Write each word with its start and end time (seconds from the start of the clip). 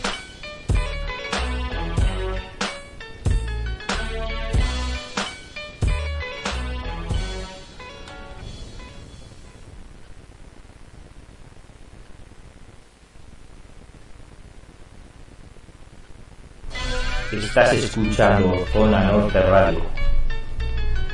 Estás 17.73 17.89
escuchando 17.89 18.53
Zona 18.71 19.05
Norte 19.05 19.41
Radio. 19.41 19.81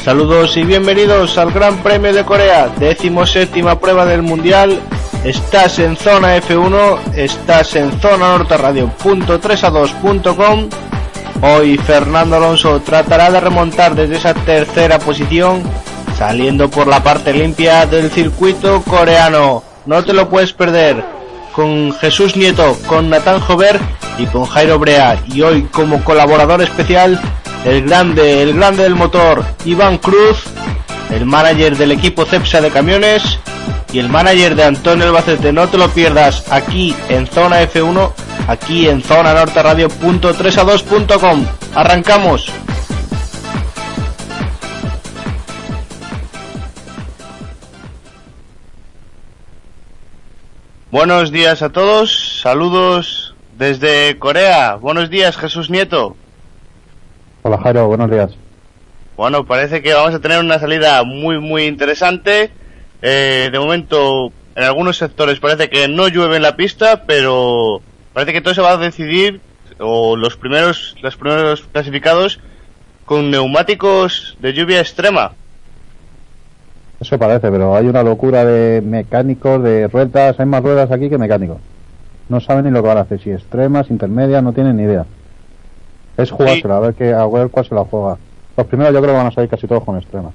Saludos 0.07 0.57
y 0.57 0.63
bienvenidos 0.63 1.37
al 1.37 1.51
Gran 1.51 1.83
Premio 1.83 2.15
de 2.15 2.23
Corea, 2.23 2.71
décimo 2.79 3.27
séptima 3.27 3.81
prueba 3.81 4.07
del 4.07 4.23
Mundial. 4.23 4.81
Estás 5.25 5.81
en 5.81 5.97
zona 5.97 6.37
F1, 6.37 7.17
estás 7.17 7.75
en 7.75 7.91
zona 8.01 8.39
norte 8.39 8.57
radio.3a2.com. 8.57 10.69
Hoy 11.43 11.77
Fernando 11.79 12.37
Alonso 12.37 12.81
tratará 12.83 13.33
de 13.33 13.41
remontar 13.41 13.97
desde 13.97 14.19
esa 14.19 14.33
tercera 14.33 15.01
posición, 15.01 15.65
saliendo 16.17 16.71
por 16.71 16.87
la 16.87 17.03
parte 17.03 17.33
limpia 17.33 17.85
del 17.85 18.09
circuito 18.09 18.83
coreano. 18.83 19.65
No 19.87 20.05
te 20.05 20.13
lo 20.13 20.29
puedes 20.29 20.53
perder. 20.53 21.05
Con 21.53 21.93
Jesús 21.95 22.37
Nieto, 22.37 22.79
con 22.87 23.11
Natán 23.11 23.41
Jover 23.41 23.81
y 24.19 24.27
con 24.27 24.45
Jairo 24.45 24.79
Brea. 24.79 25.21
Y 25.27 25.43
hoy 25.43 25.63
como 25.63 26.05
colaborador 26.05 26.63
especial 26.63 27.21
el 27.67 27.83
grande, 27.83 28.43
el 28.43 28.55
grande 28.55 28.85
del 28.85 28.95
motor, 28.95 29.45
Iván 29.65 29.99
Cruz, 29.99 30.45
el 31.11 31.27
manager 31.27 31.77
del 31.77 31.91
equipo 31.91 32.25
Cepsa 32.25 32.61
de 32.61 32.71
camiones 32.71 33.41
y 33.93 33.99
el 33.99 34.09
manager 34.09 34.55
de 34.55 34.63
Antonio 34.63 35.07
Albacete. 35.07 35.53
No 35.53 35.67
te 35.69 35.77
lo 35.77 35.91
pierdas 35.91 36.45
aquí 36.53 36.95
en 37.09 37.27
Zona 37.27 37.61
F1, 37.63 38.13
aquí 38.47 38.89
en 38.89 39.03
Zona 39.03 39.35
Norte 39.35 39.61
Radio.3a2.com. 39.61 41.45
Arrancamos. 41.75 42.53
Buenos 50.93 51.33
días 51.33 51.63
a 51.63 51.71
todos, 51.71 52.41
saludos 52.41 53.35
desde 53.59 54.19
Corea. 54.21 54.77
Buenos 54.77 55.11
días, 55.11 55.37
Jesús 55.37 55.69
Nieto. 55.69 56.17
Hola 57.47 57.59
Jairo, 57.59 57.87
buenos 57.87 58.11
días. 58.11 58.37
Bueno, 59.17 59.47
parece 59.47 59.81
que 59.81 59.95
vamos 59.95 60.13
a 60.13 60.19
tener 60.19 60.41
una 60.41 60.59
salida 60.59 61.05
muy, 61.05 61.39
muy 61.39 61.67
interesante. 61.67 62.51
Eh, 63.03 63.51
de 63.53 63.59
momento, 63.61 64.33
en 64.57 64.65
algunos 64.65 64.99
sectores 64.99 65.39
parece 65.39 65.71
que 65.71 65.87
no 65.87 66.09
llueve 66.09 66.35
en 66.35 66.43
la 66.43 66.57
pista, 66.57 67.05
pero 67.07 67.81
parece 68.13 68.33
que 68.33 68.41
todo 68.41 68.53
se 68.53 68.63
va 68.63 68.73
a 68.73 68.77
decidir, 68.79 69.41
o 69.79 70.17
los 70.17 70.37
primeros, 70.37 70.97
los 71.03 71.17
primeros 71.17 71.63
clasificados, 71.71 72.41
con 73.05 73.31
neumáticos 73.31 74.37
de 74.41 74.53
lluvia 74.53 74.81
extrema. 74.81 75.31
Eso 76.99 77.17
parece, 77.17 77.49
pero 77.49 77.77
hay 77.77 77.87
una 77.87 78.03
locura 78.03 78.45
de 78.45 78.81
mecánicos, 78.81 79.63
de 79.63 79.87
ruedas, 79.87 80.41
hay 80.41 80.47
más 80.47 80.65
ruedas 80.65 80.91
aquí 80.91 81.09
que 81.09 81.17
mecánicos. 81.17 81.59
No 82.29 82.41
saben 82.41 82.65
ni 82.65 82.73
lo 82.73 82.83
que 82.83 82.89
van 82.89 82.99
a 82.99 83.03
hacer, 83.03 83.21
si 83.21 83.31
extremas, 83.31 83.89
intermedias, 83.89 84.43
no 84.43 84.53
tienen 84.53 84.79
ni 84.79 84.83
idea. 84.83 85.07
Es 86.17 86.31
jugársela, 86.31 86.79
a 86.79 86.81
ver, 86.81 86.95
que, 86.95 87.13
a 87.13 87.27
ver 87.27 87.49
cuál 87.51 87.67
se 87.67 87.75
la 87.75 87.85
juega. 87.85 88.17
Los 88.57 88.67
primeros 88.67 88.95
yo 88.95 89.01
creo 89.01 89.13
que 89.13 89.19
van 89.19 89.27
a 89.27 89.33
salir 89.33 89.51
casi 89.51 89.67
todos 89.67 89.85
con 89.85 89.97
extrema. 89.97 90.31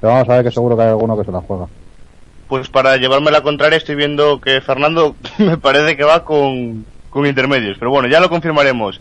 Pero 0.00 0.12
vamos 0.12 0.28
a 0.28 0.34
ver 0.36 0.44
que 0.44 0.50
seguro 0.50 0.76
que 0.76 0.82
hay 0.82 0.88
alguno 0.88 1.18
que 1.18 1.24
se 1.24 1.32
la 1.32 1.40
juega. 1.40 1.66
Pues 2.48 2.68
para 2.68 2.96
llevarme 2.96 3.30
la 3.30 3.42
contraria 3.42 3.76
estoy 3.76 3.94
viendo 3.94 4.40
que 4.40 4.60
Fernando 4.60 5.16
me 5.38 5.58
parece 5.58 5.96
que 5.96 6.04
va 6.04 6.24
con, 6.24 6.86
con 7.10 7.26
intermedios. 7.26 7.76
Pero 7.78 7.90
bueno, 7.90 8.08
ya 8.08 8.20
lo 8.20 8.30
confirmaremos. 8.30 9.00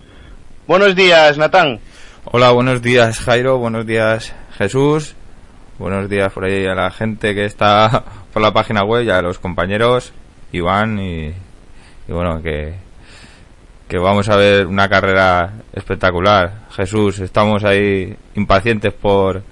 Buenos 0.67 0.95
días, 0.95 1.37
Natán. 1.37 1.79
Hola, 2.25 2.51
buenos 2.51 2.81
días, 2.81 3.19
Jairo. 3.19 3.57
Buenos 3.57 3.85
días, 3.85 4.35
Jesús. 4.57 5.15
Buenos 5.79 6.09
días 6.09 6.33
por 6.33 6.43
ahí 6.43 6.65
a 6.65 6.73
la 6.73 6.91
gente 6.91 7.33
que 7.35 7.45
está 7.45 8.03
por 8.33 8.41
la 8.41 8.51
página 8.51 8.83
web 8.83 9.05
y 9.05 9.09
a 9.11 9.21
los 9.21 9.39
compañeros, 9.39 10.11
Iván 10.51 10.99
y, 10.99 11.27
y 11.27 12.11
bueno, 12.11 12.41
que, 12.41 12.73
que 13.87 13.97
vamos 13.97 14.29
a 14.29 14.35
ver 14.35 14.67
una 14.67 14.89
carrera 14.89 15.53
espectacular. 15.73 16.67
Jesús, 16.71 17.19
estamos 17.19 17.63
ahí 17.63 18.15
impacientes 18.35 18.93
por 18.93 19.43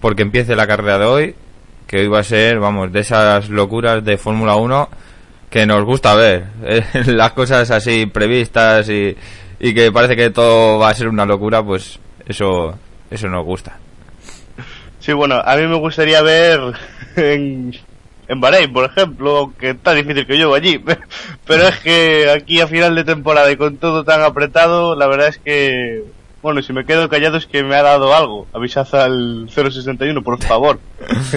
porque 0.00 0.22
empiece 0.22 0.54
la 0.54 0.66
carrera 0.66 0.98
de 0.98 1.04
hoy, 1.04 1.34
que 1.86 1.98
hoy 1.98 2.08
va 2.08 2.20
a 2.20 2.24
ser, 2.24 2.60
vamos, 2.60 2.92
de 2.92 3.00
esas 3.00 3.48
locuras 3.50 4.04
de 4.04 4.16
Fórmula 4.16 4.56
1 4.56 4.88
que 5.50 5.66
nos 5.66 5.84
gusta 5.84 6.14
ver. 6.14 6.46
Las 7.06 7.32
cosas 7.32 7.70
así 7.70 8.06
previstas 8.06 8.88
y, 8.88 9.16
y 9.58 9.74
que 9.74 9.90
parece 9.92 10.16
que 10.16 10.30
todo 10.30 10.78
va 10.78 10.90
a 10.90 10.94
ser 10.94 11.08
una 11.08 11.26
locura, 11.26 11.62
pues 11.62 11.98
eso 12.26 12.74
eso 13.10 13.28
nos 13.28 13.44
gusta. 13.44 13.78
Sí, 15.00 15.12
bueno, 15.12 15.40
a 15.44 15.56
mí 15.56 15.66
me 15.66 15.76
gustaría 15.76 16.20
ver 16.22 16.60
en, 17.16 17.74
en 18.28 18.40
Bahrein, 18.40 18.72
por 18.72 18.84
ejemplo, 18.84 19.52
que 19.58 19.70
está 19.70 19.94
difícil 19.94 20.26
que 20.26 20.38
yo 20.38 20.54
allí. 20.54 20.78
Pero 21.46 21.68
es 21.68 21.78
que 21.80 22.30
aquí 22.30 22.60
a 22.60 22.68
final 22.68 22.94
de 22.94 23.04
temporada 23.04 23.50
y 23.50 23.56
con 23.56 23.78
todo 23.78 24.04
tan 24.04 24.22
apretado, 24.22 24.94
la 24.94 25.06
verdad 25.06 25.28
es 25.28 25.38
que, 25.38 26.04
bueno, 26.42 26.62
si 26.62 26.74
me 26.74 26.84
quedo 26.84 27.08
callado 27.08 27.38
es 27.38 27.46
que 27.46 27.64
me 27.64 27.74
ha 27.74 27.82
dado 27.82 28.14
algo. 28.14 28.46
Avisad 28.52 28.94
al 28.94 29.48
061, 29.48 30.22
por 30.22 30.42
favor. 30.42 30.78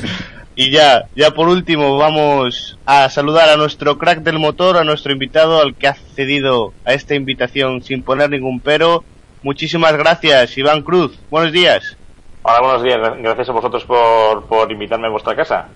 y 0.55 0.69
ya, 0.69 1.05
ya 1.15 1.31
por 1.31 1.47
último 1.47 1.97
vamos 1.97 2.77
a 2.85 3.09
saludar 3.09 3.47
a 3.47 3.57
nuestro 3.57 3.97
crack 3.97 4.19
del 4.19 4.37
motor, 4.37 4.75
a 4.75 4.83
nuestro 4.83 5.13
invitado, 5.13 5.61
al 5.61 5.75
que 5.75 5.87
ha 5.87 5.93
cedido 5.93 6.73
a 6.83 6.93
esta 6.93 7.15
invitación 7.15 7.81
sin 7.81 8.03
poner 8.03 8.29
ningún 8.29 8.59
pero. 8.59 9.05
Muchísimas 9.43 9.95
gracias, 9.97 10.55
Iván 10.57 10.83
Cruz. 10.83 11.17
Buenos 11.31 11.53
días. 11.53 11.97
Hola, 12.43 12.59
buenos 12.59 12.83
días. 12.83 12.99
Gracias 13.19 13.49
a 13.49 13.53
vosotros 13.53 13.85
por, 13.85 14.45
por 14.45 14.71
invitarme 14.71 15.07
a 15.07 15.11
vuestra 15.11 15.35
casa 15.35 15.69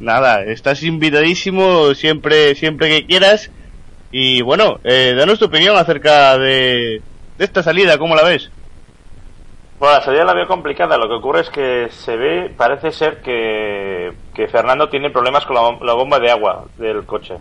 nada, 0.00 0.42
estás 0.44 0.82
invitadísimo 0.82 1.94
siempre, 1.94 2.54
siempre 2.54 2.88
que 2.88 3.06
quieras. 3.06 3.50
Y 4.10 4.42
bueno, 4.42 4.80
eh, 4.84 5.14
danos 5.16 5.38
tu 5.38 5.46
opinión 5.46 5.76
acerca 5.76 6.38
de, 6.38 7.02
de 7.36 7.44
esta 7.44 7.62
salida, 7.62 7.98
¿cómo 7.98 8.14
la 8.14 8.22
ves? 8.24 8.50
Bueno, 9.78 9.94
la 9.96 10.04
salida 10.04 10.24
la 10.24 10.34
veo 10.34 10.46
complicada. 10.48 10.96
Lo 10.98 11.08
que 11.08 11.14
ocurre 11.14 11.40
es 11.40 11.50
que 11.50 11.88
se 11.90 12.16
ve, 12.16 12.50
parece 12.56 12.90
ser 12.90 13.20
que, 13.22 14.12
que 14.34 14.48
Fernando 14.48 14.88
tiene 14.88 15.10
problemas 15.10 15.46
con 15.46 15.54
la, 15.56 15.78
la 15.82 15.94
bomba 15.94 16.18
de 16.18 16.30
agua 16.30 16.64
del 16.76 17.04
coche. 17.06 17.34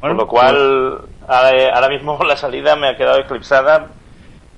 Bueno, 0.00 0.16
Por 0.16 0.24
lo 0.24 0.28
cual, 0.28 0.98
pues... 1.00 1.30
ahora, 1.30 1.74
ahora 1.74 1.88
mismo 1.88 2.18
la 2.26 2.36
salida 2.36 2.76
me 2.76 2.88
ha 2.88 2.96
quedado 2.96 3.18
eclipsada 3.18 3.88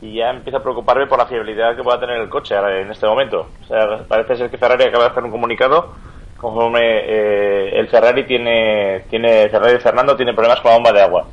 y 0.00 0.14
ya 0.14 0.30
empiezo 0.30 0.58
a 0.58 0.62
preocuparme 0.62 1.06
por 1.06 1.18
la 1.18 1.26
fiabilidad 1.26 1.74
que 1.74 1.82
pueda 1.82 2.00
tener 2.00 2.18
el 2.18 2.28
coche 2.28 2.56
ahora, 2.56 2.80
en 2.80 2.90
este 2.90 3.06
momento. 3.06 3.48
O 3.62 3.66
sea, 3.66 4.04
parece 4.06 4.36
ser 4.36 4.50
que 4.50 4.58
Ferrari 4.58 4.84
acaba 4.84 5.04
de 5.04 5.10
hacer 5.10 5.24
un 5.24 5.30
comunicado 5.30 5.94
conforme 6.36 6.80
eh, 6.80 7.78
el 7.78 7.88
Ferrari 7.88 8.24
tiene, 8.24 9.04
tiene 9.10 9.48
Ferrari 9.48 9.80
Fernando 9.80 10.16
tiene 10.16 10.34
problemas 10.34 10.60
con 10.60 10.70
la 10.70 10.76
bomba 10.76 10.92
de 10.92 11.02
agua 11.02 11.26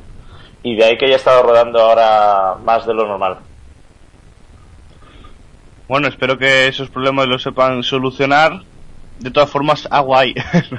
y 0.64 0.74
de 0.74 0.84
ahí 0.84 0.98
que 0.98 1.06
haya 1.06 1.14
estado 1.14 1.44
rodando 1.44 1.80
ahora 1.80 2.56
más 2.64 2.84
de 2.86 2.92
lo 2.92 3.06
normal. 3.06 3.38
Bueno, 5.88 6.08
espero 6.08 6.36
que 6.36 6.66
esos 6.66 6.90
problemas 6.90 7.28
los 7.28 7.42
sepan 7.44 7.84
solucionar. 7.84 8.62
De 9.20 9.30
todas 9.30 9.48
formas, 9.48 9.86
agua 9.90 10.20
hay. 10.20 10.34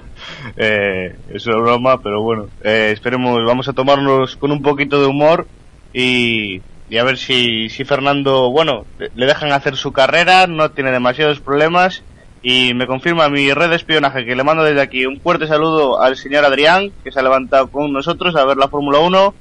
eh, 0.57 1.16
es 1.30 1.45
broma, 1.45 2.01
pero 2.01 2.22
bueno, 2.22 2.50
eh, 2.62 2.92
esperemos, 2.92 3.39
vamos 3.45 3.69
a 3.69 3.74
tomarnos 3.74 4.36
con 4.36 4.51
un 4.51 4.62
poquito 4.62 5.00
de 5.00 5.07
humor 5.07 5.48
y 5.94 6.62
y 6.89 6.98
a 6.98 7.04
ver 7.04 7.18
si, 7.18 7.69
si 7.69 7.84
Fernando, 7.84 8.50
bueno, 8.50 8.86
le 9.13 9.25
dejan 9.25 9.51
hacer 9.51 9.75
su 9.75 9.92
carrera, 9.92 10.48
no 10.48 10.72
tiene 10.72 10.92
demasiados 10.92 11.42
problemas 11.42 12.01
Y 12.42 12.74
me 12.74 12.88
confirma 12.88 13.30
mi 13.30 13.51
red 13.51 13.69
de 13.69 13.75
espionaje 13.75 14.24
que 14.24 14.36
le 14.36 14.44
mando 14.44 14.63
desde 14.63 14.81
aquí 14.81 15.06
un 15.06 15.19
fuerte 15.19 15.48
saludo 15.48 16.01
al 16.01 16.16
señor 16.16 16.45
Adrián, 16.45 16.92
que 17.04 17.12
se 17.12 17.19
ha 17.19 17.24
levantado 17.24 17.68
con 17.68 17.92
nosotros 17.92 18.36
a 18.36 18.45
ver 18.45 18.57
la 18.57 18.69
Fórmula 18.69 19.00
1. 19.00 19.34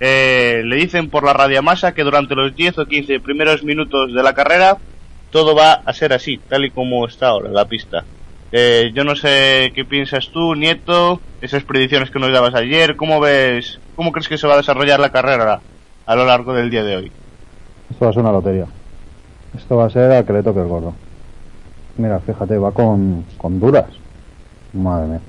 Eh, 0.00 0.62
le 0.64 0.76
dicen 0.76 1.10
por 1.10 1.24
la 1.24 1.32
radiamasa 1.32 1.92
que 1.94 2.04
durante 2.04 2.34
los 2.34 2.54
10 2.54 2.78
o 2.78 2.86
15 2.86 3.20
primeros 3.20 3.62
minutos 3.64 4.12
de 4.14 4.22
la 4.22 4.34
carrera 4.34 4.78
todo 5.30 5.54
va 5.54 5.72
a 5.72 5.92
ser 5.92 6.12
así, 6.12 6.38
tal 6.48 6.64
y 6.64 6.70
como 6.70 7.06
está 7.06 7.28
ahora 7.28 7.50
la 7.50 7.66
pista. 7.66 8.04
Eh, 8.52 8.92
yo 8.94 9.04
no 9.04 9.16
sé 9.16 9.72
qué 9.74 9.84
piensas 9.84 10.30
tú, 10.32 10.54
Nieto, 10.54 11.20
esas 11.40 11.64
predicciones 11.64 12.10
que 12.10 12.20
nos 12.20 12.32
dabas 12.32 12.54
ayer, 12.54 12.96
¿cómo 12.96 13.20
ves, 13.20 13.80
cómo 13.96 14.12
crees 14.12 14.28
que 14.28 14.38
se 14.38 14.46
va 14.46 14.54
a 14.54 14.58
desarrollar 14.58 15.00
la 15.00 15.10
carrera 15.10 15.60
a 16.06 16.14
lo 16.16 16.24
largo 16.26 16.52
del 16.54 16.70
día 16.70 16.82
de 16.84 16.96
hoy? 16.96 17.12
Esto 17.90 18.04
va 18.04 18.10
a 18.10 18.14
ser 18.14 18.22
una 18.22 18.32
lotería. 18.32 18.66
Esto 19.56 19.76
va 19.76 19.86
a 19.86 19.90
ser 19.90 20.10
al 20.10 20.24
que 20.24 20.32
le 20.32 20.42
toque 20.42 20.60
el 20.60 20.66
gordo. 20.68 20.92
Mira, 21.96 22.18
fíjate, 22.20 22.58
va 22.58 22.72
con, 22.72 23.24
con 23.38 23.60
duras. 23.60 23.86
Madre 24.72 25.06
mía. 25.08 25.20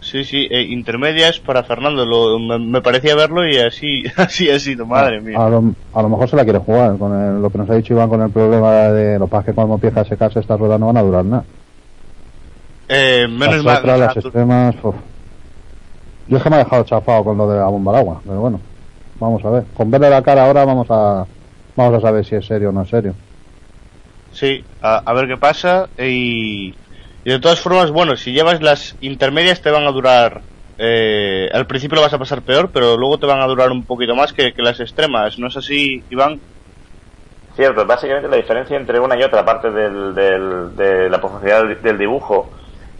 Sí, 0.00 0.24
sí, 0.24 0.48
eh, 0.50 0.62
intermedias 0.62 1.38
para 1.40 1.62
Fernando, 1.62 2.06
lo, 2.06 2.38
me, 2.38 2.58
me 2.58 2.80
parecía 2.80 3.14
verlo 3.14 3.46
y 3.46 3.58
así, 3.58 4.02
así 4.16 4.50
ha 4.50 4.58
sido, 4.58 4.86
madre 4.86 5.20
mía. 5.20 5.38
A 5.38 5.48
lo, 5.50 5.62
a 5.92 6.02
lo 6.02 6.08
mejor 6.08 6.28
se 6.28 6.36
la 6.36 6.44
quiere 6.44 6.58
jugar 6.58 6.96
con 6.98 7.12
el- 7.14 7.42
lo 7.42 7.50
que 7.50 7.58
nos 7.58 7.68
ha 7.70 7.74
dicho 7.74 7.92
Iván 7.92 8.08
con 8.08 8.22
el 8.22 8.30
problema 8.30 8.72
de 8.88 9.18
los 9.18 9.28
que 9.44 9.52
cuando 9.52 9.74
empieza 9.74 10.00
a 10.00 10.04
secarse 10.04 10.40
estas 10.40 10.58
ruedas 10.58 10.80
no 10.80 10.86
van 10.86 10.96
a 10.96 11.02
durar 11.02 11.24
nada. 11.24 11.44
Eh, 12.88 13.28
menos 13.28 13.56
las 13.56 13.64
mal. 13.64 13.76
otras, 13.78 14.00
las 14.00 14.16
extremas, 14.16 14.74
uf. 14.82 14.94
Yo 16.28 16.36
es 16.38 16.42
que 16.42 16.50
me 16.50 16.56
he 16.56 16.64
dejado 16.64 16.82
chafado 16.84 17.22
con 17.22 17.36
lo 17.38 17.48
de 17.50 17.58
la 17.58 17.66
bomba 17.66 17.92
al 17.92 17.98
agua, 17.98 18.20
pero 18.24 18.40
bueno, 18.40 18.60
vamos 19.20 19.44
a 19.44 19.50
ver. 19.50 19.64
Con 19.72 19.90
verle 19.90 20.10
la 20.10 20.22
cara 20.22 20.44
ahora 20.46 20.64
vamos 20.64 20.86
a 20.90 21.26
vamos 21.76 21.94
a 21.98 22.00
saber 22.00 22.24
si 22.24 22.34
es 22.36 22.46
serio 22.46 22.70
o 22.70 22.72
no 22.72 22.82
es 22.82 22.88
serio. 22.90 23.16
Sí, 24.30 24.66
a, 24.80 24.98
a 24.98 25.12
ver 25.14 25.26
qué 25.28 25.36
pasa. 25.36 25.90
Y, 25.98 26.70
y 27.24 27.30
de 27.30 27.40
todas 27.40 27.60
formas, 27.60 27.90
bueno, 27.90 28.16
si 28.16 28.32
llevas 28.32 28.62
las 28.62 28.96
intermedias 29.00 29.62
te 29.62 29.70
van 29.70 29.84
a 29.86 29.92
durar. 29.92 30.44
Eh, 30.78 31.48
al 31.52 31.66
principio 31.66 31.96
lo 31.96 32.02
vas 32.02 32.14
a 32.14 32.18
pasar 32.18 32.42
peor, 32.44 32.72
pero 32.72 32.96
luego 32.96 33.18
te 33.18 33.26
van 33.26 33.40
a 33.40 33.46
durar 33.46 33.70
un 33.70 33.84
poquito 33.86 34.14
más 34.16 34.32
que, 34.32 34.54
que 34.54 34.62
las 34.62 34.80
extremas. 34.80 35.38
¿No 35.38 35.48
es 35.48 35.56
así, 35.56 36.06
Iván? 36.08 36.42
Cierto, 37.54 37.84
básicamente 37.84 38.28
la 38.28 38.36
diferencia 38.36 38.76
entre 38.76 39.00
una 39.00 39.18
y 39.18 39.22
otra 39.24 39.44
parte 39.44 39.70
del, 39.70 40.14
del- 40.14 40.76
de 40.76 41.10
la 41.10 41.20
profundidad 41.20 41.62
del, 41.62 41.82
del 41.82 41.98
dibujo 41.98 42.52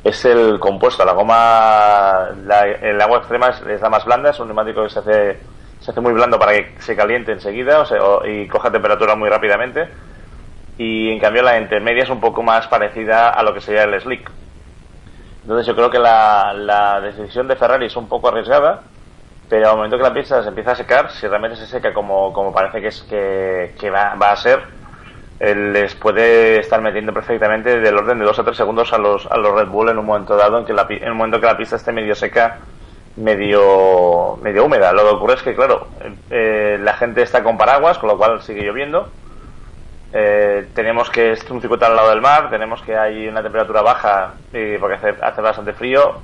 es 0.03 0.25
el 0.25 0.59
compuesto. 0.59 1.05
La 1.05 1.13
goma, 1.13 2.31
la- 2.45 2.65
el 2.65 3.01
agua 3.01 3.19
extrema 3.19 3.49
es, 3.49 3.61
es 3.63 3.81
la 3.81 3.89
más 3.91 4.05
blanda, 4.05 4.31
es 4.31 4.41
un 4.41 4.49
neumático 4.49 4.83
que 4.83 4.91
se 4.91 4.99
hace, 4.99 5.41
se 5.81 5.91
hace 5.93 6.01
muy 6.03 6.13
blando 6.13 6.39
para 6.39 6.53
que 6.55 6.75
se 6.79 6.97
caliente 6.97 7.33
enseguida 7.33 7.81
o 7.81 7.87
sea, 7.87 8.03
o- 8.05 8.27
y 8.27 8.49
coja 8.49 8.73
temperatura 8.73 9.17
muy 9.17 9.29
rápidamente. 9.31 9.91
Y 10.79 11.11
en 11.11 11.21
cambio 11.21 11.43
la 11.43 11.59
intermedia 11.61 12.05
es 12.05 12.11
un 12.11 12.21
poco 12.21 12.43
más 12.43 12.69
parecida 12.69 13.31
a 13.31 13.43
lo 13.45 13.55
que 13.55 13.61
sería 13.61 13.85
el 13.85 14.01
slick. 14.01 14.31
Entonces 15.43 15.67
yo 15.67 15.75
creo 15.75 15.91
que 15.91 15.99
la, 15.99 16.53
la 16.55 17.01
decisión 17.01 17.49
de 17.49 17.57
Ferrari 17.57 17.87
es 17.87 17.97
un 17.97 18.09
poco 18.09 18.29
arriesgada, 18.29 18.85
pero 19.49 19.71
al 19.71 19.77
momento 19.77 19.97
que 19.97 20.03
la 20.03 20.15
pista 20.15 20.43
se 20.43 20.49
empieza 20.51 20.73
a 20.73 20.77
secar, 20.77 21.11
si 21.11 21.27
realmente 21.27 21.57
se 21.57 21.67
seca 21.67 21.93
como, 21.95 22.33
como 22.33 22.53
parece 22.53 22.81
que 22.81 22.89
es 22.89 23.03
que, 23.03 23.75
que 23.79 23.91
va, 23.91 24.15
va 24.17 24.33
a 24.33 24.37
ser, 24.37 24.63
les 25.41 25.95
puede 25.97 26.61
estar 26.61 26.83
metiendo 26.83 27.15
perfectamente 27.15 27.81
del 27.81 27.97
orden 27.99 28.19
de 28.19 28.27
2 28.27 28.39
o 28.39 28.45
3 28.45 28.57
segundos 28.57 28.93
a 28.93 28.99
los, 28.99 29.27
a 29.27 29.37
los 29.39 29.55
Red 29.55 29.69
Bull 29.69 29.91
en 29.91 29.99
un 29.99 30.07
momento 30.07 30.37
dado, 30.37 30.59
en 30.59 30.65
que 30.67 30.75
la, 30.75 30.87
en 30.91 31.05
el 31.05 31.15
momento 31.15 31.41
que 31.41 31.47
la 31.47 31.57
pista 31.57 31.77
esté 31.77 31.93
medio 31.93 32.15
seca, 32.15 32.61
medio, 33.17 34.39
medio 34.43 34.65
húmeda. 34.65 34.93
Lo 34.93 35.03
que 35.03 35.15
ocurre 35.15 35.35
es 35.35 35.43
que, 35.43 35.55
claro, 35.55 35.89
eh, 36.31 36.79
la 36.81 36.95
gente 36.95 37.23
está 37.23 37.43
con 37.43 37.59
paraguas, 37.59 37.99
con 37.99 38.09
lo 38.09 38.17
cual 38.17 38.43
sigue 38.43 38.63
lloviendo. 38.63 39.09
Eh, 40.13 40.69
tenemos 40.75 41.09
que 41.11 41.33
es 41.33 41.51
un 41.51 41.61
circuito 41.61 41.87
al 41.87 41.95
lado 41.95 42.11
del 42.11 42.21
mar, 42.21 42.51
tenemos 42.51 42.83
que 42.83 42.97
hay 42.97 43.29
una 43.29 43.43
temperatura 43.43 43.81
baja 43.81 44.35
eh, 44.53 44.77
porque 44.81 44.97
hace, 44.97 45.15
hace 45.23 45.41
bastante 45.41 45.73
frío 45.73 46.17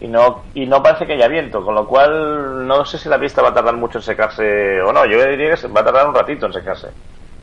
y 0.00 0.08
no 0.08 0.42
y 0.54 0.66
no 0.66 0.82
parece 0.82 1.06
que 1.06 1.12
haya 1.12 1.28
viento, 1.28 1.64
con 1.64 1.76
lo 1.76 1.86
cual 1.86 2.66
no 2.66 2.84
sé 2.84 2.98
si 2.98 3.08
la 3.08 3.18
pista 3.18 3.40
va 3.42 3.50
a 3.50 3.54
tardar 3.54 3.76
mucho 3.76 3.98
en 3.98 4.02
secarse 4.02 4.80
o 4.82 4.92
no. 4.92 5.04
Yo 5.06 5.24
diría 5.24 5.54
que 5.54 5.68
va 5.68 5.82
a 5.82 5.84
tardar 5.84 6.08
un 6.08 6.14
ratito 6.14 6.46
en 6.46 6.52
secarse. 6.52 6.88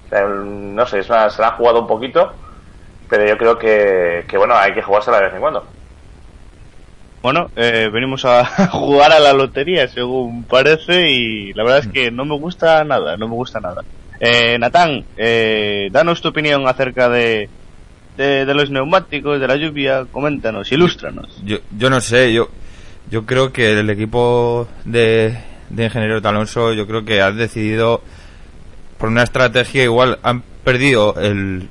O 0.06 0.10
sea, 0.10 0.24
no 0.26 0.86
sé, 0.86 1.02
se 1.04 1.12
la 1.12 1.26
han 1.26 1.56
jugado 1.58 1.80
un 1.82 1.88
poquito, 1.88 2.34
pero 3.10 3.26
yo 3.26 3.38
creo 3.38 3.58
que, 3.58 4.26
que 4.28 4.38
bueno, 4.38 4.56
hay 4.56 4.74
que 4.74 4.82
jugársela 4.82 5.18
de 5.18 5.26
vez 5.26 5.34
en 5.34 5.42
cuando. 5.42 5.66
Bueno, 7.26 7.50
eh, 7.56 7.90
venimos 7.92 8.24
a 8.24 8.46
jugar 8.70 9.12
a 9.12 9.20
la 9.20 9.34
lotería, 9.34 9.88
según 9.88 10.44
parece, 10.44 11.10
y 11.10 11.54
la 11.54 11.64
verdad 11.64 11.80
es 11.80 11.88
que 11.88 12.12
no 12.12 12.24
me 12.24 12.38
gusta 12.38 12.84
nada, 12.84 13.18
no 13.18 13.28
me 13.28 13.34
gusta 13.34 13.60
nada. 13.60 13.82
Eh, 14.20 14.60
Natán, 14.60 15.04
eh, 15.18 15.90
danos 15.92 16.22
tu 16.22 16.28
opinión 16.28 16.68
acerca 16.68 17.10
de, 17.10 17.50
de, 18.16 18.54
los 18.54 18.70
neumáticos, 18.70 19.40
de 19.40 19.48
la 19.48 19.56
lluvia, 19.56 20.06
coméntanos, 20.12 20.72
ilústranos. 20.72 21.42
Yo, 21.44 21.58
yo 21.76 21.90
no 21.90 22.00
sé, 22.00 22.32
yo, 22.32 22.48
yo 23.10 23.26
creo 23.26 23.52
que 23.52 23.72
el 23.72 23.90
equipo 23.90 24.68
de, 24.84 25.36
de 25.72 25.84
Ingeniero 25.84 26.22
de 26.22 26.30
Alonso, 26.30 26.74
yo 26.74 26.86
creo 26.86 27.06
que 27.06 27.24
han 27.24 27.38
decidido, 27.38 28.04
por 29.00 29.10
una 29.10 29.24
estrategia 29.24 29.84
igual, 29.84 30.20
han 30.22 30.44
perdido 30.64 31.16
el, 31.20 31.70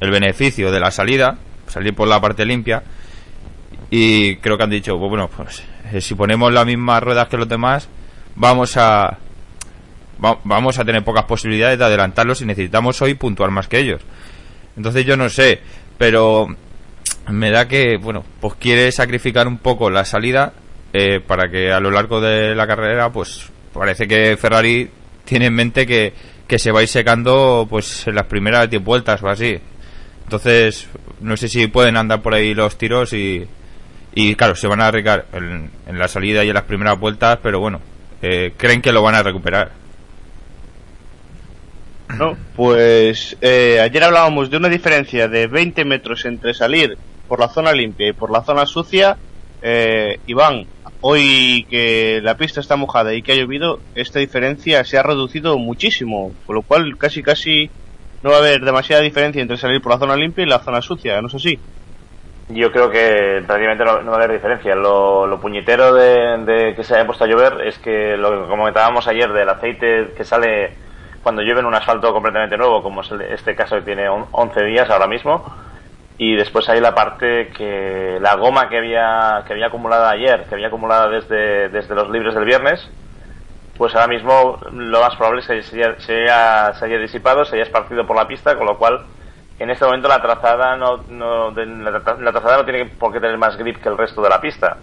el 0.00 0.10
beneficio 0.10 0.72
de 0.72 0.80
la 0.80 0.90
salida, 0.90 1.38
salir 1.68 1.94
por 1.94 2.08
la 2.08 2.20
parte 2.20 2.44
limpia, 2.44 2.82
y 3.90 4.36
creo 4.36 4.56
que 4.56 4.64
han 4.64 4.70
dicho, 4.70 4.98
pues 4.98 5.08
bueno, 5.08 5.28
pues 5.34 5.62
eh, 5.92 6.00
si 6.00 6.14
ponemos 6.14 6.52
las 6.52 6.66
mismas 6.66 7.02
ruedas 7.02 7.28
que 7.28 7.36
los 7.36 7.48
demás, 7.48 7.88
vamos 8.36 8.76
a 8.76 9.18
va- 10.24 10.38
vamos 10.44 10.78
a 10.78 10.84
tener 10.84 11.02
pocas 11.04 11.24
posibilidades 11.24 11.78
de 11.78 11.84
adelantarlos 11.84 12.40
y 12.42 12.46
necesitamos 12.46 13.00
hoy 13.02 13.14
puntuar 13.14 13.50
más 13.50 13.68
que 13.68 13.78
ellos. 13.78 14.02
Entonces 14.76 15.04
yo 15.04 15.16
no 15.16 15.28
sé, 15.30 15.60
pero 15.96 16.46
me 17.28 17.50
da 17.50 17.66
que, 17.68 17.96
bueno, 17.96 18.24
pues 18.40 18.54
quiere 18.54 18.90
sacrificar 18.92 19.46
un 19.48 19.58
poco 19.58 19.90
la 19.90 20.04
salida 20.04 20.52
eh, 20.92 21.20
para 21.20 21.50
que 21.50 21.72
a 21.72 21.80
lo 21.80 21.90
largo 21.90 22.20
de 22.20 22.54
la 22.54 22.66
carrera, 22.66 23.10
pues 23.12 23.50
parece 23.72 24.06
que 24.08 24.36
Ferrari 24.36 24.88
tiene 25.24 25.46
en 25.46 25.54
mente 25.54 25.86
que, 25.86 26.12
que 26.46 26.58
se 26.58 26.72
va 26.72 26.80
a 26.80 26.82
ir 26.82 26.88
secando 26.88 27.66
pues 27.68 28.06
en 28.06 28.14
las 28.14 28.24
primeras 28.26 28.70
10 28.70 28.82
vueltas 28.82 29.22
o 29.22 29.28
así. 29.28 29.58
Entonces, 30.24 30.88
no 31.20 31.36
sé 31.36 31.48
si 31.48 31.66
pueden 31.68 31.96
andar 31.96 32.22
por 32.22 32.34
ahí 32.34 32.54
los 32.54 32.76
tiros 32.78 33.12
y, 33.12 33.46
y 34.18 34.34
claro, 34.34 34.56
se 34.56 34.66
van 34.66 34.80
a 34.80 34.88
arriesgar 34.88 35.26
en, 35.32 35.70
en 35.86 35.98
la 35.98 36.08
salida 36.08 36.44
y 36.44 36.48
en 36.48 36.54
las 36.54 36.64
primeras 36.64 36.98
vueltas, 36.98 37.38
pero 37.40 37.60
bueno, 37.60 37.80
eh, 38.20 38.52
creen 38.56 38.82
que 38.82 38.90
lo 38.90 39.00
van 39.00 39.14
a 39.14 39.22
recuperar. 39.22 39.70
¿no? 42.18 42.36
Pues 42.56 43.36
eh, 43.40 43.78
ayer 43.80 44.02
hablábamos 44.02 44.50
de 44.50 44.56
una 44.56 44.68
diferencia 44.68 45.28
de 45.28 45.46
20 45.46 45.84
metros 45.84 46.24
entre 46.24 46.52
salir 46.52 46.98
por 47.28 47.38
la 47.38 47.48
zona 47.48 47.72
limpia 47.72 48.08
y 48.08 48.12
por 48.12 48.32
la 48.32 48.42
zona 48.42 48.66
sucia. 48.66 49.16
Eh, 49.62 50.18
Iván, 50.26 50.66
hoy 51.00 51.64
que 51.70 52.18
la 52.20 52.36
pista 52.36 52.60
está 52.60 52.74
mojada 52.74 53.14
y 53.14 53.22
que 53.22 53.32
ha 53.32 53.36
llovido, 53.36 53.78
esta 53.94 54.18
diferencia 54.18 54.84
se 54.84 54.98
ha 54.98 55.04
reducido 55.04 55.58
muchísimo, 55.58 56.32
con 56.44 56.56
lo 56.56 56.62
cual 56.62 56.98
casi 56.98 57.22
casi 57.22 57.70
no 58.24 58.30
va 58.30 58.36
a 58.36 58.40
haber 58.40 58.64
demasiada 58.64 59.02
diferencia 59.02 59.40
entre 59.40 59.58
salir 59.58 59.80
por 59.80 59.92
la 59.92 59.98
zona 59.98 60.16
limpia 60.16 60.42
y 60.42 60.48
la 60.48 60.58
zona 60.58 60.82
sucia, 60.82 61.20
¿no 61.22 61.28
es 61.28 61.36
así? 61.36 61.56
Yo 62.50 62.72
creo 62.72 62.90
que 62.90 63.42
prácticamente 63.46 63.84
no, 63.84 64.04
va 64.10 64.12
a 64.12 64.16
haber 64.16 64.32
diferencia. 64.32 64.74
Lo, 64.74 65.26
lo 65.26 65.38
puñetero 65.40 65.92
de, 65.94 66.38
de 66.44 66.74
que 66.74 66.82
se 66.82 66.94
haya 66.94 67.06
puesto 67.06 67.24
a 67.24 67.26
llover 67.26 67.60
es 67.66 67.78
que 67.78 68.16
lo 68.16 68.30
que 68.30 68.48
comentábamos 68.48 69.06
ayer 69.06 69.30
del 69.32 69.48
aceite 69.50 70.14
que 70.16 70.24
sale 70.24 70.78
cuando 71.20 71.42
llueve 71.42 71.60
en 71.60 71.66
un 71.66 71.74
asfalto 71.74 72.10
completamente 72.12 72.56
nuevo, 72.56 72.82
como 72.82 73.02
es 73.02 73.10
este 73.12 73.54
caso 73.54 73.76
que 73.76 73.82
tiene 73.82 74.08
on- 74.08 74.28
11 74.32 74.64
días 74.64 74.88
ahora 74.88 75.06
mismo, 75.06 75.44
y 76.18 76.36
después 76.36 76.68
hay 76.70 76.80
la 76.80 76.94
parte 76.94 77.50
que 77.56 78.18
la 78.20 78.36
goma 78.36 78.68
que 78.68 78.78
había 78.78 79.44
que 79.46 79.52
había 79.54 79.66
acumulada 79.68 80.10
ayer, 80.10 80.46
que 80.48 80.54
había 80.54 80.68
acumulada 80.68 81.08
desde, 81.08 81.68
desde 81.70 81.94
los 81.94 82.10
libres 82.10 82.34
del 82.34 82.44
viernes, 82.46 82.90
pues 83.76 83.94
ahora 83.94 84.08
mismo 84.08 84.58
lo 84.72 85.00
más 85.00 85.14
probable 85.16 85.40
es 85.40 85.46
que 85.46 85.62
se 85.62 85.76
haya, 85.76 86.00
se 86.00 86.22
haya, 86.22 86.74
se 86.74 86.84
haya 86.86 86.98
disipado, 86.98 87.44
se 87.44 87.54
haya 87.56 87.64
esparcido 87.64 88.06
por 88.06 88.16
la 88.16 88.26
pista, 88.26 88.56
con 88.56 88.66
lo 88.66 88.76
cual 88.78 89.06
en 89.58 89.70
este 89.70 89.84
momento 89.84 90.08
la 90.08 90.20
trazada 90.22 90.76
no, 90.76 90.98
no 91.08 91.50
la, 91.50 92.00
tra- 92.00 92.18
la 92.18 92.32
trazada 92.32 92.58
no 92.58 92.64
tiene 92.64 92.86
por 92.86 93.12
qué 93.12 93.20
tener 93.20 93.38
más 93.38 93.56
grip 93.56 93.82
que 93.82 93.88
el 93.88 93.98
resto 93.98 94.22
de 94.22 94.28
la 94.30 94.40
pista. 94.40 94.76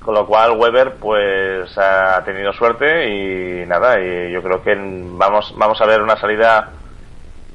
Con 0.00 0.14
lo 0.14 0.26
cual 0.26 0.52
Weber 0.52 0.94
pues 0.94 1.76
ha 1.76 2.22
tenido 2.24 2.52
suerte 2.54 3.06
y 3.08 3.66
nada, 3.66 4.00
y 4.00 4.32
yo 4.32 4.42
creo 4.42 4.62
que 4.62 4.74
vamos 4.74 5.52
vamos 5.56 5.78
a 5.80 5.86
ver 5.86 6.00
una 6.00 6.16
salida 6.16 6.70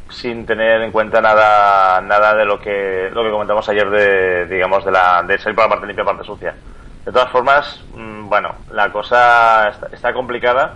sin 0.09 0.45
tener 0.45 0.81
en 0.83 0.91
cuenta 0.91 1.19
nada 1.21 1.99
nada 2.01 2.35
de 2.35 2.45
lo 2.45 2.59
que 2.59 3.09
lo 3.11 3.23
que 3.23 3.31
comentamos 3.31 3.67
ayer 3.69 3.89
de 3.89 4.45
digamos 4.45 4.85
de 4.85 4.91
la 4.91 5.23
de 5.23 5.39
salir 5.39 5.55
por 5.55 5.65
la 5.65 5.69
parte 5.69 5.87
limpia 5.87 6.05
parte 6.05 6.23
sucia. 6.23 6.53
De 7.03 7.11
todas 7.11 7.31
formas, 7.31 7.83
mm, 7.95 8.29
bueno, 8.29 8.53
la 8.71 8.91
cosa 8.91 9.69
está, 9.69 9.87
está 9.91 10.13
complicada 10.13 10.75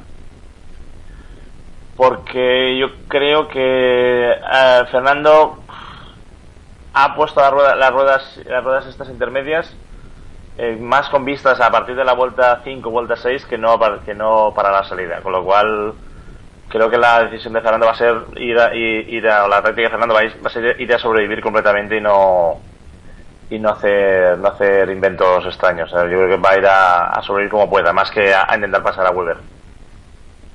porque 1.95 2.77
yo 2.79 2.87
creo 3.07 3.47
que 3.47 4.31
eh, 4.31 4.81
Fernando 4.91 5.63
ha 7.03 7.15
puesto 7.15 7.41
la 7.41 7.49
rueda- 7.51 7.75
las 7.75 7.91
ruedas 7.91 8.39
las 8.45 8.63
ruedas 8.63 8.85
estas 8.87 9.09
intermedias 9.09 9.75
eh, 10.57 10.77
más 10.79 11.09
con 11.09 11.25
vistas 11.25 11.59
a 11.61 11.71
partir 11.71 11.95
de 11.95 12.03
la 12.05 12.13
vuelta 12.13 12.61
5, 12.63 12.89
vuelta 12.91 13.15
6 13.15 13.45
que 13.45 13.57
no 13.57 13.79
que 14.05 14.13
no 14.13 14.53
para 14.55 14.71
la 14.71 14.83
salida, 14.83 15.21
con 15.21 15.31
lo 15.31 15.43
cual 15.43 15.95
creo 16.69 16.89
que 16.89 16.97
la 16.97 17.23
decisión 17.23 17.53
de 17.53 17.61
Fernando 17.61 17.87
va 17.87 17.93
a 17.93 17.95
ser 17.95 18.15
ir 18.37 18.59
a, 18.59 18.75
ir, 18.75 19.27
a- 19.29 19.45
o 19.45 19.47
la 19.47 19.61
táctica 19.61 19.87
de 19.87 19.91
Fernando 19.91 20.15
va 20.15 20.21
a, 20.21 20.49
ser 20.49 20.79
ir 20.81 20.93
a 20.93 20.99
sobrevivir 20.99 21.41
completamente 21.41 21.97
y 21.97 22.01
no 22.01 22.61
y 23.49 23.59
no 23.59 23.69
hacer, 23.69 24.37
no 24.37 24.49
hacer 24.49 24.89
inventos 24.89 25.45
extraños. 25.45 25.89
Yo 25.91 25.99
creo 26.03 26.27
que 26.29 26.37
va 26.37 26.51
a 26.51 26.57
ir 26.57 26.65
a, 26.67 27.21
sobrevivir 27.23 27.51
como 27.51 27.69
pueda, 27.69 27.93
más 27.93 28.11
que 28.11 28.33
a, 28.33 28.45
a 28.47 28.55
intentar 28.55 28.83
pasar 28.83 29.07
a 29.07 29.11
Weber. 29.11 29.37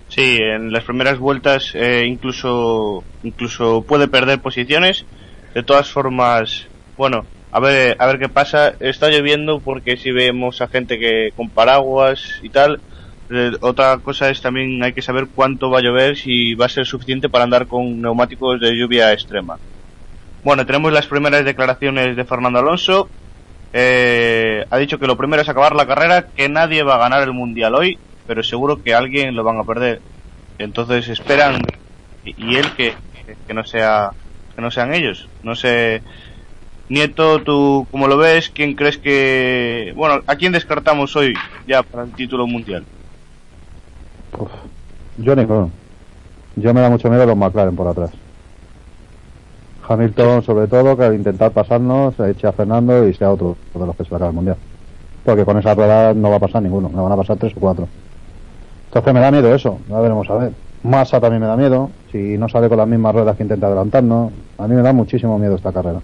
Sí, 0.08 0.38
en 0.40 0.72
las 0.72 0.84
primeras 0.84 1.18
vueltas 1.18 1.72
eh, 1.74 2.04
incluso 2.06 3.06
incluso 3.22 3.84
puede 3.86 4.08
perder 4.08 4.40
posiciones. 4.40 5.06
De 5.54 5.62
todas 5.62 5.88
formas, 5.88 6.66
bueno, 6.96 7.24
a 7.52 7.60
ver 7.60 7.96
a 8.00 8.06
ver 8.06 8.18
qué 8.18 8.28
pasa. 8.28 8.74
Está 8.80 9.08
lloviendo 9.08 9.60
porque 9.60 9.96
si 9.96 10.10
vemos 10.10 10.60
a 10.60 10.66
gente 10.66 10.98
que 10.98 11.30
con 11.36 11.48
paraguas 11.48 12.40
y 12.42 12.48
tal. 12.48 12.80
Eh, 13.30 13.52
otra 13.60 13.96
cosa 13.98 14.28
es 14.28 14.42
también 14.42 14.82
hay 14.82 14.92
que 14.92 15.00
saber 15.00 15.28
cuánto 15.34 15.70
va 15.70 15.78
a 15.78 15.82
llover 15.82 16.16
si 16.16 16.54
va 16.54 16.66
a 16.66 16.68
ser 16.68 16.84
suficiente 16.84 17.28
para 17.28 17.44
andar 17.44 17.66
con 17.66 18.02
neumáticos 18.02 18.60
de 18.60 18.76
lluvia 18.76 19.12
extrema. 19.12 19.56
Bueno, 20.42 20.66
tenemos 20.66 20.92
las 20.92 21.06
primeras 21.06 21.44
declaraciones 21.44 22.16
de 22.16 22.24
Fernando 22.24 22.58
Alonso. 22.58 23.08
Eh, 23.72 24.64
ha 24.68 24.76
dicho 24.78 24.98
que 24.98 25.06
lo 25.06 25.16
primero 25.16 25.40
es 25.40 25.48
acabar 25.48 25.74
la 25.74 25.86
carrera, 25.86 26.26
que 26.26 26.48
nadie 26.48 26.82
va 26.82 26.96
a 26.96 26.98
ganar 26.98 27.22
el 27.22 27.32
mundial 27.32 27.76
hoy, 27.76 27.98
pero 28.26 28.42
seguro 28.42 28.82
que 28.82 28.94
alguien 28.94 29.34
lo 29.34 29.44
van 29.44 29.58
a 29.58 29.64
perder. 29.64 30.00
Entonces 30.58 31.08
esperan 31.08 31.62
y, 32.24 32.56
él 32.56 32.72
que, 32.76 32.94
que 33.46 33.54
no 33.54 33.64
sea 33.64 34.10
que 34.54 34.62
no 34.62 34.70
sean 34.70 34.94
ellos. 34.94 35.28
No 35.42 35.54
sé, 35.54 36.02
Nieto, 36.88 37.42
tú 37.42 37.86
cómo 37.90 38.08
lo 38.08 38.16
ves, 38.16 38.50
quién 38.50 38.74
crees 38.74 38.98
que 38.98 39.92
bueno, 39.96 40.22
a 40.26 40.36
quién 40.36 40.52
descartamos 40.52 41.16
hoy 41.16 41.34
ya 41.66 41.82
para 41.82 42.04
el 42.04 42.12
título 42.12 42.46
mundial. 42.46 42.84
Uf, 44.38 44.50
yo 45.18 45.34
ninguno. 45.34 45.70
Yo 46.56 46.72
me 46.72 46.80
da 46.80 46.90
mucho 46.90 47.08
miedo 47.08 47.26
los 47.26 47.36
McLaren 47.36 47.74
por 47.74 47.88
atrás. 47.88 48.10
Hamilton, 49.86 50.42
sobre 50.42 50.66
todo, 50.66 50.96
que 50.96 51.04
al 51.04 51.14
intentar 51.14 51.50
pasarnos, 51.50 52.14
se 52.16 52.30
eche 52.30 52.46
a 52.46 52.52
Fernando 52.52 53.06
y 53.06 53.14
sea 53.14 53.30
otro 53.30 53.56
de 53.74 53.86
los 53.86 53.96
que 53.96 54.04
se 54.04 54.10
va 54.10 54.16
a 54.16 54.18
acabar 54.18 54.30
el 54.30 54.36
mundial. 54.36 54.56
Porque 55.24 55.44
con 55.44 55.58
esa 55.58 55.74
rueda 55.74 56.14
no 56.14 56.30
va 56.30 56.36
a 56.36 56.40
pasar 56.40 56.62
ninguno, 56.62 56.88
me 56.88 57.00
van 57.00 57.12
a 57.12 57.16
pasar 57.16 57.36
tres 57.36 57.52
o 57.56 57.60
cuatro. 57.60 57.88
Entonces 58.86 59.14
me 59.14 59.20
da 59.20 59.30
miedo 59.30 59.54
eso, 59.54 59.80
ya 59.88 60.00
veremos 60.00 60.28
a 60.30 60.34
ver. 60.34 60.52
Massa 60.84 61.20
también 61.20 61.40
me 61.42 61.48
da 61.48 61.56
miedo, 61.56 61.90
si 62.12 62.38
no 62.38 62.48
sale 62.48 62.68
con 62.68 62.78
las 62.78 62.86
mismas 62.86 63.14
ruedas 63.14 63.36
que 63.36 63.42
intenta 63.42 63.66
adelantarnos. 63.66 64.32
A 64.58 64.66
mí 64.68 64.74
me 64.74 64.82
da 64.82 64.92
muchísimo 64.92 65.38
miedo 65.38 65.56
esta 65.56 65.72
carrera. 65.72 66.00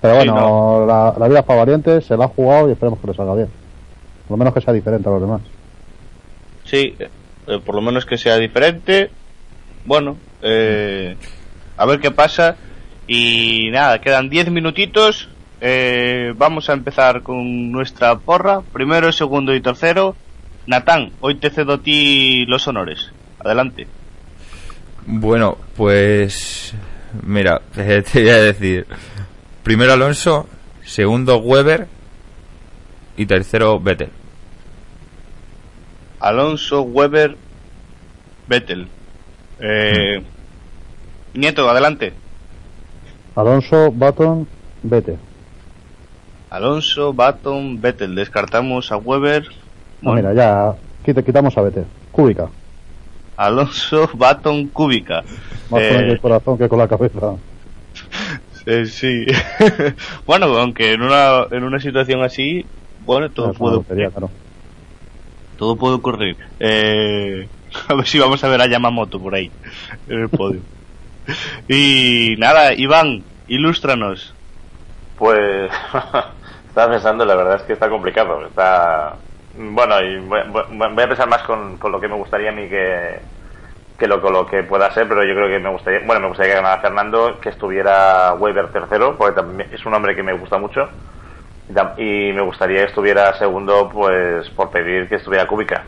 Pero 0.00 0.20
Sí, 0.20 0.28
bueno, 0.28 0.40
no. 0.40 0.86
la, 0.86 1.14
la 1.18 1.28
vida 1.28 1.38
es 1.40 1.44
para 1.44 1.60
valientes, 1.60 2.04
se 2.04 2.16
la 2.16 2.26
ha 2.26 2.28
jugado 2.28 2.68
y 2.68 2.72
esperemos 2.72 2.98
que 2.98 3.06
le 3.06 3.14
salga 3.14 3.34
bien. 3.34 3.48
Por 4.28 4.32
lo 4.32 4.36
menos 4.38 4.54
que 4.54 4.60
sea 4.60 4.72
diferente 4.74 5.08
a 5.08 5.12
los 5.12 5.20
demás. 5.20 5.40
Sí, 6.64 6.94
eh, 6.98 7.60
por 7.64 7.74
lo 7.74 7.80
menos 7.82 8.04
que 8.06 8.16
sea 8.18 8.36
diferente. 8.38 9.10
Bueno, 9.84 10.16
eh, 10.42 11.16
a 11.76 11.86
ver 11.86 12.00
qué 12.00 12.10
pasa. 12.10 12.56
Y 13.06 13.68
nada, 13.70 14.00
quedan 14.00 14.28
10 14.30 14.50
minutitos. 14.50 15.28
Eh, 15.60 16.32
vamos 16.36 16.68
a 16.68 16.72
empezar 16.74 17.22
con 17.22 17.70
nuestra 17.70 18.18
porra. 18.18 18.60
Primero, 18.72 19.12
segundo 19.12 19.54
y 19.54 19.60
tercero. 19.60 20.16
Natán, 20.66 21.12
hoy 21.20 21.34
te 21.36 21.50
cedo 21.50 21.74
a 21.74 21.82
ti 21.82 22.44
los 22.46 22.66
honores. 22.66 23.10
Adelante. 23.44 23.86
Bueno, 25.06 25.58
pues 25.76 26.74
mira, 27.22 27.60
te 27.74 28.02
voy 28.22 28.28
a 28.30 28.36
decir. 28.36 28.86
Primero 29.62 29.92
Alonso, 29.92 30.46
segundo 30.84 31.38
Weber 31.38 31.86
y 33.16 33.26
tercero 33.26 33.78
Vettel. 33.80 34.10
Alonso, 36.20 36.82
Weber, 36.82 37.36
Vettel. 38.48 38.88
Eh, 39.60 40.22
Nieto, 41.34 41.68
adelante. 41.68 42.12
Alonso, 43.36 43.90
Baton, 43.92 44.46
vete. 44.82 45.16
Alonso, 46.50 47.12
Baton, 47.12 47.80
Vettel. 47.80 48.14
Descartamos 48.14 48.92
a 48.92 48.96
Weber. 48.96 49.44
No, 50.00 50.12
Bueno. 50.12 50.30
mira, 50.30 50.34
ya 50.34 50.74
quita- 51.04 51.22
quitamos 51.22 51.56
a 51.58 51.62
Vete. 51.62 51.84
Cúbica. 52.12 52.48
Alonso, 53.36 54.08
Baton, 54.14 54.68
Cúbica. 54.68 55.22
Más 55.70 55.82
Eh, 55.82 55.88
con 55.94 56.04
el 56.04 56.20
corazón 56.20 56.58
que 56.58 56.68
con 56.68 56.78
la 56.78 56.88
cabeza. 56.88 57.34
eh, 58.66 58.86
sí. 58.86 59.24
bueno, 60.26 60.46
aunque 60.58 60.92
en 60.92 61.02
una, 61.02 61.46
en 61.50 61.64
una 61.64 61.78
situación 61.80 62.22
así, 62.22 62.64
bueno, 63.00 63.30
todo 63.30 63.46
una 63.46 63.58
puede 63.58 63.76
ocurrir. 63.76 64.10
claro. 64.10 64.30
Todo 65.58 65.76
puede 65.76 65.94
ocurrir. 65.94 66.36
Eh, 66.60 67.48
a 67.88 67.94
ver 67.94 68.06
si 68.06 68.18
vamos 68.18 68.42
a 68.44 68.48
ver 68.48 68.60
a 68.60 68.66
Yamamoto 68.66 69.20
por 69.20 69.34
ahí, 69.34 69.50
en 70.08 70.22
el 70.22 70.28
podio. 70.28 70.60
y 71.68 72.34
nada, 72.38 72.74
Iván, 72.74 73.24
ilústranos. 73.48 74.34
Pues 75.16 75.70
estaba 76.68 76.90
pensando, 76.92 77.24
la 77.24 77.36
verdad 77.36 77.56
es 77.56 77.62
que 77.62 77.72
está 77.74 77.88
complicado. 77.88 78.44
Está 78.46 79.14
bueno 79.56 80.00
y 80.00 80.18
voy, 80.26 80.40
voy- 80.50 81.02
a 81.04 81.08
pensar 81.08 81.28
más 81.28 81.42
con, 81.44 81.78
con 81.78 81.92
lo 81.92 82.00
que 82.00 82.08
me 82.08 82.16
gustaría 82.16 82.50
a 82.50 82.52
mí 82.52 82.68
que 82.68 83.22
que 83.98 84.08
lo, 84.08 84.46
que 84.46 84.64
pueda 84.64 84.90
ser, 84.92 85.08
pero 85.08 85.24
yo 85.24 85.34
creo 85.34 85.48
que 85.48 85.58
me 85.60 85.70
gustaría, 85.70 86.00
bueno, 86.06 86.22
me 86.22 86.28
gustaría 86.28 86.54
que 86.54 86.62
ganara 86.62 86.82
Fernando, 86.82 87.40
que 87.40 87.50
estuviera 87.50 88.34
Weber 88.34 88.72
tercero, 88.72 89.16
porque 89.18 89.36
también 89.36 89.70
es 89.72 89.86
un 89.86 89.94
hombre 89.94 90.16
que 90.16 90.22
me 90.22 90.38
gusta 90.38 90.58
mucho. 90.58 90.88
Y 91.96 92.32
me 92.32 92.42
gustaría 92.42 92.78
que 92.80 92.84
estuviera 92.86 93.32
segundo, 93.34 93.88
pues 93.90 94.48
por 94.50 94.70
pedir 94.70 95.08
que 95.08 95.16
estuviera 95.16 95.46
Kubica. 95.46 95.86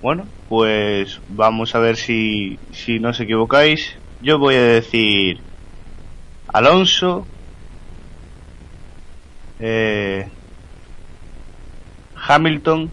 Bueno, 0.00 0.32
pues 0.48 1.20
vamos 1.26 1.74
a 1.74 1.78
ver 1.80 1.96
si, 1.96 2.58
si 2.70 2.98
no 2.98 3.10
os 3.10 3.20
equivocáis. 3.20 4.00
Yo 4.18 4.38
voy 4.38 4.54
a 4.54 4.62
decir 4.62 5.44
Alonso, 6.56 7.12
eh, 9.58 10.24
Hamilton, 12.26 12.90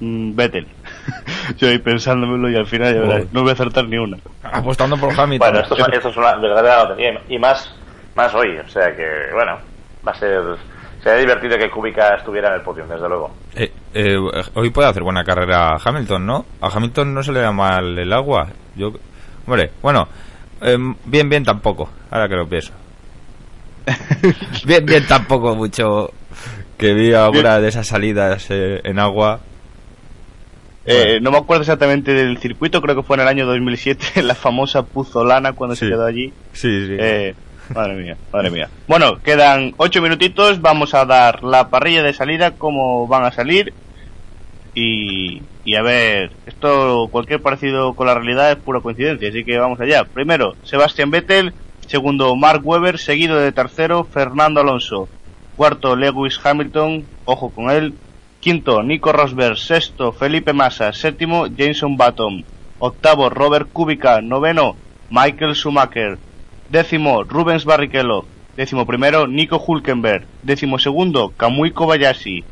mm, 0.00 0.34
Vettel. 0.34 0.66
Yo 1.58 1.68
ahí 1.68 1.78
pensándomelo 1.78 2.50
y 2.50 2.56
al 2.56 2.66
final 2.66 2.94
ya 2.94 3.00
verás, 3.00 3.14
Joder. 3.16 3.28
no 3.32 3.40
voy 3.42 3.50
a 3.50 3.52
acertar 3.54 3.84
ni 3.88 3.98
una. 3.98 4.18
Apostando 4.42 4.96
por 4.96 5.10
Hamilton. 5.18 5.38
Bueno, 5.38 5.60
esto, 5.60 5.76
es- 5.76 5.94
esto 5.94 6.08
es 6.08 6.16
una 6.16 6.36
verdadera 6.36 6.84
lotería 6.84 7.20
y 7.28 7.38
más, 7.38 7.72
más 8.14 8.34
hoy, 8.34 8.56
o 8.58 8.68
sea 8.68 8.94
que, 8.94 9.06
bueno, 9.32 9.58
va 10.06 10.12
a 10.12 10.14
ser, 10.14 10.42
sería 11.02 11.18
divertido 11.18 11.58
que 11.58 11.70
Kubica 11.70 12.14
estuviera 12.16 12.48
en 12.48 12.54
el 12.54 12.60
podio, 12.62 12.86
desde 12.86 13.08
luego. 13.08 13.34
Eh, 13.54 13.72
eh, 13.94 14.16
hoy 14.54 14.70
puede 14.70 14.88
hacer 14.88 15.02
buena 15.02 15.24
carrera 15.24 15.76
Hamilton, 15.82 16.26
¿no? 16.26 16.44
A 16.60 16.68
Hamilton 16.68 17.14
no 17.14 17.22
se 17.22 17.32
le 17.32 17.40
da 17.40 17.52
mal 17.52 17.98
el 17.98 18.12
agua. 18.12 18.48
Yo, 18.76 18.92
hombre, 19.46 19.70
bueno, 19.82 20.06
em, 20.60 20.94
bien, 21.04 21.28
bien 21.28 21.44
tampoco. 21.44 21.88
Ahora 22.10 22.28
que 22.28 22.34
lo 22.36 22.46
pienso. 22.48 22.72
bien, 24.64 24.84
bien 24.84 25.06
tampoco 25.06 25.54
mucho. 25.54 26.12
Que 26.76 26.92
vi 26.92 27.14
alguna 27.14 27.58
de 27.58 27.68
esas 27.68 27.86
salidas 27.86 28.46
eh, 28.50 28.80
en 28.84 28.98
agua. 28.98 29.40
Eh, 30.84 31.18
no 31.20 31.32
me 31.32 31.38
acuerdo 31.38 31.62
exactamente 31.62 32.14
del 32.14 32.38
circuito, 32.38 32.80
creo 32.80 32.94
que 32.94 33.02
fue 33.02 33.16
en 33.16 33.22
el 33.22 33.28
año 33.28 33.46
2007, 33.46 34.22
la 34.22 34.34
famosa 34.34 34.82
Puzolana 34.84 35.52
cuando 35.52 35.74
se 35.74 35.88
quedó 35.88 36.06
allí. 36.06 36.32
Sí, 36.52 36.86
sí. 36.86 36.96
Eh, 36.98 37.34
madre 37.74 37.94
mía, 37.94 38.16
madre 38.32 38.50
mía. 38.50 38.68
Bueno, 38.86 39.20
quedan 39.20 39.74
ocho 39.78 40.00
minutitos, 40.00 40.60
vamos 40.60 40.94
a 40.94 41.04
dar 41.04 41.42
la 41.42 41.70
parrilla 41.70 42.04
de 42.04 42.12
salida, 42.12 42.52
cómo 42.52 43.08
van 43.08 43.24
a 43.24 43.32
salir. 43.32 43.72
Y, 44.74 45.42
y 45.64 45.74
a 45.74 45.82
ver, 45.82 46.30
esto, 46.46 47.08
cualquier 47.10 47.40
parecido 47.40 47.94
con 47.94 48.06
la 48.06 48.14
realidad 48.14 48.52
es 48.52 48.58
pura 48.58 48.80
coincidencia, 48.80 49.28
así 49.28 49.42
que 49.44 49.58
vamos 49.58 49.80
allá. 49.80 50.04
Primero, 50.04 50.54
Sebastián 50.62 51.10
Vettel, 51.10 51.52
segundo, 51.86 52.34
Mark 52.36 52.62
Webber, 52.64 52.98
seguido 52.98 53.38
de 53.38 53.52
tercero, 53.52 54.04
Fernando 54.04 54.60
Alonso. 54.60 55.08
Cuarto, 55.56 55.96
Lewis 55.96 56.38
Hamilton, 56.42 57.04
ojo 57.24 57.50
con 57.50 57.70
él. 57.70 57.94
Quinto, 58.40 58.82
Nico 58.82 59.12
Rosberg. 59.12 59.56
Sexto, 59.56 60.12
Felipe 60.12 60.52
Massa. 60.52 60.92
Séptimo, 60.92 61.46
Jason 61.56 61.96
Button. 61.96 62.44
Octavo, 62.78 63.30
Robert 63.30 63.68
Kubica. 63.72 64.20
Noveno, 64.20 64.76
Michael 65.10 65.54
Schumacher. 65.54 66.18
Décimo, 66.68 67.22
Rubens 67.24 67.64
Barrichello. 67.64 68.26
Décimo 68.56 68.86
primero, 68.86 69.26
Nico 69.26 69.62
Hulkenberg. 69.64 70.26
Décimo 70.42 70.78
segundo, 70.78 71.32
Kamui 71.36 71.70
Kobayashi. 71.70 72.44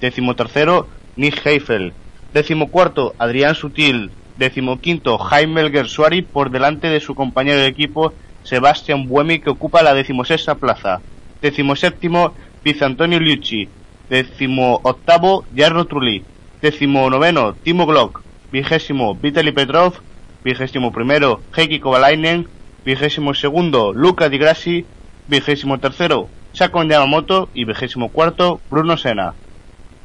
Décimo 0.00 0.34
tercero, 0.34 0.88
Nick 1.16 1.44
Heifel. 1.44 1.92
Décimo 2.32 2.70
cuarto, 2.70 3.14
Adrián 3.18 3.54
Sutil. 3.54 4.10
Décimo 4.36 4.80
quinto, 4.80 5.18
Jaime 5.18 5.62
Elguersuari 5.62 6.22
por 6.22 6.50
delante 6.50 6.88
de 6.88 7.00
su 7.00 7.16
compañero 7.16 7.58
de 7.58 7.66
equipo, 7.66 8.12
Sebastián 8.48 9.06
Buemi, 9.06 9.40
que 9.40 9.50
ocupa 9.50 9.82
la 9.82 9.92
decimosexta 9.92 10.54
plaza. 10.54 11.02
Décimo 11.42 11.76
séptimo, 11.76 12.32
Piz 12.62 12.80
Antonio 12.80 13.20
Liucci. 13.20 13.68
Décimo 14.08 14.80
octavo, 14.84 15.44
Jarno 15.54 15.84
Trulli. 15.84 16.24
Décimo 16.62 17.10
noveno, 17.10 17.52
Timo 17.62 17.84
Glock. 17.84 18.22
Vigésimo, 18.50 19.14
Vitaly 19.14 19.52
Petrov. 19.52 20.00
Vigésimo 20.44 20.92
primero, 20.92 21.42
Heikki 21.54 21.78
Kovalainen. 21.78 22.48
Vigésimo 22.86 23.34
segundo, 23.34 23.92
Luca 23.92 24.30
Di 24.30 24.38
Grassi. 24.38 24.86
Vigésimo 25.26 25.78
tercero, 25.78 26.28
Sakon 26.54 26.88
Yamamoto. 26.88 27.50
Y 27.52 27.66
vigésimo 27.66 28.08
cuarto, 28.08 28.62
Bruno 28.70 28.96
Sena. 28.96 29.34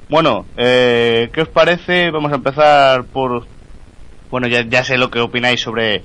Bueno, 0.10 0.46
eh, 0.58 1.30
¿qué 1.32 1.44
os 1.44 1.48
parece? 1.48 2.12
Vamos 2.12 2.34
a 2.34 2.36
empezar 2.36 3.06
por... 3.06 3.48
Bueno, 4.30 4.48
ya 4.48 4.84
sé 4.84 4.98
lo 4.98 5.10
que 5.10 5.20
opináis 5.20 5.62
sobre, 5.62 6.04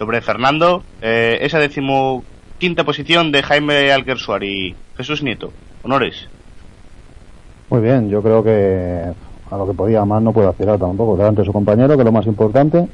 sobre 0.00 0.22
Fernando. 0.22 0.82
Eh, 1.02 1.36
esa 1.42 1.58
decimo 1.58 2.24
quinta 2.58 2.84
posición 2.84 3.30
de 3.32 3.42
Jaime 3.42 3.92
Alguersuar 3.92 4.42
y 4.42 4.74
Jesús 4.96 5.22
Nieto. 5.22 5.52
Honores. 5.82 6.26
Muy 7.68 7.82
bien, 7.82 8.08
yo 8.08 8.22
creo 8.22 8.42
que 8.42 9.12
a 9.50 9.56
lo 9.58 9.66
que 9.66 9.74
podía 9.74 10.02
más 10.06 10.22
no 10.22 10.32
puede 10.32 10.48
aspirar 10.48 10.78
tampoco. 10.78 11.18
Delante 11.18 11.42
de 11.42 11.44
su 11.44 11.52
compañero, 11.52 11.96
que 11.96 12.00
es 12.00 12.06
lo 12.06 12.12
más 12.12 12.24
importante. 12.24 12.88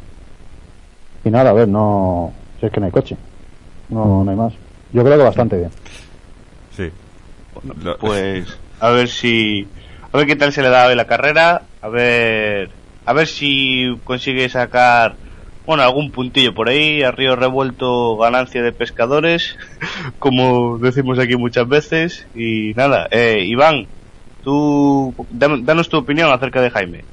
Y 1.25 1.31
nada, 1.31 1.51
a 1.51 1.53
ver, 1.53 1.69
no. 1.69 2.33
Si 2.59 2.67
es 2.67 2.73
que 2.73 2.81
no 2.81 2.87
hay 2.87 2.93
coche. 2.93 3.17
No, 3.89 4.25
no 4.25 4.29
hay 4.29 4.37
más. 4.37 4.53
Yo 4.93 5.05
creo 5.05 5.17
que 5.17 5.23
bastante 5.23 5.59
bien. 5.59 5.71
Sí. 6.77 6.91
Pues 8.01 8.59
a 8.81 8.91
ver 8.91 9.09
si 9.09 9.69
a 10.13 10.17
ver 10.17 10.27
qué 10.27 10.35
tal 10.35 10.53
se 10.53 10.61
le 10.61 10.71
da 10.71 10.89
hoy 10.89 10.97
la 10.97 11.07
carrera, 11.07 11.63
a 11.81 11.89
ver 11.89 12.71
a 13.05 13.13
ver 13.13 13.29
si 13.29 13.97
consigue 14.03 14.49
sacar 14.49 15.15
bueno, 15.67 15.83
algún 15.83 16.13
puntillo 16.13 16.55
por 16.55 16.69
ahí, 16.69 17.03
a 17.03 17.11
río 17.11 17.35
revuelto 17.35 18.17
ganancia 18.17 18.63
de 18.63 18.73
pescadores, 18.73 19.57
como 20.19 20.79
decimos 20.79 21.19
aquí 21.19 21.37
muchas 21.37 21.69
veces 21.69 22.27
y 22.35 22.73
nada, 22.75 23.09
eh, 23.11 23.43
Iván, 23.45 23.87
tú 24.45 25.13
danos 25.31 25.89
tu 25.89 25.99
opinión 25.99 26.31
acerca 26.31 26.63
de 26.63 26.71
Jaime. 26.71 27.05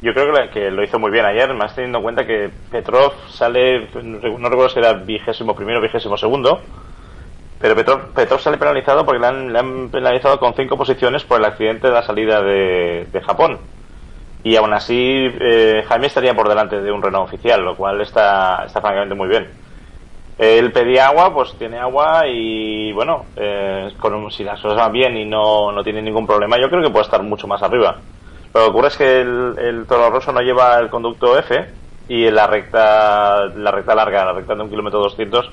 Yo 0.00 0.12
creo 0.12 0.32
que, 0.52 0.70
lo 0.70 0.84
hizo 0.84 0.98
muy 0.98 1.10
bien 1.10 1.24
ayer, 1.24 1.52
más 1.54 1.74
teniendo 1.74 1.98
en 1.98 2.04
cuenta 2.04 2.26
que 2.26 2.50
Petrov 2.70 3.12
sale, 3.30 3.88
no 4.02 4.48
recuerdo 4.48 4.68
si 4.68 4.78
era 4.78 4.92
vigésimo 4.92 5.56
primero 5.56 5.80
o 5.80 5.82
vigésimo 5.82 6.16
segundo, 6.16 6.60
pero 7.60 7.74
Petrov, 7.74 8.12
Petrov 8.14 8.40
sale 8.40 8.58
penalizado 8.58 9.04
porque 9.04 9.20
le 9.20 9.26
han, 9.26 9.52
le 9.52 9.58
han 9.58 9.88
penalizado 9.88 10.38
con 10.38 10.54
cinco 10.54 10.76
posiciones 10.76 11.24
por 11.24 11.40
el 11.40 11.46
accidente 11.46 11.88
de 11.88 11.94
la 11.94 12.02
salida 12.02 12.42
de 12.42 13.22
Japón. 13.24 13.58
Y 14.48 14.54
aún 14.54 14.72
así, 14.74 15.26
eh, 15.40 15.82
Jaime 15.88 16.06
estaría 16.06 16.32
por 16.34 16.48
delante 16.48 16.80
de 16.80 16.92
un 16.92 17.02
Renault 17.02 17.26
oficial, 17.26 17.60
lo 17.64 17.76
cual 17.76 18.00
está, 18.00 18.62
está 18.64 18.80
francamente 18.80 19.16
muy 19.16 19.26
bien. 19.28 19.50
Él 20.38 20.72
pedía 20.72 21.08
agua, 21.08 21.34
pues 21.34 21.56
tiene 21.58 21.78
agua 21.78 22.22
y 22.28 22.92
bueno, 22.92 23.26
eh, 23.36 23.88
con 23.98 24.14
un- 24.14 24.30
si 24.30 24.44
las 24.44 24.60
cosas 24.60 24.78
van 24.78 24.92
bien 24.92 25.16
y 25.16 25.24
no, 25.26 25.72
no 25.72 25.82
tiene 25.84 26.02
ningún 26.02 26.26
problema, 26.26 26.58
yo 26.60 26.68
creo 26.70 26.82
que 26.82 26.90
puede 26.90 27.04
estar 27.04 27.22
mucho 27.22 27.48
más 27.48 27.62
arriba. 27.62 28.02
Lo 28.54 28.60
que 28.64 28.70
ocurre 28.70 28.88
es 28.88 28.96
que 28.98 29.20
el, 29.22 29.54
el 29.58 29.86
Toro 29.88 30.10
Rosso 30.10 30.32
no 30.32 30.40
lleva 30.42 30.78
el 30.78 30.90
conducto 30.90 31.38
F 31.38 31.70
y 32.08 32.26
en 32.26 32.34
la 32.36 32.46
recta, 32.46 33.46
la 33.56 33.70
recta 33.72 33.94
larga, 33.94 34.24
la 34.26 34.34
recta 34.34 34.54
de 34.54 34.62
un 34.62 34.70
kilómetro 34.70 35.00
200, 35.00 35.50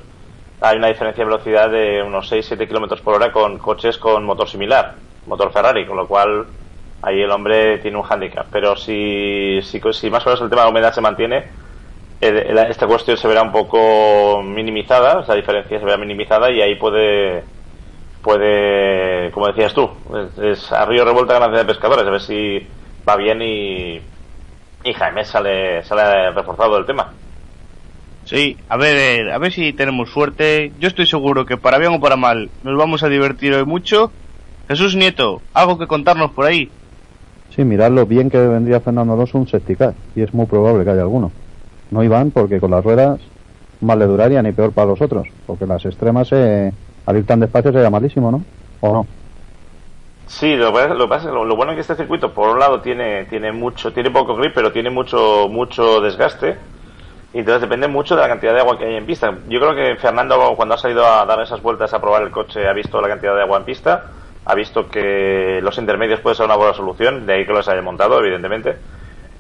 hay 0.62 0.78
una 0.78 0.88
diferencia 0.88 1.24
de 1.26 1.30
velocidad 1.32 1.70
de 1.72 2.04
unos 2.04 2.28
6-7 2.32 2.68
kilómetros 2.68 3.02
por 3.02 3.16
hora 3.16 3.32
con 3.32 3.58
coches 3.60 3.98
con 3.98 4.24
motor 4.26 4.48
similar, 4.50 5.00
motor 5.26 5.52
Ferrari, 5.52 5.86
con 5.88 5.98
lo 5.98 6.08
cual 6.08 6.48
ahí 7.04 7.22
el 7.22 7.32
hombre 7.32 7.80
tiene 7.80 7.98
un 7.98 8.04
hándicap. 8.04 8.48
Pero 8.52 8.76
si, 8.76 9.60
si, 9.64 9.82
si 9.94 10.10
más 10.10 10.26
o 10.26 10.30
menos 10.30 10.42
el 10.42 10.50
tema 10.50 10.62
de 10.64 10.66
la 10.68 10.72
humedad 10.72 10.94
se 10.94 11.02
mantiene, 11.02 11.46
el- 12.22 12.58
esta 12.60 12.88
cuestión 12.88 13.18
se 13.18 13.28
verá 13.28 13.42
un 13.44 13.52
poco 13.52 14.42
minimizada, 14.44 15.22
esa 15.24 15.36
diferencia 15.36 15.80
se 15.80 15.86
verá 15.86 15.98
minimizada 15.98 16.52
y 16.52 16.62
ahí 16.62 16.76
puede, 16.76 17.46
puede, 18.22 19.32
como 19.32 19.48
decías 19.48 19.74
tú, 19.74 19.90
es, 20.16 20.38
es 20.40 20.72
a 20.72 20.86
río 20.86 21.06
revuelta 21.06 21.34
ganancia 21.36 21.60
de 21.60 21.66
pescadores, 21.66 22.06
a 22.08 22.12
ver 22.12 22.22
si 22.22 22.68
va 23.08 23.16
bien 23.18 23.42
y, 23.42 23.98
y 24.84 24.94
Jaime 24.94 25.26
sale, 25.26 25.84
sale 25.84 26.32
reforzado 26.32 26.76
del 26.76 26.86
tema. 26.86 27.14
Sí, 28.24 28.58
a 28.70 28.78
ver, 28.78 29.30
a 29.32 29.38
ver 29.38 29.52
si 29.52 29.74
tenemos 29.74 30.12
suerte. 30.12 30.74
Yo 30.78 30.88
estoy 30.88 31.06
seguro 31.06 31.46
que 31.46 31.58
para 31.58 31.78
bien 31.78 31.94
o 31.94 32.00
para 32.00 32.16
mal 32.16 32.52
nos 32.62 32.78
vamos 32.78 33.04
a 33.04 33.10
divertir 33.10 33.54
hoy 33.54 33.66
mucho. 33.66 34.16
Jesús 34.68 34.96
Nieto, 34.96 35.44
algo 35.54 35.78
que 35.78 35.88
contarnos 35.88 36.32
por 36.32 36.46
ahí. 36.46 36.74
Sí, 37.56 37.64
mirad 37.64 37.92
lo 37.92 38.06
bien 38.08 38.32
que 38.32 38.40
vendría 38.40 38.80
Fernando 38.80 39.14
Alonso 39.14 39.38
un 39.38 39.48
safety 39.48 39.76
car. 39.76 39.94
Y 40.16 40.24
es 40.24 40.34
muy 40.34 40.48
probable 40.48 40.84
que 40.84 40.90
haya 40.90 41.02
alguno. 41.02 41.32
No 41.92 42.04
iban 42.04 42.32
porque 42.32 42.60
con 42.60 42.72
las 42.72 42.84
ruedas 42.84 43.20
más 43.82 43.98
le 43.98 44.06
duraría 44.06 44.42
ni 44.42 44.52
peor 44.54 44.74
para 44.74 44.88
los 44.88 45.02
otros. 45.02 45.28
Porque 45.46 45.68
las 45.68 45.86
extremas, 45.86 46.32
eh, 46.32 46.72
al 47.06 47.18
ir 47.18 47.26
tan 47.28 47.40
despacio, 47.40 47.72
sería 47.72 47.92
malísimo, 47.92 48.32
¿no? 48.32 48.44
¿O 48.82 48.94
no? 48.94 49.08
Sí, 50.26 50.56
lo, 50.56 50.72
lo 50.72 51.08
lo, 51.08 51.46
lo 51.46 51.56
bueno 51.56 51.74
es 51.74 51.76
que 51.76 51.82
este 51.82 51.96
circuito, 51.96 52.34
por 52.34 52.50
un 52.50 52.60
lado, 52.60 52.82
tiene, 52.82 53.26
tiene 53.26 53.52
mucho, 53.52 53.94
tiene 53.94 54.10
poco 54.10 54.36
grip, 54.36 54.54
pero 54.56 54.72
tiene 54.72 54.90
mucho, 54.90 55.48
mucho 55.48 56.02
desgaste. 56.02 56.58
Y 57.34 57.40
entonces 57.40 57.62
depende 57.62 57.88
mucho 57.88 58.16
de 58.16 58.22
la 58.22 58.30
cantidad 58.30 58.54
de 58.54 58.62
agua 58.62 58.80
que 58.80 58.86
hay 58.86 58.96
en 58.96 59.06
pista. 59.06 59.32
Yo 59.48 59.60
creo 59.60 59.76
que 59.76 59.96
Fernando, 59.98 60.54
cuando 60.56 60.74
ha 60.76 60.78
salido 60.78 61.06
a 61.06 61.26
dar 61.26 61.40
esas 61.42 61.62
vueltas 61.62 61.94
a 61.94 62.02
probar 62.02 62.24
el 62.24 62.32
coche, 62.32 62.68
ha 62.68 62.74
visto 62.74 63.00
la 63.02 63.08
cantidad 63.10 63.36
de 63.36 63.42
agua 63.42 63.58
en 63.60 63.66
pista, 63.66 64.06
ha 64.46 64.56
visto 64.56 64.90
que 64.90 65.60
los 65.62 65.78
intermedios 65.78 66.20
puede 66.22 66.36
ser 66.36 66.46
una 66.46 66.56
buena 66.56 66.74
solución, 66.74 67.26
de 67.26 67.34
ahí 67.34 67.46
que 67.46 67.54
los 67.54 67.68
haya 67.68 67.82
montado, 67.82 68.20
evidentemente. 68.20 68.80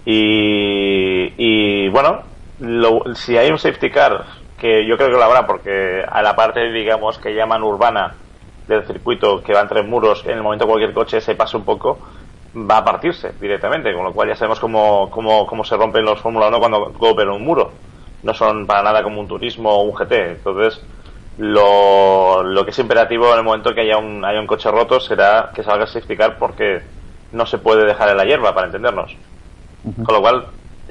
Y, 0.05 1.87
bueno, 1.89 2.23
lo- 2.59 3.03
si 3.15 3.37
hay 3.37 3.49
un 3.51 3.57
safety 3.59 3.89
car, 3.91 4.25
que 4.57 4.85
yo 4.85 4.97
creo 4.97 5.09
que 5.09 5.15
lo 5.17 5.23
habrá, 5.23 5.45
porque 5.47 6.03
a 6.07 6.21
la 6.21 6.35
parte, 6.35 6.71
digamos, 6.71 7.17
que 7.19 7.33
llaman 7.35 7.63
urbana 7.63 8.17
del 8.67 8.85
circuito, 8.85 9.43
que 9.43 9.53
va 9.53 9.61
entre 9.61 9.83
muros, 9.83 10.25
en 10.25 10.33
el 10.37 10.43
momento 10.43 10.67
cualquier 10.67 10.93
coche 10.93 11.19
se 11.21 11.35
pase 11.35 11.57
un 11.57 11.65
poco, 11.65 12.01
va 12.55 12.77
a 12.77 12.85
partirse 12.85 13.33
directamente, 13.39 13.93
con 13.93 14.03
lo 14.03 14.13
cual 14.13 14.29
ya 14.29 14.35
sabemos 14.35 14.59
cómo, 14.59 15.09
cómo, 15.09 15.45
cómo 15.47 15.63
se 15.63 15.75
rompen 15.75 16.05
los 16.05 16.21
Fórmula 16.21 16.47
1 16.47 16.59
cuando 16.59 16.91
golpean 16.93 17.29
un 17.29 17.43
muro. 17.43 17.79
No 18.21 18.33
son 18.33 18.67
para 18.67 18.83
nada 18.83 19.03
como 19.03 19.19
un 19.19 19.27
turismo 19.27 19.69
o 19.71 19.83
un 19.83 19.93
GT. 19.93 20.31
Entonces, 20.31 20.85
lo, 21.37 22.43
lo 22.43 22.63
que 22.65 22.71
es 22.71 22.79
imperativo 22.79 23.31
en 23.33 23.39
el 23.39 23.43
momento 23.43 23.73
que 23.73 23.81
haya 23.81 23.97
un, 23.97 24.23
haya 24.23 24.39
un 24.39 24.47
coche 24.47 24.69
roto 24.71 24.99
será 24.99 25.51
que 25.53 25.63
salga 25.63 25.85
a 25.85 25.87
safety 25.87 26.15
car 26.17 26.37
porque 26.37 26.83
no 27.31 27.45
se 27.45 27.57
puede 27.57 27.85
dejar 27.85 28.09
en 28.09 28.17
la 28.17 28.25
hierba, 28.25 28.53
para 28.53 28.67
entendernos. 28.67 29.15
Con 30.03 30.15
lo 30.15 30.21
cual, 30.21 30.47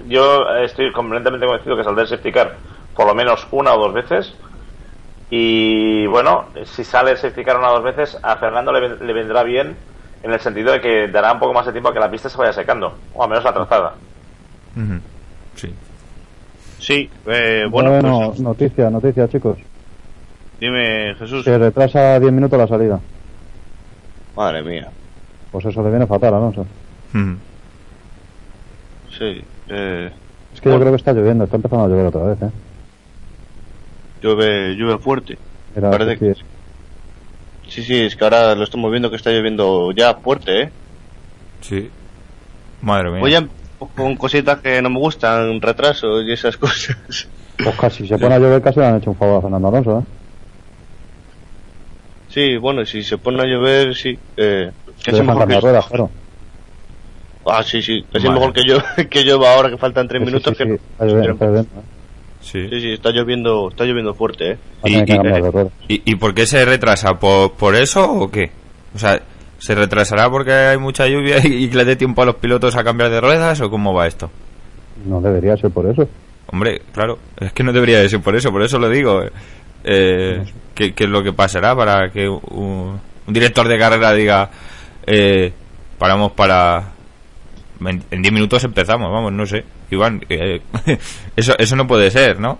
yo 0.08 0.48
estoy 0.58 0.92
completamente 0.92 1.46
convencido 1.46 1.76
que 1.76 1.84
saldrá 1.84 2.02
el 2.02 2.08
safety 2.08 2.32
car 2.32 2.56
por 2.94 3.06
lo 3.06 3.14
menos 3.14 3.46
una 3.52 3.74
o 3.74 3.78
dos 3.80 3.92
veces. 3.94 4.34
Y 5.30 6.06
bueno, 6.06 6.46
si 6.64 6.84
sale 6.84 7.12
el 7.12 7.16
safety 7.16 7.44
car 7.44 7.58
una 7.58 7.70
o 7.70 7.74
dos 7.74 7.84
veces, 7.84 8.18
a 8.22 8.36
Fernando 8.36 8.72
le, 8.72 8.80
ven- 8.80 8.98
le 9.06 9.12
vendrá 9.12 9.42
bien 9.42 9.76
en 10.22 10.32
el 10.32 10.40
sentido 10.40 10.72
de 10.72 10.80
que 10.80 11.08
dará 11.08 11.32
un 11.32 11.38
poco 11.40 11.54
más 11.54 11.66
de 11.66 11.72
tiempo 11.72 11.88
a 11.88 11.92
que 11.94 12.00
la 12.00 12.10
pista 12.10 12.28
se 12.28 12.36
vaya 12.38 12.52
secando, 12.52 12.94
o 13.14 13.22
al 13.22 13.28
menos 13.30 13.44
la 13.44 13.54
trazada. 13.54 13.94
Sí. 15.56 15.74
Sí, 16.78 17.10
eh, 17.26 17.66
bueno, 17.70 17.90
Bueno, 17.90 18.28
pues 18.28 18.40
noticia, 18.40 18.90
noticia, 18.90 19.28
chicos. 19.28 19.58
Dime 20.62 21.14
Jesús. 21.18 21.44
Se 21.44 21.58
retrasa 21.58 22.18
10 22.20 22.32
minutos 22.32 22.58
la 22.58 22.66
salida. 22.68 23.00
Madre 24.36 24.62
mía. 24.62 24.88
Pues 25.50 25.64
eso 25.66 25.82
le 25.82 25.90
viene 25.90 26.06
fatal, 26.06 26.34
Alonso. 26.34 26.62
Ujú. 27.14 27.36
Sí, 29.18 29.44
eh, 29.68 30.10
Es 30.54 30.60
que 30.60 30.70
yo 30.70 30.78
creo 30.78 30.90
que 30.90 30.96
está 30.96 31.12
lloviendo, 31.12 31.44
está 31.44 31.56
empezando 31.56 31.84
a 31.84 31.88
llover 31.88 32.06
otra 32.06 32.22
vez, 32.22 32.42
¿eh? 32.42 32.50
llueve, 34.22 34.74
llueve 34.74 34.98
fuerte. 34.98 35.36
Era- 35.76 35.90
Parece 35.90 36.16
sí, 36.18 36.26
es- 36.26 36.44
Sí, 37.68 37.82
sí, 37.82 38.00
es 38.00 38.16
que 38.16 38.24
ahora 38.24 38.54
lo 38.54 38.64
estamos 38.64 38.90
viendo 38.90 39.08
que 39.10 39.16
está 39.16 39.30
lloviendo 39.30 39.92
ya 39.92 40.14
fuerte, 40.14 40.62
¿eh? 40.62 40.70
Sí. 41.62 41.90
Madre 42.82 43.10
mía. 43.10 43.20
Voy 43.20 43.34
a 43.34 43.46
con 43.96 44.16
cositas 44.16 44.60
que 44.60 44.80
no 44.80 44.90
me 44.90 44.98
gustan, 45.00 45.60
retrasos 45.60 46.24
y 46.26 46.32
esas 46.32 46.56
cosas. 46.58 47.28
Pues 47.62 47.76
casi 47.76 48.06
se 48.06 48.16
pone 48.18 48.34
a 48.34 48.38
llover, 48.38 48.62
casi 48.62 48.78
le 48.80 48.86
han 48.86 48.96
hecho 48.96 49.10
un 49.10 49.16
favor 49.16 49.38
a 49.38 49.42
Fernando 49.42 49.68
Alonso, 49.68 49.98
¿eh? 50.00 50.02
Sí, 52.32 52.56
bueno, 52.56 52.84
si 52.86 53.02
se 53.02 53.18
pone 53.18 53.42
a 53.42 53.46
llover, 53.46 53.94
sí. 53.94 54.18
Eh, 54.36 54.70
casi 55.04 55.10
dejan 55.18 55.26
mejor 55.26 55.48
que 55.48 55.60
ruedas, 55.60 55.86
claro. 55.86 56.10
Ah, 57.46 57.62
sí, 57.62 57.82
sí. 57.82 58.04
Casi 58.12 58.26
Vale. 58.26 58.38
mejor 58.38 58.52
que 58.54 58.62
yo 58.66 58.78
que 59.10 59.24
llueva 59.24 59.54
ahora 59.54 59.68
que 59.70 59.76
faltan 59.76 60.06
tres 60.08 60.20
Sí, 60.20 60.26
sí, 60.26 60.32
minutos. 60.32 60.56
sí, 60.56 60.64
que 60.64 60.70
sí, 60.70 60.80
está 60.92 61.04
lloviendo, 61.04 61.32
está 61.32 61.46
lloviendo, 61.46 61.80
¿eh? 61.80 61.82
Sí. 62.40 62.68
Sí, 62.70 62.80
sí, 62.80 62.92
está 62.92 63.10
lloviendo, 63.10 63.68
está 63.68 63.84
lloviendo 63.84 64.14
fuerte, 64.14 64.50
¿eh? 64.52 64.58
Y- 64.84 65.04
que 65.04 65.12
y-. 65.14 65.94
¿Y, 65.94 66.12
¿Y 66.12 66.16
por 66.16 66.34
qué 66.34 66.46
se 66.46 66.64
retrasa? 66.64 67.18
¿Por, 67.18 67.52
¿Por 67.52 67.74
eso 67.76 68.10
o 68.10 68.30
qué? 68.30 68.50
O 68.94 68.98
sea, 68.98 69.20
¿se 69.58 69.74
retrasará 69.74 70.28
porque 70.30 70.52
hay 70.52 70.78
mucha 70.78 71.06
lluvia 71.06 71.36
y, 71.46 71.64
y 71.64 71.68
que 71.68 71.76
le 71.76 71.84
dé 71.84 71.96
tiempo 71.96 72.22
a 72.22 72.26
los 72.26 72.36
pilotos 72.36 72.76
a 72.76 72.82
cambiar 72.84 73.10
de 73.10 73.20
ruedas 73.20 73.60
o 73.60 73.70
cómo 73.70 73.92
va 73.94 74.06
esto? 74.06 74.30
No 75.06 75.20
debería 75.20 75.56
ser 75.56 75.70
por 75.70 75.86
eso. 75.90 76.08
Hombre, 76.52 76.82
claro, 76.92 77.18
es 77.40 77.52
que 77.52 77.62
no 77.62 77.72
debería 77.72 78.00
de 78.00 78.08
ser 78.08 78.20
por 78.20 78.36
eso, 78.36 78.50
por 78.50 78.62
eso 78.62 78.78
lo 78.78 78.88
digo. 78.88 79.22
Eh, 79.84 80.44
¿qué, 80.74 80.94
qué 80.94 81.04
es 81.04 81.10
lo 81.10 81.22
que 81.22 81.32
pasará 81.32 81.74
para 81.74 82.10
que 82.10 82.28
un, 82.28 83.00
un 83.26 83.34
director 83.34 83.68
de 83.68 83.78
carrera 83.78 84.12
diga, 84.12 84.50
eh, 85.06 85.52
paramos 85.98 86.32
para... 86.32 86.92
En 87.80 88.04
en 88.10 88.22
10 88.22 88.32
minutos 88.32 88.62
empezamos, 88.62 89.10
vamos, 89.10 89.32
no 89.32 89.44
sé. 89.44 89.64
Iván, 89.90 90.20
eh, 90.28 90.60
eso, 91.36 91.54
eso 91.58 91.76
no 91.76 91.86
puede 91.86 92.10
ser, 92.10 92.38
¿no? 92.38 92.58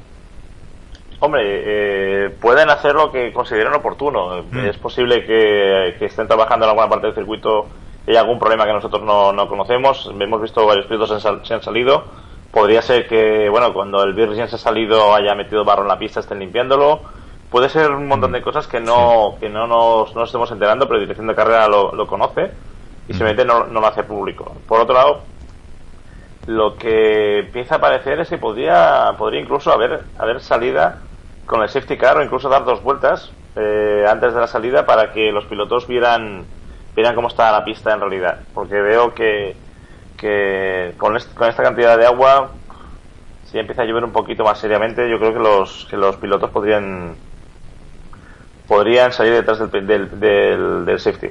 Hombre, 1.21 1.43
eh, 1.45 2.31
pueden 2.41 2.69
hacer 2.69 2.95
lo 2.95 3.13
que 3.13 3.33
consideren 3.33 3.73
oportuno. 3.73 4.43
Mm. 4.51 4.67
Es 4.67 4.79
posible 4.79 5.25
que, 5.25 5.95
que 5.97 6.07
estén 6.07 6.27
trabajando 6.27 6.65
en 6.67 6.71
alguna 6.71 6.89
parte 6.89 7.07
del 7.07 7.15
circuito 7.15 7.69
y 8.05 8.11
haya 8.11 8.21
algún 8.21 8.41
problema 8.41 8.65
que 8.65 8.73
nosotros 8.73 9.03
no, 9.05 9.33
no 9.33 9.47
conocemos. 9.47 10.11
Hemos 10.19 10.43
visto 10.43 10.67
varios 10.67 10.87
pilotos 10.87 11.23
se 11.45 11.55
han 11.55 11.63
salido. 11.63 12.05
Podría 12.53 12.83
ser 12.83 13.09
que, 13.09 13.49
bueno, 13.49 13.73
cuando 13.73 14.03
el 14.05 14.12
Virgin 14.12 14.47
se 14.47 14.57
ha 14.57 14.59
salido 14.59 15.15
haya 15.15 15.35
metido 15.35 15.65
barro 15.65 15.83
en 15.83 15.88
la 15.88 15.99
pista, 15.99 16.21
estén 16.21 16.38
limpiándolo. 16.38 17.01
Puede 17.51 17.69
ser 17.69 17.91
un 17.91 18.07
montón 18.07 18.33
de 18.33 18.43
cosas 18.43 18.67
que 18.67 18.79
no, 18.79 19.37
que 19.41 19.49
no 19.49 19.67
nos, 19.67 20.15
no 20.15 20.21
nos 20.21 20.29
estemos 20.29 20.51
enterando, 20.51 20.87
pero 20.87 21.01
dirección 21.01 21.27
de 21.27 21.35
carrera 21.35 21.67
lo, 21.67 21.93
lo 21.93 22.07
conoce 22.07 22.51
y 23.09 23.12
simplemente 23.12 23.45
no, 23.45 23.65
no 23.65 23.81
lo 23.81 23.87
hace 23.87 24.05
público. 24.05 24.55
Por 24.69 24.81
otro 24.81 24.95
lado, 24.95 25.23
lo 26.47 26.77
que 26.77 27.41
empieza 27.41 27.77
a 27.77 27.81
parecer 27.81 28.21
es 28.21 28.29
que 28.29 28.38
podría, 28.38 29.15
podría 29.17 29.41
incluso 29.41 29.73
haber, 29.73 30.03
haber 30.19 30.41
salida 30.41 31.01
con 31.47 31.62
el 31.62 31.69
safety 31.69 31.97
car 31.97 32.17
o 32.17 32.23
incluso 32.23 32.49
dar 32.49 32.65
dos 32.65 32.83
vueltas 32.83 33.33
eh, 33.57 34.05
antes 34.09 34.35
de 34.35 34.41
la 34.41 34.47
salida 34.47 34.87
para 34.87 35.12
que 35.12 35.31
los 35.31 35.45
pilotos 35.45 35.87
vieran, 35.87 36.45
vieran 36.95 37.15
cómo 37.15 37.29
está 37.29 37.53
la 37.53 37.65
pista 37.65 37.93
en 37.93 38.01
realidad. 38.01 38.41
Porque 38.55 38.81
veo 38.81 39.15
que, 39.15 39.55
que 40.23 40.97
con, 40.99 41.17
est- 41.17 41.35
con 41.35 41.49
esta 41.51 41.65
cantidad 41.65 41.99
de 41.99 42.07
agua, 42.07 42.55
si 43.43 43.59
empieza 43.59 43.83
a 43.83 43.87
llover 43.87 44.05
un 44.05 44.13
poquito 44.13 44.45
más 44.45 44.59
seriamente, 44.61 45.11
yo 45.11 45.19
creo 45.21 45.35
que 45.35 45.41
los, 45.41 45.87
que 45.91 45.97
los 45.99 46.17
pilotos 46.19 46.51
podrían 46.51 47.19
podrían 48.67 49.13
salir 49.13 49.33
detrás 49.35 49.59
del, 49.71 49.87
del, 49.87 50.21
del, 50.21 50.85
del 50.85 50.99
safety. 51.01 51.29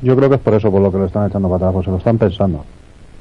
Yo 0.00 0.16
creo 0.16 0.28
que 0.28 0.36
es 0.36 0.40
por 0.40 0.54
eso 0.54 0.70
por 0.70 0.80
lo 0.82 0.92
que 0.92 0.98
lo 0.98 1.06
están 1.06 1.26
echando 1.26 1.48
para 1.50 1.72
pues 1.72 1.84
se 1.84 1.90
lo 1.90 1.98
están 1.98 2.18
pensando. 2.18 2.66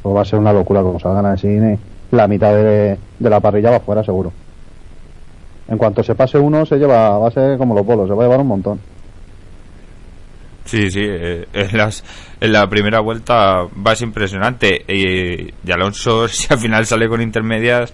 O 0.04 0.14
va 0.14 0.22
a 0.22 0.26
ser 0.26 0.40
una 0.40 0.54
locura 0.54 0.82
como 0.84 1.00
salgan 1.00 1.26
así, 1.28 1.48
ni 1.48 1.80
la 2.12 2.28
mitad 2.28 2.54
de, 2.56 3.00
de 3.20 3.30
la 3.30 3.42
parrilla 3.42 3.72
va 3.72 3.80
fuera 3.80 4.04
seguro. 4.04 4.34
En 5.68 5.78
cuanto 5.78 6.04
se 6.04 6.16
pase 6.16 6.40
uno, 6.40 6.66
se 6.66 6.78
lleva, 6.78 7.18
va 7.20 7.28
a 7.28 7.32
ser 7.32 7.58
como 7.58 7.76
los 7.76 7.86
bolos, 7.86 8.08
se 8.08 8.14
va 8.16 8.24
a 8.24 8.26
llevar 8.28 8.40
un 8.40 8.48
montón. 8.48 8.86
Sí, 10.66 10.90
sí, 10.90 11.02
eh, 11.04 11.46
en, 11.54 11.78
las, 11.78 12.04
en 12.40 12.54
la 12.54 12.68
primera 12.70 13.00
vuelta 13.00 13.64
va 13.64 13.92
a 13.92 13.96
ser 13.96 14.08
impresionante. 14.08 14.84
Y, 14.88 15.54
y 15.68 15.72
Alonso, 15.72 16.28
si 16.30 16.52
al 16.52 16.60
final 16.60 16.86
sale 16.86 17.08
con 17.08 17.22
intermedias, 17.22 17.94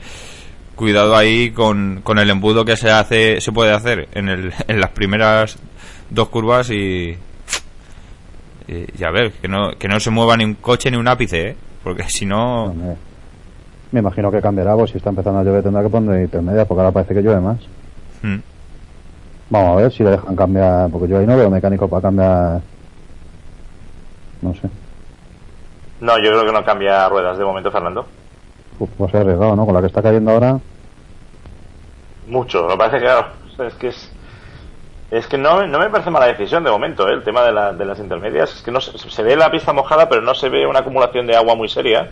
cuidado 0.75 1.15
ahí 1.15 1.51
con, 1.51 2.01
con 2.03 2.19
el 2.19 2.29
embudo 2.29 2.63
que 2.63 2.77
se 2.77 2.89
hace 2.89 3.41
se 3.41 3.51
puede 3.51 3.73
hacer 3.73 4.07
en, 4.13 4.29
el, 4.29 4.53
en 4.67 4.79
las 4.79 4.91
primeras 4.91 5.57
dos 6.09 6.29
curvas 6.29 6.69
y, 6.69 7.17
y, 8.67 8.85
y 8.97 9.03
a 9.03 9.11
ver, 9.11 9.33
que 9.33 9.47
no, 9.47 9.71
que 9.77 9.87
no 9.87 9.99
se 9.99 10.09
mueva 10.09 10.37
ni 10.37 10.45
un 10.45 10.55
coche 10.55 10.89
ni 10.89 10.97
un 10.97 11.07
ápice, 11.07 11.49
¿eh? 11.49 11.55
porque 11.83 12.03
si 12.03 12.25
no... 12.25 12.73
Me 13.91 13.99
imagino 13.99 14.31
que 14.31 14.39
cambiará, 14.39 14.75
pues 14.75 14.91
si 14.91 14.97
está 14.97 15.09
empezando 15.09 15.39
a 15.39 15.43
llover 15.43 15.63
tendrá 15.63 15.81
que 15.81 15.89
poner 15.89 16.21
intermedia, 16.21 16.65
porque 16.65 16.81
ahora 16.81 16.93
parece 16.93 17.15
que 17.15 17.21
llueve 17.23 17.41
más. 17.41 17.59
Mm. 18.21 18.37
Vamos 19.49 19.77
a 19.77 19.81
ver 19.81 19.91
si 19.91 20.03
le 20.03 20.11
dejan 20.11 20.35
cambiar, 20.35 20.89
porque 20.91 21.07
yo 21.07 21.17
ahí 21.17 21.25
no 21.25 21.35
veo 21.37 21.49
mecánico 21.49 21.87
para 21.87 22.01
cambiar. 22.03 22.61
No 24.41 24.53
sé. 24.53 24.69
No, 25.99 26.17
yo 26.17 26.29
creo 26.31 26.45
que 26.45 26.51
no 26.51 26.63
cambia 26.63 27.07
ruedas 27.09 27.37
de 27.37 27.45
momento, 27.45 27.71
Fernando. 27.71 28.05
Uf, 28.79 29.01
a 29.01 29.07
ser 29.09 29.21
arriesgado, 29.21 29.55
¿no? 29.55 29.65
Con 29.65 29.73
la 29.75 29.81
que 29.81 29.87
está 29.87 30.01
cayendo 30.01 30.31
ahora. 30.31 30.59
Mucho, 32.27 32.67
me 32.67 32.77
parece 32.77 32.97
que 32.97 33.03
claro, 33.05 33.27
es 33.67 33.73
que 33.75 33.87
es 33.87 34.11
es 35.11 35.27
que 35.27 35.37
no, 35.39 35.65
no 35.67 35.79
me 35.79 35.89
parece 35.89 36.11
mala 36.11 36.27
decisión 36.27 36.63
de 36.63 36.69
momento, 36.71 37.07
¿eh? 37.09 37.13
el 37.13 37.23
tema 37.23 37.41
de, 37.43 37.51
la- 37.51 37.73
de 37.73 37.85
las 37.85 37.99
intermedias. 37.99 38.55
Es 38.55 38.61
que 38.61 38.71
no 38.71 38.79
se, 38.79 38.97
se 38.97 39.23
ve 39.23 39.35
la 39.35 39.49
pista 39.51 39.73
mojada, 39.73 40.07
pero 40.07 40.21
no 40.21 40.35
se 40.35 40.49
ve 40.49 40.67
una 40.67 40.79
acumulación 40.79 41.25
de 41.27 41.35
agua 41.35 41.55
muy 41.55 41.67
seria. 41.67 42.11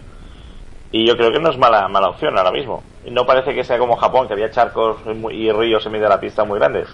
Y 0.91 1.07
yo 1.07 1.15
creo 1.17 1.31
que 1.31 1.39
no 1.39 1.49
es 1.51 1.57
mala, 1.57 1.87
mala 1.87 2.09
opción 2.09 2.37
ahora 2.37 2.51
mismo. 2.51 2.83
No 3.05 3.25
parece 3.25 3.53
que 3.53 3.63
sea 3.63 3.77
como 3.77 3.97
Japón, 3.97 4.27
que 4.27 4.33
había 4.33 4.51
charcos 4.51 4.97
y 5.31 5.51
ríos 5.51 5.85
en 5.85 5.91
medio 5.91 6.05
de 6.05 6.09
la 6.09 6.19
pista 6.19 6.43
muy 6.43 6.59
grandes. 6.59 6.87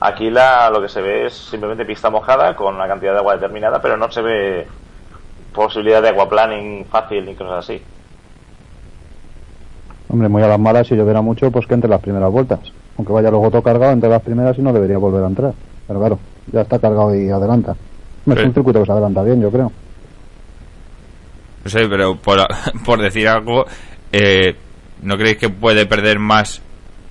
Aquí 0.00 0.30
la, 0.30 0.68
lo 0.70 0.82
que 0.82 0.88
se 0.88 1.00
ve 1.00 1.26
es 1.26 1.32
simplemente 1.34 1.84
pista 1.86 2.10
mojada 2.10 2.54
con 2.54 2.74
una 2.74 2.86
cantidad 2.86 3.12
de 3.12 3.18
agua 3.18 3.34
determinada, 3.34 3.80
pero 3.80 3.96
no 3.96 4.10
se 4.10 4.20
ve 4.20 4.66
posibilidad 5.54 6.02
de 6.02 6.10
aquaplaning 6.10 6.84
fácil 6.86 7.24
ni 7.24 7.34
cosas 7.34 7.64
así. 7.64 7.80
Hombre, 10.08 10.28
muy 10.28 10.42
a 10.42 10.48
las 10.48 10.60
malas, 10.60 10.86
si 10.86 10.94
lloviera 10.94 11.20
mucho, 11.22 11.50
pues 11.50 11.66
que 11.66 11.74
entre 11.74 11.90
las 11.90 12.00
primeras 12.00 12.30
vueltas. 12.30 12.60
Aunque 12.98 13.12
vaya 13.12 13.30
luego 13.30 13.50
todo 13.50 13.62
cargado, 13.62 13.92
entre 13.92 14.08
las 14.10 14.22
primeras 14.22 14.56
y 14.58 14.62
no 14.62 14.72
debería 14.72 14.98
volver 14.98 15.24
a 15.24 15.26
entrar. 15.28 15.52
Pero 15.86 15.98
claro, 15.98 16.18
ya 16.52 16.60
está 16.62 16.78
cargado 16.78 17.14
y 17.14 17.28
adelanta. 17.30 17.72
Es 18.26 18.34
Sí. 18.38 18.44
un 18.44 18.54
circuito 18.54 18.80
que 18.80 18.86
se 18.86 18.92
adelanta 18.92 19.22
bien, 19.22 19.40
yo 19.40 19.50
creo. 19.50 19.72
No 21.64 21.70
sé, 21.70 21.88
pero 21.88 22.16
por, 22.16 22.38
por 22.84 23.00
decir 23.00 23.28
algo, 23.28 23.64
eh, 24.12 24.54
¿no 25.02 25.16
creéis 25.16 25.38
que 25.38 25.48
puede 25.48 25.86
perder 25.86 26.18
más 26.18 26.62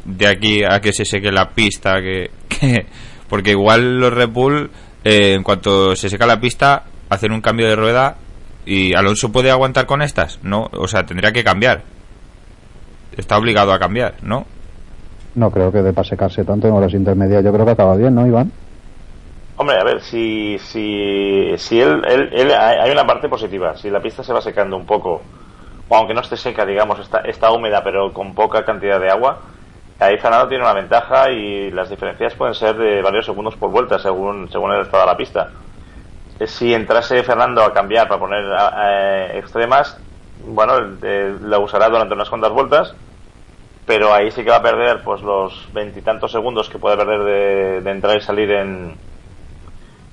de 0.05 0.27
aquí 0.27 0.63
a 0.63 0.79
que 0.79 0.93
se 0.93 1.03
seque 1.03 1.31
la 1.31 1.49
pista? 1.49 1.99
que, 2.01 2.29
que- 2.59 2.85
Porque 3.29 3.51
igual 3.51 3.99
los 3.99 4.13
Red 4.13 4.29
Bull, 4.29 4.69
eh, 5.03 5.33
en 5.33 5.43
cuanto 5.43 5.95
se 5.95 6.09
seca 6.09 6.25
la 6.25 6.39
pista, 6.39 6.83
hacen 7.09 7.31
un 7.31 7.41
cambio 7.41 7.67
de 7.67 7.75
rueda 7.75 8.15
y 8.65 8.93
Alonso 8.93 9.31
puede 9.31 9.51
aguantar 9.51 9.85
con 9.85 10.01
estas, 10.01 10.39
¿no? 10.43 10.69
O 10.73 10.87
sea, 10.87 11.05
tendría 11.05 11.31
que 11.31 11.43
cambiar. 11.43 11.81
Está 13.17 13.37
obligado 13.37 13.71
a 13.73 13.79
cambiar, 13.79 14.15
¿no? 14.21 14.45
No 15.35 15.51
creo 15.51 15.71
que 15.71 15.81
de 15.81 15.93
para 15.93 16.07
secarse 16.07 16.43
tanto 16.45 16.67
en 16.67 16.73
horas 16.73 16.93
intermedias. 16.93 17.43
Yo 17.43 17.51
creo 17.53 17.65
que 17.65 17.71
acaba 17.71 17.95
bien, 17.95 18.13
¿no, 18.15 18.25
Iván? 18.25 18.51
Hombre, 19.57 19.77
a 19.79 19.83
ver, 19.83 20.01
si, 20.01 20.57
si, 20.59 21.53
si 21.57 21.79
él, 21.79 22.01
él, 22.07 22.29
él- 22.33 22.51
hay 22.51 22.77
hay 22.79 22.91
una 22.91 23.05
parte 23.05 23.29
positiva. 23.29 23.75
Si 23.77 23.89
la 23.89 24.01
pista 24.01 24.23
se 24.23 24.33
va 24.33 24.41
secando 24.41 24.75
un 24.75 24.85
poco, 24.85 25.21
o 25.87 25.95
aunque 25.95 26.13
no 26.13 26.21
esté 26.21 26.35
seca, 26.37 26.65
digamos, 26.65 26.99
está, 26.99 27.19
está 27.19 27.51
húmeda, 27.51 27.81
pero 27.83 28.11
con 28.11 28.33
poca 28.35 28.65
cantidad 28.65 28.99
de 28.99 29.09
agua, 29.09 29.39
ahí 29.99 30.17
Fernando 30.17 30.47
tiene 30.47 30.63
una 30.63 30.73
ventaja 30.73 31.31
y 31.31 31.71
las 31.71 31.89
diferencias 31.89 32.35
pueden 32.35 32.53
ser 32.53 32.75
de 32.77 33.01
varios 33.01 33.25
segundos 33.25 33.55
por 33.55 33.69
vuelta, 33.71 33.99
según, 33.99 34.49
según 34.51 34.73
el 34.73 34.81
estado 34.81 35.03
de 35.03 35.11
la 35.11 35.17
pista. 35.17 35.51
Eh, 36.39 36.47
Si 36.47 36.73
entrase 36.73 37.23
Fernando 37.23 37.63
a 37.63 37.73
cambiar 37.73 38.07
para 38.07 38.19
poner 38.19 38.43
eh, 38.77 39.37
extremas, 39.39 39.99
bueno, 40.37 40.97
eh, 41.01 41.35
la 41.41 41.59
usará 41.59 41.89
durante 41.89 42.13
unas 42.13 42.29
cuantas 42.29 42.51
vueltas, 42.51 42.95
pero 43.85 44.13
ahí 44.13 44.31
sí 44.31 44.43
que 44.43 44.49
va 44.49 44.57
a 44.57 44.61
perder 44.63 45.03
pues 45.03 45.21
los 45.21 45.67
veintitantos 45.71 46.31
segundos 46.31 46.69
que 46.69 46.79
puede 46.79 46.97
perder 46.97 47.81
de, 47.83 47.91
entrar 47.91 48.17
y 48.17 48.21
salir 48.21 48.51
en, 48.51 48.97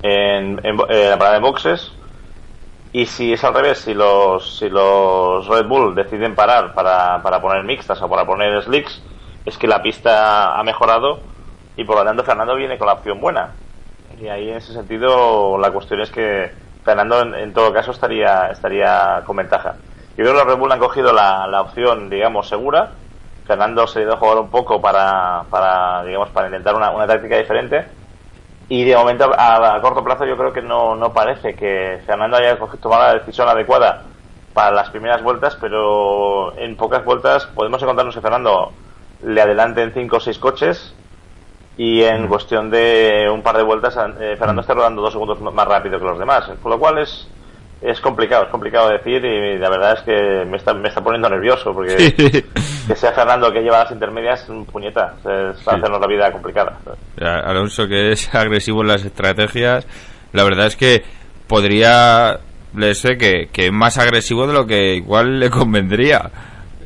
en, 0.02 0.60
en 0.62 0.76
bo- 0.76 0.88
eh, 0.88 1.08
la 1.10 1.18
parada 1.18 1.36
de 1.36 1.42
boxes. 1.42 1.92
Y 2.92 3.06
si 3.06 3.32
es 3.32 3.42
al 3.42 3.54
revés, 3.54 3.78
si 3.78 3.94
los, 3.94 4.58
si 4.58 4.68
los 4.68 5.48
Red 5.48 5.66
Bull 5.66 5.94
deciden 5.94 6.34
parar 6.34 6.74
para, 6.74 7.22
para 7.22 7.40
poner 7.40 7.64
mixtas 7.64 8.02
o 8.02 8.08
para 8.08 8.26
poner 8.26 8.62
slicks, 8.62 9.02
es 9.44 9.58
que 9.58 9.66
la 9.66 9.82
pista 9.82 10.58
ha 10.58 10.62
mejorado 10.62 11.20
y 11.76 11.84
por 11.84 11.96
lo 11.96 12.04
tanto 12.04 12.24
Fernando 12.24 12.54
viene 12.54 12.78
con 12.78 12.86
la 12.86 12.94
opción 12.94 13.20
buena. 13.20 13.52
Y 14.20 14.28
ahí 14.28 14.50
en 14.50 14.56
ese 14.56 14.72
sentido 14.72 15.58
la 15.58 15.70
cuestión 15.70 16.00
es 16.00 16.10
que 16.10 16.52
Fernando 16.84 17.20
en, 17.20 17.52
todo 17.52 17.72
caso 17.72 17.92
estaría, 17.92 18.48
estaría 18.50 19.22
con 19.24 19.36
ventaja. 19.36 19.76
Yo 20.16 20.24
creo 20.24 20.32
que 20.32 20.38
los 20.38 20.46
Red 20.46 20.58
Bull 20.58 20.72
han 20.72 20.78
cogido 20.78 21.12
la, 21.12 21.46
la 21.46 21.62
opción, 21.62 22.10
digamos, 22.10 22.48
segura. 22.48 22.90
Fernando 23.46 23.86
se 23.86 24.00
ha 24.00 24.02
ido 24.02 24.14
a 24.14 24.18
jugar 24.18 24.38
un 24.38 24.50
poco 24.50 24.80
para, 24.80 25.44
para 25.50 26.04
digamos, 26.04 26.28
para 26.30 26.48
intentar 26.48 26.74
una, 26.74 26.90
una 26.90 27.06
táctica 27.06 27.38
diferente. 27.38 27.86
Y 28.68 28.84
de 28.84 28.96
momento, 28.96 29.30
a, 29.36 29.78
corto 29.80 30.04
plazo, 30.04 30.24
yo 30.24 30.36
creo 30.36 30.52
que 30.52 30.62
no, 30.62 30.94
no 30.96 31.12
parece 31.12 31.54
que 31.54 32.00
Fernando 32.06 32.36
haya 32.36 32.56
tomado 32.80 33.02
la 33.02 33.14
decisión 33.14 33.48
adecuada 33.48 34.02
para 34.52 34.70
las 34.70 34.90
primeras 34.90 35.22
vueltas, 35.22 35.56
pero 35.60 36.56
en 36.56 36.76
pocas 36.76 37.04
vueltas 37.04 37.46
podemos 37.46 37.82
encontrarnos 37.82 38.14
que 38.14 38.20
Fernando 38.20 38.72
le 39.24 39.40
adelante 39.40 39.82
en 39.82 39.92
5 39.92 40.16
o 40.16 40.20
6 40.20 40.38
coches 40.38 40.94
y 41.76 42.02
en 42.02 42.28
cuestión 42.28 42.70
de 42.70 43.28
un 43.32 43.42
par 43.42 43.56
de 43.56 43.62
vueltas 43.62 43.96
eh, 44.20 44.36
Fernando 44.36 44.60
está 44.60 44.74
rodando 44.74 45.02
dos 45.02 45.12
segundos 45.12 45.40
más 45.40 45.66
rápido 45.66 45.98
que 45.98 46.04
los 46.04 46.18
demás, 46.18 46.50
con 46.62 46.70
lo 46.70 46.78
cual 46.78 46.98
es 46.98 47.28
es 47.80 48.00
complicado, 48.00 48.44
es 48.44 48.50
complicado 48.50 48.90
decir 48.90 49.24
y 49.24 49.58
la 49.58 49.68
verdad 49.68 49.94
es 49.94 50.02
que 50.02 50.44
me 50.48 50.56
está, 50.56 50.72
me 50.72 50.88
está 50.88 51.02
poniendo 51.02 51.28
nervioso 51.28 51.72
porque 51.74 52.14
que 52.86 52.94
sea 52.94 53.12
Fernando 53.12 53.48
el 53.48 53.52
que 53.52 53.60
lleva 53.60 53.80
las 53.80 53.90
intermedias, 53.90 54.48
un 54.48 54.64
puñeta, 54.66 55.14
es 55.18 55.58
Sí. 55.58 55.64
hacernos 55.68 56.00
la 56.00 56.06
vida 56.06 56.30
complicada. 56.30 56.78
Alonso 57.20 57.88
que 57.88 58.12
es 58.12 58.32
agresivo 58.34 58.82
en 58.82 58.88
las 58.88 59.04
estrategias, 59.04 59.86
la 60.32 60.44
verdad 60.44 60.66
es 60.66 60.76
que 60.76 61.02
podría 61.48 62.38
le 62.76 62.94
sé 62.94 63.18
que, 63.18 63.48
que 63.52 63.66
es 63.66 63.72
más 63.72 63.98
agresivo 63.98 64.46
de 64.46 64.54
lo 64.54 64.66
que 64.66 64.94
igual 64.94 65.40
le 65.40 65.50
convendría. 65.50 66.30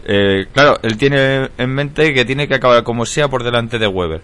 Eh, 0.09 0.47
claro, 0.53 0.79
él 0.83 0.97
tiene 0.97 1.51
en 1.59 1.75
mente 1.75 2.15
que 2.15 2.25
tiene 2.25 2.47
que 2.47 2.55
acabar 2.55 2.85
como 2.85 3.05
sea 3.05 3.29
por 3.29 3.43
delante 3.43 3.79
de 3.79 3.89
Weber. 3.89 4.23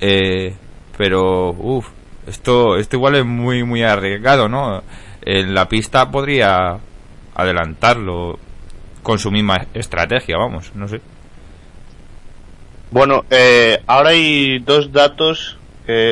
Eh, 0.00 0.54
pero, 0.96 1.50
uff, 1.50 1.88
esto, 2.26 2.76
esto 2.76 2.96
igual 2.96 3.16
es 3.16 3.24
muy, 3.24 3.64
muy 3.64 3.82
arriesgado, 3.82 4.48
¿no? 4.48 4.82
En 5.22 5.54
la 5.54 5.68
pista 5.68 6.10
podría 6.10 6.78
adelantarlo 7.34 8.38
con 9.02 9.18
su 9.18 9.30
misma 9.30 9.66
estrategia, 9.74 10.36
vamos, 10.36 10.72
no 10.74 10.86
sé. 10.86 11.00
Bueno, 12.90 13.24
eh, 13.28 13.82
ahora 13.86 14.10
hay 14.10 14.60
dos 14.60 14.92
datos, 14.92 15.58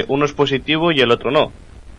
uno 0.09 0.25
es 0.25 0.33
positivo 0.33 0.91
y 0.91 1.01
el 1.01 1.11
otro 1.11 1.31
no. 1.31 1.53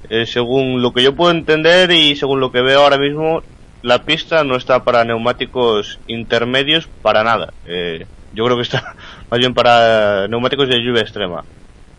Eh, 0.10 0.26
según 0.26 0.82
lo 0.82 0.94
que 0.94 1.04
yo 1.04 1.16
puedo 1.16 1.32
entender 1.32 1.92
y 1.92 2.16
según 2.16 2.40
lo 2.40 2.52
que 2.52 2.62
veo 2.62 2.82
ahora 2.82 2.98
mismo, 2.98 3.42
la 3.82 4.04
pista 4.04 4.44
no 4.44 4.56
está 4.56 4.84
para 4.84 5.04
neumáticos 5.04 6.00
intermedios 6.08 6.88
para 7.02 7.24
nada. 7.24 7.54
Eh, 7.66 8.06
yo 8.34 8.46
creo 8.46 8.58
que 8.58 8.64
está 8.64 8.96
más 9.30 9.40
bien 9.40 9.54
para 9.54 10.28
neumáticos 10.28 10.68
de 10.68 10.82
lluvia 10.82 11.02
extrema. 11.02 11.44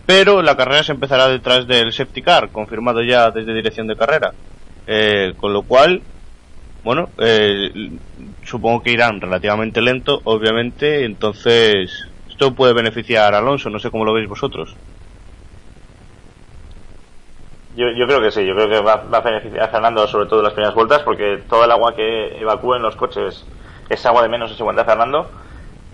Pero 0.07 0.41
la 0.41 0.57
carrera 0.57 0.83
se 0.83 0.93
empezará 0.93 1.29
detrás 1.29 1.67
del 1.67 1.93
safety 1.93 2.23
car, 2.23 2.49
confirmado 2.51 3.03
ya 3.03 3.31
desde 3.31 3.55
dirección 3.55 3.87
de 3.87 3.97
carrera. 3.97 4.33
Eh, 4.87 5.35
con 5.37 5.53
lo 5.53 5.63
cual, 5.63 6.01
bueno, 6.83 7.11
eh, 7.19 7.71
supongo 8.43 8.83
que 8.83 8.93
irán 8.93 9.21
relativamente 9.21 9.83
lento, 9.83 10.23
obviamente, 10.25 11.05
entonces 11.05 12.09
esto 12.31 12.55
puede 12.55 12.73
beneficiar 12.73 13.35
a 13.35 13.39
Alonso, 13.39 13.69
no 13.69 13.79
sé 13.79 13.91
cómo 13.91 14.07
lo 14.07 14.15
veis 14.15 14.29
vosotros. 14.29 14.75
Yo, 17.79 17.91
yo 17.91 18.09
creo 18.09 18.21
que 18.21 18.33
sí, 18.33 18.45
yo 18.45 18.57
creo 18.57 18.69
que 18.69 18.81
va, 18.81 19.05
a 19.09 19.21
beneficiar 19.21 19.63
a 19.63 19.69
Fernando 19.69 20.05
sobre 20.09 20.27
todo 20.27 20.41
en 20.41 20.47
las 20.47 20.53
primeras 20.53 20.75
vueltas 20.75 21.01
porque 21.05 21.45
todo 21.49 21.65
el 21.65 21.71
agua 21.71 21.95
que 21.95 22.37
evacúen 22.41 22.83
los 22.83 22.97
coches 22.97 23.47
es 23.89 24.05
agua 24.05 24.23
de 24.23 24.29
menos 24.29 24.51
en 24.51 24.57
segunda 24.57 24.85
Fernando. 24.85 25.31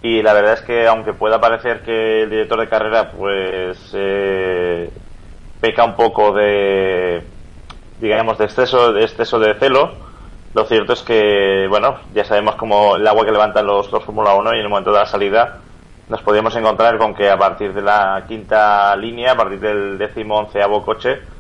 Y 0.01 0.23
la 0.23 0.33
verdad 0.33 0.55
es 0.55 0.63
que 0.63 0.87
aunque 0.87 1.13
pueda 1.13 1.43
parecer 1.43 1.83
que 1.83 2.23
el 2.23 2.31
director 2.31 2.59
de 2.59 2.69
carrera 2.71 3.11
pues 3.11 3.91
eh, 3.93 4.91
peca 5.61 5.85
un 5.85 5.95
poco 5.95 6.33
de 6.33 7.23
digamos 8.01 8.39
de 8.39 8.47
exceso 8.47 8.95
de 8.95 9.03
exceso 9.03 9.39
de 9.39 9.53
celo 9.57 9.93
lo 10.55 10.65
cierto 10.65 10.95
es 10.95 11.03
que 11.03 11.67
bueno 11.69 11.99
ya 12.15 12.25
sabemos 12.25 12.55
como 12.55 12.97
el 12.97 13.07
agua 13.07 13.27
que 13.27 13.33
levantan 13.33 13.67
los, 13.67 13.93
los 13.93 14.03
Fórmula 14.03 14.35
1 14.35 14.55
y 14.55 14.59
en 14.59 14.63
el 14.63 14.71
momento 14.71 14.91
de 14.91 15.01
la 15.01 15.07
salida 15.07 15.59
nos 16.09 16.23
podíamos 16.23 16.57
encontrar 16.57 16.97
con 16.97 17.15
que 17.15 17.29
a 17.29 17.37
partir 17.37 17.75
de 17.75 17.83
la 17.83 18.25
quinta 18.27 18.97
línea 18.97 19.33
a 19.33 19.37
partir 19.37 19.61
del 19.61 19.99
décimo 19.99 20.39
onceavo 20.39 20.83
coche 20.83 21.35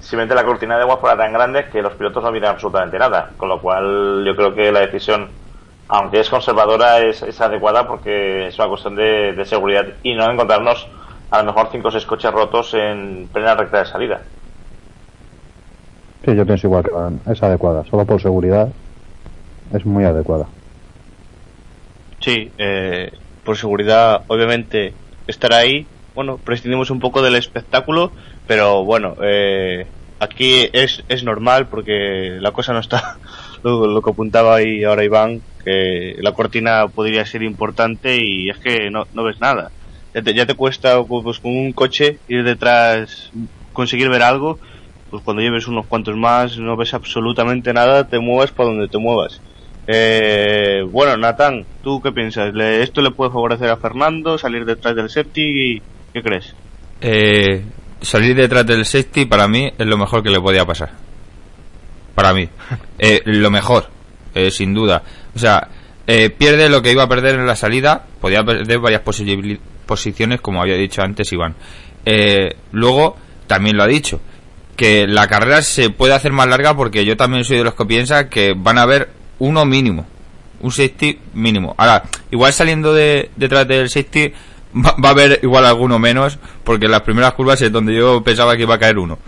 simplemente 0.00 0.34
la 0.34 0.44
cortina 0.44 0.76
de 0.76 0.82
agua 0.82 0.98
fuera 0.98 1.16
tan 1.16 1.32
grande 1.32 1.68
que 1.70 1.82
los 1.82 1.94
pilotos 1.94 2.22
no 2.22 2.32
vieran 2.32 2.52
absolutamente 2.52 2.98
nada 2.98 3.30
con 3.36 3.48
lo 3.48 3.60
cual 3.60 4.24
yo 4.24 4.36
creo 4.36 4.54
que 4.54 4.72
la 4.72 4.80
decisión 4.80 5.28
aunque 5.88 6.20
es 6.20 6.28
conservadora, 6.28 7.00
es, 7.00 7.22
es 7.22 7.40
adecuada 7.40 7.88
porque 7.88 8.48
es 8.48 8.58
una 8.58 8.68
cuestión 8.68 8.94
de, 8.94 9.32
de, 9.32 9.44
seguridad 9.46 9.86
y 10.02 10.14
no 10.14 10.30
encontrarnos 10.30 10.86
a 11.30 11.38
lo 11.38 11.44
mejor 11.44 11.68
cinco 11.72 11.88
o 11.88 11.90
seis 11.90 12.04
coches 12.04 12.30
rotos 12.30 12.74
en 12.74 13.28
plena 13.32 13.54
recta 13.54 13.78
de 13.78 13.86
salida. 13.86 14.20
Sí, 16.24 16.34
yo 16.36 16.44
pienso 16.44 16.66
igual 16.66 16.84
que 16.84 17.32
es 17.32 17.42
adecuada, 17.42 17.84
solo 17.84 18.04
por 18.04 18.20
seguridad 18.20 18.68
es 19.72 19.84
muy 19.86 20.04
adecuada. 20.04 20.46
Sí, 22.20 22.50
eh, 22.58 23.10
por 23.44 23.56
seguridad, 23.56 24.22
obviamente, 24.28 24.92
estar 25.26 25.52
ahí, 25.52 25.86
bueno, 26.18 26.40
prescindimos 26.44 26.90
un 26.90 26.98
poco 26.98 27.22
del 27.22 27.36
espectáculo, 27.36 28.12
pero 28.44 28.84
bueno, 28.84 29.14
eh, 29.22 29.86
aquí 30.18 30.68
es, 30.72 31.04
es 31.06 31.22
normal 31.22 31.68
porque 31.68 32.38
la 32.40 32.50
cosa 32.50 32.72
no 32.72 32.80
está 32.80 33.20
lo, 33.62 34.02
que 34.02 34.10
apuntaba 34.10 34.56
ahí 34.56 34.82
ahora 34.82 35.04
Iván, 35.04 35.42
que 35.64 36.14
la 36.18 36.32
cortina 36.32 36.88
podría 36.88 37.24
ser 37.24 37.44
importante 37.44 38.16
y 38.20 38.50
es 38.50 38.58
que 38.58 38.90
no, 38.90 39.06
no 39.12 39.22
ves 39.22 39.36
nada. 39.40 39.70
Ya 40.12 40.22
te, 40.22 40.34
ya 40.34 40.44
te 40.44 40.54
cuesta 40.54 41.00
pues, 41.04 41.38
con 41.38 41.52
un 41.56 41.72
coche 41.72 42.18
ir 42.26 42.42
detrás, 42.42 43.30
conseguir 43.72 44.08
ver 44.08 44.22
algo, 44.22 44.58
pues 45.10 45.22
cuando 45.22 45.40
lleves 45.40 45.68
unos 45.68 45.86
cuantos 45.86 46.16
más 46.16 46.58
no 46.58 46.76
ves 46.76 46.94
absolutamente 46.94 47.72
nada, 47.72 48.08
te 48.08 48.18
muevas 48.18 48.50
por 48.50 48.66
donde 48.66 48.88
te 48.88 48.98
muevas. 48.98 49.40
Eh, 49.86 50.82
bueno, 50.90 51.16
Natán, 51.16 51.68
¿tú 51.80 52.00
qué 52.02 52.10
piensas? 52.10 52.52
¿Le, 52.54 52.82
¿Esto 52.82 53.02
le 53.02 53.12
puede 53.12 53.30
favorecer 53.30 53.70
a 53.70 53.76
Fernando 53.76 54.36
salir 54.36 54.64
detrás 54.64 54.96
del 54.96 55.08
safety? 55.10 55.84
¿Qué 56.12 56.22
crees? 56.22 56.54
Eh, 57.00 57.64
salir 58.00 58.34
detrás 58.34 58.66
del 58.66 58.84
safety 58.84 59.26
para 59.26 59.48
mí 59.48 59.72
es 59.76 59.86
lo 59.86 59.96
mejor 59.96 60.22
que 60.22 60.30
le 60.30 60.40
podía 60.40 60.64
pasar. 60.64 60.90
Para 62.14 62.32
mí. 62.32 62.48
Eh, 63.00 63.22
lo 63.26 63.48
mejor, 63.48 63.88
eh, 64.34 64.50
sin 64.50 64.74
duda. 64.74 65.04
O 65.32 65.38
sea, 65.38 65.68
eh, 66.10 66.30
pierde 66.30 66.70
lo 66.70 66.80
que 66.80 66.90
iba 66.90 67.02
a 67.02 67.08
perder 67.08 67.34
en 67.34 67.46
la 67.46 67.54
salida, 67.54 68.02
podía 68.18 68.42
perder 68.42 68.78
varias 68.78 69.02
posiciones, 69.02 70.40
como 70.40 70.62
había 70.62 70.76
dicho 70.76 71.02
antes 71.02 71.30
Iván. 71.34 71.54
Eh, 72.06 72.56
luego, 72.72 73.18
también 73.46 73.76
lo 73.76 73.82
ha 73.82 73.86
dicho, 73.86 74.18
que 74.74 75.06
la 75.06 75.28
carrera 75.28 75.60
se 75.60 75.90
puede 75.90 76.14
hacer 76.14 76.32
más 76.32 76.48
larga 76.48 76.74
porque 76.74 77.04
yo 77.04 77.14
también 77.18 77.44
soy 77.44 77.58
de 77.58 77.64
los 77.64 77.74
que 77.74 77.84
piensa 77.84 78.30
que 78.30 78.54
van 78.56 78.78
a 78.78 78.82
haber 78.84 79.10
uno 79.38 79.66
mínimo, 79.66 80.06
un 80.62 80.72
safety 80.72 81.18
mínimo. 81.34 81.74
Ahora, 81.76 82.04
igual 82.30 82.54
saliendo 82.54 82.94
de, 82.94 83.30
detrás 83.36 83.68
del 83.68 83.90
safety 83.90 84.32
va, 84.74 84.94
va, 85.02 85.08
a 85.08 85.12
haber 85.12 85.40
igual 85.42 85.66
alguno 85.66 85.98
menos 85.98 86.38
porque 86.64 86.86
en 86.86 86.92
las 86.92 87.02
primeras 87.02 87.34
curvas 87.34 87.60
es 87.62 87.72
donde 87.72 87.94
yo 87.94 88.22
pensaba 88.22 88.56
que 88.56 88.62
iba 88.62 88.74
a 88.74 88.78
caer 88.78 88.98
uno. 88.98 89.18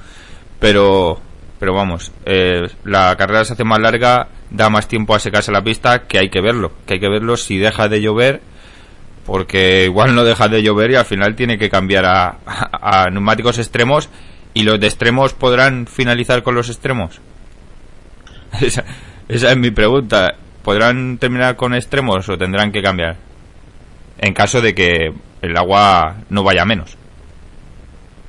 Pero 0.58 1.20
pero 1.60 1.74
vamos, 1.74 2.10
eh, 2.24 2.68
la 2.84 3.14
carrera 3.16 3.44
se 3.44 3.52
hace 3.52 3.64
más 3.64 3.78
larga, 3.78 4.28
da 4.50 4.70
más 4.70 4.88
tiempo 4.88 5.14
a 5.14 5.18
secarse 5.18 5.52
la 5.52 5.62
pista, 5.62 6.06
que 6.06 6.18
hay 6.18 6.30
que 6.30 6.40
verlo, 6.40 6.72
que 6.86 6.94
hay 6.94 7.00
que 7.00 7.10
verlo 7.10 7.36
si 7.36 7.58
deja 7.58 7.86
de 7.86 8.00
llover, 8.00 8.40
porque 9.26 9.84
igual 9.84 10.14
no 10.14 10.24
deja 10.24 10.48
de 10.48 10.62
llover 10.62 10.92
y 10.92 10.94
al 10.94 11.04
final 11.04 11.36
tiene 11.36 11.58
que 11.58 11.68
cambiar 11.68 12.06
a, 12.06 12.38
a, 12.46 13.10
neumáticos 13.10 13.58
extremos 13.58 14.08
y 14.54 14.62
los 14.62 14.80
de 14.80 14.86
extremos 14.86 15.34
podrán 15.34 15.86
finalizar 15.86 16.42
con 16.42 16.54
los 16.54 16.70
extremos. 16.70 17.20
Esa 19.28 19.52
es 19.52 19.56
mi 19.58 19.70
pregunta. 19.70 20.36
¿Podrán 20.62 21.18
terminar 21.18 21.56
con 21.56 21.74
extremos 21.74 22.26
o 22.30 22.38
tendrán 22.38 22.72
que 22.72 22.82
cambiar? 22.82 23.18
En 24.18 24.32
caso 24.32 24.62
de 24.62 24.74
que 24.74 25.12
el 25.42 25.56
agua 25.56 26.16
no 26.28 26.42
vaya 26.42 26.64
menos. 26.64 26.96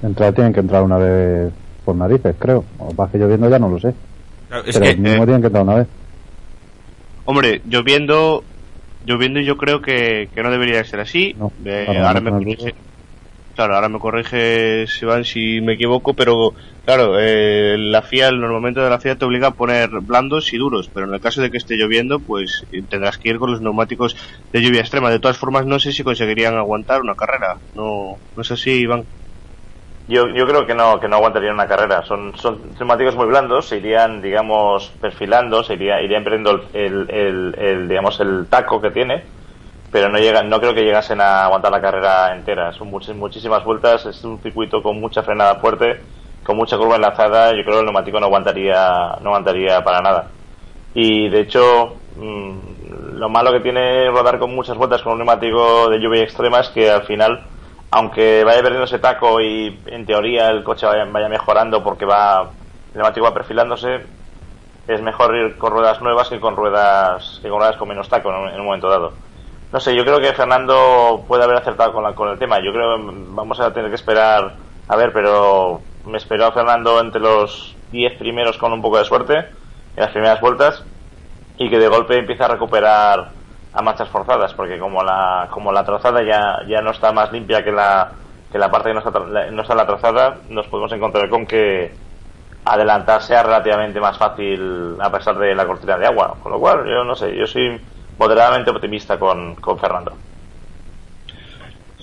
Entrar, 0.02 0.34
tienen 0.34 0.54
que 0.54 0.62
entrar 0.62 0.84
una 0.84 0.98
vez 0.98 1.52
por 1.86 1.96
narices, 1.96 2.36
creo. 2.40 2.66
O 2.80 2.96
va 2.96 3.10
que 3.10 3.18
lloviendo 3.18 3.50
ya 3.50 3.60
no 3.60 3.70
lo 3.70 3.80
sé. 3.80 3.94
Claro, 4.48 4.64
es 4.66 4.78
Pero 4.78 4.86
que, 4.86 4.96
mínimo 4.98 5.24
eh, 5.24 5.26
tienen 5.26 5.42
que 5.42 5.48
entrar 5.48 5.64
una 5.64 5.76
vez. 5.76 5.88
Hombre, 7.26 7.62
lloviendo, 7.68 8.44
lloviendo 9.06 9.40
yo 9.40 9.58
creo 9.58 9.82
que, 9.82 10.30
que 10.34 10.44
no 10.44 10.50
debería 10.50 10.84
ser 10.84 11.02
así. 11.02 11.36
No, 11.38 11.52
Eh, 11.64 11.84
claro, 11.86 12.08
ahora 12.08 12.20
no, 12.20 12.40
me 12.40 12.74
claro, 13.56 13.76
ahora 13.76 13.90
me 13.90 14.00
corrige 14.00 14.86
Iván 15.02 15.24
si 15.26 15.62
me 15.62 15.74
equivoco, 15.74 16.16
pero 16.16 16.54
claro, 16.84 17.18
eh, 17.20 17.76
la 17.78 18.02
FIA, 18.02 18.30
el 18.30 18.40
normalmente 18.40 18.80
de 18.82 18.90
la 18.90 19.00
FIA 19.00 19.18
te 19.18 19.26
obliga 19.26 19.48
a 19.48 19.56
poner 19.56 19.90
blandos 20.04 20.52
y 20.54 20.58
duros, 20.58 20.90
pero 20.94 21.08
en 21.08 21.14
el 21.14 21.20
caso 21.22 21.42
de 21.42 21.50
que 21.52 21.58
esté 21.58 21.76
lloviendo, 21.76 22.20
pues 22.26 22.66
eh, 22.72 22.84
tendrás 22.90 23.18
que 23.18 23.30
ir 23.30 23.38
con 23.38 23.52
los 23.52 23.62
neumáticos 23.62 24.16
de 24.52 24.62
lluvia 24.62 24.82
extrema. 24.82 25.10
De 25.10 25.20
todas 25.20 25.38
formas, 25.38 25.66
no 25.66 25.80
sé 25.80 25.92
si 25.92 26.04
conseguirían 26.04 26.56
aguantar 26.58 27.02
una 27.02 27.16
carrera. 27.16 27.62
No, 27.74 28.18
no 28.36 28.44
sé 28.44 28.58
si 28.58 28.82
Iván. 28.82 29.08
Yo, 30.08 30.28
yo 30.36 30.46
creo 30.46 30.66
que 30.66 30.74
no, 30.76 31.00
que 31.00 31.08
no 31.08 31.18
aguantarían 31.18 31.54
una 31.54 31.68
carrera. 31.68 32.04
Son, 32.04 32.36
son 32.36 32.74
neumáticos 32.78 33.16
muy 33.16 33.28
blandos, 33.28 33.68
se 33.68 33.78
irían, 33.78 34.22
digamos, 34.22 34.90
perfilando, 35.00 35.64
se 35.64 35.76
iría, 35.76 36.02
irían 36.02 36.24
perdiendo 36.24 36.70
el, 36.74 37.10
el, 37.10 37.56
el, 37.58 37.88
digamos, 37.88 38.20
el 38.20 38.48
taco 38.50 38.82
que 38.82 38.92
tiene, 38.92 39.24
pero 39.92 40.10
no 40.10 40.18
llegan, 40.20 40.50
no 40.50 40.60
creo 40.60 40.74
que 40.74 40.84
llegasen 40.84 41.20
a 41.22 41.46
aguantar 41.46 41.72
la 41.72 41.82
carrera 41.82 42.34
entera. 42.34 42.72
Son 42.74 42.90
muchísimas 42.90 43.64
vueltas, 43.64 44.06
es 44.06 44.24
un 44.24 44.40
circuito 44.42 44.82
con 44.82 45.00
mucha 45.00 45.22
frenada 45.24 45.56
fuerte, 45.56 46.02
con 46.44 46.56
mucha 46.58 46.78
curva 46.78 46.96
enlazada, 46.96 47.52
yo 47.52 47.64
creo 47.64 47.74
que 47.74 47.80
el 47.80 47.86
neumático 47.86 48.20
no 48.20 48.28
aguantaría, 48.28 49.18
no 49.22 49.30
aguantaría 49.30 49.84
para 49.84 50.02
nada. 50.02 50.28
Y 50.94 51.30
de 51.30 51.42
hecho, 51.42 51.98
mmm, 52.16 52.60
lo 53.16 53.30
malo 53.30 53.52
que 53.52 53.60
tiene 53.60 54.10
rodar 54.10 54.40
con 54.40 54.56
muchas 54.56 54.78
vueltas 54.78 55.02
con 55.02 55.14
un 55.14 55.20
neumático 55.20 55.90
de 55.90 56.00
lluvia 56.00 56.24
extrema 56.24 56.60
es 56.62 56.70
que 56.70 56.90
al 56.90 57.04
final 57.04 57.44
aunque 57.92 58.44
vaya 58.46 58.62
perdiendo 58.62 58.86
ese 58.86 59.00
taco 59.00 59.42
y 59.42 59.80
en 59.88 60.06
teoría 60.06 60.48
el 60.48 60.64
coche 60.64 60.86
vaya, 60.86 61.06
vaya, 61.06 61.28
mejorando 61.28 61.84
porque 61.84 62.06
va 62.06 62.50
el 62.94 62.96
neumático 62.96 63.26
va 63.26 63.34
perfilándose 63.34 64.06
es 64.88 65.02
mejor 65.02 65.36
ir 65.36 65.58
con 65.58 65.72
ruedas 65.72 66.02
nuevas 66.02 66.30
que 66.30 66.40
con 66.40 66.56
ruedas 66.56 67.40
que 67.42 67.50
con 67.50 67.60
ruedas 67.60 67.78
con 67.78 67.90
menos 67.90 68.10
taco 68.10 68.30
en 68.30 68.60
un 68.60 68.66
momento 68.66 68.90
dado 68.90 69.14
no 69.72 69.80
sé 69.80 69.96
yo 69.96 70.04
creo 70.04 70.20
que 70.20 70.34
Fernando 70.34 71.24
puede 71.28 71.44
haber 71.44 71.58
acertado 71.58 71.94
con, 71.94 72.04
la, 72.04 72.14
con 72.14 72.30
el 72.30 72.38
tema. 72.38 72.58
Yo 72.64 72.74
creo 72.74 72.98
que 72.98 73.04
vamos 73.30 73.60
a 73.60 73.74
tener 73.74 73.90
que 73.90 73.96
esperar 73.96 74.56
a 74.88 74.96
ver 74.96 75.14
pero 75.14 75.82
me 76.06 76.18
esperó 76.18 76.48
a 76.48 76.52
Fernando 76.52 77.00
entre 77.00 77.22
los 77.22 77.76
10 77.92 78.18
primeros 78.18 78.58
con 78.58 78.74
un 78.74 78.82
poco 78.82 78.98
de 78.98 79.06
suerte 79.06 79.38
en 79.38 79.48
las 79.96 80.12
primeras 80.12 80.42
vueltas 80.42 80.84
y 81.58 81.70
que 81.70 81.80
de 81.80 81.88
golpe 81.88 82.18
empieza 82.18 82.46
a 82.46 82.50
recuperar 82.50 83.30
a 83.74 83.82
marchas 83.82 84.10
forzadas 84.10 84.54
porque 84.54 84.80
como 84.80 85.04
la 85.04 85.48
como 85.52 85.72
la 85.72 85.86
trazada 85.86 86.22
ya 86.24 86.68
ya 86.68 86.82
no 86.82 86.92
está 86.92 87.14
más 87.14 87.32
limpia 87.32 87.64
que 87.64 87.72
la 87.72 88.12
que 88.52 88.58
la 88.58 88.70
parte 88.70 88.90
que 88.90 88.94
no 88.94 89.00
está 89.00 89.20
no 89.52 89.62
está 89.62 89.76
la 89.76 89.86
trazada 89.86 90.38
nos 90.50 90.68
podemos 90.68 90.92
encontrar 90.92 91.30
con 91.30 91.46
que 91.46 91.94
adelantar 92.66 93.22
sea 93.22 93.44
relativamente 93.44 94.00
más 94.00 94.18
fácil 94.18 94.96
a 95.00 95.12
pesar 95.12 95.38
de 95.38 95.56
la 95.56 95.66
cortina 95.66 95.98
de 95.98 96.06
agua. 96.06 96.36
Con 96.42 96.52
lo 96.52 96.60
cual 96.60 96.86
yo 96.86 97.04
no 97.04 97.16
sé 97.16 97.36
yo 97.36 97.48
soy 97.48 97.80
moderadamente 98.22 98.70
optimista 98.70 99.18
con, 99.18 99.56
con 99.56 99.80
Fernando 99.80 100.14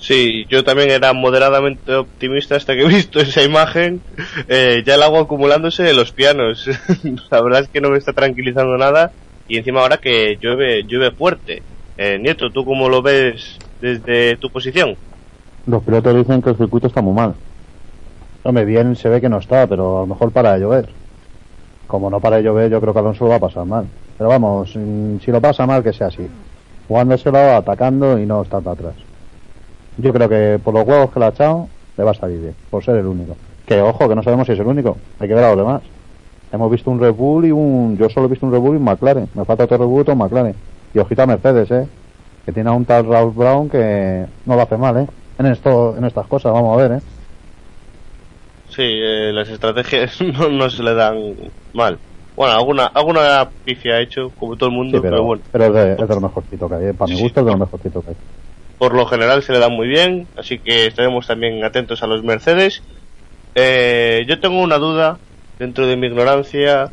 Sí, 0.01 0.47
yo 0.49 0.65
también 0.65 0.91
era 0.91 1.13
moderadamente 1.13 1.95
optimista 1.95 2.57
hasta 2.57 2.75
que 2.75 2.83
he 2.83 2.89
visto 2.89 3.21
esa 3.29 3.43
imagen, 3.43 4.01
eh, 4.49 4.83
ya 4.85 4.95
el 4.95 5.03
agua 5.03 5.21
acumulándose 5.23 5.83
de 5.83 5.95
los 5.95 6.13
pianos. 6.13 6.69
la 7.31 7.43
verdad 7.43 7.63
es 7.63 7.69
que 7.69 7.81
no 7.81 7.91
me 7.91 7.99
está 7.99 8.13
tranquilizando 8.13 8.77
nada 8.77 9.13
y 9.49 9.59
encima 9.59 9.81
ahora 9.81 9.99
que 9.99 10.39
llueve, 10.41 10.85
llueve 10.85 11.11
fuerte. 11.13 11.63
Eh, 11.97 12.19
Nieto, 12.21 12.51
¿tú 12.51 12.65
cómo 12.65 12.89
lo 12.89 13.03
ves 13.03 13.59
desde 13.81 14.37
tu 14.37 14.51
posición? 14.51 14.97
Los 15.67 15.83
pilotos 15.83 16.17
dicen 16.17 16.43
que 16.43 16.51
el 16.51 16.57
circuito 16.57 16.87
está 16.87 17.01
muy 17.01 17.15
mal. 17.15 17.35
Hombre, 18.45 18.65
bien 18.65 18.95
se 18.97 19.09
ve 19.09 19.21
que 19.21 19.29
no 19.29 19.39
está, 19.39 19.67
pero 19.67 19.99
a 19.99 20.01
lo 20.03 20.07
mejor 20.07 20.31
para 20.31 20.55
de 20.55 20.61
llover. 20.61 20.89
Como 21.87 22.09
no 22.09 22.21
para 22.21 22.37
de 22.37 22.45
llover, 22.45 22.71
yo 22.71 22.81
creo 22.81 22.93
que 22.93 23.01
Alonso 23.01 23.25
lo 23.25 23.31
va 23.31 23.37
a 23.37 23.41
pasar 23.41 23.65
mal. 23.67 23.87
Pero 24.19 24.31
vamos, 24.31 24.73
si 24.73 25.31
lo 25.31 25.41
pasa 25.41 25.65
mal, 25.65 25.83
que 25.83 25.93
sea 25.93 26.09
así. 26.09 26.29
Jugándoselo, 26.89 27.39
atacando 27.39 28.19
y 28.19 28.27
no 28.27 28.43
estando 28.43 28.71
atrás. 28.71 28.95
Yo 29.97 30.13
creo 30.13 30.29
que 30.29 30.61
por 30.63 30.75
los 30.75 30.87
huevos 30.87 31.11
que 31.13 31.21
le 31.21 31.27
ha 31.27 31.29
echado, 31.29 31.69
le 31.97 32.05
va 32.05 32.11
a 32.11 32.15
salir 32.15 32.41
bien, 32.41 32.55
por 32.71 32.85
ser 32.85 32.97
el 32.97 33.07
único. 33.07 33.37
Que 33.67 33.81
ojo, 33.81 34.09
que 34.09 34.15
no 34.15 34.23
sabemos 34.23 34.47
si 34.47 34.55
es 34.55 34.59
el 34.59 34.67
único. 34.67 34.97
Hay 35.21 35.29
que 35.29 35.35
ver 35.35 35.45
a 35.45 35.55
los 35.55 35.59
demás. 35.59 35.83
Hemos 36.51 36.71
visto 36.71 36.91
un 36.91 36.99
Red 36.99 37.13
Bull 37.13 37.45
y 37.45 37.53
un. 37.53 37.97
Yo 37.99 38.09
solo 38.09 38.27
he 38.27 38.31
visto 38.31 38.47
un 38.47 38.53
Red 38.53 38.61
Bull 38.61 38.75
y 38.75 38.79
un 38.79 38.85
McLaren. 38.85 39.29
Me 39.35 39.45
falta 39.45 39.65
otro 39.65 39.77
Red 39.77 39.87
Bull 39.87 40.05
y 40.07 40.11
un 40.11 40.19
McLaren. 40.19 40.55
Y 40.95 40.99
ojito 40.99 41.23
a 41.23 41.27
Mercedes, 41.27 41.71
¿eh? 41.71 41.87
Que 42.47 42.53
tiene 42.53 42.71
a 42.71 42.73
un 42.73 42.85
tal 42.85 43.07
Raúl 43.07 43.33
Brown 43.35 43.69
que 43.69 44.25
no 44.47 44.57
lo 44.57 44.63
hace 44.63 44.79
mal, 44.79 44.97
¿eh? 44.97 45.07
En, 45.39 45.47
esto, 45.47 45.95
en 45.97 46.05
estas 46.05 46.27
cosas, 46.27 46.53
vamos 46.53 46.79
a 46.79 46.83
ver, 46.83 46.99
¿eh? 46.99 47.03
Sí, 48.71 48.83
eh, 48.83 49.33
las 49.33 49.49
estrategias 49.49 50.21
no, 50.39 50.49
no, 50.49 50.71
se 50.71 50.83
le 50.83 50.95
dan 50.95 51.35
mal. 51.75 51.99
Bueno, 52.39 52.55
alguna, 52.55 52.87
alguna 52.95 53.51
pifia 53.65 53.95
ha 53.95 54.01
hecho, 54.01 54.31
como 54.39 54.57
todo 54.57 54.69
el 54.69 54.77
mundo, 54.77 54.99
sí, 54.99 55.03
pero, 55.03 55.17
pero, 55.17 55.25
bueno. 55.25 55.43
Pero 55.51 55.65
es 55.65 55.73
de, 55.75 55.93
es 55.95 56.09
de 56.09 56.15
lo 56.15 56.21
mejorcito 56.21 56.69
que 56.69 56.75
hay, 56.77 56.85
¿eh? 56.87 56.95
Para 56.95 57.13
mi 57.13 57.21
gusto 57.21 57.41
es 57.41 57.47
de 57.47 57.51
lo 57.51 57.59
mejorcito 57.59 58.01
que 58.01 58.11
hay. 58.11 58.17
por 58.79 58.95
lo 58.95 59.07
general 59.07 59.43
se 59.43 59.53
le 59.53 59.59
dan 59.59 59.73
muy 59.73 59.89
bien, 59.89 60.29
así 60.37 60.61
que 60.61 60.87
estaremos 60.87 61.27
también 61.27 61.65
atentos 61.65 62.01
a 62.05 62.07
los 62.07 62.23
Mercedes. 62.23 62.81
Eh, 63.57 64.25
yo 64.29 64.39
tengo 64.39 64.61
una 64.61 64.79
duda, 64.79 65.19
dentro 65.59 65.89
de 65.89 65.97
mi 65.97 66.07
ignorancia. 66.07 66.93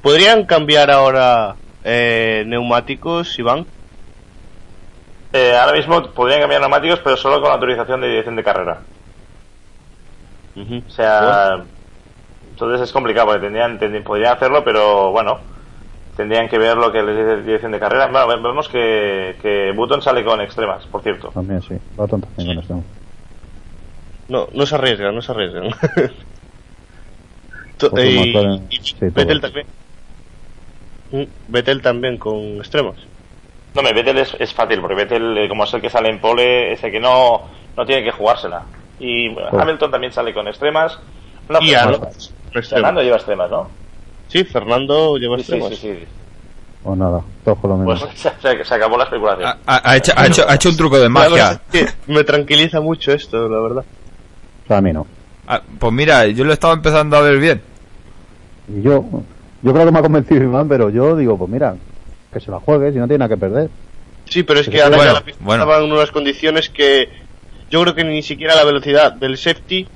¿Podrían 0.00 0.46
cambiar 0.46 0.90
ahora 0.90 1.56
eh, 1.84 2.44
neumáticos, 2.46 3.38
Iván? 3.38 3.66
Eh, 5.34 5.54
ahora 5.54 5.76
mismo 5.76 6.02
podrían 6.14 6.40
cambiar 6.40 6.62
neumáticos, 6.62 7.00
pero 7.04 7.18
solo 7.18 7.42
con 7.42 7.52
autorización 7.52 8.00
de 8.00 8.08
dirección 8.08 8.36
de 8.36 8.42
carrera. 8.42 8.80
O 10.56 10.90
sea, 10.90 11.62
entonces 12.60 12.88
es 12.88 12.92
complicado 12.92 13.28
porque 13.28 13.42
tendrían, 13.42 13.78
tendrían- 13.78 14.04
podrían 14.04 14.32
hacerlo, 14.32 14.64
pero 14.64 15.12
bueno, 15.12 15.38
tendrían 16.16 16.48
que 16.48 16.58
ver 16.58 16.76
lo 16.76 16.90
que 16.90 17.02
les 17.02 17.16
dice 17.16 17.42
dirección 17.42 17.72
de 17.72 17.78
carrera. 17.78 18.06
Bueno, 18.08 18.26
ve- 18.26 18.48
vemos 18.48 18.68
que, 18.68 19.36
que 19.40 19.72
Button 19.76 20.02
sale 20.02 20.24
con 20.24 20.40
extremas, 20.40 20.84
por 20.86 21.02
cierto. 21.02 21.30
También 21.30 21.62
sí. 21.62 21.74
Baton 21.96 22.20
también 22.20 22.60
con. 22.62 22.84
No, 24.28 24.48
no 24.52 24.66
se 24.66 24.74
arriesgan, 24.74 25.14
no 25.14 25.22
se 25.22 25.32
arriesgan. 25.32 25.70
Y, 27.80 28.32
McLaren, 28.32 28.66
y 28.70 28.76
sí, 28.78 28.96
Vettel 29.00 29.40
todos. 29.40 29.52
también. 29.52 29.66
Mm, 31.12 31.24
Vettel 31.52 31.80
también 31.82 32.18
con 32.18 32.34
extremos. 32.58 32.98
No, 33.74 33.82
me 33.82 33.92
Vettel 33.92 34.18
es, 34.18 34.34
es 34.40 34.52
fácil, 34.52 34.80
porque 34.80 34.96
Vettel, 34.96 35.38
eh, 35.38 35.48
como 35.48 35.64
es 35.64 35.72
el 35.74 35.80
que 35.80 35.90
sale 35.90 36.08
en 36.08 36.20
pole, 36.20 36.72
es 36.72 36.82
el 36.82 36.90
que 36.90 36.98
no, 37.00 37.44
no 37.76 37.86
tiene 37.86 38.02
que 38.02 38.10
jugársela. 38.10 38.64
Y 38.98 39.28
bueno, 39.28 39.50
Hamilton 39.60 39.90
también 39.92 40.12
sale 40.12 40.34
con 40.34 40.48
extremas. 40.48 40.98
No, 41.48 41.60
y 41.62 41.68
Fernando, 41.68 41.96
Alonso, 41.98 42.06
extremos. 42.08 42.34
Fernando 42.52 43.02
lleva 43.02 43.16
extremas, 43.16 43.50
¿no? 43.50 43.68
Sí, 44.28 44.44
Fernando 44.44 45.16
lleva 45.16 45.36
Sí, 45.38 45.44
sí, 45.44 45.52
extremos. 45.52 45.78
sí, 45.80 45.94
sí. 46.00 46.04
O 46.84 46.94
nada, 46.94 47.22
todos 47.44 47.58
con 47.58 47.70
lo 47.70 47.76
mismo. 47.78 48.06
Pues 48.06 48.20
se, 48.68 48.74
acabó 48.74 48.96
la 48.96 49.04
especulación. 49.04 49.46
Ha, 49.48 49.56
ha- 49.66 49.90
ha 49.90 49.96
hecho, 49.96 50.12
ha, 50.16 50.26
hecho, 50.26 50.48
ha 50.48 50.54
hecho 50.54 50.68
un 50.70 50.76
truco 50.76 50.96
de 50.96 51.08
verdad 51.08 51.30
magia. 51.30 51.60
que 51.72 51.86
me 52.06 52.24
tranquiliza 52.24 52.80
mucho 52.80 53.12
esto, 53.12 53.48
la 53.48 53.60
verdad. 53.60 53.84
O 54.64 54.68
sea, 54.68 54.78
a 54.78 54.80
mí 54.80 54.92
no. 54.92 55.06
Ah, 55.46 55.60
Pues 55.78 55.92
mira, 55.92 56.26
yo 56.26 56.44
lo 56.44 56.52
estaba 56.52 56.74
empezando 56.74 57.16
a 57.16 57.20
ver 57.22 57.38
bien. 57.38 57.60
Y 58.68 58.82
yo, 58.82 59.04
yo 59.62 59.72
creo 59.72 59.86
que 59.86 59.92
me 59.92 59.98
ha 59.98 60.02
convencido 60.02 60.42
Iván, 60.44 60.68
pero 60.68 60.90
yo 60.90 61.16
digo, 61.16 61.36
pues 61.38 61.50
mira, 61.50 61.74
que 62.32 62.38
se 62.40 62.50
la 62.50 62.60
juegue, 62.60 62.92
si 62.92 62.98
no 62.98 63.06
tiene 63.06 63.18
nada 63.18 63.30
que 63.34 63.40
perder. 63.40 63.70
Sí, 64.26 64.42
pero 64.42 64.60
es 64.60 64.68
que 64.68 64.76
Bueno, 64.76 64.96
ahora 64.96 65.06
ya 65.06 65.12
la 65.14 65.24
pista 65.24 65.42
bueno. 65.44 65.62
estaba 65.64 65.82
en 65.84 65.90
unas 65.90 66.10
condiciones 66.10 66.68
que 66.68 67.08
yo 67.70 67.80
creo 67.82 67.94
que 67.94 68.04
ni 68.04 68.22
siquiera 68.22 68.54
la 68.54 68.64
velocidad 68.64 69.12
del 69.12 69.38
safety 69.38 69.88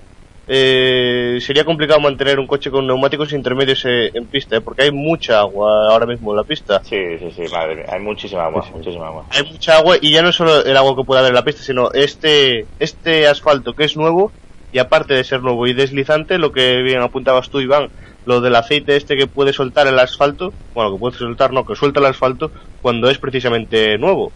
eh, 0.48 1.38
sería 1.40 1.64
complicado 1.64 2.00
mantener 2.00 2.40
un 2.40 2.46
coche 2.46 2.70
con 2.70 2.86
neumáticos 2.86 3.32
intermedios 3.32 3.84
eh, 3.84 4.10
en 4.12 4.26
pista, 4.26 4.56
eh, 4.56 4.60
porque 4.60 4.82
hay 4.82 4.90
mucha 4.90 5.40
agua 5.40 5.90
ahora 5.90 6.06
mismo 6.06 6.32
en 6.32 6.36
la 6.38 6.44
pista. 6.44 6.82
Sí, 6.84 7.18
sí, 7.18 7.30
sí, 7.30 7.42
madre 7.52 7.76
mía. 7.76 7.86
Hay 7.88 8.00
muchísima 8.00 8.44
agua, 8.46 8.66
muchísima 8.74 9.06
agua. 9.06 9.26
Hay 9.30 9.44
mucha 9.44 9.76
agua 9.76 9.96
y 10.00 10.12
ya 10.12 10.22
no 10.22 10.32
solo 10.32 10.64
el 10.64 10.76
agua 10.76 10.96
que 10.96 11.04
puede 11.04 11.20
haber 11.20 11.30
en 11.30 11.36
la 11.36 11.44
pista, 11.44 11.62
sino 11.62 11.90
este, 11.92 12.66
este 12.80 13.28
asfalto 13.28 13.74
que 13.74 13.84
es 13.84 13.96
nuevo 13.96 14.32
y 14.72 14.78
aparte 14.78 15.14
de 15.14 15.24
ser 15.24 15.42
nuevo 15.42 15.66
y 15.66 15.74
deslizante, 15.74 16.38
lo 16.38 16.50
que 16.50 16.82
bien 16.82 17.02
apuntabas 17.02 17.50
tú, 17.50 17.60
Iván, 17.60 17.90
lo 18.24 18.40
del 18.40 18.56
aceite 18.56 18.96
este 18.96 19.16
que 19.16 19.26
puede 19.26 19.52
soltar 19.52 19.86
el 19.86 19.98
asfalto, 19.98 20.52
bueno, 20.74 20.92
que 20.92 20.98
puede 20.98 21.18
soltar, 21.18 21.52
no, 21.52 21.66
que 21.66 21.76
suelta 21.76 22.00
el 22.00 22.06
asfalto 22.06 22.50
cuando 22.80 23.10
es 23.10 23.18
precisamente 23.18 23.98
nuevo. 23.98 24.32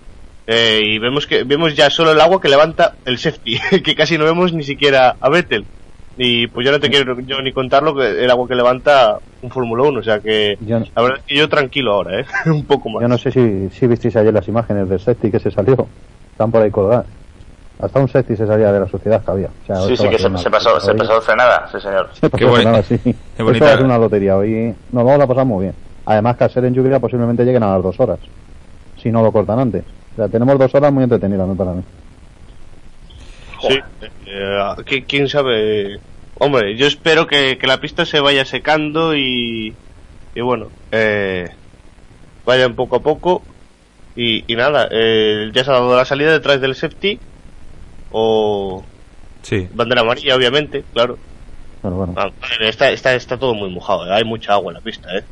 Eh, 0.46 0.80
y 0.84 0.98
vemos 0.98 1.26
que 1.26 1.42
vemos 1.42 1.74
ya 1.74 1.90
solo 1.90 2.12
el 2.12 2.20
agua 2.20 2.40
que 2.40 2.48
levanta 2.48 2.94
el 3.04 3.18
safety, 3.18 3.58
que 3.82 3.94
casi 3.96 4.16
no 4.18 4.24
vemos 4.24 4.52
ni 4.52 4.62
siquiera 4.62 5.16
a 5.20 5.28
Vettel. 5.28 5.64
Y 6.18 6.46
pues 6.46 6.64
yo 6.64 6.72
no 6.72 6.80
te 6.80 6.88
quiero 6.88 7.18
yo 7.20 7.42
ni 7.42 7.52
contar 7.52 7.82
lo 7.82 7.94
que 7.94 8.24
el 8.24 8.30
agua 8.30 8.48
que 8.48 8.54
levanta 8.54 9.18
un 9.42 9.50
Fórmula 9.50 9.82
1, 9.84 10.00
o 10.00 10.02
sea 10.02 10.18
que 10.20 10.56
Yo, 10.60 10.78
la 10.78 11.02
verdad 11.02 11.18
es 11.18 11.24
que 11.24 11.36
yo 11.36 11.48
tranquilo 11.48 11.92
ahora, 11.92 12.20
¿eh? 12.20 12.24
un 12.46 12.64
poco 12.64 12.88
más. 12.88 13.02
yo 13.02 13.08
no 13.08 13.18
sé 13.18 13.30
si, 13.30 13.68
si 13.70 13.86
visteis 13.86 14.16
ayer 14.16 14.32
las 14.32 14.48
imágenes 14.48 14.88
del 14.88 14.98
safety 14.98 15.30
que 15.30 15.38
se 15.40 15.50
salió. 15.50 15.86
Están 16.32 16.50
por 16.50 16.62
ahí 16.62 16.70
colgadas. 16.70 17.06
Hasta 17.78 18.00
un 18.00 18.08
safety 18.08 18.36
se 18.36 18.46
salía 18.46 18.72
de 18.72 18.80
la 18.80 18.88
sociedad 18.88 19.22
que 19.22 19.30
había. 19.30 19.48
O 19.48 19.66
sea, 19.66 19.76
Sí, 19.82 19.96
sí, 19.96 20.08
que 20.08 20.18
se, 20.18 20.30
pasó, 20.50 20.80
se 20.80 20.94
pasó 20.94 21.20
frenada, 21.20 21.68
sí, 21.70 21.78
señor. 21.78 22.08
Se 22.14 22.30
pasó 22.30 22.38
Qué 22.38 22.44
bonita- 22.46 22.70
nada, 22.70 22.82
sí. 22.82 22.98
qué 22.98 23.10
Esto 23.10 23.44
bonita. 23.44 23.68
ser 23.76 23.84
una 23.84 23.98
lotería. 23.98 24.36
Hoy 24.38 24.74
nos 24.92 25.04
vamos 25.04 25.20
a 25.20 25.26
pasar 25.26 25.44
muy 25.44 25.64
bien. 25.64 25.74
Además 26.06 26.36
que 26.38 26.44
al 26.44 26.50
ser 26.50 26.64
en 26.64 26.72
lluvia 26.72 26.98
posiblemente 26.98 27.44
lleguen 27.44 27.62
a 27.62 27.74
las 27.74 27.82
dos 27.82 28.00
horas. 28.00 28.18
Si 29.02 29.10
no 29.10 29.22
lo 29.22 29.30
cortan 29.32 29.58
antes. 29.58 29.84
O 30.14 30.16
sea, 30.16 30.28
tenemos 30.28 30.58
dos 30.58 30.74
horas 30.74 30.90
muy 30.90 31.04
entretenidas, 31.04 31.46
me 31.46 31.54
para 31.54 31.72
mí. 31.72 31.82
Sí, 33.68 33.78
eh, 34.00 34.58
¿qui- 34.86 35.06
¿quién 35.06 35.28
sabe? 35.28 36.00
Hombre, 36.34 36.76
yo 36.76 36.86
espero 36.86 37.26
que, 37.26 37.58
que 37.58 37.66
la 37.66 37.80
pista 37.80 38.04
se 38.04 38.20
vaya 38.20 38.44
secando 38.44 39.14
y, 39.16 39.76
y 40.34 40.40
bueno, 40.40 40.72
eh, 40.90 41.48
vayan 42.44 42.76
poco 42.76 42.96
a 42.96 43.02
poco. 43.02 43.44
Y, 44.14 44.50
y 44.50 44.56
nada, 44.56 44.88
eh, 44.90 45.50
ya 45.52 45.62
se 45.64 45.70
ha 45.70 45.74
dado 45.74 45.94
la 45.96 46.04
salida 46.06 46.32
detrás 46.32 46.60
del 46.60 46.74
safety 46.74 47.20
o 48.10 48.86
Sí. 49.42 49.68
bandera 49.72 50.00
amarilla, 50.00 50.34
obviamente, 50.36 50.84
claro. 50.92 51.18
Pero 51.82 51.96
bueno, 51.96 52.14
Ah, 52.16 52.30
está, 52.60 52.90
está, 52.90 53.14
está 53.14 53.38
todo 53.38 53.54
muy 53.54 53.70
mojado, 53.70 54.06
eh, 54.06 54.12
hay 54.14 54.24
mucha 54.24 54.54
agua 54.54 54.70
en 54.70 54.74
la 54.74 54.80
pista, 54.80 55.08
¿eh? 55.16 55.24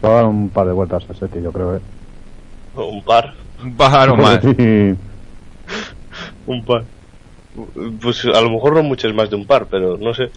se 0.00 0.06
va 0.06 0.12
a 0.12 0.16
dar 0.16 0.26
un 0.26 0.50
par 0.50 0.66
de 0.66 0.72
vueltas 0.72 1.04
al 1.08 1.16
safety, 1.16 1.42
yo 1.42 1.52
creo. 1.52 1.76
¿eh? 1.76 1.80
Un 2.74 3.02
par, 3.04 3.34
Un 3.62 3.76
pájaro 3.76 4.16
más. 4.16 4.40
Sí. 4.56 4.94
un 6.46 6.64
par. 6.64 6.86
Pues 8.00 8.24
a 8.24 8.40
lo 8.40 8.50
mejor 8.50 8.74
no 8.74 8.82
muchas 8.82 9.14
más 9.14 9.30
de 9.30 9.36
un 9.36 9.46
par, 9.46 9.66
pero 9.66 9.96
no 9.96 10.12
sé. 10.12 10.30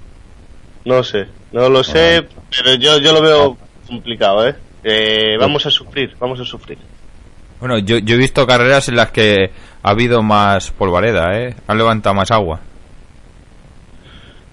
No 0.85 1.03
sé, 1.03 1.27
no 1.51 1.69
lo 1.69 1.83
sé, 1.83 2.25
pero 2.49 2.75
yo, 2.75 2.99
yo 2.99 3.11
lo 3.11 3.21
veo 3.21 3.57
complicado, 3.87 4.47
¿eh? 4.47 4.55
Eh, 4.83 5.35
vamos 5.37 5.65
a 5.65 5.71
sufrir, 5.71 6.15
vamos 6.19 6.39
a 6.39 6.45
sufrir. 6.45 6.77
Bueno, 7.59 7.77
yo, 7.79 7.97
yo 7.97 8.15
he 8.15 8.17
visto 8.17 8.47
carreras 8.47 8.87
en 8.87 8.95
las 8.95 9.11
que 9.11 9.51
ha 9.83 9.89
habido 9.89 10.23
más 10.23 10.71
polvareda, 10.71 11.37
¿eh? 11.37 11.55
Han 11.67 11.77
levantado 11.77 12.15
más 12.15 12.31
agua. 12.31 12.61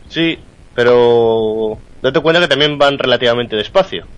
Sí, 0.08 0.38
pero 0.74 1.78
date 2.02 2.20
cuenta 2.20 2.40
que 2.40 2.48
también 2.48 2.78
van 2.78 2.98
relativamente 2.98 3.56
despacio. 3.56 4.06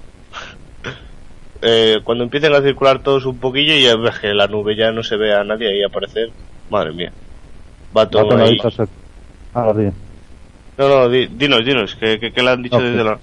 Eh, 1.61 1.97
cuando 2.05 2.23
empiecen 2.23 2.55
a 2.55 2.63
circular 2.63 3.03
todos 3.03 3.27
un 3.27 3.41
poquillo 3.41 3.75
y 3.75 3.83
ya 3.83 3.97
ves 3.97 4.21
que 4.21 4.29
la 4.29 4.47
nube 4.47 4.77
ya 4.77 4.93
no 4.93 5.03
se 5.03 5.17
ve 5.17 5.35
a 5.35 5.43
nadie 5.43 5.67
ahí 5.67 5.83
aparecer, 5.83 6.31
madre 6.71 6.93
mía. 6.93 7.13
Va 7.97 8.09
todo 8.09 8.37
ahí. 8.37 8.59
Ah, 9.55 9.73
sí. 9.77 9.89
No, 10.77 10.89
no, 10.89 11.09
di- 11.09 11.27
dinos, 11.27 11.65
dinos, 11.65 11.95
que 11.97 12.19
le 12.35 12.51
han 12.51 12.63
dicho 12.63 12.79
No, 12.79 12.85
desde 12.85 12.99
que- 12.99 13.05
la. 13.05 13.19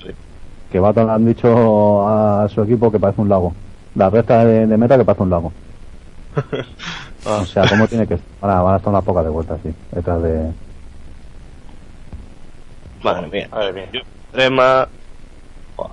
Que 0.72 0.80
Baton 0.80 1.06
le 1.08 1.12
han 1.14 1.26
dicho 1.26 2.08
a 2.08 2.50
su 2.50 2.62
equipo 2.64 2.92
que 2.92 3.00
parece 3.00 3.22
un 3.22 3.30
lago. 3.30 3.54
La 3.96 4.10
recta 4.10 4.44
de, 4.44 4.68
de 4.68 4.78
meta 4.78 4.98
que 4.98 5.06
parece 5.06 5.24
un 5.24 5.30
lago. 5.30 5.54
Ah. 7.28 7.40
O 7.42 7.46
sea, 7.48 7.68
¿cómo 7.68 7.88
tiene 7.88 8.06
que 8.06 8.14
estar? 8.14 8.30
Van 8.64 8.76
a 8.76 8.78
estar 8.78 8.92
unas 8.94 9.04
pocas 9.04 9.24
de 9.24 9.32
vueltas, 9.32 9.60
sí. 9.64 9.74
Detrás 9.92 10.22
de... 10.22 10.52
Madre 13.04 13.28
mía. 13.28 13.48
Madre 13.52 13.74
mía. 13.74 13.90
Extrema. 13.94 14.88
Buah. 15.76 15.90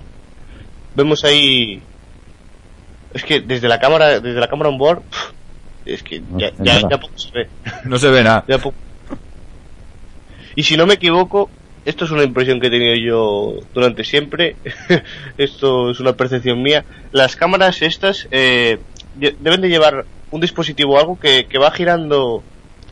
Vemos 0.95 1.23
ahí. 1.23 1.81
Es 3.15 3.23
que 3.23 3.41
desde 3.41 3.67
la 3.67 3.79
cámara, 3.79 4.19
desde 4.19 4.39
la 4.39 4.47
cámara 4.47 4.69
on 4.69 4.77
board, 4.77 4.99
pf, 5.01 5.33
es 5.85 6.03
que 6.03 6.21
ya, 6.37 6.51
ya, 6.59 6.81
ya 6.89 6.97
poco 6.99 7.13
se 7.17 7.29
ve. 7.37 7.47
No 7.85 7.97
se 7.97 8.09
ve 8.09 8.23
nada. 8.23 8.45
Ya 8.47 8.57
poco. 8.57 8.77
Y 10.55 10.63
si 10.63 10.77
no 10.77 10.85
me 10.85 10.95
equivoco, 10.95 11.49
esto 11.85 12.05
es 12.05 12.11
una 12.11 12.23
impresión 12.23 12.59
que 12.59 12.67
he 12.67 12.71
tenido 12.71 12.95
yo 12.95 13.59
durante 13.73 14.03
siempre. 14.03 14.57
esto 15.37 15.91
es 15.91 15.99
una 15.99 16.13
percepción 16.13 16.61
mía. 16.61 16.85
Las 17.11 17.35
cámaras 17.35 17.81
estas 17.81 18.27
eh, 18.31 18.79
de- 19.13 19.35
deben 19.39 19.61
de 19.61 19.69
llevar 19.69 20.05
un 20.29 20.41
dispositivo 20.41 20.93
o 20.95 20.99
algo 20.99 21.17
que, 21.19 21.47
que 21.47 21.57
va 21.59 21.71
girando, 21.71 22.43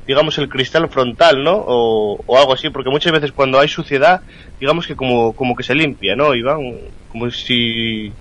digamos, 0.06 0.38
el 0.38 0.50
cristal 0.50 0.90
frontal, 0.90 1.44
¿no? 1.44 1.54
O, 1.56 2.24
o 2.26 2.38
algo 2.38 2.54
así, 2.54 2.70
porque 2.70 2.90
muchas 2.90 3.12
veces 3.14 3.32
cuando 3.32 3.60
hay 3.60 3.68
suciedad, 3.68 4.22
digamos 4.60 4.86
que 4.88 4.96
como, 4.96 5.34
como 5.36 5.56
que 5.56 5.64
se 5.64 5.76
limpia, 5.76 6.16
¿no? 6.16 6.36
Y 6.36 6.42
van 6.42 6.60
como 7.08 7.30
si 7.32 8.12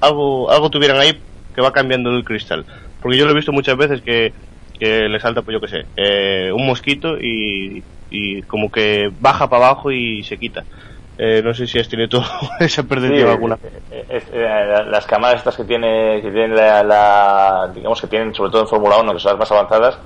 algo, 0.00 0.50
algo 0.50 0.70
tuvieran 0.70 0.98
ahí 0.98 1.22
que 1.54 1.62
va 1.62 1.72
cambiando 1.72 2.10
el 2.10 2.24
cristal. 2.24 2.66
Porque 3.00 3.18
yo 3.18 3.24
lo 3.26 3.32
he 3.32 3.34
visto 3.34 3.52
muchas 3.52 3.76
veces 3.76 4.02
que, 4.02 4.32
que 4.78 5.08
le 5.08 5.20
salta, 5.20 5.42
pues 5.42 5.54
yo 5.54 5.60
qué 5.60 5.68
sé, 5.68 5.84
eh, 5.96 6.52
un 6.52 6.66
mosquito 6.66 7.16
y, 7.20 7.84
y 8.08 8.42
como 8.42 8.70
que 8.70 9.10
baja 9.12 9.48
para 9.48 9.66
abajo 9.68 9.90
y 9.92 10.22
se 10.24 10.38
quita. 10.38 10.66
Eh, 11.16 11.42
no 11.44 11.54
sé 11.54 11.66
si 11.66 11.78
has 11.78 11.88
tenido 11.88 12.22
esa 12.60 12.84
percepción 12.84 13.28
Sí, 13.28 13.30
alguna. 13.30 13.58
eh, 13.62 13.82
eh, 13.90 14.22
eh, 14.32 14.84
las 14.86 15.06
cámaras 15.06 15.38
estas 15.38 15.56
que 15.56 15.64
tiene 15.64 16.20
que 16.20 16.30
tienen 16.30 16.54
la, 16.54 16.82
la- 16.82 17.70
digamos 17.74 18.00
que 18.00 18.06
tienen 18.06 18.34
sobre 18.34 18.50
todo 18.50 18.62
en 18.62 18.68
Fórmula 18.68 18.98
1 18.98 19.12
que 19.12 19.18
son 19.20 19.32
las 19.32 19.38
más 19.38 19.52
avanzadas 19.52 19.98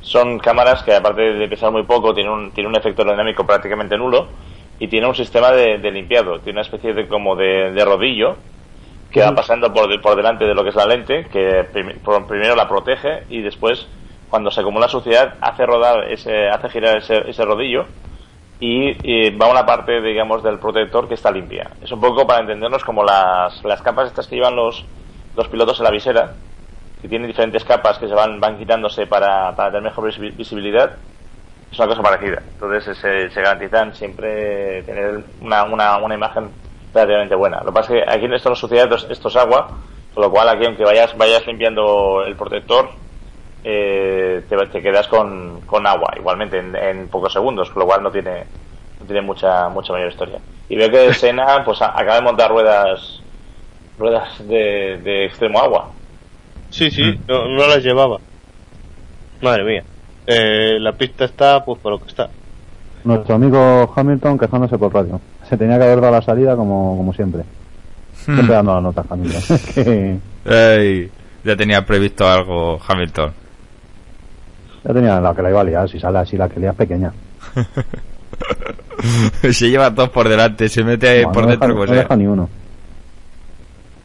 son 0.00 0.38
cámaras 0.38 0.82
que 0.82 0.94
aparte 0.94 1.22
de 1.22 1.48
pesar 1.48 1.72
muy 1.72 1.82
poco 1.84 2.14
tienen 2.14 2.32
un, 2.32 2.52
tienen 2.52 2.70
un 2.70 2.76
efecto 2.78 3.02
aerodinámico 3.02 3.46
prácticamente 3.46 3.96
nulo 3.96 4.30
y 4.78 4.88
tiene 4.88 5.06
un 5.06 5.14
sistema 5.14 5.50
de, 5.52 5.78
de 5.78 5.90
limpiado 5.90 6.40
tiene 6.40 6.58
una 6.58 6.62
especie 6.66 6.94
de 6.94 7.08
como 7.08 7.34
de, 7.36 7.72
de 7.72 7.84
rodillo 7.84 8.38
que 9.16 9.24
va 9.24 9.34
pasando 9.34 9.72
por, 9.72 10.00
por 10.02 10.16
delante 10.16 10.44
de 10.44 10.54
lo 10.54 10.62
que 10.62 10.70
es 10.70 10.76
la 10.76 10.86
lente 10.86 11.28
que 11.28 11.64
prim- 11.72 12.00
primero 12.26 12.54
la 12.56 12.68
protege 12.68 13.24
y 13.28 13.42
después 13.42 13.88
cuando 14.28 14.50
se 14.50 14.60
acumula 14.60 14.88
suciedad 14.88 15.36
hace 15.40 15.66
rodar 15.66 16.04
ese 16.12 16.48
hace 16.48 16.68
girar 16.68 16.98
ese, 16.98 17.28
ese 17.30 17.44
rodillo 17.44 17.86
y, 18.58 18.98
y 19.28 19.36
va 19.36 19.50
una 19.50 19.66
parte, 19.66 20.00
digamos, 20.00 20.42
del 20.42 20.58
protector 20.58 21.08
que 21.08 21.14
está 21.14 21.30
limpia. 21.30 21.72
Es 21.80 21.92
un 21.92 22.00
poco 22.00 22.26
para 22.26 22.40
entendernos 22.40 22.84
como 22.84 23.04
las, 23.04 23.62
las 23.64 23.82
capas 23.82 24.08
estas 24.08 24.28
que 24.28 24.36
llevan 24.36 24.56
los, 24.56 24.86
los 25.34 25.48
pilotos 25.48 25.78
en 25.80 25.84
la 25.84 25.90
visera, 25.90 26.36
que 27.00 27.08
tiene 27.08 27.26
diferentes 27.26 27.64
capas 27.64 27.98
que 27.98 28.08
se 28.08 28.14
van, 28.14 28.40
van 28.40 28.58
quitándose 28.58 29.06
para, 29.06 29.54
para 29.56 29.70
tener 29.70 29.82
mejor 29.84 30.06
visi- 30.10 30.36
visibilidad, 30.36 30.98
es 31.70 31.78
una 31.78 31.88
cosa 31.88 32.02
parecida. 32.02 32.42
Entonces 32.52 32.96
se, 32.98 33.30
se 33.30 33.42
garantizan 33.42 33.94
siempre 33.94 34.82
tener 34.84 35.24
una, 35.40 35.64
una, 35.64 35.98
una 35.98 36.14
imagen 36.14 36.52
relativamente 37.02 37.34
buena. 37.34 37.60
Lo 37.60 37.66
que 37.66 37.72
pasa 37.72 37.94
es 37.96 38.04
que 38.04 38.10
aquí 38.12 38.24
en 38.26 38.34
esto 38.34 38.48
no 38.50 38.56
sucede, 38.56 38.82
esto, 38.82 38.96
esto 39.12 39.28
es 39.28 39.36
agua, 39.36 39.80
con 40.12 40.22
lo 40.22 40.30
cual 40.30 40.48
aquí 40.48 40.64
aunque 40.66 40.84
vayas, 40.84 41.16
vayas 41.16 41.46
limpiando 41.46 42.22
el 42.24 42.36
protector, 42.36 42.90
eh, 43.64 44.44
te, 44.48 44.56
te 44.68 44.82
quedas 44.82 45.08
con, 45.08 45.62
con 45.62 45.86
agua, 45.86 46.12
igualmente 46.16 46.58
en, 46.58 46.76
en 46.76 47.08
pocos 47.08 47.32
segundos, 47.32 47.70
con 47.70 47.80
lo 47.80 47.86
cual 47.86 48.02
no 48.02 48.10
tiene, 48.12 48.46
no 49.00 49.06
tiene 49.06 49.22
mucha, 49.22 49.68
mucha 49.68 49.92
mayor 49.92 50.08
historia. 50.10 50.40
Y 50.68 50.76
veo 50.76 50.90
que 50.90 51.12
Sena 51.14 51.62
pues 51.64 51.82
a- 51.82 51.92
acaba 51.98 52.16
de 52.16 52.22
montar 52.22 52.50
ruedas 52.50 53.22
ruedas 53.98 54.46
de, 54.46 55.00
de 55.02 55.26
extremo 55.26 55.58
agua. 55.60 55.90
Sí, 56.70 56.90
sí, 56.90 57.02
no, 57.28 57.48
no 57.48 57.66
las 57.66 57.82
llevaba. 57.82 58.20
Madre 59.40 59.64
mía. 59.64 59.84
Eh, 60.26 60.78
la 60.80 60.96
pista 60.96 61.24
está, 61.24 61.64
pues, 61.64 61.78
por 61.80 61.92
lo 61.92 62.00
que 62.00 62.08
está. 62.08 62.30
Nuestro 63.04 63.34
amigo 63.36 63.92
Hamilton 63.94 64.38
quejándose 64.38 64.76
por 64.78 64.92
radio. 64.92 65.20
Se 65.48 65.56
tenía 65.56 65.78
que 65.78 65.84
haber 65.84 66.00
dado 66.00 66.12
la 66.14 66.22
salida 66.22 66.56
como, 66.56 66.96
como 66.96 67.12
siempre. 67.12 67.42
Siempre 68.24 68.54
dando 68.54 68.74
las 68.74 68.82
notas 68.82 69.06
Hamilton. 69.08 69.42
Es 69.56 69.62
que 69.74 70.18
Ey, 70.44 71.10
ya 71.44 71.56
tenía 71.56 71.84
previsto 71.84 72.28
algo 72.28 72.80
Hamilton. 72.86 73.32
ya 74.84 74.92
tenía 74.94 75.20
la 75.20 75.34
que 75.34 75.42
la 75.42 75.50
iba 75.50 75.60
a 75.60 75.64
liar. 75.64 75.88
Si 75.88 76.00
sale 76.00 76.18
así, 76.18 76.36
la 76.36 76.48
que 76.48 76.58
lía 76.60 76.70
es 76.70 76.76
pequeña. 76.76 77.12
se 79.52 79.68
lleva 79.70 79.94
todos 79.94 80.10
por 80.10 80.28
delante, 80.28 80.68
se 80.68 80.82
mete 80.82 81.22
No, 81.22 81.32
por 81.32 81.44
no 81.44 81.50
dentro 81.50 81.68
deja, 81.68 81.74
como 81.74 81.86
no 81.86 81.92
sea. 81.92 82.02
deja 82.02 82.16
ni 82.16 82.26
uno. 82.26 82.48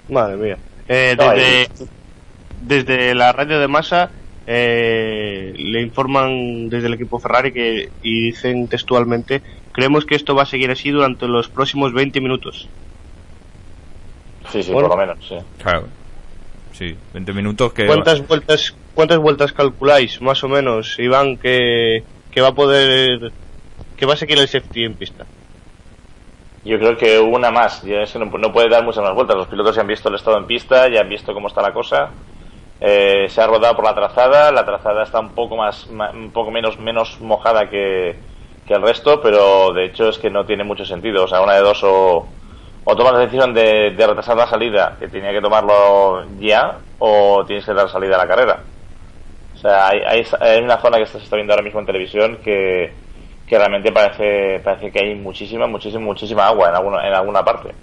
Madre 0.10 0.38
mía. 0.38 0.58
Eh, 0.88 1.16
desde, 1.18 1.88
desde 2.62 3.16
la 3.16 3.32
radio 3.32 3.60
de 3.60 3.68
masa 3.68 4.10
eh, 4.46 5.54
le 5.56 5.82
informan 5.82 6.70
desde 6.70 6.88
el 6.88 6.96
equipo 6.96 7.20
Ferrari 7.20 7.52
que 7.54 7.90
y 8.04 8.24
dicen 8.26 8.68
textualmente 8.68 9.42
creemos 9.74 10.06
que 10.06 10.16
esto 10.16 10.36
va 10.36 10.44
a 10.44 10.46
seguir 10.48 10.70
así 10.72 10.90
durante 10.92 11.28
los 11.28 11.50
próximos 11.50 11.94
20 11.94 12.22
minutos. 12.22 12.68
Sí, 14.50 14.64
sí, 14.64 14.72
Bueno. 14.72 14.90
por 14.90 14.98
lo 14.98 15.06
menos, 15.06 15.26
sí. 15.28 15.36
Claro. 15.62 15.88
Sí, 16.74 16.96
20 17.14 17.34
minutos 17.34 17.74
que... 17.74 17.86
¿Cuántas 17.86 18.26
vueltas 18.28 18.76
cuántas 18.94 19.20
vueltas 19.20 19.54
calculáis 19.54 20.22
más 20.22 20.44
o 20.44 20.50
menos 20.50 20.96
Iván 21.00 21.38
que, 21.38 22.04
que 22.32 22.42
va 22.42 22.50
a 22.50 22.54
poder 22.56 23.32
que 23.98 24.06
va 24.06 24.14
a 24.14 24.18
seguir 24.18 24.38
el 24.40 24.48
safety 24.48 24.84
en 24.86 24.96
pista? 24.96 25.26
Yo 26.64 26.78
creo 26.78 26.96
que 26.98 27.20
una 27.20 27.50
más, 27.52 27.82
ya 27.84 28.02
es 28.02 28.12
que 28.12 28.20
no, 28.20 28.26
no 28.26 28.52
puede 28.54 28.70
dar 28.70 28.84
muchas 28.84 29.04
más 29.04 29.14
vueltas. 29.16 29.36
Los 29.36 29.48
pilotos 29.48 29.76
ya 29.76 29.82
han 29.82 29.88
visto 29.88 30.10
el 30.10 30.16
estado 30.16 30.38
en 30.38 30.46
pista, 30.48 30.88
ya 30.90 31.02
han 31.02 31.10
visto 31.10 31.34
cómo 31.34 31.48
está 31.48 31.62
la 31.62 31.74
cosa. 31.74 32.10
Eh, 32.80 33.28
se 33.30 33.42
ha 33.42 33.48
rodado 33.48 33.76
por 33.76 33.86
la 33.86 33.96
trazada, 33.96 34.52
la 34.52 34.66
trazada 34.66 35.04
está 35.04 35.20
un 35.20 35.34
poco 35.34 35.56
más, 35.56 35.88
ma- 35.90 36.12
un 36.12 36.32
poco 36.32 36.52
menos, 36.52 36.80
menos 36.80 37.20
mojada 37.22 37.70
que, 37.70 38.16
que 38.72 38.78
el 38.78 38.84
resto, 38.84 39.20
pero 39.22 39.74
de 39.74 39.86
hecho 39.86 40.08
es 40.08 40.18
que 40.18 40.30
no 40.30 40.46
tiene 40.46 40.64
mucho 40.64 40.86
sentido. 40.86 41.26
O 41.26 41.28
sea, 41.28 41.42
una 41.42 41.56
de 41.56 41.62
dos 41.62 41.84
o, 41.84 42.26
o 42.86 42.96
tomas 42.96 43.14
la 43.14 43.20
decisión 43.20 43.54
de, 43.54 43.92
de 43.92 44.08
retrasar 44.08 44.38
la 44.38 44.48
salida, 44.48 44.96
que 44.98 45.10
tenía 45.10 45.32
que 45.32 45.42
tomarlo 45.42 46.24
ya, 46.40 46.78
o 47.00 47.44
tienes 47.46 47.66
que 47.66 47.74
dar 47.74 47.90
salida 47.90 48.16
a 48.16 48.20
la 48.20 48.28
carrera. 48.28 48.60
O 49.54 49.58
sea, 49.58 49.90
hay, 49.90 50.00
hay, 50.08 50.26
hay 50.40 50.62
una 50.64 50.78
zona 50.78 50.98
que 50.98 51.06
se 51.06 51.18
está 51.18 51.36
viendo 51.36 51.54
ahora 51.54 51.64
mismo 51.64 51.82
en 51.82 51.86
televisión 51.86 52.38
que, 52.44 52.94
que 53.46 53.58
realmente 53.58 53.92
parece, 53.92 54.62
parece 54.64 54.92
que 54.92 55.00
hay 55.00 55.16
muchísima, 55.16 55.68
muchísima, 55.68 56.04
muchísima 56.04 56.48
agua 56.48 56.70
en 56.70 56.76
alguna, 56.76 57.08
en 57.08 57.14
alguna 57.14 57.44
parte. 57.44 57.76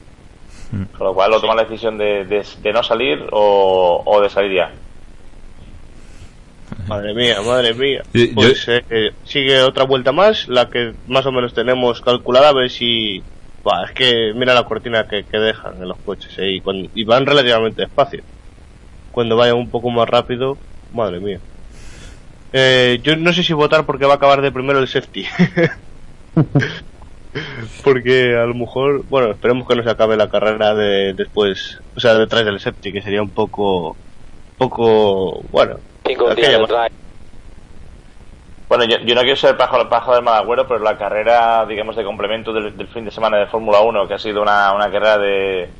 Con 0.96 1.06
lo 1.06 1.14
cual, 1.14 1.32
o 1.32 1.40
toman 1.40 1.56
la 1.56 1.64
decisión 1.64 1.96
de, 1.96 2.24
de, 2.24 2.44
de 2.60 2.72
no 2.72 2.82
salir 2.82 3.26
o, 3.30 4.02
o 4.04 4.20
de 4.20 4.28
salir 4.28 4.52
ya. 4.56 4.70
Madre 6.88 7.14
mía, 7.14 7.42
madre 7.42 7.74
mía. 7.74 8.02
Pues 8.34 8.66
eh, 8.68 8.82
eh, 8.88 9.10
sigue 9.22 9.62
otra 9.62 9.84
vuelta 9.84 10.12
más, 10.12 10.48
la 10.48 10.68
que 10.70 10.94
más 11.06 11.26
o 11.26 11.32
menos 11.32 11.52
tenemos 11.54 12.00
calculada, 12.00 12.48
a 12.50 12.54
ver 12.54 12.70
si... 12.70 13.18
Es 13.84 13.92
que 13.94 14.32
mira 14.34 14.54
la 14.54 14.64
cortina 14.64 15.06
que, 15.06 15.24
que 15.30 15.38
dejan 15.38 15.74
en 15.82 15.88
los 15.88 15.98
coches 16.02 16.32
eh, 16.38 16.52
y, 16.56 16.60
cuando- 16.62 16.88
y 16.94 17.04
van 17.04 17.26
relativamente 17.26 17.82
despacio. 17.82 18.22
Cuando 19.10 19.36
vayan 19.36 19.56
un 19.56 19.70
poco 19.70 19.90
más 19.90 20.08
rápido, 20.08 20.58
madre 20.90 21.20
mía. 21.20 21.40
Eh, 22.52 22.98
yo 23.02 23.14
no 23.16 23.32
sé 23.32 23.42
si 23.42 23.52
votar 23.52 23.84
porque 23.84 24.06
va 24.06 24.14
a 24.14 24.16
acabar 24.16 24.40
de 24.40 24.52
primero 24.52 24.78
el 24.78 24.88
safety. 24.88 25.26
porque 27.84 28.34
a 28.36 28.46
lo 28.46 28.54
mejor, 28.54 29.04
bueno, 29.06 29.32
esperemos 29.32 29.66
que 29.68 29.76
no 29.76 29.82
se 29.82 29.90
acabe 29.90 30.16
la 30.16 30.28
carrera 30.28 30.74
de 30.74 31.12
después, 31.14 31.78
o 31.94 32.00
sea, 32.00 32.14
detrás 32.14 32.44
del 32.44 32.60
safety, 32.60 32.92
que 32.92 33.02
sería 33.02 33.22
un 33.22 33.32
poco, 33.32 33.98
poco, 34.58 35.40
bueno, 35.50 35.76
Bueno, 38.68 38.84
yo, 38.84 38.98
yo 38.98 39.14
no 39.14 39.22
quiero 39.22 39.36
ser 39.36 39.56
pajo, 39.56 39.88
pajo 39.88 40.14
del 40.14 40.22
mal 40.22 40.42
agüero, 40.42 40.66
pero 40.68 40.80
la 40.80 40.98
carrera, 40.98 41.64
digamos, 41.66 41.96
de 41.96 42.04
complemento 42.04 42.52
del, 42.52 42.76
del 42.76 42.88
fin 42.88 43.04
de 43.04 43.10
semana 43.10 43.38
de 43.38 43.46
Fórmula 43.46 43.80
1, 43.80 44.06
que 44.06 44.14
ha 44.14 44.18
sido 44.18 44.42
una, 44.42 44.74
una 44.74 44.90
carrera 44.90 45.16
de, 45.16 45.70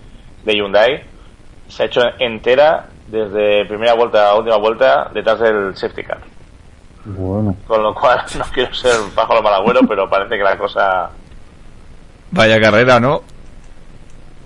de 0.45 0.55
Hyundai, 0.55 1.03
se 1.69 1.83
ha 1.83 1.87
hecho 1.87 2.01
entera 2.19 2.87
desde 3.07 3.67
primera 3.67 3.95
vuelta 3.95 4.31
a 4.31 4.37
última 4.37 4.57
vuelta 4.57 5.11
detrás 5.13 5.39
del 5.41 5.77
safety 5.77 6.03
car. 6.03 6.21
Bueno, 7.05 7.57
Con 7.67 7.83
lo 7.83 7.95
cual, 7.95 8.23
no 8.39 8.45
quiero 8.53 8.73
ser 8.73 8.95
pajo 9.15 9.35
del 9.35 9.43
mal 9.43 9.55
agüero, 9.55 9.81
pero 9.87 10.09
parece 10.09 10.37
que 10.37 10.45
la 10.45 10.57
cosa... 10.57 11.11
Vaya 12.31 12.61
carrera, 12.61 13.01
¿no? 13.01 13.23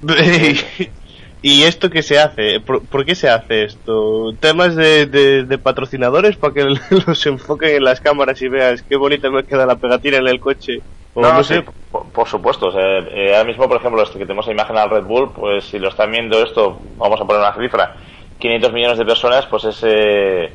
¿Y 1.45 1.65
esto 1.65 1.91
qué 1.91 2.03
se 2.03 2.19
hace? 2.21 2.61
¿Por, 2.61 2.89
por 2.89 3.05
qué 3.05 3.15
se 3.17 3.29
hace 3.29 3.65
esto? 3.65 4.37
¿Temas 4.41 4.77
de, 4.77 5.07
de- 5.07 5.45
de 5.45 5.59
patrocinadores 5.59 6.37
para 6.37 6.55
que 6.55 6.65
los 7.07 7.27
enfoquen 7.27 7.77
en 7.77 7.85
las 7.85 8.01
cámaras 8.01 8.41
y 8.43 8.49
veas 8.49 8.83
qué 8.85 8.97
bonita 8.97 9.29
me 9.31 9.45
queda 9.45 9.67
la 9.67 9.77
pegatina 9.81 10.19
en 10.19 10.29
el 10.29 10.39
coche? 10.41 10.85
O 11.15 11.21
No, 11.21 11.33
no 11.33 11.43
sí, 11.45 11.55
sé. 11.55 11.65
por, 11.91 12.11
por 12.13 12.29
supuesto. 12.29 12.67
o 12.69 12.73
sea, 12.73 12.99
eh, 12.99 13.35
ahora 13.35 13.45
mismo, 13.45 13.69
por 13.69 13.77
ejemplo, 13.79 14.03
este 14.03 14.19
que 14.19 14.25
tenemos 14.25 14.47
la 14.47 14.53
imagen 14.53 14.77
al 14.79 14.91
Red 14.91 15.05
Bull, 15.05 15.33
pues 15.33 15.65
si 15.65 15.79
lo 15.79 15.89
están 15.89 16.11
viendo 16.11 16.43
esto, 16.43 16.81
vamos 16.97 17.21
a 17.21 17.25
poner 17.27 17.41
una 17.43 17.55
cifra, 17.55 17.97
500 18.39 18.73
millones 18.73 18.99
de 18.99 19.05
personas, 19.05 19.47
pues 19.47 19.65
ese, 19.65 20.53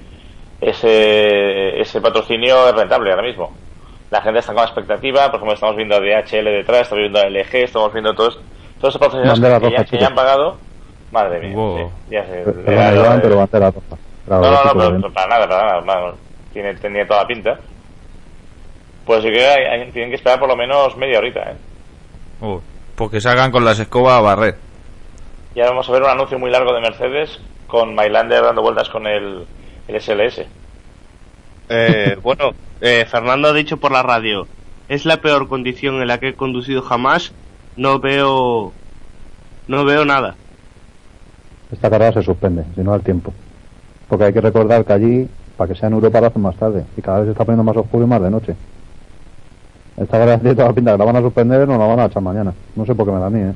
ese, 0.60 1.80
ese 1.80 2.02
patrocinio 2.02 2.68
es 2.70 2.76
rentable 2.76 3.12
ahora 3.12 3.24
mismo. 3.24 3.58
La 4.10 4.22
gente 4.22 4.40
está 4.40 4.54
con 4.54 4.64
expectativa, 4.64 5.26
por 5.32 5.36
ejemplo, 5.38 5.54
estamos 5.54 5.76
viendo 5.76 5.96
a 5.96 6.00
DHL 6.00 6.52
detrás, 6.52 6.82
estamos 6.84 7.02
viendo 7.02 7.20
a 7.20 7.24
LG, 7.24 7.56
estamos 7.64 7.94
viendo 7.94 8.16
todos, 8.16 8.36
todos 8.80 8.96
esos 8.96 9.00
patrocinadores 9.02 9.56
que, 9.60 9.70
ya, 9.70 9.86
que 9.86 10.04
han 10.04 10.16
pagado. 10.16 10.60
Madre 11.12 11.40
mía, 11.40 11.56
Wow. 11.56 11.78
sí, 11.78 12.12
ya 12.12 12.26
sé. 12.26 12.42
perdona 12.44 12.72
ya- 12.92 12.96
Iván, 12.96 13.22
pero. 13.22 13.48
Claro, 13.48 14.42
no, 14.42 14.52
no, 14.52 14.58
sí, 14.58 14.78
no, 14.78 14.96
pero 15.02 15.14
para 15.14 15.28
nada, 15.28 15.48
para 15.48 15.82
nada. 15.82 16.14
tiene, 16.54 16.74
tenía 16.76 17.08
toda 17.08 17.22
la 17.22 17.28
pinta. 17.28 17.60
Pues 19.06 19.22
creo 19.22 19.34
que 19.34 19.46
hay- 19.48 19.66
hay- 19.82 19.92
tienen 19.92 20.10
que 20.10 20.16
esperar 20.18 20.40
por 20.40 20.50
lo 20.50 20.56
menos 20.58 20.98
media 20.98 21.20
horita, 21.20 21.40
¿eh? 21.52 21.56
Uh, 22.42 22.60
porque 22.96 23.22
salgan 23.22 23.52
con 23.52 23.64
las 23.64 23.80
escobas 23.80 24.16
a 24.16 24.22
barrer. 24.22 24.58
Ya 25.56 25.66
vamos 25.70 25.88
a 25.88 25.92
ver 25.92 26.04
un 26.04 26.10
anuncio 26.10 26.38
muy 26.38 26.52
largo 26.52 26.74
de 26.74 26.82
Mercedes 26.82 27.40
con 27.68 27.96
Mylander 27.96 28.44
dando 28.44 28.62
vueltas 28.62 28.90
con 28.90 29.08
el, 29.08 29.46
el 29.88 29.96
SLS. 30.02 30.46
Eh, 31.70 32.18
bueno, 32.22 32.52
eh, 32.82 33.06
Fernando 33.10 33.48
ha 33.50 33.54
dicho 33.54 33.78
por 33.78 33.92
la 33.92 34.04
radio, 34.04 34.46
es 34.90 35.06
la 35.06 35.18
peor 35.18 35.48
condición 35.48 36.02
en 36.02 36.08
la 36.08 36.18
que 36.20 36.30
he 36.30 36.34
conducido 36.36 36.82
jamás, 36.82 37.34
no 37.78 38.00
veo, 38.00 38.74
no 39.68 39.86
veo 39.86 40.04
nada. 40.06 40.36
Esta 41.72 41.90
carrera 41.90 42.14
se 42.14 42.24
suspende, 42.24 42.64
si 42.76 42.82
no 42.82 42.94
al 42.94 43.02
tiempo. 43.02 43.34
Porque 44.08 44.26
hay 44.26 44.34
que 44.34 44.42
recordar 44.42 44.86
que 44.86 44.94
allí, 44.94 45.30
para 45.58 45.68
que 45.74 45.80
sea 45.80 45.88
en 45.88 45.94
Europa, 45.96 46.22
lo 46.22 46.28
hacen 46.28 46.42
más 46.42 46.56
tarde. 46.56 46.86
Y 46.96 47.02
cada 47.02 47.20
vez 47.20 47.26
se 47.28 47.32
está 47.32 47.44
poniendo 47.44 47.64
más 47.64 47.76
oscuro 47.78 48.06
y 48.06 48.08
más 48.08 48.22
de 48.22 48.30
noche. 48.32 48.56
Esta 49.98 50.18
carrera 50.20 50.38
tiene 50.40 50.56
toda 50.56 50.68
la 50.70 50.74
pinta 50.74 50.92
que 50.94 50.98
la 51.00 51.06
van 51.06 51.16
a 51.16 51.22
suspender 51.22 51.62
o 51.62 51.66
no 51.66 51.78
la 51.78 51.88
van 51.88 52.00
a 52.00 52.06
echar 52.06 52.22
mañana. 52.22 52.54
No 52.76 52.86
sé 52.86 52.94
por 52.96 53.06
qué 53.06 53.12
me 53.12 53.20
da 53.20 53.26
a 53.26 53.30
mí, 53.30 53.40
¿eh? 53.42 53.54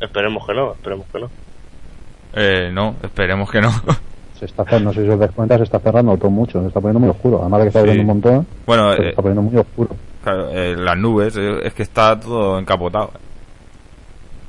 Esperemos 0.00 0.46
que 0.46 0.54
no, 0.54 0.72
esperemos 0.72 1.06
que 1.12 1.20
no. 1.20 1.30
Eh, 2.34 2.70
no, 2.72 2.94
esperemos 3.02 3.50
que 3.50 3.60
no. 3.60 3.70
Se 4.38 4.46
está 4.46 4.64
cerrando, 4.64 4.90
no 4.90 4.94
sé 4.94 5.04
si 5.04 5.08
os 5.08 5.18
das 5.18 5.30
cuenta, 5.30 5.56
se 5.56 5.62
está 5.62 5.78
cerrando 5.78 6.16
todo 6.16 6.30
mucho. 6.30 6.60
Se 6.62 6.66
está 6.66 6.80
poniendo 6.80 6.98
muy 6.98 7.08
oscuro. 7.10 7.40
Además 7.40 7.60
de 7.60 7.64
que 7.64 7.68
está 7.68 7.80
Sí. 7.80 7.86
lloviendo 7.86 8.12
un 8.12 8.18
montón, 8.20 8.46
bueno, 8.66 8.92
se 8.96 9.02
eh, 9.02 9.08
está 9.10 9.22
poniendo 9.22 9.42
muy 9.42 9.56
oscuro. 9.56 9.90
claro, 10.24 10.48
eh, 10.50 10.74
las 10.76 10.96
nubes, 10.98 11.36
eh, 11.36 11.58
es 11.62 11.72
que 11.72 11.84
está 11.84 12.18
todo 12.18 12.58
encapotado. 12.58 13.12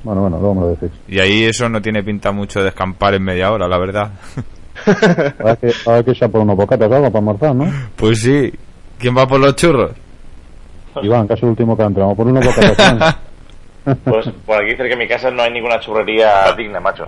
Bueno, 0.06 0.20
bueno, 0.20 0.38
luego 0.38 0.54
me 0.54 0.60
lo 0.60 0.68
decís. 0.68 0.90
Y 1.08 1.18
ahí 1.18 1.44
eso 1.46 1.68
no 1.68 1.82
tiene 1.82 2.00
pinta 2.04 2.30
mucho 2.30 2.62
de 2.62 2.68
escampar 2.68 3.14
en 3.14 3.24
media 3.24 3.50
hora, 3.50 3.66
la 3.66 3.76
verdad. 3.76 4.12
Ahora 5.40 5.56
que, 5.56 5.72
ahora 5.86 6.02
que 6.04 6.28
por 6.28 6.42
unos 6.42 6.54
bocatas 6.54 6.88
o 6.88 6.94
algo 6.94 7.06
para 7.10 7.18
almorzar, 7.18 7.54
¿no? 7.56 7.72
Pues 7.96 8.20
sí. 8.20 8.52
¿Quién 8.98 9.16
va 9.16 9.26
por 9.26 9.40
los 9.40 9.56
churros? 9.56 9.92
Iván, 11.02 11.26
casi 11.26 11.44
el 11.44 11.50
último 11.50 11.76
que 11.76 11.82
ha 11.82 11.86
entrado. 11.86 12.14
Por 12.14 12.26
unos 12.26 12.44
bocatas. 12.44 13.16
Pues 14.04 14.28
por 14.44 14.56
aquí 14.56 14.70
cerca 14.76 14.96
de 14.96 14.96
mi 14.96 15.06
casa 15.06 15.30
no 15.30 15.42
hay 15.42 15.52
ninguna 15.52 15.78
churrería 15.78 16.52
digna, 16.56 16.80
macho. 16.80 17.06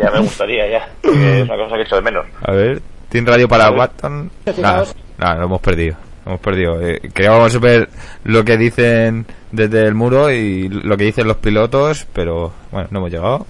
Ya 0.00 0.08
me 0.12 0.20
gustaría, 0.20 0.68
ya. 0.68 0.88
es 1.02 1.42
una 1.48 1.56
cosa 1.56 1.74
que 1.74 1.82
echo 1.82 1.96
de 1.96 2.02
menos. 2.02 2.26
A 2.42 2.52
ver, 2.52 2.80
¿tiene 3.08 3.28
radio 3.28 3.48
para. 3.48 3.72
Watton? 3.72 4.30
Nada, 4.58 4.84
nada, 5.18 5.34
lo 5.34 5.46
hemos 5.46 5.60
perdido. 5.60 5.96
Hemos 6.26 6.40
perdido. 6.40 6.80
Eh, 6.80 7.00
queríamos 7.12 7.58
ver 7.60 7.88
lo 8.24 8.44
que 8.44 8.56
dicen 8.56 9.26
desde 9.52 9.86
el 9.86 9.94
muro 9.94 10.30
y 10.30 10.68
lo 10.68 10.96
que 10.96 11.04
dicen 11.04 11.26
los 11.28 11.36
pilotos, 11.36 12.06
pero 12.12 12.52
bueno, 12.70 12.88
no 12.90 12.98
hemos 13.00 13.10
llegado. 13.10 13.46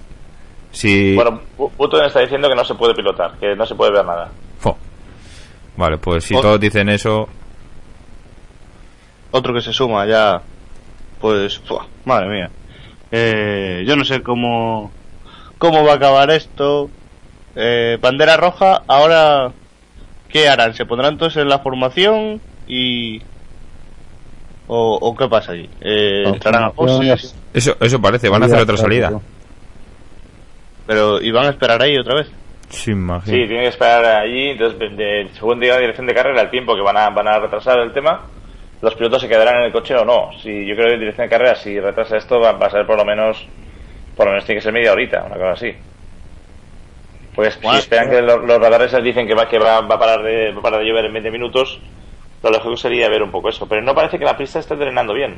Si... 0.72 1.14
Bueno, 1.14 1.40
Bu- 1.56 1.70
Button 1.76 2.04
está 2.04 2.20
diciendo 2.20 2.48
que 2.48 2.56
no 2.56 2.64
se 2.64 2.74
puede 2.74 2.94
pilotar, 2.94 3.34
que 3.38 3.54
no 3.54 3.64
se 3.64 3.76
puede 3.76 3.92
ver 3.92 4.04
nada. 4.04 4.28
Jo. 4.62 4.76
Vale, 5.76 5.98
pues 5.98 6.24
si 6.24 6.34
todos 6.34 6.58
dicen 6.58 6.88
eso, 6.88 7.28
Otro 9.30 9.52
que 9.54 9.60
se 9.60 9.72
suma 9.72 10.06
ya. 10.06 10.40
Pues, 11.20 11.60
madre 12.04 12.28
mía. 12.28 12.50
Eh, 13.10 13.84
yo 13.86 13.96
no 13.96 14.04
sé 14.04 14.22
cómo, 14.22 14.90
cómo 15.58 15.84
va 15.84 15.92
a 15.92 15.96
acabar 15.96 16.30
esto. 16.30 16.90
Eh, 17.56 17.98
bandera 18.00 18.36
roja, 18.36 18.82
ahora, 18.86 19.52
¿qué 20.28 20.48
harán? 20.48 20.74
¿Se 20.74 20.86
pondrán 20.86 21.18
todos 21.18 21.36
en 21.36 21.48
la 21.48 21.60
formación 21.60 22.40
y... 22.66 23.20
¿O, 24.66 24.98
o 25.00 25.14
qué 25.16 25.28
pasa 25.28 25.52
allí? 25.52 25.68
Eh, 25.82 26.22
entrarán 26.26 26.64
a 26.64 26.70
poses, 26.70 27.34
eso, 27.52 27.76
eso 27.80 28.00
parece, 28.00 28.28
van 28.30 28.42
a 28.42 28.46
hacer 28.46 28.58
otra 28.60 28.76
salida. 28.78 29.20
pero 30.86 31.20
¿y 31.20 31.30
van 31.30 31.46
a 31.46 31.50
esperar 31.50 31.82
ahí 31.82 31.96
otra 31.98 32.14
vez? 32.14 32.30
Sí, 32.70 32.92
imagino. 32.92 33.36
Sí, 33.36 33.46
tiene 33.46 33.62
que 33.64 33.68
esperar 33.68 34.04
allí, 34.22 34.50
entonces, 34.50 34.78
de- 34.78 34.88
de- 34.90 35.28
según 35.34 35.60
diga 35.60 35.74
la 35.74 35.80
dirección 35.80 36.06
de 36.06 36.14
carrera, 36.14 36.40
el 36.40 36.50
tiempo 36.50 36.74
que 36.74 36.80
van 36.80 36.96
a, 36.96 37.10
van 37.10 37.28
a 37.28 37.38
retrasar 37.38 37.78
el 37.80 37.92
tema, 37.92 38.22
los 38.80 38.94
pilotos 38.94 39.20
se 39.20 39.28
quedarán 39.28 39.56
en 39.58 39.64
el 39.64 39.72
coche 39.72 39.94
o 39.94 40.04
no. 40.04 40.30
Si 40.42 40.66
yo 40.66 40.74
creo 40.74 40.88
que 40.88 40.98
dirección 40.98 41.26
de 41.26 41.30
carrera, 41.30 41.54
si 41.56 41.78
retrasa 41.78 42.16
esto, 42.16 42.40
va, 42.40 42.52
va 42.52 42.66
a 42.66 42.70
ser 42.70 42.86
por 42.86 42.96
lo 42.96 43.04
menos, 43.04 43.46
por 44.16 44.26
lo 44.26 44.32
menos 44.32 44.46
tiene 44.46 44.60
que 44.60 44.64
ser 44.64 44.72
media 44.72 44.92
horita, 44.92 45.22
una 45.24 45.36
cosa 45.36 45.52
así. 45.52 45.72
Pues 47.34 47.54
si 47.54 47.66
esperan 47.78 48.08
que 48.10 48.22
los, 48.22 48.42
los 48.44 48.58
radares 48.58 48.92
les 48.92 49.04
dicen 49.04 49.26
que 49.26 49.34
va, 49.34 49.48
que 49.48 49.58
va, 49.58 49.80
va 49.82 49.96
a 49.96 49.98
parar 49.98 50.22
de, 50.22 50.52
va 50.52 50.60
a 50.60 50.62
parar 50.62 50.80
de 50.80 50.86
llover 50.86 51.04
en 51.06 51.12
20 51.12 51.30
minutos, 51.30 51.80
lo 52.50 52.58
lógico 52.58 52.76
sería 52.76 53.08
ver 53.08 53.22
un 53.22 53.30
poco 53.30 53.48
eso. 53.48 53.66
Pero 53.66 53.82
no 53.82 53.94
parece 53.94 54.18
que 54.18 54.24
la 54.24 54.36
pista 54.36 54.58
esté 54.58 54.76
drenando 54.76 55.14
bien. 55.14 55.36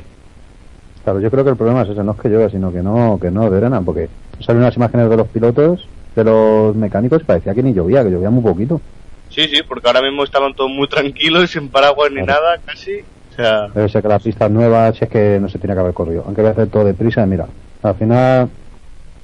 Claro, 1.03 1.19
yo 1.19 1.31
creo 1.31 1.43
que 1.43 1.51
el 1.51 1.57
problema 1.57 1.83
es 1.83 1.89
ese, 1.89 2.03
no 2.03 2.11
es 2.11 2.19
que 2.19 2.27
llueva, 2.29 2.49
sino 2.49 2.71
que 2.71 2.81
no, 2.81 3.17
que 3.19 3.31
no 3.31 3.49
drenan, 3.49 3.85
porque 3.85 4.09
salen 4.41 4.61
unas 4.61 4.75
imágenes 4.75 5.09
de 5.09 5.17
los 5.17 5.27
pilotos, 5.29 5.87
de 6.15 6.23
los 6.23 6.75
mecánicos, 6.75 7.21
y 7.21 7.25
parecía 7.25 7.53
que 7.53 7.63
ni 7.63 7.73
llovía, 7.73 8.03
que 8.03 8.09
llovía 8.11 8.29
muy 8.29 8.43
poquito. 8.43 8.81
Sí, 9.29 9.47
sí, 9.47 9.61
porque 9.67 9.87
ahora 9.87 10.01
mismo 10.01 10.23
estaban 10.23 10.53
todos 10.53 10.69
muy 10.69 10.87
tranquilos, 10.87 11.49
sin 11.49 11.69
paraguas 11.69 12.11
ni 12.11 12.23
Claro. 12.23 12.41
nada, 12.41 12.57
casi. 12.65 12.99
O 12.99 13.35
sea, 13.35 13.67
Debe 13.67 13.87
ser 13.87 14.01
que 14.01 14.07
la 14.09 14.19
pista 14.19 14.45
es 14.47 14.51
nueva, 14.51 14.91
si 14.93 15.05
es 15.05 15.09
que 15.09 15.39
no 15.39 15.47
se 15.47 15.59
tiene 15.59 15.75
que 15.75 15.79
haber 15.81 15.93
corrido. 15.93 16.23
Aunque 16.25 16.41
voy 16.41 16.49
a 16.49 16.51
hacer 16.53 16.67
todo 16.69 16.83
deprisa, 16.83 17.23
y 17.23 17.27
mira, 17.27 17.45
al 17.83 17.95
final 17.95 18.49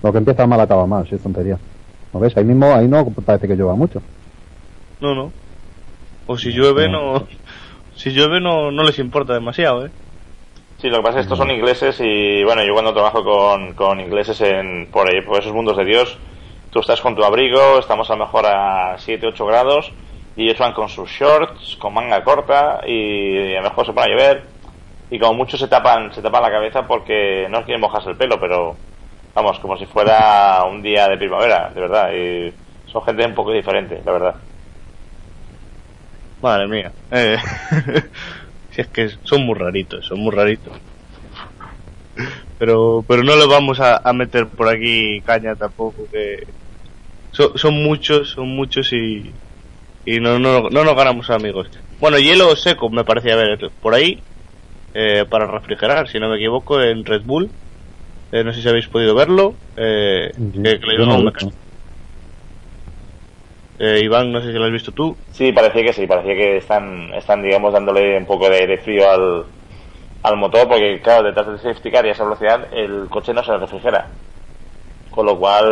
lo 0.02 0.12
que 0.12 0.18
empieza 0.20 0.46
mal 0.48 0.62
acaba 0.62 0.86
mal, 0.86 1.08
si 1.08 1.16
es 1.16 1.22
tontería. 1.24 1.58
¿No 2.14 2.20
ves? 2.20 2.38
Ahí 2.38 2.44
mismo, 2.46 2.72
ahí 2.74 2.88
no 2.88 3.06
parece 3.26 3.48
que 3.48 3.56
llueva 3.56 3.76
mucho. 3.76 4.02
no, 5.02 5.16
no. 5.16 5.32
O 6.28 6.38
si 6.38 6.52
llueve, 6.52 6.88
no. 6.88 7.28
Si 7.96 8.12
llueve, 8.12 8.40
no, 8.40 8.72
no 8.72 8.84
les 8.84 9.00
importa 9.00 9.34
demasiado, 9.34 9.86
¿eh? 9.86 9.92
Sí, 10.78 10.90
lo 10.90 10.98
que 10.98 11.04
pasa 11.04 11.20
es 11.20 11.26
que 11.26 11.34
estos 11.34 11.38
son 11.38 11.52
ingleses 11.52 11.98
y 12.02 12.44
bueno, 12.44 12.62
yo 12.64 12.74
cuando 12.74 12.94
trabajo 12.94 13.24
con, 13.24 13.74
con 13.74 14.00
ingleses 14.02 14.42
en, 14.42 14.90
por 14.92 15.08
ahí, 15.08 15.22
por 15.22 15.40
esos 15.40 15.54
mundos 15.54 15.78
de 15.78 15.86
Dios, 15.86 16.18
tú 16.72 16.80
estás 16.80 17.00
con 17.00 17.16
tu 17.16 17.24
abrigo, 17.24 17.80
estamos 17.80 18.10
a 18.10 18.16
lo 18.16 18.26
mejor 18.26 18.46
a 18.48 18.96
7, 18.98 19.28
8 19.28 19.46
grados 19.46 19.94
y 20.36 20.44
ellos 20.44 20.60
van 20.60 20.74
con 20.74 20.90
sus 20.90 21.10
shorts, 21.10 21.78
con 21.78 21.94
manga 21.94 22.24
corta 22.24 22.82
y 22.86 23.54
a 23.54 23.62
lo 23.62 23.70
mejor 23.70 23.86
se 23.86 23.94
pone 23.94 24.08
a 24.08 24.10
llover 24.10 24.44
y 25.10 25.20
como 25.20 25.36
muchos 25.36 25.60
se 25.60 25.68
tapan, 25.68 26.12
se 26.14 26.22
tapan 26.22 26.42
la 26.42 26.52
cabeza 26.52 26.86
porque 26.88 27.48
no 27.50 27.64
quieren 27.64 27.80
mojarse 27.80 28.10
el 28.10 28.18
pelo, 28.18 28.40
pero 28.40 28.76
vamos, 29.34 29.60
como 29.60 29.78
si 29.78 29.86
fuera 29.86 30.64
un 30.70 30.82
día 30.82 31.08
de 31.08 31.18
primavera, 31.18 31.72
de 31.74 31.80
verdad, 31.80 32.12
y 32.14 32.54
son 32.92 33.04
gente 33.04 33.26
un 33.26 33.36
poco 33.36 33.52
diferente, 33.52 34.02
la 34.04 34.12
verdad. 34.12 34.36
Madre 36.44 36.68
mía. 36.68 36.94
Eh, 37.10 37.38
si 38.70 38.82
es 38.82 38.90
que 38.90 39.10
son 39.24 39.46
muy 39.46 39.56
raritos, 39.56 40.06
son 40.06 40.20
muy 40.20 40.32
raritos. 40.36 40.74
Pero, 42.58 43.04
pero 43.08 43.24
no 43.24 43.36
le 43.36 43.48
vamos 43.48 43.80
a, 43.80 43.98
a 43.98 44.14
meter 44.14 44.50
por 44.50 44.68
aquí 44.70 45.22
caña 45.24 45.56
tampoco, 45.56 46.08
que 46.12 46.54
son, 47.32 47.58
son 47.58 47.76
muchos, 47.84 48.32
son 48.32 48.50
muchos 48.50 48.92
y, 48.94 49.34
y 50.06 50.20
no, 50.20 50.38
no, 50.40 50.70
no 50.70 50.84
nos 50.84 50.96
ganamos 50.96 51.30
amigos. 51.30 51.70
Bueno, 52.00 52.20
hielo 52.20 52.56
seco 52.56 52.90
me 52.90 53.06
parecía 53.06 53.36
ver 53.36 53.72
por 53.82 53.94
ahí, 53.96 54.24
eh, 54.94 55.26
para 55.30 55.48
refrigerar, 55.48 56.08
si 56.10 56.20
no 56.20 56.30
me 56.30 56.36
equivoco, 56.38 56.82
en 56.82 57.06
Red 57.06 57.24
Bull. 57.26 57.52
Eh, 58.32 58.44
no 58.44 58.54
sé 58.54 58.62
si 58.62 58.68
habéis 58.70 58.88
podido 58.88 59.16
verlo. 59.16 59.60
Eh, 59.78 60.32
que- 60.64 60.80
que 60.80 60.88
le 60.88 60.98
no 61.06 61.14
a 61.14 61.16
un 61.18 61.24
lo 61.24 61.30
he 61.30 61.34
visto. 61.34 61.46
mecánico. 61.46 61.64
Eh, 63.80 64.02
Iván, 64.04 64.32
no 64.32 64.40
sé 64.42 64.48
si 64.52 64.54
lo 64.58 64.66
has 64.66 64.72
visto 64.72 64.92
tú. 64.92 65.18
Sí, 65.32 65.52
parecía 65.52 65.84
que 65.84 65.94
sí, 65.94 66.06
parecía 66.08 66.36
que 66.36 66.58
están, 66.58 67.14
están 67.14 67.42
digamos, 67.42 67.74
dándole 67.74 68.18
un 68.18 68.26
poco 68.26 68.50
de 68.50 68.58
aire 68.58 68.78
frío 68.78 69.10
al, 69.10 69.46
al 70.24 70.38
motor, 70.38 70.68
porque 70.68 71.02
claro, 71.02 71.24
detrás 71.24 71.48
del 71.48 71.60
safety 71.60 71.92
car 71.92 72.06
y 72.06 72.10
a 72.10 72.12
esa 72.12 72.24
velocidad 72.24 72.68
el 72.74 73.08
coche 73.10 73.34
no 73.34 73.44
se 73.44 73.58
refrigera. 73.58 74.10
Con 75.12 75.26
lo 75.28 75.38
cual, 75.38 75.66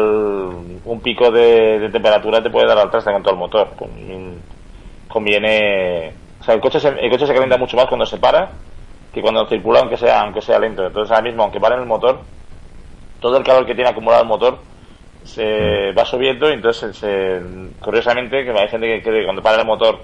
un 0.83 1.01
pico 1.03 1.31
de, 1.31 1.89
temperatura 1.91 2.43
te 2.43 2.51
puede 2.51 2.67
dar 2.67 2.77
al 2.77 2.91
traste 2.91 3.11
con 3.11 3.23
todo 3.23 3.33
el 3.33 3.39
motor. 3.39 3.75
Con- 3.75 4.43
Conviene. 5.07 6.13
O 6.39 6.43
sea, 6.43 6.55
el 6.55 6.61
coche, 6.61 6.79
se, 6.79 6.89
el 6.89 7.09
coche 7.11 7.27
se 7.27 7.33
calienta 7.33 7.57
mucho 7.57 7.77
más 7.77 7.87
cuando 7.87 8.05
se 8.05 8.17
para 8.17 8.51
que 9.13 9.21
cuando 9.21 9.47
circula, 9.47 9.81
aunque 9.81 9.97
sea, 9.97 10.21
aunque 10.21 10.41
sea 10.41 10.59
lento. 10.59 10.85
Entonces, 10.85 11.11
ahora 11.11 11.23
mismo, 11.23 11.43
aunque 11.43 11.59
pare 11.59 11.75
el 11.75 11.85
motor, 11.85 12.21
todo 13.19 13.37
el 13.37 13.43
calor 13.43 13.65
que 13.65 13.75
tiene 13.75 13.89
acumulado 13.89 14.23
el 14.23 14.27
motor 14.29 14.59
se 15.23 15.91
va 15.93 16.03
subiendo 16.05 16.49
y 16.49 16.53
entonces 16.53 16.95
se, 16.95 17.39
curiosamente 17.79 18.43
que 18.43 18.51
hay 18.51 18.67
gente 18.69 18.87
que 18.87 19.01
cree 19.03 19.19
que 19.19 19.25
cuando 19.25 19.41
para 19.43 19.61
el 19.61 19.67
motor 19.67 19.99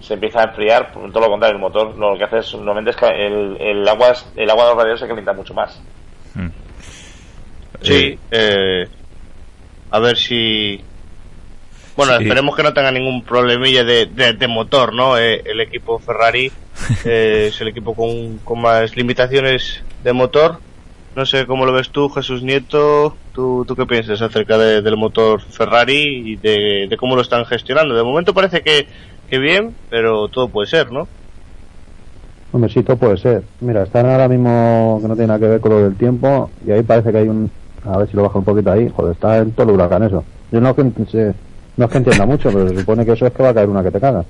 se 0.00 0.14
empieza 0.14 0.40
a 0.40 0.44
enfriar 0.44 0.92
pues, 0.92 1.10
todo 1.12 1.24
lo 1.24 1.30
contrario 1.30 1.56
el 1.56 1.60
motor 1.60 1.96
lo 1.96 2.16
que 2.16 2.24
hace 2.24 2.38
es 2.38 2.54
normalmente 2.54 2.90
es 2.90 2.96
que 2.96 3.06
el, 3.06 3.56
el 3.60 3.88
agua 3.88 4.10
es- 4.10 4.30
el 4.36 4.48
agua 4.50 4.64
de 4.64 4.68
los 4.70 4.76
radiadores 4.76 5.00
se 5.00 5.08
calienta 5.08 5.32
mucho 5.32 5.54
más 5.54 5.80
Mm. 6.34 6.48
Sí, 7.80 8.18
eh, 8.30 8.86
a 9.90 9.98
ver 9.98 10.16
si. 10.16 10.80
Bueno, 11.96 12.16
Sí. 12.16 12.22
esperemos 12.24 12.54
que 12.56 12.62
no 12.62 12.72
tenga 12.74 12.90
ningún 12.92 13.22
problemilla 13.24 13.82
de, 13.84 14.06
de, 14.06 14.32
de 14.34 14.48
motor, 14.48 14.92
¿no? 14.94 15.16
Eh, 15.18 15.42
el 15.44 15.60
equipo 15.60 15.98
Ferrari 15.98 16.52
eh, 17.04 17.46
es 17.48 17.60
el 17.60 17.68
equipo 17.68 17.94
con, 17.94 18.38
con 18.38 18.60
más 18.60 18.96
limitaciones 18.96 19.82
de 20.02 20.12
motor. 20.12 20.58
No 21.16 21.26
sé 21.26 21.46
cómo 21.46 21.66
lo 21.66 21.72
ves 21.72 21.90
tú, 21.90 22.08
Jesús 22.10 22.42
Nieto. 22.42 23.16
¿Tú, 23.34 23.64
tú 23.66 23.74
qué 23.74 23.86
piensas 23.86 24.20
acerca 24.22 24.56
de- 24.58 24.82
del 24.82 24.96
motor 24.96 25.40
Ferrari 25.40 26.32
y 26.32 26.36
de, 26.36 26.86
de 26.88 26.96
cómo 26.96 27.16
lo 27.16 27.22
están 27.22 27.44
gestionando? 27.44 27.94
De 27.94 28.02
momento 28.04 28.34
parece 28.34 28.62
que, 28.62 28.86
que 29.28 29.38
bien, 29.38 29.74
pero 29.90 30.28
todo 30.28 30.48
puede 30.48 30.68
ser, 30.68 30.92
¿no? 30.92 31.08
Hombre, 32.52 32.70
sí, 32.72 32.82
todo 32.82 32.96
puede 32.96 33.16
ser. 33.18 33.42
Mira, 33.60 33.82
están 33.82 34.06
ahora 34.06 34.28
mismo 34.28 34.98
que 35.02 35.08
no 35.08 35.14
tiene 35.14 35.26
nada 35.28 35.38
que 35.40 35.48
ver 35.48 35.60
con 35.60 35.72
lo 35.72 35.82
del 35.82 35.96
tiempo 35.96 36.50
y 36.66 36.70
ahí 36.70 36.82
parece 36.82 37.12
que 37.12 37.18
hay 37.18 37.28
un... 37.28 37.50
A 37.84 37.98
ver 37.98 38.08
si 38.08 38.16
lo 38.16 38.22
bajo 38.22 38.38
un 38.38 38.44
poquito 38.44 38.70
ahí. 38.72 38.88
Joder, 38.88 39.12
está 39.12 39.38
en 39.38 39.52
todo 39.52 39.68
el 39.68 39.74
huracán 39.74 40.02
eso. 40.02 40.24
Yo 40.50 40.60
no, 40.60 40.74
se- 40.74 41.34
no 41.76 41.84
es 41.84 41.90
que 41.90 41.98
entienda 41.98 42.26
mucho, 42.26 42.50
pero 42.52 42.68
se 42.68 42.80
supone 42.80 43.04
que 43.04 43.12
eso 43.12 43.26
es 43.26 43.32
que 43.32 43.42
va 43.42 43.50
a 43.50 43.54
caer 43.54 43.68
una 43.68 43.82
que 43.82 43.90
te 43.90 44.00
cagas. 44.00 44.26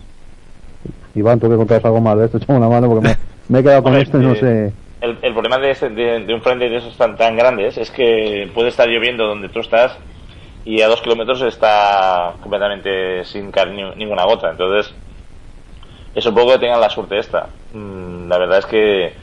Iván, 1.14 1.38
tú 1.40 1.48
que 1.48 1.56
contabas 1.56 1.84
algo 1.84 2.00
más 2.00 2.18
de 2.18 2.24
esto, 2.26 2.36
echame 2.42 2.58
una 2.58 2.68
mano 2.68 2.88
porque 2.88 3.06
me, 3.08 3.16
me 3.48 3.58
he 3.58 3.62
quedado 3.62 3.82
con 3.82 3.94
esto 3.96 4.20
y 4.20 4.24
no 4.24 4.32
eh, 4.32 4.40
sé... 4.40 4.72
el, 5.00 5.32
problema 5.34 5.58
de, 5.58 5.70
ese- 5.70 5.90
de, 5.90 6.34
un 6.34 6.42
frente 6.42 6.68
de 6.68 6.76
esos 6.76 6.96
tan, 6.96 7.16
tan 7.16 7.36
grandes 7.36 7.78
es 7.78 7.90
que 7.90 8.50
puede 8.54 8.68
estar 8.68 8.88
lloviendo 8.88 9.26
donde 9.26 9.48
tú 9.48 9.60
estás 9.60 9.98
y 10.64 10.82
a 10.82 10.88
dos 10.88 11.02
kilómetros 11.02 11.42
está 11.42 12.36
completamente 12.42 13.24
sin 13.24 13.50
caer 13.52 13.70
ni- 13.70 13.94
ninguna 13.96 14.24
gota. 14.24 14.50
Entonces, 14.50 14.94
es 16.14 16.26
un 16.26 16.34
poco 16.34 16.52
que 16.52 16.58
tengan 16.58 16.80
la 16.80 16.90
suerte 16.90 17.18
esta. 17.18 17.50
Mm, 17.72 18.28
la 18.28 18.38
verdad 18.38 18.58
es 18.58 18.66
que 18.66 19.14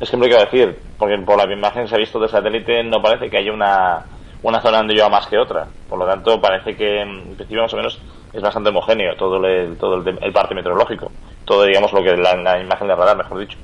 es 0.00 0.10
que 0.10 0.16
me 0.16 0.26
lo 0.26 0.30
quiero 0.30 0.44
decir, 0.50 0.82
porque 0.98 1.18
por 1.18 1.36
la 1.36 1.52
imagen 1.52 1.82
que 1.82 1.88
se 1.88 1.94
ha 1.94 1.98
visto 1.98 2.18
de 2.18 2.28
satélite 2.28 2.82
no 2.84 3.02
parece 3.02 3.28
que 3.28 3.36
haya 3.36 3.52
una, 3.52 4.06
una 4.42 4.60
zona 4.60 4.78
donde 4.78 4.94
llueva 4.94 5.10
más 5.10 5.26
que 5.26 5.38
otra. 5.38 5.68
Por 5.88 5.98
lo 5.98 6.06
tanto, 6.06 6.40
parece 6.40 6.74
que 6.76 7.00
en 7.02 7.36
principio 7.36 7.62
más 7.62 7.74
o 7.74 7.76
menos 7.76 8.00
es 8.32 8.40
bastante 8.42 8.70
homogéneo 8.70 9.16
todo 9.16 9.44
el, 9.44 9.76
todo 9.76 9.96
el, 9.96 10.18
el 10.22 10.32
parte 10.32 10.54
meteorológico. 10.54 11.12
Todo, 11.44 11.64
digamos, 11.64 11.92
lo 11.92 12.02
que 12.02 12.16
la, 12.16 12.34
la 12.36 12.60
imagen 12.60 12.88
de 12.88 12.96
radar, 12.96 13.16
mejor 13.16 13.38
dicho. 13.40 13.58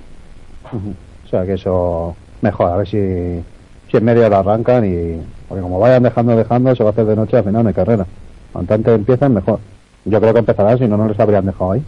O 1.27 1.29
sea 1.29 1.45
que 1.45 1.55
eso 1.55 2.15
mejor, 2.41 2.71
a 2.71 2.77
ver 2.77 2.87
si, 2.87 3.43
si 3.91 3.97
en 3.97 4.05
medio 4.05 4.29
la 4.29 4.39
arrancan 4.39 4.85
y... 4.85 5.21
Porque 5.49 5.63
como 5.63 5.79
vayan 5.81 6.03
dejando, 6.03 6.37
dejando, 6.37 6.75
se 6.75 6.85
va 6.85 6.91
a 6.91 6.93
hacer 6.93 7.05
de 7.05 7.17
noche 7.17 7.37
al 7.37 7.45
final 7.45 7.67
hay 7.67 7.75
carrera. 7.75 8.07
Cuanto 8.53 8.75
antes 8.75 8.95
empiezan, 8.95 9.35
mejor. 9.35 9.59
Yo 10.05 10.21
creo 10.21 10.33
que 10.33 10.39
empezará, 10.39 10.77
si 10.79 10.87
no, 10.87 10.97
no 10.97 11.09
les 11.09 11.19
habrían 11.19 11.47
dejado 11.47 11.73
ahí. 11.73 11.85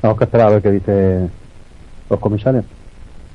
Tenemos 0.00 0.18
que 0.18 0.24
esperar 0.24 0.48
a 0.48 0.50
ver 0.50 0.62
qué 0.62 0.70
dicen 0.70 1.30
los 2.08 2.20
comisarios. 2.20 2.64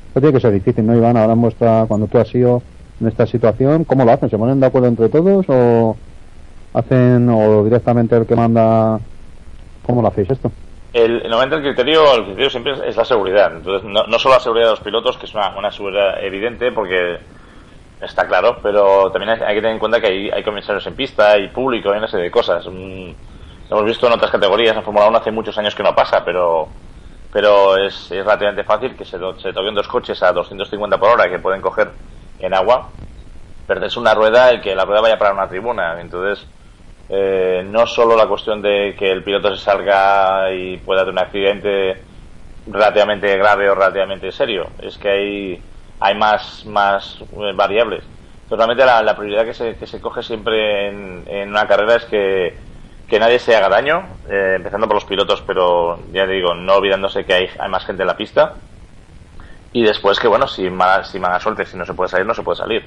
Esto 0.08 0.20
tiene 0.20 0.34
que 0.34 0.40
ser 0.40 0.52
difícil, 0.52 0.86
¿no, 0.86 0.96
Iván? 0.96 1.18
Ahora 1.18 1.34
en 1.34 1.42
vuestra, 1.42 1.86
cuando 1.88 2.08
tú 2.08 2.18
has 2.18 2.28
sido 2.28 2.62
en 3.00 3.08
esta 3.08 3.28
situación, 3.28 3.84
¿cómo 3.84 4.04
lo 4.04 4.12
hacen? 4.12 4.30
¿Se 4.30 4.38
ponen 4.38 4.60
de 4.60 4.66
acuerdo 4.66 4.88
entre 4.88 5.10
todos 5.10 5.46
o 5.48 5.96
hacen, 6.74 7.30
o 7.30 7.64
directamente 7.64 8.16
el 8.18 8.26
que 8.26 8.36
manda... 8.36 9.00
¿Cómo 9.86 10.02
lo 10.02 10.08
hacéis 10.08 10.32
esto? 10.32 10.52
El, 10.92 11.22
normalmente 11.30 11.58
el 11.58 11.62
criterio, 11.62 12.16
el 12.16 12.24
criterio 12.26 12.50
siempre 12.50 12.74
es, 12.88 12.96
la 12.96 13.06
seguridad. 13.06 13.56
Entonces, 13.56 13.88
no, 13.90 14.20
solo 14.20 14.36
la 14.36 14.42
seguridad 14.42 14.66
de 14.66 14.72
los 14.72 14.80
pilotos, 14.80 15.18
que 15.18 15.26
es 15.26 15.34
una, 15.36 15.72
seguridad 15.72 16.24
evidente 16.24 16.72
porque 16.72 17.20
está 18.02 18.28
claro, 18.28 18.60
pero 18.64 19.12
también 19.12 19.42
hay, 19.42 19.56
que 19.56 19.62
tener 19.62 19.74
en 19.74 19.80
cuenta 19.80 20.02
que 20.02 20.08
hay, 20.08 20.30
hay 20.30 20.44
comisarios 20.44 20.86
en 20.88 20.96
pista, 20.96 21.32
hay 21.32 21.50
público, 21.50 21.92
hay 21.92 22.00
una 22.00 22.08
serie 22.08 22.26
de 22.26 22.32
cosas. 22.32 22.66
Mm, 22.66 23.12
hemos 23.70 23.86
visto 23.86 24.08
en 24.08 24.14
otras 24.14 24.32
categorías, 24.32 24.76
en 24.76 24.84
Fórmula 24.84 25.08
1 25.08 25.18
hace 25.18 25.32
muchos 25.32 25.58
años 25.58 25.76
que 25.76 25.84
no 25.84 25.94
pasa, 25.94 26.24
pero 26.26 26.68
pero 27.32 27.78
es, 27.78 28.12
es 28.12 28.26
relativamente 28.26 28.64
fácil 28.64 28.96
que 28.96 29.06
se, 29.06 29.20
se 29.38 29.54
toquen 29.54 29.76
dos 29.76 29.88
coches 29.88 30.24
a 30.24 30.34
250 30.34 30.98
por 30.98 31.10
hora 31.10 31.30
que 31.30 31.38
pueden 31.38 31.62
coger 31.62 31.92
en 32.40 32.56
agua 32.56 32.90
perderse 33.70 34.00
una 34.00 34.16
rueda 34.16 34.50
el 34.50 34.62
que 34.62 34.74
la 34.74 34.84
rueda 34.84 35.02
vaya 35.02 35.20
para 35.20 35.32
una 35.32 35.48
tribuna. 35.48 36.02
Entonces, 36.02 36.44
eh, 37.10 37.64
no 37.66 37.88
solo 37.88 38.16
la 38.16 38.28
cuestión 38.28 38.62
de 38.62 38.96
que 38.98 39.12
el 39.12 39.24
piloto 39.24 39.56
se 39.56 39.64
salga 39.64 40.54
y 40.54 40.78
pueda 40.78 41.02
tener 41.02 41.14
un 41.14 41.20
accidente 41.20 42.02
relativamente 42.68 43.36
grave 43.38 43.70
o 43.70 43.76
relativamente 43.76 44.32
serio, 44.32 44.68
es 44.80 44.98
que 44.98 45.10
hay, 45.10 45.62
hay 46.00 46.16
más, 46.16 46.66
más 46.66 47.20
eh, 47.22 47.52
variables. 47.56 48.04
Totalmente 48.48 48.86
la, 48.86 49.16
prioridad 49.16 49.46
que 49.46 49.54
se, 49.54 49.76
que 49.76 49.88
se 49.88 50.02
coge 50.02 50.24
siempre 50.24 50.88
en, 50.88 51.24
en 51.28 51.50
una 51.50 51.68
carrera 51.68 51.96
es 51.96 52.06
que, 52.06 52.58
que 53.10 53.20
nadie 53.20 53.40
se 53.40 53.56
haga 53.56 53.70
daño, 53.70 54.08
eh, 54.30 54.54
empezando 54.58 54.88
por 54.88 54.96
los 54.96 55.06
pilotos, 55.06 55.44
pero 55.46 56.00
ya 56.12 56.26
te 56.26 56.34
digo, 56.34 56.54
no 56.54 56.76
olvidándose 56.76 57.26
que 57.26 57.34
hay, 57.34 57.50
hay 57.60 57.70
más 57.70 57.86
gente 57.86 58.04
en 58.04 58.08
la 58.08 58.18
pista. 58.18 58.54
Y 59.74 59.84
después 59.84 60.20
que, 60.20 60.28
bueno, 60.28 60.48
si 60.48 60.64
si 61.04 61.20
mala 61.20 61.40
suerte, 61.40 61.66
si 61.66 61.78
no 61.78 61.86
se 61.86 61.94
puede 61.94 62.10
salir, 62.10 62.26
no 62.26 62.34
se 62.34 62.44
puede 62.44 62.58
salir. 62.58 62.86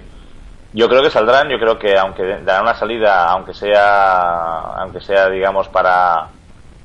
Yo 0.75 0.89
creo 0.89 1.03
que 1.03 1.11
saldrán, 1.11 1.51
yo 1.51 1.59
creo 1.59 1.79
que 1.79 1.99
aunque 1.99 2.23
darán 2.45 2.63
una 2.63 2.75
salida, 2.75 3.27
aunque 3.31 3.53
sea, 3.53 4.61
aunque 4.79 5.01
sea, 5.01 5.29
digamos, 5.29 5.69
para, 5.69 6.29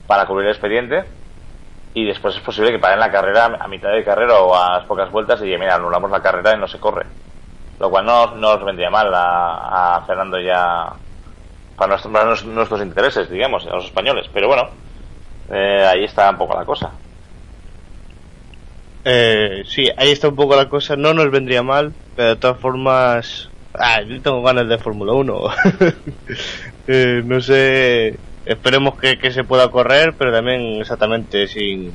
para 0.05 0.25
cubrir 0.25 0.47
el 0.47 0.53
expediente, 0.53 1.05
y 1.93 2.05
después 2.05 2.35
es 2.35 2.41
posible 2.41 2.71
que 2.71 2.79
paren 2.79 2.99
la 2.99 3.11
carrera 3.11 3.57
a 3.59 3.67
mitad 3.67 3.91
de 3.91 4.03
carrera 4.03 4.39
o 4.39 4.53
a 4.53 4.77
las 4.77 4.85
pocas 4.85 5.09
vueltas 5.11 5.41
y 5.41 5.45
digan, 5.45 5.61
mira, 5.61 5.75
anulamos 5.75 6.11
la 6.11 6.21
carrera 6.21 6.53
y 6.53 6.59
no 6.59 6.67
se 6.67 6.79
corre. 6.79 7.05
Lo 7.79 7.89
cual 7.89 8.05
no, 8.05 8.35
no 8.35 8.55
nos 8.55 8.65
vendría 8.65 8.89
mal 8.89 9.13
a, 9.13 9.95
a 9.95 10.05
Fernando 10.05 10.39
ya 10.39 10.93
para 11.77 11.97
nuestros, 11.97 12.81
intereses, 12.81 13.29
digamos, 13.29 13.65
a 13.67 13.75
los 13.75 13.85
españoles. 13.85 14.27
Pero 14.33 14.47
bueno, 14.47 14.69
eh, 15.51 15.85
ahí 15.85 16.03
está 16.03 16.29
un 16.29 16.37
poco 16.37 16.57
la 16.57 16.65
cosa. 16.65 16.91
Eh, 19.05 19.63
sí, 19.65 19.87
ahí 19.95 20.11
está 20.11 20.27
un 20.27 20.35
poco 20.35 20.55
la 20.55 20.67
cosa. 20.67 20.95
No 20.95 21.13
nos 21.13 21.29
vendría 21.29 21.61
mal, 21.61 21.93
pero 22.15 22.29
de 22.29 22.35
todas 22.35 22.59
formas. 22.59 23.49
Ah, 23.77 24.01
yo 24.01 24.19
tengo 24.21 24.41
ganas 24.41 24.67
de 24.67 24.77
Fórmula 24.77 25.13
1. 25.13 25.41
Eh, 26.89 27.21
no 27.25 27.41
sé. 27.41 28.17
Esperemos 28.45 28.97
que, 28.97 29.17
que 29.19 29.31
se 29.31 29.43
pueda 29.43 29.69
correr, 29.69 30.13
pero 30.17 30.31
también 30.31 30.79
exactamente 30.79 31.47
sin, 31.47 31.91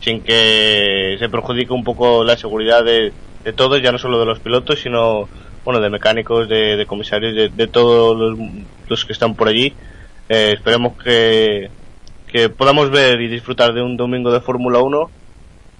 sin 0.00 0.20
que 0.20 1.16
se 1.18 1.30
perjudique 1.30 1.72
un 1.72 1.82
poco 1.82 2.22
la 2.24 2.36
seguridad 2.36 2.84
de, 2.84 3.10
de 3.42 3.52
todos, 3.54 3.80
ya 3.80 3.90
no 3.90 3.96
solo 3.96 4.20
de 4.20 4.26
los 4.26 4.40
pilotos, 4.40 4.80
sino 4.80 5.30
bueno 5.64 5.80
de 5.80 5.88
mecánicos, 5.88 6.46
de, 6.46 6.84
comisarios, 6.86 7.34
de, 7.34 7.48
de 7.48 7.66
todos 7.68 8.18
los, 8.18 8.38
los 8.86 9.04
que 9.06 9.14
están 9.14 9.34
por 9.34 9.48
allí. 9.48 9.72
Eh, 10.28 10.52
esperemos 10.58 11.02
que, 11.02 11.70
que 12.26 12.50
podamos 12.50 12.90
ver 12.90 13.18
y 13.22 13.28
disfrutar 13.28 13.72
de 13.72 13.80
un 13.80 13.96
domingo 13.96 14.30
de 14.30 14.42
Fórmula 14.42 14.80
1 14.80 15.10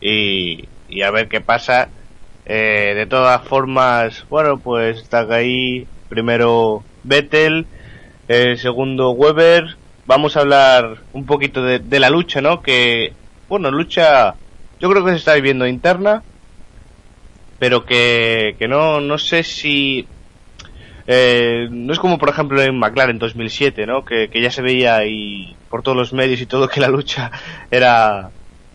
y, 0.00 0.64
y 0.88 1.02
a 1.02 1.10
ver 1.10 1.28
qué 1.28 1.42
pasa. 1.42 1.90
Eh, 2.48 2.94
de 2.96 3.06
todas 3.06 3.46
formas, 3.46 4.24
bueno, 4.30 4.58
pues 4.58 4.98
está 4.98 5.20
ahí 5.30 5.86
primero 6.08 6.82
Vettel, 7.04 7.66
eh, 8.26 8.56
segundo 8.56 9.10
Weber. 9.10 9.76
Vamos 10.06 10.36
a 10.36 10.40
hablar 10.40 11.02
un 11.12 11.26
poquito 11.26 11.62
de, 11.62 12.00
la 12.00 12.08
lucha, 12.08 12.40
¿no? 12.40 12.62
Que, 12.62 13.12
bueno, 13.50 13.70
lucha, 13.70 14.34
yo 14.80 14.88
creo 14.88 15.04
que 15.04 15.10
se 15.10 15.18
está 15.18 15.34
viviendo 15.34 15.66
interna, 15.66 16.22
pero 17.58 17.84
que, 17.84 18.56
que 18.58 18.66
no, 18.66 19.00
no 19.02 19.18
sé 19.18 19.42
si 19.42 20.06
eh, 21.06 21.68
no 21.70 21.92
es 21.92 21.98
como 21.98 22.18
por 22.18 22.28
ejemplo 22.30 22.62
en 22.62 22.78
McLaren 22.78 23.18
2007, 23.18 23.86
¿no? 23.86 24.06
Que, 24.06 24.28
que 24.28 24.40
ya 24.40 24.50
se 24.50 24.62
veía 24.62 25.04
y 25.04 25.54
por 25.68 25.82
todos 25.82 25.96
los 25.96 26.14
medios 26.14 26.40
y 26.40 26.46
todo 26.46 26.68
que 26.68 26.80
la 26.80 26.88
lucha 26.88 27.30
era 27.70 28.30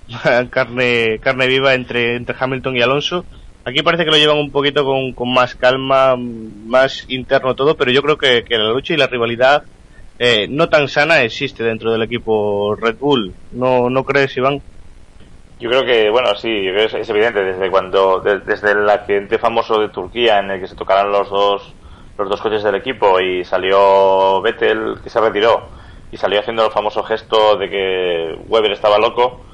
carne 0.52 1.20
carne 1.20 1.48
viva 1.48 1.74
entre 1.74 2.16
entre 2.16 2.36
Hamilton 2.40 2.78
y 2.78 2.82
Alonso. 2.82 3.26
Aquí 3.66 3.82
parece 3.82 4.04
que 4.04 4.12
lo 4.12 4.18
llevan 4.18 4.38
un 4.40 4.52
poquito 4.52 4.84
con, 4.84 5.14
con 5.14 5.34
más 5.34 5.56
calma, 5.56 6.16
más 6.18 7.06
interno 7.08 7.56
todo, 7.56 7.78
pero 7.78 7.92
yo 7.92 8.02
creo 8.02 8.18
que, 8.18 8.44
la 8.50 8.70
lucha 8.70 8.94
y 8.94 8.98
la 8.98 9.08
rivalidad 9.08 9.64
eh, 10.20 10.48
no 10.50 10.68
tan 10.68 10.90
sana 10.90 11.22
existe 11.24 11.64
dentro 11.64 11.92
del 11.92 12.04
equipo 12.04 12.76
Red 12.76 12.98
Bull. 12.98 13.34
¿No, 13.52 13.90
no 13.90 14.04
crees, 14.04 14.36
Iván? 14.36 14.62
Yo 15.60 15.70
creo 15.70 15.86
que, 15.86 16.10
bueno, 16.10 16.36
sí, 16.36 16.50
es, 16.68 16.94
es 16.94 17.10
evidente 17.10 17.42
desde 17.42 17.72
cuando, 17.72 18.20
de- 18.20 18.40
desde 18.40 18.72
el 18.72 18.90
accidente 18.90 19.40
famoso 19.40 19.80
de 19.80 19.90
Turquía 19.90 20.40
en 20.40 20.52
el 20.52 20.60
que 20.60 20.68
se 20.68 20.76
tocaron 20.76 21.12
los 21.12 21.30
dos, 21.30 21.74
los 22.18 22.30
dos 22.30 22.42
coches 22.42 22.64
del 22.64 22.76
equipo 22.76 23.20
y 23.22 23.46
salió 23.46 24.42
Vettel 24.42 24.96
que 25.02 25.10
se 25.10 25.22
retiró 25.22 25.70
y 26.12 26.18
salió 26.18 26.42
haciendo 26.42 26.66
el 26.66 26.72
famoso 26.72 27.02
gesto 27.04 27.56
de 27.56 27.70
que 27.70 28.36
Weber 28.48 28.74
estaba 28.74 29.00
loco 29.00 29.46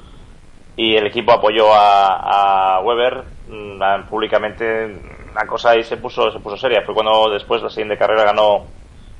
y 0.76 0.96
el 0.96 1.06
equipo 1.06 1.32
apoyó 1.32 1.72
a, 1.72 2.76
a 2.76 2.80
Weber 2.80 3.24
públicamente 4.08 5.02
la 5.34 5.46
cosa 5.46 5.70
ahí 5.70 5.84
se 5.84 5.96
puso 5.96 6.30
se 6.30 6.40
puso 6.40 6.56
seria 6.56 6.82
fue 6.82 6.94
cuando 6.94 7.30
después 7.30 7.62
la 7.62 7.70
siguiente 7.70 7.98
carrera 7.98 8.24
ganó 8.24 8.72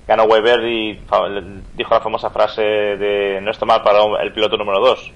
ganó 0.06 0.24
Weber 0.24 0.60
y 0.64 1.04
dijo 1.72 1.94
la 1.94 2.00
famosa 2.00 2.30
frase 2.30 2.62
de 2.62 3.40
no 3.42 3.50
está 3.50 3.66
mal 3.66 3.82
para 3.82 4.00
el 4.22 4.32
piloto 4.32 4.56
número 4.56 4.80
2 4.80 5.12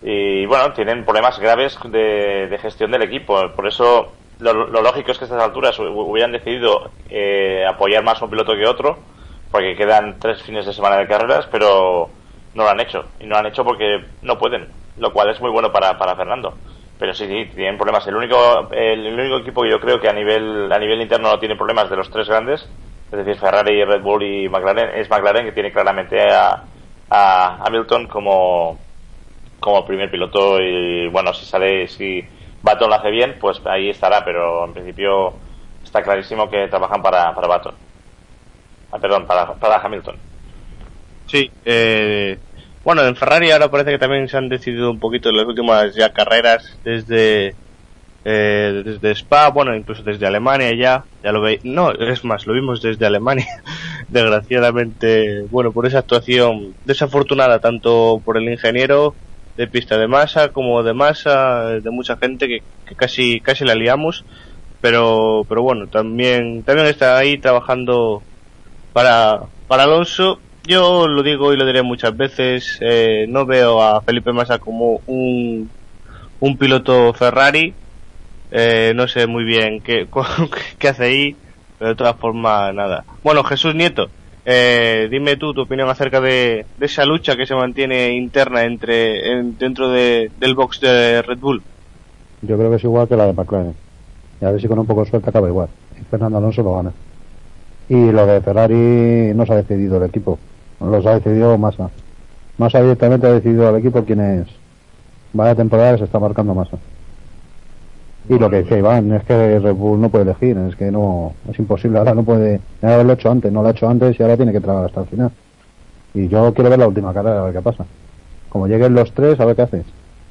y 0.00 0.46
bueno, 0.46 0.72
tienen 0.72 1.04
problemas 1.04 1.38
graves 1.38 1.78
de, 1.84 2.58
gestión 2.60 2.90
del 2.90 3.02
equipo. 3.02 3.54
Por 3.54 3.66
eso 3.68 4.18
lo, 4.38 4.52
lo 4.52 4.82
lógico 4.82 5.12
es 5.12 5.18
que 5.18 5.24
a 5.24 5.28
estas 5.28 5.42
alturas 5.42 5.78
hu- 5.78 5.88
hubieran 6.10 6.32
decidido 6.32 6.90
eh, 7.08 7.64
apoyar 7.68 8.02
más 8.02 8.20
a 8.20 8.24
un 8.24 8.30
piloto 8.30 8.54
que 8.54 8.66
otro, 8.66 9.04
porque 9.50 9.76
quedan 9.76 10.18
tres 10.18 10.42
fines 10.42 10.66
de 10.66 10.72
semana 10.72 10.96
de 10.96 11.06
carreras, 11.06 11.46
pero 11.50 12.10
no 12.54 12.64
lo 12.64 12.68
han 12.70 12.80
hecho. 12.80 13.04
Y 13.20 13.24
no 13.26 13.30
lo 13.34 13.38
han 13.38 13.46
hecho 13.46 13.64
porque 13.64 14.00
no 14.22 14.38
pueden, 14.38 14.72
lo 14.96 15.12
cual 15.12 15.30
es 15.30 15.40
muy 15.40 15.50
bueno 15.50 15.70
para, 15.72 15.96
para 15.98 16.16
Fernando. 16.16 16.58
Pero 17.02 17.14
sí, 17.14 17.26
sí, 17.26 17.50
tienen 17.56 17.76
problemas. 17.76 18.06
El 18.06 18.14
único, 18.14 18.70
el, 18.70 19.04
el 19.04 19.18
único 19.18 19.38
equipo 19.38 19.62
que 19.62 19.70
yo 19.70 19.80
creo 19.80 20.00
que 20.00 20.08
a 20.08 20.12
nivel, 20.12 20.70
a 20.70 20.78
nivel 20.78 21.00
interno 21.02 21.32
no 21.32 21.38
tiene 21.40 21.56
problemas 21.56 21.90
de 21.90 21.96
los 21.96 22.08
tres 22.08 22.28
grandes, 22.28 22.64
es 23.10 23.18
decir, 23.18 23.34
Ferrari, 23.40 23.84
Red 23.84 24.02
Bull 24.02 24.22
y 24.22 24.48
McLaren, 24.48 24.90
es 24.94 25.10
McLaren 25.10 25.44
que 25.44 25.50
tiene 25.50 25.72
claramente 25.72 26.22
a, 26.22 26.62
a 27.10 27.58
Hamilton 27.66 28.06
como, 28.06 28.78
como 29.58 29.84
primer 29.84 30.12
piloto 30.12 30.60
y 30.60 31.08
bueno, 31.08 31.34
si 31.34 31.44
sale, 31.44 31.88
si 31.88 32.24
Baton 32.62 32.88
lo 32.88 32.94
hace 32.94 33.10
bien, 33.10 33.36
pues 33.40 33.60
ahí 33.66 33.90
estará, 33.90 34.24
pero 34.24 34.64
en 34.64 34.72
principio 34.72 35.34
está 35.82 36.04
clarísimo 36.04 36.48
que 36.48 36.68
trabajan 36.68 37.02
para, 37.02 37.34
para 37.34 37.48
Baton. 37.48 37.74
Ah, 38.92 38.98
perdón, 39.00 39.26
para, 39.26 39.54
para 39.54 39.84
Hamilton. 39.84 40.16
Sí, 41.26 41.50
eh, 41.64 42.38
bueno, 42.84 43.04
en 43.06 43.16
Ferrari 43.16 43.50
ahora 43.50 43.70
parece 43.70 43.92
que 43.92 43.98
también 43.98 44.28
se 44.28 44.36
han 44.36 44.48
decidido 44.48 44.90
un 44.90 44.98
poquito 44.98 45.30
en 45.30 45.36
las 45.36 45.46
últimas 45.46 45.94
ya 45.94 46.12
carreras 46.12 46.78
desde 46.84 47.54
eh, 48.24 48.82
desde 48.84 49.10
Spa, 49.12 49.50
bueno, 49.50 49.74
incluso 49.74 50.02
desde 50.02 50.26
Alemania 50.26 50.72
ya, 50.76 51.04
ya 51.24 51.32
lo 51.32 51.40
veis, 51.40 51.64
no, 51.64 51.90
es 51.90 52.24
más, 52.24 52.46
lo 52.46 52.54
vimos 52.54 52.80
desde 52.80 53.04
Alemania, 53.04 53.48
desgraciadamente, 54.08 55.42
bueno, 55.50 55.72
por 55.72 55.86
esa 55.86 55.98
actuación 55.98 56.74
desafortunada 56.84 57.58
tanto 57.58 58.22
por 58.24 58.36
el 58.36 58.48
ingeniero 58.48 59.14
de 59.56 59.66
pista 59.66 59.98
de 59.98 60.06
masa 60.06 60.50
como 60.50 60.82
de 60.82 60.94
masa, 60.94 61.64
de 61.80 61.90
mucha 61.90 62.16
gente 62.16 62.46
que, 62.46 62.62
que 62.86 62.94
casi 62.94 63.40
casi 63.40 63.64
la 63.64 63.74
liamos, 63.74 64.24
pero 64.80 65.44
pero 65.48 65.62
bueno, 65.62 65.88
también 65.88 66.62
también 66.62 66.86
está 66.86 67.18
ahí 67.18 67.38
trabajando 67.38 68.22
para, 68.92 69.40
para 69.66 69.84
Alonso, 69.84 70.38
yo 70.64 71.08
lo 71.08 71.22
digo 71.22 71.52
y 71.52 71.56
lo 71.56 71.66
diré 71.66 71.82
muchas 71.82 72.16
veces, 72.16 72.78
eh, 72.80 73.26
no 73.28 73.46
veo 73.46 73.82
a 73.82 74.02
Felipe 74.02 74.32
Massa 74.32 74.58
como 74.58 75.00
un, 75.06 75.72
un 76.40 76.58
piloto 76.58 77.12
Ferrari, 77.14 77.74
eh, 78.50 78.92
no 78.94 79.08
sé 79.08 79.26
muy 79.26 79.44
bien 79.44 79.82
qué, 79.82 80.08
qué 80.78 80.88
hace 80.88 81.04
ahí, 81.04 81.38
pero 81.78 81.90
de 81.90 81.96
todas 81.96 82.16
formas 82.18 82.74
nada. 82.74 83.04
Bueno, 83.22 83.44
Jesús 83.44 83.74
Nieto, 83.74 84.12
eh, 84.44 85.08
dime 85.10 85.36
tú 85.36 85.54
tu 85.54 85.62
opinión 85.62 85.88
acerca 85.88 86.20
de, 86.20 86.66
de 86.76 86.86
esa 86.86 87.04
lucha 87.04 87.36
que 87.36 87.46
se 87.46 87.54
mantiene 87.54 88.12
interna 88.14 88.64
entre 88.64 89.32
en- 89.32 89.56
dentro 89.56 89.90
de, 89.90 90.30
del 90.36 90.54
box 90.54 90.80
de 90.80 91.22
Red 91.22 91.38
Bull. 91.38 91.64
Yo 92.42 92.56
creo 92.58 92.70
que 92.70 92.76
es 92.76 92.84
igual 92.84 93.08
que 93.08 93.16
la 93.16 93.26
de 93.26 93.32
McLaren. 93.32 93.74
Y 94.40 94.44
a 94.44 94.50
ver 94.50 94.60
si 94.60 94.68
con 94.68 94.78
un 94.78 94.86
poco 94.86 95.04
de 95.04 95.10
suerte 95.10 95.30
acaba 95.30 95.48
igual. 95.48 95.68
Fernando 96.10 96.38
Alonso 96.38 96.62
lo 96.62 96.74
gana. 96.76 96.92
Y 97.88 98.10
lo 98.10 98.26
de 98.26 98.40
Ferrari 98.40 99.32
no 99.34 99.46
se 99.46 99.52
ha 99.52 99.56
decidido 99.62 99.98
el 99.98 100.04
equipo. 100.08 100.38
Los 100.90 101.06
ha 101.06 101.14
decidido 101.14 101.56
Massa. 101.58 101.90
Massa 102.58 102.82
directamente 102.82 103.26
ha 103.26 103.32
decidido 103.32 103.68
al 103.68 103.76
equipo 103.76 104.04
quién 104.04 104.20
es. 104.20 104.46
Vaya 105.32 105.54
temporada 105.54 105.98
se 105.98 106.04
está 106.04 106.18
marcando 106.18 106.54
Massa. 106.54 106.78
Y 108.28 108.38
lo 108.38 108.48
que 108.48 108.56
decía 108.56 108.78
Iván 108.78 109.12
es 109.12 109.24
que 109.24 109.58
Red 109.58 109.74
no 109.74 110.08
puede 110.08 110.24
elegir, 110.24 110.56
es 110.56 110.76
que 110.76 110.90
no, 110.90 111.32
es 111.50 111.58
imposible, 111.58 111.98
ahora 111.98 112.14
no 112.14 112.22
puede, 112.22 112.60
haberlo 112.80 113.14
hecho 113.14 113.30
antes, 113.30 113.50
no 113.52 113.62
lo 113.62 113.68
ha 113.68 113.72
hecho 113.72 113.88
antes 113.88 114.18
y 114.18 114.22
ahora 114.22 114.36
tiene 114.36 114.52
que 114.52 114.60
tragar 114.60 114.84
hasta 114.84 115.00
el 115.00 115.06
final. 115.06 115.30
Y 116.14 116.28
yo 116.28 116.52
quiero 116.54 116.70
ver 116.70 116.78
la 116.78 116.86
última 116.86 117.12
carrera, 117.12 117.40
a 117.40 117.44
ver 117.44 117.54
qué 117.54 117.62
pasa. 117.62 117.84
Como 118.48 118.68
lleguen 118.68 118.94
los 118.94 119.12
tres, 119.12 119.40
a 119.40 119.44
ver 119.44 119.56
qué 119.56 119.62
haces. 119.62 119.86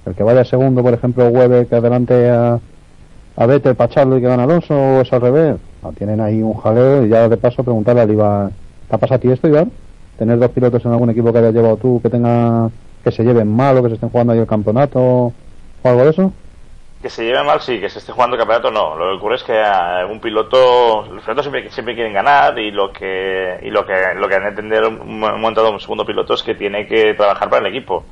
El 0.05 0.15
que 0.15 0.23
vaya 0.23 0.45
segundo, 0.45 0.81
por 0.81 0.93
ejemplo, 0.93 1.27
Weber, 1.27 1.67
que 1.67 1.75
adelante 1.75 2.29
a, 2.29 2.59
a 3.35 3.45
Vettel 3.45 3.75
para 3.75 4.03
y 4.03 4.21
que 4.21 4.27
gane 4.27 4.43
Alonso, 4.43 4.73
o 4.73 5.01
es 5.01 5.11
al 5.11 5.21
revés. 5.21 5.57
Ah, 5.83 5.89
tienen 5.97 6.21
ahí 6.21 6.41
un 6.41 6.53
jaleo 6.53 7.05
y 7.05 7.09
ya 7.09 7.27
de 7.27 7.37
paso 7.37 7.63
preguntarle 7.63 8.01
al 8.01 8.11
Iván, 8.11 8.51
¿te 8.87 8.95
ha 8.95 8.99
pasado 8.99 9.15
a 9.15 9.19
ti 9.19 9.31
esto, 9.31 9.47
Iván? 9.47 9.71
Tener 10.21 10.37
dos 10.37 10.51
pilotos 10.51 10.85
en 10.85 10.91
algún 10.91 11.09
equipo 11.09 11.33
que 11.33 11.39
hayas 11.39 11.51
llevado 11.51 11.77
tú, 11.77 11.99
que 11.99 12.07
tenga, 12.07 12.69
que 13.03 13.11
se 13.11 13.23
lleven 13.23 13.47
mal 13.51 13.75
o 13.75 13.81
que 13.81 13.89
se 13.89 13.95
estén 13.95 14.09
jugando 14.11 14.33
ahí 14.33 14.37
el 14.39 14.45
campeonato 14.45 14.99
o 14.99 15.33
algo 15.83 16.03
de 16.03 16.11
eso. 16.11 16.31
Que 17.01 17.09
se 17.09 17.25
lleve 17.25 17.43
mal, 17.43 17.59
sí, 17.59 17.79
que 17.79 17.89
se 17.89 17.97
esté 17.97 18.11
jugando 18.11 18.35
el 18.35 18.39
campeonato, 18.39 18.69
no. 18.69 18.95
Lo 18.95 19.05
que 19.09 19.17
ocurre 19.17 19.37
es 19.37 19.43
que 19.43 19.59
un 20.11 20.19
piloto, 20.19 21.07
los 21.11 21.23
pilotos 21.23 21.49
siempre, 21.71 21.95
quieren 21.95 22.13
ganar 22.13 22.59
y 22.59 22.69
lo 22.69 22.93
que 22.93 23.61
y 23.63 23.71
lo 23.71 23.83
que 23.83 23.95
lo 24.15 24.29
que 24.29 24.35
han 24.35 24.43
de 24.43 24.49
entender 24.49 24.83
un 24.85 25.19
montado 25.41 25.71
un 25.71 25.79
segundo 25.79 26.05
piloto 26.05 26.35
es 26.35 26.43
que 26.43 26.53
tiene 26.53 26.85
que 26.85 27.15
trabajar 27.15 27.49
para 27.49 27.67
el 27.67 27.75
equipo. 27.75 28.03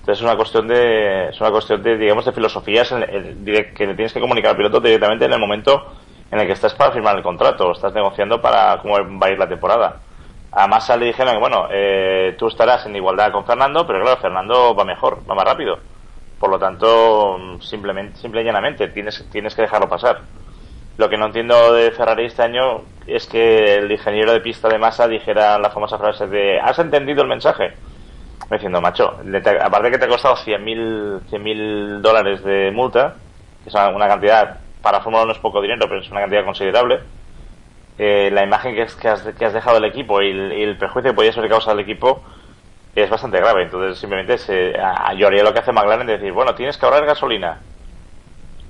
Entonces 0.00 0.16
es 0.16 0.22
una 0.22 0.36
cuestión 0.36 0.66
de 0.66 1.28
es 1.28 1.38
una 1.42 1.50
cuestión 1.50 1.82
de 1.82 1.98
digamos 1.98 2.24
de 2.24 2.32
filosofías 2.32 2.90
en 2.92 3.02
el- 3.02 3.44
direct- 3.44 3.74
que 3.74 3.86
le 3.86 3.94
tienes 3.96 4.14
que 4.14 4.20
comunicar 4.20 4.52
al 4.52 4.56
piloto 4.56 4.80
directamente 4.80 5.26
en 5.26 5.32
el 5.34 5.38
momento 5.38 5.92
en 6.30 6.40
el 6.40 6.46
que 6.46 6.54
estás 6.54 6.72
para 6.72 6.90
firmar 6.92 7.18
el 7.18 7.22
contrato 7.22 7.66
o 7.66 7.72
estás 7.72 7.92
negociando 7.92 8.40
para 8.40 8.78
cómo 8.80 8.94
va 9.18 9.26
a 9.26 9.30
ir 9.30 9.38
la 9.38 9.46
temporada. 9.46 9.96
A 10.52 10.66
Massa 10.66 10.96
le 10.96 11.06
dijeron 11.06 11.34
que 11.34 11.38
bueno, 11.40 11.68
eh, 11.70 12.34
tú 12.38 12.48
estarás 12.48 12.84
en 12.86 12.96
igualdad 12.96 13.30
con 13.32 13.44
Fernando, 13.46 13.86
pero 13.86 14.00
claro, 14.02 14.20
Fernando 14.20 14.74
va 14.74 14.84
mejor, 14.84 15.18
va 15.28 15.34
más 15.34 15.44
rápido. 15.44 15.78
Por 16.38 16.50
lo 16.50 16.58
tanto, 16.58 17.38
simplemente, 17.60 18.16
simple 18.18 18.40
y 18.42 18.44
llanamente, 18.44 18.88
tienes, 18.88 19.24
tienes 19.30 19.54
que 19.54 19.62
dejarlo 19.62 19.88
pasar. 19.88 20.20
Lo 20.96 21.08
que 21.08 21.16
no 21.16 21.26
entiendo 21.26 21.72
de 21.72 21.92
Ferrari 21.92 22.26
este 22.26 22.42
año 22.42 22.82
es 23.06 23.26
que 23.26 23.76
el 23.76 23.90
ingeniero 23.92 24.32
de 24.32 24.40
pista 24.40 24.68
de 24.68 24.78
masa 24.78 25.06
dijera 25.06 25.58
la 25.58 25.70
famosa 25.70 25.98
frase 25.98 26.26
de 26.26 26.58
¿has 26.60 26.78
entendido 26.78 27.22
el 27.22 27.28
mensaje? 27.28 27.74
Me 28.50 28.56
diciendo, 28.56 28.80
macho, 28.80 29.16
te- 29.42 29.62
aparte 29.62 29.90
que 29.92 29.98
te 29.98 30.06
ha 30.06 30.08
costado 30.08 30.34
100.000 30.36 31.20
100.000 31.30 32.00
dólares 32.02 32.42
de 32.42 32.70
multa, 32.72 33.14
que 33.62 33.68
es 33.68 33.74
una, 33.74 33.88
una 33.90 34.08
cantidad, 34.08 34.58
para 34.82 35.00
Fórmula 35.00 35.24
1 35.24 35.32
es 35.32 35.38
poco 35.38 35.60
dinero, 35.62 35.86
pero 35.88 36.00
es 36.00 36.10
una 36.10 36.20
cantidad 36.22 36.44
considerable, 36.44 37.00
eh, 38.02 38.30
la 38.32 38.42
imagen 38.42 38.74
que, 38.74 38.80
has, 38.80 38.94
que 38.94 39.44
has 39.44 39.52
dejado 39.52 39.78
del 39.78 39.84
equipo 39.84 40.22
y 40.22 40.30
el, 40.30 40.52
y 40.54 40.62
el 40.62 40.78
perjuicio 40.78 41.10
que 41.10 41.14
podía 41.14 41.34
ser 41.34 41.46
causado 41.50 41.72
al 41.72 41.80
equipo 41.80 42.22
es 42.94 43.10
bastante 43.10 43.36
grave. 43.36 43.64
Entonces, 43.64 43.98
simplemente 43.98 44.38
se, 44.38 44.72
yo 45.18 45.26
haría 45.26 45.42
lo 45.42 45.52
que 45.52 45.58
hace 45.58 45.70
McLaren 45.70 46.06
de 46.06 46.14
decir, 46.14 46.32
bueno, 46.32 46.54
tienes 46.54 46.78
que 46.78 46.86
ahorrar 46.86 47.04
gasolina. 47.04 47.60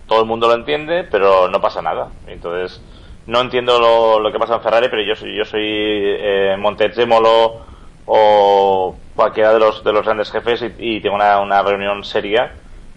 Todo 0.09 0.23
el 0.23 0.27
mundo 0.27 0.49
lo 0.49 0.55
entiende, 0.55 1.05
pero 1.05 1.47
no 1.47 1.61
pasa 1.61 1.81
nada. 1.81 2.09
Entonces, 2.27 2.83
no 3.29 3.41
entiendo 3.41 3.79
lo, 4.19 4.33
que 4.33 4.39
pasa 4.41 4.57
en 4.57 4.63
Ferrari, 4.63 4.89
pero 4.91 5.03
yo 5.03 5.15
soy, 5.15 5.37
yo 5.37 5.45
soy 5.45 5.63
eh, 5.65 6.57
Montezemolo 6.59 7.61
o 8.07 8.97
cualquiera 9.15 9.53
de 9.53 9.61
los, 9.61 9.85
de 9.85 9.93
los 9.93 10.05
grandes 10.05 10.33
jefes 10.33 10.61
y, 10.63 10.97
y 10.97 11.01
tengo 11.01 11.15
una, 11.15 11.39
una 11.39 11.63
reunión 11.63 12.03
seria 12.03 12.53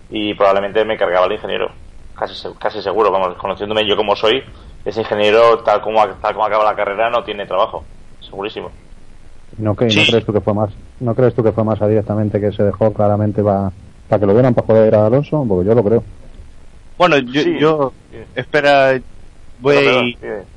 y 0.09 0.33
probablemente 0.33 0.83
me 0.83 0.97
cargaba 0.97 1.27
el 1.27 1.33
ingeniero. 1.33 1.71
Casi, 2.15 2.33
casi 2.57 2.81
seguro, 2.81 3.11
vamos, 3.11 3.37
conociéndome 3.37 3.87
yo 3.87 3.95
como 3.95 4.15
soy, 4.15 4.43
ese 4.85 5.01
ingeniero, 5.01 5.59
tal 5.59 5.81
como, 5.81 6.05
tal 6.07 6.33
como 6.33 6.45
acaba 6.45 6.63
la 6.65 6.75
carrera, 6.75 7.09
no 7.09 7.23
tiene 7.23 7.45
trabajo. 7.45 7.83
Segurísimo. 8.21 8.69
¿No, 9.57 9.75
que, 9.75 9.89
Sí. 9.89 9.99
¿No 9.99 10.05
crees 10.05 10.25
tú 10.25 10.33
que 10.33 10.41
fue 10.41 10.53
más 10.53 10.71
no 10.99 11.13
crees 11.15 11.33
tú 11.35 11.43
que 11.43 11.51
fue 11.51 11.63
más 11.63 11.79
directamente 11.79 12.39
que 12.41 12.51
se 12.51 12.63
dejó 12.63 12.91
claramente 12.93 13.43
para 13.43 13.71
para 14.09 14.19
que 14.19 14.25
lo 14.25 14.33
vieran 14.33 14.53
para 14.53 14.67
joder 14.67 14.95
a 14.95 15.05
Alonso? 15.05 15.45
Porque 15.47 15.67
yo 15.67 15.75
lo 15.75 15.83
creo. 15.83 16.03
Bueno, 16.97 17.17
yo, 17.19 17.41
Sí. 17.41 17.57
yo 17.59 17.93
espera, 18.35 18.99
voy 19.59 19.75
Perdón, 19.75 20.13
perdón, 20.19 20.43
sí. 20.43 20.47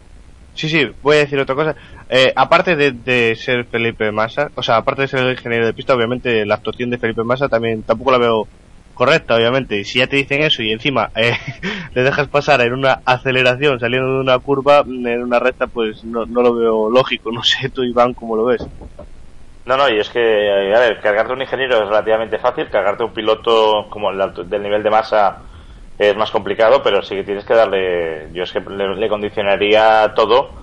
Sí, 0.55 0.69
sí, 0.71 0.91
voy 1.03 1.17
a 1.17 1.21
decir 1.21 1.39
otra 1.39 1.55
cosa. 1.55 1.77
Eh, 2.09 2.33
aparte 2.35 2.77
de, 2.77 2.93
de 2.93 3.37
ser 3.37 3.67
Felipe 3.67 4.11
Massa, 4.11 4.51
o 4.55 4.63
sea, 4.63 4.77
aparte 4.79 5.03
de 5.03 5.09
ser 5.09 5.21
el 5.21 5.33
ingeniero 5.33 5.67
de 5.67 5.75
pista, 5.75 5.95
obviamente 5.95 6.47
la 6.47 6.55
actuación 6.55 6.89
de 6.89 6.97
Felipe 6.99 7.25
Massa 7.25 7.49
también 7.49 7.83
tampoco 7.83 8.13
la 8.13 8.19
veo 8.19 8.49
correcta, 8.97 9.37
obviamente. 9.37 9.79
Y 9.79 9.85
si 9.85 10.01
ya 10.01 10.09
te 10.09 10.17
dicen 10.17 10.43
eso 10.43 10.63
y 10.63 10.73
encima 10.73 11.11
eh, 11.15 11.35
le 11.95 12.03
dejas 12.03 12.29
pasar 12.29 12.61
en 12.63 12.73
una 12.75 13.03
aceleración 13.05 13.79
saliendo 13.81 14.15
de 14.15 14.21
una 14.21 14.39
curva, 14.41 14.81
en 14.87 15.23
una 15.23 15.39
recta, 15.39 15.69
pues 15.69 16.05
no, 16.05 16.27
no 16.27 16.43
lo 16.43 16.55
veo 16.55 16.91
lógico. 16.91 17.31
No 17.37 17.43
sé 17.45 17.71
tú, 17.71 17.85
Iván, 17.85 18.15
cómo 18.15 18.37
lo 18.37 18.45
ves. 18.47 18.67
No, 19.65 19.77
no, 19.77 19.89
y 19.89 19.99
es 19.99 20.09
que, 20.11 20.21
eh, 20.21 20.75
a 20.77 20.79
ver, 20.81 21.01
cargarte 21.01 21.33
un 21.33 21.43
ingeniero 21.43 21.77
es 21.83 21.89
relativamente 21.89 22.39
fácil, 22.39 22.71
cargarte 22.71 23.03
un 23.03 23.13
piloto 23.13 23.89
como 23.91 24.11
el 24.11 24.21
alto- 24.21 24.45
del 24.45 24.63
nivel 24.63 24.83
de 24.83 24.91
masa 24.91 25.43
es 25.99 26.17
más 26.17 26.31
complicado, 26.31 26.83
pero 26.83 27.03
sí 27.03 27.17
que 27.17 27.25
tienes 27.25 27.45
que 27.45 27.55
darle, 27.55 28.29
yo 28.33 28.45
es 28.45 28.53
que 28.53 28.61
le, 28.61 29.09
condicionaría 29.09 30.13
todo 30.15 30.55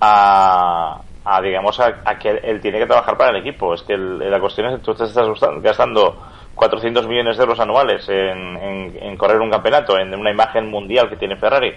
a, 0.00 1.04
a, 1.24 1.40
digamos, 1.42 1.80
a, 1.80 2.02
a 2.04 2.18
que 2.18 2.30
él 2.30 2.60
tiene 2.60 2.78
que 2.78 2.86
trabajar 2.86 3.16
para 3.18 3.30
el 3.30 3.36
equipo. 3.38 3.74
Es 3.74 3.82
que 3.82 3.94
el- 3.94 4.18
la 4.30 4.40
cuestión 4.40 4.68
es 4.68 4.76
que 4.76 4.82
tú 4.82 4.94
te 4.94 5.04
estás 5.04 5.26
gastando 5.62 6.22
400 6.54 7.06
millones 7.08 7.36
de 7.36 7.42
euros 7.44 7.60
anuales 7.60 8.08
en, 8.08 8.56
en- 9.02 9.16
correr 9.16 9.40
un 9.40 9.50
campeonato, 9.50 9.98
en 9.98 10.14
una 10.14 10.30
imagen 10.30 10.68
mundial 10.68 11.08
que 11.08 11.16
tiene 11.16 11.36
Ferrari, 11.36 11.72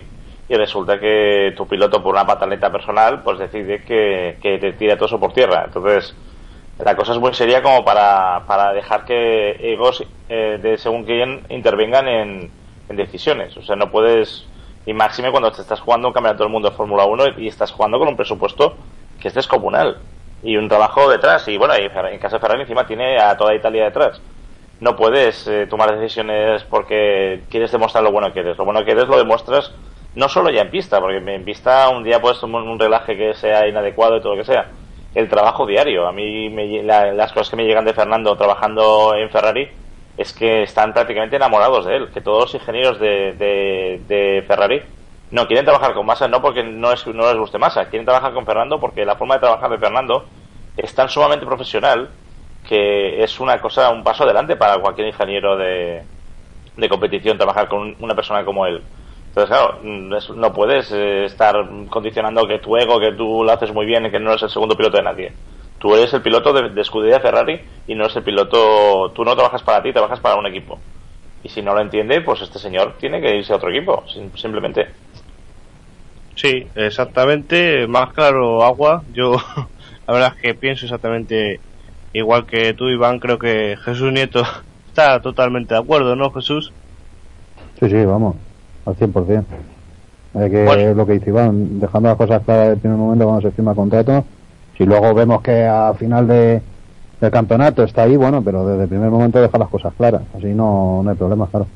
y 0.49 0.55
resulta 0.55 0.99
que 0.99 1.53
tu 1.55 1.67
piloto, 1.67 2.01
por 2.01 2.13
una 2.13 2.25
pataleta 2.25 2.71
personal, 2.71 3.21
pues 3.23 3.37
decide 3.39 3.83
que, 3.83 4.37
te 4.41 4.73
tira 4.73 4.95
todo 4.95 5.05
eso 5.05 5.19
por 5.19 5.33
tierra. 5.33 5.63
Entonces, 5.65 6.15
la 6.79 6.95
cosa 6.95 7.13
es 7.13 7.19
muy 7.19 7.33
seria 7.33 7.61
como 7.61 7.83
para, 7.83 8.43
para 8.47 8.71
dejar 8.73 9.05
que 9.05 9.51
egos 9.73 10.03
eh, 10.29 10.59
de 10.61 10.77
según 10.77 11.05
quién 11.05 11.43
intervengan 11.49 12.07
en, 12.07 12.51
decisiones. 12.89 13.55
O 13.57 13.61
sea, 13.63 13.75
no 13.75 13.91
puedes, 13.91 14.47
y 14.85 14.93
máxime 14.93 15.31
cuando 15.31 15.51
te 15.51 15.61
estás 15.61 15.81
jugando 15.81 16.07
un 16.07 16.13
campeonato 16.13 16.43
del 16.43 16.51
mundo 16.51 16.69
de 16.69 16.75
Fórmula 16.75 17.05
1 17.05 17.25
y 17.37 17.47
estás 17.47 17.71
jugando 17.71 17.99
con 17.99 18.07
un 18.07 18.15
presupuesto 18.15 18.77
que 19.19 19.27
es 19.27 19.33
descomunal 19.33 19.97
y 20.41 20.55
un 20.57 20.67
trabajo 20.69 21.09
detrás. 21.09 21.47
Y 21.49 21.57
bueno, 21.57 21.73
en 21.75 22.19
caso 22.19 22.37
de 22.37 22.39
Ferrari 22.39 22.61
encima 22.61 22.85
tiene 22.87 23.17
a 23.19 23.35
toda 23.35 23.55
Italia 23.55 23.85
detrás. 23.85 24.21
No 24.79 24.95
puedes 24.95 25.47
eh, 25.47 25.65
tomar 25.67 25.97
decisiones 25.97 26.63
porque 26.65 27.41
quieres 27.49 27.71
demostrar 27.71 28.03
lo 28.03 28.11
bueno 28.11 28.31
que 28.31 28.41
eres. 28.41 28.57
Lo 28.57 28.65
bueno 28.65 28.85
que 28.85 28.91
eres 28.91 29.07
lo 29.07 29.17
demuestras 29.17 29.71
no 30.15 30.29
solo 30.29 30.49
ya 30.49 30.61
en 30.61 30.71
pista, 30.71 30.99
porque 30.99 31.17
en 31.17 31.45
pista 31.45 31.89
un 31.89 32.03
día 32.03 32.19
puedes 32.19 32.39
tomar 32.39 32.61
un 32.63 32.79
relaje 32.79 33.15
que 33.17 33.33
sea 33.35 33.67
inadecuado 33.67 34.17
y 34.17 34.21
todo 34.21 34.33
lo 34.35 34.41
que 34.41 34.45
sea. 34.51 34.67
El 35.15 35.29
trabajo 35.29 35.65
diario. 35.65 36.07
A 36.07 36.11
mí 36.11 36.49
me 36.49 36.83
la- 36.83 37.11
las 37.13 37.31
cosas 37.33 37.49
que 37.49 37.55
me 37.55 37.65
llegan 37.65 37.85
de 37.85 37.93
Fernando 37.93 38.35
trabajando 38.35 39.13
en 39.15 39.29
Ferrari 39.29 39.67
es 40.17 40.33
que 40.33 40.63
están 40.63 40.93
prácticamente 40.93 41.35
enamorados 41.35 41.85
de 41.85 41.95
él. 41.97 42.09
Que 42.13 42.21
todos 42.21 42.43
los 42.45 42.55
ingenieros 42.55 42.99
de, 42.99 43.33
de, 43.33 44.01
de 44.07 44.43
Ferrari 44.47 44.81
no 45.31 45.45
quieren 45.47 45.65
trabajar 45.65 45.93
con 45.93 46.05
Massa, 46.05 46.27
no 46.27 46.41
porque 46.41 46.63
no, 46.63 46.91
es, 46.91 47.05
no 47.07 47.27
les 47.27 47.37
guste 47.37 47.57
Massa, 47.57 47.85
quieren 47.89 48.05
trabajar 48.05 48.33
con 48.33 48.45
Fernando 48.45 48.79
porque 48.79 49.05
la 49.05 49.15
forma 49.15 49.35
de 49.35 49.41
trabajar 49.41 49.69
de 49.71 49.77
Fernando 49.77 50.25
es 50.77 50.93
tan 50.95 51.09
sumamente 51.09 51.45
profesional 51.45 52.09
que 52.67 53.23
es 53.23 53.39
una 53.39 53.59
cosa, 53.61 53.89
un 53.91 54.03
paso 54.03 54.23
adelante 54.23 54.55
para 54.57 54.79
cualquier 54.79 55.07
ingeniero 55.07 55.57
de, 55.57 56.05
de 56.75 56.89
competición 56.89 57.37
trabajar 57.37 57.67
con 57.67 57.95
una 57.99 58.15
persona 58.15 58.45
como 58.45 58.65
él. 58.65 58.83
Entonces, 59.27 59.49
claro, 59.55 59.79
mm, 59.83 60.13
no 60.39 60.53
puedes 60.53 60.91
eh, 60.91 61.25
estar 61.25 61.55
condicionando 61.89 62.47
que 62.47 62.59
tu 62.59 62.75
ego, 62.77 62.99
que 62.99 63.13
tú 63.13 63.43
lo 63.43 63.51
haces 63.51 63.73
muy 63.73 63.85
bien 63.85 64.05
y 64.05 64.11
que 64.11 64.19
no 64.19 64.31
eres 64.31 64.43
el 64.43 64.49
segundo 64.49 64.75
piloto 64.75 64.97
de 64.97 65.03
nadie. 65.03 65.33
Tú 65.79 65.95
eres 65.95 66.13
el 66.13 66.21
piloto 66.23 66.53
de, 66.53 66.69
de 66.69 67.19
Ferrari 67.19 67.61
y 67.87 67.95
no 67.95 68.05
eres 68.05 68.15
el 68.17 68.23
piloto, 68.23 69.11
tú 69.13 69.23
no 69.23 69.35
trabajas 69.35 69.63
para 69.63 69.83
ti, 69.83 69.93
trabajas 69.93 70.19
para 70.19 70.35
un 70.37 70.47
equipo. 70.47 70.81
Y 71.43 71.49
si 71.49 71.61
no 71.61 71.73
lo 71.73 71.81
entiende, 71.81 72.21
pues 72.21 72.41
este 72.41 72.59
señor 72.59 72.97
tiene 72.99 73.21
que 73.21 73.35
irse 73.35 73.53
a 73.53 73.57
otro 73.57 73.69
equipo, 73.71 74.05
sim- 74.07 74.31
simplemente. 74.35 74.89
Sí, 76.35 76.71
exactamente, 76.75 77.87
más 77.87 78.13
claro 78.13 78.63
agua. 78.63 79.03
Yo, 79.09 79.33
la 80.07 80.13
verdad 80.13 80.33
es 80.35 80.41
que 80.41 80.55
pienso 80.55 80.85
exactamente 80.85 81.63
igual 82.17 82.45
que 82.45 82.73
tú, 82.73 82.89
Iván. 82.89 83.19
Creo 83.19 83.39
que 83.39 83.77
Jesús 83.83 84.11
Nieto 84.11 84.43
está 84.87 85.21
totalmente 85.21 85.73
de 85.73 85.79
acuerdo, 85.79 86.15
¿no, 86.15 86.31
Jesús? 86.31 86.71
Sí, 87.79 87.89
sí, 87.89 88.05
vamos, 88.05 88.35
al 88.85 88.95
100%. 88.95 89.45
Hay 90.35 90.51
que, 90.51 90.63
Bueno. 90.65 90.93
lo 90.93 91.05
que 91.05 91.13
dice 91.13 91.29
Iván, 91.29 91.79
dejando 91.79 92.09
las 92.09 92.17
cosas 92.17 92.43
claras 92.43 92.63
desde 92.63 92.73
el 92.73 92.79
primer 92.79 92.97
momento 92.97 93.25
cuando 93.25 93.41
se 93.41 93.55
firma 93.55 93.71
el 93.71 93.77
contrato. 93.77 94.25
Si 94.77 94.85
luego 94.85 95.13
vemos 95.13 95.41
que 95.41 95.65
a 95.65 95.93
final 95.93 96.27
de, 96.27 96.61
del 97.19 97.31
campeonato 97.31 97.83
está 97.83 98.03
ahí, 98.03 98.15
bueno, 98.15 98.43
pero 98.43 98.67
desde 98.67 98.83
el 98.83 98.89
primer 98.89 99.09
momento 99.09 99.41
deja 99.41 99.57
las 99.57 99.69
cosas 99.69 99.93
claras. 99.97 100.21
Así 100.37 100.47
no, 100.47 101.01
no 101.03 101.09
hay 101.09 101.15
problema, 101.15 101.47
claro. 101.47 101.67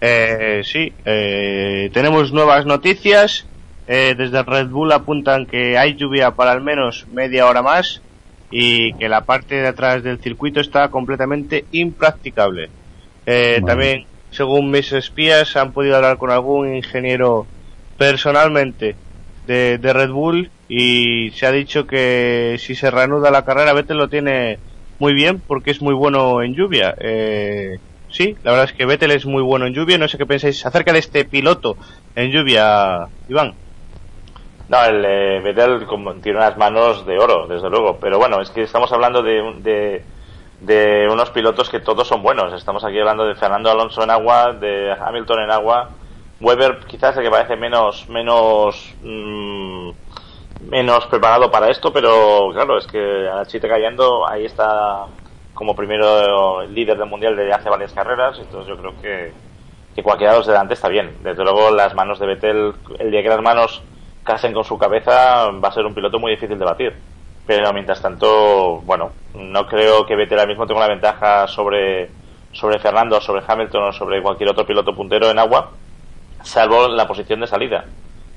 Eh, 0.00 0.62
sí, 0.64 0.92
eh, 1.04 1.90
tenemos 1.92 2.32
nuevas 2.32 2.66
noticias. 2.66 3.46
Eh, 3.88 4.14
desde 4.16 4.42
Red 4.42 4.68
Bull 4.68 4.92
apuntan 4.92 5.46
que 5.46 5.78
hay 5.78 5.94
lluvia 5.94 6.32
para 6.32 6.52
al 6.52 6.60
menos 6.60 7.06
media 7.12 7.46
hora 7.46 7.62
más 7.62 8.02
y 8.50 8.92
que 8.94 9.08
la 9.08 9.24
parte 9.24 9.56
de 9.56 9.68
atrás 9.68 10.02
del 10.02 10.18
circuito 10.18 10.60
está 10.60 10.88
completamente 10.88 11.64
impracticable. 11.72 12.70
Eh, 13.26 13.58
Vale. 13.60 13.66
También, 13.66 14.06
según 14.30 14.70
mis 14.70 14.92
espías, 14.92 15.56
han 15.56 15.72
podido 15.72 15.96
hablar 15.96 16.16
con 16.16 16.30
algún 16.30 16.74
ingeniero 16.74 17.46
personalmente 17.96 18.96
de, 19.46 19.78
de 19.78 19.92
Red 19.92 20.10
Bull 20.10 20.50
y 20.68 21.30
se 21.30 21.46
ha 21.46 21.52
dicho 21.52 21.86
que 21.86 22.56
si 22.58 22.74
se 22.74 22.90
reanuda 22.90 23.30
la 23.30 23.44
carrera, 23.44 23.72
Vettel 23.72 23.96
lo 23.96 24.08
tiene 24.08 24.58
muy 24.98 25.14
bien 25.14 25.40
porque 25.46 25.70
es 25.70 25.80
muy 25.80 25.94
bueno 25.94 26.42
en 26.42 26.54
lluvia. 26.54 26.94
Eh, 26.98 27.78
sí, 28.10 28.36
la 28.42 28.52
verdad 28.52 28.70
es 28.70 28.72
que 28.72 28.86
Vettel 28.86 29.12
es 29.12 29.24
muy 29.24 29.42
bueno 29.42 29.66
en 29.66 29.74
lluvia. 29.74 29.98
No 29.98 30.08
sé 30.08 30.18
qué 30.18 30.26
pensáis 30.26 30.64
acerca 30.64 30.92
de 30.92 30.98
este 30.98 31.24
piloto 31.24 31.76
en 32.14 32.30
lluvia, 32.30 33.08
Iván. 33.28 33.54
No, 34.68 34.84
el 34.84 35.02
eh, 35.04 35.40
Vettel 35.40 35.86
tiene 36.22 36.38
unas 36.38 36.58
manos 36.58 37.06
de 37.06 37.18
oro, 37.18 37.46
desde 37.46 37.70
luego. 37.70 37.98
Pero 38.00 38.18
bueno, 38.18 38.40
es 38.40 38.50
que 38.50 38.62
estamos 38.62 38.92
hablando 38.92 39.22
de, 39.22 39.54
de, 39.60 40.04
de 40.60 41.08
unos 41.10 41.30
pilotos 41.30 41.70
que 41.70 41.80
todos 41.80 42.06
son 42.06 42.22
buenos. 42.22 42.52
Estamos 42.52 42.84
aquí 42.84 42.98
hablando 42.98 43.24
de 43.24 43.34
Fernando 43.34 43.70
Alonso 43.70 44.02
en 44.02 44.10
agua, 44.10 44.52
de 44.52 44.92
Hamilton 44.92 45.40
en 45.40 45.50
agua. 45.50 45.88
Weber 46.40 46.80
quizás 46.86 47.16
el 47.16 47.24
que 47.24 47.30
parece 47.30 47.56
menos 47.56 48.08
menos 48.08 48.94
mm, 49.02 49.90
menos 50.70 51.06
preparado 51.06 51.50
para 51.50 51.68
esto, 51.70 51.92
pero 51.92 52.50
claro, 52.52 52.78
es 52.78 52.86
que 52.86 53.28
a 53.28 53.44
Chita 53.46 53.68
callando 53.68 54.28
ahí 54.28 54.44
está 54.44 55.06
como 55.54 55.74
primero 55.74 56.62
líder 56.66 56.96
del 56.96 57.08
mundial 57.08 57.34
desde 57.34 57.52
hace 57.52 57.68
varias 57.68 57.92
carreras, 57.92 58.38
entonces 58.38 58.68
yo 58.68 58.76
creo 58.76 58.92
que 59.00 59.32
que 59.96 60.02
cualquiera 60.04 60.32
de 60.32 60.38
los 60.38 60.46
de 60.46 60.52
delante 60.52 60.74
está 60.74 60.88
bien. 60.88 61.16
Desde 61.24 61.42
luego 61.42 61.72
las 61.72 61.92
manos 61.94 62.20
de 62.20 62.26
Vettel, 62.26 62.74
el 63.00 63.10
día 63.10 63.22
que 63.22 63.28
las 63.30 63.42
manos 63.42 63.82
casen 64.28 64.52
con 64.52 64.62
su 64.62 64.76
cabeza, 64.76 65.50
va 65.52 65.68
a 65.68 65.72
ser 65.72 65.86
un 65.86 65.94
piloto 65.94 66.18
muy 66.18 66.32
difícil 66.32 66.58
de 66.58 66.64
batir. 66.66 66.92
Pero 67.46 67.72
mientras 67.72 68.02
tanto, 68.02 68.82
bueno, 68.84 69.10
no 69.34 69.66
creo 69.66 70.04
que 70.04 70.14
Vettel 70.14 70.38
ahora 70.38 70.50
mismo 70.50 70.66
tenga 70.66 70.80
una 70.80 70.88
ventaja 70.88 71.48
sobre, 71.48 72.10
sobre 72.52 72.78
Fernando, 72.78 73.22
sobre 73.22 73.42
Hamilton 73.48 73.84
o 73.84 73.92
sobre 73.92 74.20
cualquier 74.20 74.50
otro 74.50 74.66
piloto 74.66 74.94
puntero 74.94 75.30
en 75.30 75.38
agua, 75.38 75.70
salvo 76.42 76.88
la 76.88 77.08
posición 77.08 77.40
de 77.40 77.46
salida. 77.46 77.86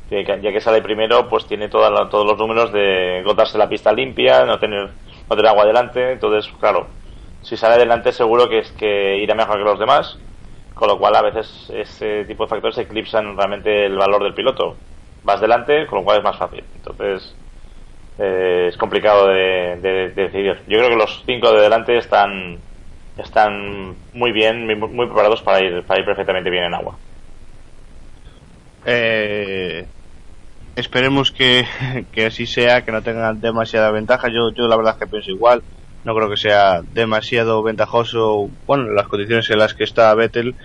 Ya 0.09 0.51
que 0.51 0.61
sale 0.61 0.81
primero, 0.81 1.27
pues 1.27 1.45
tiene 1.45 1.67
toda 1.67 2.09
todos 2.09 2.25
los 2.25 2.37
números 2.37 2.71
de 2.71 3.19
encontrarse 3.19 3.57
la 3.57 3.67
pista 3.67 3.91
limpia, 3.91 4.45
no 4.45 4.59
tener, 4.59 4.89
no 5.29 5.35
tener 5.35 5.47
agua 5.47 5.65
delante. 5.65 6.13
Entonces, 6.13 6.49
claro, 6.59 6.87
si 7.41 7.57
sale 7.57 7.75
adelante 7.75 8.13
seguro 8.13 8.47
que 8.47 8.59
es 8.59 8.71
que 8.71 9.17
irá 9.17 9.35
mejor 9.35 9.57
que 9.57 9.63
los 9.63 9.79
demás, 9.79 10.17
con 10.73 10.87
lo 10.87 10.97
cual 10.97 11.15
a 11.17 11.21
veces 11.21 11.69
ese 11.73 12.23
tipo 12.25 12.43
de 12.43 12.49
factores 12.49 12.77
eclipsan 12.77 13.35
realmente 13.35 13.85
el 13.85 13.97
valor 13.97 14.23
del 14.23 14.33
piloto. 14.33 14.77
Vas 15.23 15.41
delante, 15.41 15.87
con 15.87 15.99
lo 15.99 16.05
cual 16.05 16.17
es 16.19 16.23
más 16.23 16.37
fácil. 16.37 16.65
Entonces, 16.75 17.37
eh, 18.17 18.67
es 18.69 18.77
complicado 18.77 19.27
de, 19.29 19.77
de- 19.81 20.09
de 20.11 20.23
decidir. 20.23 20.57
Yo 20.67 20.79
creo 20.79 20.89
que 20.89 20.95
los 20.97 21.23
cinco 21.25 21.51
de 21.53 21.61
delante 21.61 21.97
están 21.97 22.63
están 23.17 23.97
muy 24.13 24.31
bien, 24.33 24.65
muy, 24.65 24.75
muy 24.77 25.07
preparados 25.07 25.41
para 25.43 25.63
ir, 25.63 25.85
para 25.85 25.99
ir 26.01 26.05
perfectamente 26.05 26.49
bien 26.49 26.65
en 26.65 26.75
agua. 26.75 26.99
Eh, 28.85 29.89
esperemos 30.75 31.31
que, 31.31 31.65
que 32.11 32.27
así 32.27 32.47
sea, 32.47 32.83
que 32.85 32.91
no 32.91 33.03
tengan 33.03 33.41
demasiada 33.41 33.91
ventaja. 33.91 34.29
Yo, 34.29 34.51
yo 34.55 34.67
la 34.67 34.77
verdad 34.77 34.93
es 34.95 34.99
que 34.99 35.11
pienso 35.11 35.31
igual. 35.31 35.65
No 36.03 36.15
creo 36.15 36.29
que 36.29 36.37
sea 36.37 36.81
demasiado 36.85 37.63
ventajoso, 37.63 38.49
bueno, 38.65 38.85
en 38.85 38.95
las 38.95 39.07
condiciones 39.07 39.49
en 39.51 39.59
las 39.59 39.75
que 39.75 39.83
está 39.85 40.13
Vettel. 40.15 40.57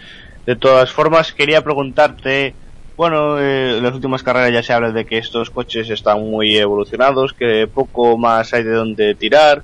De 0.47 0.57
todas 0.57 0.93
formas, 0.93 1.35
quería 1.35 1.63
preguntarte, 1.63 2.59
bueno, 2.97 3.39
eh, 3.39 3.79
en 3.79 3.83
las 3.83 3.95
últimas 3.95 4.23
carreras 4.23 4.53
ya 4.53 4.63
se 4.63 4.73
habla 4.73 4.93
de 4.93 5.05
que 5.05 5.19
estos 5.19 5.51
coches 5.51 5.91
están 5.91 6.23
muy 6.23 6.57
evolucionados, 6.57 7.33
que 7.33 7.69
poco 7.73 8.17
más 8.17 8.55
hay 8.55 8.63
de 8.63 8.73
donde 8.73 9.15
tirar, 9.15 9.63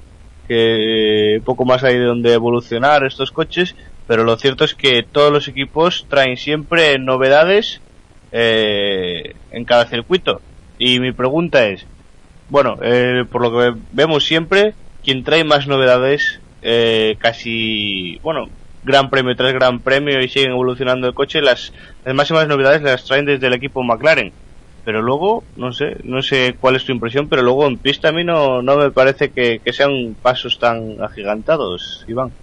que 0.49 1.41
poco 1.45 1.64
más 1.64 1.83
hay 1.85 1.99
de 1.99 2.05
donde 2.05 2.35
evolucionar 2.35 3.05
estos 3.05 3.30
coches, 3.30 3.74
pero 4.07 4.24
lo 4.24 4.37
cierto 4.37 4.64
es 4.64 4.74
que 4.74 5.03
todos 5.03 5.33
los 5.33 5.49
equipos 5.49 6.07
traen 6.09 6.37
siempre 6.37 6.99
novedades 6.99 7.80
eh, 8.33 9.35
en 9.51 9.64
cada 9.64 9.87
circuito. 9.87 10.41
Y 10.78 11.01
mi 11.01 11.12
pregunta 11.12 11.66
es, 11.66 11.87
bueno, 12.49 12.76
eh, 12.83 13.24
por 13.30 13.41
lo 13.41 13.51
que 13.51 13.80
vemos 13.93 14.24
siempre, 14.24 14.74
quien 15.05 15.24
trae 15.24 15.45
más 15.45 15.66
novedades, 15.66 16.41
eh, 16.61 17.16
casi, 17.18 18.18
bueno, 18.22 18.49
gran 18.83 19.11
premio 19.11 19.35
tras 19.37 19.53
gran 19.53 19.83
premio 19.83 20.20
y 20.20 20.28
siguen 20.28 20.53
evolucionando 20.53 21.07
el 21.09 21.14
coche, 21.14 21.41
las, 21.43 21.72
las 22.05 22.14
máximas 22.14 22.49
novedades 22.49 22.83
las 22.83 23.05
traen 23.05 23.26
desde 23.26 23.47
el 23.47 23.55
equipo 23.55 23.83
McLaren. 23.83 24.35
Pero 24.85 25.01
luego, 25.03 25.47
no 25.55 25.72
sé, 25.72 25.97
no 26.03 26.22
sé 26.22 26.57
cuál 26.59 26.74
es 26.76 26.85
tu 26.85 26.93
impresión, 26.93 27.28
pero 27.28 27.43
luego 27.43 27.66
en 27.66 27.78
pista 27.78 28.09
a 28.09 28.12
mí 28.12 28.24
no, 28.24 28.62
no 28.62 28.76
me 28.76 28.91
parece 28.91 29.33
que, 29.33 29.61
que 29.64 29.72
sean 29.72 30.16
pasos 30.20 30.59
tan 30.59 31.01
agigantados, 31.01 32.05
Iván. 32.09 32.35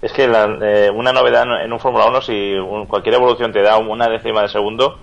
Es 0.00 0.12
que 0.12 0.28
la- 0.28 0.58
eh, 0.62 0.90
una 0.90 1.12
novedad 1.12 1.44
en- 1.64 1.72
un 1.72 1.80
Fórmula 1.80 2.06
1, 2.06 2.20
si 2.20 2.54
un- 2.54 2.86
cualquier 2.86 3.14
evolución 3.16 3.52
te 3.52 3.62
da 3.62 3.78
una 3.78 4.08
décima 4.08 4.42
de 4.42 4.48
segundo, 4.48 4.98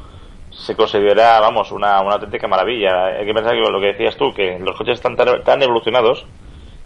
se 0.50 0.76
considera, 0.76 1.39
vamos, 1.39 1.72
una, 1.72 2.02
una 2.02 2.16
auténtica 2.16 2.48
maravilla. 2.48 3.08
Hay 3.08 3.26
que 3.26 3.34
pensar 3.34 3.54
que 3.54 3.62
lo 3.72 3.80
que 3.82 3.88
decías 3.88 4.18
tú, 4.18 4.34
que 4.34 4.60
los 4.60 4.76
coches 4.78 4.96
están 4.96 5.16
tan, 5.16 5.44
tan 5.44 5.62
evolucionados 5.64 6.26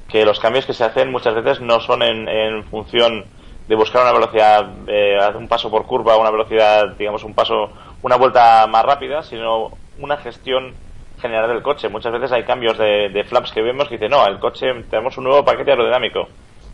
que 0.08 0.26
los 0.26 0.40
cambios 0.40 0.66
que 0.66 0.74
se 0.74 0.84
hacen 0.86 1.12
muchas 1.12 1.36
veces 1.36 1.62
no 1.62 1.80
son 1.82 2.04
en, 2.04 2.28
en 2.30 2.64
función 2.66 3.26
de 3.68 3.76
buscar 3.76 4.02
una 4.02 4.14
velocidad, 4.14 4.70
eh, 4.88 5.18
un 5.36 5.48
paso 5.48 5.70
por 5.70 5.86
curva, 5.86 6.18
una 6.18 6.32
velocidad, 6.32 6.96
digamos, 6.98 7.24
un 7.24 7.34
paso, 7.34 7.72
una 8.02 8.16
vuelta 8.16 8.66
más 8.68 8.84
rápida, 8.84 9.24
sino 9.24 9.72
una 10.00 10.18
gestión 10.18 10.74
general 11.22 11.50
del 11.50 11.62
coche. 11.62 11.90
Muchas 11.90 12.14
veces 12.14 12.32
hay 12.32 12.44
cambios 12.44 12.78
de, 12.78 13.10
de 13.10 13.24
flaps 13.24 13.52
que 13.52 13.62
vemos 13.62 13.88
que 13.88 13.96
dicen, 13.96 14.12
no, 14.12 14.26
el 14.26 14.40
coche, 14.40 14.68
tenemos 14.90 15.18
un 15.18 15.26
nuevo 15.26 15.44
paquete 15.44 15.72
aerodinámico. 15.72 16.28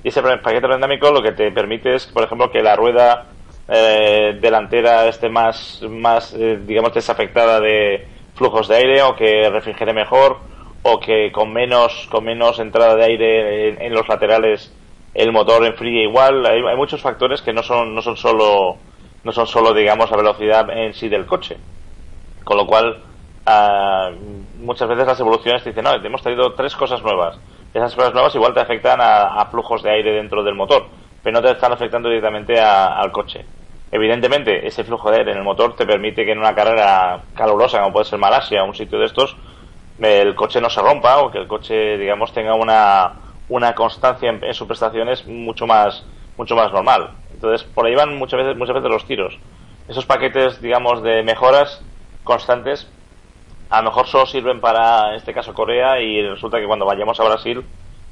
Y 0.03 0.09
ese 0.09 0.21
paquete 0.21 0.65
aerodinámico 0.65 1.11
lo 1.11 1.21
que 1.21 1.31
te 1.31 1.51
permite 1.51 1.95
es, 1.95 2.05
por 2.07 2.23
ejemplo, 2.23 2.51
que 2.51 2.61
la 2.61 2.75
rueda 2.75 3.25
eh, 3.67 4.37
delantera 4.39 5.07
esté 5.07 5.29
más, 5.29 5.81
más 5.89 6.33
eh, 6.33 6.59
digamos, 6.63 6.93
desafectada 6.93 7.59
de 7.59 8.05
flujos 8.35 8.67
de 8.67 8.75
aire 8.75 9.01
o 9.03 9.15
que 9.15 9.49
refrigere 9.49 9.93
mejor 9.93 10.37
o 10.83 10.99
que 10.99 11.31
con 11.31 11.53
menos, 11.53 12.07
con 12.11 12.25
menos 12.25 12.59
entrada 12.59 12.95
de 12.95 13.05
aire 13.05 13.69
en, 13.69 13.81
en 13.81 13.93
los 13.93 14.07
laterales 14.07 14.73
el 15.13 15.31
motor 15.31 15.65
enfríe 15.65 16.03
igual. 16.03 16.45
Hay, 16.45 16.61
hay 16.61 16.75
muchos 16.75 17.01
factores 17.01 17.41
que 17.41 17.53
no 17.53 17.63
son, 17.63 17.93
no 17.95 18.01
son 18.01 18.17
solo, 18.17 18.77
no 19.23 19.31
son 19.31 19.47
solo, 19.47 19.73
digamos, 19.73 20.09
la 20.11 20.17
velocidad 20.17 20.69
en 20.69 20.93
sí 20.93 21.09
del 21.09 21.25
coche. 21.25 21.57
Con 22.43 22.57
lo 22.57 22.67
cual, 22.67 23.01
ah, 23.45 24.11
muchas 24.59 24.87
veces 24.87 25.07
las 25.07 25.19
evoluciones 25.19 25.63
te 25.63 25.69
dicen, 25.69 25.83
no, 25.83 25.93
hemos 25.93 26.21
traído 26.21 26.53
tres 26.53 26.75
cosas 26.75 27.01
nuevas. 27.01 27.37
Esas 27.73 27.95
cosas 27.95 28.13
nuevas 28.13 28.35
igual 28.35 28.53
te 28.53 28.59
afectan 28.59 29.01
a, 29.01 29.41
a 29.41 29.45
flujos 29.47 29.81
de 29.81 29.91
aire 29.91 30.11
dentro 30.13 30.43
del 30.43 30.55
motor, 30.55 30.87
pero 31.23 31.33
no 31.39 31.41
te 31.45 31.51
están 31.51 31.71
afectando 31.73 32.09
directamente 32.09 32.59
a- 32.59 32.97
al 32.99 33.11
coche. 33.11 33.45
Evidentemente, 33.91 34.65
ese 34.67 34.83
flujo 34.83 35.09
de 35.11 35.17
aire 35.19 35.31
en 35.31 35.37
el 35.37 35.43
motor 35.43 35.75
te 35.75 35.85
permite 35.85 36.25
que 36.25 36.31
en 36.31 36.39
una 36.39 36.55
carrera 36.55 37.21
calurosa, 37.35 37.79
como 37.79 37.93
puede 37.93 38.05
ser 38.05 38.19
Malasia, 38.19 38.63
un 38.63 38.75
sitio 38.75 38.99
de 38.99 39.05
estos, 39.05 39.35
el 39.99 40.35
coche 40.35 40.59
no 40.59 40.69
se 40.69 40.81
rompa 40.81 41.19
o 41.19 41.31
que 41.31 41.37
el 41.37 41.47
coche, 41.47 41.97
digamos, 41.97 42.33
tenga 42.33 42.55
una, 42.55 43.13
una 43.47 43.75
constancia 43.75 44.29
en, 44.29 44.43
en 44.43 44.53
sus 44.53 44.67
prestaciones 44.67 45.25
mucho 45.27 45.67
más, 45.67 46.05
mucho 46.37 46.55
más 46.55 46.71
normal. 46.71 47.11
Entonces, 47.33 47.63
por 47.67 47.85
ahí 47.85 47.95
van 47.95 48.17
muchas 48.17 48.39
veces, 48.39 48.57
muchas 48.57 48.75
veces 48.75 48.89
los 48.91 49.05
tiros. 49.05 49.39
Esos 49.87 50.05
paquetes, 50.05 50.61
digamos, 50.61 51.03
de 51.03 51.23
mejoras 51.23 51.83
constantes, 52.23 52.89
a 53.69 53.81
lo 53.81 53.89
mejor 53.89 54.07
solo 54.07 54.25
sirven 54.25 54.61
para, 54.61 55.09
en 55.09 55.15
este 55.15 55.33
caso, 55.33 55.53
Corea 55.53 55.99
y 56.01 56.21
resulta 56.27 56.59
que 56.59 56.67
cuando 56.67 56.85
vayamos 56.85 57.19
a 57.19 57.23
Brasil, 57.25 57.65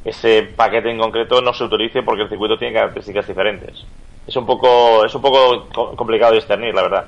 ese 0.04 0.44
paquete 0.44 0.90
en 0.92 1.00
concreto 1.00 1.42
no 1.42 1.54
se 1.54 1.64
utilice 1.66 2.04
porque 2.04 2.24
el 2.24 2.30
circuito 2.30 2.58
tiene 2.58 2.74
características 2.76 3.28
diferentes. 3.28 3.86
Es 4.28 4.36
un 4.36 4.46
poco, 4.46 5.06
es 5.06 5.14
un 5.16 5.22
poco 5.22 5.70
co- 5.74 5.96
complicado 5.96 6.34
discernir, 6.34 6.74
la 6.74 6.84
verdad. 6.84 7.06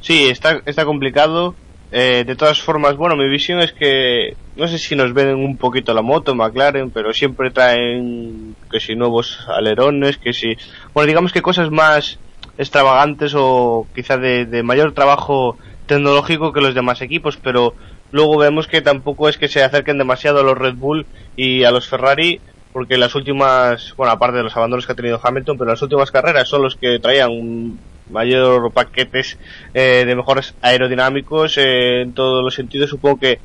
Sí, 0.00 0.28
está, 0.28 0.60
está 0.66 0.84
complicado. 0.84 1.61
Eh, 1.94 2.24
de 2.26 2.36
todas 2.36 2.62
formas, 2.62 2.96
bueno, 2.96 3.16
mi 3.16 3.28
visión 3.28 3.60
es 3.60 3.72
que 3.72 4.34
no 4.56 4.66
sé 4.66 4.78
si 4.78 4.96
nos 4.96 5.12
ven 5.12 5.34
un 5.34 5.58
poquito 5.58 5.92
la 5.92 6.00
moto, 6.00 6.34
McLaren, 6.34 6.90
pero 6.90 7.12
siempre 7.12 7.50
traen 7.50 8.56
que 8.70 8.80
si 8.80 8.94
nuevos 8.96 9.46
alerones, 9.46 10.16
que 10.16 10.32
si, 10.32 10.56
bueno, 10.94 11.06
digamos 11.06 11.32
que 11.32 11.42
cosas 11.42 11.70
más 11.70 12.18
extravagantes 12.56 13.34
o 13.36 13.86
quizá 13.94 14.16
de, 14.16 14.46
de 14.46 14.62
mayor 14.62 14.92
trabajo 14.92 15.58
tecnológico 15.84 16.54
que 16.54 16.62
los 16.62 16.74
demás 16.74 17.02
equipos, 17.02 17.36
pero 17.36 17.74
luego 18.10 18.38
vemos 18.38 18.66
que 18.66 18.80
tampoco 18.80 19.28
es 19.28 19.36
que 19.36 19.48
se 19.48 19.62
acerquen 19.62 19.98
demasiado 19.98 20.40
a 20.40 20.44
los 20.44 20.56
Red 20.56 20.76
Bull 20.76 21.04
y 21.36 21.64
a 21.64 21.70
los 21.70 21.88
Ferrari, 21.88 22.40
porque 22.72 22.96
las 22.96 23.14
últimas, 23.14 23.94
bueno, 23.98 24.12
aparte 24.12 24.38
de 24.38 24.44
los 24.44 24.56
abandonos 24.56 24.86
que 24.86 24.92
ha 24.92 24.96
tenido 24.96 25.20
Hamilton, 25.22 25.58
pero 25.58 25.70
las 25.70 25.82
últimas 25.82 26.10
carreras 26.10 26.48
son 26.48 26.62
los 26.62 26.76
que 26.76 26.98
traían 27.00 27.30
un 27.32 27.78
mayor 28.10 28.72
paquetes 28.72 29.38
eh, 29.74 30.04
de 30.06 30.16
mejores 30.16 30.54
aerodinámicos 30.60 31.58
eh, 31.58 32.02
en 32.02 32.12
todos 32.12 32.44
los 32.44 32.54
sentidos. 32.54 32.90
Supongo 32.90 33.18
que 33.18 33.38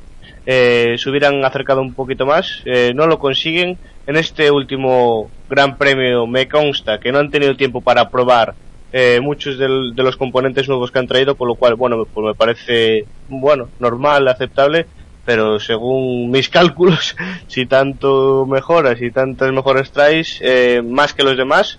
eh, 0.50 0.96
se 0.96 1.10
hubieran 1.10 1.44
acercado 1.44 1.82
un 1.82 1.92
poquito 1.92 2.24
más. 2.24 2.62
Eh, 2.64 2.92
no 2.94 3.06
lo 3.06 3.18
consiguen. 3.18 3.76
En 4.06 4.16
este 4.16 4.50
último 4.50 5.30
Gran 5.50 5.76
Premio 5.76 6.26
me 6.26 6.48
consta 6.48 6.98
que 6.98 7.12
no 7.12 7.18
han 7.18 7.30
tenido 7.30 7.54
tiempo 7.54 7.82
para 7.82 8.08
probar 8.08 8.54
eh, 8.90 9.20
muchos 9.20 9.58
de 9.58 9.68
los 9.68 10.16
componentes 10.16 10.66
nuevos 10.66 10.90
que 10.90 11.00
han 11.00 11.06
traído, 11.06 11.36
con 11.36 11.48
lo 11.48 11.56
cual, 11.56 11.74
bueno, 11.74 12.06
pues 12.06 12.26
me 12.28 12.34
parece, 12.34 13.04
bueno, 13.28 13.68
normal, 13.78 14.26
aceptable, 14.26 14.86
pero 15.26 15.60
según 15.60 16.30
mis 16.30 16.48
cálculos, 16.58 17.14
si 17.46 17.66
tanto 17.66 18.46
mejoras 18.46 19.02
y 19.02 19.10
tantas 19.10 19.52
mejoras 19.52 19.92
traes, 19.92 20.42
más 20.82 21.12
que 21.12 21.24
los 21.24 21.36
demás, 21.36 21.78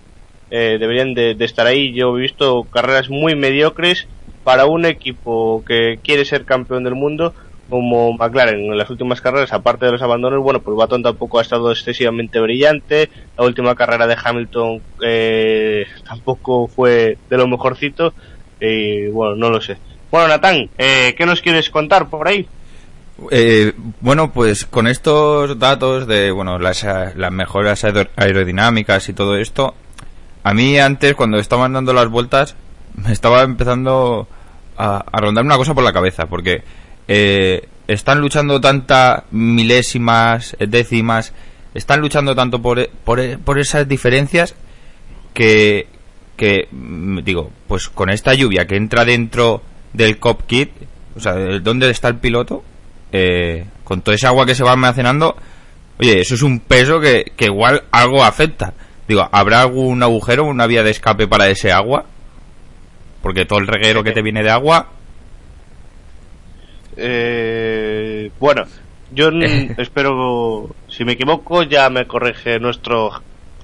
eh, 0.51 0.77
deberían 0.79 1.13
de, 1.13 1.35
estar 1.39 1.67
ahí. 1.67 1.93
Yo 1.93 2.17
he 2.17 2.21
visto 2.21 2.63
carreras 2.71 3.09
muy 3.09 3.35
mediocres 3.35 4.07
para 4.43 4.65
un 4.65 4.85
equipo 4.85 5.63
que 5.65 5.99
quiere 6.03 6.25
ser 6.25 6.45
campeón 6.45 6.83
del 6.83 6.95
mundo 6.95 7.33
como 7.69 8.11
McLaren 8.13 8.61
en 8.65 8.77
las 8.77 8.89
últimas 8.89 9.21
carreras, 9.21 9.53
aparte 9.53 9.85
de 9.85 9.91
los 9.91 10.01
abandonos, 10.01 10.41
bueno, 10.41 10.59
pues 10.59 10.75
Baton 10.75 11.03
tampoco 11.03 11.37
ha 11.37 11.43
estado 11.43 11.71
excesivamente 11.71 12.39
brillante. 12.39 13.09
La 13.37 13.45
última 13.45 13.75
carrera 13.75 14.07
de 14.07 14.17
Hamilton 14.23 14.81
eh, 15.05 15.85
tampoco 16.03 16.67
fue 16.67 17.17
de 17.29 17.37
lo 17.37 17.47
mejorcito. 17.47 18.13
Y 18.59 19.07
bueno, 19.09 19.35
no 19.35 19.49
lo 19.51 19.61
sé. 19.61 19.77
Bueno, 20.09 20.27
Natán, 20.27 20.67
eh, 20.79 21.13
¿qué 21.15 21.25
nos 21.27 21.41
quieres 21.41 21.69
contar 21.69 22.09
por 22.09 22.27
ahí? 22.27 22.47
Eh, 23.29 23.73
bueno, 23.99 24.31
pues 24.33 24.65
con 24.65 24.87
estos 24.87 25.59
datos 25.59 26.07
de 26.07 26.31
bueno 26.31 26.57
las, 26.57 26.83
las 26.83 27.31
mejoras 27.31 27.83
aer- 27.83 28.09
aerodinámicas 28.15 29.09
y 29.09 29.13
todo 29.13 29.37
esto, 29.37 29.75
a 30.43 30.53
mí 30.53 30.77
antes 30.79 31.15
cuando 31.15 31.37
estaban 31.39 31.73
dando 31.73 31.93
las 31.93 32.07
vueltas 32.09 32.55
me 32.95 33.11
estaba 33.11 33.43
empezando 33.43 34.27
a, 34.77 35.03
a 35.11 35.19
rondar 35.21 35.43
una 35.45 35.57
cosa 35.57 35.73
por 35.73 35.83
la 35.83 35.93
cabeza, 35.93 36.25
porque 36.27 36.63
eh, 37.07 37.67
están 37.87 38.21
luchando 38.21 38.59
tantas 38.61 39.23
milésimas, 39.31 40.55
décimas, 40.59 41.33
están 41.73 42.01
luchando 42.01 42.35
tanto 42.35 42.61
por, 42.61 42.79
e- 42.79 42.89
por, 43.03 43.19
e- 43.19 43.37
por 43.37 43.59
esas 43.59 43.87
diferencias 43.87 44.55
que, 45.33 45.87
que, 46.35 46.67
mm, 46.71 47.19
digo, 47.19 47.51
pues 47.67 47.89
con 47.89 48.09
esta 48.09 48.33
lluvia 48.33 48.65
que 48.67 48.75
entra 48.75 49.05
dentro 49.05 49.61
del 49.93 50.17
cockpit, 50.19 50.71
o 51.15 51.19
sea, 51.19 51.33
¿dónde 51.61 51.89
está 51.89 52.07
el 52.07 52.15
piloto? 52.15 52.63
Eh, 53.11 53.65
con 53.83 54.01
toda 54.01 54.15
esa 54.15 54.27
agua 54.29 54.45
que 54.45 54.55
se 54.55 54.63
va 54.63 54.71
almacenando, 54.71 55.35
oye, 55.99 56.19
eso 56.21 56.35
es 56.35 56.41
un 56.43 56.59
peso 56.59 56.99
que, 56.99 57.31
que 57.35 57.45
igual 57.45 57.83
algo 57.91 58.23
afecta. 58.23 58.73
Digo, 59.10 59.28
¿habrá 59.32 59.62
algún 59.64 60.03
agujero, 60.03 60.45
una 60.45 60.68
vía 60.68 60.84
de 60.84 60.91
escape 60.91 61.28
para 61.28 61.49
ese 61.49 61.72
agua? 61.72 62.05
Porque 63.24 63.43
todo 63.43 63.57
el 63.57 63.66
reguero 63.68 64.03
que 64.03 64.12
te 64.12 64.22
viene 64.22 64.43
de 64.43 64.51
agua, 64.51 64.88
Eh, 67.01 68.30
bueno, 68.39 68.66
yo 69.12 69.30
espero, 69.78 70.76
si 70.89 71.05
me 71.05 71.14
equivoco, 71.14 71.64
ya 71.64 71.89
me 71.89 72.05
corrige 72.05 72.60
nuestro 72.60 73.12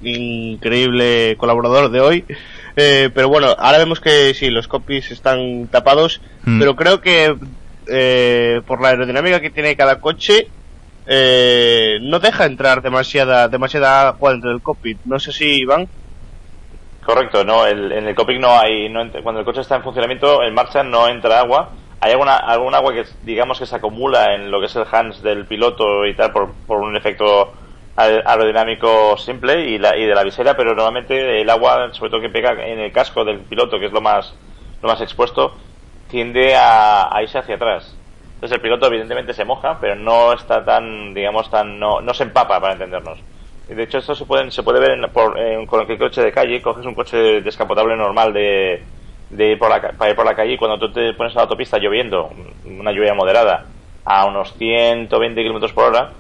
increíble 0.02 1.36
colaborador 1.38 1.92
de 1.92 2.00
hoy. 2.00 2.26
Eh, 2.76 3.10
pero 3.14 3.30
bueno, 3.30 3.48
ahora 3.58 3.78
vemos 3.78 4.00
que 4.00 4.34
sí, 4.34 4.50
los 4.50 4.68
copies 4.68 5.12
están 5.12 5.68
tapados, 5.68 6.22
Mm. 6.46 6.60
pero 6.60 6.76
creo 6.76 7.02
que 7.02 7.36
eh, 7.88 8.62
por 8.66 8.82
la 8.82 8.90
aerodinámica 8.90 9.40
que 9.42 9.50
tiene 9.52 9.76
cada 9.76 10.00
coche, 10.00 10.48
eh, 11.06 12.00
no 12.02 12.20
deja 12.20 12.46
entrar 12.46 12.82
demasiada 12.82 13.48
demasiada 13.50 14.10
agua 14.10 14.32
dentro 14.32 14.52
del 14.52 14.62
cockpit. 14.62 15.02
No 15.04 15.20
sé 15.20 15.32
si 15.32 15.46
Iván. 15.62 15.88
Correcto, 17.04 17.44
no, 17.44 17.66
el- 17.68 17.92
en 17.92 18.08
el 18.08 18.16
cockpit 18.16 18.40
no 18.40 18.58
hay, 18.60 18.90
no 18.90 19.02
cuando 19.22 19.40
el 19.40 19.46
coche 19.46 19.62
está 19.62 19.76
en 19.76 19.84
funcionamiento, 19.84 20.42
en 20.44 20.54
marcha 20.56 20.84
no 20.84 21.08
entra 21.08 21.40
agua. 21.40 21.76
Hay 22.00 22.12
alguna, 22.12 22.36
agua 22.38 22.94
que 22.94 23.06
digamos 23.22 23.60
que 23.60 23.66
se 23.66 23.76
acumula 23.76 24.34
en 24.34 24.50
lo 24.52 24.60
que 24.60 24.66
es 24.66 24.76
el 24.76 24.86
hands 24.92 25.22
del 25.22 25.48
piloto 25.48 26.06
y 26.06 26.16
tal 26.16 26.32
por, 26.32 26.56
por 26.66 26.80
un 26.82 26.96
efecto 26.98 27.54
aer- 27.96 28.24
aerodinámico 28.26 29.18
simple 29.18 29.70
y, 29.70 29.78
la, 29.78 29.96
y 29.98 30.06
de 30.06 30.16
la 30.16 30.24
visera, 30.24 30.56
pero 30.58 30.74
normalmente 30.76 31.42
el 31.42 31.50
agua, 31.50 31.90
sobre 31.94 32.10
todo 32.12 32.22
que 32.22 32.30
pega 32.30 32.52
en 32.66 32.80
el 32.80 32.92
casco 32.92 33.24
del 33.24 33.42
piloto, 33.46 33.80
que 33.80 33.86
es 33.88 33.92
lo 33.92 34.02
más, 34.02 34.36
lo 34.82 34.90
más 34.90 35.00
expuesto, 35.02 35.58
tiende 36.08 36.56
a, 36.56 37.16
a 37.16 37.22
irse 37.24 37.38
hacia 37.38 37.56
atrás. 37.56 38.00
Entonces 38.36 38.58
el 38.58 38.62
piloto 38.62 38.88
evidentemente 38.88 39.34
se 39.34 39.46
moja, 39.46 39.78
pero 39.80 39.96
no 39.96 40.34
está 40.34 40.64
tan, 40.64 41.14
digamos, 41.14 41.50
tan, 41.50 41.80
no, 41.80 42.02
no 42.02 42.14
se 42.14 42.24
empapa 42.24 42.60
para 42.60 42.74
entendernos. 42.74 43.20
Y 43.70 43.74
De 43.74 43.84
hecho, 43.84 43.98
esto 43.98 44.14
se, 44.14 44.26
pueden, 44.26 44.52
se 44.52 44.62
puede 44.62 44.80
ver 44.80 44.92
en, 44.92 45.10
por, 45.12 45.40
en 45.40 45.66
cualquier 45.66 45.98
coche 45.98 46.22
de 46.22 46.32
calle. 46.32 46.62
Coges 46.62 46.86
un 46.86 46.94
coche 46.94 47.42
descapotable 47.42 47.96
normal 47.96 48.34
de, 48.34 48.84
de 49.30 49.52
ir 49.52 49.60
por 49.60 49.70
la, 49.70 49.82
para 49.82 50.12
ir 50.12 50.16
por 50.16 50.26
la 50.26 50.36
calle 50.36 50.54
y 50.54 50.58
cuando 50.58 50.78
tú 50.78 50.92
te 50.92 51.14
pones 51.14 51.34
a 51.34 51.38
la 51.38 51.44
autopista 51.44 51.78
lloviendo, 51.78 52.30
una 52.66 52.92
lluvia 52.92 53.14
moderada, 53.14 53.66
a 54.04 54.26
unos 54.26 54.54
120 54.54 55.42
kilómetros 55.42 55.74
por 55.74 55.86
hora, 55.86 56.12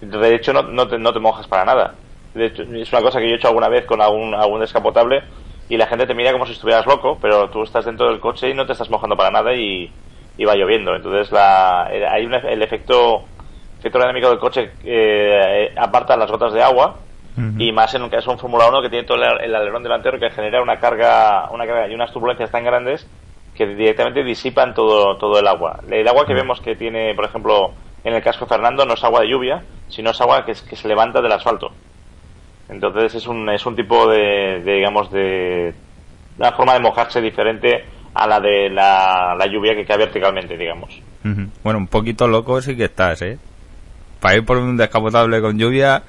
de 0.00 0.34
hecho 0.34 0.52
no, 0.52 0.62
no, 0.62 0.88
te, 0.88 0.98
no 0.98 1.12
te 1.12 1.20
mojas 1.20 1.46
para 1.46 1.64
nada. 1.64 1.94
De 2.34 2.46
hecho, 2.46 2.62
es 2.62 2.92
una 2.92 3.02
cosa 3.02 3.20
que 3.20 3.28
yo 3.28 3.34
he 3.34 3.36
hecho 3.36 3.48
alguna 3.48 3.68
vez 3.68 3.84
con 3.84 4.00
algún, 4.00 4.34
algún 4.34 4.60
descapotable 4.60 5.22
y 5.68 5.76
la 5.76 5.86
gente 5.86 6.06
te 6.06 6.14
mira 6.14 6.32
como 6.32 6.46
si 6.46 6.52
estuvieras 6.52 6.86
loco, 6.86 7.18
pero 7.20 7.48
tú 7.50 7.62
estás 7.62 7.84
dentro 7.84 8.08
del 8.08 8.20
coche 8.20 8.48
y 8.50 8.54
no 8.54 8.66
te 8.66 8.72
estás 8.72 8.90
mojando 8.90 9.16
para 9.16 9.30
nada 9.30 9.54
y, 9.54 9.90
y 10.38 10.44
va 10.44 10.54
lloviendo. 10.54 10.94
Entonces 10.94 11.30
la, 11.32 11.84
hay 11.84 12.24
un, 12.26 12.34
el 12.34 12.62
efecto, 12.62 13.22
efecto 13.78 13.98
aerodinámico 13.98 14.30
del 14.30 14.38
coche 14.38 14.70
eh, 14.84 15.72
aparta 15.76 16.16
las 16.16 16.30
gotas 16.30 16.52
de 16.52 16.62
agua 16.62 16.96
y 17.60 17.72
más 17.72 17.94
en 17.94 18.02
un 18.02 18.10
caso 18.10 18.28
de 18.30 18.34
un 18.34 18.38
Fórmula 18.40 18.68
1 18.68 18.82
que 18.82 18.90
tiene 18.90 19.04
todo 19.06 19.16
el, 19.22 19.40
el 19.42 19.54
alerón 19.54 19.82
delantero 19.82 20.18
que 20.18 20.30
genera 20.30 20.60
una 20.62 20.78
carga, 20.78 21.48
una 21.50 21.66
carga 21.66 21.88
y 21.88 21.94
unas 21.94 22.12
turbulencias 22.12 22.50
tan 22.50 22.62
grandes 22.64 23.08
que 23.54 23.66
directamente 23.66 24.22
disipan 24.22 24.74
todo, 24.74 25.16
todo 25.16 25.38
el 25.38 25.46
agua. 25.46 25.80
El 25.90 26.06
agua 26.08 26.26
que 26.26 26.34
vemos 26.34 26.60
que 26.60 26.74
tiene, 26.76 27.14
por 27.14 27.24
ejemplo, 27.24 27.72
en 28.04 28.14
el 28.14 28.22
casco 28.22 28.46
Fernando 28.46 28.84
no 28.84 28.94
es 28.94 29.04
agua 29.04 29.20
de 29.20 29.28
lluvia, 29.28 29.62
sino 29.88 30.10
es 30.10 30.20
agua 30.20 30.44
que, 30.44 30.52
es- 30.52 30.62
que 30.62 30.76
se 30.76 30.88
levanta 30.88 31.20
del 31.22 31.32
asfalto. 31.32 31.72
Entonces 32.68 33.14
es 33.14 33.26
un, 33.26 33.48
es 33.50 33.64
un 33.66 33.76
tipo 33.76 34.06
de, 34.08 34.60
de, 34.64 34.72
digamos, 34.74 35.10
de 35.10 35.74
una 36.38 36.52
forma 36.52 36.74
de 36.74 36.80
mojarse 36.80 37.20
diferente 37.20 37.84
a 38.14 38.26
la 38.26 38.40
de 38.40 38.68
la, 38.70 39.34
la 39.38 39.46
lluvia 39.46 39.74
que 39.74 39.84
cae 39.84 39.96
verticalmente, 39.98 40.56
digamos. 40.56 41.00
Bueno, 41.62 41.78
un 41.78 41.86
poquito 41.86 42.26
loco 42.26 42.60
sí 42.60 42.76
que 42.76 42.84
estás, 42.84 43.22
¿eh? 43.22 43.38
Para 44.20 44.36
ir 44.36 44.44
por 44.44 44.56
un 44.58 44.76
descapotable 44.76 45.40
con 45.40 45.58
lluvia. 45.58 46.02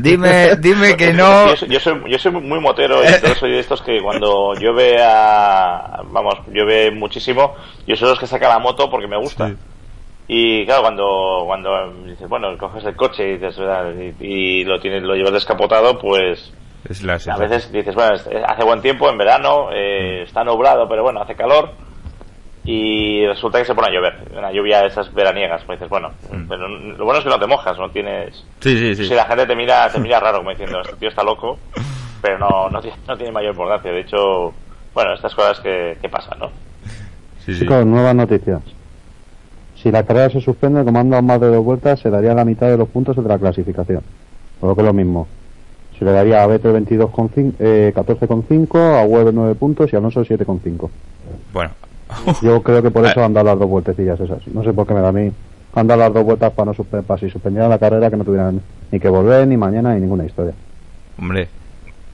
Dime, 0.00 0.56
dime 0.58 0.96
que 0.96 1.12
no. 1.12 1.48
Yo, 1.48 1.56
soy- 1.56 1.68
yo 1.68 1.80
soy, 1.80 2.00
yo 2.10 2.18
soy 2.18 2.32
muy 2.32 2.60
motero 2.60 3.02
y 3.02 3.06
entonces 3.06 3.38
soy 3.38 3.52
de 3.52 3.58
estos 3.60 3.82
que 3.82 4.00
cuando 4.00 4.54
llueve 4.54 4.96
a, 5.02 6.02
vamos, 6.10 6.34
llueve 6.52 6.90
muchísimo, 6.92 7.54
yo 7.86 7.94
soy 7.96 8.06
de 8.06 8.10
los 8.12 8.18
que 8.20 8.26
saca 8.26 8.48
la 8.48 8.58
moto 8.58 8.88
porque 8.90 9.06
me 9.06 9.18
gusta. 9.18 9.48
Sí. 9.48 9.56
Y 10.28 10.64
claro, 10.66 10.82
cuando, 10.82 11.42
cuando 11.46 11.92
dices, 12.04 12.28
bueno, 12.28 12.56
coges 12.58 12.84
el 12.84 12.96
coche 12.96 13.28
y, 13.28 13.32
dices, 13.38 13.56
y, 14.20 14.24
y 14.26 14.64
lo 14.64 14.80
tienes, 14.80 15.02
lo 15.02 15.14
llevas 15.14 15.32
descapotado, 15.34 15.98
pues 15.98 16.52
Es 16.88 17.02
la 17.02 17.14
a 17.14 17.36
veces 17.38 17.70
dices, 17.72 17.94
bueno, 17.94 18.14
hace 18.46 18.64
buen 18.64 18.80
tiempo 18.80 19.08
en 19.10 19.18
verano, 19.18 19.68
eh, 19.72 20.22
está 20.22 20.44
nublado, 20.44 20.88
pero 20.88 21.02
bueno, 21.02 21.20
hace 21.22 21.34
calor. 21.34 21.70
Y 22.64 23.24
resulta 23.26 23.58
que 23.60 23.64
se 23.64 23.74
pone 23.76 23.88
a 23.88 23.92
llover, 23.92 24.14
una 24.36 24.50
lluvia 24.50 24.80
de 24.80 24.88
esas 24.88 25.12
veraniegas. 25.14 25.62
Pues 25.64 25.78
dices, 25.78 25.88
bueno, 25.88 26.10
Mm. 26.32 26.48
pero 26.48 26.66
lo 26.68 27.04
bueno 27.04 27.18
es 27.18 27.24
que 27.24 27.30
no 27.30 27.38
te 27.38 27.46
mojas, 27.46 27.78
no 27.78 27.88
tienes. 27.90 28.34
Sí, 28.60 28.76
sí, 28.76 28.94
sí. 28.96 29.06
Si 29.06 29.14
la 29.14 29.24
gente 29.24 29.46
te 29.46 29.54
mira, 29.54 29.88
te 29.88 30.00
mira 30.00 30.18
raro, 30.18 30.38
como 30.38 30.50
diciendo, 30.50 30.80
este 30.80 30.96
tío 30.96 31.08
está 31.08 31.22
loco, 31.22 31.58
pero 32.20 32.38
no, 32.38 32.68
no, 32.68 32.80
tiene, 32.80 32.96
no 33.06 33.16
tiene 33.16 33.32
mayor 33.32 33.52
importancia. 33.52 33.92
De 33.92 34.00
hecho, 34.00 34.52
bueno, 34.92 35.14
estas 35.14 35.32
cosas 35.34 35.60
que, 35.60 35.96
que 36.02 36.08
pasan, 36.08 36.40
¿no? 36.40 36.48
Sí, 37.44 37.54
sí. 37.54 37.60
Chicos, 37.60 37.86
nuevas 37.86 38.14
noticias. 38.16 38.60
Si 39.76 39.92
la 39.92 40.02
carrera 40.04 40.30
se 40.30 40.40
suspende, 40.40 40.82
como 40.84 40.98
han 40.98 41.10
dado 41.10 41.22
más 41.22 41.40
de 41.40 41.48
dos 41.48 41.64
vueltas, 41.64 42.00
se 42.00 42.10
daría 42.10 42.34
la 42.34 42.44
mitad 42.44 42.66
de 42.66 42.76
los 42.78 42.88
puntos 42.88 43.14
de 43.14 43.22
la 43.28 43.38
clasificación. 43.38 44.02
Por 44.58 44.70
lo 44.70 44.74
que 44.74 44.80
es 44.80 44.86
lo 44.86 44.92
mismo. 44.92 45.28
Se 45.98 46.04
le 46.04 46.12
daría 46.12 46.42
a 46.42 46.46
Vettel 46.46 46.72
22 46.72 47.10
con 47.10 47.30
cin- 47.30 47.54
eh, 47.58 47.92
14,5, 47.94 48.78
a 49.00 49.04
Weber 49.04 49.32
9 49.32 49.54
puntos 49.54 49.90
y 49.92 49.96
a 49.96 49.98
Alonso 49.98 50.22
7,5. 50.24 50.90
Bueno. 51.52 51.70
Yo 52.42 52.62
creo 52.62 52.82
que 52.82 52.90
por 52.90 53.04
eso 53.06 53.20
Ah. 53.20 53.24
han 53.24 53.32
dado 53.34 53.46
las 53.46 53.58
dos 53.58 53.68
vueltecillas 53.68 54.20
esas. 54.20 54.46
No 54.48 54.62
sé 54.62 54.72
por 54.72 54.86
qué 54.86 54.94
me 54.94 55.00
da 55.00 55.08
a 55.08 55.12
mí. 55.12 55.32
Han 55.74 55.86
dado 55.86 56.00
las 56.00 56.12
dos 56.14 56.24
vueltas 56.24 56.52
para, 56.52 56.66
no 56.66 56.74
suspe- 56.74 57.02
para 57.02 57.18
si 57.20 57.28
suspendieran 57.30 57.70
la 57.70 57.78
carrera 57.78 58.10
que 58.10 58.16
no 58.16 58.24
tuvieran 58.24 58.60
ni 58.90 59.00
que 59.00 59.08
volver, 59.08 59.46
ni 59.48 59.56
mañana, 59.56 59.94
ni 59.94 60.00
ninguna 60.02 60.24
historia. 60.24 60.52
Hombre. 61.18 61.48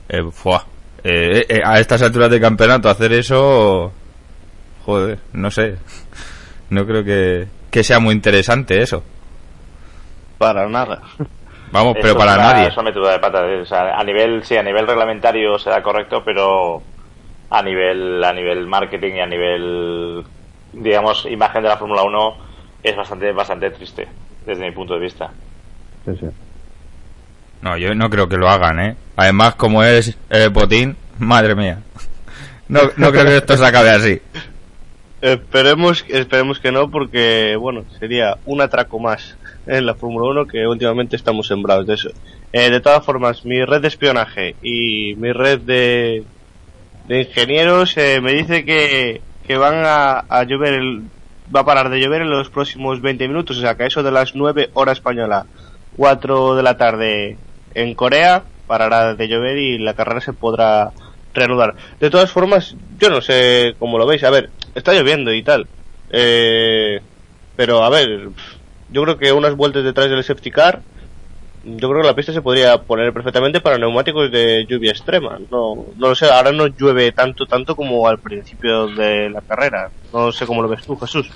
Eh, 0.08 0.22
fuá. 0.32 0.64
Eh, 1.04 1.44
eh, 1.48 1.60
a 1.64 1.80
estas 1.80 2.02
alturas 2.02 2.30
de 2.30 2.40
campeonato 2.40 2.88
hacer 2.88 3.12
eso... 3.12 3.90
Joder, 4.84 5.18
no 5.32 5.50
sé. 5.50 5.76
No 6.70 6.86
creo 6.86 7.04
que, 7.04 7.46
que 7.70 7.84
sea 7.84 7.98
muy 8.00 8.14
interesante 8.14 8.80
eso. 8.82 9.02
Para 10.38 10.68
nada. 10.68 11.02
Vamos, 11.72 11.96
pero 12.00 12.16
para 12.16 12.34
una- 12.34 12.52
nadie. 12.52 12.68
Es 12.68 12.74
una 12.74 12.84
metedura 12.84 13.12
de 13.12 13.18
pata. 13.18 13.42
O 13.62 13.66
sea, 13.66 13.96
a 13.98 14.04
nivel, 14.04 14.44
sí, 14.44 14.56
a 14.56 14.62
nivel 14.62 14.86
reglamentario 14.86 15.58
será 15.58 15.82
correcto, 15.82 16.22
pero 16.24 16.82
a 17.50 17.62
nivel, 17.62 18.22
a 18.22 18.32
nivel 18.32 18.66
marketing 18.66 19.14
y 19.14 19.20
a 19.20 19.26
nivel, 19.26 20.24
digamos, 20.72 21.26
imagen 21.26 21.62
de 21.62 21.68
la 21.70 21.76
Fórmula 21.78 22.02
1 22.02 22.36
es 22.82 22.94
bastante, 22.96 23.32
bastante 23.32 23.70
triste, 23.70 24.06
desde 24.46 24.64
mi 24.64 24.70
punto 24.72 24.94
de 24.94 25.00
vista. 25.00 25.30
Sí, 26.04 26.12
sí. 26.20 26.26
No, 27.62 27.76
yo 27.76 27.94
no 27.94 28.10
creo 28.10 28.28
que 28.28 28.36
lo 28.36 28.48
hagan, 28.48 28.80
¿eh? 28.80 28.96
Además, 29.16 29.54
como 29.54 29.82
es 29.84 30.16
el 30.30 30.50
botín, 30.50 30.96
madre 31.18 31.54
mía. 31.54 31.78
No, 32.68 32.80
no 32.96 33.10
creo 33.12 33.24
que 33.26 33.36
esto 33.36 33.56
se 33.56 33.64
acabe 33.66 33.90
así. 33.90 34.20
Esperemos, 35.20 36.04
esperemos 36.08 36.58
que 36.58 36.72
no, 36.72 36.90
porque 36.90 37.54
bueno, 37.56 37.84
sería 38.00 38.36
un 38.44 38.60
atraco 38.60 38.98
más 38.98 39.36
en 39.66 39.86
la 39.86 39.94
Fórmula 39.94 40.30
1 40.30 40.46
que 40.46 40.66
últimamente 40.66 41.16
estamos 41.16 41.46
sembrados 41.46 41.86
de 41.86 41.94
eso. 41.94 42.10
Eh, 42.52 42.70
de 42.70 42.80
todas 42.80 43.04
formas, 43.04 43.44
mi 43.44 43.64
red 43.64 43.80
de 43.80 43.88
espionaje 43.88 44.56
y 44.62 45.14
mi 45.16 45.32
red 45.32 45.60
de, 45.60 46.24
de 47.08 47.20
ingenieros 47.20 47.96
eh, 47.96 48.20
me 48.20 48.32
dice 48.32 48.64
que, 48.64 49.20
que 49.46 49.56
van 49.56 49.82
a, 49.84 50.44
llover, 50.44 50.74
el, 50.74 51.02
va 51.54 51.60
a 51.60 51.64
parar 51.64 51.90
de 51.90 52.00
llover 52.00 52.22
en 52.22 52.30
los 52.30 52.50
próximos 52.50 53.00
20 53.00 53.28
minutos, 53.28 53.58
o 53.58 53.60
sea 53.60 53.76
que 53.76 53.86
eso 53.86 54.02
de 54.02 54.10
las 54.10 54.34
9 54.34 54.70
horas 54.74 54.98
española, 54.98 55.46
4 55.96 56.56
de 56.56 56.62
la 56.62 56.76
tarde 56.76 57.36
en 57.74 57.94
Corea, 57.94 58.42
parará 58.66 59.14
de 59.14 59.28
llover 59.28 59.58
y 59.58 59.78
la 59.78 59.94
carrera 59.94 60.20
se 60.20 60.32
podrá 60.32 60.92
reanudar. 61.34 61.74
De 62.00 62.10
todas 62.10 62.30
formas, 62.30 62.76
yo 62.98 63.10
no 63.10 63.20
sé 63.20 63.74
cómo 63.78 63.98
lo 63.98 64.06
veis. 64.06 64.24
A 64.24 64.30
ver, 64.30 64.50
está 64.74 64.92
lloviendo 64.92 65.32
y 65.32 65.42
tal. 65.42 65.66
Eh, 66.10 67.00
pero 67.56 67.84
a 67.84 67.90
ver, 67.90 68.28
yo 68.92 69.02
creo 69.02 69.18
que 69.18 69.32
unas 69.32 69.56
vueltas 69.56 69.84
detrás 69.84 70.08
del 70.10 70.22
safety 70.22 70.50
car, 70.50 70.82
yo 71.64 71.88
creo 71.88 72.02
que 72.02 72.08
la 72.08 72.14
pista 72.14 72.32
se 72.32 72.42
podría 72.42 72.76
poner 72.82 73.12
perfectamente 73.12 73.60
para 73.60 73.78
neumáticos 73.78 74.30
de 74.30 74.66
lluvia 74.68 74.90
extrema. 74.90 75.38
No, 75.50 75.76
no 75.96 76.08
lo 76.08 76.14
sé, 76.14 76.28
ahora 76.30 76.52
no 76.52 76.66
llueve 76.66 77.12
tanto, 77.12 77.46
tanto 77.46 77.76
como 77.76 78.06
al 78.08 78.18
principio 78.18 78.88
de 78.88 79.30
la 79.30 79.40
carrera. 79.40 79.90
No 80.12 80.32
sé 80.32 80.46
cómo 80.46 80.62
lo 80.62 80.68
ves 80.68 80.84
tú, 80.84 80.96
Jesús. 80.96 81.30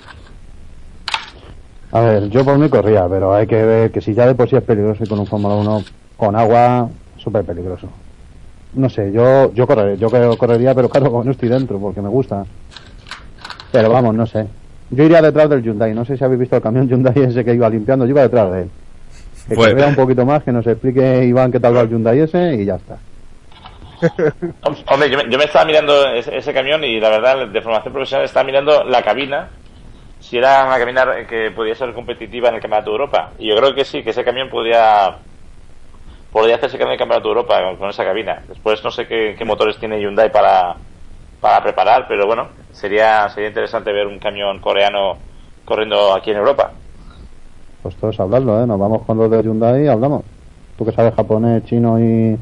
A 1.91 2.01
ver, 2.01 2.29
yo 2.29 2.43
por 2.43 2.57
mí 2.57 2.67
corría, 2.69 3.07
pero 3.07 3.33
hay 3.33 3.47
que 3.47 3.63
ver 3.63 3.91
que 3.91 4.01
si 4.01 4.13
ya 4.13 4.27
de 4.27 4.35
por 4.35 4.49
sí 4.49 4.57
es 4.57 4.63
peligroso 4.63 5.03
y 5.03 5.07
con 5.07 5.19
un 5.19 5.27
Fórmula 5.27 5.55
1 5.55 5.83
con 6.17 6.35
agua, 6.35 6.89
súper 7.17 7.45
peligroso. 7.45 7.87
No 8.73 8.89
sé, 8.89 9.11
yo 9.13 9.53
yo 9.53 9.65
correré, 9.65 9.97
yo 9.97 10.09
correría, 10.37 10.75
pero 10.75 10.89
claro, 10.89 11.23
no 11.25 11.31
estoy 11.31 11.47
dentro, 11.47 11.79
porque 11.79 12.01
me 12.01 12.09
gusta. 12.09 12.45
Pero 13.71 13.89
vamos, 13.89 14.13
no 14.13 14.25
sé. 14.25 14.47
Yo 14.89 15.03
iría 15.03 15.21
detrás 15.21 15.49
del 15.49 15.61
Hyundai, 15.63 15.93
no 15.93 16.05
sé 16.05 16.17
si 16.17 16.23
habéis 16.23 16.39
visto 16.41 16.55
el 16.55 16.61
camión 16.61 16.87
Hyundai 16.87 17.13
ese 17.23 17.43
que 17.43 17.53
iba 17.53 17.69
limpiando, 17.69 18.05
yo 18.05 18.11
iba 18.11 18.21
detrás 18.21 18.51
de 18.51 18.61
él. 18.63 18.69
Que 19.49 19.55
Pues- 19.55 19.75
vea 19.75 19.87
un 19.87 19.95
poquito 19.95 20.25
más, 20.25 20.43
que 20.43 20.51
nos 20.51 20.65
explique 20.67 21.23
Iván 21.25 21.51
qué 21.51 21.59
tal 21.59 21.75
va 21.75 21.81
el 21.81 21.89
Hyundai 21.89 22.19
ese 22.19 22.55
y 22.55 22.65
ya 22.65 22.75
está. 22.75 22.97
Hombre, 24.91 25.09
yo 25.09 25.17
me, 25.17 25.29
yo 25.29 25.37
me 25.37 25.45
estaba 25.45 25.65
mirando 25.65 26.07
ese, 26.13 26.37
ese 26.37 26.53
camión 26.53 26.83
y 26.83 26.99
la 26.99 27.09
verdad, 27.09 27.47
de 27.47 27.61
formación 27.61 27.93
profesional, 27.93 28.25
estaba 28.25 28.43
mirando 28.45 28.83
la 28.83 29.01
cabina, 29.01 29.49
si 30.19 30.37
era 30.37 30.65
una 30.65 30.77
cabina 30.77 31.05
que 31.27 31.51
podía 31.51 31.73
ser 31.75 31.93
competitiva 31.93 32.49
en 32.49 32.55
el 32.55 32.61
Campeonato 32.61 32.91
de 32.91 32.95
Europa. 32.95 33.31
Y 33.39 33.49
yo 33.49 33.55
creo 33.55 33.73
que 33.73 33.85
sí, 33.85 34.03
que 34.03 34.11
ese 34.11 34.23
camión 34.23 34.49
podría 34.49 35.15
podría 36.31 36.55
hacerse 36.57 36.77
en 36.77 36.89
el 36.89 36.97
Campeonato 36.97 37.27
de 37.29 37.33
Europa 37.33 37.63
con, 37.63 37.77
con 37.77 37.89
esa 37.89 38.03
cabina. 38.05 38.43
Después 38.47 38.83
no 38.83 38.91
sé 38.91 39.07
qué, 39.07 39.35
qué 39.37 39.45
motores 39.45 39.77
tiene 39.77 39.99
Hyundai 39.99 40.31
para, 40.31 40.75
para 41.41 41.61
preparar, 41.63 42.05
pero 42.07 42.25
bueno, 42.25 42.47
sería 42.71 43.29
sería 43.29 43.49
interesante 43.49 43.91
ver 43.91 44.07
un 44.07 44.19
camión 44.19 44.59
coreano 44.59 45.17
corriendo 45.65 46.13
aquí 46.13 46.31
en 46.31 46.37
Europa. 46.37 46.71
Pues 47.83 47.95
todos 47.97 48.19
hablarlo, 48.19 48.63
¿eh? 48.63 48.67
Nos 48.67 48.79
vamos 48.79 49.03
con 49.05 49.17
los 49.17 49.29
de 49.29 49.43
Hyundai 49.43 49.85
y 49.85 49.87
hablamos. 49.87 50.23
Tú 50.77 50.85
que 50.85 50.91
sabes 50.91 51.13
japonés, 51.15 51.63
chino 51.65 51.99
y, 51.99 52.37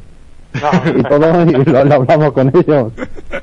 y 0.95 1.03
todo, 1.03 1.41
y 1.43 1.51
lo, 1.65 1.83
lo 1.85 1.93
hablamos 1.95 2.31
con 2.33 2.49
ellos. 2.55 2.91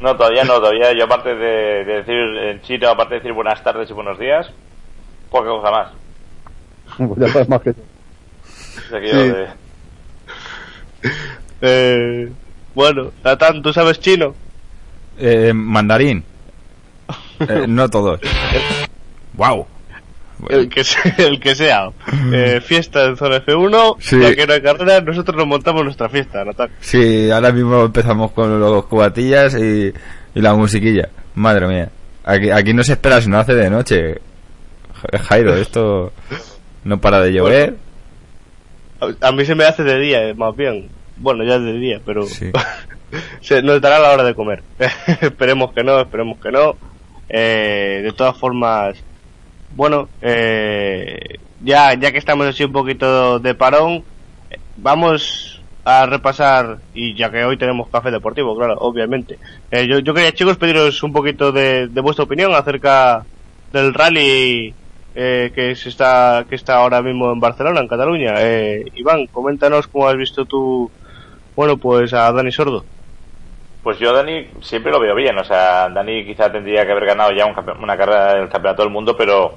No, 0.01 0.17
todavía 0.17 0.45
no, 0.45 0.55
todavía 0.55 0.93
yo 0.93 1.05
aparte 1.05 1.35
de, 1.35 1.85
de 1.85 1.93
decir 2.03 2.15
en 2.15 2.61
chino, 2.63 2.89
aparte 2.89 3.15
de 3.15 3.21
decir 3.21 3.33
buenas 3.33 3.63
tardes 3.63 3.89
y 3.91 3.93
buenos 3.93 4.19
días, 4.19 4.51
poca 5.31 5.49
cosa 5.49 5.71
más. 5.71 5.93
Pues 6.99 7.21
ya 7.21 7.29
sabes 7.29 7.49
más 7.49 7.63
que 7.63 7.75
yo. 7.75 7.83
Sí. 9.01 9.35
Eh, 11.61 12.33
bueno, 12.75 13.11
Natán, 13.25 13.63
¿tú 13.63 13.73
sabes 13.73 14.01
chino? 14.01 14.35
Eh, 15.19 15.53
mandarín. 15.55 16.25
Eh, 17.41 17.67
no 17.67 17.89
todos. 17.91 18.21
Wow. 19.35 19.67
El 20.49 20.69
que, 20.69 20.85
sea, 20.85 21.03
el 21.19 21.41
que 21.41 21.55
sea. 21.57 21.91
Eh, 22.33 22.61
fiesta 22.65 23.05
en 23.07 23.17
zona 23.17 23.45
F1, 23.45 23.97
Sí. 23.99 24.21
ya 24.21 24.35
que 24.37 24.47
no 24.47 24.53
hay 24.53 24.63
carrera, 24.63 25.01
nosotros 25.01 25.37
nos 25.37 25.47
montamos 25.47 25.83
nuestra 25.85 26.09
fiesta, 26.09 26.45
Natán. 26.45 26.71
Sí, 26.81 27.31
ahora 27.33 27.51
mismo 27.53 27.83
empezamos 27.85 28.31
con 28.33 28.61
los 28.61 28.85
cubatillas 28.87 29.55
y, 29.55 29.93
y 30.35 30.41
la 30.41 30.55
musiquilla. 30.55 31.09
Madre 31.35 31.67
mía. 31.67 31.89
Aquí, 32.25 32.51
aquí 32.51 32.73
no 32.75 32.85
se 32.85 32.93
espera 32.93 33.21
si 33.21 33.29
no 33.29 33.39
hace 33.39 33.55
de 33.55 33.71
noche. 33.71 34.21
Ja- 35.13 35.19
Jairo, 35.19 35.57
esto 35.57 36.13
no 36.85 37.01
para 37.01 37.21
de 37.21 37.33
llover. 37.33 37.77
A, 39.01 39.29
a 39.29 39.33
mí 39.33 39.45
se 39.45 39.55
me 39.57 39.65
hace 39.65 39.83
de 39.83 39.99
día, 39.99 40.29
eh, 40.29 40.35
más 40.35 40.55
bien. 40.57 40.89
Bueno, 41.17 41.43
ya 41.45 41.57
es 41.57 41.63
de 41.63 41.73
día, 41.73 42.01
pero 42.07 42.23
Sí. 42.27 42.51
se 43.41 43.63
nos 43.63 43.81
dará 43.81 43.99
la 43.99 44.11
hora 44.11 44.25
de 44.25 44.35
comer. 44.35 44.63
esperemos 45.21 45.73
que 45.73 45.85
no, 45.85 46.01
esperemos 46.01 46.39
que 46.39 46.51
no. 46.51 46.77
Eh, 47.29 48.01
de 48.03 48.13
todas 48.13 48.37
formas, 48.37 48.97
bueno, 49.75 50.09
eh, 50.21 51.39
ya, 51.63 51.95
ya 51.95 52.13
que 52.13 52.19
estamos 52.19 52.47
así 52.47 52.65
un 52.65 52.73
poquito 52.73 53.39
de 53.39 53.55
parón, 53.55 54.05
vamos 54.77 55.63
a 55.85 56.07
repasar, 56.07 56.79
y 56.95 57.15
ya 57.15 57.31
que 57.31 57.45
hoy 57.45 57.57
tenemos 57.57 57.89
café 57.89 58.11
deportivo, 58.11 58.57
claro, 58.57 58.77
obviamente. 58.79 59.39
Eh, 59.71 59.87
yo, 59.87 59.99
yo 59.99 60.15
quería, 60.15 60.33
chicos, 60.33 60.57
pediros 60.57 61.03
un 61.03 61.13
poquito 61.13 61.51
de, 61.51 61.89
de 61.89 62.01
vuestra 62.01 62.25
opinión 62.25 62.55
acerca 62.55 63.25
del 63.73 63.95
rally 63.95 64.75
eh, 65.15 65.53
que 65.55 65.75
se 65.75 65.91
está 65.91 66.47
que 66.49 66.55
está 66.55 66.77
ahora 66.77 67.03
mismo 67.03 67.33
en 67.33 67.41
Barcelona, 67.41 67.81
en 67.81 67.89
Cataluña. 67.89 68.35
Eh, 68.39 68.85
Iván, 68.95 69.27
coméntanos 69.27 69.87
cómo 69.89 70.09
has 70.09 70.17
visto 70.17 70.45
tú, 70.45 70.91
bueno, 71.57 71.77
pues 71.77 72.13
a 72.15 72.33
Dani 72.33 72.53
Sordo. 72.53 72.85
Pues 73.83 73.99
yo 73.99 74.13
Dani 74.13 74.49
siempre 74.61 74.93
lo 74.93 75.01
veo 75.01 75.15
bien, 75.15 75.37
o 75.39 75.45
sea, 75.45 75.89
Dani 75.89 76.25
quizá 76.25 76.53
tendría 76.53 76.87
que 76.87 76.93
haber 76.93 77.07
ganado 77.07 77.33
ya 77.33 77.47
un 77.47 77.55
una 77.83 77.97
carrera 77.97 78.35
del 78.35 78.49
Campeonato 78.49 78.83
del 78.83 78.93
Mundo, 78.93 79.17
pero 79.17 79.55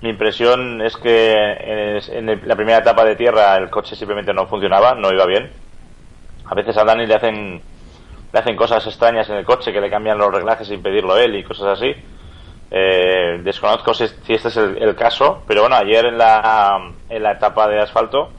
mi 0.00 0.10
impresión 0.10 0.82
es 0.82 0.96
que 0.96 1.32
en 1.32 2.48
la 2.48 2.56
primera 2.56 2.78
etapa 2.78 3.04
de 3.04 3.14
tierra 3.14 3.56
el 3.56 3.70
coche 3.70 3.94
simplemente 3.94 4.34
no 4.34 4.48
funcionaba, 4.48 4.94
no 4.94 5.12
iba 5.12 5.24
bien. 5.26 5.52
A 6.46 6.54
veces 6.54 6.76
a 6.76 6.84
Dani 6.84 7.06
le 7.06 7.14
hacen 7.14 7.62
le 8.32 8.38
hacen 8.38 8.56
cosas 8.56 8.84
extrañas 8.86 9.28
en 9.28 9.36
el 9.36 9.44
coche 9.44 9.72
que 9.72 9.80
le 9.80 9.90
cambian 9.90 10.18
los 10.18 10.32
reglajes 10.32 10.66
sin 10.66 10.82
pedirlo 10.82 11.16
él 11.16 11.36
y 11.36 11.44
cosas 11.44 11.78
así. 11.78 11.94
Eh, 12.70 13.40
desconozco 13.44 13.94
si, 13.94 14.08
si 14.08 14.32
este 14.34 14.48
es 14.48 14.56
el, 14.56 14.82
el 14.82 14.96
caso, 14.96 15.42
pero 15.46 15.60
bueno, 15.60 15.76
ayer 15.76 16.06
en 16.06 16.18
la, 16.18 16.90
en 17.08 17.22
la 17.22 17.32
etapa 17.32 17.68
de 17.68 17.80
asfalto 17.80 18.30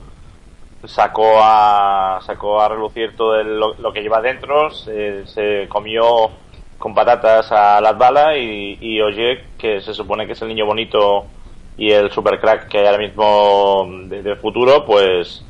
sacó 0.86 1.40
a 1.42 2.20
sacó 2.26 2.62
a 2.62 2.70
relucir 2.70 3.16
todo 3.16 3.40
el- 3.40 3.60
lo, 3.60 3.94
que 3.94 4.02
lleva 4.02 4.22
dentro, 4.22 4.70
se, 4.72 5.26
se 5.28 5.68
comió 5.70 6.32
con 6.78 6.94
patatas 6.94 7.52
a 7.52 7.80
las 7.82 7.98
balas 7.98 8.36
y, 8.38 9.02
Oye, 9.02 9.44
que 9.58 9.82
se 9.82 9.94
supone 9.94 10.26
que 10.26 10.34
es 10.34 10.42
el 10.42 10.50
niño 10.50 10.66
bonito 10.66 11.26
y 11.78 11.92
el 11.92 12.12
super 12.12 12.40
crack 12.40 12.68
que 12.68 12.80
hay 12.80 12.86
ahora 12.86 12.98
mismo 12.98 13.88
de, 14.08 14.22
de 14.22 14.36
futuro, 14.36 14.86
pues 14.86 15.44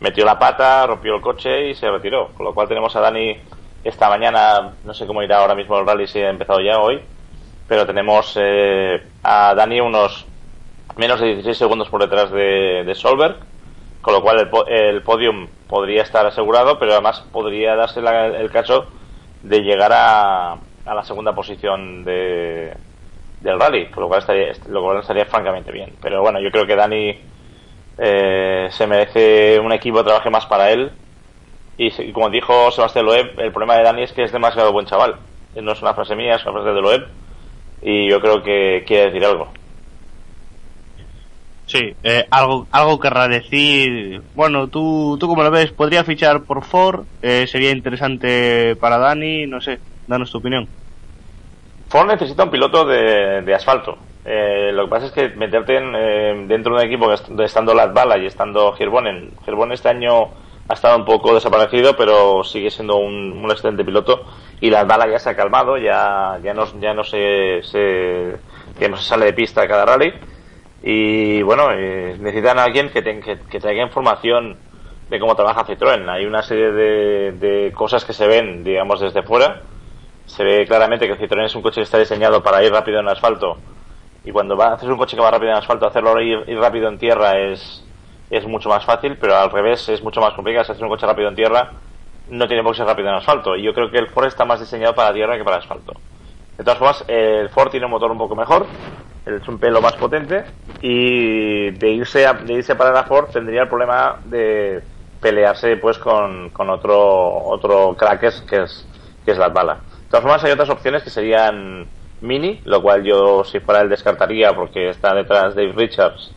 metió 0.00 0.24
la 0.24 0.38
pata, 0.38 0.86
rompió 0.86 1.14
el 1.14 1.20
coche 1.22 1.70
y 1.70 1.74
se 1.74 1.90
retiró. 1.90 2.28
Con 2.34 2.44
lo 2.46 2.54
cual 2.54 2.68
tenemos 2.68 2.94
a 2.96 3.00
Dani 3.00 3.36
esta 3.84 4.08
mañana, 4.08 4.74
no 4.84 4.94
sé 4.94 5.06
cómo 5.06 5.22
irá 5.22 5.38
ahora 5.38 5.54
mismo 5.54 5.78
el 5.78 5.86
rally 5.86 6.06
si 6.06 6.20
ha 6.20 6.30
empezado 6.30 6.60
ya 6.60 6.78
hoy, 6.80 7.00
pero 7.68 7.86
tenemos 7.86 8.36
eh, 8.40 9.00
a 9.22 9.54
Dani 9.54 9.80
unos 9.80 10.26
menos 10.96 11.20
de 11.20 11.26
16 11.28 11.56
segundos 11.56 11.88
por 11.88 12.00
detrás 12.02 12.30
de, 12.30 12.82
de 12.84 12.94
Solberg, 12.94 13.36
con 14.02 14.14
lo 14.14 14.22
cual 14.22 14.40
el, 14.40 14.48
po- 14.50 14.66
el 14.66 15.02
podium 15.02 15.48
podría 15.68 16.02
estar 16.02 16.26
asegurado, 16.26 16.78
pero 16.78 16.92
además 16.92 17.20
podría 17.32 17.76
darse 17.76 18.00
la- 18.02 18.26
el 18.26 18.50
caso 18.50 18.86
de 19.42 19.60
llegar 19.62 19.92
a, 19.92 20.52
a 20.84 20.94
la 20.94 21.02
segunda 21.04 21.34
posición 21.34 22.04
de, 22.04 22.76
del 23.40 23.60
rally, 23.60 23.90
con 23.90 24.02
lo 24.04 24.08
cual 24.08 24.20
estaría, 24.20 24.52
lo 24.68 24.82
cual 24.82 24.98
estaría 25.00 25.26
francamente 25.26 25.72
bien. 25.72 25.94
Pero 26.02 26.22
bueno, 26.22 26.40
yo 26.40 26.50
creo 26.50 26.66
que 26.66 26.76
Dani 26.76 27.20
eh, 27.98 28.68
se 28.70 28.86
merece 28.86 29.58
un 29.60 29.72
equipo 29.72 29.98
que 29.98 30.04
trabaje 30.04 30.30
más 30.30 30.46
para 30.46 30.70
él. 30.70 30.92
Y, 31.76 31.88
y 32.02 32.12
como 32.12 32.30
dijo 32.30 32.70
Sebastián 32.70 33.06
Loeb, 33.06 33.38
el 33.40 33.52
problema 33.52 33.76
de 33.76 33.84
Dani 33.84 34.02
es 34.02 34.12
que 34.12 34.24
es 34.24 34.32
demasiado 34.32 34.72
buen 34.72 34.86
chaval. 34.86 35.16
No 35.54 35.72
es 35.72 35.82
una 35.82 35.94
frase 35.94 36.14
mía, 36.16 36.36
es 36.36 36.44
una 36.44 36.54
frase 36.54 36.70
de 36.74 36.80
Loeb. 36.82 37.08
Y 37.82 38.10
yo 38.10 38.20
creo 38.20 38.42
que 38.42 38.84
quiere 38.86 39.06
decir 39.06 39.24
algo. 39.24 39.48
Sí, 41.72 41.78
eh, 42.02 42.26
algo, 42.30 42.68
algo 42.72 42.98
querrá 42.98 43.28
decir. 43.28 44.22
Bueno, 44.32 44.68
tú, 44.70 45.16
tú 45.20 45.28
como 45.28 45.42
lo 45.44 45.50
ves, 45.52 45.72
podría 45.72 46.02
fichar 46.04 46.44
por 46.44 46.64
Ford, 46.64 47.06
eh, 47.20 47.46
sería 47.46 47.70
interesante 47.70 48.74
para 48.76 48.98
Dani, 48.98 49.46
no 49.46 49.60
sé, 49.60 49.82
danos 50.06 50.30
tu 50.32 50.38
opinión. 50.38 50.74
Ford 51.88 52.06
necesita 52.08 52.44
un 52.44 52.50
piloto 52.50 52.84
de, 52.86 53.42
de 53.42 53.54
asfalto. 53.54 53.98
Eh, 54.24 54.70
lo 54.72 54.84
que 54.84 54.90
pasa 54.90 55.06
es 55.06 55.12
que 55.12 55.28
meterte 55.30 55.76
en, 55.76 55.94
eh, 55.96 56.44
dentro 56.46 56.74
de 56.76 56.82
un 56.82 56.86
equipo 56.86 57.08
que 57.08 57.14
est- 57.14 57.40
estando 57.40 57.74
Las 57.74 57.92
Balas 57.92 58.18
y 58.20 58.26
estando 58.26 58.72
Girbonen. 58.74 59.34
Girbonen 59.44 59.72
este 59.72 59.88
año 59.88 60.30
ha 60.68 60.74
estado 60.74 60.96
un 60.96 61.04
poco 61.04 61.34
desaparecido, 61.34 61.96
pero 61.96 62.44
sigue 62.44 62.70
siendo 62.70 62.96
un, 62.96 63.44
excelente 63.50 63.84
piloto. 63.84 64.24
Y 64.60 64.70
Las 64.70 64.86
Balas 64.86 65.08
ya 65.10 65.18
se 65.18 65.30
ha 65.30 65.36
calmado, 65.36 65.76
ya, 65.78 66.38
ya 66.42 66.54
no, 66.54 66.64
ya 66.80 66.94
no 66.94 67.02
se, 67.02 67.60
se, 67.62 68.40
digamos, 68.78 69.00
se 69.02 69.08
sale 69.08 69.24
de 69.26 69.32
pista 69.32 69.66
cada 69.66 69.84
rally. 69.86 70.12
Y 70.82 71.42
bueno, 71.42 71.70
eh, 71.72 72.16
necesitan 72.20 72.58
a 72.58 72.64
alguien 72.64 72.90
que, 72.90 73.02
ten- 73.02 73.20
que, 73.22 73.60
traiga 73.60 73.82
información 73.82 74.56
de 75.10 75.20
cómo 75.20 75.34
trabaja 75.34 75.64
Citroën. 75.66 76.08
Hay 76.08 76.24
una 76.24 76.42
serie 76.42 76.72
de, 76.72 77.32
de 77.32 77.72
cosas 77.72 78.04
que 78.04 78.12
se 78.12 78.26
ven, 78.26 78.64
digamos, 78.64 79.00
desde 79.00 79.22
fuera. 79.22 79.62
Se 80.26 80.44
ve 80.44 80.64
claramente 80.66 81.06
que 81.06 81.18
Citroën 81.18 81.44
es 81.44 81.54
un 81.54 81.62
coche 81.62 81.76
que 81.80 81.84
está 81.84 81.98
diseñado 81.98 82.42
para 82.42 82.64
ir 82.64 82.72
rápido 82.72 83.00
en 83.00 83.08
asfalto. 83.08 83.58
Y 84.24 84.32
cuando 84.32 84.56
va, 84.56 84.74
haces 84.74 84.88
un 84.88 84.96
coche 84.98 85.16
que 85.16 85.22
va 85.22 85.30
rápido 85.30 85.50
en 85.50 85.58
asfalto 85.58 85.86
hacerlo 85.86 86.20
ir, 86.20 86.44
ir 86.46 86.58
rápido 86.58 86.88
en 86.88 86.98
tierra 86.98 87.38
es 87.38 87.84
es 88.30 88.46
mucho 88.46 88.68
más 88.68 88.84
fácil 88.84 89.16
pero 89.20 89.34
al 89.34 89.50
revés 89.50 89.88
es 89.88 90.02
mucho 90.02 90.20
más 90.20 90.34
complicado. 90.34 90.64
Si 90.64 90.72
haces 90.72 90.82
un 90.82 90.88
coche 90.88 91.06
rápido 91.06 91.28
en 91.28 91.34
tierra 91.34 91.72
no 92.28 92.46
tiene 92.46 92.62
por 92.62 92.76
rápido 92.78 93.08
en 93.08 93.14
asfalto. 93.16 93.56
Y 93.56 93.62
yo 93.62 93.74
creo 93.74 93.90
que 93.90 93.98
el 93.98 94.06
Ford 94.08 94.26
está 94.26 94.44
más 94.44 94.60
diseñado 94.60 94.94
para 94.94 95.12
tierra 95.12 95.36
que 95.36 95.42
para 95.44 95.56
asfalto. 95.56 95.94
De 96.56 96.62
todas 96.62 96.78
formas 96.78 97.04
el 97.08 97.48
Ford 97.48 97.70
tiene 97.70 97.86
un 97.86 97.92
motor 97.92 98.10
un 98.12 98.18
poco 98.18 98.36
mejor 98.36 98.66
es 99.36 99.48
un 99.48 99.58
pelo 99.58 99.80
más 99.80 99.94
potente 99.94 100.44
y 100.80 101.70
de 101.70 101.90
irse 101.90 102.26
a, 102.26 102.34
de 102.34 102.54
irse 102.54 102.74
para 102.74 102.92
la 102.92 103.04
Ford 103.04 103.30
tendría 103.32 103.62
el 103.62 103.68
problema 103.68 104.20
de 104.24 104.82
pelearse 105.20 105.76
pues 105.76 105.98
con, 105.98 106.50
con 106.50 106.70
otro 106.70 107.44
otro 107.44 107.94
crack 107.96 108.20
que 108.20 108.26
es, 108.28 108.40
que 108.42 108.62
es 108.62 108.86
que 109.24 109.32
es 109.32 109.38
las. 109.38 109.52
De 109.52 110.10
todas 110.10 110.22
formas 110.22 110.44
hay 110.44 110.52
otras 110.52 110.70
opciones 110.70 111.02
que 111.02 111.10
serían 111.10 111.86
Mini, 112.20 112.60
lo 112.64 112.82
cual 112.82 113.02
yo 113.04 113.44
si 113.44 113.60
fuera 113.60 113.80
él 113.80 113.88
descartaría 113.88 114.54
porque 114.54 114.88
está 114.88 115.14
detrás 115.14 115.54
Dave 115.54 115.72
Richards 115.72 116.32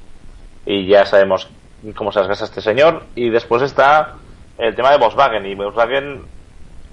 y 0.65 0.87
ya 0.87 1.05
sabemos 1.05 1.49
cómo 1.95 2.11
se 2.11 2.19
las 2.19 2.27
gasta 2.27 2.45
este 2.45 2.61
señor. 2.61 3.03
Y 3.15 3.29
después 3.29 3.61
está 3.61 4.15
el 4.57 4.75
tema 4.75 4.91
de 4.91 4.97
Volkswagen 4.97 5.45
y 5.45 5.55
Volkswagen 5.55 6.23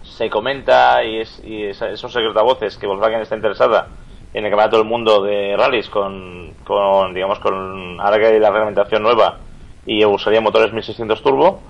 se 0.02 0.30
comenta 0.30 1.04
y 1.04 1.20
es, 1.20 1.42
y 1.44 1.64
es, 1.64 1.80
es 1.82 2.02
un 2.02 2.10
secreto 2.10 2.40
a 2.40 2.42
voces 2.42 2.76
que 2.76 2.86
Volkswagen 2.86 3.20
está 3.20 3.36
interesada 3.36 3.88
en 4.32 4.44
el 4.44 4.50
campeonato 4.50 4.78
del 4.78 4.86
mundo 4.86 5.22
de 5.22 5.56
rallies 5.56 5.88
con, 5.88 6.54
con 6.64 7.12
digamos 7.14 7.38
con 7.40 8.00
ahora 8.00 8.18
que 8.18 8.26
hay 8.26 8.38
la 8.38 8.50
reglamentación 8.50 9.02
nueva 9.02 9.38
y 9.86 10.04
usaría 10.04 10.40
motores 10.40 10.72
1600 10.72 11.22
turbo 11.22 11.60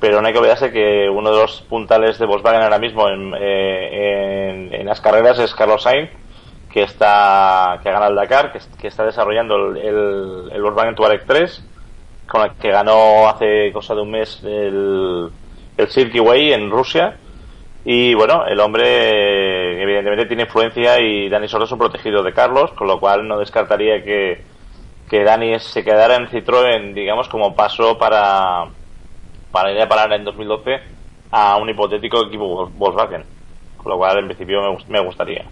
pero 0.00 0.20
no 0.20 0.26
hay 0.26 0.32
que 0.32 0.38
olvidarse 0.38 0.70
que 0.70 1.08
uno 1.10 1.30
de 1.30 1.42
los 1.42 1.62
puntales 1.62 2.18
de 2.18 2.26
Volkswagen 2.26 2.62
ahora 2.62 2.78
mismo 2.78 3.08
en, 3.08 3.34
eh, 3.38 4.50
en, 4.50 4.74
en 4.74 4.86
las 4.86 5.00
carreras 5.00 5.38
es 5.38 5.54
Carlos 5.54 5.82
Sainz 5.82 6.10
que 6.72 6.82
está 6.82 7.80
que 7.82 7.90
gana 7.90 8.06
el 8.06 8.14
Dakar 8.14 8.52
que, 8.52 8.86
está 8.86 9.04
desarrollando 9.04 9.72
el, 9.72 10.50
el, 10.52 10.62
Volkswagen 10.62 10.94
Touareg 10.94 11.26
3 11.26 11.64
con 12.26 12.42
el 12.42 12.52
que 12.52 12.70
ganó 12.70 13.28
hace 13.28 13.70
cosa 13.72 13.94
de 13.94 14.00
un 14.00 14.10
mes 14.10 14.42
el, 14.44 15.30
el 15.76 15.88
Silky 15.88 16.20
Way 16.20 16.52
en 16.54 16.70
Rusia 16.70 17.18
Y 17.90 18.12
bueno, 18.12 18.44
el 18.46 18.60
hombre 18.60 19.82
evidentemente 19.82 20.26
tiene 20.26 20.42
influencia 20.42 21.00
y 21.00 21.30
Dani 21.30 21.48
Sordo 21.48 21.64
es 21.64 21.72
un 21.72 21.78
protegido 21.78 22.22
de 22.22 22.34
Carlos, 22.34 22.70
con 22.72 22.86
lo 22.86 23.00
cual 23.00 23.26
no 23.26 23.38
descartaría 23.38 24.04
que, 24.04 24.42
que 25.08 25.24
Dani 25.24 25.58
se 25.58 25.82
quedara 25.82 26.16
en 26.16 26.26
Citroën, 26.28 26.92
digamos, 26.92 27.28
como 27.30 27.56
paso 27.56 27.96
para, 27.96 28.66
para 29.50 29.72
ir 29.72 29.80
a 29.80 29.88
parar 29.88 30.12
en 30.12 30.24
2012 30.26 30.80
a 31.30 31.56
un 31.56 31.70
hipotético 31.70 32.26
equipo 32.26 32.66
Volkswagen. 32.76 33.24
Con 33.78 33.92
lo 33.92 33.96
cual, 33.96 34.18
en 34.18 34.26
principio, 34.26 34.60
me, 34.60 34.68
gust- 34.68 34.88
me 34.88 35.00
gustaría. 35.00 35.44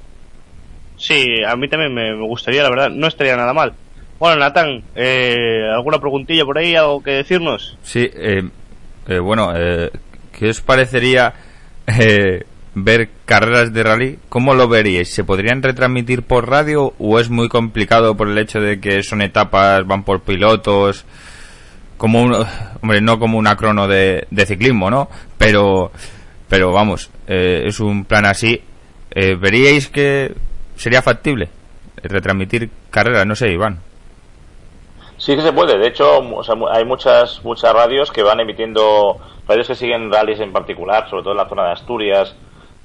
Sí, 0.98 1.42
a 1.42 1.56
mí 1.56 1.68
también 1.68 1.94
me, 1.94 2.12
me 2.14 2.26
gustaría, 2.26 2.62
la 2.62 2.68
verdad, 2.68 2.90
no 2.90 3.06
estaría 3.06 3.36
nada 3.36 3.54
mal. 3.54 3.72
Bueno, 4.18 4.36
Natán, 4.36 4.82
eh, 4.94 5.70
¿alguna 5.74 5.98
preguntilla 6.00 6.44
por 6.44 6.58
ahí, 6.58 6.76
algo 6.76 7.02
que 7.02 7.12
decirnos? 7.12 7.78
Sí, 7.82 8.10
eh, 8.14 8.42
eh, 9.08 9.18
bueno, 9.20 9.52
eh, 9.56 9.90
¿qué 10.38 10.50
os 10.50 10.60
parecería 10.60 11.32
eh, 11.86 12.44
ver 12.74 13.08
carreras 13.24 13.72
de 13.72 13.82
rally? 13.82 14.18
¿Cómo 14.28 14.54
lo 14.54 14.68
veríais? 14.68 15.12
¿Se 15.12 15.24
podrían 15.24 15.62
retransmitir 15.62 16.22
por 16.22 16.48
radio 16.48 16.92
o 16.98 17.18
es 17.18 17.30
muy 17.30 17.48
complicado 17.48 18.16
por 18.16 18.28
el 18.28 18.38
hecho 18.38 18.60
de 18.60 18.80
que 18.80 19.02
son 19.02 19.22
etapas, 19.22 19.86
van 19.86 20.04
por 20.04 20.20
pilotos? 20.20 21.04
Como 21.96 22.22
un, 22.22 22.34
hombre, 22.82 23.00
no 23.00 23.18
como 23.18 23.38
una 23.38 23.56
crono 23.56 23.88
de, 23.88 24.26
de 24.30 24.46
ciclismo, 24.46 24.90
¿no? 24.90 25.08
Pero, 25.38 25.90
pero 26.48 26.70
vamos, 26.72 27.10
eh, 27.26 27.64
es 27.66 27.80
un 27.80 28.04
plan 28.04 28.26
así. 28.26 28.60
Eh, 29.10 29.34
¿Veríais 29.34 29.88
que 29.88 30.34
sería 30.76 31.00
factible 31.00 31.48
retransmitir 32.02 32.68
carreras? 32.90 33.26
No 33.26 33.34
sé, 33.34 33.50
Iván. 33.50 33.80
Sí 35.16 35.34
que 35.34 35.40
se 35.40 35.52
puede. 35.52 35.78
De 35.78 35.88
hecho, 35.88 36.20
hay 36.70 36.84
muchas 36.84 37.42
muchas 37.42 37.72
radios 37.72 38.10
que 38.10 38.22
van 38.22 38.40
emitiendo 38.40 39.18
radios 39.48 39.66
que 39.68 39.74
siguen 39.74 40.10
rallies 40.12 40.40
en 40.40 40.52
particular, 40.52 41.08
sobre 41.08 41.22
todo 41.22 41.32
en 41.32 41.38
la 41.38 41.48
zona 41.48 41.64
de 41.66 41.72
Asturias, 41.72 42.36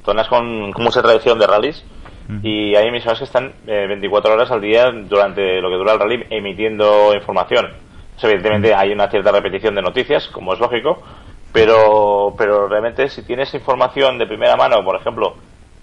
zonas 0.05 0.27
con, 0.27 0.71
con 0.71 0.83
mucha 0.83 1.01
tradición 1.01 1.37
de 1.39 1.47
rallies. 1.47 1.83
Y 2.43 2.75
hay 2.75 2.87
emisoras 2.87 3.17
que 3.17 3.25
están 3.25 3.51
eh, 3.67 3.85
24 3.87 4.33
horas 4.33 4.49
al 4.51 4.61
día 4.61 4.89
durante 4.91 5.59
lo 5.59 5.69
que 5.69 5.75
dura 5.75 5.93
el 5.93 5.99
rally 5.99 6.23
emitiendo 6.29 7.13
información. 7.13 7.67
Evidentemente 8.23 8.73
hay 8.73 8.91
una 8.93 9.09
cierta 9.09 9.31
repetición 9.31 9.75
de 9.75 9.81
noticias, 9.81 10.27
como 10.29 10.53
es 10.53 10.59
lógico, 10.59 11.01
pero 11.51 12.33
pero 12.37 12.67
realmente 12.67 13.09
si 13.09 13.23
tienes 13.23 13.53
información 13.53 14.17
de 14.17 14.27
primera 14.27 14.55
mano, 14.55 14.83
por 14.85 14.95
ejemplo, 14.95 15.35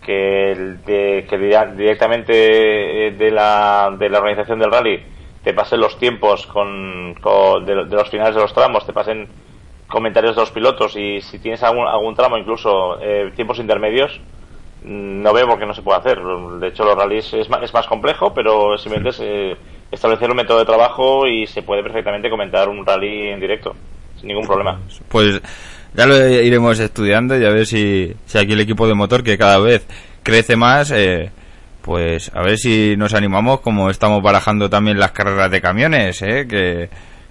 que, 0.05 0.53
el 0.53 0.85
de- 0.85 1.27
que 1.29 1.37
dire- 1.39 1.75
directamente 1.77 3.09
eh, 3.09 3.11
de 3.11 3.31
la, 3.31 3.93
de 3.99 4.09
la 4.09 4.19
organización 4.19 4.59
del 4.59 4.71
rally 4.71 5.03
te 5.45 5.53
pasen 5.53 5.81
los 5.81 5.99
tiempos 5.99 6.47
con, 6.47 7.15
con- 7.21 7.65
de, 7.67 7.75
de 7.85 7.97
los 7.97 8.09
finales 8.09 8.35
de 8.35 8.41
los 8.41 8.55
tramos, 8.55 8.87
te 8.87 8.93
pasen 8.93 9.29
comentarios 9.89 10.37
de 10.37 10.43
los 10.43 10.51
pilotos 10.51 10.95
y 10.97 11.21
si 11.21 11.39
tienes 11.39 11.63
algún, 11.63 11.87
algún 11.87 12.15
tramo, 12.15 12.37
incluso 12.37 13.01
eh, 13.01 13.33
tiempos 13.35 13.59
intermedios, 13.59 14.21
mm, 14.85 15.23
no 15.23 15.33
veo 15.33 15.47
por 15.47 15.59
qué 15.59 15.67
no 15.67 15.75
se 15.75 15.83
puede 15.83 15.99
hacer. 15.99 16.19
De 16.61 16.69
hecho, 16.69 16.85
los 16.85 16.97
rallies 16.97 17.33
es 17.35 17.49
más, 17.49 17.63
es 17.63 17.73
más 17.73 17.87
complejo, 17.87 18.33
pero 18.35 18.77
simplemente 18.77 19.11
es 19.11 19.21
eh, 19.21 19.57
establecer 19.91 20.31
un 20.31 20.37
método 20.37 20.59
de 20.59 20.67
trabajo 20.67 21.27
y 21.27 21.47
se 21.47 21.63
puede 21.63 21.83
perfectamente 21.83 22.31
comentar 22.31 22.69
un 22.69 22.85
rally 22.85 23.29
en 23.29 23.41
directo, 23.41 23.75
sin 24.19 24.29
ningún 24.29 24.47
problema. 24.47 24.79
Pues 25.09 25.41
ya 25.95 26.07
lo 26.07 26.29
iremos 26.29 26.79
estudiando 26.79 27.39
y 27.39 27.45
a 27.45 27.51
ver 27.51 27.67
si, 27.67 28.15
si 28.27 28.39
aquí 28.39 28.53
el 28.53 28.61
equipo 28.61 28.87
de 28.87 28.95
motor, 28.95 29.25
que 29.25 29.39
cada 29.39 29.59
vez 29.59 29.87
crece 30.23 30.55
más, 30.55 30.91
eh, 30.91 31.31
pues 31.81 32.31
a 32.35 32.43
ver 32.43 32.59
si 32.59 32.95
nos 32.99 33.15
animamos, 33.15 33.61
como 33.61 33.89
estamos 33.89 34.23
barajando 34.23 34.69
también 34.69 34.99
las 34.99 35.13
carreras 35.13 35.51
de 35.51 35.63
camiones, 35.63 36.21
eh, 36.21 36.47
que, 36.47 36.91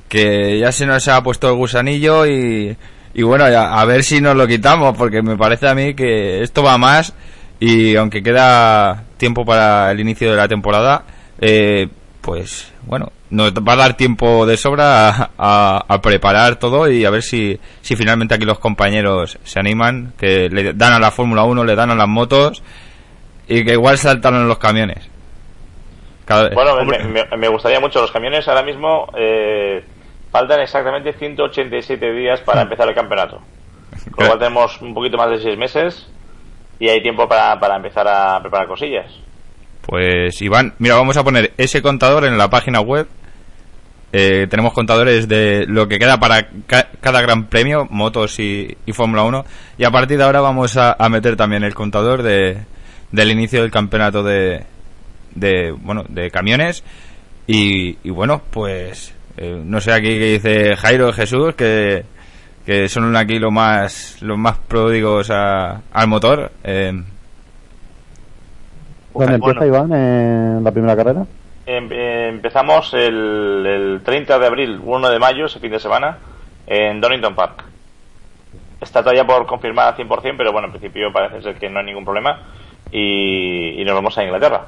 que 0.10 0.60
ya 0.60 0.72
se 0.72 0.86
nos 0.86 1.08
ha 1.08 1.22
puesto 1.24 1.50
el 1.50 1.56
gusanillo 1.56 2.26
y, 2.26 2.76
y 3.14 3.24
bueno, 3.24 3.50
ya, 3.50 3.80
a 3.80 3.86
ver 3.86 4.04
si 4.04 4.22
nos 4.22 4.36
lo 4.36 4.48
quitamos, 4.48 4.96
porque 4.98 5.22
me 5.22 5.38
parece 5.38 5.68
a 5.68 5.76
mí 5.76 5.94
que 5.94 6.42
esto 6.44 6.64
va 6.64 6.78
más 6.78 7.14
y 7.60 7.96
aunque 7.96 8.22
queda 8.24 9.04
tiempo 9.18 9.44
para 9.46 9.92
el 9.92 10.00
inicio 10.00 10.30
de 10.32 10.38
la 10.38 10.48
temporada, 10.48 11.04
eh, 11.42 11.88
pues 12.22 12.72
bueno, 12.84 13.12
nos 13.30 13.52
va 13.54 13.74
a 13.74 13.78
dar 13.78 13.98
tiempo 13.98 14.46
de 14.46 14.56
sobra 14.58 15.10
a, 15.10 15.30
a- 15.38 15.86
a 15.88 16.02
preparar 16.02 16.56
todo 16.58 16.90
y 16.90 17.04
a 17.04 17.10
ver 17.10 17.24
si, 17.24 17.60
si 17.82 17.96
finalmente 17.96 18.36
aquí 18.36 18.46
los 18.46 18.60
compañeros 18.60 19.38
se 19.44 19.60
animan, 19.60 20.14
que 20.18 20.50
le 20.50 20.74
dan 20.74 20.94
a 20.94 21.00
la 21.00 21.12
Fórmula 21.12 21.44
1, 21.44 21.64
le 21.66 21.76
dan 21.76 21.92
a 21.92 21.96
las 21.96 22.08
motos 22.08 22.62
y 23.48 23.66
que 23.66 23.74
igual 23.74 23.98
saltan 23.98 24.36
en 24.36 24.48
los 24.48 24.58
camiones. 24.58 25.10
Cada. 26.26 26.50
Bueno, 26.50 26.84
me, 26.86 27.00
me- 27.06 27.38
me 27.38 27.48
gustaría 27.48 27.80
mucho. 27.80 28.02
Los 28.02 28.12
camiones 28.12 28.46
ahora 28.50 28.62
mismo 28.64 29.08
eh, 29.18 29.84
faltan 30.38 30.60
exactamente 30.62 31.14
187 31.14 32.12
días 32.14 32.42
para 32.42 32.62
empezar 32.62 32.88
el 32.88 32.96
campeonato. 32.96 33.42
Con 34.12 34.24
lo 34.26 34.28
cual 34.32 34.40
tenemos 34.40 34.82
un 34.82 34.94
poquito 34.94 35.18
más 35.18 35.30
de 35.32 35.40
seis 35.42 35.58
meses 35.58 36.08
y 36.80 36.90
hay 36.90 37.02
tiempo 37.02 37.28
para, 37.28 37.60
para 37.60 37.76
empezar 37.78 38.08
a 38.08 38.40
preparar 38.42 38.68
cosillas. 38.68 39.12
Pues 39.82 40.42
Iván, 40.42 40.74
mira, 40.80 40.96
vamos 40.96 41.18
a 41.18 41.24
poner 41.24 41.54
ese 41.58 41.82
contador 41.82 42.26
en 42.26 42.38
la 42.38 42.50
página 42.50 42.82
web. 42.82 43.08
Eh, 44.14 44.48
tenemos 44.50 44.74
contadores 44.74 45.28
de 45.28 45.66
lo 45.68 45.88
que 45.88 46.00
queda 46.00 46.20
para 46.20 46.48
ca- 46.66 46.88
cada 47.02 47.22
gran 47.22 47.48
premio, 47.48 47.88
motos 47.90 48.40
y, 48.40 48.78
y 48.86 48.94
Fórmula 48.94 49.24
1. 49.24 49.46
Y 49.78 49.84
a 49.86 49.92
partir 49.92 50.18
de 50.18 50.24
ahora 50.24 50.42
vamos 50.42 50.78
a, 50.78 50.96
a 50.98 51.10
meter 51.10 51.36
también 51.36 51.64
el 51.64 51.74
contador 51.74 52.22
de, 52.24 52.58
del 53.12 53.32
inicio 53.32 53.62
del 53.62 53.72
campeonato 53.72 54.24
de, 54.24 54.64
de, 55.36 55.72
bueno, 55.72 56.04
de 56.08 56.30
camiones. 56.32 56.84
Y, 57.48 57.98
y 58.04 58.10
bueno, 58.12 58.42
pues 58.52 59.14
eh, 59.38 59.62
no 59.64 59.80
sé 59.82 59.92
aquí 59.94 60.18
que 60.18 60.34
dice 60.40 60.76
Jairo 60.76 61.14
Jesús 61.14 61.56
que, 61.56 62.04
que 62.66 62.90
son 62.90 63.16
aquí 63.16 63.40
los 63.40 63.52
más, 63.52 64.18
los 64.22 64.38
más 64.38 64.58
pródigos 64.58 65.30
a- 65.32 65.82
al 65.94 66.08
motor. 66.08 66.52
Eh, 66.64 66.92
¿Dónde 66.92 67.06
Bueno. 69.14 69.36
empieza 69.36 69.66
Iván 69.66 69.94
en 69.94 70.64
la 70.64 70.72
primera 70.72 70.96
carrera? 70.96 71.26
Em- 71.66 71.90
eh, 71.92 72.30
empezamos 72.30 72.94
el, 72.94 73.66
el 73.66 74.02
30 74.04 74.38
de 74.40 74.46
abril, 74.46 74.80
1 74.84 75.10
de 75.10 75.20
mayo, 75.20 75.46
ese 75.46 75.60
fin 75.60 75.72
de 75.72 75.80
semana, 75.80 76.18
en 76.68 77.02
Donington 77.02 77.36
Park. 77.36 77.64
Está 78.80 79.02
todavía 79.02 79.26
por 79.26 79.46
confirmar 79.48 79.88
al 79.88 79.96
100%, 79.96 80.36
pero 80.38 80.52
bueno, 80.52 80.68
en 80.68 80.74
principio 80.74 81.12
parece 81.12 81.42
ser 81.42 81.56
que 81.56 81.68
no 81.70 81.80
hay 81.80 81.86
ningún 81.88 82.06
problema. 82.06 82.42
Y, 82.92 83.82
y 83.82 83.84
nos 83.86 83.96
vamos 83.96 84.18
a 84.18 84.24
Inglaterra. 84.24 84.66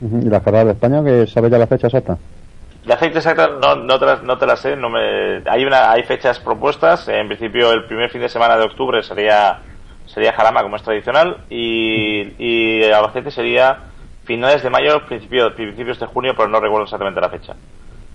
¿Y 0.00 0.28
las 0.28 0.42
carreras 0.42 0.66
de 0.66 0.72
España, 0.72 1.04
que 1.04 1.26
sabes 1.26 1.50
ya 1.50 1.58
la 1.58 1.66
fecha 1.66 1.88
exacta? 1.88 2.16
La 2.84 2.96
fecha 2.96 3.18
exacta 3.18 3.48
no, 3.48 3.76
no, 3.76 3.98
te, 3.98 4.06
la, 4.06 4.16
no 4.16 4.38
te 4.38 4.46
la 4.46 4.56
sé. 4.56 4.76
No 4.76 4.90
me, 4.90 5.42
hay, 5.48 5.64
una, 5.64 5.92
hay 5.92 6.02
fechas 6.02 6.40
propuestas. 6.40 7.08
En 7.08 7.28
principio, 7.28 7.70
el 7.72 7.84
primer 7.84 8.10
fin 8.10 8.20
de 8.20 8.28
semana 8.28 8.56
de 8.56 8.64
octubre 8.64 9.02
sería 9.02 9.60
sería 10.06 10.32
Jarama, 10.32 10.62
como 10.62 10.76
es 10.76 10.82
tradicional. 10.82 11.44
Y, 11.48 12.34
y 12.38 12.84
Albacete 12.90 13.30
sería 13.30 13.78
finales 14.24 14.62
de 14.62 14.70
mayo, 14.70 15.06
principio, 15.06 15.54
principios 15.54 16.00
de 16.00 16.06
junio, 16.06 16.34
pero 16.36 16.48
no 16.48 16.60
recuerdo 16.60 16.84
exactamente 16.84 17.20
la 17.20 17.30
fecha. 17.30 17.54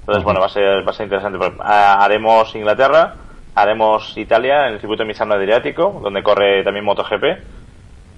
Entonces, 0.01 0.23
bueno, 0.23 0.39
va 0.39 0.47
a 0.47 0.49
ser, 0.49 0.85
va 0.85 0.91
a 0.91 0.93
ser 0.93 1.05
interesante. 1.05 1.39
Haremos 1.61 2.53
Inglaterra, 2.55 3.15
haremos 3.55 4.17
Italia 4.17 4.67
en 4.67 4.73
el 4.73 4.79
circuito 4.79 5.03
de 5.03 5.07
Misano 5.07 5.33
Adriático, 5.33 5.99
donde 6.03 6.23
corre 6.23 6.63
también 6.63 6.85
MotoGP. 6.85 7.23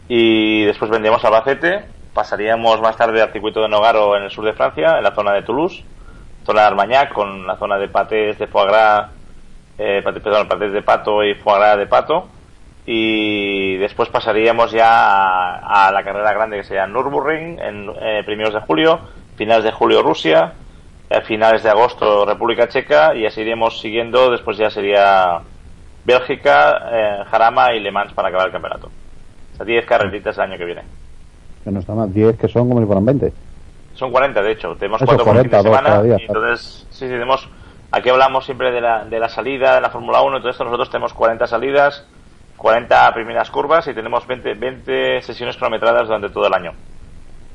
Y 0.08 0.66
después 0.66 0.90
vendríamos 0.90 1.24
a 1.24 1.28
Albacete. 1.28 1.86
Pasaríamos 2.14 2.82
más 2.82 2.98
tarde 2.98 3.22
al 3.22 3.32
circuito 3.32 3.62
de 3.62 3.70
Nogaro 3.70 4.18
en 4.18 4.24
el 4.24 4.32
sur 4.32 4.44
de 4.44 4.54
Francia, 4.54 4.98
en 4.98 5.04
la 5.04 5.14
zona 5.14 5.34
de 5.34 5.44
Toulouse 5.44 5.84
zona 6.46 6.62
de 6.62 6.68
Armagnac 6.68 7.14
con 7.14 7.46
la 7.46 7.58
zona 7.58 7.78
de 7.78 7.88
patés 7.88 8.38
de 8.38 8.48
foie 8.48 8.68
gras, 8.68 9.10
eh, 9.78 10.02
patés, 10.04 10.22
perdón, 10.24 10.48
patés 10.48 10.72
de 10.72 10.82
pato 10.82 11.24
y 11.24 11.36
foie 11.36 11.58
gras 11.60 11.78
de 11.78 11.88
pato. 11.88 12.28
Y 12.86 13.78
después 13.78 14.10
pasaríamos 14.10 14.72
ya 14.72 14.88
a, 14.90 15.88
a 15.88 15.92
la 15.92 16.04
carrera 16.04 16.34
grande 16.34 16.58
que 16.58 16.64
sería 16.64 16.88
Nürburgring 16.88 17.60
en 17.60 17.92
eh, 18.02 18.24
primeros 18.26 18.54
de 18.54 18.62
julio, 18.62 19.00
finales 19.36 19.64
de 19.64 19.72
julio 19.72 20.02
Rusia, 20.02 20.54
a 21.10 21.22
finales 21.22 21.64
de 21.64 21.70
agosto 21.70 22.26
República 22.26 22.68
Checa 22.68 23.16
y 23.16 23.26
así 23.26 23.42
iríamos 23.42 23.80
siguiendo. 23.80 24.32
Después 24.32 24.58
ya 24.58 24.70
sería 24.70 25.40
Bélgica, 26.06 26.90
eh, 26.92 27.24
Jarama 27.30 27.74
y 27.74 27.80
Le 27.80 27.92
Mans 27.92 28.14
para 28.14 28.30
acabar 28.30 28.48
el 28.48 28.54
campeonato. 28.54 28.88
O 29.54 29.58
sea, 29.58 29.66
10 29.66 29.86
carreritas 29.86 30.36
el 30.38 30.44
año 30.44 30.58
que 30.58 30.66
viene. 30.66 30.82
Que 31.64 31.72
no 31.72 31.80
está 31.80 31.94
más, 31.94 32.14
10 32.14 32.38
que 32.38 32.48
son 32.48 32.70
como 32.70 32.80
si 32.80 32.86
fueran 32.86 33.06
20. 33.06 33.34
Son 34.00 34.12
40, 34.12 34.42
de 34.42 34.52
hecho. 34.54 34.76
Tenemos 34.78 35.02
cuatro 35.06 35.26
por 35.26 35.34
fin 35.42 35.50
40, 35.52 35.58
de 35.58 35.64
semana. 35.64 36.02
día, 36.02 36.16
y 36.20 36.26
entonces, 36.26 36.88
sí, 36.90 37.06
sí, 37.06 37.12
tenemos. 37.12 37.48
Aquí 37.92 38.10
hablamos 38.10 38.46
siempre 38.46 38.72
de 38.72 38.82
la, 38.82 39.04
de 39.06 39.20
la 39.20 39.30
salida 39.30 39.76
de 39.76 39.82
la 39.82 39.90
Fórmula 39.90 40.22
1. 40.22 40.38
Entonces, 40.38 40.60
nosotros 40.64 40.90
tenemos 40.90 41.14
40 41.14 41.46
salidas, 41.48 42.08
40 42.58 43.14
primeras 43.14 43.50
curvas 43.52 43.88
y 43.88 43.94
tenemos 43.94 44.26
20, 44.26 44.54
20 44.54 45.22
sesiones 45.22 45.58
cronometradas 45.58 46.08
durante 46.08 46.30
todo 46.30 46.48
el 46.48 46.54
año. 46.54 46.74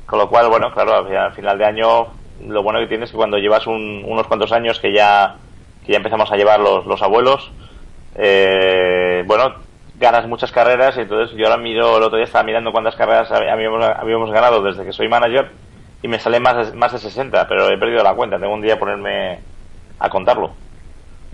Con 0.07 0.19
lo 0.19 0.29
cual, 0.29 0.49
bueno, 0.49 0.71
claro, 0.73 0.97
al 0.97 1.33
final 1.33 1.57
de 1.57 1.65
año, 1.65 2.09
lo 2.47 2.63
bueno 2.63 2.79
que 2.81 2.89
tienes 2.89 3.09
es 3.09 3.13
que 3.13 3.17
cuando 3.17 3.39
llevas 3.39 3.67
un- 3.67 4.05
unos 4.07 4.27
cuantos 4.27 4.53
años 4.53 4.79
que 4.81 4.93
ya, 4.93 5.37
que 5.87 5.93
ya 5.93 5.97
empezamos 5.99 6.31
a 6.31 6.37
llevar 6.37 6.61
los, 6.61 6.85
los 6.85 7.01
abuelos, 7.01 7.51
eh, 8.17 9.23
bueno, 9.27 9.55
ganas 9.99 10.27
muchas 10.27 10.53
carreras 10.53 10.97
y 10.97 11.01
entonces 11.01 11.37
yo 11.37 11.47
ahora 11.47 11.57
miro, 11.63 11.97
el 11.97 12.03
otro 12.03 12.17
día 12.17 12.25
estaba 12.27 12.45
mirando 12.45 12.73
cuántas 12.73 12.97
carreras 12.97 13.31
hab- 13.31 13.51
habíamos, 13.51 13.85
habíamos 13.85 14.31
ganado 14.31 14.63
desde 14.63 14.85
que 14.85 14.93
soy 14.93 15.09
manager 15.09 15.51
y 16.05 16.09
me 16.09 16.19
sale 16.19 16.39
más 16.39 16.71
de, 16.71 16.77
más 16.77 16.93
de 16.93 16.99
60, 16.99 17.49
pero 17.49 17.69
he 17.71 17.79
perdido 17.79 18.03
la 18.03 18.15
cuenta, 18.15 18.39
tengo 18.39 18.53
un 18.53 18.61
día 18.61 18.79
ponerme 18.79 19.41
a 19.99 20.11
contarlo. 20.11 20.53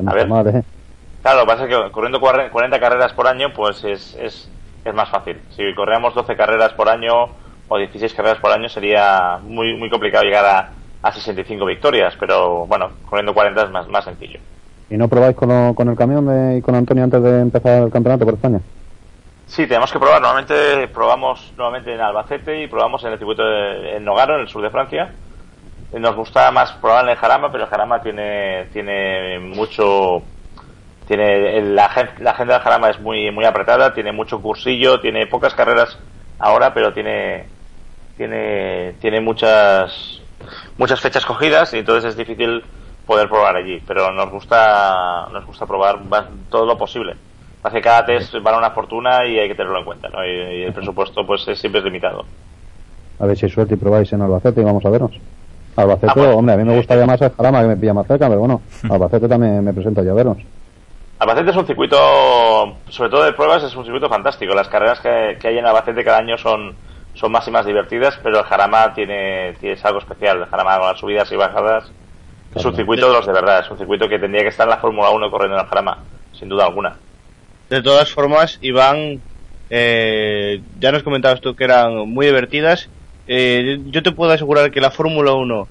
A 0.07 0.15
ver. 0.15 0.29
Claro, 1.23 1.39
lo 1.41 1.45
que 1.45 1.53
pasa 1.53 1.65
es 1.65 1.69
que 1.87 1.91
corriendo 1.91 2.21
cuarre- 2.21 2.51
40 2.51 2.79
carreras 2.79 3.13
por 3.13 3.27
año, 3.27 3.53
pues 3.53 3.83
es, 3.85 4.15
es, 4.15 4.49
es 4.85 4.95
más 4.95 5.11
fácil. 5.11 5.43
Si 5.51 5.75
corríamos 5.75 6.15
12 6.15 6.37
carreras 6.37 6.73
por 6.75 6.89
año 6.89 7.31
o 7.69 7.79
16 7.79 8.15
carreras 8.15 8.39
por 8.39 8.53
año 8.53 8.69
sería 8.69 9.39
muy 9.43 9.77
muy 9.77 9.91
complicado 9.91 10.23
llegar 10.25 10.45
a, 10.47 10.73
a 11.03 11.13
65 11.13 11.67
victorias, 11.67 12.15
pero 12.21 12.65
bueno, 12.67 12.93
corriendo 13.03 13.35
40 13.35 13.65
es 13.65 13.71
más, 13.71 13.89
más 13.89 14.05
sencillo. 14.05 14.39
¿Y 14.89 14.97
no 14.97 15.09
probáis 15.09 15.37
con, 15.37 15.49
lo- 15.49 15.75
con 15.75 15.89
el 15.89 15.97
camión 15.97 16.27
de- 16.27 16.59
y 16.59 16.63
con 16.63 16.77
Antonio 16.77 17.03
antes 17.05 17.23
de 17.23 17.41
empezar 17.41 17.83
el 17.83 17.91
campeonato 17.91 18.25
por 18.25 18.35
España? 18.35 18.61
Sí, 19.51 19.67
tenemos 19.67 19.91
que 19.93 19.99
probar. 19.99 20.21
Normalmente 20.23 20.87
probamos 20.89 21.53
nuevamente 21.57 21.93
en 21.93 22.01
Albacete 22.01 22.63
y 22.63 22.69
probamos 22.69 23.03
en 23.05 23.13
el 23.13 23.19
circuito 23.19 23.43
de 23.45 23.97
en 23.97 24.05
Nogaro, 24.05 24.35
en 24.37 24.43
el 24.43 24.49
sur 24.49 24.63
de 24.63 24.71
Francia. 24.71 25.17
Nos 25.93 26.17
gusta 26.17 26.51
más 26.53 26.73
probar 26.75 27.05
en 27.05 27.11
el 27.13 27.17
Jarama, 27.17 27.53
pero 27.53 27.65
el 27.65 27.71
Jarama 27.71 28.03
tiene 28.03 28.69
tiene 28.73 29.41
mucho 29.41 30.25
tiene 31.07 31.63
la, 31.63 31.91
la 32.21 32.31
agenda 32.33 32.55
del 32.55 32.63
Jarama 32.63 32.91
es 32.91 33.01
muy 33.01 33.31
muy 33.33 33.45
apretada, 33.47 33.95
tiene 33.95 34.13
mucho 34.13 34.43
cursillo, 34.43 35.01
tiene 35.01 35.27
pocas 35.27 35.55
carreras 35.55 35.99
ahora, 36.39 36.75
pero 36.75 36.93
tiene 36.95 37.51
tiene 38.17 38.95
tiene 39.01 39.21
muchas 39.21 40.23
muchas 40.79 41.01
fechas 41.01 41.27
cogidas 41.27 41.75
y 41.75 41.79
entonces 41.79 42.11
es 42.11 42.17
difícil 42.17 42.65
poder 43.07 43.29
probar 43.29 43.57
allí, 43.57 43.81
pero 43.87 44.13
nos 44.13 44.31
gusta 44.31 45.29
nos 45.33 45.47
gusta 45.47 45.67
probar 45.67 45.99
ba- 46.09 46.29
todo 46.51 46.67
lo 46.67 46.79
posible. 46.79 47.17
Pasa 47.63 47.77
que 47.77 47.83
cada 47.83 48.05
test 48.07 48.35
vale 48.43 48.57
una 48.59 48.71
fortuna 48.71 49.27
y 49.27 49.39
hay 49.39 49.49
que 49.49 49.55
tenerlo 49.55 49.79
en 49.81 49.85
cuenta, 49.85 50.09
¿no? 50.09 50.25
Y, 50.25 50.31
y 50.31 50.63
el 50.65 50.73
presupuesto 50.73 51.27
pues 51.27 51.47
es, 51.49 51.59
siempre 51.59 51.81
es 51.81 51.85
limitado. 51.85 52.25
A 53.19 53.27
ver 53.27 53.37
si 53.37 53.47
hay 53.47 53.53
suerte 53.53 53.75
y 53.75 53.77
probáis 53.77 54.11
en 54.13 54.23
Albacete 54.23 54.63
y 54.63 54.65
vamos 54.65 54.85
a 54.85 54.91
vernos. 54.91 55.13
Albacete, 55.77 56.07
Ah, 56.09 56.15
bueno. 56.17 56.37
hombre, 56.37 56.55
a 56.55 56.57
mí 56.57 56.65
me 56.65 56.75
gustaría 56.77 57.05
más 57.07 57.21
el 57.21 57.31
Jarama 57.33 57.61
que 57.61 57.69
me 57.69 57.77
pilla 57.77 57.93
más 57.95 58.07
cerca, 58.07 58.29
pero 58.29 58.41
bueno, 58.41 58.63
Albacete 58.91 59.29
también 59.29 59.63
me 59.63 59.73
presento 59.75 60.03
yo 60.03 60.13
a 60.13 60.15
vernos. 60.15 60.39
Albacete 61.19 61.51
es 61.51 61.57
un 61.57 61.67
circuito, 61.67 61.97
sobre 62.89 63.11
todo 63.11 63.25
de 63.25 63.33
pruebas, 63.35 63.63
es 63.63 63.77
un 63.77 63.85
circuito 63.85 64.09
fantástico. 64.09 64.55
Las 64.55 64.69
carreras 64.69 65.01
que, 65.01 65.37
que 65.39 65.49
hay 65.49 65.59
en 65.59 65.67
Albacete 65.67 66.03
cada 66.03 66.17
año 66.19 66.39
son, 66.39 66.75
son 67.13 67.31
más 67.31 67.47
y 67.47 67.51
más 67.51 67.67
divertidas, 67.67 68.19
pero 68.23 68.39
el 68.39 68.45
Jarama 68.47 68.95
tiene, 68.95 69.53
tiene 69.61 69.75
es 69.75 69.85
algo 69.85 69.99
especial. 69.99 70.39
El 70.39 70.47
Jarama 70.47 70.79
con 70.79 70.87
las 70.89 70.99
subidas 70.99 71.31
y 71.31 71.37
bajadas 71.37 71.93
es 72.55 72.65
un 72.65 72.75
circuito 72.75 73.07
de 73.09 73.13
los 73.13 73.27
de 73.27 73.33
verdad, 73.35 73.61
es 73.61 73.71
un 73.71 73.77
circuito 73.77 74.09
que 74.09 74.19
tendría 74.19 74.43
que 74.45 74.49
estar 74.49 74.67
en 74.67 74.71
la 74.71 74.79
Fórmula 74.79 75.11
1 75.11 75.31
corriendo 75.31 75.57
en 75.59 75.63
el 75.63 75.69
Jarama, 75.69 75.99
sin 76.33 76.49
duda 76.49 76.65
alguna. 76.65 76.97
De 77.71 77.83
todas 77.83 78.11
formas, 78.11 78.59
Iván, 78.61 79.21
eh, 79.71 80.61
ya 80.81 80.93
nos 80.93 81.03
comentabas 81.03 81.41
tú 81.41 81.55
que 81.55 81.65
eran 81.65 82.09
muy 82.09 82.27
divertidas. 82.27 82.89
Eh, 83.29 83.79
yo 83.87 84.03
te 84.03 84.13
puedo 84.13 84.33
asegurar 84.33 84.71
que 84.73 84.81
la 84.81 84.91
Fórmula 84.91 85.33
1 85.33 85.69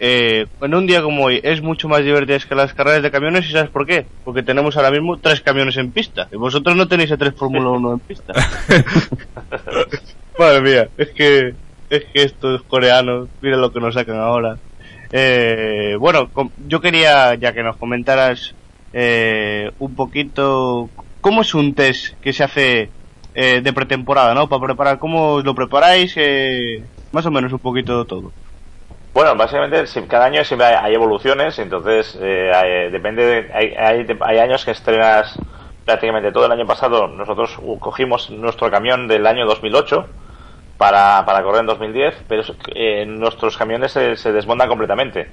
eh, 0.00 0.46
en 0.60 0.74
un 0.74 0.86
día 0.86 1.02
como 1.02 1.24
hoy 1.24 1.40
es 1.42 1.60
mucho 1.60 1.88
más 1.88 2.04
divertida 2.04 2.38
que 2.38 2.54
las 2.54 2.72
carreras 2.72 3.02
de 3.02 3.10
camiones 3.10 3.48
y 3.48 3.52
¿sabes 3.52 3.70
por 3.70 3.84
qué? 3.84 4.06
Porque 4.24 4.44
tenemos 4.44 4.76
ahora 4.76 4.92
mismo 4.92 5.18
tres 5.18 5.40
camiones 5.40 5.76
en 5.76 5.90
pista 5.90 6.28
y 6.30 6.36
vosotros 6.36 6.76
no 6.76 6.86
tenéis 6.86 7.10
a 7.10 7.16
tres 7.16 7.34
Fórmula 7.34 7.70
1 7.70 7.92
en 7.94 7.98
pista. 8.00 8.32
Madre 10.38 10.60
mía, 10.60 10.88
es 10.96 11.10
que 11.10 11.54
es 11.90 12.04
que 12.04 12.22
estos 12.22 12.62
coreanos, 12.64 13.28
mira 13.40 13.56
lo 13.56 13.72
que 13.72 13.80
nos 13.80 13.94
sacan 13.94 14.20
ahora. 14.20 14.58
Eh, 15.10 15.96
bueno, 15.98 16.30
yo 16.68 16.80
quería 16.80 17.34
ya 17.34 17.52
que 17.52 17.62
nos 17.62 17.76
comentaras 17.76 18.54
eh, 18.92 19.70
un 19.78 19.94
poquito 19.94 20.90
cómo 21.28 21.42
es 21.42 21.54
un 21.54 21.74
test 21.74 22.14
que 22.22 22.32
se 22.32 22.44
hace 22.44 22.94
eh, 23.34 23.60
de 23.62 23.72
pretemporada, 23.72 24.34
¿no? 24.34 24.48
Para 24.48 24.64
preparar, 24.66 24.98
¿cómo 24.98 25.40
lo 25.42 25.54
preparáis? 25.54 26.14
Eh, 26.16 26.88
más 27.12 27.26
o 27.26 27.30
menos 27.30 27.52
un 27.52 27.60
poquito 27.60 27.98
de 27.98 28.06
todo. 28.06 28.34
Bueno, 29.12 29.34
básicamente 29.36 29.86
si- 29.86 30.02
cada 30.06 30.26
año 30.26 30.44
siempre 30.44 30.66
hay, 30.68 30.74
hay 30.80 30.94
evoluciones, 30.94 31.58
entonces 31.58 32.16
eh, 32.20 32.50
hay- 32.54 32.90
depende. 32.90 33.24
De, 33.24 33.52
hay, 33.52 33.74
hay, 33.76 34.06
hay 34.20 34.38
años 34.38 34.64
que 34.64 34.70
estrenas 34.72 35.38
prácticamente 35.84 36.32
todo 36.32 36.46
el 36.46 36.52
año 36.52 36.66
pasado. 36.66 37.08
Nosotros 37.08 37.56
uh, 37.60 37.78
cogimos 37.78 38.30
nuestro 38.30 38.70
camión 38.70 39.08
del 39.08 39.26
año 39.26 39.46
2008 39.46 40.06
para, 40.78 41.24
para 41.26 41.42
correr 41.42 41.60
en 41.62 41.66
2010, 41.66 42.14
pero 42.28 42.42
eh, 42.74 43.06
nuestros 43.06 43.56
camiones 43.56 43.92
se, 43.92 44.16
se 44.16 44.32
desmontan 44.32 44.68
completamente. 44.68 45.28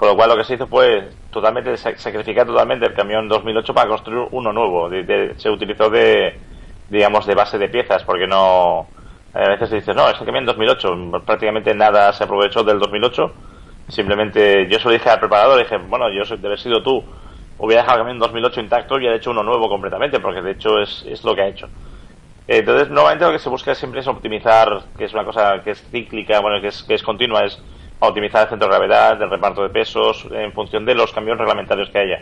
Con 0.00 0.08
lo 0.08 0.16
cual 0.16 0.30
lo 0.30 0.36
que 0.38 0.44
se 0.44 0.54
hizo 0.54 0.66
fue 0.66 1.10
totalmente 1.30 1.74
sac- 1.74 1.96
sacrificar 1.98 2.46
totalmente 2.46 2.86
el 2.86 2.94
camión 2.94 3.28
2008 3.28 3.74
para 3.74 3.86
construir 3.90 4.28
uno 4.30 4.50
nuevo. 4.50 4.88
De- 4.88 5.34
se 5.36 5.50
utilizó 5.50 5.90
de, 5.90 6.40
digamos, 6.88 7.26
de 7.26 7.34
base 7.34 7.58
de 7.58 7.68
piezas, 7.68 8.02
porque 8.04 8.26
no. 8.26 8.88
A 9.34 9.40
veces 9.50 9.68
se 9.68 9.74
dice, 9.76 9.92
no, 9.92 10.08
es 10.08 10.18
el 10.18 10.24
camión 10.24 10.46
2008. 10.46 10.88
Prácticamente 11.26 11.74
nada 11.74 12.14
se 12.14 12.24
aprovechó 12.24 12.64
del 12.64 12.78
2008. 12.78 13.30
Simplemente 13.88 14.66
yo 14.70 14.78
se 14.78 14.86
lo 14.88 14.92
dije 14.92 15.10
al 15.10 15.20
preparador, 15.20 15.58
dije, 15.58 15.76
bueno, 15.76 16.08
yo 16.10 16.24
soy, 16.24 16.38
de 16.38 16.46
haber 16.46 16.58
sido 16.58 16.82
tú, 16.82 17.04
hubiera 17.58 17.82
dejado 17.82 17.98
el 17.98 18.04
camión 18.04 18.18
2008 18.20 18.60
intacto 18.62 18.94
y 18.94 19.00
hubiera 19.00 19.16
hecho 19.16 19.32
uno 19.32 19.42
nuevo 19.42 19.68
completamente, 19.68 20.18
porque 20.20 20.40
de 20.40 20.52
hecho 20.52 20.78
es, 20.80 21.04
es 21.06 21.22
lo 21.24 21.34
que 21.34 21.42
ha 21.42 21.48
hecho. 21.48 21.68
Entonces, 22.46 22.88
normalmente 22.88 23.24
lo 23.26 23.32
que 23.32 23.38
se 23.38 23.48
busca 23.48 23.74
siempre 23.74 24.00
es 24.00 24.08
optimizar, 24.08 24.82
que 24.96 25.04
es 25.04 25.12
una 25.14 25.24
cosa 25.24 25.62
que 25.62 25.70
es 25.72 25.82
cíclica, 25.90 26.40
bueno, 26.40 26.60
que 26.60 26.68
es, 26.68 26.82
que 26.82 26.94
es 26.94 27.02
continua, 27.02 27.44
es 27.44 27.62
optimizar 28.00 28.42
el 28.44 28.48
centro 28.48 28.68
de 28.68 28.74
gravedad, 28.74 29.20
el 29.22 29.30
reparto 29.30 29.62
de 29.62 29.70
pesos, 29.70 30.26
en 30.32 30.52
función 30.52 30.84
de 30.84 30.94
los 30.94 31.12
cambios 31.12 31.38
reglamentarios 31.38 31.90
que 31.90 31.98
haya. 31.98 32.20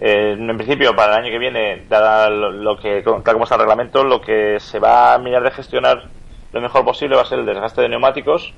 Eh, 0.00 0.36
en 0.38 0.56
principio, 0.56 0.94
para 0.96 1.12
el 1.16 1.24
año 1.24 1.30
que 1.30 1.38
viene, 1.38 1.84
dada 1.88 2.28
lo, 2.30 2.76
que, 2.78 3.02
tal 3.02 3.34
como 3.34 3.44
está 3.44 3.54
el 3.54 3.60
reglamento, 3.60 4.02
lo 4.04 4.20
que 4.20 4.58
se 4.60 4.78
va 4.78 5.14
a 5.14 5.18
mirar 5.18 5.42
de 5.42 5.50
gestionar 5.50 6.04
lo 6.52 6.60
mejor 6.60 6.84
posible 6.84 7.16
va 7.16 7.22
a 7.22 7.26
ser 7.26 7.40
el 7.40 7.46
desgaste 7.46 7.80
de 7.82 7.88
neumáticos, 7.88 8.52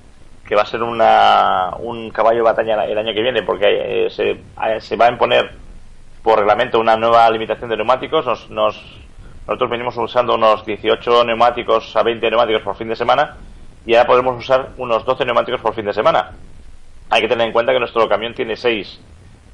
que 0.46 0.54
va 0.54 0.62
a 0.62 0.66
ser 0.66 0.82
una, 0.82 1.70
un 1.78 2.10
caballo 2.10 2.38
de 2.38 2.42
batalla 2.42 2.84
el 2.84 2.98
año 2.98 3.14
que 3.14 3.22
viene, 3.22 3.42
porque 3.42 4.06
eh, 4.06 4.10
se, 4.10 4.38
se 4.80 4.96
va 4.96 5.06
a 5.06 5.10
imponer 5.10 5.50
por 6.22 6.38
reglamento 6.38 6.78
una 6.78 6.96
nueva 6.96 7.28
limitación 7.30 7.70
de 7.70 7.76
neumáticos. 7.76 8.26
Nos, 8.26 8.50
nos- 8.50 9.00
nosotros 9.46 9.70
venimos 9.70 9.96
usando 9.96 10.34
unos 10.34 10.64
18 10.66 11.24
neumáticos 11.24 11.94
a 11.96 12.02
20 12.02 12.28
neumáticos 12.30 12.62
por 12.62 12.76
fin 12.76 12.88
de 12.88 12.96
semana 12.96 13.36
y 13.86 13.94
ahora 13.94 14.06
podemos 14.08 14.36
usar 14.38 14.70
unos 14.78 15.04
12 15.04 15.24
neumáticos 15.24 15.60
por 15.60 15.74
fin 15.74 15.86
de 15.86 15.92
semana. 15.94 16.32
Hay 17.10 17.20
que 17.22 17.28
tener 17.28 17.46
en 17.46 17.52
cuenta 17.52 17.72
que 17.72 17.78
nuestro 17.78 18.08
camión 18.08 18.34
tiene 18.34 18.56
6 18.56 19.00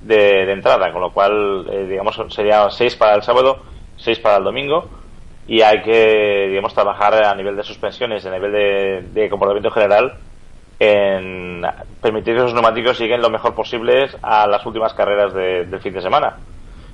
de, 0.00 0.50
entrada, 0.50 0.90
con 0.92 1.00
lo 1.02 1.12
cual, 1.12 1.66
eh, 1.70 1.86
digamos, 1.88 2.18
sería 2.30 2.68
6 2.70 2.96
para 2.96 3.14
el 3.14 3.22
sábado, 3.22 3.58
6 3.96 4.18
para 4.20 4.38
el 4.38 4.44
domingo 4.44 4.88
y 5.46 5.60
hay 5.60 5.82
que, 5.82 6.46
digamos, 6.48 6.72
trabajar 6.74 7.14
a 7.24 7.34
nivel 7.34 7.56
de 7.56 7.62
suspensiones, 7.62 8.24
a 8.26 8.30
nivel 8.30 8.52
de, 8.52 9.02
de 9.12 9.28
comportamiento 9.28 9.70
general 9.70 10.14
en 10.78 11.62
permitir 12.00 12.34
que 12.34 12.40
esos 12.40 12.54
neumáticos 12.54 12.98
lleguen 12.98 13.22
lo 13.22 13.30
mejor 13.30 13.54
posible 13.54 14.08
a 14.22 14.46
las 14.46 14.64
últimas 14.66 14.94
carreras 14.94 15.32
de- 15.34 15.64
del 15.66 15.80
fin 15.80 15.92
de 15.92 16.00
semana. 16.02 16.38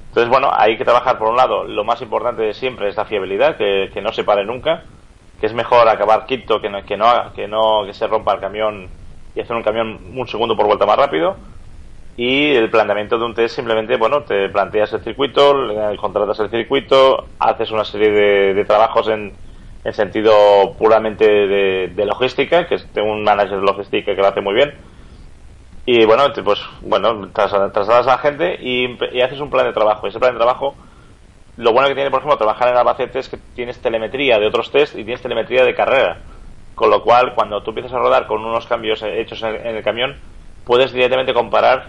Entonces, 0.09 0.29
bueno, 0.31 0.51
hay 0.53 0.77
que 0.77 0.85
trabajar 0.85 1.19
por 1.19 1.29
un 1.29 1.37
lado, 1.37 1.65
lo 1.65 1.85
más 1.85 2.01
importante 2.03 2.43
de 2.43 2.55
siempre 2.55 2.89
es 2.89 2.97
la 2.97 3.05
fiabilidad, 3.05 3.57
que, 3.57 3.91
que 3.93 4.03
no 4.03 4.13
se 4.13 4.25
pare 4.25 4.45
nunca, 4.45 4.83
que 5.41 5.47
es 5.47 5.55
mejor 5.55 5.89
acabar 5.89 6.27
quinto 6.27 6.61
que 6.61 6.69
no, 6.71 6.85
que 6.85 6.97
no, 6.97 7.33
que 7.35 7.49
no 7.49 7.85
que 7.87 7.95
se 7.95 8.07
rompa 8.07 8.35
el 8.35 8.41
camión 8.41 8.91
y 9.35 9.41
hacer 9.41 9.57
un 9.57 9.63
camión 9.63 10.01
un 10.19 10.27
segundo 10.29 10.57
por 10.57 10.67
vuelta 10.67 10.87
más 10.87 10.97
rápido. 10.99 11.37
Y 12.17 12.55
el 12.55 12.71
planteamiento 12.71 13.19
de 13.19 13.25
un 13.25 13.35
test 13.35 13.55
simplemente, 13.57 13.97
bueno, 13.97 14.25
te 14.25 14.49
planteas 14.51 14.93
el 14.93 15.03
circuito, 15.03 15.55
contratas 15.99 16.41
el 16.41 16.51
circuito, 16.51 17.29
haces 17.39 17.71
una 17.71 17.85
serie 17.85 18.11
de, 18.11 18.55
de 18.55 18.65
trabajos 18.65 19.09
en, 19.09 19.37
en 19.85 19.93
sentido 19.95 20.77
puramente 20.79 21.25
de, 21.29 21.89
de 21.95 22.07
logística, 22.07 22.67
que 22.67 22.75
es 22.77 22.93
tengo 22.93 23.13
un 23.13 23.23
manager 23.23 23.61
de 23.61 23.67
logística 23.67 24.15
que 24.17 24.21
lo 24.21 24.27
hace 24.29 24.41
muy 24.41 24.55
bien. 24.55 24.75
Y 25.85 26.05
bueno, 26.05 26.25
pues 26.45 26.61
bueno, 26.83 27.31
tras- 27.33 27.73
trasladas 27.73 28.07
a 28.07 28.11
la 28.13 28.19
gente 28.19 28.57
y, 28.61 28.99
y 29.13 29.21
haces 29.23 29.41
un 29.41 29.51
plan 29.51 29.67
de 29.67 29.73
trabajo. 29.73 30.07
Ese 30.07 30.19
plan 30.21 30.33
de 30.33 30.39
trabajo, 30.39 30.77
lo 31.59 31.73
bueno 31.73 31.89
que 31.89 31.95
tiene, 31.95 32.11
por 32.11 32.21
ejemplo, 32.21 32.39
trabajar 32.39 32.69
en 32.69 32.77
Albacete 32.77 33.19
es 33.19 33.29
que 33.29 33.37
tienes 33.55 33.81
telemetría 33.81 34.39
de 34.39 34.47
otros 34.47 34.71
test 34.71 34.95
y 34.95 35.05
tienes 35.05 35.23
telemetría 35.23 35.65
de 35.65 35.75
carrera. 35.75 36.19
Con 36.75 36.91
lo 36.91 37.03
cual, 37.03 37.35
cuando 37.35 37.63
tú 37.63 37.71
empiezas 37.71 37.93
a 37.93 37.99
rodar 37.99 38.27
con 38.29 38.45
unos 38.45 38.67
cambios 38.67 39.03
hechos 39.03 39.43
en, 39.43 39.57
el 39.67 39.83
camión, 39.83 40.17
puedes 40.65 40.93
directamente 40.93 41.35
comparar 41.35 41.89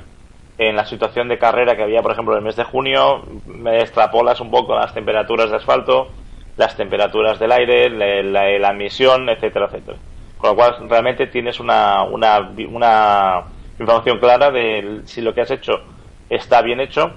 en 0.58 0.76
la 0.76 0.86
situación 0.86 1.28
de 1.30 1.38
carrera 1.38 1.76
que 1.76 1.84
había, 1.84 2.02
por 2.02 2.12
ejemplo, 2.12 2.34
en 2.34 2.40
el 2.40 2.46
mes 2.46 2.56
de 2.56 2.64
junio, 2.64 3.24
me 3.46 3.78
extrapolas 3.82 4.42
un 4.42 4.52
poco 4.52 4.76
las 4.76 4.94
temperaturas 4.94 5.52
de 5.52 5.58
asfalto, 5.58 6.10
las 6.58 6.76
temperaturas 6.76 7.40
del 7.40 7.52
aire, 7.52 7.90
la, 7.90 8.24
la- 8.24 8.60
la 8.60 8.70
emisión, 8.72 9.30
etcétera, 9.30 9.68
etcétera. 9.68 9.98
Con 10.38 10.50
lo 10.50 10.56
cual, 10.56 10.90
realmente 10.90 11.28
tienes 11.28 11.60
una, 11.60 12.04
una, 12.04 12.40
una 12.70 13.46
información 13.78 14.20
clara 14.20 14.52
de 14.52 15.02
si 15.06 15.22
lo 15.22 15.34
que 15.34 15.42
has 15.42 15.52
hecho 15.52 15.74
está 16.30 16.62
bien 16.62 16.80
hecho 16.80 17.16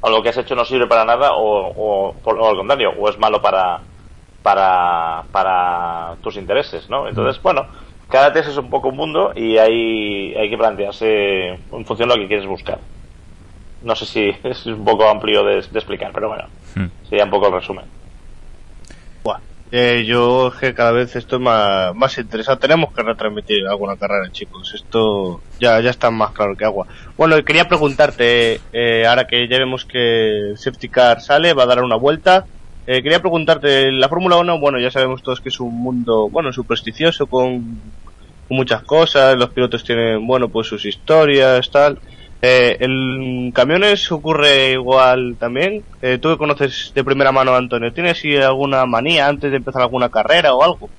o 0.00 0.10
lo 0.10 0.22
que 0.22 0.30
has 0.30 0.36
hecho 0.38 0.54
no 0.54 0.64
sirve 0.64 0.86
para 0.86 1.04
nada 1.04 1.32
o, 1.34 1.66
o, 1.76 2.14
por- 2.22 2.38
o 2.38 2.48
al 2.48 2.56
contrario, 2.56 2.92
o 2.98 3.08
es 3.08 3.18
malo 3.18 3.40
para, 3.42 3.80
para, 4.42 5.24
para 5.32 6.16
tus 6.22 6.36
intereses, 6.36 6.88
¿no? 6.88 7.06
Entonces, 7.08 7.42
bueno, 7.42 7.66
cada 8.08 8.32
test 8.32 8.48
es 8.50 8.56
un 8.56 8.70
poco 8.70 8.88
un 8.88 8.96
mundo 8.96 9.32
y 9.36 9.58
hay, 9.58 10.34
hay 10.34 10.48
que 10.50 10.56
plantearse 10.58 11.48
en 11.70 11.84
función 11.86 12.08
de 12.08 12.16
lo 12.16 12.20
que 12.22 12.28
quieres 12.28 12.46
buscar. 12.46 12.78
No 13.82 13.94
sé 13.94 14.06
si 14.06 14.30
es 14.44 14.66
un 14.66 14.84
poco 14.84 15.08
amplio 15.08 15.44
de, 15.44 15.54
de 15.56 15.78
explicar, 15.78 16.10
pero 16.12 16.28
bueno, 16.28 16.44
Hmm. 16.74 16.86
sería 17.08 17.24
un 17.24 17.30
poco 17.30 17.48
el 17.48 17.52
resumen. 17.54 17.84
Eh, 19.72 20.04
yo 20.04 20.48
es 20.48 20.54
que 20.56 20.74
cada 20.74 20.90
vez 20.90 21.14
esto 21.14 21.36
es 21.36 21.42
más, 21.42 21.94
más 21.94 22.18
interesante. 22.18 22.66
Tenemos 22.66 22.92
que 22.92 23.02
retransmitir 23.04 23.66
alguna 23.68 23.96
carrera, 23.96 24.28
chicos. 24.32 24.72
Esto 24.74 25.44
ya, 25.60 25.80
ya 25.80 25.90
está 25.90 26.10
más 26.10 26.32
claro 26.32 26.56
que 26.56 26.64
agua. 26.64 26.86
Bueno, 27.16 27.36
quería 27.44 27.68
preguntarte, 27.68 28.64
eh, 28.72 29.06
ahora 29.06 29.26
que 29.28 29.46
ya 29.48 29.58
vemos 29.58 29.84
que 29.86 30.54
Safety 30.56 30.88
Car 30.90 31.20
sale, 31.20 31.54
va 31.54 31.62
a 31.64 31.66
dar 31.66 31.82
una 31.84 31.96
vuelta. 31.96 32.48
eh, 32.86 33.02
quería 33.02 33.20
preguntarte, 33.20 33.92
la 33.92 34.08
Fórmula 34.08 34.36
1, 34.38 34.58
bueno, 34.58 34.80
ya 34.80 34.90
sabemos 34.90 35.22
todos 35.22 35.40
que 35.40 35.50
es 35.50 35.60
un 35.60 35.72
mundo, 35.80 36.28
bueno, 36.30 36.52
supersticioso, 36.52 37.28
con 37.28 37.80
muchas 38.48 38.82
cosas, 38.82 39.36
los 39.36 39.50
pilotos 39.50 39.84
tienen, 39.84 40.26
bueno, 40.26 40.48
pues 40.50 40.66
sus 40.66 40.84
historias, 40.86 41.70
tal. 41.70 42.00
Eh, 42.42 42.76
¿En 42.80 43.52
camiones 43.52 44.10
ocurre 44.12 44.72
igual 44.72 45.36
también? 45.38 45.86
Eh, 46.00 46.18
Tú 46.18 46.30
que 46.30 46.38
conoces 46.38 46.92
de 46.94 47.04
primera 47.04 47.32
mano 47.32 47.52
a 47.52 47.58
Antonio, 47.58 47.92
¿tienes 47.92 48.22
alguna 48.42 48.86
manía 48.86 49.26
antes 49.28 49.50
de 49.50 49.58
empezar 49.58 49.82
alguna 49.82 50.10
carrera 50.10 50.54
o 50.54 50.62
algo? 50.62 50.90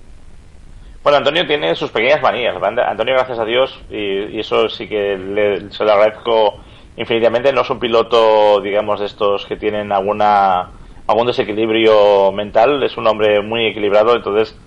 Bueno, 1.03 1.17
Antonio 1.17 1.47
tiene 1.47 1.75
sus 1.75 1.91
pequeñas 1.91 2.21
manías. 2.21 2.55
Antonio, 2.61 3.15
gracias 3.15 3.39
a 3.39 3.45
Dios, 3.45 3.83
y, 3.89 4.39
eso 4.39 4.69
sí 4.69 4.87
que 4.87 5.17
le- 5.17 5.71
se 5.71 5.83
lo 5.83 5.91
agradezco 5.91 6.59
infinitamente, 6.95 7.51
no 7.53 7.61
es 7.61 7.69
un 7.69 7.79
piloto, 7.79 8.61
digamos, 8.61 8.99
de 8.99 9.07
estos 9.07 9.45
que 9.45 9.55
tienen 9.57 9.91
alguna 9.91 10.71
algún 11.07 11.27
desequilibrio 11.27 12.31
mental, 12.31 12.83
es 12.83 12.95
un 12.97 13.07
hombre 13.07 13.41
muy 13.41 13.65
equilibrado, 13.65 14.15
entonces 14.15 14.57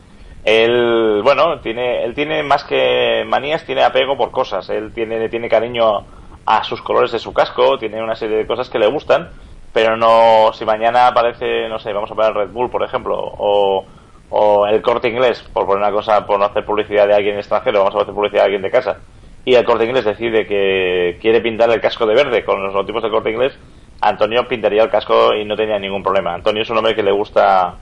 él, 0.43 1.21
bueno, 1.23 1.61
tiene, 1.61 2.05
él 2.05 2.15
tiene 2.15 2.43
más 2.43 2.65
que 2.65 3.25
manías, 3.27 3.65
tiene 3.65 3.83
apego 3.83 4.17
por 4.19 4.31
cosas, 4.31 4.69
él 4.69 4.93
tiene, 4.93 5.29
tiene 5.31 5.49
cariño 5.49 6.07
a 6.47 6.65
sus 6.65 6.83
colores 6.83 7.13
de 7.13 7.19
su 7.19 7.33
casco, 7.33 7.79
tiene 7.79 8.03
una 8.03 8.17
serie 8.17 8.37
de 8.37 8.47
cosas 8.47 8.69
que 8.69 8.79
le 8.79 8.87
gustan, 8.87 9.31
pero 9.73 9.97
no, 9.97 10.53
si 10.53 10.65
mañana 10.65 11.09
aparece, 11.09 11.69
no 11.69 11.79
sé, 11.79 11.93
vamos 11.93 12.11
a 12.11 12.15
poner 12.15 12.35
Red 12.35 12.51
Bull, 12.51 12.71
por 12.71 12.83
ejemplo, 12.83 13.17
o, 13.19 13.85
o 14.31 14.67
el 14.67 14.83
corte 14.83 15.09
inglés, 15.09 15.43
por 15.53 15.67
poner 15.67 15.83
una 15.83 15.93
cosa, 15.93 16.27
por 16.27 16.39
no 16.39 16.45
hacer 16.45 16.65
publicidad 16.65 17.07
de 17.07 17.15
alguien 17.15 17.37
extranjero, 17.37 17.81
vamos 17.81 17.95
a 17.95 18.03
hacer 18.03 18.15
publicidad 18.15 18.43
de 18.43 18.47
alguien 18.47 18.63
de 18.63 18.71
casa, 18.71 18.99
y 19.45 19.55
el 19.55 19.65
corte 19.65 19.85
inglés 19.85 20.05
decide 20.05 20.47
que 20.47 21.19
quiere 21.21 21.41
pintar 21.41 21.71
el 21.71 21.81
casco 21.81 22.07
de 22.07 22.15
verde 22.15 22.45
con 22.45 22.63
los 22.63 22.73
logotipos 22.73 23.03
del 23.03 23.13
corte 23.13 23.31
inglés, 23.31 23.59
Antonio 24.01 24.47
pintaría 24.47 24.83
el 24.83 24.91
casco 24.91 25.35
y 25.35 25.45
no 25.45 25.57
tenía 25.57 25.79
ningún 25.79 26.03
problema. 26.03 26.35
Antonio 26.35 26.63
es 26.63 26.71
un 26.71 26.77
hombre 26.77 26.95
que 26.95 27.03
le 27.03 27.13
gusta 27.13 27.77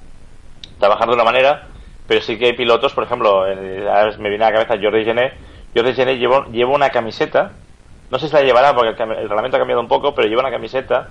trabajar 0.79 1.09
de 1.09 1.15
una 1.15 1.25
manera, 1.25 1.67
pero 2.07 2.21
sí 2.21 2.39
que 2.39 2.47
hay 2.47 2.53
pilotos, 2.53 2.95
por 2.95 3.05
ejemplo, 3.05 3.43
ahora 3.43 4.17
me 4.19 4.29
viene 4.29 4.45
a 4.45 4.51
la 4.51 4.61
cabeza 4.61 4.81
Jordi 4.81 5.05
Gené. 5.05 5.33
Jordi 5.75 5.95
Gené 5.95 6.19
lleva 6.19 6.73
una 6.73 6.91
camiseta, 6.91 7.53
no 8.13 8.19
sé 8.19 8.29
si 8.29 8.35
la 8.35 8.43
llevará 8.43 8.75
porque 8.75 9.03
el, 9.03 9.11
el 9.11 9.29
reglamento 9.29 9.57
ha 9.57 9.61
cambiado 9.61 9.81
un 9.81 9.89
poco, 9.89 10.15
pero 10.15 10.29
lleva 10.29 10.43
una 10.43 10.51
camiseta 10.51 11.09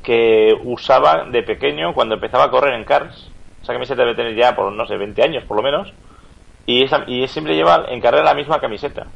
que 0.00 0.54
usaba 0.62 1.24
de 1.24 1.42
pequeño 1.42 1.92
cuando 1.92 2.14
empezaba 2.14 2.44
a 2.44 2.50
correr 2.50 2.74
en 2.74 2.84
cars. 2.84 3.32
Esa 3.60 3.72
camiseta 3.72 4.02
debe 4.02 4.14
tener 4.14 4.36
ya 4.36 4.54
por, 4.54 4.70
no 4.72 4.86
sé, 4.86 4.96
20 4.96 5.20
años 5.24 5.44
por 5.44 5.56
lo 5.56 5.62
menos. 5.64 5.92
Y, 6.66 6.84
esa, 6.84 7.02
y 7.08 7.26
siempre 7.26 7.56
lleva 7.56 7.84
en 7.88 8.00
carrera 8.00 8.22
la 8.22 8.34
misma 8.34 8.60
camiseta, 8.60 9.08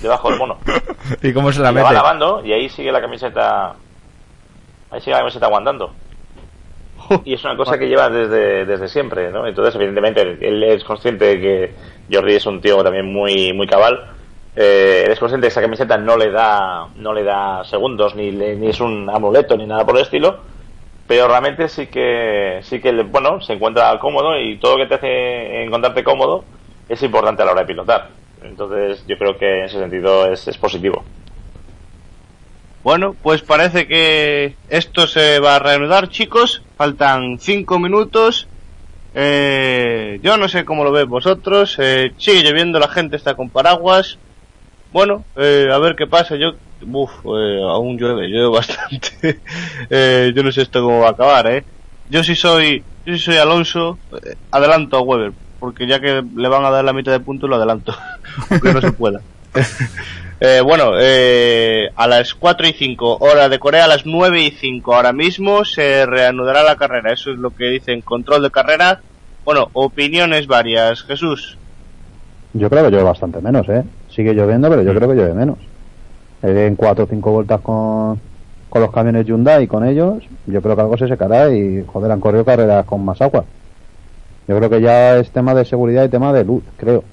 debajo 0.00 0.30
del 0.30 0.38
mono. 0.38 0.58
¿Y 1.22 1.32
cómo 1.32 1.50
se 1.50 1.60
la 1.60 1.72
Y 1.72 1.74
la 1.74 1.82
va 1.82 1.92
lavando 1.92 2.42
y 2.44 2.52
ahí 2.52 2.68
sigue 2.68 2.92
la 2.92 3.00
camiseta 3.00 3.74
ahí 4.92 5.00
sigue 5.00 5.12
la 5.12 5.18
camiseta 5.18 5.46
aguantando 5.46 5.92
y 7.24 7.34
es 7.34 7.44
una 7.44 7.56
cosa 7.56 7.76
que 7.76 7.88
lleva 7.88 8.08
desde, 8.08 8.66
desde 8.66 8.86
siempre 8.86 9.32
¿no? 9.32 9.46
entonces 9.46 9.74
evidentemente 9.74 10.20
él 10.20 10.62
es 10.62 10.84
consciente 10.84 11.24
de 11.24 11.40
que 11.40 11.74
Jordi 12.12 12.34
es 12.34 12.46
un 12.46 12.60
tío 12.60 12.84
también 12.84 13.10
muy 13.10 13.52
muy 13.54 13.66
cabal 13.66 14.12
eh, 14.56 15.06
es 15.10 15.18
consciente 15.18 15.46
de 15.46 15.48
esa 15.48 15.62
camiseta 15.62 15.96
no 15.98 16.16
le 16.16 16.30
da 16.30 16.88
no 16.96 17.12
le 17.12 17.24
da 17.24 17.64
segundos 17.64 18.14
ni, 18.14 18.30
le- 18.32 18.56
ni 18.56 18.68
es 18.68 18.80
un 18.80 19.08
amuleto 19.10 19.56
ni 19.56 19.66
nada 19.66 19.84
por 19.86 19.96
el 19.96 20.02
estilo 20.02 20.40
pero 21.06 21.26
realmente 21.28 21.68
sí 21.68 21.86
que 21.86 22.60
sí 22.62 22.80
que 22.80 22.92
bueno 23.02 23.40
se 23.40 23.54
encuentra 23.54 23.98
cómodo 23.98 24.38
y 24.38 24.58
todo 24.58 24.76
lo 24.76 24.84
que 24.84 24.88
te 24.88 24.94
hace 24.96 25.62
encontrarte 25.64 26.04
cómodo 26.04 26.44
es 26.88 27.02
importante 27.02 27.42
a 27.42 27.46
la 27.46 27.52
hora 27.52 27.60
de 27.62 27.66
pilotar 27.66 28.08
entonces 28.42 29.04
yo 29.06 29.16
creo 29.18 29.38
que 29.38 29.60
en 29.60 29.64
ese 29.64 29.78
sentido 29.78 30.30
es, 30.30 30.46
es 30.48 30.58
positivo 30.58 31.04
Bueno, 32.82 33.14
pues 33.22 33.42
parece 33.42 33.86
que 33.86 34.56
esto 34.68 35.06
se 35.06 35.38
va 35.38 35.54
a 35.56 35.58
reanudar, 35.60 36.08
chicos. 36.08 36.64
Faltan 36.76 37.38
cinco 37.38 37.78
minutos. 37.78 38.48
Eh, 39.14 40.18
yo 40.22 40.36
no 40.36 40.48
sé 40.48 40.64
cómo 40.64 40.82
lo 40.82 40.90
veis 40.90 41.06
vosotros. 41.06 41.76
Eh, 41.78 42.12
sigue 42.18 42.42
lloviendo, 42.42 42.80
la 42.80 42.88
gente 42.88 43.14
está 43.16 43.34
con 43.34 43.50
paraguas. 43.50 44.18
Bueno, 44.92 45.24
eh, 45.36 45.68
a 45.72 45.78
ver 45.78 45.96
qué 45.96 46.06
pasa. 46.06 46.36
Yo, 46.36 46.52
uff, 46.86 47.10
eh, 47.24 47.60
aún 47.62 47.96
llueve, 47.96 48.28
llueve 48.28 48.48
bastante. 48.56 49.40
Eh, 49.90 50.32
yo 50.34 50.42
no 50.42 50.52
sé 50.52 50.62
esto 50.62 50.82
cómo 50.82 51.00
va 51.00 51.08
a 51.08 51.12
acabar, 51.12 51.46
eh. 51.46 51.64
Yo 52.10 52.22
si 52.22 52.34
soy, 52.34 52.82
yo 53.06 53.14
si 53.14 53.18
soy 53.18 53.36
Alonso, 53.36 53.98
eh, 54.12 54.34
adelanto 54.50 54.96
a 54.96 55.02
Weber, 55.02 55.32
porque 55.58 55.86
ya 55.86 56.00
que 56.00 56.22
le 56.36 56.48
van 56.48 56.64
a 56.64 56.70
dar 56.70 56.84
la 56.84 56.92
mitad 56.92 57.12
de 57.12 57.20
puntos 57.20 57.48
lo 57.48 57.56
adelanto, 57.56 57.94
aunque 58.50 58.72
no 58.72 58.80
se 58.80 58.92
pueda. 58.92 59.20
Eh, 60.44 60.60
bueno, 60.60 60.94
eh, 60.98 61.88
a 61.94 62.08
las 62.08 62.34
4 62.34 62.66
y 62.66 62.72
5 62.72 63.18
hora 63.20 63.48
de 63.48 63.60
Corea, 63.60 63.84
a 63.84 63.86
las 63.86 64.06
9 64.06 64.42
y 64.42 64.50
5 64.50 64.92
ahora 64.92 65.12
mismo 65.12 65.64
se 65.64 66.04
reanudará 66.04 66.64
la 66.64 66.74
carrera. 66.74 67.12
Eso 67.12 67.30
es 67.30 67.38
lo 67.38 67.50
que 67.50 67.66
dicen 67.66 68.00
control 68.00 68.42
de 68.42 68.50
carrera. 68.50 69.00
Bueno, 69.44 69.68
opiniones 69.72 70.48
varias. 70.48 71.04
Jesús. 71.04 71.56
Yo 72.54 72.68
creo 72.68 72.82
que 72.82 72.90
llueve 72.90 73.04
bastante 73.04 73.40
menos, 73.40 73.68
¿eh? 73.68 73.84
Sigue 74.14 74.34
lloviendo, 74.34 74.68
pero 74.68 74.82
yo 74.82 74.94
creo 74.94 75.08
que 75.08 75.14
llueve 75.14 75.34
menos. 75.34 75.58
En 76.42 76.76
cuatro 76.76 77.04
o 77.04 77.06
cinco 77.06 77.32
vueltas 77.32 77.60
con, 77.60 78.20
con 78.68 78.82
los 78.82 78.92
camiones 78.92 79.26
Hyundai 79.26 79.64
y 79.64 79.66
con 79.66 79.86
ellos, 79.86 80.22
yo 80.46 80.60
creo 80.60 80.74
que 80.74 80.82
algo 80.82 80.96
se 80.96 81.08
secará 81.08 81.50
y, 81.50 81.84
joder, 81.86 82.10
han 82.10 82.20
corrido 82.20 82.44
carreras 82.44 82.84
con 82.84 83.04
más 83.04 83.20
agua. 83.22 83.44
Yo 84.48 84.56
creo 84.56 84.68
que 84.68 84.80
ya 84.80 85.18
es 85.18 85.30
tema 85.30 85.54
de 85.54 85.64
seguridad 85.64 86.04
y 86.04 86.08
tema 86.08 86.32
de 86.32 86.44
luz, 86.44 86.64
creo. 86.76 87.04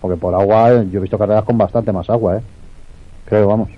Porque 0.00 0.18
por 0.18 0.34
agua, 0.34 0.84
yo 0.90 0.98
he 0.98 1.02
visto 1.02 1.18
carreras 1.18 1.44
con 1.44 1.56
bastante 1.56 1.90
más 1.90 2.08
agua, 2.10 2.36
¿eh? 2.36 2.42
Creo, 3.24 3.48
vamos. 3.48 3.70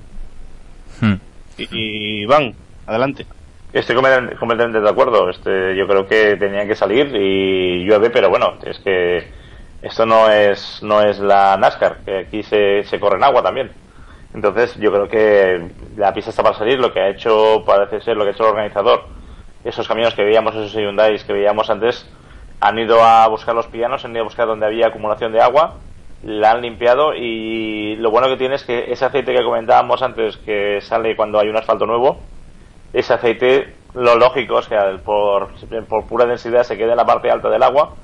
Hmm. 1.00 1.14
Y, 1.56 1.68
y 1.70 2.26
van, 2.26 2.54
adelante. 2.86 3.24
Estoy 3.72 3.94
completamente 3.94 4.36
completamente 4.36 4.80
de 4.80 4.88
acuerdo. 4.88 5.30
Este, 5.30 5.76
yo 5.76 5.86
creo 5.86 6.06
que 6.06 6.36
tenían 6.36 6.66
que 6.66 6.74
salir 6.74 7.14
y 7.14 7.84
llueve, 7.84 8.10
pero 8.10 8.30
bueno, 8.30 8.54
es 8.64 8.78
que 8.80 9.24
esto 9.82 10.06
no 10.06 10.28
es 10.28 10.82
no 10.82 11.02
es 11.02 11.18
la 11.18 11.56
NASCAR, 11.56 11.98
que 12.04 12.18
aquí 12.18 12.42
se, 12.42 12.82
se 12.84 12.98
corre 12.98 13.16
en 13.16 13.24
agua 13.24 13.42
también. 13.42 13.70
Entonces, 14.34 14.76
yo 14.76 14.92
creo 14.92 15.08
que 15.08 15.70
la 15.96 16.12
pista 16.12 16.30
está 16.30 16.42
para 16.42 16.56
salir. 16.56 16.78
Lo 16.78 16.92
que 16.92 17.00
ha 17.00 17.08
hecho, 17.08 17.62
parece 17.64 18.00
ser, 18.00 18.16
lo 18.16 18.24
que 18.24 18.30
ha 18.30 18.32
hecho 18.32 18.44
el 18.44 18.50
organizador, 18.50 19.06
esos 19.64 19.88
caminos 19.88 20.14
que 20.14 20.22
veíamos, 20.22 20.54
esos 20.54 20.72
Hyundai 20.72 21.18
que 21.18 21.32
veíamos 21.32 21.70
antes, 21.70 22.08
han 22.60 22.78
ido 22.78 23.02
a 23.02 23.26
buscar 23.28 23.54
los 23.54 23.66
pianos, 23.68 24.04
han 24.04 24.12
ido 24.12 24.22
a 24.22 24.24
buscar 24.24 24.46
donde 24.46 24.66
había 24.66 24.88
acumulación 24.88 25.32
de 25.32 25.40
agua, 25.40 25.76
la 26.22 26.50
han 26.50 26.62
limpiado 26.62 27.14
y 27.14 27.96
lo 27.96 28.10
bueno 28.10 28.28
que 28.28 28.36
tiene 28.36 28.56
es 28.56 28.64
que 28.64 28.90
ese 28.90 29.04
aceite 29.04 29.32
que 29.32 29.44
comentábamos 29.44 30.02
antes, 30.02 30.36
que 30.38 30.80
sale 30.80 31.14
cuando 31.16 31.38
hay 31.38 31.48
un 31.48 31.56
asfalto 31.56 31.86
nuevo, 31.86 32.18
ese 32.92 33.14
aceite, 33.14 33.74
lo 33.94 34.16
lógico 34.16 34.58
es 34.58 34.68
que 34.68 34.76
por, 35.04 35.50
por 35.88 36.06
pura 36.06 36.26
densidad 36.26 36.64
se 36.64 36.76
quede 36.76 36.90
en 36.90 36.96
la 36.96 37.04
parte 37.04 37.30
alta 37.30 37.48
del 37.48 37.62
agua 37.62 37.94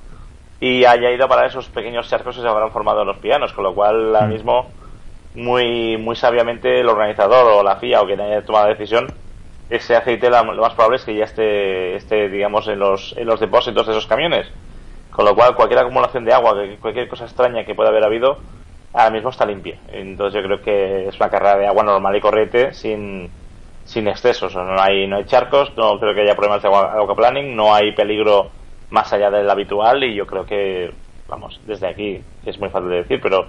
y 0.66 0.84
haya 0.86 1.10
ido 1.10 1.28
para 1.28 1.46
esos 1.46 1.68
pequeños 1.68 2.08
charcos 2.08 2.36
que 2.36 2.42
se 2.42 2.48
habrán 2.48 2.70
formado 2.70 3.02
en 3.02 3.08
los 3.08 3.18
pianos, 3.18 3.52
con 3.52 3.64
lo 3.64 3.74
cual 3.74 4.14
ahora 4.14 4.26
mismo 4.26 4.70
muy 5.34 5.96
muy 5.98 6.16
sabiamente 6.16 6.80
el 6.80 6.88
organizador 6.88 7.44
o 7.52 7.62
la 7.62 7.76
FIA 7.76 8.00
o 8.02 8.06
quien 8.06 8.20
haya 8.20 8.44
tomado 8.44 8.66
la 8.68 8.74
decisión 8.74 9.06
ese 9.68 9.96
aceite 9.96 10.30
la- 10.30 10.42
lo 10.42 10.62
más 10.62 10.74
probable 10.74 10.96
es 10.96 11.04
que 11.04 11.14
ya 11.16 11.24
esté, 11.24 11.96
esté 11.96 12.28
digamos 12.28 12.68
en 12.68 12.78
los, 12.78 13.14
en 13.16 13.26
los 13.26 13.40
depósitos 13.40 13.86
de 13.86 13.92
esos 13.92 14.06
camiones. 14.06 14.46
Con 15.10 15.24
lo 15.24 15.34
cual 15.34 15.54
cualquier 15.54 15.80
acumulación 15.80 16.24
de 16.24 16.32
agua 16.32 16.54
cualquier 16.80 17.08
cosa 17.08 17.24
extraña 17.24 17.64
que 17.64 17.74
pueda 17.74 17.90
haber 17.90 18.04
habido 18.04 18.38
ahora 18.92 19.10
mismo 19.10 19.30
está 19.30 19.44
limpia. 19.46 19.76
Entonces 19.92 20.40
yo 20.40 20.46
creo 20.46 20.62
que 20.62 21.08
es 21.08 21.16
una 21.16 21.30
carrera 21.30 21.56
de 21.56 21.66
agua 21.66 21.82
normal 21.82 22.16
y 22.16 22.20
corriente 22.20 22.72
sin 22.74 23.30
sin 23.84 24.08
excesos. 24.08 24.54
No 24.54 24.76
hay 24.80 25.06
no 25.06 25.16
hay 25.16 25.24
charcos 25.24 25.72
no 25.76 25.98
creo 25.98 26.14
que 26.14 26.22
haya 26.22 26.34
problemas 26.34 26.62
de 26.62 26.68
agua, 26.68 26.94
aquaplaning 27.02 27.54
no 27.56 27.74
hay 27.74 27.92
peligro 27.92 28.50
más 28.90 29.12
allá 29.12 29.30
del 29.30 29.48
habitual 29.48 30.04
y 30.04 30.14
yo 30.14 30.26
creo 30.26 30.46
que 30.46 30.92
vamos 31.28 31.60
desde 31.66 31.88
aquí 31.88 32.20
que 32.42 32.50
es 32.50 32.58
muy 32.58 32.68
fácil 32.68 32.90
de 32.90 32.96
decir 32.96 33.20
pero 33.22 33.46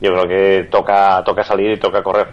yo 0.00 0.12
creo 0.12 0.28
que 0.28 0.68
toca 0.70 1.22
toca 1.24 1.44
salir 1.44 1.70
y 1.70 1.78
toca 1.78 2.02
correr 2.02 2.28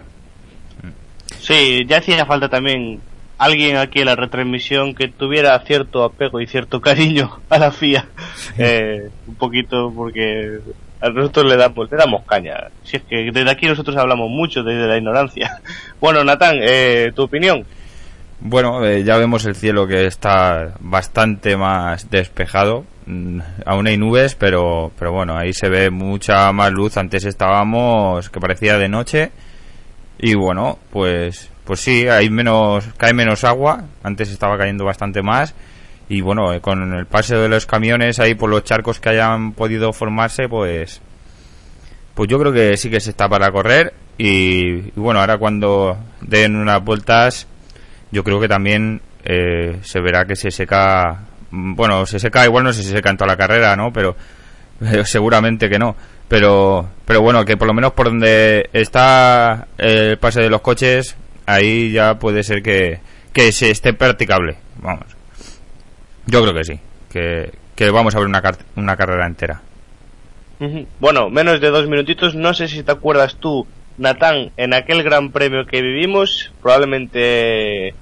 Sí, 1.42 1.84
ya 1.86 1.98
hacía 1.98 2.24
falta 2.24 2.48
también 2.48 3.00
alguien 3.36 3.76
aquí 3.76 3.98
en 4.00 4.06
la 4.06 4.14
retransmisión 4.14 4.94
que 4.94 5.08
tuviera 5.08 5.58
cierto 5.60 6.04
apego 6.04 6.40
y 6.40 6.46
cierto 6.46 6.80
cariño 6.80 7.40
a 7.48 7.58
la 7.58 7.72
FIA. 7.72 8.06
Eh, 8.58 9.10
un 9.26 9.34
poquito 9.34 9.92
porque 9.94 10.60
a 11.00 11.08
nosotros 11.10 11.46
le 11.46 11.56
damos, 11.56 11.90
le 11.90 11.96
damos 11.96 12.22
caña. 12.24 12.68
Si 12.84 12.96
es 12.96 13.02
que 13.02 13.32
desde 13.32 13.50
aquí 13.50 13.66
nosotros 13.66 13.96
hablamos 13.96 14.30
mucho 14.30 14.62
desde 14.62 14.86
la 14.86 14.96
ignorancia. 14.96 15.60
Bueno, 16.00 16.24
Natán, 16.24 16.56
eh, 16.60 17.12
tu 17.14 17.22
opinión. 17.22 17.64
Bueno, 18.44 18.84
eh, 18.84 19.04
ya 19.04 19.18
vemos 19.18 19.44
el 19.46 19.54
cielo 19.54 19.86
que 19.86 20.04
está 20.04 20.74
bastante 20.80 21.56
más 21.56 22.10
despejado. 22.10 22.84
Mm, 23.06 23.38
Aún 23.64 23.86
hay 23.86 23.96
nubes, 23.96 24.34
pero, 24.34 24.90
pero 24.98 25.12
bueno, 25.12 25.36
ahí 25.38 25.52
se 25.52 25.68
ve 25.68 25.90
mucha 25.90 26.50
más 26.50 26.72
luz. 26.72 26.96
Antes 26.96 27.24
estábamos 27.24 28.30
que 28.30 28.40
parecía 28.40 28.78
de 28.78 28.88
noche. 28.88 29.30
Y 30.18 30.34
bueno, 30.34 30.80
pues, 30.90 31.50
pues 31.64 31.78
sí, 31.80 32.08
hay 32.08 32.30
menos, 32.30 32.84
cae 32.96 33.14
menos 33.14 33.44
agua. 33.44 33.84
Antes 34.02 34.28
estaba 34.30 34.58
cayendo 34.58 34.84
bastante 34.84 35.22
más. 35.22 35.54
Y 36.08 36.20
bueno, 36.20 36.52
eh, 36.52 36.60
con 36.60 36.94
el 36.94 37.06
paso 37.06 37.38
de 37.40 37.48
los 37.48 37.64
camiones 37.64 38.18
ahí 38.18 38.34
por 38.34 38.50
los 38.50 38.64
charcos 38.64 38.98
que 38.98 39.10
hayan 39.10 39.52
podido 39.52 39.92
formarse, 39.92 40.48
pues, 40.48 41.00
pues 42.14 42.28
yo 42.28 42.40
creo 42.40 42.52
que 42.52 42.76
sí 42.76 42.90
que 42.90 42.98
se 42.98 43.10
está 43.10 43.28
para 43.28 43.52
correr. 43.52 43.94
Y, 44.18 44.78
y 44.78 44.92
bueno, 44.96 45.20
ahora 45.20 45.38
cuando 45.38 45.96
den 46.20 46.56
unas 46.56 46.82
vueltas, 46.84 47.46
yo 48.12 48.22
creo 48.22 48.38
que 48.38 48.48
también 48.48 49.00
eh, 49.24 49.78
se 49.82 50.00
verá 50.00 50.24
que 50.24 50.36
se 50.36 50.50
seca 50.50 51.26
bueno, 51.52 52.06
se 52.06 52.18
seca, 52.18 52.44
igual 52.44 52.64
no 52.64 52.72
sé 52.72 52.82
si 52.82 52.88
se 52.88 52.96
seca 52.96 53.10
en 53.10 53.16
toda 53.18 53.28
la 53.28 53.36
carrera, 53.36 53.76
¿no? 53.76 53.92
Pero 53.92 54.16
eh, 54.80 55.04
seguramente 55.04 55.68
que 55.68 55.78
no. 55.78 55.94
Pero, 56.28 56.88
pero 57.04 57.20
bueno, 57.20 57.44
que 57.44 57.58
por 57.58 57.68
lo 57.68 57.74
menos 57.74 57.92
por 57.92 58.06
donde 58.06 58.70
está 58.72 59.68
el 59.76 60.16
pase 60.16 60.40
de 60.40 60.48
los 60.48 60.62
coches, 60.62 61.14
ahí 61.44 61.92
ya 61.92 62.18
puede 62.18 62.42
ser 62.42 62.62
que, 62.62 63.00
que 63.34 63.52
se 63.52 63.70
esté 63.70 63.92
practicable. 63.92 64.56
Vamos. 64.78 65.04
Yo 66.26 66.42
creo 66.42 66.54
que 66.54 66.64
sí. 66.64 66.80
Que, 67.10 67.52
que 67.74 67.90
vamos 67.90 68.14
a 68.14 68.18
ver 68.18 68.28
una, 68.28 68.42
una 68.76 68.96
carrera 68.96 69.26
entera. 69.26 69.60
Bueno, 71.00 71.28
menos 71.28 71.60
de 71.60 71.68
dos 71.68 71.86
minutitos. 71.86 72.34
No 72.34 72.54
sé 72.54 72.68
si 72.68 72.82
te 72.82 72.92
acuerdas 72.92 73.36
tú, 73.36 73.66
Natán, 73.98 74.52
en 74.56 74.72
aquel 74.72 75.02
gran 75.02 75.32
premio 75.32 75.66
que 75.66 75.82
vivimos, 75.82 76.50
probablemente. 76.62 77.94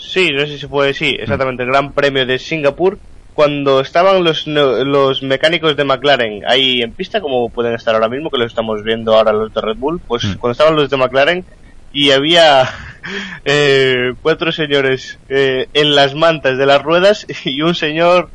Sí, 0.00 0.30
no 0.32 0.46
sé 0.46 0.58
si 0.58 0.66
fue, 0.66 0.92
sí, 0.94 1.16
exactamente, 1.18 1.62
el 1.62 1.68
gran 1.68 1.92
premio 1.92 2.24
de 2.26 2.38
Singapur, 2.38 2.98
cuando 3.34 3.80
estaban 3.80 4.24
los, 4.24 4.46
los 4.46 5.22
mecánicos 5.22 5.76
de 5.76 5.84
McLaren 5.84 6.42
ahí 6.48 6.82
en 6.82 6.92
pista, 6.92 7.20
como 7.20 7.48
pueden 7.48 7.74
estar 7.74 7.94
ahora 7.94 8.08
mismo, 8.08 8.30
que 8.30 8.38
los 8.38 8.48
estamos 8.48 8.82
viendo 8.82 9.14
ahora 9.14 9.32
los 9.32 9.52
de 9.54 9.60
Red 9.60 9.76
Bull, 9.76 10.00
pues 10.06 10.24
Mm. 10.24 10.34
cuando 10.38 10.52
estaban 10.52 10.76
los 10.76 10.90
de 10.90 10.96
McLaren 10.96 11.44
y 11.92 12.10
había 12.10 12.68
eh, 13.44 14.12
cuatro 14.22 14.52
señores 14.52 15.18
eh, 15.28 15.68
en 15.74 15.94
las 15.94 16.14
mantas 16.14 16.58
de 16.58 16.66
las 16.66 16.82
ruedas 16.82 17.26
y 17.44 17.62
un 17.62 17.74
señor 17.74 18.30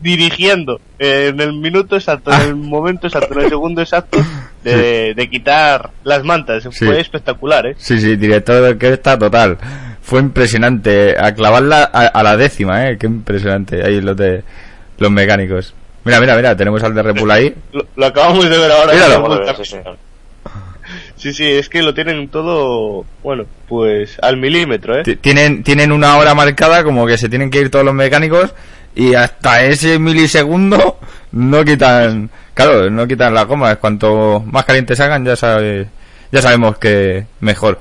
dirigiendo 0.00 0.80
eh, 0.98 1.28
en 1.34 1.40
el 1.40 1.52
minuto 1.52 1.96
exacto, 1.96 2.32
en 2.32 2.40
el 2.40 2.56
momento 2.56 3.08
exacto, 3.08 3.34
en 3.34 3.40
el 3.44 3.48
segundo 3.50 3.82
exacto 3.82 4.18
de, 4.64 5.12
de 5.14 5.30
quitar 5.30 5.90
las 6.02 6.24
mantas. 6.24 6.62
Sí. 6.70 6.84
Fue 6.86 6.98
espectacular, 7.00 7.66
¿eh? 7.66 7.74
Sí, 7.76 8.00
sí, 8.00 8.16
director 8.16 8.62
de 8.62 8.68
orquesta 8.70 9.18
total. 9.18 9.58
Fue 10.06 10.20
impresionante. 10.20 11.16
A 11.18 11.34
clavarla 11.34 11.90
a, 11.92 12.06
a 12.06 12.22
la 12.22 12.36
décima, 12.36 12.88
¿eh? 12.88 12.96
Qué 12.96 13.06
impresionante. 13.06 13.84
Ahí 13.84 14.00
los 14.00 14.16
de 14.16 14.44
los 14.98 15.10
mecánicos. 15.10 15.74
Mira, 16.04 16.20
mira, 16.20 16.36
mira, 16.36 16.56
tenemos 16.56 16.80
al 16.84 16.94
de 16.94 17.02
Red 17.02 17.18
Bull 17.18 17.30
ahí. 17.32 17.52
Lo, 17.72 17.84
lo 17.96 18.06
acabamos 18.06 18.48
de 18.48 18.56
ver 18.56 18.70
ahora. 18.70 18.92
Míralo. 18.92 19.64
Sí. 19.64 19.76
Sí, 21.16 21.32
sí, 21.32 21.44
es 21.50 21.68
que 21.68 21.82
lo 21.82 21.92
tienen 21.94 22.28
todo, 22.28 23.04
bueno, 23.24 23.46
pues 23.68 24.16
al 24.22 24.36
milímetro, 24.36 24.96
¿eh? 24.96 25.02
T- 25.02 25.16
Tienen, 25.16 25.64
tienen 25.64 25.90
una 25.90 26.16
hora 26.18 26.34
marcada, 26.34 26.84
como 26.84 27.06
que 27.06 27.18
se 27.18 27.28
tienen 27.28 27.50
que 27.50 27.58
ir 27.58 27.70
todos 27.70 27.84
los 27.84 27.94
mecánicos, 27.94 28.54
y 28.94 29.14
hasta 29.14 29.64
ese 29.64 29.98
milisegundo 29.98 30.98
no 31.32 31.64
quitan, 31.64 32.30
claro, 32.54 32.88
no 32.90 33.08
quitan 33.08 33.34
las 33.34 33.46
gomas. 33.46 33.78
Cuanto 33.78 34.44
más 34.46 34.64
calientes 34.66 35.00
hagan, 35.00 35.24
ya 35.24 35.34
sabe, 35.34 35.88
ya 36.30 36.42
sabemos 36.42 36.78
que 36.78 37.24
mejor. 37.40 37.80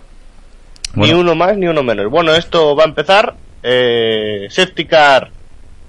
Ni 0.96 1.12
uno 1.12 1.36
más 1.36 1.58
ni 1.58 1.68
uno 1.68 1.84
menos. 1.84 2.10
Bueno, 2.10 2.34
esto 2.34 2.76
va 2.76 2.84
a 2.84 2.88
empezar. 2.88 3.36
Eh, 3.64 4.48
safety 4.50 4.86
car 4.86 5.32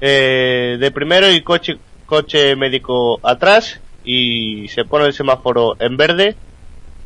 eh, 0.01 0.77
de 0.81 0.91
primero 0.91 1.31
y 1.31 1.43
coche, 1.43 1.79
coche 2.07 2.57
médico 2.57 3.21
atrás. 3.23 3.81
Y 4.05 4.69
se 4.69 4.85
pone 4.85 5.07
el 5.07 5.13
semáforo 5.13 5.77
en 5.79 5.97
verde. 5.97 6.37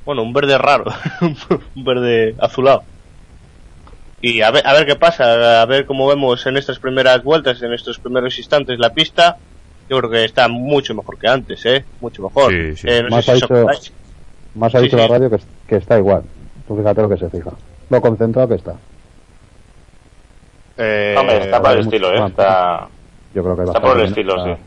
Bueno, 0.05 0.23
un 0.23 0.33
verde 0.33 0.59
raro. 0.59 0.85
un 1.21 1.85
verde 1.85 2.35
azulado. 2.39 2.83
Y 4.23 4.43
a 4.43 4.51
ver, 4.51 4.67
a 4.67 4.75
ver 4.75 4.87
qué 4.87 4.97
pasa. 4.97 5.63
A 5.63 5.67
ver 5.67 5.87
cómo 5.87 6.07
vemos 6.07 6.45
en 6.47 6.57
estas 6.57 6.79
primeras 6.79 7.23
vueltas, 7.23 7.63
en 7.63 7.73
estos 7.73 7.99
primeros 7.99 8.37
instantes 8.39 8.79
la 8.79 8.93
pista. 8.93 9.39
Yo 9.89 9.99
creo 9.99 10.11
que 10.11 10.25
está 10.25 10.47
mucho 10.47 10.95
mejor 10.95 11.19
que 11.19 11.27
antes, 11.27 11.65
¿eh? 11.67 11.85
Mucho 12.01 12.23
mejor. 12.23 12.53
Sí, 12.53 12.77
sí. 12.77 12.89
Eh, 12.89 13.03
no 13.03 13.11
Más 13.11 13.29
ha 13.29 13.35
dicho-. 13.35 13.67
Más 14.55 14.75
ha 14.75 14.81
dicho 14.81 14.97
sí. 14.97 15.03
la 15.03 15.09
radio 15.09 15.31
que, 15.31 15.39
que 15.67 15.77
está 15.77 15.99
igual. 15.99 16.23
Tú 16.69 16.77
fíjate 16.77 17.03
lo 17.03 17.09
que 17.09 17.17
se 17.17 17.31
fija. 17.31 17.51
Lo 17.91 18.01
concentrado 18.01 18.49
que 18.49 18.55
está. 18.55 18.77
Eh, 20.79 21.15
Hombre, 21.19 21.39
está 21.39 21.61
para 21.61 21.75
el 21.75 21.81
estilo, 21.81 22.13
¿eh? 22.13 22.27
Está, 22.27 22.89
Yo 23.35 23.43
creo 23.43 23.57
que 23.57 23.65
está 23.65 23.81
por 23.81 23.99
el 23.99 24.07
estilo, 24.07 24.37
Está- 24.37 24.57
sí. 24.57 24.63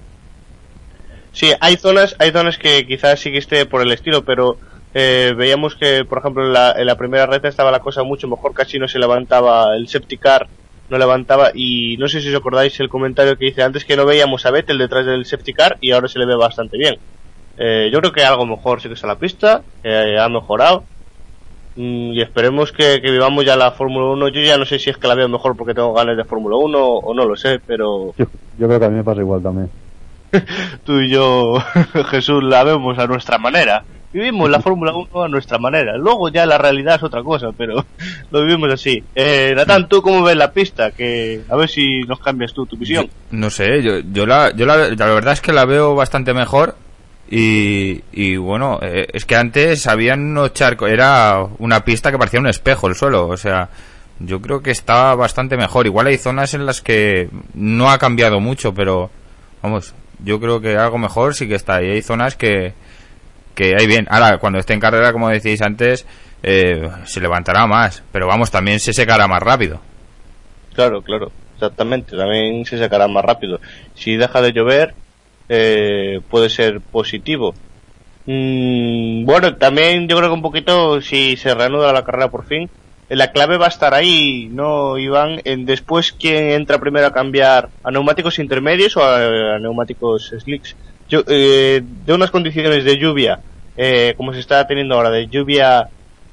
Sí, 1.32 1.52
hay 1.60 1.78
zonas, 1.78 2.16
hay 2.20 2.32
zonas 2.32 2.60
que 2.60 2.86
quizás 2.86 3.20
sí 3.20 3.32
que 3.32 3.40
esté 3.40 3.66
por 3.66 3.82
el 3.82 3.92
estilo, 3.92 4.24
pero 4.24 4.60
eh, 4.94 5.34
veíamos 5.36 5.76
que, 5.76 6.06
por 6.06 6.20
ejemplo, 6.20 6.46
en 6.46 6.54
la, 6.54 6.74
en 6.78 6.86
la 6.86 6.96
primera 6.96 7.26
recta 7.26 7.48
estaba 7.48 7.72
la 7.72 7.80
cosa 7.80 8.04
mucho 8.04 8.28
mejor, 8.28 8.54
casi 8.54 8.78
no 8.78 8.88
se 8.88 9.00
levantaba 9.00 9.76
el 9.76 9.88
septicar, 9.88 10.48
no 10.90 11.00
levantaba, 11.00 11.50
y 11.56 11.98
no 11.98 12.08
sé 12.08 12.22
si 12.22 12.30
os 12.30 12.36
acordáis 12.36 12.80
el 12.80 12.90
comentario 12.90 13.36
que 13.36 13.48
hice 13.48 13.64
antes 13.64 13.84
que 13.84 13.98
no 13.98 14.06
veíamos 14.06 14.46
a 14.46 14.52
Vettel 14.52 14.78
detrás 14.78 15.08
del 15.08 15.26
septicar 15.26 15.78
y 15.82 15.92
ahora 15.92 16.08
se 16.08 16.20
le 16.20 16.28
ve 16.28 16.36
bastante 16.36 16.78
bien. 16.78 17.00
Eh, 17.58 17.90
yo 17.92 18.00
creo 18.00 18.12
que 18.14 18.24
algo 18.24 18.46
mejor 18.46 18.80
sí 18.82 18.88
que 18.88 18.94
está 18.94 19.08
la 19.08 19.18
pista, 19.18 19.64
que 19.82 20.20
ha 20.20 20.30
mejorado. 20.30 20.86
Mm, 21.76 22.14
y 22.14 22.22
esperemos 22.22 22.72
que, 22.72 23.02
que 23.02 23.12
vivamos 23.12 23.46
ya 23.46 23.56
la 23.56 23.72
Fórmula 23.72 24.08
1. 24.08 24.28
Yo 24.30 24.42
ya 24.42 24.58
no 24.58 24.66
sé 24.66 24.80
si 24.80 24.90
es 24.90 24.98
que 24.98 25.08
la 25.08 25.16
veo 25.16 25.28
mejor 25.28 25.56
porque 25.56 25.74
tengo 25.74 25.94
ganas 25.94 26.18
de 26.18 26.24
Fórmula 26.24 26.56
1 26.58 26.80
o 26.80 27.14
no 27.14 27.26
lo 27.26 27.36
sé, 27.36 27.60
pero 27.66 28.14
Yo, 28.18 28.26
yo 28.60 28.68
creo 28.68 28.80
que 28.80 28.86
a 28.86 28.90
mí 28.90 28.96
me 28.98 29.04
pasa 29.04 29.22
igual 29.22 29.42
también. 29.42 29.70
tú 30.86 31.00
y 31.00 31.12
yo, 31.12 31.58
Jesús, 32.10 32.44
la 32.44 32.64
vemos 32.64 32.98
a 33.00 33.08
nuestra 33.08 33.38
manera. 33.38 33.84
Vivimos 34.12 34.48
la 34.48 34.60
Fórmula 34.62 34.94
1 34.94 35.24
a 35.24 35.28
nuestra 35.28 35.58
manera. 35.58 35.98
Luego 35.98 36.30
ya 36.30 36.46
la 36.46 36.60
realidad 36.60 36.98
es 36.98 37.04
otra 37.04 37.24
cosa, 37.24 37.48
pero 37.58 37.84
lo 38.30 38.44
vivimos 38.44 38.72
así. 38.72 39.04
Eh, 39.16 39.54
Natán, 39.56 39.90
¿tú 39.90 40.04
cómo 40.04 40.22
ves 40.22 40.38
la 40.38 40.52
pista? 40.52 40.92
Que 40.92 41.42
a 41.50 41.56
ver 41.56 41.68
si 41.68 42.02
nos 42.02 42.20
cambias 42.20 42.54
tú 42.54 42.68
tu 42.68 42.78
visión. 42.78 43.10
no 43.32 43.50
sé, 43.50 43.82
yo, 43.82 44.02
yo, 44.12 44.28
la, 44.28 44.52
yo 44.56 44.68
la, 44.68 44.90
la 44.90 45.06
verdad 45.08 45.34
es 45.34 45.42
que 45.42 45.52
la 45.52 45.66
veo 45.66 45.96
bastante 45.96 46.36
mejor. 46.36 46.76
Y, 47.36 48.04
y 48.12 48.38
bueno, 48.38 48.78
eh, 48.84 49.08
es 49.12 49.26
que 49.26 49.36
antes 49.36 49.88
habían 49.88 50.22
unos 50.22 50.54
charcos, 50.54 50.92
era 50.92 51.44
una 51.58 51.84
pista 51.84 52.12
que 52.12 52.20
parecía 52.20 52.40
un 52.40 52.46
espejo 52.46 52.88
el 52.88 52.94
suelo, 52.94 53.28
o 53.28 53.38
sea, 53.38 53.70
yo 54.20 54.40
creo 54.40 54.62
que 54.62 54.70
está 54.70 55.16
bastante 55.16 55.58
mejor. 55.58 55.88
Igual 55.88 56.06
hay 56.06 56.20
zonas 56.20 56.54
en 56.54 56.68
las 56.68 56.84
que 56.84 57.30
no 57.56 57.90
ha 57.90 57.98
cambiado 57.98 58.40
mucho, 58.40 58.76
pero 58.76 59.10
vamos, 59.64 59.96
yo 60.24 60.40
creo 60.40 60.62
que 60.62 60.78
algo 60.78 61.00
mejor 61.00 61.34
sí 61.34 61.48
que 61.48 61.56
está. 61.56 61.82
Y 61.82 61.90
hay 61.90 62.04
zonas 62.04 62.36
que, 62.36 62.74
que 63.56 63.74
hay 63.80 63.88
bien. 63.88 64.06
Ahora, 64.12 64.38
cuando 64.38 64.60
esté 64.60 64.74
en 64.74 64.80
carrera, 64.80 65.12
como 65.12 65.30
decíais 65.30 65.64
antes, 65.64 66.06
eh, 66.44 66.88
se 67.06 67.20
levantará 67.20 67.66
más, 67.66 68.04
pero 68.12 68.28
vamos, 68.28 68.52
también 68.52 68.80
se 68.80 68.94
secará 68.94 69.28
más 69.28 69.42
rápido. 69.42 69.82
Claro, 70.76 71.02
claro, 71.02 71.32
exactamente. 71.56 72.16
También 72.16 72.64
se 72.64 72.78
sacará 72.78 73.08
más 73.08 73.26
rápido. 73.26 73.60
Si 73.96 74.18
deja 74.18 74.40
de 74.40 74.54
llover, 74.54 74.94
eh, 75.50 76.20
puede 76.30 76.50
ser 76.50 76.82
positivo. 76.92 77.56
Mm, 78.26 79.26
bueno, 79.26 79.58
también 79.58 80.08
yo 80.08 80.18
creo 80.18 80.30
que 80.30 80.36
un 80.36 80.42
poquito, 80.42 81.02
si 81.02 81.36
se 81.38 81.54
reanuda 81.54 81.92
la 81.94 82.04
carrera 82.04 82.30
por 82.32 82.46
fin, 82.46 82.72
eh, 83.10 83.16
la 83.16 83.32
clave 83.32 83.58
va 83.58 83.66
a 83.66 83.70
estar 83.70 83.94
ahí, 83.94 84.50
¿no, 84.52 84.98
Iván? 84.98 85.42
En 85.44 85.66
después, 85.66 86.14
¿quién 86.14 86.52
entra 86.52 86.80
primero 86.80 87.08
a 87.08 87.14
cambiar? 87.14 87.72
¿A 87.84 87.92
neumáticos 87.92 88.40
intermedios 88.40 88.96
o 88.98 89.04
a, 89.04 89.60
neumáticos 89.60 90.32
slicks? 90.40 90.78
Yo, 91.08 91.24
eh, 91.28 91.82
de 91.84 92.14
unas 92.14 92.32
condiciones 92.32 92.86
de 92.86 92.98
lluvia, 92.98 93.42
eh, 93.76 94.14
como 94.18 94.34
se 94.34 94.40
está 94.40 94.66
teniendo 94.68 94.96
ahora, 94.96 95.10
de 95.10 95.28
lluvia 95.28 95.90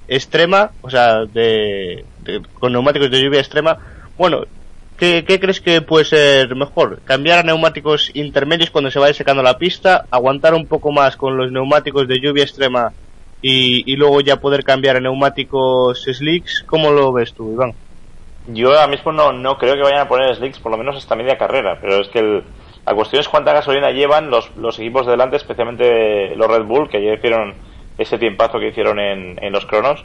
extrema, 0.07 0.73
o 0.81 0.91
sea, 0.91 1.27
de- 1.27 2.07
con 2.53 2.73
neumáticos 2.73 3.11
de 3.11 3.23
lluvia 3.23 3.41
extrema, 3.41 3.79
bueno, 4.17 4.45
¿qué, 5.01 5.41
crees 5.41 5.61
que 5.61 5.81
puede 5.81 6.05
ser 6.05 6.55
mejor? 6.55 7.01
¿Cambiar 7.05 7.39
a 7.39 7.43
neumáticos 7.43 8.11
intermedios 8.15 8.71
cuando 8.71 8.91
se 8.91 8.99
vaya 8.99 9.15
secando 9.15 9.43
la 9.43 9.59
pista? 9.59 10.05
¿Aguantar 10.11 10.55
un 10.55 10.67
poco 10.67 10.93
más 10.93 11.17
con 11.17 11.37
los 11.37 11.51
neumáticos 11.51 12.07
de 12.07 12.21
lluvia 12.21 12.45
extrema 12.45 12.93
y, 13.43 13.97
luego 13.97 14.21
ya 14.21 14.37
poder 14.37 14.63
cambiar 14.63 14.97
a 14.97 15.01
neumáticos 15.01 16.03
slicks? 16.05 16.65
¿Cómo 16.67 16.91
lo 16.93 17.13
ves 17.13 17.35
tú, 17.35 17.51
Iván? 17.53 17.75
Yo 18.47 18.69
ahora 18.69 18.87
mismo 18.87 19.13
no, 19.13 19.33
no 19.33 19.57
creo 19.59 19.75
que 19.75 19.83
vayan 19.83 20.01
a 20.01 20.09
poner 20.09 20.35
slicks 20.37 20.59
por 20.59 20.73
lo 20.73 20.79
menos 20.79 20.97
hasta 20.97 21.17
media 21.17 21.39
carrera, 21.39 21.79
pero 21.81 22.01
es 22.01 22.09
que 22.09 22.19
el- 22.19 22.45
la 22.87 22.95
cuestión 22.95 23.21
es 23.21 23.29
cuánta 23.29 23.53
gasolina 23.53 23.91
llevan 23.91 24.31
los, 24.31 24.51
equipos 24.79 25.07
de 25.07 25.13
delante, 25.13 25.37
especialmente 25.37 26.35
los 26.37 26.49
Red 26.49 26.65
Bull, 26.65 26.89
que 26.89 26.97
ayer 26.97 27.19
hicieron 27.19 27.55
ese 27.99 28.19
tiempazo 28.19 28.59
que 28.59 28.69
hicieron 28.69 28.99
en, 28.99 29.43
en 29.43 29.53
los 29.53 29.67
cronos. 29.67 30.05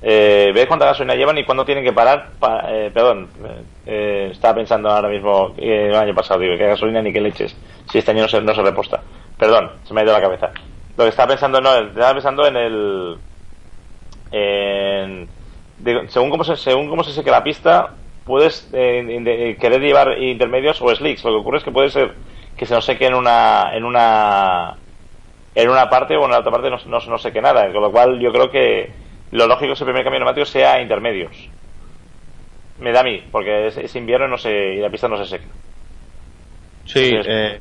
Eh, 0.00 0.52
ve 0.54 0.66
cuánta 0.68 0.86
gasolina 0.86 1.14
llevan 1.16 1.38
y 1.38 1.44
cuándo 1.44 1.64
tienen 1.64 1.84
que 1.84 1.92
parar. 1.92 2.30
pa- 2.38 2.64
eh, 2.72 2.90
perdón, 2.92 3.28
eh, 3.44 3.62
eh, 3.86 4.28
estaba 4.32 4.54
pensando 4.54 4.88
ahora 4.90 5.08
mismo 5.08 5.54
eh, 5.58 5.88
el 5.88 5.94
año 5.96 6.14
pasado, 6.14 6.40
digo, 6.40 6.56
que 6.56 6.66
gasolina 6.66 7.02
ni 7.02 7.12
que 7.12 7.20
leches, 7.20 7.56
si 7.90 7.98
este 7.98 8.12
año 8.12 8.22
no 8.22 8.28
se, 8.28 8.40
no 8.40 8.54
se 8.54 8.62
reposta. 8.62 9.00
Perdón, 9.38 9.70
se 9.84 9.94
me 9.94 10.00
ha 10.00 10.04
ido 10.04 10.12
la 10.12 10.20
cabeza. 10.20 10.50
Lo 10.96 11.04
que 11.04 11.10
estaba 11.10 11.28
pensando, 11.28 11.60
no, 11.60 11.74
estaba 11.74 12.12
pensando 12.14 12.46
en 12.46 12.56
el. 12.56 13.18
En, 14.30 15.28
según 16.08 16.28
cómo 16.30 16.44
se 16.44 16.56
según 16.56 16.88
cómo 16.90 17.02
se 17.02 17.12
seque 17.12 17.30
la 17.30 17.42
pista 17.42 17.94
puedes 18.26 18.68
eh, 18.74 19.02
de- 19.22 19.56
querer 19.58 19.80
llevar 19.80 20.18
intermedios 20.18 20.82
o 20.82 20.94
slicks 20.94 21.24
lo 21.24 21.30
que 21.30 21.36
ocurre 21.36 21.58
es 21.58 21.64
que 21.64 21.70
puede 21.72 21.88
ser 21.88 22.14
que 22.56 22.66
se 22.66 22.74
nos 22.74 22.84
seque 22.84 23.06
en 23.06 23.14
una 23.14 23.70
en 23.74 23.84
una 23.84 24.76
en 25.54 25.70
una 25.70 25.88
parte 25.88 26.14
o 26.16 26.24
en 26.26 26.30
la 26.32 26.40
otra 26.40 26.50
parte 26.52 26.68
no, 26.68 26.76
no, 26.86 26.98
no 26.98 27.18
seque 27.18 27.40
nada 27.40 27.72
con 27.72 27.80
lo 27.80 27.90
cual 27.90 28.18
yo 28.20 28.30
creo 28.32 28.50
que 28.50 28.92
lo 29.32 29.46
lógico 29.46 29.72
es 29.72 29.78
que 29.78 29.84
el 29.84 29.88
primer 29.88 30.04
cambio 30.04 30.18
de 30.18 30.24
neumáticos 30.24 30.50
sea 30.50 30.80
intermedios 30.80 31.32
me 32.80 32.92
da 32.92 33.00
a 33.00 33.04
mí 33.04 33.22
porque 33.30 33.66
es, 33.68 33.76
es 33.76 33.94
invierno 33.96 34.26
y 34.26 34.30
no 34.30 34.38
se, 34.38 34.74
y 34.74 34.76
la 34.80 34.90
pista 34.90 35.08
no 35.08 35.16
se 35.18 35.26
seca 35.26 35.46
Sí, 36.86 37.10
eh, 37.26 37.60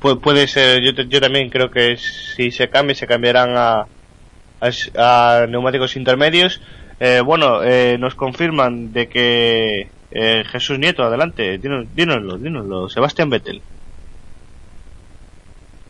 pu- 0.00 0.20
puede 0.20 0.46
ser, 0.48 0.82
yo, 0.82 0.94
te- 0.94 1.06
yo 1.08 1.20
también 1.20 1.50
creo 1.50 1.70
que 1.70 1.96
si 1.98 2.50
se 2.50 2.70
cambia, 2.70 2.94
se 2.94 3.06
cambiarán 3.06 3.54
a, 3.56 3.86
a, 4.60 5.42
a 5.42 5.46
neumáticos 5.46 5.96
intermedios. 5.96 6.60
Eh, 7.00 7.20
bueno, 7.24 7.62
eh, 7.62 7.98
nos 7.98 8.14
confirman 8.14 8.92
de 8.92 9.08
que 9.08 9.90
Eh, 10.14 10.44
Jesús 10.44 10.78
Nieto, 10.78 11.02
adelante, 11.04 11.56
dinos, 11.56 11.86
dínoslo, 11.94 12.36
dínoslo. 12.36 12.88
Sebastián 12.90 13.30
Vettel. 13.30 13.62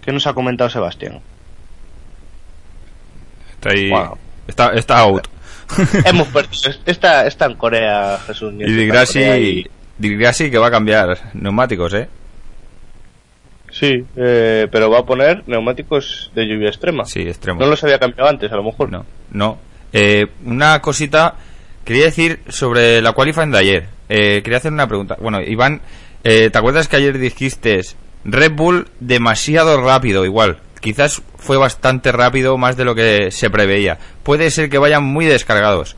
¿Qué 0.01 0.13
nos 0.13 0.27
ha 0.27 0.35
comentado 0.35 0.71
Sebastián? 0.71 1.21
Está 3.55 3.71
ahí. 3.71 3.91
Wow. 3.91 4.19
Está, 4.47 4.73
está 4.75 4.99
out. 5.01 5.27
Hemos 6.05 6.29
perdido. 6.29 6.71
Está, 6.87 7.27
está 7.27 7.47
en 7.47 7.55
Corea, 7.55 8.19
Jesús 8.27 8.53
y 8.55 8.57
Di 8.59 8.63
está 8.65 8.73
en 8.75 8.89
Corea 8.89 9.03
Grassi, 10.19 10.45
y- 10.45 10.51
que 10.51 10.59
va 10.59 10.67
a 10.67 10.71
cambiar 10.71 11.31
neumáticos, 11.35 11.95
¿eh? 11.95 12.09
Sí, 13.71 14.05
eh, 14.17 14.69
pero 14.71 14.91
va 14.91 14.99
a 15.01 15.07
poner 15.07 15.45
neumáticos 15.47 16.31
de 16.35 16.47
lluvia 16.47 16.69
extrema. 16.69 17.05
Sí, 17.07 17.21
extremo. 17.23 17.61
No 17.61 17.67
los 17.67 17.83
había 17.85 17.99
cambiado 17.99 18.29
antes, 18.29 18.53
a 18.53 18.57
lo 18.57 18.65
mejor. 18.65 18.91
No, 18.91 19.07
no. 19.31 19.59
Eh, 19.93 20.27
una 20.45 20.81
cosita 20.83 21.35
quería 21.85 22.05
decir 22.05 22.41
sobre 22.49 23.01
la 23.01 23.13
qualifying 23.13 23.51
de 23.51 23.59
ayer. 23.59 23.87
Eh, 24.11 24.43
quería 24.43 24.59
hacer 24.59 24.73
una 24.73 24.87
pregunta. 24.87 25.17
Bueno, 25.21 25.41
Iván, 25.41 25.81
eh, 26.23 26.51
¿te 26.51 26.59
acuerdas 26.59 26.87
que 26.89 26.97
ayer 26.97 27.17
dijiste 27.19 27.81
Red 28.25 28.53
Bull 28.53 28.89
demasiado 29.01 29.81
rápido? 29.83 30.27
Igual, 30.27 30.59
quizás 30.83 31.23
fue 31.39 31.57
bastante 31.57 32.13
rápido, 32.13 32.59
más 32.59 32.77
de 32.77 32.85
lo 32.85 32.95
que 32.95 33.31
se 33.31 33.49
preveía. 33.49 33.97
Puede 34.23 34.51
ser 34.51 34.69
que 34.69 34.77
vayan 34.77 35.03
muy 35.05 35.25
descargados. 35.25 35.97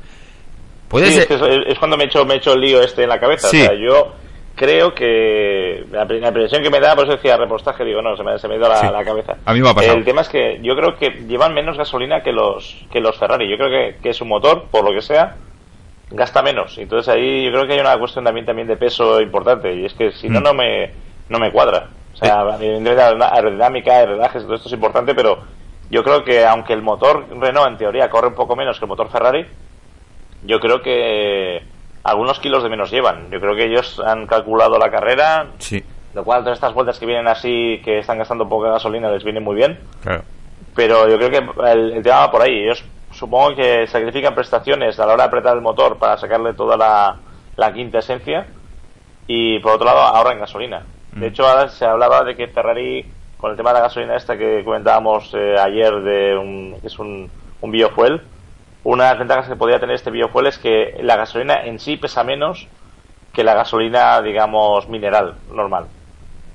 Puede 0.88 1.06
Sí, 1.06 1.12
ser. 1.14 1.22
es, 1.22 1.26
que 1.28 1.70
es- 1.72 1.78
cuando 1.80 1.96
me 1.96 2.04
he 2.04 2.06
hecho, 2.06 2.24
me 2.24 2.34
he 2.34 2.36
hecho 2.36 2.52
el 2.52 2.60
lío 2.60 2.80
este 2.82 3.02
en 3.02 3.08
la 3.08 3.18
cabeza. 3.18 3.48
Sí. 3.48 3.60
O 3.62 3.64
sea, 3.64 3.74
yo 3.74 4.12
creo 4.54 4.94
que 4.94 5.84
la, 5.90 6.04
la 6.04 6.28
impresión 6.28 6.62
que 6.62 6.70
me 6.70 6.78
da, 6.78 6.94
por 6.94 7.06
eso 7.06 7.16
decía 7.16 7.36
repostaje, 7.36 7.84
digo, 7.84 8.00
no, 8.02 8.16
se 8.16 8.22
me, 8.22 8.38
se 8.38 8.46
me 8.46 8.54
ha 8.54 8.58
ido 8.58 8.68
la, 8.68 8.76
Sí. 8.76 8.86
la 8.92 9.02
cabeza. 9.04 9.36
A 9.44 9.52
mí 9.52 9.60
me 9.60 9.70
ha 9.70 9.74
pasado. 9.74 9.96
El 9.96 10.04
tema 10.04 10.20
es 10.20 10.28
que 10.28 10.60
yo 10.62 10.76
creo 10.76 10.94
que 10.96 11.10
llevan 11.26 11.52
menos 11.54 11.76
gasolina 11.76 12.22
que 12.22 12.30
los 12.30 12.76
que 12.92 13.00
los 13.00 13.18
Ferrari. 13.18 13.50
Yo 13.50 13.56
creo 13.56 13.70
que, 13.70 13.96
que 14.00 14.12
su 14.14 14.24
motor, 14.24 14.66
por 14.70 14.84
lo 14.84 14.92
que 14.94 15.02
sea, 15.02 15.34
gasta 16.10 16.42
menos. 16.42 16.78
Entonces 16.78 17.12
ahí 17.12 17.44
yo 17.46 17.50
creo 17.50 17.66
que 17.66 17.72
hay 17.72 17.80
una 17.80 17.98
cuestión 17.98 18.24
también, 18.24 18.46
también 18.46 18.68
de 18.68 18.76
peso 18.76 19.20
importante. 19.20 19.74
Y 19.74 19.86
es 19.86 19.94
que 19.94 20.12
si 20.12 20.28
no, 20.28 20.38
Mm. 20.40 20.42
no 20.44 20.54
me, 20.54 20.90
no 21.30 21.38
me 21.40 21.50
cuadra. 21.50 21.88
O 22.14 22.16
sea, 22.16 22.56
evidentemente 22.60 23.02
aerodinámica, 23.24 23.92
aerodajes, 23.96 24.44
todo 24.44 24.54
esto 24.54 24.68
es 24.68 24.74
importante, 24.74 25.14
pero 25.14 25.38
yo 25.90 26.02
creo 26.02 26.24
que 26.24 26.44
aunque 26.46 26.72
el 26.72 26.80
motor 26.82 27.26
Renault 27.38 27.68
en 27.68 27.76
teoría 27.76 28.08
corre 28.08 28.28
un 28.28 28.34
poco 28.34 28.56
menos 28.56 28.78
que 28.78 28.84
el 28.84 28.88
motor 28.88 29.10
Ferrari, 29.10 29.46
yo 30.44 30.60
creo 30.60 30.80
que 30.80 31.62
algunos 32.04 32.38
kilos 32.38 32.62
de 32.62 32.68
menos 32.68 32.90
llevan. 32.90 33.30
Yo 33.30 33.40
creo 33.40 33.56
que 33.56 33.64
ellos 33.64 34.00
han 34.04 34.26
calculado 34.26 34.78
la 34.78 34.90
carrera, 34.90 35.46
Sí, 35.58 35.82
lo 36.14 36.22
cual 36.24 36.42
todas 36.42 36.56
estas 36.58 36.72
vueltas 36.74 36.98
que 36.98 37.06
vienen 37.06 37.26
así, 37.28 37.80
que 37.84 37.98
están 37.98 38.18
gastando 38.18 38.48
poca 38.48 38.70
gasolina, 38.70 39.10
les 39.10 39.24
viene 39.24 39.40
muy 39.40 39.56
bien. 39.56 39.78
claro. 40.02 40.22
Pero 40.76 41.08
yo 41.08 41.16
creo 41.18 41.30
que 41.30 41.70
el, 41.70 41.92
el 41.92 42.02
tema 42.02 42.18
va 42.20 42.30
por 42.32 42.42
ahí. 42.42 42.64
Ellos 42.64 42.84
supongo 43.12 43.54
que 43.54 43.86
sacrifican 43.86 44.34
prestaciones 44.34 44.98
a 44.98 45.06
la 45.06 45.12
hora 45.14 45.22
de 45.24 45.28
apretar 45.28 45.54
el 45.56 45.62
motor 45.62 45.98
para 45.98 46.16
sacarle 46.16 46.52
toda 46.54 46.76
la, 46.76 47.16
la 47.56 47.72
quinta 47.72 47.98
esencia 48.00 48.46
y 49.28 49.60
por 49.60 49.72
otro 49.72 49.86
lado 49.86 50.00
ahorran 50.00 50.40
gasolina. 50.40 50.82
De 51.14 51.26
Mm. 51.26 51.28
hecho, 51.30 51.46
ahora 51.46 51.68
se 51.68 51.84
hablaba 51.84 52.24
de 52.24 52.36
que 52.36 52.48
Ferrari, 52.48 53.14
con 53.36 53.50
el 53.50 53.56
tema 53.56 53.70
de 53.70 53.74
la 53.74 53.82
gasolina 53.82 54.16
esta 54.16 54.36
que 54.38 54.64
comentábamos 54.64 55.32
eh, 55.34 55.56
ayer, 55.58 55.92
de 56.02 56.36
un, 56.36 56.78
que 56.80 56.86
es 56.88 56.98
un, 56.98 57.30
un 57.60 57.70
biofuel, 57.70 58.22
una 58.82 59.04
de 59.04 59.10
las 59.10 59.18
ventajas 59.18 59.48
que 59.48 59.56
podría 59.56 59.80
tener 59.80 59.94
este 59.94 60.10
biofuel 60.10 60.46
es 60.46 60.58
que 60.58 60.96
la 61.02 61.16
gasolina 61.16 61.64
en 61.64 61.78
sí 61.78 61.96
pesa 61.96 62.24
menos 62.24 62.68
que 63.32 63.44
la 63.44 63.54
gasolina, 63.54 64.20
digamos, 64.22 64.88
mineral, 64.88 65.40
normal. 65.48 65.88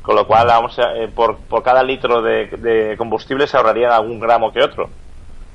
Con 0.01 0.15
lo 0.15 0.27
cual, 0.27 0.47
vamos 0.47 0.79
a- 0.79 0.95
eh, 0.97 1.09
por, 1.09 1.39
por 1.47 1.63
cada 1.63 1.83
litro 1.83 2.21
de, 2.21 2.47
de 2.47 2.97
combustible 2.97 3.47
se 3.47 3.57
ahorrarían 3.57 3.91
algún 3.91 4.19
gramo 4.19 4.51
que 4.53 4.63
otro. 4.63 4.89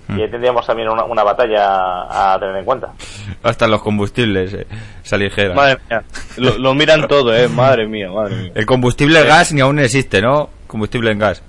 Y 0.09 0.21
ahí 0.21 0.31
tendríamos 0.31 0.67
también 0.67 0.89
una, 0.89 1.05
una 1.05 1.23
batalla 1.23 2.35
a 2.35 2.39
tener 2.39 2.57
en 2.57 2.65
cuenta. 2.65 2.93
Hasta 3.43 3.67
los 3.67 3.83
combustibles 3.83 4.53
eh, 4.53 4.67
se 5.03 5.15
aligeran. 5.15 5.57
Madre 5.57 5.79
mía. 5.89 6.03
Lo, 6.37 6.59
lo 6.59 6.75
miran 6.75 7.09
todo, 7.09 7.35
eh. 7.35 7.49
Madre 7.49 7.87
mía, 7.87 8.11
madre 8.11 8.37
mía. 8.37 8.53
El 8.55 8.67
combustible 8.67 9.23
gas 9.25 9.53
ni 9.53 9.63
aún 9.63 9.79
existe, 9.79 10.21
¿no? 10.21 10.51
Combustible 10.67 11.11
en 11.11 11.19
gas. 11.19 11.43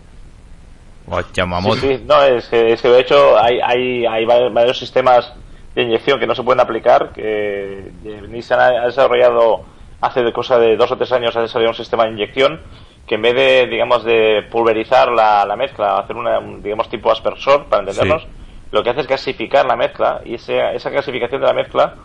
Mamot. 1.46 1.78
Sí, 1.80 1.98
sí, 1.98 2.04
no, 2.08 2.24
es 2.24 2.48
que, 2.48 2.74
es 2.74 2.82
que 2.82 2.90
de 2.90 3.00
hecho 3.00 3.38
hay, 3.38 3.60
hay, 3.62 4.06
hay 4.06 4.26
varios 4.26 4.80
sistemas 4.80 5.32
de 5.76 5.84
inyección 5.84 6.20
que 6.20 6.26
no 6.26 6.34
se 6.34 6.44
pueden 6.44 6.62
aplicar. 6.62 7.12
Que 7.14 7.92
Nissan 8.30 8.60
ha 8.60 8.86
desarrollado 8.86 9.64
hace 10.02 10.24
de 10.24 10.34
cosa 10.34 10.58
de 10.58 10.76
dos 10.76 10.92
o 10.92 10.98
tres 10.98 11.12
años 11.12 11.36
ha 11.36 11.42
desarrollado 11.42 11.72
un 11.72 11.78
sistema 11.78 12.06
de 12.06 12.12
inyección 12.12 12.62
que 13.08 13.16
en 13.16 13.22
vez 13.22 13.36
de, 13.36 13.68
digamos, 13.68 14.04
de 14.04 14.44
pulverizar 14.50 15.10
la, 15.12 15.46
la 15.46 15.56
mezcla, 15.56 16.00
hacer 16.00 16.16
una, 16.16 16.40
un, 16.40 16.64
digamos, 16.64 16.90
tipo 16.90 17.12
aspersor, 17.12 17.66
para 17.66 17.84
entendernos, 17.84 18.24
Sí. 18.24 18.28
Lo 18.76 18.84
que 18.84 18.90
hace 18.90 19.02
es 19.02 19.08
gasificar 19.08 19.66
la 19.66 19.78
mezcla 19.78 20.22
y 20.26 20.36
ese- 20.36 20.76
esa 20.76 20.90
gasificación 20.90 21.40
de 21.42 21.48
la 21.48 21.54
mezcla 21.54 21.96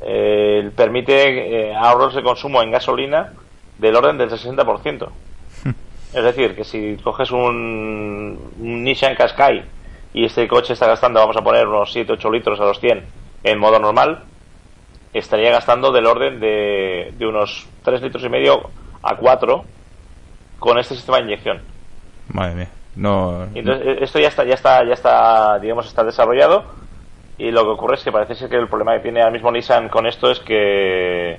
eh, 0.00 0.70
permite 0.74 1.68
eh, 1.70 1.74
ahorros 1.76 2.14
de 2.14 2.22
consumo 2.22 2.62
en 2.62 2.70
gasolina 2.70 3.32
del 3.78 3.94
orden 3.96 4.16
del 4.18 4.30
60%. 4.30 5.08
Es 6.14 6.24
decir, 6.24 6.54
que 6.56 6.64
si 6.64 6.96
coges 7.02 7.30
un, 7.30 8.52
un 8.58 8.84
Nissan 8.84 9.14
Qashqai 9.14 9.62
y 10.14 10.24
este 10.24 10.48
coche 10.48 10.72
está 10.72 10.86
gastando, 10.86 11.20
vamos 11.20 11.36
a 11.36 11.42
poner 11.42 11.66
unos 11.68 11.94
7-8 11.94 12.32
litros 12.32 12.58
a 12.60 12.64
los 12.64 12.80
100 12.80 13.04
en 13.44 13.58
modo 13.58 13.78
normal, 13.78 14.22
estaría 15.12 15.50
gastando 15.50 15.92
del 15.92 16.06
orden 16.06 16.40
de, 16.40 17.12
de 17.18 17.26
unos 17.26 17.66
3 17.82 18.00
litros 18.00 18.24
y 18.24 18.28
medio 18.30 18.70
a 19.02 19.16
4 19.16 19.64
con 20.58 20.78
este 20.78 20.94
sistema 20.94 21.18
de 21.18 21.24
inyección. 21.24 21.60
Madre 22.28 22.54
mía. 22.54 22.68
No. 22.96 23.46
Y 23.54 23.58
entonces 23.60 23.86
eh, 23.86 23.98
esto 24.00 24.18
ya 24.18 24.28
está, 24.28 24.44
ya 24.44 24.54
está, 24.54 24.84
ya 24.84 24.94
está, 24.94 25.58
digamos, 25.58 25.86
está 25.86 26.02
desarrollado. 26.04 26.64
Y 27.38 27.50
lo 27.50 27.64
que 27.64 27.70
ocurre 27.70 27.96
es 27.96 28.02
que 28.02 28.12
parece 28.12 28.34
ser 28.34 28.48
que 28.48 28.56
el 28.56 28.68
problema 28.68 28.94
que 28.94 29.00
tiene 29.00 29.20
ahora 29.20 29.32
mismo 29.32 29.50
Nissan 29.52 29.88
con 29.88 30.06
esto 30.06 30.30
es 30.30 30.40
que 30.40 31.38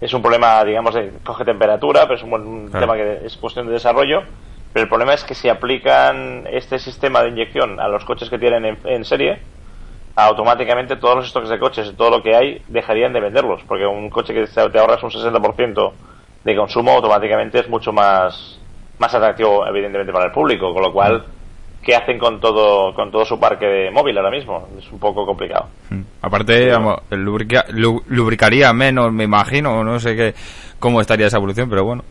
es 0.00 0.12
un 0.14 0.22
problema, 0.22 0.62
digamos, 0.64 0.94
de 0.94 1.12
coge 1.24 1.44
temperatura, 1.44 2.02
pero 2.02 2.14
es 2.16 2.22
un, 2.22 2.30
buen- 2.30 2.70
Claro. 2.70 2.86
tema 2.86 2.96
que 2.96 3.26
es 3.26 3.36
cuestión 3.36 3.66
de 3.66 3.72
desarrollo. 3.72 4.22
Pero 4.72 4.84
el 4.84 4.88
problema 4.88 5.14
es 5.14 5.24
que 5.24 5.34
si 5.34 5.48
aplican 5.48 6.46
este 6.50 6.78
sistema 6.78 7.22
de 7.22 7.30
inyección 7.30 7.80
a 7.80 7.88
los 7.88 8.04
coches 8.04 8.30
que 8.30 8.38
tienen 8.38 8.64
en, 8.64 8.78
en 8.84 9.04
serie, 9.04 9.40
automáticamente 10.14 10.96
todos 10.96 11.16
los 11.16 11.28
stocks 11.28 11.48
de 11.48 11.58
coches 11.58 11.88
y 11.88 11.94
todo 11.94 12.10
lo 12.10 12.22
que 12.22 12.36
hay 12.36 12.62
dejarían 12.68 13.12
de 13.12 13.20
venderlos, 13.20 13.62
porque 13.66 13.86
un 13.86 14.10
coche 14.10 14.34
que 14.34 14.46
te 14.46 14.70
te 14.70 14.78
ahorras 14.78 15.02
un 15.02 15.10
60% 15.10 15.92
de 16.44 16.56
consumo 16.56 16.92
automáticamente 16.92 17.58
es 17.60 17.68
mucho 17.68 17.92
más 17.92 18.59
más 19.00 19.12
atractivo 19.14 19.66
evidentemente 19.66 20.12
para 20.12 20.26
el 20.26 20.32
público, 20.32 20.72
con 20.72 20.82
lo 20.82 20.92
cual 20.92 21.24
¿qué 21.82 21.96
hacen 21.96 22.18
con 22.18 22.38
todo 22.40 22.94
con 22.94 23.10
todo 23.10 23.24
su 23.24 23.40
parque 23.40 23.66
de 23.66 23.90
móvil 23.90 24.16
ahora 24.18 24.30
mismo? 24.30 24.68
Es 24.78 24.90
un 24.92 24.98
poco 25.00 25.24
complicado. 25.26 25.66
Mm. 25.88 26.00
Aparte, 26.22 26.72
lubrica- 27.10 27.64
lu- 27.70 28.02
lubricaría 28.08 28.72
menos, 28.72 29.10
me 29.12 29.24
imagino, 29.24 29.82
no 29.82 29.98
sé 29.98 30.14
qué, 30.14 30.34
cómo 30.78 31.00
estaría 31.00 31.26
esa 31.26 31.38
evolución, 31.38 31.68
pero 31.70 31.84
bueno. 31.84 32.04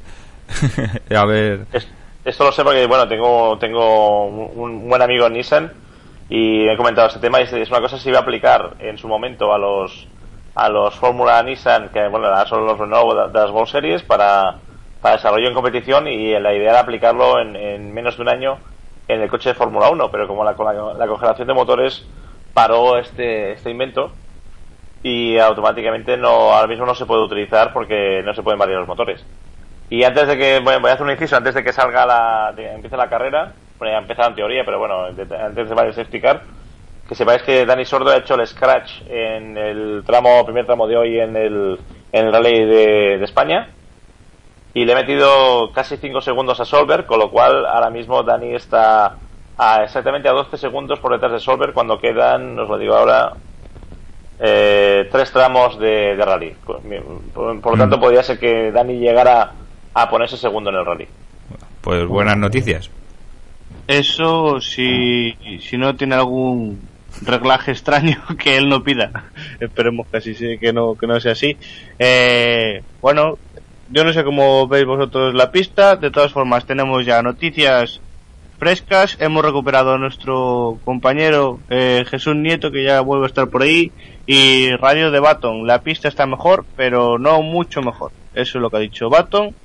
a 1.16 1.26
ver. 1.26 1.66
Es- 1.72 1.88
esto 2.26 2.44
lo 2.44 2.52
sé 2.52 2.64
porque 2.64 2.86
bueno, 2.88 3.07
tengo 3.07 3.57
tengo 3.60 4.26
un, 4.26 4.90
buen 4.90 5.02
amigo 5.02 5.28
en 5.28 5.34
Nissan 5.34 5.72
y 6.30 6.68
he 6.68 6.76
comentado 6.78 7.07
este 7.07 7.20
tema 7.20 7.40
y 7.40 7.44
es, 7.44 7.53
es 7.53 7.70
una 7.70 7.80
cosa 7.82 7.95
que 7.95 8.02
se 8.03 8.10
iba 8.10 8.20
a 8.20 8.22
aplicar 8.24 8.72
en 8.80 8.98
su 8.98 9.07
momento 9.07 9.53
a 9.53 9.57
los 9.57 10.07
a 10.56 10.68
los 10.68 10.95
Fórmula 10.95 11.41
Nissan, 11.44 11.90
que 11.90 12.07
bueno, 12.07 12.28
ahora 12.28 12.45
son 12.48 12.66
los 12.66 12.78
Renault 12.78 13.32
de 13.32 13.40
las 13.40 13.52
World 13.52 13.70
Series 13.70 14.02
para, 14.03 14.56
para 15.01 15.15
desarrollo 15.15 15.47
en 15.47 15.53
competición 15.53 16.07
y 16.07 16.38
la 16.39 16.53
idea 16.53 16.71
era 16.71 16.80
aplicarlo 16.81 17.39
en, 17.39 17.55
en 17.55 17.93
menos 17.93 18.15
de 18.17 18.21
un 18.23 18.30
año 18.30 18.57
en 19.07 19.21
el 19.21 19.30
coche 19.30 19.49
de 19.49 19.55
Fórmula 19.55 19.89
1, 19.89 20.11
pero 20.11 20.27
como 20.27 20.43
la, 20.43 20.53
la, 20.53 20.93
la 20.93 21.07
congelación 21.07 21.47
de 21.47 21.53
motores 21.53 22.05
paró 22.53 22.97
este, 22.97 23.53
este 23.53 23.69
invento 23.71 24.11
y 25.01 25.38
automáticamente 25.38 26.17
no 26.17 26.27
ahora 26.53 26.67
mismo 26.67 26.85
no 26.85 26.93
se 26.93 27.05
puede 27.05 27.23
utilizar 27.23 27.71
porque 27.73 28.21
no 28.23 28.34
se 28.34 28.43
pueden 28.43 28.59
variar 28.59 28.80
los 28.80 28.88
motores. 28.88 29.26
Y 29.89 30.03
antes 30.03 30.27
de 30.27 30.38
que, 30.38 30.59
bueno, 30.59 30.81
voy 30.81 30.91
a 30.91 30.93
hacer 30.93 31.05
un 31.05 31.11
inciso, 31.11 31.38
antes 31.38 31.55
de 31.55 31.63
que 31.63 31.73
salga 31.73 32.05
la, 32.05 32.53
de- 32.55 32.73
empiece 32.73 32.97
la 32.97 33.09
carrera, 33.09 33.53
bueno, 33.80 33.91
ya 33.93 33.97
ha 33.97 34.01
empezado 34.01 34.30
en 34.30 34.35
teoría, 34.35 34.63
pero 34.65 34.77
bueno, 34.77 35.05
antes 35.05 35.69
de 35.69 35.76
varios 35.76 35.97
explicar, 35.97 36.41
que 37.07 37.15
sepáis 37.15 37.41
que 37.41 37.65
Dani 37.65 37.85
Sordo 37.85 38.11
ha 38.11 38.17
hecho 38.17 38.35
el 38.35 38.45
scratch 38.45 39.01
en 39.09 39.57
el 39.57 40.03
tramo, 40.05 40.45
primer 40.45 40.65
tramo 40.65 40.85
de 40.85 40.97
hoy 40.97 41.19
en 41.19 41.35
el, 41.35 41.80
en 42.11 42.26
el 42.27 42.31
rally 42.34 42.65
de 42.65 43.23
España, 43.23 43.69
y 44.74 44.86
le 44.86 44.91
he 44.91 44.96
metido 44.96 45.72
casi 45.74 45.98
5 45.98 46.22
segundos 46.22 46.60
a 46.60 46.66
Solver, 46.66 47.06
con 47.06 47.20
lo 47.20 47.30
cual 47.32 47.66
ahora 47.66 47.90
mismo 47.90 48.22
Dani 48.24 48.54
está 48.56 49.16
a 49.58 49.84
exactamente 49.84 50.30
a 50.30 50.34
12 50.34 50.58
segundos 50.58 51.00
por 51.00 51.12
detrás 51.12 51.32
de 51.34 51.40
Solver 51.40 51.74
cuando 51.74 52.00
quedan, 52.00 52.58
os 52.60 52.70
lo 52.70 52.78
digo 52.78 52.96
ahora, 52.96 53.34
eh, 54.40 55.08
tres 55.12 55.32
tramos 55.32 55.78
de, 55.80 56.16
de 56.16 56.26
rally. 56.26 56.56
Por, 56.66 56.82
por 57.62 57.72
lo 57.74 57.78
tanto, 57.78 57.98
Mm. 57.98 58.02
podría 58.02 58.24
ser 58.24 58.40
que 58.40 58.72
Dani 58.72 58.98
llegara 59.00 59.52
a 59.94 60.10
ponerse 60.10 60.38
segundo 60.38 60.70
en 60.70 60.78
el 60.78 60.86
rally. 60.86 61.08
Pues 61.82 62.06
buenas 62.08 62.38
noticias. 62.38 62.90
Eso 63.88 64.62
si, 64.62 65.36
si 65.62 65.78
no 65.78 65.96
tiene 65.96 66.16
algún 66.16 66.80
reglaje 67.26 67.72
extraño 67.72 68.18
que 68.38 68.56
él 68.56 68.70
no 68.70 68.84
pida. 68.84 69.26
Esperemos 69.60 70.08
que 70.08 70.18
así 70.18 70.36
sí, 70.36 70.58
que 70.60 70.72
no, 70.72 70.96
que 70.96 71.08
no 71.08 71.20
sea 71.20 71.32
así. 71.34 71.58
Eh, 71.98 72.82
bueno, 73.02 73.38
yo 73.91 74.03
no 74.03 74.14
sé 74.14 74.24
cómo 74.24 74.68
veis 74.68 74.86
vosotros 74.86 75.34
la 75.34 75.52
pista. 75.52 75.95
De 75.95 76.11
todas 76.11 76.32
formas, 76.32 76.66
tenemos 76.66 77.06
ya 77.06 77.22
noticias 77.22 78.02
frescas. 78.57 79.18
Hemos 79.20 79.44
recuperado 79.44 79.94
a 79.94 79.98
nuestro 79.98 80.80
compañero 80.86 81.60
eh, 81.70 82.06
Jesús 82.07 82.36
Nieto, 82.36 82.72
que 82.72 82.84
ya 82.84 83.02
vuelve 83.02 83.26
a 83.26 83.28
estar 83.28 83.48
por 83.49 83.64
ahí. 83.64 83.91
Y 84.26 84.72
radio 84.76 85.11
de 85.11 85.20
Baton. 85.20 85.66
La 85.66 85.82
pista 85.82 86.07
está 86.07 86.26
mejor, 86.26 86.66
pero 86.76 87.18
no 87.18 87.41
mucho 87.41 87.82
mejor. 87.82 88.11
Eso 88.36 88.57
es 88.57 88.61
lo 88.61 88.70
que 88.70 88.78
ha 88.78 88.82
dicho 88.82 89.10
Baton. 89.10 89.56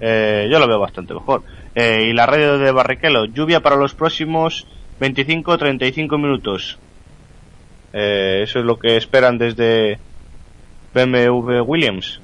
Eh, 0.00 0.48
yo 0.50 0.58
lo 0.58 0.66
veo 0.66 0.80
bastante 0.80 1.14
mejor. 1.14 1.42
Eh, 1.74 2.08
y 2.10 2.12
la 2.12 2.26
radio 2.26 2.58
de 2.58 2.72
Barrichello. 2.72 3.26
Lluvia 3.26 3.60
para 3.60 3.76
los 3.76 3.94
próximos 3.94 4.66
25-35 5.00 6.16
minutos. 6.16 6.78
Eh, 7.92 8.40
eso 8.42 8.58
es 8.58 8.64
lo 8.64 8.78
que 8.78 8.96
esperan 8.96 9.38
desde 9.38 9.98
BMW 10.94 11.60
Williams. 11.62 12.20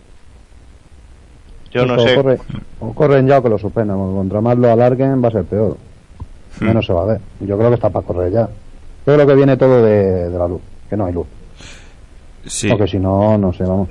Yo 1.75 1.87
no 1.87 1.99
sé. 1.99 2.13
O, 2.17 2.23
corre- 2.23 2.41
o 2.81 2.95
corren 2.95 3.27
ya 3.27 3.39
o 3.39 3.43
que 3.43 3.49
lo 3.49 3.59
suspendan. 3.59 3.97
porque 3.99 4.15
Contra 4.15 4.41
más 4.41 4.57
lo 4.59 4.71
alarguen 4.71 5.23
va 5.23 5.29
a 5.29 5.33
ser 5.33 5.45
peor. 5.45 5.77
Hmm. 6.61 6.65
Menos 6.67 6.87
se 6.87 6.93
va 6.93 7.03
a 7.03 7.07
ver. 7.07 7.21
Yo 7.41 7.57
creo 7.59 7.69
que 7.71 7.75
está 7.75 7.91
para 7.91 8.07
correr 8.07 8.33
ya. 8.33 8.49
Yo 9.07 9.15
creo 9.15 9.27
que 9.27 9.35
viene 9.35 9.57
todo 9.57 9.83
de, 9.85 10.31
de 10.31 10.39
la 10.39 10.49
luz. 10.49 10.61
Que 10.89 10.97
no 10.97 11.07
hay 11.07 11.13
luz. 11.13 11.27
Sí, 12.47 12.69
Porque 12.69 12.87
si 12.89 12.99
no, 12.99 13.37
no 13.39 13.53
sé, 13.53 13.65
vamos. 13.65 13.89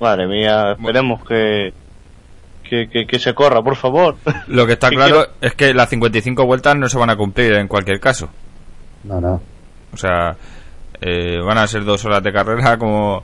Madre 0.00 0.26
mía, 0.26 0.72
esperemos 0.72 1.22
que, 1.26 1.72
que, 2.68 2.88
que, 2.88 3.06
que 3.06 3.18
se 3.18 3.34
corra, 3.34 3.62
por 3.62 3.76
favor. 3.76 4.16
lo 4.48 4.66
que 4.66 4.72
está 4.74 4.88
claro 4.90 5.26
es 5.40 5.54
que 5.54 5.72
las 5.72 5.88
55 5.88 6.44
vueltas 6.46 6.76
no 6.76 6.88
se 6.88 6.98
van 6.98 7.10
a 7.10 7.16
cumplir 7.16 7.54
en 7.54 7.68
cualquier 7.68 8.00
caso. 8.00 8.28
No, 9.04 9.20
no. 9.20 9.40
O 9.92 9.96
sea, 9.96 10.36
eh, 11.00 11.38
van 11.44 11.58
a 11.58 11.66
ser 11.66 11.84
dos 11.84 12.04
horas 12.04 12.22
de 12.22 12.32
carrera 12.32 12.76
como, 12.78 13.22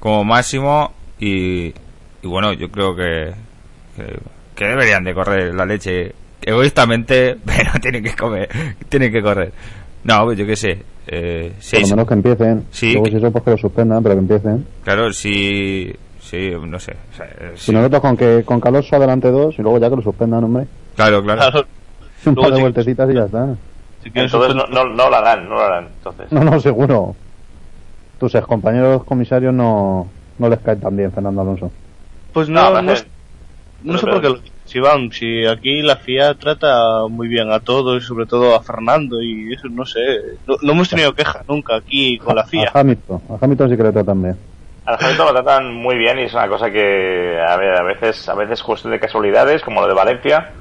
como 0.00 0.24
máximo 0.24 0.92
y, 1.18 1.74
y 2.22 2.26
bueno, 2.28 2.52
yo 2.52 2.70
creo 2.70 2.94
que, 2.94 3.32
que, 3.96 4.18
que 4.54 4.64
deberían 4.66 5.04
de 5.04 5.14
correr 5.14 5.54
la 5.54 5.64
leche 5.66 6.12
egoístamente, 6.42 7.36
pero 7.44 7.72
tienen 7.80 8.02
que 8.02 8.14
comer, 8.14 8.48
tienen 8.88 9.12
que 9.12 9.22
correr. 9.22 9.52
No, 10.04 10.24
pues 10.24 10.38
yo 10.38 10.46
qué 10.46 10.56
sé. 10.56 10.82
Eh, 11.08 11.52
Por 11.70 11.80
lo 11.82 11.86
menos 11.88 12.06
que 12.08 12.14
empiecen. 12.14 12.64
Sí, 12.70 12.92
Luego 12.92 13.04
que- 13.04 13.10
si 13.12 13.16
eso, 13.18 13.30
pues 13.32 13.44
que 13.44 13.50
lo 13.52 13.58
suspendan, 13.58 14.02
pero 14.02 14.14
que 14.16 14.20
empiecen. 14.20 14.66
Claro, 14.84 15.12
si, 15.12 15.94
si 16.20 16.50
no 16.50 16.78
sé. 16.80 16.92
o 17.12 17.16
sea, 17.16 17.26
eh, 17.26 17.52
Si 17.56 17.66
si- 17.66 17.72
nosotros 17.72 18.00
con 18.00 18.16
que 18.16 18.42
con 18.44 18.60
Caloso 18.60 18.96
adelante 18.96 19.30
dos 19.30 19.56
y 19.58 19.62
luego 19.62 19.78
ya 19.78 19.88
que 19.90 19.96
lo 19.96 20.02
suspendan, 20.02 20.44
hombre. 20.44 20.66
claro, 20.96 21.22
claro. 21.22 21.40
Claro, 21.40 21.66
Un 22.26 22.34
Luego 22.34 22.42
par 22.42 22.50
de 22.50 22.56
sí. 22.56 22.62
vueltecitas 22.62 23.10
y 23.10 23.14
ya 23.14 23.24
está. 23.24 23.54
si 24.02 24.10
quieren 24.10 24.24
Entonces 24.32 24.54
no, 24.56 24.66
no, 24.66 24.84
no 24.94 25.10
lo 25.10 25.16
harán, 25.16 25.44
no 25.48 25.54
lo 25.54 25.60
harán. 25.62 25.88
Entonces. 25.98 26.32
No, 26.32 26.42
no, 26.44 26.60
seguro. 26.60 27.14
Tus 28.18 28.34
ex 28.34 28.46
compañeros 28.46 29.04
comisarios 29.04 29.52
no, 29.54 30.08
no 30.38 30.48
les 30.48 30.58
caen 30.60 30.80
tan 30.80 30.96
bien, 30.96 31.12
Fernando 31.12 31.42
Alonso. 31.42 31.70
Pues 32.36 32.50
No, 32.50 32.70
no, 32.70 32.82
no, 32.82 32.92
no 33.80 33.96
sé 33.98 34.06
por 34.06 34.20
qué. 34.20 34.28
lo- 34.28 34.40
Si 34.66 34.78
van, 34.78 35.10
si 35.10 35.46
aquí 35.46 35.80
la 35.80 35.96
FIA 35.96 36.34
trata 36.34 37.06
muy 37.08 37.28
bien 37.28 37.50
a 37.50 37.60
todos, 37.60 38.02
y 38.02 38.06
sobre 38.06 38.26
todo 38.26 38.54
a 38.54 38.62
Fernando, 38.62 39.22
y 39.22 39.54
eso 39.54 39.68
no 39.70 39.86
sé. 39.86 40.00
No, 40.46 40.56
no 40.60 40.72
hemos 40.72 40.90
tenido 40.90 41.14
queja 41.14 41.42
nunca 41.48 41.76
aquí 41.76 42.18
con 42.18 42.36
la 42.36 42.44
FIA. 42.44 42.72
A 42.74 42.80
Hamilton. 42.80 43.22
A 43.30 43.38
Hamilton 43.42 43.70
sí 43.70 43.76
que 43.78 43.82
le 43.84 43.92
tratan 43.92 44.22
bien. 44.22 44.36
Al 44.84 44.98
Hamilton 45.00 45.26
lo 45.28 45.32
tratan 45.32 45.74
muy 45.74 45.96
bien 45.96 46.18
y 46.18 46.24
es 46.24 46.34
una 46.34 46.46
cosa 46.46 46.70
que 46.70 47.40
a, 47.40 47.56
ver, 47.56 47.74
a 47.74 47.82
veces 47.84 48.28
a 48.28 48.34
veces 48.34 48.62
cuestión 48.62 48.92
de 48.92 49.00
casualidades, 49.00 49.62
como 49.62 49.80
lo 49.80 49.88
de 49.88 49.94
Valencia, 49.94 50.52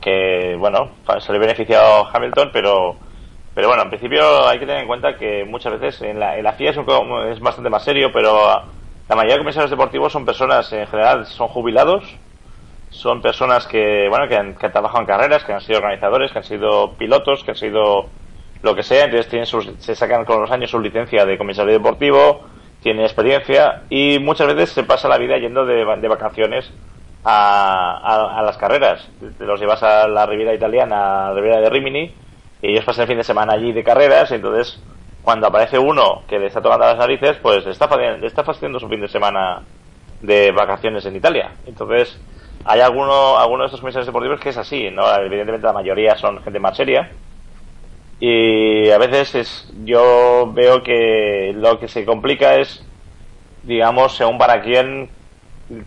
que 0.00 0.56
bueno, 0.58 0.88
se 1.20 1.30
le 1.30 1.38
ha 1.38 1.40
beneficiado 1.40 2.06
a 2.06 2.10
Hamilton, 2.12 2.50
pero 2.52 2.96
pero 3.54 3.68
bueno, 3.68 3.82
en 3.84 3.90
principio 3.90 4.48
hay 4.48 4.58
que 4.58 4.66
tener 4.66 4.80
en 4.82 4.88
cuenta 4.88 5.16
que 5.16 5.44
muchas 5.44 5.78
veces 5.78 6.02
en 6.02 6.18
la, 6.18 6.36
en 6.38 6.44
la 6.44 6.54
FIA 6.54 6.70
es, 6.70 6.76
un 6.78 6.86
es 7.30 7.40
bastante 7.40 7.68
más 7.70 7.84
serio, 7.84 8.10
pero 8.12 8.62
la 9.10 9.16
mayoría 9.16 9.34
de 9.34 9.40
comisarios 9.40 9.70
deportivos 9.70 10.12
son 10.12 10.24
personas 10.24 10.72
en 10.72 10.86
general 10.86 11.26
son 11.26 11.48
jubilados, 11.48 12.04
son 12.90 13.20
personas 13.20 13.66
que 13.66 14.06
bueno 14.08 14.28
que 14.28 14.36
han, 14.36 14.54
trabajado 14.56 15.00
en 15.00 15.06
carreras, 15.06 15.42
que 15.44 15.52
han 15.52 15.60
sido 15.60 15.78
organizadores, 15.80 16.30
que 16.32 16.38
han 16.38 16.44
sido 16.44 16.94
pilotos, 16.96 17.42
que 17.42 17.50
han 17.50 17.56
sido 17.56 18.06
lo 18.62 18.74
que 18.76 18.84
sea, 18.84 19.04
entonces 19.06 19.28
tienen 19.28 19.46
sus- 19.46 19.72
se 19.80 19.96
sacan 19.96 20.24
con 20.24 20.40
los 20.40 20.50
años 20.52 20.70
su 20.70 20.78
licencia 20.80 21.24
de 21.26 21.36
comisario 21.36 21.72
deportivo, 21.72 22.42
tienen 22.82 23.02
experiencia 23.04 23.82
y 23.90 24.20
muchas 24.20 24.46
veces 24.46 24.70
se 24.70 24.84
pasa 24.84 25.08
la 25.08 25.18
vida 25.18 25.38
yendo 25.38 25.66
de, 25.66 25.84
de 25.84 26.08
vacaciones 26.08 26.70
a, 27.24 27.98
a- 28.02 28.38
a 28.38 28.42
las 28.42 28.56
carreras. 28.58 29.08
Te 29.38 29.44
los 29.44 29.60
llevas 29.60 29.82
a 29.82 30.06
la 30.06 30.24
Riviera 30.24 30.54
Italiana, 30.54 31.26
a 31.26 31.28
la 31.30 31.34
Riviera 31.34 31.60
de 31.60 31.68
Rimini, 31.70 32.14
y 32.62 32.68
ellos 32.70 32.84
pasan 32.84 33.02
el 33.02 33.08
fin 33.08 33.18
de 33.18 33.24
semana 33.24 33.54
allí 33.54 33.72
de 33.72 33.82
carreras, 33.82 34.30
y 34.30 34.34
entonces 34.36 34.80
cuando 35.22 35.46
aparece 35.46 35.78
uno 35.78 36.22
que 36.28 36.38
le 36.38 36.46
está 36.46 36.60
tomando 36.62 36.86
las 36.86 36.96
narices, 36.98 37.36
pues 37.42 37.66
está, 37.66 37.88
está 38.22 38.44
fastidiando 38.44 38.80
su 38.80 38.88
fin 38.88 39.00
de 39.00 39.08
semana 39.08 39.62
de 40.22 40.50
vacaciones 40.52 41.04
en 41.06 41.16
Italia. 41.16 41.52
Entonces, 41.66 42.18
hay 42.64 42.80
alguno, 42.80 43.38
algunos 43.38 43.64
de 43.64 43.66
estos 43.66 43.80
comisarios 43.80 44.06
deportivos 44.06 44.40
que 44.40 44.50
es 44.50 44.56
así, 44.56 44.90
¿no? 44.90 45.02
Evidentemente 45.16 45.66
la 45.66 45.72
mayoría 45.72 46.16
son 46.16 46.42
gente 46.42 46.58
más 46.58 46.76
seria. 46.76 47.10
Y 48.18 48.90
a 48.90 48.98
veces 48.98 49.34
es, 49.34 49.72
yo 49.84 50.50
veo 50.52 50.82
que 50.82 51.52
lo 51.54 51.78
que 51.78 51.88
se 51.88 52.04
complica 52.04 52.56
es, 52.56 52.84
digamos, 53.62 54.16
según 54.16 54.36
para 54.38 54.60
quién 54.62 55.08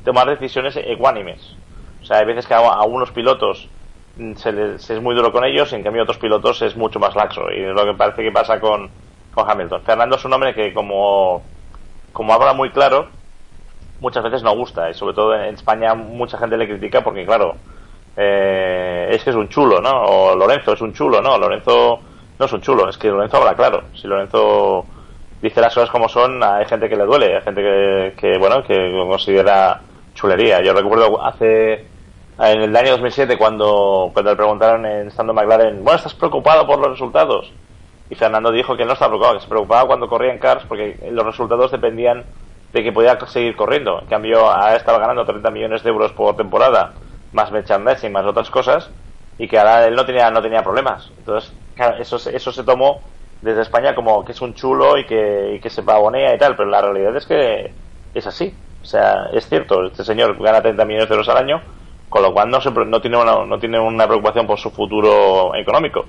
tomar 0.04 0.28
decisiones 0.30 0.76
ecuánimes. 0.78 1.56
O 2.02 2.06
sea, 2.06 2.18
hay 2.20 2.26
veces 2.26 2.48
que 2.48 2.54
a, 2.56 2.58
a 2.60 2.84
unos 2.86 3.12
pilotos 3.12 3.70
mm, 4.18 4.34
se, 4.36 4.52
les- 4.52 4.90
es 4.90 5.02
muy 5.02 5.16
duro 5.16 5.32
con 5.32 5.46
ellos 5.46 5.72
y 5.72 5.76
en 5.76 5.84
cambio 5.84 6.02
a 6.02 6.06
otros 6.06 6.18
pilotos 6.18 6.62
es 6.64 6.76
mucho 6.76 7.00
más 7.00 7.16
laxo. 7.16 7.44
Y 7.56 7.62
es 7.64 7.74
lo 7.74 7.86
que 7.86 7.94
parece 7.94 8.24
que 8.24 8.32
pasa 8.32 8.60
con, 8.60 8.90
con 9.34 9.50
Hamilton. 9.50 9.82
Fernando 9.82 10.16
es 10.16 10.26
un 10.26 10.34
hombre 10.34 10.54
que 10.54 10.74
como, 10.74 11.42
como 12.12 12.34
habla 12.34 12.54
muy 12.54 12.70
claro, 12.70 13.08
muchas 14.00 14.24
veces 14.24 14.44
no 14.44 14.56
gusta. 14.56 14.90
Y 14.90 14.94
sobre 14.94 15.16
todo 15.16 15.34
en 15.36 15.56
España 15.56 15.94
mucha 15.96 16.38
gente 16.38 16.58
le 16.58 16.68
critica 16.68 17.04
porque, 17.04 17.26
claro, 17.26 17.56
eh, 18.16 19.08
es 19.12 19.24
que 19.24 19.32
es 19.32 19.36
un 19.36 19.50
chulo, 19.50 19.82
¿no? 19.82 19.90
O 19.90 20.36
Lorenzo 20.36 20.74
es 20.74 20.82
un 20.82 20.94
chulo, 20.94 21.22
¿no? 21.22 21.38
Lorenzo 21.38 22.00
no 22.38 22.46
es 22.46 22.54
un 22.54 22.62
chulo, 22.62 22.90
es 22.90 22.98
que 22.98 23.10
Lorenzo 23.10 23.38
habla 23.38 23.56
claro. 23.56 23.84
Si 23.96 24.08
Lorenzo 24.08 24.86
dice 25.42 25.62
las 25.62 25.74
cosas 25.74 25.90
como 25.90 26.08
son, 26.08 26.44
hay 26.44 26.66
gente 26.66 26.88
que 26.88 26.96
le 26.96 27.06
duele, 27.06 27.36
hay 27.36 27.42
gente 27.42 28.14
que, 28.16 28.38
bueno, 28.38 28.64
que 28.64 28.92
considera 29.10 29.82
chulería. 30.14 30.62
Yo 30.62 30.74
recuerdo 30.74 31.24
hace 31.24 31.86
en 32.40 32.62
el 32.62 32.76
año 32.76 32.92
2007 32.92 33.38
cuando 33.38 34.10
cuando 34.12 34.32
le 34.32 34.38
preguntaron 34.38 34.86
en 34.86 35.08
estando 35.08 35.34
en 35.34 35.36
McLaren, 35.38 35.84
bueno, 35.84 35.98
¿estás 35.98 36.14
preocupado 36.14 36.66
por 36.66 36.80
los 36.80 36.90
resultados? 36.92 37.52
Y 38.14 38.16
Fernando 38.16 38.52
dijo 38.52 38.78
que 38.78 38.86
no 38.86 38.94
estaba 38.94 39.10
preocupado, 39.10 39.34
que 39.34 39.42
se 39.42 39.50
preocupaba 39.50 39.88
cuando 39.88 40.08
corría 40.08 40.32
en 40.32 40.38
cars 40.38 40.64
porque 40.68 41.00
los 41.10 41.26
resultados 41.26 41.72
dependían 41.72 42.24
de 42.72 42.84
que 42.84 42.92
podía 42.92 43.20
seguir 43.26 43.56
corriendo. 43.56 44.02
En 44.02 44.06
cambio, 44.06 44.52
ahora 44.52 44.76
estaba 44.76 45.00
ganando 45.00 45.26
30 45.26 45.50
millones 45.50 45.82
de 45.82 45.90
euros 45.90 46.12
por 46.12 46.36
temporada, 46.36 46.94
más 47.32 47.52
merchandising, 47.52 48.12
más 48.12 48.24
otras 48.24 48.52
cosas, 48.52 48.92
y 49.40 49.48
que 49.48 49.58
ahora 49.58 49.88
él 49.88 49.96
no 49.96 50.06
tenía 50.06 50.30
no 50.30 50.44
tenía 50.44 50.62
problemas. 50.62 51.10
Entonces, 51.18 51.52
claro, 51.74 51.98
eso, 51.98 52.18
eso 52.18 52.52
se 52.52 52.64
tomó 52.64 53.02
desde 53.42 53.64
España 53.64 53.96
como 53.96 54.24
que 54.24 54.34
es 54.34 54.42
un 54.42 54.54
chulo 54.54 54.96
y 55.00 55.08
que, 55.08 55.60
que 55.60 55.70
se 55.72 55.82
pavonea 55.82 56.36
y 56.36 56.38
tal, 56.38 56.56
pero 56.56 56.70
la 56.70 56.84
realidad 56.84 57.16
es 57.16 57.26
que 57.26 57.74
es 58.14 58.28
así. 58.28 58.54
O 58.84 58.86
sea, 58.86 59.30
es 59.34 59.50
cierto, 59.50 59.88
este 59.88 60.04
señor 60.04 60.38
gana 60.38 60.62
30 60.62 60.86
millones 60.86 61.10
de 61.10 61.16
euros 61.16 61.30
al 61.30 61.38
año, 61.38 61.64
con 62.10 62.22
lo 62.22 62.32
cual 62.32 62.52
no, 62.52 62.62
se 62.62 62.70
no, 62.70 63.02
tiene, 63.02 63.18
una, 63.18 63.44
no 63.44 63.58
tiene 63.58 63.80
una 63.80 64.06
preocupación 64.06 64.46
por 64.46 64.60
su 64.60 64.70
futuro 64.70 65.56
económico. 65.56 66.06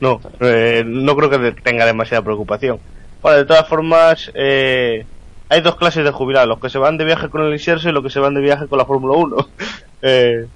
No, 0.00 0.20
eh, 0.40 0.84
no 0.86 1.16
creo 1.16 1.30
que 1.30 1.52
tenga 1.52 1.86
demasiada 1.86 2.22
preocupación. 2.22 2.78
Bueno, 3.22 3.38
de 3.38 3.44
todas 3.44 3.68
formas, 3.68 4.30
eh, 4.34 5.06
hay 5.48 5.60
dos 5.60 5.76
clases 5.76 6.04
de 6.04 6.10
jubilados, 6.10 6.48
los 6.48 6.60
que 6.60 6.70
se 6.70 6.78
van 6.78 6.98
de 6.98 7.04
viaje 7.04 7.28
con 7.28 7.42
el 7.42 7.52
Inserso 7.52 7.88
y 7.88 7.92
los 7.92 8.02
que 8.02 8.10
se 8.10 8.20
van 8.20 8.34
de 8.34 8.40
viaje 8.40 8.66
con 8.66 8.78
la 8.78 8.84
Fórmula 8.84 9.16
1. 9.16 9.36
Eh, 10.02 10.46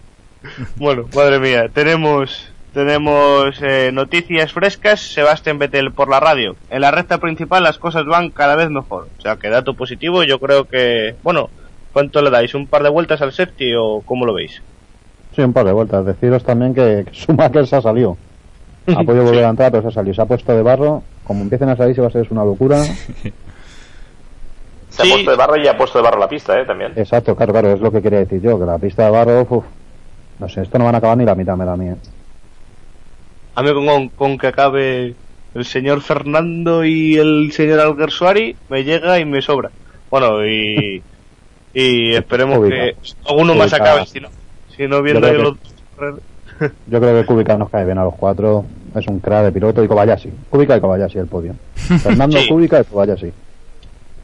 bueno, 0.77 1.07
madre 1.15 1.41
mía, 1.41 1.69
tenemos 1.73 2.53
tenemos 2.73 3.61
eh, 3.63 3.91
noticias 3.93 4.53
frescas, 4.53 5.01
Sebastián 5.01 5.59
Vettel 5.59 5.93
por 5.93 6.09
la 6.09 6.21
radio. 6.21 6.55
En 6.71 6.83
la 6.83 6.93
recta 6.93 7.19
principal 7.19 7.65
las 7.65 7.79
cosas 7.79 8.05
van 8.05 8.31
cada 8.31 8.55
vez 8.55 8.71
mejor. 8.71 9.09
O 9.19 9.21
sea, 9.21 9.37
que 9.37 9.49
dato 9.49 9.75
positivo, 9.75 10.23
yo 10.23 10.39
creo 10.39 10.67
que, 10.67 11.17
bueno, 11.25 11.51
¿cuánto 11.93 12.23
le 12.23 12.31
dais? 12.31 12.55
¿Un 12.55 12.69
par 12.69 12.85
de 12.85 12.91
vueltas 12.91 13.23
al 13.23 13.33
safety 13.33 13.75
o 13.75 14.03
cómo 14.05 14.25
lo 14.25 14.35
veis? 14.35 14.63
Sí, 15.35 15.43
un 15.43 15.53
par 15.53 15.67
de 15.67 15.73
vueltas. 15.73 16.07
Deciros 16.07 16.45
también 16.45 16.75
que, 16.75 17.05
que 17.07 17.13
Schumacher 17.13 17.67
se 17.67 17.77
ha 17.77 17.83
salido. 17.83 18.17
Ha 18.97 19.05
podido 19.05 19.25
volver 19.25 19.45
a 19.45 19.49
entrar, 19.51 19.71
pero 19.71 19.83
se 19.83 19.89
ha 19.89 19.93
salido. 19.93 20.15
Se 20.15 20.23
ha 20.23 20.27
puesto 20.27 20.53
de 20.55 20.63
barro. 20.63 21.03
Como 21.25 21.43
empiecen 21.43 21.69
a 21.69 21.77
salir, 21.77 21.95
se 21.95 22.01
va 22.01 22.09
a 22.09 22.11
ser 22.11 22.27
una 22.31 22.45
locura. 22.45 22.83
Se 22.83 23.33
Sí. 24.91 25.09
ha 25.11 25.15
puesto 25.15 25.31
de 25.31 25.37
barro 25.37 25.57
y 25.57 25.67
ha 25.69 25.77
puesto 25.77 25.99
de 25.99 26.03
barro 26.05 26.19
la 26.19 26.29
pista, 26.29 26.59
¿eh? 26.61 26.65
También. 26.65 26.93
Exacto, 26.97 27.37
claro, 27.37 27.53
claro, 27.53 27.73
es 27.73 27.81
lo 27.81 27.93
que 27.93 28.03
quería 28.03 28.19
decir 28.21 28.41
yo. 28.41 28.59
Que 28.59 28.67
la 28.67 28.79
pista 28.79 29.05
de 29.05 29.11
barro, 29.11 29.47
uf, 29.49 29.65
no 30.41 30.49
sé, 30.49 30.63
esto 30.63 30.79
no 30.79 30.85
van 30.87 30.97
a 30.97 30.99
acabar 30.99 31.17
ni 31.17 31.25
la 31.25 31.35
mitad, 31.37 31.57
me 31.57 31.65
da 31.65 31.75
a 31.75 31.77
mí. 31.77 31.89
¿eh? 31.89 31.97
A 33.55 33.63
mí 33.63 33.73
con, 33.73 34.09
con 34.11 34.39
que 34.39 34.47
acabe 34.49 35.15
el 35.55 35.65
señor 35.65 36.01
Fernando 36.01 36.85
y 36.85 37.17
el 37.17 37.53
señor 37.53 37.81
Alguersuari 37.81 38.57
me 38.69 38.83
llega 38.85 39.19
y 39.19 39.25
me 39.25 39.43
sobra. 39.43 39.71
Bueno, 40.11 40.45
y, 40.47 41.03
y 41.73 42.15
esperemos 42.15 42.59
Ubica. 42.59 42.75
que 42.77 42.97
alguno 43.29 43.55
más 43.55 43.73
acabe, 43.73 44.07
si 44.07 44.19
no, 44.21 44.29
si 44.77 44.89
no 44.89 45.03
viendo 45.03 45.27
Yo 45.33 45.43
los... 45.43 45.57
Yo 46.87 47.01
creo 47.01 47.21
que 47.21 47.27
Kubica 47.27 47.57
nos 47.57 47.71
cae 47.71 47.85
bien 47.85 47.99
a 47.99 48.05
los 48.05 48.15
cuatro. 48.15 48.65
Es 48.95 49.07
un 49.07 49.21
crack 49.21 49.45
de 49.45 49.53
piloto 49.53 49.83
y 49.83 49.89
Kobayashi. 49.89 50.31
Kubica 50.51 50.77
y 50.77 50.81
Kobayashi 50.81 51.19
el 51.19 51.27
podio. 51.27 51.55
Fernando 51.75 52.39
Sí. 52.39 52.49
Kubica 52.49 52.81
y 52.81 52.85
Kobayashi. 52.85 53.33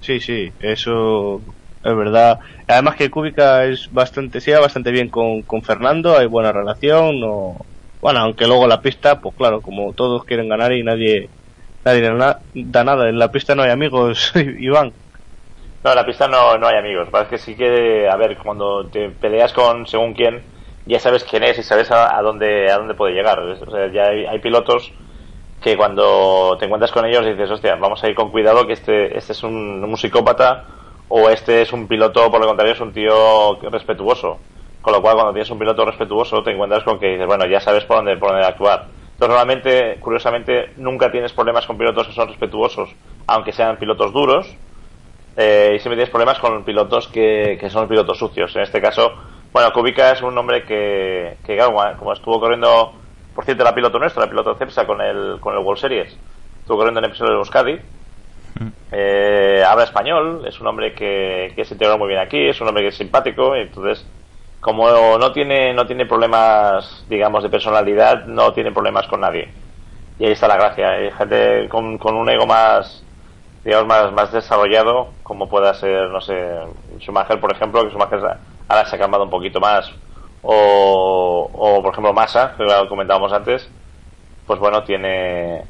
Sí, 0.01 0.21
sí, 0.21 0.53
eso 0.61 1.41
es 1.83 1.97
verdad. 1.97 2.39
Además 2.69 2.97
que 2.97 3.11
Kubica 3.11 3.65
es 3.65 3.93
bastante, 3.93 4.41
se 4.41 4.51
lleva 4.51 4.63
bastante 4.63 4.91
bien 4.91 5.09
con, 5.09 5.43
con 5.43 5.63
Fernando, 5.63 6.19
hay 6.19 6.27
buena 6.27 6.53
relación, 6.53 7.21
no, 7.21 7.57
bueno, 8.01 8.21
aunque 8.21 8.47
luego 8.47 8.67
la 8.67 8.81
pista, 8.81 9.21
pues 9.21 9.35
claro, 9.37 9.61
como 9.61 9.93
todos 9.93 10.25
quieren 10.25 10.49
ganar 10.49 10.73
y 10.73 10.83
nadie, 10.83 11.29
nadie 11.85 12.03
da 12.03 12.41
da 12.55 12.85
nada, 12.85 13.09
en 13.09 13.19
la 13.19 13.31
pista 13.33 13.55
no 13.55 13.63
hay 13.63 13.71
amigos, 13.71 14.33
Iván. 14.59 14.93
No, 15.85 15.91
en 15.91 15.97
la 15.97 16.07
pista 16.07 16.27
no, 16.29 16.59
no 16.59 16.67
hay 16.67 16.77
amigos. 16.79 17.09
Parece 17.11 17.31
que 17.31 17.39
sí 17.39 17.55
que, 17.55 18.09
a 18.09 18.17
ver, 18.17 18.37
cuando 18.39 18.87
te 18.87 19.09
peleas 19.11 19.53
con 19.53 19.87
según 19.87 20.15
quién, 20.15 20.41
ya 20.87 20.99
sabes 20.99 21.25
quién 21.25 21.43
es 21.45 21.59
y 21.59 21.63
sabes 21.63 21.91
a, 21.91 22.17
a 22.17 22.23
dónde 22.23 22.71
a 22.71 22.79
dónde 22.79 22.95
puede 22.95 23.15
llegar. 23.15 23.39
O 23.41 23.71
sea, 23.71 23.93
ya 23.93 24.09
hay, 24.09 24.25
hay 24.27 24.39
pilotos 24.39 24.93
que 25.63 25.77
cuando 25.77 26.57
te 26.59 26.67
encuentras 26.67 26.93
con 26.93 27.05
ellos 27.05 27.27
dices, 27.27 27.51
hostia, 27.51 27.77
vamos 27.77 28.03
a 28.03 28.09
ir 28.09 28.15
con 28.15 28.31
cuidado 28.31 28.67
que 28.67 28.75
este, 28.75 29.17
este 29.17 29.33
es 29.33 29.43
un, 29.43 29.83
un 29.85 29.97
psicópata 29.97 30.65
o 31.09 31.29
este 31.29 31.63
es 31.63 31.73
un 31.73 31.87
piloto, 31.87 32.31
por 32.31 32.41
lo 32.41 32.47
contrario, 32.47 32.75
es 32.75 32.81
un 32.81 32.93
tío 32.93 33.59
respetuoso. 33.71 34.39
Con 34.83 34.93
lo 34.93 35.03
cual, 35.03 35.15
cuando 35.15 35.33
tienes 35.33 35.51
un 35.51 35.59
piloto 35.59 35.85
respetuoso, 35.85 36.43
te 36.43 36.53
encuentras 36.53 36.85
con 36.85 36.99
que 36.99 37.09
dices, 37.09 37.27
bueno, 37.27 37.47
ya 37.47 37.61
sabes 37.61 37.85
por 37.85 37.97
dónde, 37.97 38.17
por 38.17 38.31
dónde 38.31 38.47
actuar. 38.47 38.87
Entonces, 39.13 39.29
normalmente, 39.29 39.97
curiosamente, 40.01 40.71
nunca 40.77 41.11
tienes 41.11 41.33
problemas 41.33 41.67
con 41.67 41.77
pilotos 41.77 42.07
que 42.07 42.13
son 42.13 42.29
respetuosos, 42.29 42.91
aunque 43.27 43.53
sean 43.53 43.79
pilotos 43.79 44.13
duros, 44.13 44.47
eh, 45.37 45.73
y 45.75 45.79
siempre 45.81 45.97
tienes 45.97 46.11
problemas 46.11 46.39
con 46.39 46.63
pilotos 46.65 47.09
que, 47.09 47.57
que 47.61 47.71
son 47.71 47.89
pilotos 47.89 48.19
sucios. 48.19 48.55
En 48.55 48.63
este 48.63 48.81
caso, 48.81 49.13
bueno, 49.57 49.73
Kubica 49.73 50.13
es 50.13 50.21
un 50.21 50.37
hombre 50.37 50.65
que, 50.65 51.39
que 51.47 51.57
como 51.97 52.13
estuvo 52.13 52.39
corriendo, 52.39 52.93
por 53.35 53.43
cierto, 53.47 53.63
era 53.63 53.75
piloto 53.75 53.99
nuestro, 53.99 54.23
era 54.23 54.29
piloto 54.29 54.55
Cepsa 54.55 54.87
con 54.87 55.01
el, 55.01 55.41
con 55.41 55.55
el 55.55 55.61
World 55.61 55.81
Series, 55.81 56.15
estuvo 56.61 56.77
corriendo 56.77 57.01
en 57.01 57.05
el 57.07 57.11
episodio 57.11 57.33
de 57.33 57.39
Euskadi, 57.39 57.79
eh, 58.93 59.65
habla 59.67 59.85
español, 59.85 60.45
es 60.47 60.61
un 60.61 60.67
hombre 60.67 60.93
que, 60.93 61.55
que 61.57 61.65
se 61.65 61.73
integró 61.73 61.97
muy 61.97 62.09
bien 62.09 62.21
aquí, 62.21 62.37
es 62.49 62.61
un 62.61 62.69
hombre 62.69 62.83
que 62.83 62.91
es 62.91 62.99
simpático, 62.99 63.57
entonces, 63.57 64.07
como 64.61 65.17
no 65.17 65.33
tiene, 65.33 65.73
no 65.73 65.87
tiene 65.87 66.05
problemas, 66.05 67.07
digamos, 67.09 67.43
de 67.43 67.49
personalidad, 67.49 68.27
no 68.27 68.53
tiene 68.53 68.73
problemas 68.73 69.07
con 69.07 69.23
nadie. 69.23 69.49
Y 70.19 70.27
ahí 70.27 70.33
está 70.33 70.49
la 70.49 70.57
gracia. 70.57 70.91
Hay 70.91 71.11
gente 71.13 71.67
con, 71.71 71.97
con 71.97 72.15
un 72.15 72.29
ego 72.29 72.45
más, 72.45 73.03
digamos, 73.65 73.89
más, 73.89 74.13
más 74.13 74.33
desarrollado, 74.33 75.13
como 75.23 75.49
pueda 75.49 75.73
ser, 75.73 76.11
no 76.11 76.21
sé, 76.21 76.59
Schumacher, 76.99 77.41
por 77.41 77.53
ejemplo, 77.53 77.83
que 77.83 77.89
Schumacher 77.89 78.21
ahora 78.69 78.87
se 78.87 78.97
ha 78.97 78.99
calmado 78.99 79.25
un 79.25 79.31
poquito 79.31 79.61
más, 79.61 79.93
o, 80.43 81.81
por 81.83 81.93
ejemplo 81.93 82.13
Massa, 82.13 82.55
que 82.57 82.65
lo 82.65 82.89
comentábamos 82.89 83.33
antes, 83.33 83.69
pues 84.47 84.59
bueno, 84.59 84.83
tiene 84.85 85.65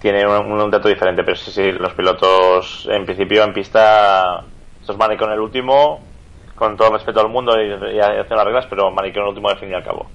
tiene 0.00 0.26
un, 0.26 0.70
dato 0.70 0.88
diferente, 0.88 1.24
pero 1.24 1.36
sí, 1.36 1.50
sí, 1.50 1.72
los 1.72 1.94
pilotos 1.94 2.86
en 2.90 3.06
principio 3.06 3.42
en 3.42 3.54
pista, 3.54 4.44
estos 4.80 4.98
van 4.98 5.16
con 5.16 5.32
el 5.32 5.40
último, 5.40 6.00
con 6.54 6.76
todo 6.76 6.88
el 6.88 6.94
respeto 6.94 7.20
al 7.20 7.30
mundo 7.30 7.54
y, 7.60 7.68
y 7.94 8.00
hacen 8.00 8.36
las 8.36 8.44
reglas, 8.44 8.66
pero 8.68 8.94
con 8.94 9.04
el 9.04 9.18
último 9.18 9.48
al 9.48 9.58
fin 9.58 9.70
y 9.70 9.74
al 9.74 9.82
cabo. 9.82 10.06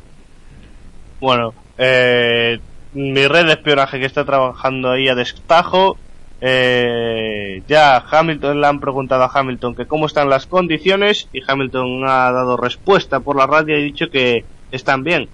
Bueno, 1.19 1.53
eh, 1.77 2.60
mi 2.93 3.27
red 3.27 3.45
de 3.45 3.53
espionaje 3.53 3.99
que 3.99 4.06
está 4.06 4.26
trabajando 4.26 4.91
ahí 4.91 5.07
a 5.07 5.15
destajo. 5.15 5.97
Eh, 6.41 7.63
ya 7.67 7.97
Hamilton 8.09 8.61
le 8.61 8.67
han 8.67 8.79
preguntado 8.79 9.23
a 9.23 9.31
Hamilton 9.33 9.75
que 9.75 9.85
cómo 9.85 10.05
están 10.05 10.29
las 10.29 10.47
condiciones 10.47 11.27
y 11.33 11.41
Hamilton 11.45 12.03
ha 12.07 12.31
dado 12.31 12.55
respuesta 12.55 13.19
por 13.19 13.35
la 13.35 13.45
radio 13.45 13.77
y 13.77 13.81
ha 13.81 13.83
dicho 13.83 14.09
que 14.09 14.45
están 14.71 15.03
bien. 15.03 15.27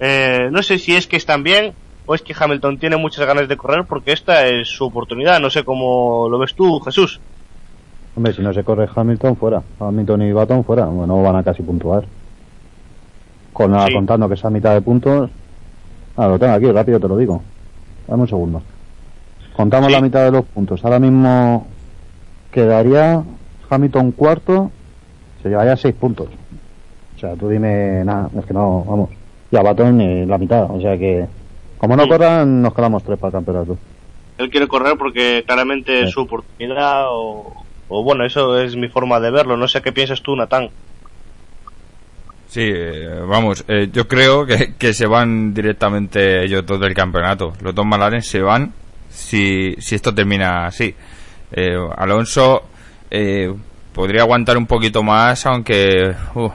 Eh, 0.00 0.48
no 0.50 0.62
sé 0.62 0.78
si 0.78 0.94
es 0.94 1.06
que 1.06 1.16
están 1.16 1.42
bien 1.42 1.72
o 2.06 2.14
es 2.14 2.22
que 2.22 2.34
Hamilton 2.38 2.78
tiene 2.78 2.96
muchas 2.96 3.26
ganas 3.26 3.48
de 3.48 3.56
correr 3.56 3.84
porque 3.88 4.12
esta 4.12 4.46
es 4.46 4.68
su 4.68 4.84
oportunidad. 4.84 5.40
No 5.40 5.50
sé 5.50 5.64
cómo 5.64 6.28
lo 6.28 6.38
ves 6.38 6.54
tú, 6.54 6.80
Jesús. 6.80 7.20
Hombre, 8.16 8.32
si 8.32 8.42
no 8.42 8.52
se 8.52 8.64
corre 8.64 8.88
Hamilton, 8.94 9.36
fuera. 9.36 9.62
Hamilton 9.78 10.22
y 10.22 10.32
Baton, 10.32 10.64
fuera. 10.64 10.86
Bueno, 10.86 11.22
van 11.22 11.36
a 11.36 11.42
casi 11.42 11.62
puntuar. 11.62 12.04
Con, 13.52 13.72
Sí. 13.86 13.94
Contando 13.94 14.28
que 14.28 14.34
esa 14.34 14.50
mitad 14.50 14.74
de 14.74 14.82
puntos. 14.82 15.30
Ah, 16.16 16.26
lo 16.26 16.38
tengo 16.38 16.52
aquí, 16.52 16.70
rápido 16.70 16.98
te 16.98 17.08
lo 17.08 17.16
digo. 17.16 17.42
Dame 18.06 18.22
un 18.22 18.28
segundo. 18.28 18.62
Contamos 19.60 19.88
Sí. 19.88 19.92
la 19.92 20.00
mitad 20.00 20.24
de 20.24 20.30
los 20.32 20.44
puntos. 20.46 20.82
Ahora 20.84 20.98
mismo 20.98 21.66
quedaría 22.50 23.22
Hamilton 23.68 24.12
cuarto, 24.12 24.70
se 25.42 25.48
llevaría 25.50 25.76
seis 25.76 25.94
puntos. 25.94 26.28
O 27.16 27.18
sea, 27.18 27.34
tú 27.34 27.48
dime, 27.50 28.02
nada, 28.04 28.30
es 28.38 28.46
que 28.46 28.54
no, 28.54 28.82
vamos. 28.84 29.10
Y 29.50 29.56
a 29.56 29.62
Baton 29.62 29.98
ni 29.98 30.24
la 30.24 30.38
mitad. 30.38 30.70
O 30.70 30.80
sea 30.80 30.96
que, 30.96 31.26
como 31.76 31.94
no 31.94 32.04
Sí. 32.04 32.08
corran, 32.08 32.62
nos 32.62 32.72
quedamos 32.74 33.02
tres 33.04 33.18
para 33.18 33.28
el 33.28 33.32
campeonato. 33.32 33.76
Él 34.38 34.48
quiere 34.48 34.66
correr 34.66 34.96
porque 34.96 35.44
claramente 35.46 36.04
es 36.04 36.10
su 36.10 36.22
oportunidad 36.22 37.08
o, 37.10 37.52
o 37.90 38.02
bueno, 38.02 38.24
eso 38.24 38.58
es 38.58 38.74
mi 38.76 38.88
forma 38.88 39.20
de 39.20 39.30
verlo. 39.30 39.58
No 39.58 39.68
sé 39.68 39.82
qué 39.82 39.92
piensas 39.92 40.22
tú, 40.22 40.34
Natán. 40.34 40.70
Sí, 42.48 42.62
eh, 42.64 43.20
vamos, 43.28 43.64
eh, 43.68 43.90
yo 43.92 44.08
creo 44.08 44.46
que, 44.46 44.74
que 44.78 44.94
se 44.94 45.06
van 45.06 45.52
directamente 45.54 46.42
ellos 46.44 46.64
dos 46.66 46.80
del 46.80 46.94
campeonato. 46.94 47.52
Los 47.60 47.74
dos 47.74 47.84
malares 47.84 48.26
se 48.26 48.40
van 48.40 48.72
si, 49.10 49.74
si 49.78 49.94
esto 49.94 50.14
termina 50.14 50.66
así. 50.66 50.94
Eh, 51.52 51.76
Alonso 51.96 52.62
eh, 53.10 53.52
podría 53.92 54.22
aguantar 54.22 54.56
un 54.56 54.66
poquito 54.66 55.02
más, 55.02 55.44
aunque 55.46 56.14
uh, 56.34 56.50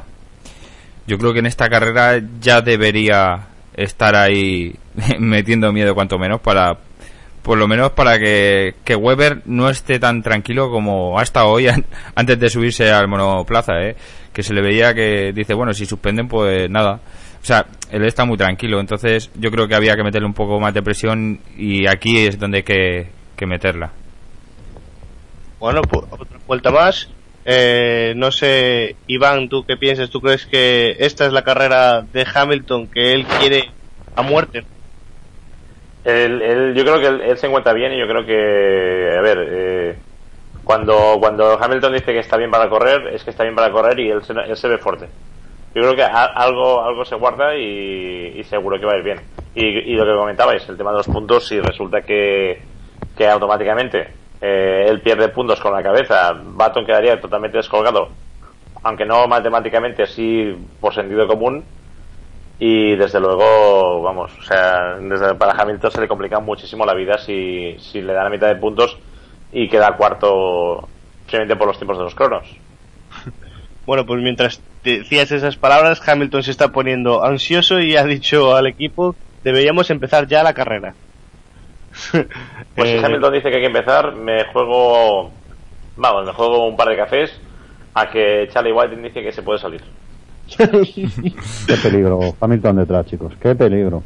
yo 1.07 1.17
creo 1.17 1.33
que 1.33 1.39
en 1.39 1.45
esta 1.45 1.69
carrera 1.69 2.21
ya 2.39 2.61
debería 2.61 3.47
estar 3.75 4.15
ahí 4.15 4.73
metiendo 5.19 5.71
miedo 5.73 5.93
cuanto 5.93 6.17
menos 6.17 6.39
para 6.41 6.77
por 7.43 7.59
lo 7.59 7.67
menos 7.67 7.91
para 7.91 8.17
que, 8.17 8.73
que 8.83 8.95
Weber 8.95 9.43
no 9.45 9.69
esté 9.69 9.99
tan 9.99 10.23
tranquilo 10.23 10.71
como 10.71 11.19
hasta 11.19 11.45
hoy 11.45 11.67
an- 11.67 11.85
antes 12.15 12.39
de 12.39 12.49
subirse 12.49 12.89
al 12.91 13.07
monoplaza, 13.07 13.73
¿eh? 13.83 13.95
Que 14.35 14.43
se 14.43 14.53
le 14.53 14.61
veía 14.61 14.93
que 14.93 15.31
dice, 15.33 15.53
bueno, 15.55 15.73
si 15.73 15.85
suspenden, 15.87 16.27
pues 16.27 16.69
nada. 16.69 16.99
O 17.41 17.45
sea, 17.45 17.65
él 17.91 18.03
está 18.05 18.25
muy 18.25 18.37
tranquilo, 18.37 18.79
entonces 18.79 19.31
yo 19.35 19.49
creo 19.49 19.67
que 19.67 19.75
había 19.75 19.95
que 19.95 20.03
meterle 20.03 20.27
un 20.27 20.33
poco 20.33 20.59
más 20.59 20.73
de 20.73 20.83
presión 20.83 21.39
y 21.57 21.87
aquí 21.87 22.17
es 22.27 22.37
donde 22.37 22.57
hay 22.57 22.63
que, 22.63 23.07
que 23.37 23.45
meterla. 23.45 23.91
Bueno, 25.59 25.81
pues 25.83 26.05
otra 26.11 26.37
vuelta 26.45 26.69
más. 26.71 27.09
Eh, 27.45 28.13
no 28.17 28.31
sé, 28.31 28.95
Iván, 29.07 29.47
¿tú 29.49 29.63
qué 29.65 29.77
piensas? 29.77 30.09
¿Tú 30.09 30.19
crees 30.19 30.45
que 30.47 30.95
esta 30.99 31.25
es 31.27 31.31
la 31.33 31.43
carrera 31.43 32.01
de 32.01 32.25
Hamilton 32.33 32.87
que 32.87 33.13
él 33.13 33.25
quiere 33.39 33.69
a 34.15 34.21
muerte? 34.21 34.65
Él, 36.03 36.41
él- 36.41 36.73
yo 36.75 36.83
creo 36.83 36.99
que 36.99 37.07
él, 37.07 37.21
él 37.21 37.37
se 37.37 37.47
encuentra 37.47 37.73
bien 37.73 37.93
y 37.93 37.99
yo 37.99 38.07
creo 38.07 38.25
que, 38.25 39.17
a 39.17 39.21
ver, 39.21 39.37
eh, 39.49 39.95
cuando, 40.65 41.17
cuando 41.21 41.57
Hamilton 41.61 41.93
dice 41.93 42.13
que 42.13 42.19
está 42.19 42.37
bien 42.37 42.51
para 42.51 42.69
correr, 42.69 43.09
es 43.15 43.23
que 43.23 43.31
está 43.31 43.43
bien 43.43 43.55
para 43.55 43.71
correr 43.71 43.99
y 44.01 44.11
él 44.11 44.23
se, 44.23 44.33
él 44.33 44.57
se 44.57 44.67
ve 44.69 44.79
fuerte. 44.79 45.11
Yo 45.73 45.81
creo 45.81 45.95
que 45.95 46.03
a- 46.03 46.25
algo, 46.25 46.81
algo 46.83 47.05
se 47.05 47.15
guarda 47.15 47.55
y, 47.57 48.33
y 48.39 48.43
seguro 48.45 48.79
que 48.79 48.85
va 48.85 48.93
a 48.93 48.97
ir 48.97 49.03
bien. 49.03 49.21
Y, 49.53 49.65
y 49.67 49.95
lo 49.95 50.05
que 50.05 50.15
comentabais, 50.17 50.67
el 50.69 50.77
tema 50.77 50.91
de 50.91 50.97
los 50.97 51.09
puntos, 51.09 51.47
si 51.47 51.59
resulta 51.61 52.01
que, 52.03 52.67
que 53.15 53.27
automáticamente 53.27 54.17
eh, 54.41 54.85
él 54.89 55.01
pierde 55.01 55.29
puntos 55.29 55.61
con 55.61 55.73
la 55.73 55.83
cabeza, 55.83 56.33
Baton 56.35 56.85
quedaría 56.85 57.19
totalmente 57.21 57.57
descolgado, 57.57 58.17
aunque 58.83 59.05
no 59.05 59.27
matemáticamente, 59.27 60.07
sí 60.07 60.53
por 60.79 60.93
sentido 60.93 61.27
común, 61.27 61.65
y 62.57 62.95
desde 62.95 63.19
luego, 63.19 64.01
vamos, 64.01 64.37
o 64.37 64.41
sea, 64.41 64.95
desde, 65.01 65.35
para 65.35 65.61
Hamilton 65.61 65.91
se 65.91 66.01
le 66.01 66.07
complica 66.07 66.39
muchísimo 66.39 66.85
la 66.85 66.93
vida 66.93 67.17
si, 67.17 67.77
si 67.79 68.01
le 68.01 68.13
dan 68.13 68.25
la 68.25 68.29
mitad 68.29 68.47
de 68.47 68.55
puntos 68.55 68.97
y 69.51 69.67
queda 69.69 69.95
cuarto 69.95 70.87
simplemente 71.27 71.55
por 71.55 71.67
los 71.67 71.77
tiempos 71.77 71.97
de 71.97 72.03
los 72.03 72.15
cronos. 72.15 72.45
Bueno, 73.85 74.03
pues 74.03 74.19
mientras 74.19 74.59
decías 74.83 75.31
esas 75.31 75.57
palabras, 75.57 76.01
Hamilton 76.07 76.41
se 76.41 76.49
está 76.49 76.69
poniendo 76.69 77.23
ansioso 77.23 77.79
y 77.79 77.95
ha 77.95 78.03
dicho 78.03 78.55
al 78.55 78.65
equipo, 78.65 79.15
deberíamos 79.43 79.91
empezar 79.91 80.25
ya 80.27 80.41
la 80.43 80.53
carrera. 80.53 80.95
Pues 82.75 82.89
Eh, 82.89 82.99
si 82.99 83.05
Hamilton 83.05 83.33
dice 83.33 83.49
que 83.49 83.55
hay 83.55 83.61
que 83.61 83.67
empezar, 83.67 84.15
me 84.15 84.43
juego, 84.45 85.31
vamos, 85.95 86.25
me 86.25 86.33
juego 86.33 86.67
un 86.67 86.75
par 86.75 86.89
de 86.89 86.97
cafés 86.97 87.31
a 87.93 88.09
que 88.09 88.49
Charlie 88.51 88.73
White 88.73 88.95
dice 88.97 89.21
que 89.21 89.31
se 89.31 89.43
puede 89.43 89.59
salir. 89.59 89.81
Qué 90.57 91.77
peligro, 91.81 92.35
Hamilton 92.41 92.75
detrás, 92.77 93.05
chicos. 93.05 93.33
Qué 93.39 93.55
peligro. 93.55 94.03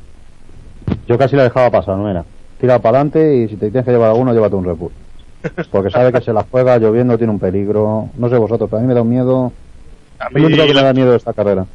Yo 1.07 1.17
casi 1.17 1.35
la 1.35 1.43
dejaba 1.43 1.71
pasar, 1.71 1.97
no 1.97 2.09
era. 2.09 2.23
Tira 2.59 2.79
para 2.79 2.99
adelante 2.99 3.37
y 3.37 3.47
si 3.47 3.55
te 3.55 3.71
tienes 3.71 3.85
que 3.85 3.91
llevar 3.91 4.09
alguno, 4.09 4.33
llévate 4.33 4.55
un 4.55 4.77
Bull. 4.77 4.91
Porque 5.71 5.89
sabe 5.89 6.11
que 6.11 6.21
se 6.21 6.33
la 6.33 6.43
juega, 6.49 6.77
lloviendo, 6.77 7.17
tiene 7.17 7.33
un 7.33 7.39
peligro. 7.39 8.09
No 8.15 8.29
sé 8.29 8.37
vosotros, 8.37 8.69
pero 8.69 8.79
a 8.79 8.81
mí 8.81 8.87
me 8.87 8.93
da 8.93 9.01
un 9.01 9.09
miedo. 9.09 9.53
a 10.19 10.29
lo 10.31 10.45
único 10.45 10.65
que 10.65 10.73
me 10.73 10.81
da 10.81 10.93
miedo 10.93 11.15
esta 11.15 11.33
carrera. 11.33 11.65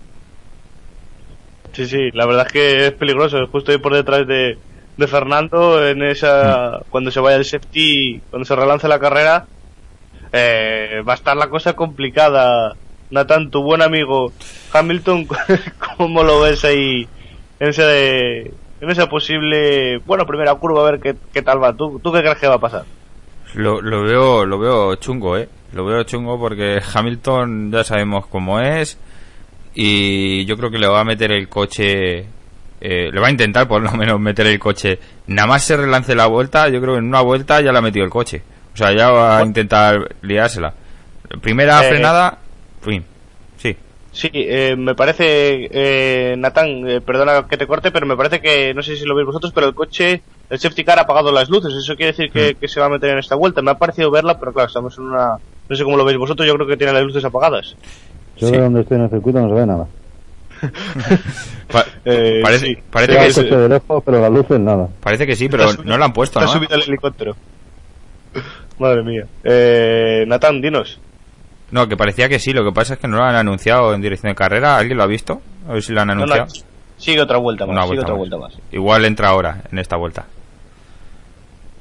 Sí, 1.72 1.86
sí, 1.86 2.10
la 2.12 2.26
verdad 2.26 2.46
es 2.46 2.52
que 2.52 2.86
es 2.86 2.92
peligroso. 2.92 3.46
Justo 3.50 3.72
ahí 3.72 3.78
por 3.78 3.94
detrás 3.94 4.26
de, 4.26 4.58
de 4.96 5.06
Fernando, 5.08 5.84
en 5.86 6.02
esa 6.02 6.80
cuando 6.88 7.10
se 7.10 7.20
vaya 7.20 7.36
el 7.36 7.44
safety, 7.44 8.22
cuando 8.30 8.44
se 8.44 8.54
relance 8.54 8.86
la 8.86 9.00
carrera, 9.00 9.48
eh, 10.32 11.02
va 11.06 11.12
a 11.12 11.16
estar 11.16 11.36
la 11.36 11.48
cosa 11.48 11.74
complicada. 11.74 12.76
Nathan, 13.10 13.50
tu 13.50 13.62
buen 13.62 13.82
amigo 13.82 14.32
Hamilton, 14.72 15.26
¿cómo 15.98 16.22
lo 16.22 16.40
ves 16.40 16.64
ahí 16.64 17.08
en 17.58 17.68
ese 17.68 18.40
en 18.80 18.90
esa 18.90 19.08
posible, 19.08 19.98
bueno, 20.04 20.26
primera 20.26 20.54
curva 20.56 20.82
a 20.86 20.90
ver 20.90 21.00
qué, 21.00 21.16
qué 21.32 21.42
tal 21.42 21.62
va? 21.62 21.74
¿Tú, 21.74 22.00
¿Tú 22.02 22.12
qué 22.12 22.20
crees 22.20 22.38
que 22.38 22.48
va 22.48 22.56
a 22.56 22.60
pasar? 22.60 22.86
Lo, 23.54 23.80
lo 23.80 24.02
veo 24.02 24.44
lo 24.46 24.58
veo 24.58 24.94
chungo, 24.96 25.36
¿eh? 25.36 25.48
Lo 25.72 25.84
veo 25.84 26.02
chungo 26.04 26.38
porque 26.38 26.80
Hamilton 26.94 27.70
ya 27.72 27.84
sabemos 27.84 28.26
cómo 28.26 28.60
es 28.60 28.98
y 29.74 30.44
yo 30.44 30.56
creo 30.56 30.70
que 30.70 30.78
le 30.78 30.86
va 30.86 31.00
a 31.00 31.04
meter 31.04 31.32
el 31.32 31.48
coche, 31.48 32.18
eh, 32.80 33.10
le 33.12 33.20
va 33.20 33.26
a 33.28 33.30
intentar 33.30 33.66
por 33.66 33.82
lo 33.82 33.90
menos 33.92 34.20
meter 34.20 34.46
el 34.46 34.58
coche. 34.58 34.98
Nada 35.26 35.48
más 35.48 35.64
se 35.64 35.76
relance 35.76 36.14
la 36.14 36.26
vuelta, 36.26 36.68
yo 36.68 36.80
creo 36.80 36.94
que 36.94 36.98
en 37.00 37.06
una 37.06 37.22
vuelta 37.22 37.60
ya 37.60 37.72
le 37.72 37.78
ha 37.78 37.82
metido 37.82 38.04
el 38.04 38.10
coche. 38.10 38.42
O 38.72 38.76
sea, 38.76 38.92
ya 38.92 39.10
va 39.10 39.38
a 39.38 39.42
intentar 39.44 40.14
liársela. 40.22 40.74
Primera 41.40 41.84
Eh, 41.84 41.88
frenada, 41.88 42.38
fin. 42.82 43.04
Sí. 43.56 43.76
Sí, 44.12 44.30
eh, 44.32 44.74
me 44.76 44.94
parece, 44.94 45.68
eh, 45.72 46.36
Natán, 46.38 46.88
eh, 46.88 47.00
perdona 47.00 47.46
que 47.48 47.56
te 47.56 47.66
corte, 47.66 47.90
pero 47.90 48.06
me 48.06 48.16
parece 48.16 48.40
que, 48.40 48.72
no 48.74 48.82
sé 48.82 48.96
si 48.96 49.04
lo 49.04 49.14
veis 49.16 49.26
vosotros, 49.26 49.52
pero 49.52 49.66
el 49.68 49.74
coche, 49.74 50.22
el 50.50 50.58
safety 50.58 50.84
car 50.84 50.98
ha 50.98 51.02
apagado 51.02 51.32
las 51.32 51.48
luces. 51.48 51.72
Eso 51.74 51.96
quiere 51.96 52.12
decir 52.12 52.30
que, 52.30 52.54
que 52.54 52.68
se 52.68 52.80
va 52.80 52.86
a 52.86 52.90
meter 52.90 53.10
en 53.10 53.18
esta 53.18 53.34
vuelta. 53.34 53.62
Me 53.62 53.70
ha 53.70 53.78
parecido 53.78 54.10
verla, 54.10 54.38
pero 54.38 54.52
claro, 54.52 54.68
estamos 54.68 54.96
en 54.98 55.04
una, 55.04 55.36
no 55.68 55.76
sé 55.76 55.84
cómo 55.84 55.96
lo 55.96 56.04
veis 56.04 56.18
vosotros, 56.18 56.46
yo 56.46 56.54
creo 56.54 56.66
que 56.66 56.76
tiene 56.76 56.92
las 56.92 57.02
luces 57.02 57.24
apagadas. 57.24 57.74
Yo 58.36 58.48
Sí. 58.48 58.52
de 58.52 58.60
donde 58.60 58.80
estoy 58.82 58.96
en 58.98 59.04
el 59.04 59.10
circuito 59.10 59.40
no 59.40 59.48
se 59.48 59.54
ve 59.54 59.66
nada. 59.66 59.86
Pa- 61.72 61.84
Eh, 62.04 62.40
parece, 62.42 62.66
sí. 62.66 62.78
parece, 62.90 63.12
Veo 63.12 63.20
que 63.28 63.34
coche 63.34 63.56
de 63.56 63.68
lejos, 63.68 64.02
pero 64.04 64.20
las 64.20 64.30
luces 64.30 64.60
nada. 64.60 64.88
parece 65.00 65.26
que 65.26 65.34
sí, 65.36 65.48
pero 65.48 65.64
Está 65.64 65.76
subido- 65.76 65.90
no 65.90 65.98
lo 65.98 66.04
han 66.04 66.12
puesto, 66.12 66.38
Ha 66.38 66.42
¿no? 66.42 66.48
subido 66.48 66.74
el 66.76 66.82
helicóptero. 66.82 67.34
Madre 68.78 69.02
mía. 69.02 69.24
Eh, 69.42 70.24
Natán, 70.26 70.60
dinos. 70.60 70.98
No, 71.70 71.88
que 71.88 71.96
parecía 71.96 72.28
que 72.28 72.38
sí, 72.38 72.52
lo 72.52 72.64
que 72.64 72.72
pasa 72.72 72.94
es 72.94 73.00
que 73.00 73.08
no 73.08 73.16
lo 73.16 73.24
han 73.24 73.34
anunciado 73.36 73.94
en 73.94 74.00
dirección 74.02 74.30
de 74.30 74.36
carrera. 74.36 74.76
¿Alguien 74.76 74.96
lo 74.98 75.02
ha 75.04 75.06
visto? 75.06 75.40
A 75.68 75.72
ver 75.72 75.82
si 75.82 75.92
lo 75.92 76.00
han 76.02 76.08
No, 76.08 76.14
no, 76.14 76.22
anunciado. 76.24 76.66
sigue 76.98 77.20
otra 77.20 77.38
vuelta 77.38 77.64
más, 77.66 77.72
Una 77.72 77.82
sigue 77.82 77.94
vuelta 77.96 78.12
otra 78.12 78.14
más. 78.14 78.18
vuelta 78.30 78.36
más. 78.58 78.72
Igual 78.72 79.04
entra 79.06 79.28
ahora, 79.28 79.62
en 79.72 79.78
esta 79.78 79.96
vuelta. 79.96 80.26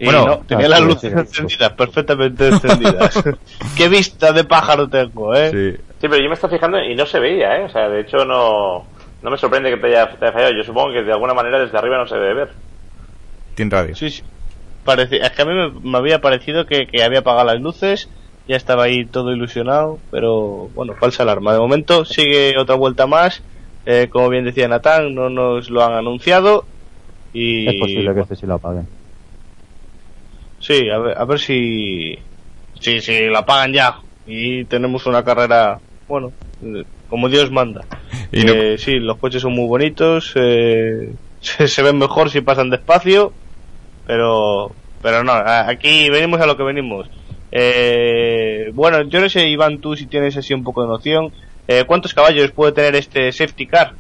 Y 0.04 0.06
Bueno, 0.06 0.26
no, 0.26 0.38
tenía 0.40 0.66
ah, 0.66 0.70
las 0.70 0.82
luces 0.82 1.00
sí, 1.02 1.10
sí. 1.10 1.42
encendidas, 1.42 1.72
perfectamente 1.74 2.48
encendidas. 2.50 3.24
Qué 3.78 3.88
vista 3.88 4.34
de 4.34 4.44
pájaro 4.44 4.90
tengo, 4.90 5.34
¿eh? 5.34 5.50
Sí. 5.50 5.82
Sí, 6.02 6.08
pero 6.10 6.18
yo 6.18 6.28
me 6.28 6.34
estoy 6.34 6.50
fijando 6.50 6.78
y 6.84 6.94
no 6.94 7.06
se 7.06 7.22
veía, 7.22 7.56
¿eh? 7.62 7.64
O 7.64 7.70
sea, 7.70 7.88
de 7.88 8.02
hecho 8.02 8.26
no, 8.26 8.84
no 9.22 9.32
me 9.32 9.38
sorprende 9.38 9.70
que 9.70 9.78
te 9.78 9.88
haya, 9.88 10.10
te 10.10 10.26
haya 10.26 10.34
fallado. 10.34 10.52
Yo 10.58 10.64
supongo 10.66 10.92
que 10.92 11.04
de 11.04 11.14
alguna 11.14 11.34
manera 11.34 11.58
desde 11.58 11.78
arriba 11.78 11.98
no 11.98 12.06
se 12.06 12.16
debe 12.16 12.34
ver. 12.34 12.50
Team 13.56 13.70
Radio. 13.72 13.96
Sí, 13.96 14.10
sí. 14.10 14.24
Parece- 14.84 15.22
es 15.26 15.32
que 15.32 15.42
a 15.42 15.46
mí 15.46 15.54
me, 15.54 15.70
me 15.90 15.98
había 15.98 16.20
parecido 16.20 16.66
que, 16.66 16.86
que 16.88 17.02
había 17.02 17.20
apagado 17.20 17.46
las 17.46 17.62
luces, 17.62 18.10
ya 18.46 18.58
estaba 18.58 18.84
ahí 18.84 19.06
todo 19.06 19.32
ilusionado, 19.32 20.00
pero 20.12 20.68
bueno, 20.76 20.96
falsa 21.00 21.24
alarma. 21.24 21.54
De 21.54 21.60
momento 21.60 22.04
sigue 22.04 22.58
otra 22.58 22.76
vuelta 22.76 23.08
más, 23.08 23.42
eh, 23.86 24.10
como 24.12 24.28
bien 24.28 24.44
decía 24.44 24.68
Natán, 24.68 25.16
no 25.16 25.30
nos 25.30 25.70
lo 25.70 25.82
han 25.86 25.94
anunciado 25.94 26.66
y... 27.32 27.70
Es 27.70 27.80
posible 27.80 28.14
que 28.14 28.20
este 28.20 28.36
sí 28.36 28.46
lo 28.46 28.56
apaguen. 28.56 28.86
Sí, 30.66 30.90
a 30.90 30.98
ver, 30.98 31.18
a 31.18 31.26
ver 31.26 31.40
si, 31.40 32.16
si, 32.74 33.02
si 33.02 33.26
la 33.28 33.46
pagan 33.46 33.74
ya 33.74 34.00
y 34.26 34.64
tenemos 34.66 35.06
una 35.06 35.22
carrera, 35.24 35.82
bueno, 36.08 36.34
eh, 36.62 36.86
como 37.08 37.28
Dios 37.28 37.52
manda. 37.52 37.86
Y 38.32 38.46
no- 38.46 38.54
Eh, 38.54 38.78
sí, 38.78 38.94
los 39.00 39.18
coches 39.18 39.42
son 39.42 39.54
muy 39.54 39.68
bonitos, 39.68 40.32
eh, 40.36 41.16
se, 41.40 41.68
se 41.68 41.84
ven 41.84 41.98
mejor 41.98 42.30
si 42.30 42.40
pasan 42.42 42.70
despacio, 42.70 43.34
pero, 44.06 44.78
pero 45.02 45.24
no, 45.24 45.34
aquí 45.34 46.10
venimos 46.10 46.40
a 46.42 46.46
lo 46.46 46.56
que 46.58 46.64
venimos. 46.64 47.10
Eh, 47.52 48.72
bueno, 48.74 49.04
yo 49.10 49.20
no 49.20 49.30
sé, 49.30 49.48
Iván, 49.50 49.82
tú 49.82 49.96
si 49.98 50.08
tienes 50.08 50.38
así 50.38 50.54
un 50.54 50.64
poco 50.64 50.82
de 50.84 50.88
noción, 50.88 51.32
eh, 51.68 51.84
¿cuántos 51.86 52.14
caballos 52.14 52.52
puede 52.54 52.72
tener 52.72 52.96
este 52.96 53.32
safety 53.34 53.68
car? 53.68 53.98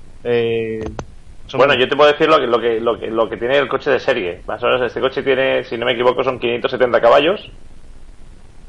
Bueno, 1.51 1.73
yo 1.75 1.87
te 1.87 1.95
puedo 1.95 2.11
decir 2.11 2.27
lo 2.27 2.37
que, 2.39 2.47
lo 2.47 2.59
que, 2.59 2.79
lo 2.81 2.99
que, 2.99 3.07
lo 3.07 3.29
que 3.29 3.37
tiene 3.37 3.57
el 3.57 3.69
coche 3.69 3.91
de 3.91 3.99
serie. 3.99 4.43
Más 4.47 4.61
o 4.63 4.65
menos 4.65 4.81
este 4.81 4.99
coche 5.01 5.23
tiene, 5.23 5.63
si 5.63 5.77
no 5.77 5.85
me 5.85 5.93
equivoco, 5.93 6.23
son 6.23 6.39
570 6.39 6.99
caballos. 6.99 7.51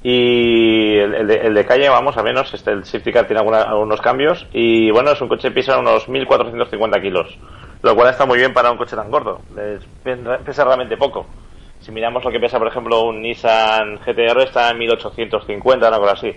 Y 0.03 0.97
el, 0.99 1.15
el 1.15 1.27
de, 1.27 1.35
el 1.47 1.55
de 1.55 1.65
calle, 1.65 1.89
vamos, 1.89 2.17
a 2.19 2.23
menos, 2.23 2.53
este, 2.53 2.71
el 2.73 2.85
safety 2.85 3.11
car 3.13 3.27
tiene 3.27 3.41
alguna- 3.41 3.63
algunos 3.63 4.01
cambios. 4.03 4.47
Y 4.53 4.91
bueno, 4.91 5.11
es 5.13 5.21
un 5.21 5.29
coche 5.29 5.49
que 5.49 5.55
pesa 5.55 5.79
unos 5.79 6.09
1450 6.09 7.01
kilos. 7.01 7.39
Lo 7.83 7.95
cual 7.95 8.11
está 8.11 8.27
muy 8.27 8.39
bien 8.39 8.53
para 8.53 8.71
un 8.71 8.77
coche 8.77 8.97
tan 8.97 9.11
gordo. 9.11 9.45
Es- 9.57 9.87
pesa 10.45 10.65
realmente 10.65 10.97
poco. 10.99 11.27
Si 11.79 11.91
miramos 11.93 12.25
lo 12.25 12.31
que 12.31 12.41
pesa, 12.41 12.59
por 12.59 12.69
ejemplo, 12.69 13.03
un 13.03 13.23
Nissan 13.23 13.99
GTR, 13.99 14.43
está 14.45 14.71
en 14.71 14.79
1850, 14.79 15.89
una 15.89 15.99
cosa 15.99 16.13
así. 16.13 16.33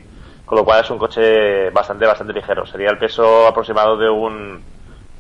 Con 0.46 0.58
lo 0.58 0.64
cual 0.66 0.82
es 0.82 0.90
un 0.90 0.98
coche 0.98 1.70
bastante, 1.72 2.06
bastante 2.06 2.34
ligero. 2.34 2.66
Sería 2.66 2.90
el 2.90 2.98
peso 2.98 3.48
aproximado 3.48 3.98
de 3.98 4.10
un, 4.10 4.64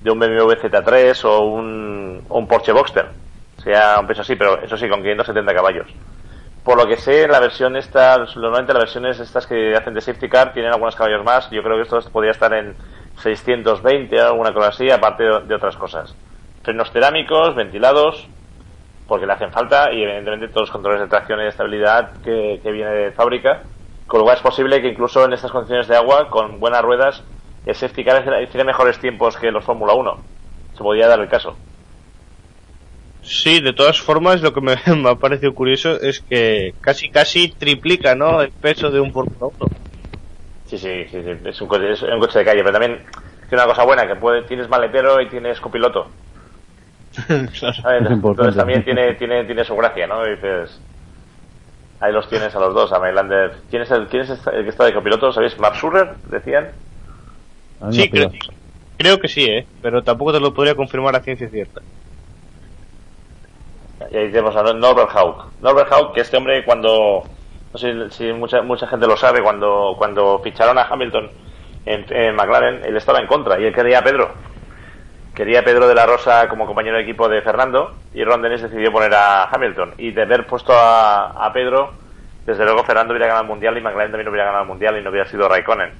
de 0.01 0.11
un 0.11 0.19
BMW 0.19 0.51
Z3 0.53 1.25
o 1.25 1.41
un, 1.41 2.23
un 2.29 2.47
Porsche 2.47 2.71
Boxster. 2.71 3.07
Sería 3.63 3.99
un 3.99 4.07
peso 4.07 4.21
así, 4.21 4.35
pero 4.35 4.61
eso 4.61 4.77
sí, 4.77 4.87
con 4.87 5.01
570 5.01 5.53
caballos. 5.53 5.87
Por 6.63 6.77
lo 6.77 6.85
que 6.85 6.97
sé, 6.97 7.27
la 7.27 7.39
versión 7.39 7.75
esta, 7.77 8.17
normalmente 8.17 8.73
las 8.73 8.83
versiones 8.83 9.19
estas 9.19 9.47
que 9.47 9.73
hacen 9.73 9.93
de 9.93 10.01
safety 10.01 10.27
car 10.27 10.53
tienen 10.53 10.71
algunos 10.73 10.95
caballos 10.95 11.23
más. 11.23 11.49
Yo 11.49 11.63
creo 11.63 11.77
que 11.77 11.83
esto 11.83 11.99
podría 12.11 12.31
estar 12.31 12.53
en 12.53 12.75
620 13.23 14.21
o 14.21 14.25
alguna 14.25 14.53
cosa 14.53 14.69
así, 14.69 14.91
aparte 14.91 15.23
de 15.23 15.55
otras 15.55 15.77
cosas. 15.77 16.13
Frenos 16.63 16.91
cerámicos, 16.91 17.55
ventilados, 17.55 18.27
porque 19.07 19.25
le 19.25 19.33
hacen 19.33 19.51
falta, 19.51 19.93
y 19.93 20.03
evidentemente 20.03 20.49
todos 20.49 20.63
los 20.63 20.71
controles 20.71 20.99
de 20.99 21.07
tracción 21.07 21.39
y 21.39 21.43
de 21.43 21.49
estabilidad 21.49 22.11
que, 22.21 22.59
que 22.61 22.71
viene 22.71 22.91
de 22.91 23.11
fábrica. 23.11 23.61
Con 24.05 24.19
lo 24.19 24.25
cual 24.25 24.37
es 24.37 24.43
posible 24.43 24.81
que 24.81 24.89
incluso 24.89 25.23
en 25.23 25.33
estas 25.33 25.51
condiciones 25.51 25.87
de 25.87 25.95
agua, 25.95 26.29
con 26.29 26.59
buenas 26.59 26.81
ruedas, 26.81 27.23
el 27.67 27.75
safety 27.75 28.03
car 28.03 28.23
tiene 28.49 28.63
mejores 28.63 28.97
tiempos 28.99 29.35
que 29.37 29.51
los 29.51 29.63
Fórmula 29.63 29.93
1. 29.93 30.17
Se 30.73 30.83
podría 30.83 31.07
dar 31.07 31.19
el 31.19 31.27
caso. 31.27 31.55
Sí, 33.21 33.59
de 33.59 33.73
todas 33.73 33.99
formas, 33.99 34.41
lo 34.41 34.53
que 34.53 34.61
me, 34.61 34.75
me 34.95 35.09
ha 35.09 35.15
parecido 35.15 35.53
curioso 35.53 35.99
es 35.99 36.21
que 36.21 36.73
casi 36.79 37.09
casi 37.09 37.49
triplica, 37.49 38.15
¿no? 38.15 38.41
El 38.41 38.51
peso 38.51 38.89
de 38.89 39.01
un 39.01 39.11
Fórmula 39.11 39.53
1. 39.59 39.69
Sí, 40.67 40.77
sí, 40.77 41.05
sí, 41.11 41.23
sí, 41.23 41.31
es 41.45 41.61
un 41.61 41.67
coche, 41.67 41.91
es 41.91 42.01
un 42.03 42.19
coche 42.19 42.39
de 42.39 42.45
calle, 42.45 42.61
pero 42.61 42.71
también 42.71 43.01
tiene 43.49 43.63
una 43.63 43.73
cosa 43.73 43.83
buena, 43.83 44.07
que 44.07 44.15
puede, 44.15 44.43
tienes 44.43 44.69
maletero 44.69 45.21
y 45.21 45.27
tienes 45.29 45.59
copiloto. 45.59 46.07
Entonces 47.29 48.55
también 48.55 48.83
tiene, 48.83 49.13
tiene, 49.15 49.43
tiene 49.45 49.63
su 49.63 49.75
gracia, 49.75 50.07
¿no? 50.07 50.25
Y 50.25 50.35
dices, 50.35 50.79
ahí 51.99 52.13
los 52.13 52.29
tienes 52.29 52.55
a 52.55 52.59
los 52.59 52.73
dos, 52.73 52.93
a 52.93 52.99
Mailander. 52.99 53.57
¿Quién 53.69 53.81
es 53.81 53.91
el, 53.91 54.07
quién 54.07 54.23
es 54.23 54.29
el 54.29 54.63
que 54.63 54.69
está 54.69 54.85
de 54.85 54.93
copiloto? 54.93 55.31
¿Sabéis? 55.33 55.57
Mark 55.59 55.75
decían. 56.29 56.71
Sí, 57.91 58.09
creo, 58.09 58.31
creo 58.97 59.19
que 59.19 59.27
sí, 59.27 59.45
¿eh? 59.45 59.67
Pero 59.81 60.03
tampoco 60.03 60.33
te 60.33 60.39
lo 60.39 60.53
podría 60.53 60.75
confirmar 60.75 61.15
a 61.15 61.21
ciencia 61.21 61.49
cierta. 61.49 61.81
Y 64.11 64.17
ahí 64.17 64.31
tenemos 64.31 64.55
a 64.55 64.63
Norbert 64.73 65.09
Haug. 65.15 65.51
Norbert 65.61 65.91
Haug, 65.91 66.13
que 66.13 66.21
este 66.21 66.37
hombre 66.37 66.63
cuando, 66.63 67.23
no 67.73 67.79
sé 67.79 68.09
si 68.11 68.31
mucha, 68.33 68.61
mucha 68.61 68.87
gente 68.87 69.07
lo 69.07 69.17
sabe, 69.17 69.41
cuando, 69.41 69.95
cuando 69.97 70.39
ficharon 70.43 70.77
a 70.77 70.83
Hamilton 70.83 71.29
en, 71.85 72.05
en 72.09 72.35
McLaren, 72.35 72.83
él 72.85 72.95
estaba 72.97 73.19
en 73.19 73.27
contra 73.27 73.59
y 73.59 73.65
él 73.65 73.73
quería 73.73 73.99
a 73.99 74.03
Pedro. 74.03 74.31
Quería 75.33 75.59
a 75.59 75.63
Pedro 75.63 75.87
de 75.87 75.93
la 75.95 76.05
Rosa 76.05 76.47
como 76.49 76.65
compañero 76.65 76.97
de 76.97 77.03
equipo 77.03 77.29
de 77.29 77.41
Fernando 77.41 77.93
y 78.13 78.23
Ron 78.23 78.41
Dennis 78.41 78.63
decidió 78.63 78.91
poner 78.91 79.13
a 79.13 79.43
Hamilton. 79.45 79.93
Y 79.97 80.11
de 80.11 80.23
haber 80.23 80.47
puesto 80.47 80.73
a, 80.73 81.45
a 81.45 81.53
Pedro, 81.53 81.91
desde 82.45 82.63
luego 82.63 82.83
Fernando 82.83 83.13
hubiera 83.13 83.27
ganado 83.27 83.43
el 83.43 83.49
Mundial 83.49 83.77
y 83.77 83.81
McLaren 83.81 84.11
también 84.11 84.29
hubiera 84.29 84.45
ganado 84.45 84.63
el 84.63 84.69
Mundial 84.69 84.97
y 84.97 85.03
no 85.03 85.11
hubiera 85.11 85.29
sido 85.29 85.47
Raikkonen. 85.47 85.91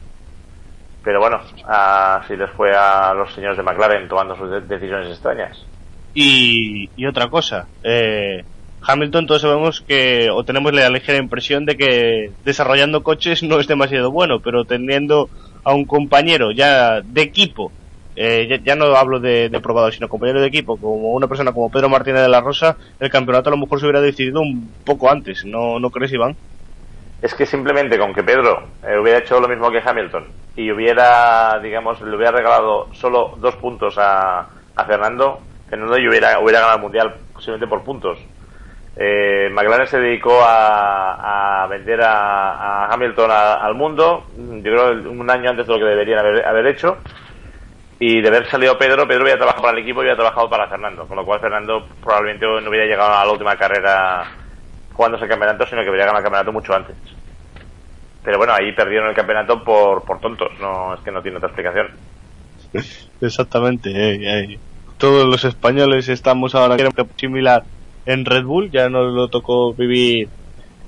Pero 1.08 1.22
bueno, 1.22 1.40
así 1.64 2.36
les 2.36 2.50
fue 2.52 2.76
a 2.76 3.14
los 3.14 3.34
señores 3.34 3.56
de 3.56 3.64
McLaren 3.64 4.10
tomando 4.10 4.36
sus 4.36 4.52
de- 4.52 4.60
decisiones 4.60 5.08
extrañas. 5.08 5.58
Y, 6.14 6.90
y 6.98 7.06
otra 7.06 7.30
cosa, 7.30 7.70
eh, 7.82 8.44
Hamilton 8.82 9.26
todos 9.26 9.42
sabemos 9.44 9.80
que, 9.88 10.28
o 10.30 10.44
tenemos 10.44 10.74
la 10.74 10.90
ligera 10.90 11.18
impresión 11.18 11.66
de 11.66 11.78
que 11.78 12.34
desarrollando 12.44 13.04
coches 13.04 13.42
no 13.42 13.58
es 13.62 13.68
demasiado 13.68 14.12
bueno, 14.12 14.42
pero 14.42 14.66
teniendo 14.66 15.30
a 15.64 15.74
un 15.74 15.86
compañero 15.86 16.52
ya 16.52 17.00
de 17.02 17.22
equipo, 17.22 17.72
eh, 18.14 18.46
ya, 18.50 18.58
ya 18.62 18.76
no 18.76 18.88
hablo 18.98 19.22
de, 19.22 19.48
de 19.48 19.62
probado, 19.62 19.90
sino 19.94 20.10
compañero 20.10 20.42
de 20.42 20.48
equipo, 20.48 20.78
como 20.78 21.14
una 21.14 21.30
persona 21.30 21.54
como 21.54 21.72
Pedro 21.72 21.88
Martínez 21.88 22.22
de 22.24 22.28
la 22.30 22.42
Rosa, 22.42 22.76
el 23.00 23.10
campeonato 23.10 23.48
a 23.50 23.52
lo 23.56 23.60
mejor 23.60 23.80
se 23.80 23.86
hubiera 23.86 24.02
decidido 24.02 24.42
un 24.42 24.76
poco 24.84 25.10
antes, 25.10 25.44
¿no, 25.46 25.80
no 25.80 25.90
crees, 25.90 26.12
Iván? 26.12 26.38
Es 27.22 27.34
que 27.34 27.45
simplemente 27.45 27.98
con 27.98 28.14
que 28.14 28.23
Pedro 28.23 28.64
eh, 28.84 28.98
hubiera 28.98 29.19
hecho 29.19 29.39
lo 29.39 29.48
mismo 29.48 29.72
que 29.72 29.81
Hamilton 29.84 30.27
y 30.56 30.72
hubiera, 30.72 31.60
digamos, 31.60 31.99
le 32.02 32.15
hubiera 32.15 32.31
regalado 32.31 32.94
solo 32.94 33.35
dos 33.38 33.56
puntos 33.56 33.98
a, 33.98 34.48
a 34.76 34.85
Fernando, 34.85 35.39
Fernando 35.69 35.95
hubiera, 35.95 36.39
hubiera 36.39 36.60
ganado 36.60 36.77
el 36.77 36.81
Mundial 36.81 37.15
posiblemente 37.34 37.68
por 37.68 37.84
puntos. 37.84 38.19
Eh, 38.95 39.49
McLaren 39.52 39.85
se 39.88 39.99
dedicó 39.99 40.41
a, 40.41 41.64
a 41.64 41.68
vender 41.68 42.02
a, 42.02 42.85
a 42.85 42.94
Hamilton 42.94 43.30
al 43.31 43.76
mundo, 43.76 44.26
yo 44.35 44.61
creo 44.61 45.11
un 45.11 45.30
año 45.30 45.52
antes 45.52 45.68
de 45.68 45.73
lo 45.73 45.80
que 45.80 45.85
deberían 45.85 46.19
haber, 46.19 46.45
haber 46.45 46.68
hecho. 46.68 46.98
Y 47.99 48.22
de 48.22 48.27
haber 48.27 48.48
salido 48.48 48.77
Pedro, 48.77 49.07
Pedro 49.07 49.23
hubiera 49.23 49.39
trabajado 49.39 49.64
para 49.64 49.77
el 49.77 49.84
equipo 49.84 50.02
y 50.02 50.03
hubiera 50.03 50.15
trabajado 50.15 50.48
para 50.49 50.68
Fernando. 50.68 51.07
Con 51.07 51.18
lo 51.18 51.26
cual 51.26 51.39
Fernando 51.39 51.84
probablemente 52.03 52.45
no 52.45 52.69
hubiera 52.69 52.85
llegado 52.85 53.11
a 53.11 53.26
la 53.26 53.31
última 53.31 53.56
carrera 53.56 54.23
jugando 54.98 55.18
ese 55.18 55.28
campeonato, 55.28 55.65
sino 55.68 55.84
que 55.84 55.90
hubiera 55.90 56.07
ganado 56.07 56.19
el 56.19 56.24
campeonato 56.24 56.52
mucho 56.52 56.74
antes. 56.74 56.95
Pero 58.24 58.38
bueno, 58.38 58.53
ahí 58.53 58.74
perdieron 58.74 59.07
el 59.07 59.15
campeonato 59.15 59.64
por, 59.64 60.03
por 60.03 60.19
tontos, 60.19 60.52
no 60.60 60.95
es 60.95 60.99
que 61.02 61.11
no 61.11 61.22
tiene 61.22 61.38
otra 61.38 61.49
explicación. 61.49 61.88
Exactamente, 63.22 63.90
eh, 63.91 64.52
eh. 64.53 64.60
todos 64.98 65.26
los 65.26 65.45
españoles 65.45 66.10
estamos 66.10 66.56
ahora 66.56 66.76
similar 67.15 67.64
en 68.06 68.26
Red 68.26 68.44
Bull, 68.44 68.72
ya 68.72 68.90
nos 68.90 69.14
lo 69.14 69.30
tocó 69.30 69.74
vivir 69.74 70.28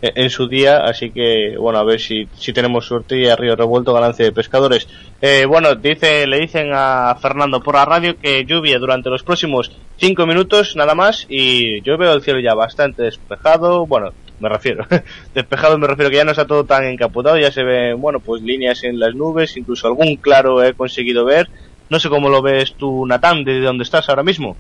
en 0.02 0.30
su 0.30 0.48
día, 0.48 0.78
así 0.78 1.12
que 1.12 1.56
bueno, 1.58 1.80
a 1.80 1.84
ver 1.84 2.00
si, 2.00 2.28
si 2.36 2.54
tenemos 2.54 2.86
suerte 2.86 3.20
y 3.20 3.28
a 3.28 3.36
Río 3.36 3.56
Revuelto 3.56 3.94
ganancia 3.94 4.26
de 4.26 4.32
pescadores. 4.32 4.88
Eh, 5.22 5.46
bueno, 5.46 5.76
dice, 5.76 6.26
le 6.26 6.40
dicen 6.40 6.72
a 6.74 7.16
Fernando 7.22 7.62
por 7.62 7.76
la 7.76 7.86
radio 7.86 8.18
que 8.18 8.46
lluvia 8.46 8.80
durante 8.80 9.10
los 9.10 9.24
próximos 9.24 9.72
cinco 10.00 10.26
minutos 10.26 10.76
nada 10.76 10.96
más 10.96 11.26
y 11.30 11.82
yo 11.82 11.98
veo 11.98 12.14
el 12.14 12.22
cielo 12.22 12.40
ya 12.40 12.54
bastante 12.56 13.04
despejado, 13.04 13.86
bueno, 13.86 14.12
me 14.40 14.50
refiero, 14.50 14.86
despejado 15.36 15.78
me 15.78 15.88
refiero 15.88 16.10
que 16.10 16.18
ya 16.18 16.24
no 16.24 16.32
está 16.32 16.46
todo 16.46 16.64
tan 16.64 16.86
encapotado, 16.86 17.38
ya 17.38 17.52
se 17.52 17.64
ven, 17.64 18.00
bueno, 18.02 18.20
pues 18.20 18.42
líneas 18.42 18.84
en 18.84 19.00
las 19.00 19.14
nubes, 19.14 19.58
incluso 19.58 19.88
algún 19.88 20.16
claro 20.16 20.64
he 20.64 20.74
conseguido 20.74 21.26
ver. 21.26 21.50
No 21.90 22.00
sé 22.00 22.08
cómo 22.10 22.30
lo 22.30 22.42
ves 22.42 22.76
tú, 22.76 23.06
Natán, 23.06 23.44
desde 23.44 23.66
donde 23.66 23.84
estás 23.84 24.08
ahora 24.10 24.24
mismo. 24.24 24.56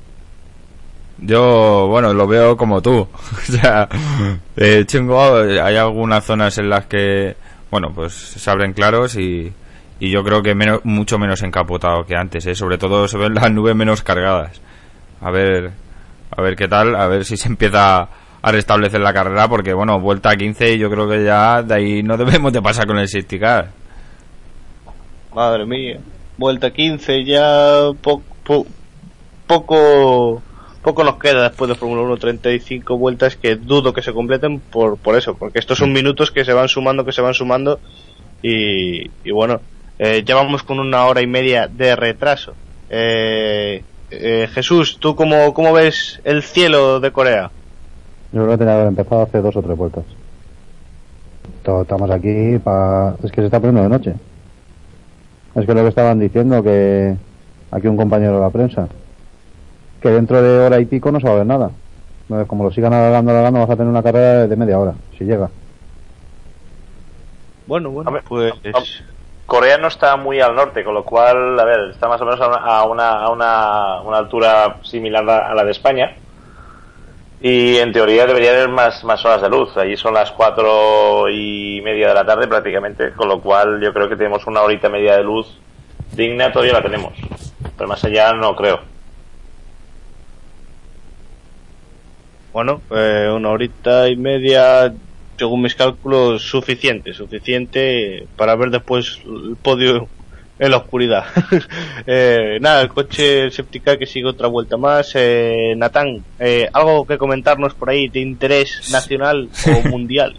Yo, 1.20 1.88
bueno, 1.88 2.14
lo 2.14 2.28
veo 2.28 2.58
como 2.58 2.82
tú. 2.82 3.08
o 3.50 3.52
sea, 3.52 3.88
eh, 4.58 4.84
chingo, 4.86 5.36
hay 5.36 5.76
algunas 5.76 6.26
zonas 6.26 6.58
en 6.58 6.70
las 6.70 6.86
que, 6.88 7.36
bueno, 7.70 7.92
pues 7.94 8.14
se 8.14 8.50
abren 8.50 8.74
claros 8.74 9.16
y, 9.16 9.52
y 10.00 10.10
yo 10.10 10.24
creo 10.24 10.42
que 10.42 10.56
menos, 10.56 10.84
mucho 10.86 11.20
menos 11.20 11.44
encapotado 11.44 12.06
que 12.06 12.16
antes, 12.16 12.46
¿eh? 12.48 12.56
Sobre 12.56 12.78
todo 12.78 13.08
se 13.08 13.18
ven 13.18 13.36
las 13.36 13.52
nubes 13.52 13.76
menos 13.76 14.02
cargadas. 14.02 14.60
A 15.22 15.32
ver, 15.32 15.72
a 16.36 16.42
ver 16.42 16.56
qué 16.56 16.68
tal, 16.68 16.96
a 16.96 17.08
ver 17.08 17.26
si 17.26 17.36
se 17.38 17.48
empieza 17.50 18.08
a 18.42 18.52
restablecer 18.52 19.02
la 19.02 19.14
carrera, 19.14 19.48
porque 19.50 19.74
bueno, 19.74 20.00
vuelta 20.00 20.30
a 20.32 20.36
15 20.38 20.74
y 20.74 20.78
yo 20.80 20.90
creo 20.90 21.10
que 21.10 21.24
ya 21.24 21.62
de 21.62 21.74
ahí 21.74 22.04
no 22.04 22.16
debemos 22.18 22.54
de 22.54 22.62
pasar 22.62 22.88
con 22.88 22.98
el 22.98 23.08
safety 23.08 23.40
car. 23.40 23.70
Madre 25.34 25.66
mía, 25.66 26.00
vuelta 26.38 26.68
a 26.68 26.72
15 26.72 27.24
ya 27.24 27.90
po- 28.02 28.24
poco 29.48 30.42
poco 30.82 31.04
nos 31.04 31.18
queda 31.18 31.44
después 31.50 31.68
de 31.70 31.76
Fórmula 31.76 32.02
1 32.04 32.18
35 32.18 32.98
vueltas 32.98 33.36
que 33.36 33.56
dudo 33.56 33.94
que 33.94 34.02
se 34.02 34.14
completen 34.14 34.60
por 34.60 34.98
por 34.98 35.16
eso, 35.18 35.36
porque 35.36 35.60
estos 35.60 35.78
son 35.78 35.92
minutos 35.92 36.32
que 36.32 36.46
se 36.46 36.54
van 36.54 36.68
sumando, 36.70 37.04
que 37.06 37.12
se 37.12 37.22
van 37.22 37.34
sumando 37.34 37.80
y, 38.42 39.04
y 39.24 39.32
bueno, 39.32 39.60
eh, 40.00 40.24
ya 40.26 40.36
vamos 40.36 40.64
con 40.64 40.80
una 40.80 41.06
hora 41.06 41.22
y 41.22 41.28
media 41.28 41.68
de 41.68 41.96
retraso. 41.96 42.54
Eh, 42.90 43.84
eh, 44.12 44.48
Jesús, 44.52 44.98
¿tú 45.00 45.16
cómo, 45.16 45.54
cómo 45.54 45.74
ves 45.74 46.20
el 46.24 46.44
cielo 46.44 47.00
de 47.00 47.12
Corea? 47.12 47.52
Yo 48.32 48.44
creo 48.44 48.52
que 48.52 48.58
tenía 48.58 48.74
que 48.74 48.78
haber 48.78 48.88
empezado 48.88 49.22
hace 49.24 49.42
dos 49.42 49.56
o 49.56 49.62
tres 49.62 49.78
vueltas. 49.78 50.06
Estamos 51.82 52.10
aquí 52.10 52.58
para... 52.64 53.16
Es 53.24 53.32
que 53.32 53.42
se 53.42 53.46
está 53.46 53.60
poniendo 53.60 53.84
de 53.84 53.90
noche. 53.90 54.14
Es 55.56 55.66
que 55.66 55.74
lo 55.74 55.82
que 55.82 55.90
estaban 55.90 56.20
diciendo 56.20 56.64
que... 56.64 57.16
Aquí 57.72 57.88
un 57.88 57.98
compañero 57.98 58.36
de 58.36 58.40
la 58.40 58.50
prensa. 58.50 58.88
Que 60.02 60.10
dentro 60.10 60.42
de 60.42 60.60
hora 60.66 60.80
y 60.80 60.86
pico 60.86 61.12
no 61.12 61.20
se 61.20 61.28
va 61.28 61.34
a 61.34 61.38
ver 61.38 61.46
nada. 61.46 61.70
Como 62.48 62.64
lo 62.64 62.72
sigan 62.72 62.94
alargando, 62.94 63.32
alargando, 63.32 63.60
vas 63.60 63.70
a 63.70 63.76
tener 63.76 63.92
una 63.92 64.02
carrera 64.02 64.48
de 64.48 64.56
media 64.56 64.80
hora, 64.80 64.94
si 65.18 65.26
llega. 65.26 65.50
Bueno, 67.68 67.92
bueno, 67.92 68.12
pues... 68.28 68.54
Corea 69.50 69.78
no 69.78 69.90
está 69.90 70.16
muy 70.16 70.40
al 70.40 70.56
norte, 70.56 70.84
con 70.86 70.94
lo 70.94 71.04
cual, 71.04 71.60
a 71.60 71.66
ver, 71.66 71.90
está 71.90 72.08
más 72.08 72.22
o 72.22 72.26
menos 72.26 72.40
a 72.40 72.86
una, 72.86 73.10
a 73.10 73.30
una, 73.30 74.02
una, 74.02 74.18
altura 74.18 74.78
similar 74.84 75.30
a 75.30 75.54
la 75.54 75.66
de 75.66 75.72
España. 75.72 76.16
Y 77.42 77.78
en 77.78 77.92
teoría 77.92 78.26
debería 78.28 78.52
haber 78.52 78.70
más, 78.70 79.04
más 79.04 79.26
horas 79.26 79.42
de 79.42 79.50
luz. 79.50 79.76
Allí 79.76 79.98
son 79.98 80.14
las 80.14 80.32
cuatro 80.32 81.28
y 81.30 81.82
media 81.82 82.10
de 82.10 82.14
la 82.14 82.26
tarde 82.26 82.48
prácticamente, 82.48 83.12
con 83.12 83.28
lo 83.28 83.42
cual 83.42 83.82
yo 83.82 83.92
creo 83.92 84.08
que 84.08 84.16
tenemos 84.16 84.46
una 84.46 84.62
horita 84.62 84.88
media 84.88 85.18
de 85.18 85.24
luz 85.24 85.60
digna, 86.14 86.52
todavía 86.52 86.74
la 86.74 86.82
tenemos. 86.82 87.14
Pero 87.76 87.90
más 87.90 88.04
allá 88.04 88.34
no 88.34 88.56
creo. 88.56 88.80
Bueno, 92.54 92.82
eh, 92.92 93.32
una 93.34 93.50
horita 93.50 94.10
y 94.10 94.16
media, 94.16 94.94
según 95.40 95.64
mis 95.64 95.74
cálculos, 95.74 96.44
suficiente, 96.44 97.14
suficiente 97.14 98.28
para 98.36 98.56
ver 98.56 98.70
después 98.70 99.20
el 99.26 99.56
podio 99.56 100.08
en 100.60 100.72
la 100.72 100.78
oscuridad. 100.78 101.24
eh, 102.06 102.58
nada, 102.60 102.82
el 102.82 102.90
coche 102.90 103.44
el 103.44 103.52
Septica 103.54 103.98
que 103.98 104.06
sigue 104.06 104.28
otra 104.28 104.48
vuelta 104.50 104.76
más. 104.78 105.12
Eh, 105.16 105.74
Natán, 105.78 106.22
eh, 106.38 106.68
algo 106.74 107.08
que 107.08 107.18
comentarnos 107.18 107.74
por 107.74 107.90
ahí 107.90 108.10
de 108.10 108.20
interés 108.20 108.90
nacional 108.92 109.48
o 109.66 109.88
mundial. 109.90 110.36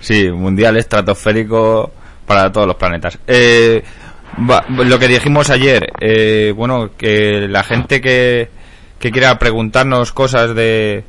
Sí, 0.00 0.28
mundial 0.30 0.76
estratosférico 0.76 1.90
para 2.26 2.52
todos 2.52 2.66
los 2.66 2.76
planetas. 2.76 3.18
Eh, 3.26 3.82
va- 4.48 4.64
lo 4.68 4.98
que 4.98 5.08
dijimos 5.08 5.48
ayer, 5.48 5.86
eh, 6.00 6.52
bueno, 6.54 6.90
que 6.98 7.46
la 7.48 7.62
gente 7.64 8.00
que, 8.02 8.48
que 8.98 9.10
quiera 9.10 9.38
preguntarnos 9.38 10.12
cosas 10.12 10.54
de, 10.54 11.04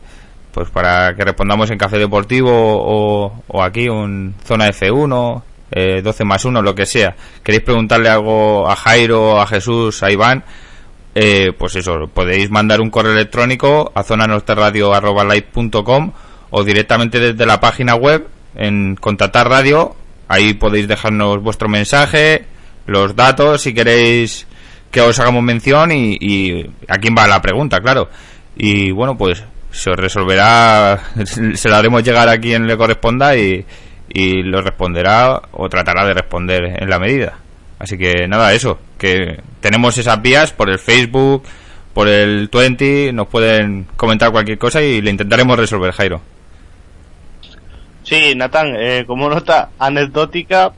pues 0.53 0.69
para 0.69 1.15
que 1.15 1.25
respondamos 1.25 1.71
en 1.71 1.80
Café 1.80 1.97
Deportivo 1.97 2.51
o, 2.53 3.41
o 3.47 3.63
aquí 3.63 3.89
un 3.89 4.35
Zona 4.45 4.69
F1, 4.69 5.41
eh, 5.71 6.01
12 6.03 6.23
más 6.23 6.45
1, 6.45 6.61
lo 6.61 6.75
que 6.75 6.85
sea. 6.85 7.15
¿Queréis 7.41 7.63
preguntarle 7.63 8.09
algo 8.09 8.69
a 8.69 8.75
Jairo, 8.75 9.41
a 9.41 9.47
Jesús, 9.47 10.03
a 10.03 10.11
Iván? 10.11 10.43
Eh, 11.15 11.53
pues 11.57 11.75
eso, 11.75 12.07
podéis 12.13 12.51
mandar 12.51 12.81
un 12.81 12.91
correo 12.91 13.13
electrónico 13.13 13.91
a 13.95 14.03
zonanorteradio.com 14.03 16.11
o 16.51 16.63
directamente 16.63 17.19
desde 17.19 17.47
la 17.47 17.59
página 17.59 17.95
web 17.95 18.27
en 18.55 18.95
contactar 18.95 19.49
radio. 19.49 19.95
Ahí 20.27 20.53
podéis 20.53 20.88
dejarnos 20.88 21.41
vuestro 21.41 21.67
mensaje, 21.67 22.45
los 22.85 23.15
datos, 23.15 23.63
si 23.63 23.73
queréis 23.73 24.45
que 24.91 25.01
os 25.01 25.19
hagamos 25.19 25.41
mención 25.41 25.91
y, 25.91 26.15
y 26.19 26.69
a 26.88 26.99
quién 26.99 27.15
va 27.17 27.25
la 27.27 27.41
pregunta, 27.41 27.81
claro. 27.81 28.09
Y 28.55 28.91
bueno, 28.91 29.17
pues 29.17 29.43
se 29.73 29.91
resolverá, 29.95 30.99
se 31.25 31.69
lo 31.69 31.75
haremos 31.75 32.03
llegar 32.03 32.29
a 32.29 32.37
quien 32.37 32.67
le 32.67 32.77
corresponda 32.77 33.35
y, 33.35 33.65
y 34.07 34.43
lo 34.43 34.61
responderá 34.61 35.41
o 35.51 35.67
tratará 35.67 36.05
de 36.05 36.13
responder 36.13 36.81
en 36.81 36.89
la 36.89 36.99
medida. 36.99 37.33
Así 37.79 37.97
que 37.97 38.27
nada, 38.27 38.53
eso, 38.53 38.79
que 38.97 39.41
tenemos 39.59 39.97
esas 39.97 40.21
vías 40.21 40.53
por 40.53 40.69
el 40.69 40.79
Facebook, 40.79 41.43
por 41.93 42.07
el 42.07 42.47
20, 42.47 43.11
nos 43.13 43.27
pueden 43.27 43.87
comentar 43.97 44.31
cualquier 44.31 44.57
cosa 44.57 44.81
y 44.81 45.01
le 45.01 45.09
intentaremos 45.09 45.57
resolver, 45.57 45.91
Jairo. 45.91 46.21
Sí, 48.03 48.33
Natán, 48.35 48.75
eh, 48.77 49.03
como 49.07 49.29
nota 49.29 49.69
anecdótica, 49.79 50.73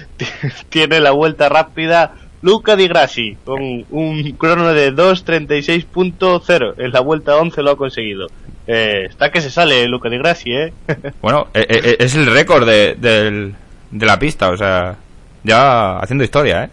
tiene 0.68 1.00
la 1.00 1.12
vuelta 1.12 1.48
rápida 1.48 2.14
Luca 2.44 2.76
Di 2.76 2.86
Grassi 2.86 3.38
con 3.42 3.58
un 3.90 4.32
crono 4.36 4.68
de 4.74 4.92
2.36.0. 4.94 6.74
En 6.76 6.92
la 6.92 7.00
vuelta 7.00 7.36
11 7.38 7.62
lo 7.62 7.70
ha 7.70 7.76
conseguido. 7.76 8.26
Eh, 8.66 9.06
está 9.08 9.30
que 9.30 9.40
se 9.40 9.48
sale 9.50 9.86
Luca 9.88 10.10
Di 10.10 10.18
Grassi, 10.18 10.52
¿eh? 10.52 10.72
Bueno, 11.22 11.46
eh, 11.54 11.66
eh, 11.68 11.96
es 12.00 12.14
el 12.14 12.26
récord 12.26 12.66
de, 12.66 12.96
del- 12.96 13.54
de 13.90 14.06
la 14.06 14.18
pista, 14.18 14.50
o 14.50 14.56
sea, 14.58 14.94
ya 15.42 15.98
haciendo 15.98 16.22
historia, 16.24 16.64
¿eh? 16.64 16.70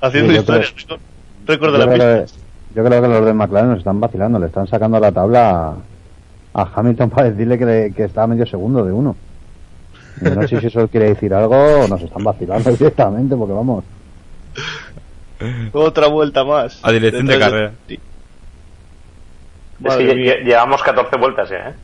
Haciendo 0.00 0.32
Sí, 0.32 0.38
historia. 0.38 0.66
Récord 1.46 1.72
de 1.72 1.78
Yo 1.80 1.86
la 1.86 1.92
creo, 1.92 2.22
pista. 2.22 2.38
que, 2.38 2.76
yo 2.76 2.84
creo 2.84 3.02
que 3.02 3.08
los 3.08 3.26
de 3.26 3.32
McLaren 3.32 3.70
nos 3.70 3.78
están 3.78 3.98
vacilando, 4.00 4.38
le 4.38 4.46
están 4.46 4.68
sacando 4.68 5.00
la 5.00 5.10
tabla 5.10 5.74
a, 6.54 6.68
Hamilton 6.76 7.10
para 7.10 7.30
decirle 7.30 7.58
que, 7.58 7.64
le- 7.66 7.92
que 7.92 8.04
está 8.04 8.22
a 8.22 8.26
medio 8.28 8.46
segundo 8.46 8.84
de 8.84 8.92
uno. 8.92 9.16
No 10.20 10.46
sé 10.46 10.60
si 10.60 10.66
eso 10.68 10.86
quiere 10.86 11.08
decir 11.08 11.34
algo 11.34 11.56
o 11.56 11.88
nos 11.88 12.02
están 12.02 12.22
vacilando 12.22 12.70
directamente, 12.76 13.34
porque 13.34 13.52
vamos. 13.54 13.82
Otra 15.72 16.06
vuelta 16.08 16.44
más. 16.44 16.78
A 16.82 16.92
dirección 16.92 17.26
de 17.26 17.38
carrera. 17.38 17.72
Es 17.88 17.98
que 19.96 20.14
lle- 20.14 20.44
llevamos 20.44 20.82
14 20.82 21.16
vueltas 21.16 21.48
ya, 21.50 21.70
¿eh? 21.70 21.74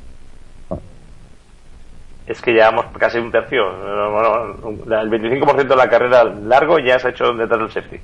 Ah. 0.71 0.77
Es 2.27 2.41
que 2.41 2.53
llevamos 2.53 2.87
casi 2.99 3.19
un 3.19 3.31
tercio. 3.33 3.65
Bueno, 4.13 5.01
el 5.01 5.11
25% 5.11 5.69
de 5.69 5.77
la 5.77 5.89
carrera 5.89 6.25
largo 6.25 6.79
ya 6.79 6.99
se 6.99 7.09
ha 7.09 7.11
hecho 7.11 7.33
detrás 7.33 7.61
del 7.61 7.71
safety. 7.73 7.97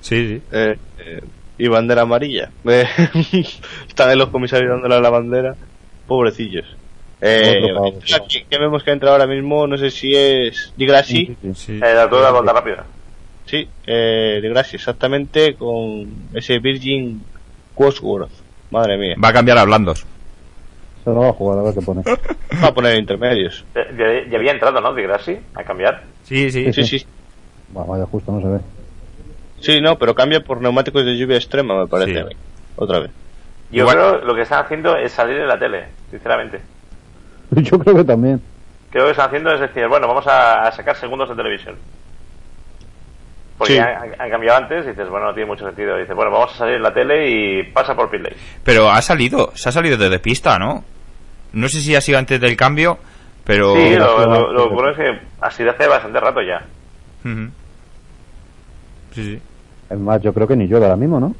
Sí, 0.00 0.28
sí. 0.28 0.42
Eh, 0.52 0.78
eh, 0.98 1.20
y 1.58 1.68
bandera 1.68 2.02
amarilla. 2.02 2.50
Eh, 2.64 2.86
Están 3.88 4.08
ahí 4.10 4.16
los 4.16 4.28
comisarios 4.30 4.70
dándole 4.70 5.00
la 5.00 5.10
bandera. 5.10 5.54
Pobrecillos. 6.06 6.64
Eh, 7.20 7.60
que 8.48 8.58
vemos 8.58 8.84
que 8.84 8.92
entra 8.92 9.10
ahora 9.10 9.26
mismo, 9.26 9.66
no 9.66 9.76
sé 9.76 9.90
si 9.90 10.14
es 10.14 10.72
Di 10.76 10.86
Grassi. 10.86 11.36
sí. 11.54 11.80
Eh, 11.82 11.94
la 11.94 12.08
toda 12.08 12.22
la 12.22 12.30
vuelta 12.30 12.52
rápida. 12.52 12.84
Sí, 13.48 13.66
eh, 13.86 14.40
Grassi, 14.42 14.76
exactamente, 14.76 15.54
con 15.54 16.06
ese 16.34 16.58
Virgin 16.58 17.22
Cosworth. 17.74 18.30
Madre 18.70 18.98
mía. 18.98 19.14
Va 19.22 19.28
a 19.28 19.32
cambiar 19.32 19.56
a 19.56 19.64
blandos. 19.64 20.04
Se 21.02 21.10
lo 21.10 21.20
va 21.20 21.28
a 21.30 21.32
jugar 21.32 21.58
a 21.58 21.62
ver 21.62 21.74
qué 21.74 21.80
pone. 21.80 22.02
Va 22.62 22.68
a 22.68 22.74
poner 22.74 22.98
intermedios. 22.98 23.64
Ya, 23.74 24.28
ya 24.30 24.36
había 24.36 24.52
entrado, 24.52 24.80
¿no? 24.82 24.92
De 24.92 25.02
Grassi 25.02 25.38
a 25.54 25.64
cambiar. 25.64 26.02
Sí, 26.24 26.50
sí. 26.50 26.70
Sí, 26.74 26.84
sí. 26.84 27.06
Buah, 27.70 27.84
vaya, 27.86 28.04
justo 28.04 28.30
no 28.32 28.42
se 28.42 28.48
ve. 28.48 28.58
Sí, 29.60 29.80
no, 29.80 29.96
pero 29.98 30.14
cambia 30.14 30.40
por 30.40 30.60
neumáticos 30.60 31.04
de 31.04 31.16
lluvia 31.16 31.36
extrema, 31.38 31.80
me 31.80 31.86
parece 31.86 32.12
Sí. 32.12 32.18
a 32.18 32.24
mí. 32.24 32.32
Otra 32.76 32.98
vez. 33.00 33.10
Yo 33.70 33.82
Igual- 33.84 33.96
creo 33.96 34.18
lo 34.24 34.34
que 34.34 34.42
están 34.42 34.62
haciendo 34.64 34.94
es 34.96 35.12
salir 35.12 35.38
en 35.38 35.48
la 35.48 35.58
tele, 35.58 35.84
sinceramente. 36.10 36.60
Yo 37.52 37.78
creo 37.78 37.96
que 37.96 38.04
también. 38.04 38.42
Creo 38.90 39.06
que 39.06 39.10
están 39.12 39.26
haciendo 39.28 39.52
es 39.54 39.60
decir, 39.60 39.86
bueno, 39.88 40.06
vamos 40.06 40.26
a, 40.26 40.68
a 40.68 40.72
sacar 40.72 40.96
segundos 40.96 41.28
de 41.30 41.34
televisión. 41.36 41.76
Porque 43.58 43.72
Sí. 43.74 43.78
han, 43.80 44.14
han 44.20 44.30
cambiado 44.30 44.58
antes 44.58 44.84
y 44.86 44.90
dices, 44.90 45.08
bueno, 45.10 45.26
no 45.26 45.34
tiene 45.34 45.48
mucho 45.48 45.66
sentido. 45.66 45.96
dices, 45.98 46.14
bueno, 46.14 46.30
vamos 46.30 46.52
a 46.54 46.58
salir 46.58 46.76
en 46.76 46.82
la 46.82 46.94
tele 46.94 47.28
y 47.28 47.62
pasa 47.72 47.94
por 47.96 48.08
pit 48.08 48.22
lane. 48.22 48.36
Pero 48.62 48.88
ha 48.88 49.02
salido, 49.02 49.50
se 49.54 49.68
ha 49.68 49.72
salido 49.72 49.96
desde 49.96 50.20
pista, 50.20 50.58
¿no? 50.58 50.84
No 51.52 51.68
sé 51.68 51.80
si 51.80 51.94
ha 51.96 52.00
sido 52.00 52.18
antes 52.18 52.40
del 52.40 52.56
cambio. 52.56 52.98
Pero... 53.44 53.74
Sí, 53.74 53.96
lo, 53.96 54.26
lo, 54.26 54.52
lo 54.52 54.62
que 54.68 54.72
ocurre 54.74 54.90
es 54.92 54.96
que 54.96 55.26
así 55.40 55.64
de 55.64 55.70
hace 55.70 55.88
bastante 55.88 56.20
rato 56.20 56.40
ya. 56.42 56.64
Ujú. 57.28 57.50
Sí, 59.12 59.24
sí. 59.24 59.42
Es 59.90 59.98
más, 59.98 60.20
yo 60.22 60.32
creo 60.34 60.46
que 60.46 60.54
ni 60.54 60.66
llueve 60.68 60.84
ahora 60.84 60.96
mismo, 60.96 61.18
¿no? 61.18 61.34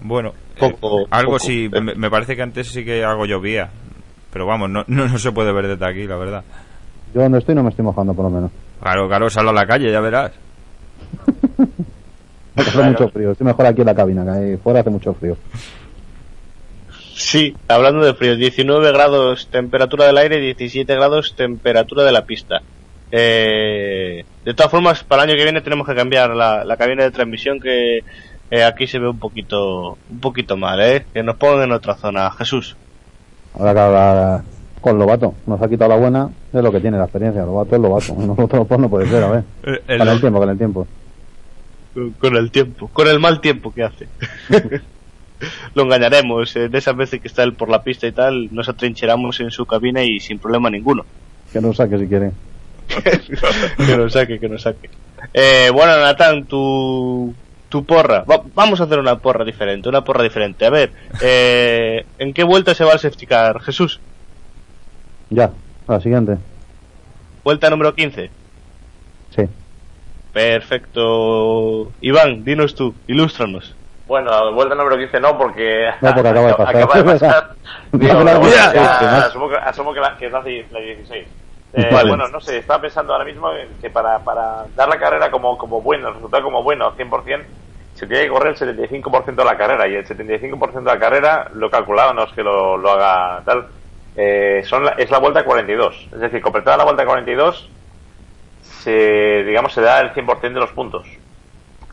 Bueno, 0.00 0.32
Poco, 0.58 1.00
eh, 1.02 1.06
algo 1.10 1.32
poco. 1.32 1.44
sí, 1.44 1.68
me, 1.72 1.94
me 1.94 2.10
parece 2.10 2.36
que 2.36 2.42
antes 2.42 2.68
sí 2.68 2.84
que 2.84 3.04
algo 3.04 3.26
llovía. 3.26 3.70
Pero 4.32 4.46
vamos, 4.46 4.70
no, 4.70 4.84
no, 4.86 5.08
no 5.08 5.18
se 5.18 5.32
puede 5.32 5.52
ver 5.52 5.66
desde 5.66 5.86
aquí, 5.86 6.06
la 6.06 6.16
verdad. 6.16 6.44
Yo 7.14 7.22
donde 7.22 7.38
estoy 7.38 7.54
no 7.54 7.62
me 7.62 7.70
estoy 7.70 7.84
mojando, 7.84 8.14
por 8.14 8.26
lo 8.26 8.30
menos. 8.30 8.50
Claro, 8.80 9.08
claro, 9.08 9.28
sal 9.30 9.48
a 9.48 9.52
la 9.52 9.66
calle, 9.66 9.90
ya 9.90 10.00
verás. 10.00 10.32
Hace 12.56 12.70
Claro. 12.72 12.90
mucho 12.90 13.08
frío. 13.10 13.32
Estoy 13.32 13.46
mejor 13.46 13.66
aquí 13.66 13.80
en 13.82 13.86
la 13.86 13.94
cabina, 13.94 14.24
que 14.24 14.30
ahí 14.30 14.56
fuera 14.56 14.80
hace 14.80 14.90
mucho 14.90 15.14
frío. 15.14 15.36
Sí, 17.14 17.54
hablando 17.68 18.04
de 18.04 18.14
frío, 18.14 18.36
19 18.36 18.92
grados 18.92 19.48
temperatura 19.50 20.06
del 20.06 20.18
aire, 20.18 20.38
17 20.40 20.92
grados 20.94 21.34
temperatura 21.36 22.02
de 22.04 22.12
la 22.12 22.24
pista. 22.24 22.60
Eh, 23.12 24.24
de 24.44 24.54
todas 24.54 24.70
formas, 24.70 25.02
para 25.04 25.22
el 25.22 25.30
año 25.30 25.36
que 25.38 25.44
viene 25.44 25.60
tenemos 25.60 25.86
que 25.86 25.94
cambiar 25.94 26.30
la, 26.30 26.64
la 26.64 26.76
cabina 26.76 27.04
de 27.04 27.10
transmisión 27.10 27.60
que 27.60 27.98
eh, 28.50 28.64
aquí 28.64 28.86
se 28.86 28.98
ve 28.98 29.08
un 29.08 29.18
poquito 29.18 29.96
un 30.10 30.20
poquito 30.20 30.56
mal, 30.56 30.80
¿eh? 30.80 31.06
Que 31.12 31.22
nos 31.22 31.36
pongan 31.36 31.64
en 31.64 31.72
otra 31.72 31.94
zona. 31.94 32.30
Jesús. 32.32 32.76
Ahora 33.58 33.72
que 33.74 33.80
ahora 33.80 34.42
con 34.80 34.98
Lobato 34.98 35.34
nos 35.46 35.60
ha 35.62 35.68
quitado 35.68 35.90
la 35.90 35.96
buena, 35.96 36.30
es 36.52 36.62
lo 36.62 36.70
que 36.72 36.80
tiene 36.80 36.96
la 36.98 37.04
experiencia. 37.04 37.42
Lobato 37.44 37.76
es 37.76 37.82
Lobato. 37.82 38.14
Nosotros 38.18 38.66
pues 38.66 38.80
no 38.80 38.88
puede 38.88 39.06
ser, 39.08 39.22
a 39.24 39.28
ver. 39.30 39.44
Eh, 39.64 39.80
el- 39.88 39.98
Con 39.98 40.08
el 40.08 40.20
tiempo, 40.20 40.38
con 40.40 40.50
el 40.50 40.58
tiempo. 40.58 40.86
Con 42.20 42.36
el 42.36 42.50
tiempo, 42.50 42.88
con 42.92 43.08
el 43.08 43.18
mal 43.18 43.40
tiempo 43.40 43.72
que 43.72 43.82
hace. 43.82 44.06
Lo 45.74 45.84
engañaremos, 45.84 46.54
eh, 46.56 46.68
de 46.68 46.78
esas 46.78 46.96
veces 46.96 47.20
que 47.20 47.28
está 47.28 47.42
él 47.44 47.54
por 47.54 47.68
la 47.68 47.82
pista 47.82 48.06
y 48.06 48.12
tal, 48.12 48.48
nos 48.52 48.68
atrincheramos 48.68 49.38
en 49.40 49.50
su 49.50 49.66
cabina 49.66 50.02
y 50.02 50.18
sin 50.20 50.38
problema 50.38 50.68
ninguno. 50.70 51.04
Que 51.52 51.60
nos 51.60 51.76
saque 51.76 51.98
si 51.98 52.06
quiere. 52.06 52.32
que 53.86 53.96
nos 53.96 54.12
saque, 54.12 54.38
que 54.38 54.48
nos 54.48 54.62
saque. 54.62 54.90
Eh, 55.34 55.70
bueno, 55.72 55.98
Natán, 56.00 56.44
tu, 56.46 57.32
tu 57.68 57.84
porra. 57.84 58.24
Va- 58.24 58.42
vamos 58.54 58.80
a 58.80 58.84
hacer 58.84 58.98
una 58.98 59.16
porra 59.18 59.44
diferente, 59.44 59.88
una 59.88 60.02
porra 60.02 60.22
diferente. 60.24 60.66
A 60.66 60.70
ver, 60.70 60.90
eh, 61.20 62.04
¿en 62.18 62.32
qué 62.32 62.42
vuelta 62.44 62.74
se 62.74 62.84
va 62.84 62.92
el 62.94 62.98
safety 62.98 63.26
car? 63.26 63.60
Jesús, 63.60 64.00
Ya, 65.30 65.50
a 65.86 65.92
la 65.92 66.00
siguiente. 66.00 66.38
vuelta 67.44 67.70
número 67.70 67.94
15. 67.94 68.30
Sí. 69.34 69.42
Perfecto. 70.32 71.90
Iván, 72.00 72.44
dinos 72.44 72.74
tú, 72.74 72.94
ilústranos. 73.06 73.74
Bueno, 74.06 74.52
vuelta 74.54 74.74
número 74.74 74.96
15 74.96 75.20
no, 75.20 75.36
porque... 75.36 75.90
No, 76.00 76.14
porque 76.14 76.28
acaba 76.28 76.46
de 76.48 76.54
pasar. 76.56 76.76
acaba 76.76 76.94
de 76.94 77.04
pasar. 77.04 77.50
Digo, 77.92 78.14
No, 78.24 78.42
ya. 78.48 78.72
ya, 78.72 79.18
asumo 79.26 79.48
que, 79.48 79.56
asumo 79.56 79.92
que, 79.94 80.00
la, 80.00 80.16
que 80.16 80.26
es 80.26 80.32
la, 80.32 80.38
la 80.40 80.80
16. 80.80 81.26
Eh, 81.74 81.88
Vale. 81.92 82.08
Bueno, 82.08 82.28
no 82.28 82.40
sé, 82.40 82.58
estaba 82.58 82.80
pensando 82.80 83.12
ahora 83.12 83.26
mismo 83.26 83.48
que 83.80 83.90
para, 83.90 84.18
para 84.20 84.64
dar 84.74 84.88
la 84.88 84.98
carrera 84.98 85.30
como, 85.30 85.58
como 85.58 85.82
bueno, 85.82 86.08
el 86.08 86.14
resultado 86.14 86.42
como 86.44 86.62
bueno, 86.62 86.94
100%, 86.96 87.42
se 87.94 88.06
tiene 88.06 88.24
que 88.24 88.30
correr 88.30 88.56
el 88.58 88.76
75% 89.02 89.34
de 89.34 89.44
la 89.44 89.56
carrera 89.58 89.86
y 89.86 89.94
el 89.96 90.06
75% 90.06 90.72
de 90.78 90.82
la 90.84 90.98
carrera, 90.98 91.50
lo 91.54 91.70
calculado, 91.70 92.14
no 92.14 92.24
es 92.24 92.32
que 92.32 92.42
lo, 92.42 92.78
lo 92.78 92.90
haga 92.92 93.42
tal, 93.44 93.66
eh, 94.18 94.62
son 94.66 94.84
la- 94.84 94.92
es 94.98 95.10
la 95.10 95.18
vuelta 95.18 95.44
42. 95.44 96.08
Es 96.12 96.20
decir, 96.20 96.42
completada 96.42 96.78
la 96.78 96.84
vuelta 96.84 97.06
42, 97.06 97.70
se, 98.62 99.44
digamos, 99.44 99.72
se 99.72 99.80
da 99.82 100.00
el 100.00 100.12
100% 100.12 100.60
de 100.60 100.66
los 100.66 100.72
puntos. 100.74 101.06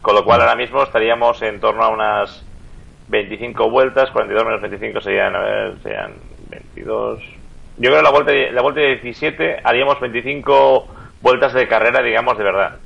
Con 0.02 0.16
lo 0.16 0.24
cual 0.26 0.42
ahora 0.42 0.56
mismo 0.56 0.84
estaríamos 0.84 1.42
en 1.42 1.60
torno 1.60 1.84
a 1.84 1.90
unas 1.90 2.46
25 3.08 3.70
vueltas, 3.70 4.12
42 4.12 4.46
menos 4.46 4.62
25 4.62 5.02
serían, 5.02 5.36
a 5.36 5.40
ver, 5.40 5.80
serían 5.84 6.14
22. 6.50 7.22
Yo 7.78 7.90
creo 7.90 7.98
que 7.98 8.04
la 8.04 8.12
vuelta, 8.12 8.34
la 8.54 8.62
vuelta 8.62 8.82
de 8.82 8.96
17 8.98 9.62
haríamos 9.64 10.00
25 10.00 10.88
vueltas 11.22 11.54
de 11.54 11.68
carrera, 11.68 12.02
digamos, 12.04 12.38
de 12.38 12.44
verdad. 12.44 12.80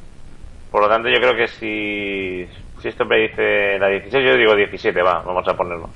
Por 0.72 0.82
lo 0.84 0.90
tanto, 0.90 1.10
yo 1.10 1.18
creo 1.20 1.36
que 1.36 1.48
si, 1.48 2.48
si 2.82 2.88
esto 2.88 3.06
me 3.06 3.18
dice 3.18 3.78
la 3.80 3.88
16, 3.88 4.26
yo 4.26 4.36
digo 4.36 4.56
17, 4.56 5.02
va, 5.02 5.22
vamos 5.22 5.48
a 5.48 5.56
ponernos. 5.56 5.90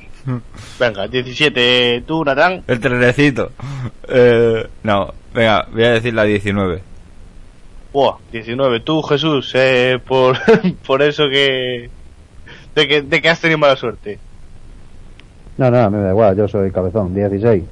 Venga, 0.80 1.08
17, 1.08 2.04
tú, 2.06 2.24
Natán. 2.24 2.64
El 2.68 2.80
trenecito. 2.80 3.52
Eh, 4.08 4.68
no, 4.84 5.14
venga, 5.34 5.68
voy 5.72 5.84
a 5.84 5.92
decir 5.92 6.14
la 6.14 6.24
19. 6.24 6.82
Buah, 7.92 8.18
19. 8.32 8.80
Tú, 8.82 9.02
Jesús, 9.04 9.52
eh, 9.56 10.00
por, 10.06 10.38
por 10.88 11.02
eso 11.02 11.30
que 11.30 11.90
de, 12.76 12.88
que... 12.88 13.02
de 13.02 13.22
que 13.22 13.30
has 13.30 13.40
tenido 13.40 13.58
mala 13.58 13.76
suerte. 13.76 14.18
No, 15.58 15.70
no, 15.70 15.92
me 15.92 16.00
da 16.00 16.10
igual, 16.10 16.36
yo 16.36 16.48
soy 16.48 16.72
cabezón, 16.72 17.14
16. 17.14 17.64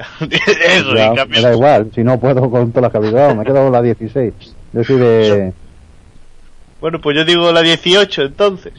eso, 0.20 0.94
Ya, 0.94 1.12
y 1.12 1.28
me 1.28 1.40
da 1.40 1.52
igual, 1.52 1.90
si 1.94 2.02
no 2.02 2.18
puedo 2.18 2.50
con 2.50 2.72
todas 2.72 2.92
las 2.92 3.02
que 3.02 3.34
me 3.34 3.44
quedo 3.44 3.62
con 3.62 3.72
la 3.72 3.82
16. 3.82 4.34
Yo 4.72 4.84
soy 4.84 4.98
de... 4.98 5.52
Bueno, 6.80 7.00
pues 7.00 7.16
yo 7.16 7.24
digo 7.24 7.50
la 7.52 7.62
18 7.62 8.22
entonces. 8.22 8.72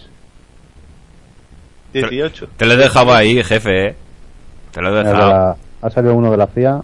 18. 1.93 2.47
Te 2.57 2.65
lo 2.65 2.73
he 2.73 2.77
dejado 2.77 3.13
ahí, 3.13 3.43
jefe, 3.43 3.87
eh. 3.87 3.95
Te 4.71 4.81
lo 4.81 4.89
he 4.89 4.91
de 5.03 5.03
dejado. 5.03 5.29
la- 5.29 5.55
ha 5.81 5.89
salido 5.89 6.13
uno 6.15 6.31
de 6.31 6.37
la 6.37 6.47
FIA, 6.47 6.79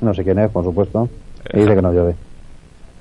no 0.00 0.14
sé 0.14 0.24
quién 0.24 0.38
es, 0.40 0.50
por 0.50 0.64
supuesto, 0.64 1.08
y 1.54 1.60
dice 1.60 1.74
que 1.74 1.82
no 1.82 1.92
llueve. 1.92 2.14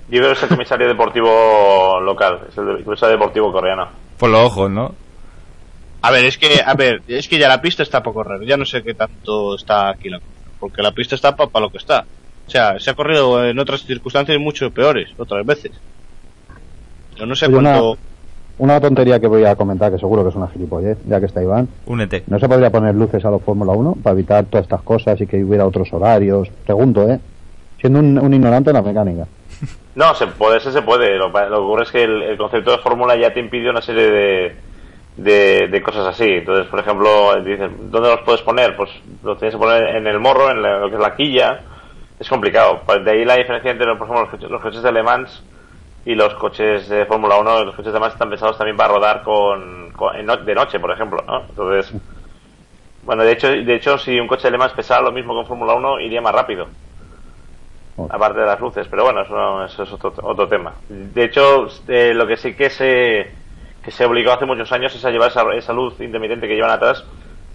Yo 0.09 0.19
creo 0.19 0.27
que 0.27 0.33
es 0.37 0.43
el 0.43 0.49
comisario 0.49 0.87
deportivo 0.87 1.99
local, 2.01 2.41
es 2.49 2.57
el 2.57 2.83
comisario 2.83 3.17
deportivo 3.17 3.51
coreano. 3.51 3.87
Por 4.17 4.29
los 4.29 4.41
ojos, 4.41 4.69
¿no? 4.69 4.93
A 6.03 6.11
ver, 6.11 6.25
es 6.25 6.37
que, 6.37 6.61
a 6.65 6.73
ver, 6.73 7.01
es 7.07 7.27
que 7.27 7.37
ya 7.39 7.47
la 7.47 7.61
pista 7.61 7.83
está 7.83 8.01
para 8.01 8.13
correr. 8.13 8.45
Ya 8.45 8.57
no 8.57 8.65
sé 8.65 8.81
qué 8.83 8.93
tanto 8.93 9.55
está 9.55 9.89
aquí 9.89 10.09
la 10.09 10.19
cosa. 10.19 10.31
Porque 10.59 10.81
la 10.81 10.91
pista 10.91 11.15
está 11.15 11.35
para 11.35 11.59
lo 11.59 11.69
que 11.71 11.77
está. 11.77 12.05
O 12.47 12.49
sea, 12.49 12.79
se 12.79 12.89
ha 12.89 12.93
corrido 12.95 13.43
en 13.45 13.57
otras 13.59 13.83
circunstancias 13.83 14.39
mucho 14.39 14.69
peores, 14.71 15.09
otras 15.17 15.45
veces. 15.45 15.71
Yo 17.21 17.25
no 17.27 17.35
sé 17.35 17.45
Oye, 17.45 17.55
una- 17.57 17.71
cuánto. 17.79 17.97
Una 18.57 18.79
tontería 18.81 19.19
que 19.19 19.27
voy 19.27 19.43
a 19.45 19.55
comentar, 19.55 19.91
que 19.91 19.97
seguro 19.97 20.21
que 20.23 20.29
es 20.29 20.35
una 20.35 20.47
gilipollez, 20.49 20.97
ya 21.07 21.19
que 21.19 21.25
está 21.27 21.41
Iván. 21.41 21.67
Únete. 21.87 22.23
¿No 22.27 22.37
se 22.37 22.47
podría 22.49 22.69
poner 22.69 22.93
luces 22.93 23.23
a 23.25 23.31
los 23.31 23.41
Fórmula 23.41 23.71
1 23.73 23.95
para 24.03 24.13
evitar 24.13 24.45
todas 24.45 24.65
estas 24.65 24.81
cosas 24.83 25.19
y 25.21 25.25
que 25.25 25.43
hubiera 25.43 25.65
otros 25.65 25.91
horarios? 25.93 26.47
Pregunto, 26.65 27.09
¿eh? 27.09 27.19
Siendo 27.79 27.99
un, 27.99 28.19
un 28.19 28.33
ignorante 28.33 28.69
en 28.71 28.75
la 28.75 28.81
mecánica. 28.81 29.25
No, 29.93 30.15
se 30.15 30.25
puede, 30.27 30.59
se, 30.61 30.71
se 30.71 30.81
puede. 30.83 31.17
Lo, 31.17 31.33
que 31.33 31.39
ocurre 31.53 31.83
es 31.83 31.91
que 31.91 32.03
el, 32.03 32.21
el 32.23 32.37
concepto 32.37 32.71
de 32.71 32.77
fórmula 32.77 33.15
ya 33.17 33.33
te 33.33 33.41
impide 33.41 33.69
una 33.69 33.81
serie 33.81 34.09
de, 34.09 34.55
de, 35.17 35.67
de 35.67 35.81
cosas 35.81 36.07
así. 36.07 36.23
Entonces, 36.29 36.67
por 36.67 36.79
ejemplo, 36.79 37.09
dices, 37.43 37.69
¿dónde 37.91 38.07
los 38.09 38.21
puedes 38.21 38.41
poner? 38.41 38.73
Pues 38.77 38.89
los 39.21 39.37
tienes 39.37 39.53
que 39.55 39.59
poner 39.59 39.97
en 39.97 40.07
el 40.07 40.17
morro, 40.19 40.49
en 40.49 40.61
la- 40.61 40.79
lo 40.79 40.89
que 40.89 40.95
es 40.95 41.01
la 41.01 41.13
quilla. 41.15 41.59
Es 42.19 42.29
complicado. 42.29 42.79
De 43.03 43.11
ahí 43.11 43.25
la 43.25 43.35
diferencia 43.35 43.71
entre, 43.71 43.87
por 43.95 44.07
ejemplo, 44.07 44.21
los 44.21 44.29
coches, 44.29 44.49
los 44.49 44.61
coches 44.61 44.81
de 44.81 44.91
Le 44.93 45.03
Mans 45.03 45.43
y 46.05 46.15
los 46.15 46.33
coches 46.35 46.87
de 46.89 47.05
Fórmula 47.05 47.37
1. 47.37 47.65
Los 47.65 47.75
coches 47.75 47.93
de 47.93 47.99
Le 47.99 48.01
Mans 48.01 48.13
están 48.13 48.29
pensados 48.29 48.57
también 48.57 48.77
para 48.77 48.93
rodar 48.93 49.23
con, 49.23 49.93
de 50.45 50.55
noche, 50.55 50.79
por 50.79 50.91
ejemplo. 50.91 51.23
¿no? 51.27 51.41
Entonces, 51.49 51.93
bueno, 53.03 53.23
de 53.23 53.31
hecho, 53.31 53.47
de 53.49 53.75
hecho, 53.75 53.97
si 53.97 54.19
un 54.19 54.27
coche 54.27 54.43
de 54.47 54.51
Le 54.51 54.57
Mans 54.57 54.73
pesara 54.73 55.01
lo 55.01 55.11
mismo 55.11 55.33
que 55.33 55.39
un 55.39 55.47
Fórmula 55.47 55.73
1, 55.73 55.99
iría 55.99 56.21
más 56.21 56.33
rápido 56.33 56.67
aparte 58.09 58.39
de 58.39 58.45
las 58.45 58.59
luces, 58.59 58.87
pero 58.89 59.03
bueno, 59.03 59.21
eso, 59.21 59.33
no- 59.33 59.65
eso 59.65 59.83
es 59.83 59.91
otro, 59.93 60.13
otro 60.23 60.47
tema. 60.47 60.73
De 60.89 61.23
hecho, 61.25 61.67
eh, 61.87 62.13
lo 62.13 62.27
que 62.27 62.37
sí 62.37 62.53
que 62.55 62.69
se, 62.69 63.31
que 63.83 63.91
se 63.91 64.05
obligó 64.05 64.31
hace 64.31 64.45
muchos 64.45 64.71
años 64.71 64.93
es 64.95 65.03
a 65.05 65.11
llevar 65.11 65.29
esa, 65.29 65.43
esa 65.53 65.73
luz 65.73 65.99
intermitente 66.01 66.47
que 66.47 66.55
llevan 66.55 66.71
atrás 66.71 67.03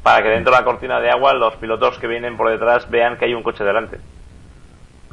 para 0.02 0.22
que 0.22 0.28
dentro 0.30 0.52
de 0.52 0.58
la 0.58 0.64
cortina 0.64 1.00
de 1.00 1.10
agua 1.10 1.32
los 1.34 1.54
pilotos 1.56 1.98
que 1.98 2.06
vienen 2.06 2.36
por 2.36 2.48
detrás 2.50 2.88
vean 2.90 3.16
que 3.18 3.24
hay 3.26 3.34
un 3.34 3.42
coche 3.42 3.64
delante. 3.64 3.98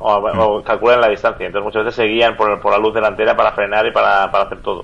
O, 0.06 0.16
o 0.18 0.62
calculen 0.64 1.00
la 1.00 1.08
distancia. 1.10 1.46
Entonces 1.46 1.64
muchas 1.66 1.86
veces 1.86 1.96
se 1.96 2.04
guían 2.12 2.36
por, 2.36 2.60
por 2.60 2.72
la 2.74 2.78
luz 2.78 2.94
delantera 2.94 3.36
para 3.38 3.54
frenar 3.54 3.86
y 3.88 3.92
para, 3.92 4.30
para 4.32 4.44
hacer 4.46 4.62
todo. 4.62 4.84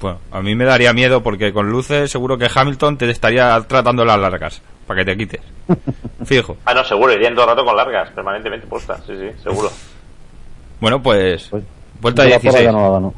Bueno, 0.00 0.18
a 0.30 0.40
mí 0.40 0.54
me 0.54 0.64
daría 0.64 0.92
miedo 0.94 1.22
porque 1.22 1.52
con 1.52 1.70
luces 1.70 2.10
seguro 2.10 2.38
que 2.38 2.48
Hamilton 2.54 2.96
te 2.96 3.10
estaría 3.10 3.60
tratando 3.68 4.04
las 4.04 4.18
largas 4.18 4.62
para 4.86 5.00
que 5.00 5.04
te 5.04 5.16
quites. 5.16 5.40
Fijo. 6.24 6.56
Ah, 6.64 6.72
no, 6.74 6.84
seguro, 6.84 7.12
irían 7.12 7.34
todo 7.34 7.44
el 7.44 7.50
rato 7.50 7.64
con 7.66 7.76
largas, 7.76 8.10
permanentemente 8.12 8.66
puestas. 8.66 9.02
Sí, 9.06 9.12
sí, 9.18 9.30
seguro. 9.42 9.70
Bueno, 10.80 11.02
pues 11.02 11.48
Pues, 11.50 11.64
vuelta 12.02 12.22
porra 12.24 12.36
16. 12.38 12.64
ya 12.64 12.72
no 12.72 12.92
gano. 12.92 13.14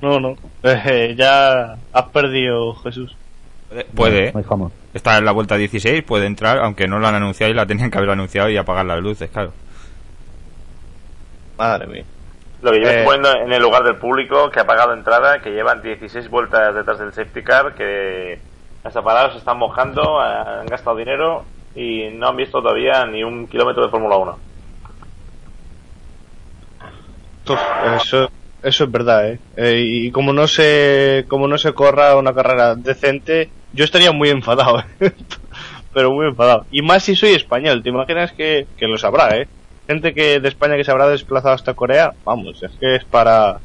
No, 0.00 0.20
no. 0.20 0.36
Eh, 0.62 1.14
ya 1.18 1.76
has 1.92 2.04
perdido, 2.12 2.74
Jesús. 2.76 3.16
Puede, 3.68 3.84
puede, 3.86 4.32
No 4.32 4.42
jamón. 4.44 4.72
está 4.92 5.18
en 5.18 5.24
la 5.24 5.32
vuelta 5.32 5.56
16, 5.56 6.02
puede 6.04 6.26
entrar, 6.26 6.58
aunque 6.58 6.86
no 6.86 6.98
lo 7.00 7.06
han 7.08 7.14
anunciado 7.16 7.50
y 7.50 7.56
la 7.56 7.66
tenían 7.66 7.90
que 7.90 7.98
haber 7.98 8.10
anunciado 8.10 8.48
y 8.50 8.56
apagar 8.56 8.84
las 8.86 9.00
luces, 9.00 9.30
claro. 9.30 9.52
Madre 11.58 11.86
mía. 11.86 12.04
Lo 12.62 12.72
que 12.72 12.80
yo 12.80 12.88
Eh. 12.88 13.02
poniendo 13.04 13.32
en 13.34 13.52
el 13.52 13.62
lugar 13.62 13.82
del 13.84 13.96
público 13.96 14.50
que 14.50 14.60
ha 14.60 14.66
pagado 14.66 14.94
entrada, 14.94 15.40
que 15.40 15.50
llevan 15.50 15.82
16 15.82 16.28
vueltas 16.30 16.74
detrás 16.74 16.98
del 16.98 17.12
safety 17.12 17.42
car, 17.42 17.74
que 17.74 18.38
hasta 18.82 19.02
parados 19.02 19.32
se 19.32 19.38
están 19.38 19.58
mojando, 19.58 20.18
han 20.20 20.66
gastado 20.66 20.96
dinero 20.96 21.44
y 21.74 22.08
no 22.12 22.28
han 22.28 22.36
visto 22.36 22.62
todavía 22.62 23.04
ni 23.06 23.22
un 23.24 23.46
kilómetro 23.48 23.84
de 23.84 23.90
Fórmula 23.90 24.16
1. 24.16 24.38
Uf, 27.48 27.60
eso, 27.96 28.30
eso 28.62 28.84
es 28.84 28.90
verdad, 28.90 29.28
¿eh? 29.30 29.38
Eh, 29.56 29.82
Y 29.86 30.10
como 30.10 30.32
no 30.32 30.46
se, 30.46 31.26
como 31.28 31.46
no 31.46 31.58
se 31.58 31.72
corra 31.74 32.16
una 32.16 32.32
carrera 32.34 32.74
decente, 32.74 33.50
yo 33.72 33.84
estaría 33.84 34.12
muy 34.12 34.30
enfadado, 34.30 34.82
¿eh? 35.00 35.12
pero 35.92 36.10
muy 36.12 36.26
enfadado. 36.28 36.64
Y 36.70 36.80
más 36.82 37.02
si 37.02 37.14
soy 37.14 37.30
español, 37.34 37.82
¿te 37.82 37.90
imaginas 37.90 38.32
que, 38.32 38.66
que 38.78 38.86
lo 38.86 38.96
sabrá, 38.96 39.36
eh? 39.36 39.48
Gente 39.86 40.14
que 40.14 40.40
de 40.40 40.48
España 40.48 40.76
que 40.76 40.84
se 40.84 40.90
habrá 40.90 41.08
desplazado 41.08 41.54
hasta 41.54 41.74
Corea, 41.74 42.12
vamos, 42.24 42.62
es 42.62 42.72
que 42.80 42.96
es 42.96 43.04
para 43.04 43.58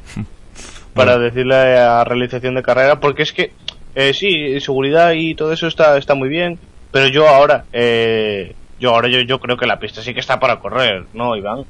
para 0.94 1.18
decirle 1.18 1.78
a 1.78 2.04
realización 2.04 2.54
de 2.54 2.62
carrera, 2.62 3.00
porque 3.00 3.22
es 3.22 3.32
que 3.32 3.52
eh, 3.94 4.12
sí, 4.12 4.60
seguridad 4.60 5.12
y 5.12 5.34
todo 5.34 5.52
eso 5.52 5.66
está 5.66 5.96
está 5.96 6.14
muy 6.14 6.28
bien, 6.28 6.58
pero 6.90 7.08
yo 7.08 7.28
ahora 7.28 7.64
eh, 7.72 8.54
yo 8.78 8.90
ahora 8.90 9.08
yo, 9.08 9.20
yo 9.20 9.40
creo 9.40 9.56
que 9.56 9.66
la 9.66 9.78
pista 9.78 10.02
sí 10.02 10.14
que 10.14 10.20
está 10.20 10.38
para 10.38 10.56
correr, 10.56 11.04
¿no, 11.14 11.36
Iván? 11.36 11.64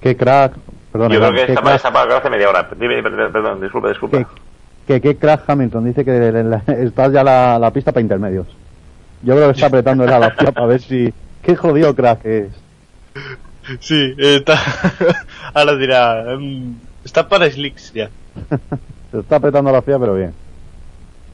Qué 0.00 0.16
crack. 0.16 0.54
Perdón, 0.92 1.12
Yo 1.12 1.18
Iván, 1.18 1.32
creo 1.32 1.46
que 1.46 1.52
qué 1.52 1.58
está, 1.58 1.74
está 1.74 1.92
para 1.92 2.16
hace 2.16 2.30
media 2.30 2.48
hora. 2.48 2.68
Dime, 2.78 3.02
perdón, 3.02 3.32
perdón, 3.32 3.60
disculpa, 3.60 3.88
disculpa. 3.88 4.18
que, 4.18 4.26
que 4.86 5.00
qué 5.00 5.16
crack 5.16 5.48
Hamilton 5.48 5.84
dice 5.84 6.04
que 6.04 6.52
está 6.82 7.08
ya 7.08 7.22
la, 7.22 7.58
la 7.58 7.70
pista 7.72 7.92
para 7.92 8.02
intermedios. 8.02 8.46
Yo 9.22 9.34
creo 9.34 9.48
que 9.48 9.54
está 9.54 9.66
apretando 9.66 10.04
él 10.04 10.12
a 10.12 10.18
la 10.18 10.30
FIA 10.30 10.52
para 10.52 10.66
ver 10.66 10.80
si. 10.80 11.12
Qué 11.42 11.56
jodido 11.56 11.94
crack 11.94 12.24
es. 12.24 12.52
Sí, 13.80 14.14
está 14.18 14.58
ahora 15.54 15.76
dirá, 15.76 16.32
em, 16.32 16.74
está 17.04 17.28
para 17.28 17.50
slicks 17.50 17.92
ya. 17.92 18.08
Se 19.12 19.18
está 19.20 19.36
apretando 19.36 19.70
la 19.72 19.82
FIA, 19.82 19.98
pero 19.98 20.14
bien. 20.14 20.32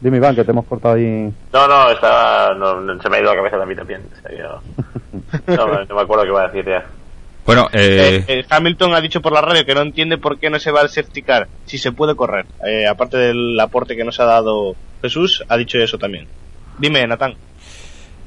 Dime, 0.01 0.19
Iván, 0.19 0.35
que 0.35 0.45
te 0.45 0.51
hemos 0.51 0.67
cortado 0.67 0.95
ahí. 0.95 1.33
No, 1.53 1.69
no, 1.69 1.91
estaba, 1.91 2.55
no, 2.55 2.81
no, 2.81 3.01
se 3.01 3.09
me 3.09 3.17
ha 3.17 3.21
ido 3.21 3.31
la 3.31 3.37
cabeza 3.37 3.59
también 3.59 3.79
también. 3.79 4.03
O 4.13 4.29
sea, 4.29 4.37
yo- 4.39 5.57
no, 5.57 5.85
no 5.85 5.95
me 5.95 6.03
acuerdo 6.03 6.25
qué 6.25 6.29
iba 6.29 6.43
a 6.43 6.49
decir 6.49 6.65
ya. 6.67 6.85
Bueno, 7.47 7.69
eh, 7.73 8.25
Eh, 8.29 8.41
eh, 8.41 8.45
Hamilton 8.51 8.95
ha 8.95 9.01
dicho 9.01 9.23
por 9.23 9.33
la 9.33 9.41
radio 9.41 9.65
que 9.65 9.75
no 9.75 9.81
entiende 9.83 10.19
por 10.19 10.39
qué 10.39 10.51
no 10.51 10.59
se 10.59 10.71
va 10.73 10.81
al 10.81 10.89
safety 10.91 11.23
car 11.23 11.47
si 11.65 11.79
se 11.79 11.93
puede 11.93 12.15
correr. 12.17 12.45
Eh, 12.67 12.87
aparte 12.87 13.17
del 13.17 13.59
aporte 13.61 13.97
que 13.97 14.05
nos 14.05 14.19
ha 14.21 14.25
dado 14.25 14.75
Jesús, 15.01 15.43
ha 15.49 15.57
dicho 15.57 15.79
eso 15.79 15.97
también. 15.97 16.27
Dime, 16.79 17.07
Natán. 17.07 17.35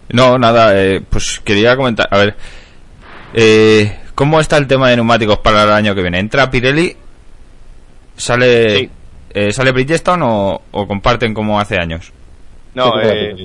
no, 0.09 0.39
nada, 0.39 0.71
eh, 0.81 1.01
pues 1.07 1.39
quería 1.43 1.75
comentar, 1.75 2.07
a 2.09 2.17
ver, 2.17 2.35
eh, 3.33 3.99
¿cómo 4.15 4.39
está 4.39 4.57
el 4.57 4.67
tema 4.67 4.89
de 4.89 4.95
neumáticos 4.97 5.39
para 5.39 5.63
el 5.63 5.71
año 5.71 5.95
que 5.95 6.01
viene? 6.01 6.19
¿Entra 6.19 6.49
Pirelli? 6.49 6.95
¿Sale, 8.15 8.77
Sí. 8.77 8.89
eh, 9.33 9.51
¿sale 9.53 9.71
Bridgestone 9.71 10.23
o, 10.25 10.61
o 10.71 10.87
comparten 10.87 11.33
como 11.33 11.59
hace 11.59 11.77
años? 11.79 12.11
No, 12.73 12.99
eh, 13.01 13.35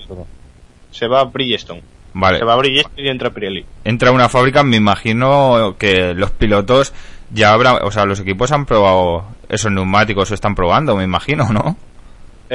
se 0.91 1.07
va 1.07 1.21
a 1.21 1.25
Bridgestone. 1.25 1.83
Vale, 2.15 2.39
Se 2.39 2.45
va 2.45 2.55
a 2.55 2.57
Bridgestone 2.57 3.03
y 3.03 3.09
entra 3.09 3.31
Pirelli. 3.31 3.65
entra 3.85 4.11
una 4.13 4.29
fábrica, 4.29 4.63
me 4.63 4.77
imagino 4.77 5.77
que 5.79 6.15
los 6.15 6.31
pilotos 6.31 6.93
ya 7.33 7.53
habrán, 7.53 7.79
o 7.83 7.91
sea, 7.91 8.05
los 8.05 8.21
equipos 8.21 8.53
han 8.53 8.67
probado 8.67 9.25
esos 9.49 9.73
neumáticos, 9.73 10.31
o 10.31 10.35
están 10.35 10.55
probando, 10.55 10.97
me 10.97 11.05
imagino, 11.05 11.49
¿no? 11.53 11.77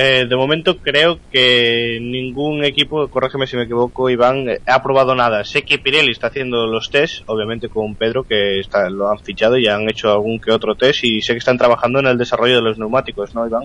Eh, 0.02 0.28
de 0.30 0.36
momento 0.38 0.78
creo 0.80 1.20
que 1.30 2.00
ningún 2.02 2.64
equipo, 2.64 3.10
corrígeme 3.10 3.48
si 3.48 3.58
me 3.58 3.64
equivoco, 3.64 4.10
Iván, 4.10 4.48
eh, 4.48 4.60
ha 4.66 4.82
probado 4.82 5.14
nada. 5.14 5.44
Sé 5.44 5.64
que 5.64 5.78
Pirelli 5.78 6.12
está 6.12 6.28
haciendo 6.28 6.68
los 6.68 6.90
test, 6.90 7.24
obviamente 7.26 7.68
con 7.68 7.96
Pedro, 7.98 8.24
que 8.24 8.62
está, 8.62 8.90
lo 8.90 9.10
han 9.10 9.20
fichado 9.20 9.58
y 9.58 9.68
han 9.68 9.90
hecho 9.90 10.10
algún 10.10 10.40
que 10.40 10.52
otro 10.54 10.76
test, 10.76 11.04
y 11.04 11.22
sé 11.22 11.34
que 11.34 11.40
están 11.40 11.58
trabajando 11.58 12.00
en 12.00 12.08
el 12.08 12.18
desarrollo 12.18 12.56
de 12.56 12.62
los 12.62 12.78
neumáticos, 12.80 13.36
¿no, 13.36 13.46
Iván? 13.46 13.64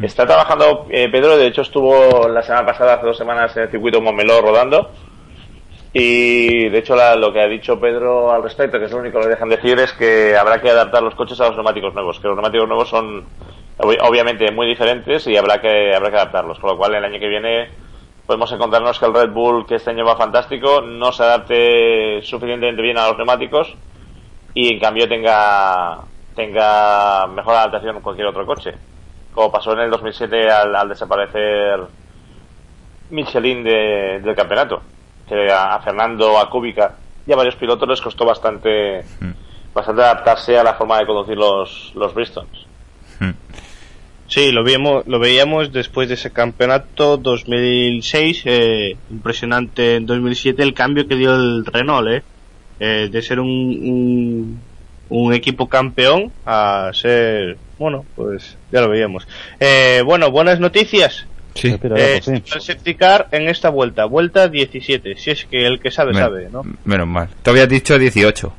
Está 0.00 0.24
trabajando 0.24 0.86
eh, 0.90 1.10
Pedro, 1.10 1.36
de 1.36 1.48
hecho 1.48 1.60
estuvo 1.60 2.26
la 2.28 2.40
semana 2.42 2.64
pasada, 2.64 2.94
hace 2.94 3.04
dos 3.06 3.18
semanas, 3.18 3.54
en 3.56 3.64
el 3.64 3.70
circuito 3.70 4.00
Montmeló 4.00 4.40
rodando. 4.40 4.92
Y 5.92 6.68
de 6.70 6.78
hecho 6.78 6.94
la- 6.96 7.16
lo 7.16 7.32
que 7.34 7.40
ha 7.42 7.48
dicho 7.48 7.78
Pedro 7.78 8.30
al 8.32 8.42
respecto, 8.42 8.78
que 8.78 8.86
es 8.86 8.92
lo 8.92 8.98
único 8.98 9.18
que 9.18 9.24
le 9.24 9.30
dejan 9.30 9.48
decir, 9.50 9.78
es 9.78 9.92
que 9.92 10.36
habrá 10.36 10.60
que 10.60 10.70
adaptar 10.70 11.02
los 11.02 11.14
coches 11.14 11.38
a 11.40 11.48
los 11.48 11.54
neumáticos 11.56 11.92
nuevos, 11.94 12.18
que 12.20 12.28
los 12.28 12.36
neumáticos 12.36 12.68
nuevos 12.68 12.88
son 12.88 13.24
obviamente 13.78 14.50
muy 14.50 14.66
diferentes 14.66 15.26
y 15.26 15.36
habrá 15.36 15.60
que, 15.60 15.94
habrá 15.94 16.10
que 16.10 16.16
adaptarlos. 16.16 16.58
Con 16.58 16.70
lo 16.70 16.76
cual 16.76 16.94
el 16.94 17.04
año 17.04 17.18
que 17.20 17.28
viene 17.28 17.70
podemos 18.26 18.50
encontrarnos 18.52 18.98
que 18.98 19.06
el 19.06 19.14
Red 19.14 19.30
Bull, 19.30 19.66
que 19.66 19.76
este 19.76 19.90
año 19.90 20.04
va 20.04 20.16
fantástico, 20.16 20.80
no 20.82 21.12
se 21.12 21.22
adapte 21.22 22.20
suficientemente 22.22 22.82
bien 22.82 22.98
a 22.98 23.08
los 23.08 23.16
neumáticos 23.16 23.74
y 24.54 24.72
en 24.74 24.80
cambio 24.80 25.08
tenga, 25.08 25.98
tenga 26.34 27.26
mejor 27.28 27.54
adaptación 27.54 27.96
que 27.96 28.02
cualquier 28.02 28.26
otro 28.28 28.44
coche 28.46 28.74
como 29.34 29.52
pasó 29.52 29.72
en 29.72 29.80
el 29.80 29.90
2007 29.90 30.50
al, 30.50 30.74
al 30.74 30.88
desaparecer 30.88 31.78
Michelin 33.10 33.62
de- 33.64 34.20
del 34.22 34.34
campeonato, 34.34 34.82
que 35.28 35.50
a, 35.50 35.74
a 35.76 35.80
Fernando, 35.80 36.38
a 36.38 36.50
Kubica 36.50 36.96
y 37.26 37.32
a 37.32 37.36
varios 37.36 37.56
pilotos 37.56 37.88
les 37.88 38.00
costó 38.00 38.24
bastante 38.24 39.04
bastante 39.74 40.02
adaptarse 40.02 40.58
a 40.58 40.64
la 40.64 40.74
forma 40.74 40.98
de 40.98 41.06
conducir 41.06 41.36
los, 41.36 41.92
los 41.94 42.12
Bristols. 42.14 42.66
Sí, 44.28 44.52
lo 44.52 44.62
veíamos, 44.62 45.06
lo 45.06 45.18
veíamos 45.18 45.72
después 45.72 46.08
de 46.08 46.14
ese 46.14 46.30
campeonato 46.30 47.16
2006, 47.16 48.42
eh, 48.44 48.96
impresionante 49.10 49.96
en 49.96 50.06
2007 50.06 50.62
el 50.62 50.74
cambio 50.74 51.08
que 51.08 51.16
dio 51.16 51.34
el 51.34 51.64
Renault, 51.66 52.08
eh, 52.08 52.22
Eh, 52.80 53.08
de 53.10 53.22
ser 53.22 53.40
un, 53.40 53.48
un, 53.48 54.60
un 55.08 55.34
equipo 55.34 55.68
campeón 55.68 56.30
a 56.46 56.90
ser, 56.94 57.56
bueno, 57.76 58.04
pues 58.14 58.56
ya 58.70 58.80
lo 58.82 58.88
veíamos. 58.88 59.26
Eh, 59.58 60.00
bueno, 60.04 60.30
buenas 60.30 60.60
noticias. 60.60 61.26
Sí. 61.54 61.74
Eh, 61.96 62.20
car 62.96 63.26
en 63.32 63.48
esta 63.48 63.70
vuelta, 63.70 64.04
vuelta 64.04 64.46
17, 64.46 65.16
si 65.16 65.30
es 65.32 65.44
que 65.46 65.66
el 65.66 65.80
que 65.80 65.90
sabe, 65.90 66.12
Men- 66.12 66.22
sabe, 66.22 66.48
¿no? 66.52 66.62
Menos 66.84 67.08
mal. 67.08 67.28
Te 67.42 67.50
habías 67.50 67.68
dicho 67.68 67.98
18. 67.98 68.52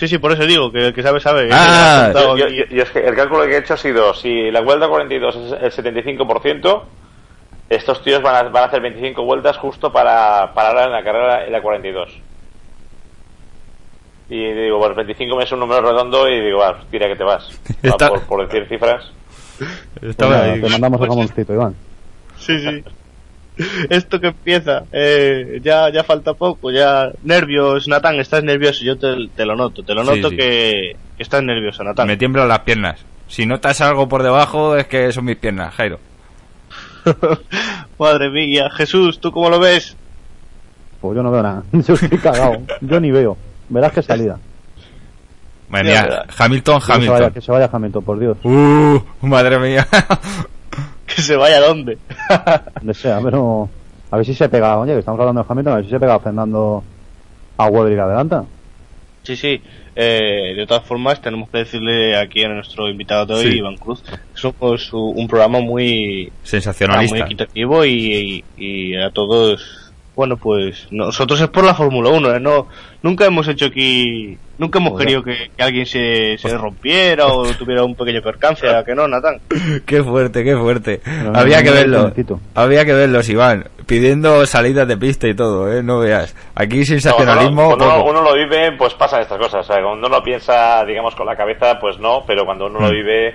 Sí, 0.00 0.08
sí, 0.08 0.16
por 0.16 0.32
eso 0.32 0.46
digo, 0.46 0.72
que 0.72 0.86
el 0.86 0.94
que 0.94 1.02
sabe, 1.02 1.20
sabe. 1.20 1.50
Ah, 1.52 2.10
Yo, 2.14 2.34
yo- 2.38 2.46
yo- 2.48 2.82
es 2.82 2.88
que 2.90 3.00
el 3.00 3.14
cálculo 3.14 3.44
que 3.44 3.52
he 3.54 3.58
hecho 3.58 3.74
ha 3.74 3.76
sido, 3.76 4.14
si 4.14 4.50
la 4.50 4.62
vuelta 4.62 4.88
42 4.88 5.36
es 5.36 5.76
el 5.76 5.84
75%, 5.84 6.84
estos 7.68 8.02
tíos 8.02 8.22
van 8.22 8.34
a, 8.34 8.42
van 8.48 8.62
a 8.62 8.66
hacer 8.68 8.80
25 8.80 9.22
vueltas 9.24 9.58
justo 9.58 9.92
para 9.92 10.54
parar 10.54 10.86
en 10.86 10.92
la 10.92 11.04
carrera 11.04 11.44
en 11.44 11.52
la 11.52 11.60
42. 11.60 12.16
Y 14.30 14.42
digo, 14.54 14.78
bueno, 14.78 14.94
25 14.94 15.36
me 15.36 15.44
es 15.44 15.52
un 15.52 15.60
número 15.60 15.82
redondo 15.82 16.26
y 16.30 16.40
digo, 16.40 16.60
va, 16.60 16.80
tira 16.90 17.06
que 17.06 17.16
te 17.16 17.24
vas. 17.24 17.50
Va, 17.84 17.90
Está- 17.90 18.08
por, 18.08 18.22
por 18.22 18.46
decir 18.48 18.66
cifras. 18.70 19.12
Pues 20.00 20.18
nada, 20.18 20.54
te 20.54 20.68
mandamos 20.70 20.98
Pues- 20.98 21.10
jamoncito, 21.10 21.52
Iván. 21.52 21.74
Sí, 22.38 22.58
sí. 22.58 22.82
Esto 23.90 24.20
que 24.20 24.28
empieza, 24.28 24.84
eh, 24.92 25.60
ya, 25.62 25.90
ya 25.92 26.04
falta 26.04 26.34
poco, 26.34 26.70
ya 26.70 27.10
nervios, 27.22 27.88
Natán, 27.88 28.18
estás 28.20 28.42
nervioso, 28.44 28.84
yo 28.84 28.96
te, 28.98 29.14
te 29.34 29.44
lo 29.44 29.56
noto, 29.56 29.82
te 29.82 29.94
lo 29.94 30.02
Sí, 30.04 30.08
noto 30.10 30.30
sí. 30.30 30.36
Que, 30.36 30.96
que 31.16 31.22
estás 31.22 31.42
nervioso, 31.42 31.82
Natán. 31.84 32.06
Me 32.06 32.16
tiemblan 32.16 32.48
las 32.48 32.60
piernas. 32.60 33.04
Si 33.28 33.46
notas 33.46 33.80
algo 33.80 34.08
por 34.08 34.22
debajo, 34.22 34.76
es 34.76 34.86
que 34.86 35.12
son 35.12 35.24
mis 35.24 35.36
piernas, 35.36 35.74
Jairo. 35.74 36.00
Madre 37.98 38.30
mía, 38.30 38.68
Jesús, 38.70 39.20
¿tú 39.20 39.30
cómo 39.32 39.48
lo 39.50 39.58
ves? 39.58 39.96
Pues 41.00 41.16
yo 41.16 41.22
no 41.22 41.30
veo 41.30 41.42
nada. 41.42 41.62
Yo 41.72 41.94
estoy 41.94 42.18
cagado. 42.18 42.56
Yo 42.82 43.00
ni 43.00 43.10
veo. 43.10 43.36
Verás 43.68 43.92
que 43.92 44.02
salida. 44.02 44.38
Madre 45.68 45.84
mía, 45.90 46.02
verdad. 46.02 46.26
Hamilton, 46.36 46.80
Que 46.80 46.84
se, 46.84 46.90
vaya, 46.92 47.06
Hamilton. 47.06 47.32
que 47.32 47.40
se 47.40 47.52
vaya 47.52 47.70
Hamilton, 47.72 48.04
por 48.04 48.18
Dios. 48.18 48.36
Uh, 48.42 49.00
madre 49.22 49.58
mía. 49.58 49.86
Que 51.16 51.22
se 51.22 51.36
vaya 51.36 51.56
a 51.58 51.60
dónde. 51.60 51.98
Donde 52.76 52.94
sea, 52.94 53.20
pero. 53.22 53.68
A 54.10 54.16
ver 54.16 54.26
si 54.26 54.34
se 54.34 54.48
pega. 54.48 54.78
Oye, 54.78 54.92
que 54.94 54.98
estamos 55.00 55.20
hablando 55.20 55.42
de 55.42 55.46
Hamilton, 55.48 55.72
a 55.72 55.76
ver 55.76 55.84
si 55.84 55.90
se 55.90 56.00
pega 56.00 56.18
Fernando 56.18 56.82
a 57.56 57.66
Weber 57.66 57.92
y 57.96 58.00
adelanta. 58.00 58.44
sí, 59.22 59.36
sí. 59.36 59.60
Eh, 59.96 60.54
de 60.56 60.66
todas 60.66 60.84
formas, 60.84 61.20
tenemos 61.20 61.48
que 61.50 61.58
decirle 61.58 62.16
aquí 62.16 62.42
a 62.44 62.48
nuestro 62.48 62.88
invitado 62.88 63.26
de 63.26 63.34
hoy, 63.34 63.50
Sí. 63.52 63.58
Iván 63.58 63.76
Cruz, 63.76 64.02
que 64.02 64.16
somos 64.34 64.92
un 64.92 65.26
programa 65.28 65.58
muy, 65.60 66.24
muy 66.24 66.32
Sensacionalista. 66.42 67.18
equitativo 67.18 67.84
y, 67.84 68.44
y- 68.56 68.64
y 68.92 68.96
a 68.96 69.10
todos 69.10 69.60
bueno 70.20 70.36
pues 70.36 70.86
nosotros 70.90 71.40
es 71.40 71.48
por 71.48 71.64
la 71.64 71.74
Fórmula 71.74 72.10
1 72.10 72.34
¿eh? 72.34 72.40
no 72.40 72.66
nunca 73.02 73.24
hemos 73.24 73.48
hecho 73.48 73.64
aquí 73.66 74.36
nunca 74.58 74.78
hemos 74.78 74.98
querido 74.98 75.22
que, 75.22 75.50
que 75.56 75.62
alguien 75.62 75.86
se, 75.86 76.36
se 76.36 76.58
rompiera 76.58 77.26
o 77.28 77.44
tuviera 77.58 77.82
un 77.84 77.94
pequeño 77.94 78.20
percance 78.20 78.68
¿a 78.68 78.84
que 78.84 78.94
no 78.94 79.08
Natán 79.08 79.40
Qué 79.86 80.02
fuerte, 80.02 80.44
qué 80.44 80.54
fuerte. 80.56 81.00
No, 81.24 81.32
Había 81.38 81.58
no, 81.58 81.62
que 81.64 81.70
no, 81.70 81.74
verlo. 81.76 82.12
Había 82.54 82.84
que 82.84 82.92
verlos, 82.92 83.28
Iván. 83.30 83.64
Pidiendo 83.86 84.44
salidas 84.46 84.86
de 84.86 84.96
pista 84.98 85.26
y 85.26 85.34
todo, 85.34 85.72
¿eh? 85.72 85.82
No 85.82 85.98
veas. 86.00 86.36
Aquí 86.54 86.78
No, 86.80 86.84
sensacionalismo. 86.84 87.66
cuando 87.68 87.84
uno, 87.86 87.96
poco. 87.96 88.10
uno 88.10 88.22
lo 88.22 88.34
vive, 88.34 88.72
pues 88.72 88.94
pasan 88.94 89.22
estas 89.22 89.38
cosas. 89.38 89.60
O 89.68 89.72
sea, 89.72 89.82
cuando 89.82 90.06
uno 90.06 90.08
lo 90.16 90.22
piensa, 90.22 90.84
digamos, 90.84 91.14
con 91.14 91.26
la 91.26 91.36
cabeza, 91.36 91.78
pues 91.80 91.98
no, 91.98 92.22
pero 92.26 92.44
cuando 92.44 92.66
uno 92.66 92.78
lo 92.80 92.88
Mm. 92.88 92.90
vive 92.92 93.34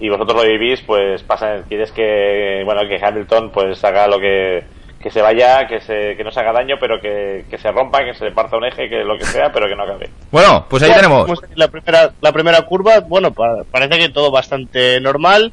y 0.00 0.08
vosotros 0.08 0.42
lo 0.42 0.48
vivís, 0.50 0.80
pues 0.82 1.22
pasa. 1.22 1.62
Quieres 1.68 1.92
que, 1.92 2.62
bueno, 2.64 2.80
que 2.88 3.04
Hamilton 3.04 3.50
pues 3.50 3.82
haga 3.84 4.06
lo 4.08 4.18
que, 4.18 4.64
que 5.06 5.12
se 5.12 5.22
vaya, 5.22 5.68
que 5.68 5.80
se, 5.80 6.16
que 6.16 6.24
no 6.24 6.32
se 6.32 6.40
haga 6.40 6.52
daño, 6.52 6.74
pero 6.80 7.00
que, 7.00 7.44
que 7.48 7.58
se 7.58 7.70
rompa, 7.70 8.04
que 8.04 8.12
se 8.14 8.24
le 8.24 8.32
parta 8.32 8.56
un 8.56 8.64
eje, 8.64 8.88
que 8.88 9.04
lo 9.04 9.16
que 9.16 9.24
sea, 9.24 9.52
pero 9.52 9.68
que 9.68 9.76
no 9.76 9.84
acabe. 9.84 10.10
Bueno, 10.32 10.66
pues 10.68 10.82
ahí 10.82 10.92
tenemos. 10.92 11.26
tenemos 11.26 11.44
la 11.54 11.68
primera 11.68 12.10
la 12.20 12.32
primera 12.32 12.62
curva 12.62 12.98
bueno 13.06 13.30
pa- 13.30 13.62
parece 13.70 13.98
que 14.00 14.08
todo 14.08 14.32
bastante 14.32 15.00
normal 15.00 15.52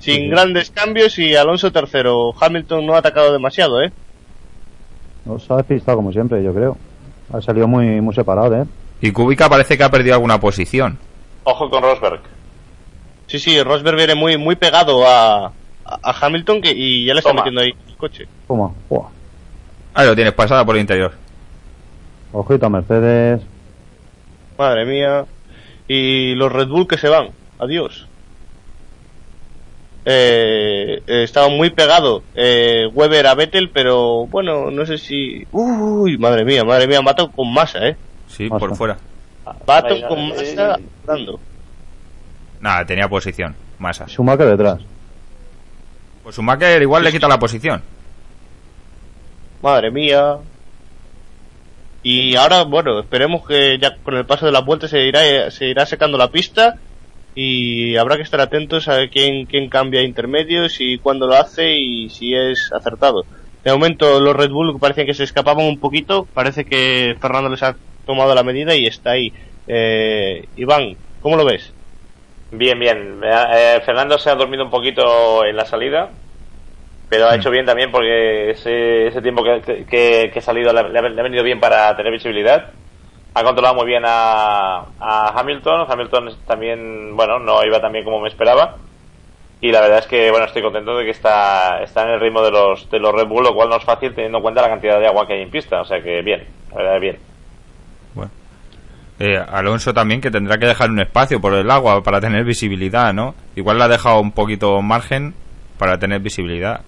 sin 0.00 0.28
grandes 0.30 0.72
cambios 0.72 1.16
y 1.20 1.36
Alonso 1.36 1.70
tercero 1.70 2.32
Hamilton 2.40 2.84
no 2.86 2.94
ha 2.96 2.98
atacado 2.98 3.32
demasiado 3.32 3.80
¿eh? 3.84 3.92
Nos 5.24 5.48
ha 5.48 5.58
despistado 5.58 5.98
como 5.98 6.10
siempre, 6.12 6.42
yo 6.42 6.52
creo. 6.52 6.76
Ha 7.32 7.40
salido 7.40 7.68
muy, 7.68 8.00
muy 8.00 8.14
separado, 8.16 8.62
¿eh? 8.62 8.64
Y 9.00 9.12
Kubica 9.12 9.48
parece 9.48 9.78
que 9.78 9.84
ha 9.84 9.90
perdido 9.90 10.14
alguna 10.14 10.40
posición. 10.40 10.98
Ojo 11.44 11.70
con 11.70 11.84
Rosberg. 11.84 12.20
sí 13.28 13.38
sí 13.38 13.62
Rosberg 13.62 13.96
viene 13.96 14.16
muy 14.16 14.36
muy 14.38 14.56
pegado 14.56 15.06
a, 15.06 15.52
a- 15.84 16.16
Hamilton 16.20 16.60
que, 16.62 16.72
y 16.74 17.06
ya 17.06 17.14
le 17.14 17.20
está 17.20 17.30
Toma. 17.30 17.42
metiendo 17.44 17.60
ahí 17.60 17.70
coche 17.98 18.26
¿Cómo? 18.46 18.74
Ahí 19.94 20.06
lo 20.06 20.14
tienes, 20.14 20.32
pasada 20.32 20.64
por 20.64 20.76
el 20.76 20.80
interior. 20.82 21.12
Ojito 22.32 22.66
a 22.66 22.70
Mercedes. 22.70 23.42
Madre 24.56 24.84
mía. 24.84 25.24
Y 25.88 26.34
los 26.34 26.52
Red 26.52 26.68
Bull 26.68 26.86
que 26.86 26.98
se 26.98 27.08
van. 27.08 27.30
Adiós. 27.58 28.06
Eh, 30.04 31.02
eh, 31.06 31.22
estaba 31.24 31.48
muy 31.48 31.70
pegado 31.70 32.22
eh, 32.34 32.88
Weber 32.94 33.26
a 33.26 33.34
Vettel, 33.34 33.70
pero 33.70 34.26
bueno, 34.26 34.70
no 34.70 34.86
sé 34.86 34.96
si... 34.96 35.46
Uy, 35.52 36.16
madre 36.16 36.44
mía, 36.44 36.64
madre 36.64 36.86
mía, 36.86 37.02
mato 37.02 37.30
con 37.30 37.52
masa, 37.52 37.86
¿eh? 37.88 37.96
Sí, 38.26 38.48
Masa. 38.48 38.58
por 38.58 38.76
fuera. 38.76 38.96
Bato 39.66 39.94
Venga, 39.94 40.08
con 40.08 40.28
masa 40.28 40.78
dando. 41.04 41.40
Nada, 42.60 42.84
tenía 42.86 43.08
posición. 43.08 43.54
Masa. 43.78 44.06
Schumacher 44.06 44.46
detrás. 44.46 44.80
Pues 46.28 46.36
Schumacher 46.36 46.82
igual 46.82 47.02
le 47.04 47.10
quita 47.10 47.26
la 47.26 47.38
posición. 47.38 47.80
Madre 49.62 49.90
mía. 49.90 50.36
Y 52.02 52.36
ahora, 52.36 52.64
bueno, 52.64 53.00
esperemos 53.00 53.48
que 53.48 53.78
ya 53.78 53.96
con 53.96 54.14
el 54.14 54.26
paso 54.26 54.44
de 54.44 54.52
las 54.52 54.62
vueltas 54.62 54.90
se 54.90 55.06
irá, 55.06 55.50
se 55.50 55.68
irá 55.68 55.86
secando 55.86 56.18
la 56.18 56.30
pista 56.30 56.76
y 57.34 57.96
habrá 57.96 58.16
que 58.16 58.24
estar 58.24 58.42
atentos 58.42 58.88
a 58.88 59.08
quién, 59.08 59.46
quién 59.46 59.70
cambia 59.70 60.02
intermedios 60.02 60.76
y 60.80 60.98
cuándo 60.98 61.26
lo 61.26 61.34
hace 61.34 61.78
y 61.78 62.10
si 62.10 62.34
es 62.34 62.70
acertado. 62.74 63.24
De 63.64 63.72
momento 63.72 64.20
los 64.20 64.36
Red 64.36 64.50
Bull 64.50 64.78
parecían 64.78 65.06
que 65.06 65.14
se 65.14 65.24
escapaban 65.24 65.64
un 65.64 65.80
poquito, 65.80 66.28
parece 66.34 66.66
que 66.66 67.16
Fernando 67.18 67.48
les 67.48 67.62
ha 67.62 67.74
tomado 68.04 68.34
la 68.34 68.42
medida 68.42 68.76
y 68.76 68.84
está 68.84 69.12
ahí. 69.12 69.32
Eh, 69.66 70.46
Iván, 70.58 70.94
¿cómo 71.22 71.38
lo 71.38 71.46
ves? 71.46 71.72
Bien, 72.50 72.78
bien. 72.78 73.20
Eh, 73.22 73.80
Fernando 73.84 74.18
se 74.18 74.30
ha 74.30 74.34
dormido 74.34 74.64
un 74.64 74.70
poquito 74.70 75.44
en 75.44 75.54
la 75.56 75.66
salida, 75.66 76.18
pero 77.08 77.26
ha 77.28 77.36
hecho 77.36 77.50
bien 77.50 77.66
también 77.66 77.92
porque 77.92 78.50
ese, 78.50 79.08
ese 79.08 79.22
tiempo 79.22 79.44
que, 79.44 79.86
que, 79.86 80.30
que 80.32 80.38
ha 80.40 80.42
salido 80.42 80.72
le, 80.72 80.80
ha- 80.80 80.84
le 80.88 80.98
ha 81.20 81.24
venido 81.24 81.44
bien 81.44 81.60
para 81.60 81.96
tener 81.96 82.12
visibilidad. 82.12 82.74
Ha 83.34 83.44
controlado 83.44 83.76
muy 83.76 83.86
bien 83.86 84.04
a, 84.06 84.94
a 84.98 85.40
Hamilton. 85.40 85.86
Hamilton 85.90 86.44
también, 86.46 87.16
bueno, 87.16 87.38
no 87.40 87.64
iba 87.64 87.80
tan 87.80 87.92
bien 87.92 88.04
como 88.04 88.20
me 88.20 88.28
esperaba. 88.28 88.78
Y 89.60 89.72
la 89.72 89.80
verdad 89.82 90.00
es 90.00 90.06
que, 90.08 90.30
bueno, 90.30 90.46
estoy 90.46 90.62
contento 90.62 90.96
de 90.96 91.04
que 91.04 91.10
está, 91.12 91.82
está 91.82 92.04
en 92.04 92.10
el 92.10 92.20
ritmo 92.20 92.42
de 92.42 92.52
los, 92.52 92.90
de 92.90 93.00
los 93.00 93.12
Red 93.14 93.26
Bull, 93.28 93.44
lo 93.44 93.54
cual 93.54 93.70
no 93.70 93.76
es 93.76 93.84
fácil 93.84 94.14
teniendo 94.14 94.38
en 94.38 94.42
cuenta 94.42 94.62
la 94.62 94.68
cantidad 94.70 95.00
de 95.00 95.06
agua 95.08 95.26
que 95.26 95.34
hay 95.34 95.42
en 95.42 95.50
pista. 95.50 95.80
O 95.82 95.86
sea 95.86 96.02
que 96.02 96.22
bien, 96.22 96.48
la 96.70 96.76
verdad 96.78 97.00
bien. 97.00 97.22
Bueno. 98.12 98.32
Eh, 99.20 99.36
Alonso 99.36 99.92
también 99.92 100.20
que 100.20 100.30
tendrá 100.30 100.58
que 100.58 100.66
dejar 100.66 100.90
un 100.90 101.00
espacio 101.00 101.40
por 101.40 101.52
el 101.54 101.68
agua 101.70 102.02
para 102.04 102.20
tener 102.20 102.44
visibilidad, 102.44 103.12
¿no? 103.12 103.34
Igual 103.56 103.78
le 103.78 103.84
ha 103.84 103.88
dejado 103.88 104.20
un 104.20 104.30
poquito 104.32 104.80
margen 104.80 105.34
para 105.76 105.98
tener 105.98 106.20
visibilidad. 106.20 106.82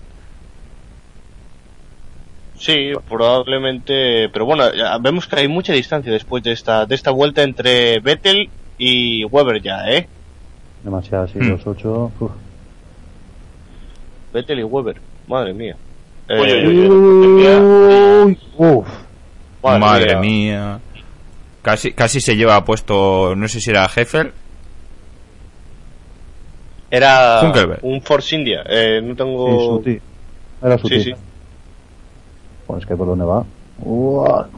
Sí, 2.56 2.92
probablemente, 3.08 4.28
pero 4.28 4.44
bueno, 4.44 4.64
vemos 5.00 5.26
que 5.26 5.36
hay 5.40 5.48
mucha 5.48 5.72
distancia 5.72 6.12
después 6.12 6.42
de 6.42 6.52
esta, 6.52 6.84
de 6.84 6.94
esta 6.94 7.10
vuelta 7.10 7.42
entre 7.42 8.00
Vettel 8.00 8.50
y 8.78 9.24
Weber 9.24 9.62
ya, 9.62 9.88
¿eh? 9.88 10.06
Demasiado, 10.84 11.26
sí, 11.28 11.38
Hmm. 11.38 11.48
los 11.50 11.66
ocho. 11.66 12.12
uf. 12.20 12.30
Vettel 14.32 14.60
y 14.60 14.62
Weber, 14.64 14.96
madre 15.26 15.52
mía. 15.54 15.74
Uy, 16.28 16.36
uy, 16.38 16.50
Eh, 16.50 16.66
uy, 16.68 16.88
uy. 16.88 17.46
Uy, 18.24 18.38
uf. 18.56 18.88
Madre, 19.62 20.16
mía. 20.20 20.78
Casi, 21.62 21.92
casi 21.92 22.20
se 22.20 22.36
lleva 22.36 22.64
puesto, 22.64 23.34
no 23.36 23.46
sé 23.48 23.60
si 23.60 23.70
era 23.70 23.84
Heffel. 23.94 24.32
Era 26.90 27.40
un 27.82 28.02
Force 28.02 28.34
India, 28.34 28.64
eh, 28.68 29.00
no 29.02 29.12
Sí, 29.12 29.16
tengo... 29.18 29.60
Suti. 29.76 30.00
Era 30.62 30.78
Suti. 30.78 30.94
Sí, 31.02 31.04
sí. 31.04 31.14
Pues 32.66 32.84
que 32.86 32.96
por 32.96 33.06
dónde 33.06 33.24
va. 33.24 33.44
Uah. 33.78 34.48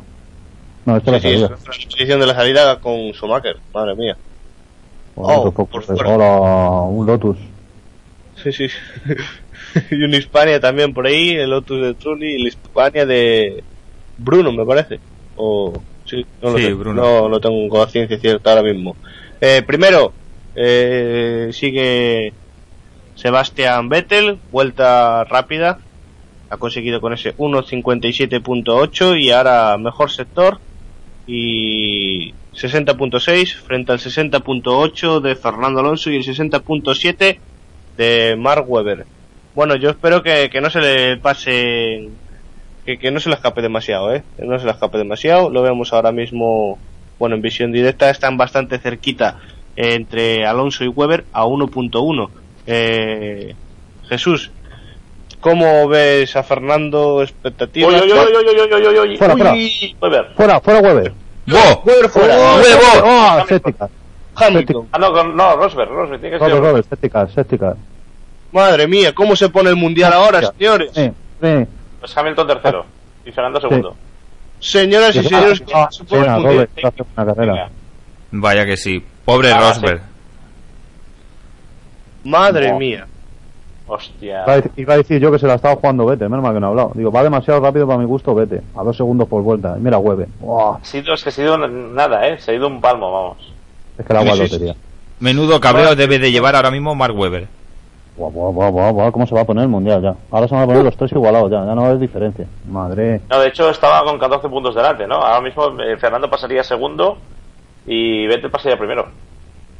No, 0.86 0.96
esto 0.96 1.10
Sí, 1.10 1.16
es 1.16 1.22
sí, 1.22 1.28
la 1.28 1.32
es 1.34 1.40
salida. 1.40 2.16
la 2.16 2.20
de 2.20 2.26
la 2.26 2.34
salida 2.34 2.80
con 2.80 3.12
Schumacher, 3.12 3.56
madre 3.74 3.94
mía. 3.96 4.16
Joder, 5.14 5.38
Oh, 5.38 5.52
por 5.52 5.66
por 5.68 5.82
favor. 5.82 6.04
fuera. 6.04 6.14
Hola, 6.14 6.80
un 6.88 7.06
Lotus. 7.06 7.36
Sí, 8.42 8.50
sí. 8.52 8.66
y 9.90 10.02
un 10.02 10.14
Hispania 10.14 10.58
también 10.58 10.94
por 10.94 11.06
ahí, 11.06 11.30
el 11.30 11.50
Lotus 11.50 11.82
de 11.82 11.94
Trulli 11.94 12.32
y 12.32 12.40
el 12.42 12.46
Hispania 12.48 13.04
de 13.04 13.62
Bruno, 14.16 14.52
me 14.52 14.64
parece. 14.64 14.98
O 15.36 15.72
sí, 16.12 16.26
no 16.42 16.50
lo 16.50 16.58
Sí. 16.58 16.72
Bruno. 16.72 17.02
No, 17.02 17.28
no 17.28 17.40
tengo 17.40 17.68
conciencia 17.68 18.18
cierta 18.18 18.50
ahora 18.50 18.62
mismo. 18.62 18.96
Eh, 19.40 19.62
primero, 19.66 20.12
eh, 20.54 21.48
sigue 21.52 22.32
Sebastián 23.14 23.88
Vettel, 23.88 24.38
vuelta 24.50 25.24
rápida. 25.24 25.78
Ha 26.50 26.56
conseguido 26.58 27.00
con 27.00 27.14
ese 27.14 27.34
1.57.8 27.36 29.18
y 29.18 29.30
ahora 29.30 29.78
mejor 29.78 30.10
sector 30.10 30.58
y 31.26 32.34
60.6 32.54 33.54
frente 33.54 33.92
al 33.92 33.98
60.8 33.98 35.20
de 35.20 35.34
Fernando 35.34 35.80
Alonso 35.80 36.10
y 36.10 36.16
el 36.16 36.24
60.7 36.24 37.38
de 37.96 38.36
Mark 38.36 38.64
Webber. 38.68 39.06
Bueno, 39.54 39.76
yo 39.76 39.90
espero 39.90 40.22
que, 40.22 40.50
que 40.50 40.60
no 40.60 40.68
se 40.68 40.80
le 40.80 41.16
pase, 41.16 42.10
que, 42.84 42.98
que 42.98 43.10
no 43.10 43.20
se 43.20 43.28
le 43.28 43.36
escape 43.36 43.62
demasiado, 43.62 44.14
¿eh? 44.14 44.22
Que 44.36 44.44
no 44.44 44.58
se 44.58 44.64
le 44.64 44.72
escape 44.72 44.98
demasiado. 44.98 45.50
Lo 45.50 45.62
vemos 45.62 45.92
ahora 45.92 46.12
mismo, 46.12 46.78
bueno, 47.18 47.36
en 47.36 47.42
visión 47.42 47.72
directa 47.72 48.10
están 48.10 48.36
bastante 48.36 48.78
cerquita 48.78 49.38
eh, 49.76 49.94
entre 49.94 50.46
Alonso 50.46 50.84
y 50.84 50.88
Webber 50.88 51.24
a 51.32 51.44
1.1. 51.44 52.28
Eh, 52.66 53.54
Jesús, 54.08 54.50
¿cómo 55.40 55.88
ves 55.88 56.36
a 56.36 56.42
Fernando? 56.42 57.22
¿Expectativas? 57.22 58.02
uy, 58.02 58.12
uy, 58.12 58.98
uy. 58.98 59.16
Fuera, 59.16 59.36
fuera. 59.36 59.52
Weber. 60.00 60.34
Fuera, 60.36 60.60
fuera 60.60 60.80
Weber. 60.80 61.12
¡Bo! 61.46 61.82
Webber 61.84 62.08
fuera. 62.10 62.34
¡Huevo! 62.36 63.02
¡Ah, 63.04 63.44
séptica! 63.48 63.88
Hamilton. 64.34 64.88
Ah, 64.92 64.98
no, 64.98 65.24
no, 65.24 65.56
Rosberg, 65.56 65.90
Rosberg, 65.90 66.20
tiene 66.20 66.38
que 66.38 66.44
ser. 66.44 66.58
Robert, 66.58 66.88
séptica, 66.88 67.28
séptica. 67.28 67.76
Madre 68.50 68.86
mía, 68.86 69.14
¿cómo 69.14 69.36
se 69.36 69.48
pone 69.48 69.70
el 69.70 69.76
mundial 69.76 70.12
ahora, 70.12 70.52
señores? 70.58 70.90
Sí, 70.94 71.10
sí. 71.40 71.66
Pues 72.02 72.18
Hamilton 72.18 72.46
tercero 72.48 72.84
y 73.24 73.30
Fernando 73.30 73.60
segundo. 73.60 73.94
Señoras 74.58 75.14
y 75.14 75.20
Sí, 75.22 75.28
señores, 75.28 75.62
ah, 75.72 75.88
carrera. 77.14 77.70
Vaya 78.32 78.66
que 78.66 78.76
sí. 78.76 79.04
Pobre 79.24 79.52
Ah, 79.52 79.60
Rosberg. 79.60 80.02
Madre 82.24 82.72
No. 82.72 82.78
mía. 82.80 83.06
Hostia. 83.86 84.44
Iba 84.76 84.94
a, 84.94 84.96
decir 84.96 85.20
yo 85.20 85.30
que 85.30 85.38
se 85.38 85.46
la 85.46 85.54
estaba 85.54 85.76
jugando 85.76 86.06
Vete, 86.06 86.28
menos 86.28 86.42
mal 86.42 86.54
que 86.54 86.58
no 86.58 86.66
ha 86.66 86.70
hablado. 86.70 86.92
Digo, 86.96 87.12
va 87.12 87.22
demasiado 87.22 87.60
rápido 87.60 87.86
para 87.86 88.00
mi 88.00 88.04
gusto, 88.04 88.34
Vete. 88.34 88.62
A 88.76 88.82
dos 88.82 88.96
segundos 88.96 89.28
por 89.28 89.42
vuelta. 89.42 89.76
Y 89.78 89.80
mira, 89.80 89.98
Weber. 89.98 90.26
Buah, 90.40 90.78
Ha 90.80 90.84
sido, 90.84 91.14
es 91.14 91.22
que 91.22 91.28
ha 91.28 91.32
sido 91.32 91.56
nada, 91.68 92.26
¿eh? 92.28 92.36
Se 92.40 92.50
ha 92.50 92.54
ido 92.54 92.66
un 92.66 92.80
palmo, 92.80 93.12
vamos. 93.12 93.52
es 93.96 94.04
que 94.04 94.12
la 94.12 94.20
agua 94.20 94.32
Sí, 94.32 94.38
sí, 94.40 94.46
sí. 94.46 94.52
lotería. 94.54 94.76
Menudo 95.20 95.60
cabreo 95.60 95.94
debe 95.94 96.18
de 96.18 96.32
llevar 96.32 96.56
ahora 96.56 96.72
mismo 96.72 96.96
Mark 96.96 97.16
Webber. 97.16 97.46
Buah, 98.22 98.30
buah, 98.30 98.50
buah, 98.52 98.70
buah, 98.70 98.92
buah, 98.92 99.10
¿Cómo 99.10 99.26
se 99.26 99.34
va 99.34 99.40
a 99.40 99.44
poner 99.44 99.64
el 99.64 99.68
mundial 99.68 100.00
ya? 100.00 100.14
Ahora 100.30 100.46
se 100.46 100.54
van 100.54 100.62
a 100.62 100.66
poner 100.66 100.84
los 100.84 100.96
tres 100.96 101.10
igualados 101.10 101.50
ya. 101.50 101.66
Ya 101.66 101.74
no 101.74 101.86
hay 101.86 101.98
diferencia. 101.98 102.46
Madre. 102.64 103.20
No, 103.28 103.40
de 103.40 103.48
hecho 103.48 103.68
estaba 103.68 104.04
con 104.04 104.16
14 104.16 104.48
puntos 104.48 104.76
delante, 104.76 105.08
¿no? 105.08 105.16
Ahora 105.16 105.40
mismo 105.40 105.66
eh, 105.82 105.96
Fernando 105.98 106.30
pasaría 106.30 106.62
segundo 106.62 107.18
y 107.84 108.28
Vettel 108.28 108.50
pasaría 108.50 108.78
primero. 108.78 109.08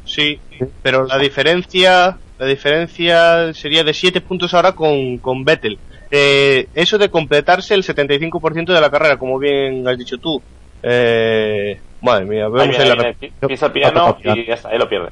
Sí, 0.05 0.41
pero 0.83 1.07
la 1.07 1.19
diferencia, 1.19 2.19
la 2.37 2.47
diferencia 2.47 3.55
sería 3.55 3.85
de 3.85 3.95
7 3.95 4.21
puntos 4.21 4.53
ahora 4.55 4.73
con, 4.73 5.19
con 5.19 5.45
Vettel. 5.45 5.79
Eh, 6.11 6.67
eso 6.75 6.99
de 6.99 7.11
completarse 7.11 7.75
el 7.75 7.85
75% 7.85 8.73
de 8.73 8.81
la 8.81 8.91
carrera, 8.91 9.17
como 9.19 9.39
bien 9.39 9.87
has 9.87 9.97
dicho 9.97 10.17
tú. 10.19 10.43
Eh, 10.83 11.81
madre 12.01 12.25
mía, 12.25 12.49
Ahí 12.49 12.69
vemos 12.69 12.79
viene, 12.79 12.91
en 12.91 12.99
la 12.99 13.05
ahí 13.05 13.15
pi- 13.15 13.33
pisa 13.47 13.67
el 13.67 13.73
piano 13.73 14.17
y 14.25 14.47
ya 14.47 14.55
está, 14.55 14.69
ahí 14.71 14.79
lo 14.79 14.89
pierde. 14.89 15.11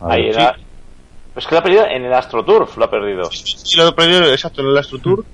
A. 0.00 0.12
Ahí 0.12 0.28
era. 0.28 0.56
Pues 1.38 1.46
que 1.46 1.54
lo 1.54 1.60
ha 1.60 1.62
perdido 1.62 1.86
en 1.86 2.04
el 2.04 2.12
AstroTurf, 2.12 2.76
lo 2.78 2.84
ha 2.86 2.90
perdido. 2.90 3.30
Sí, 3.30 3.76
lo 3.76 3.86
he 3.86 3.92
perdido, 3.92 4.24
exacto, 4.24 4.60
en 4.60 4.66
el 4.70 4.78
AstroTour. 4.78 5.24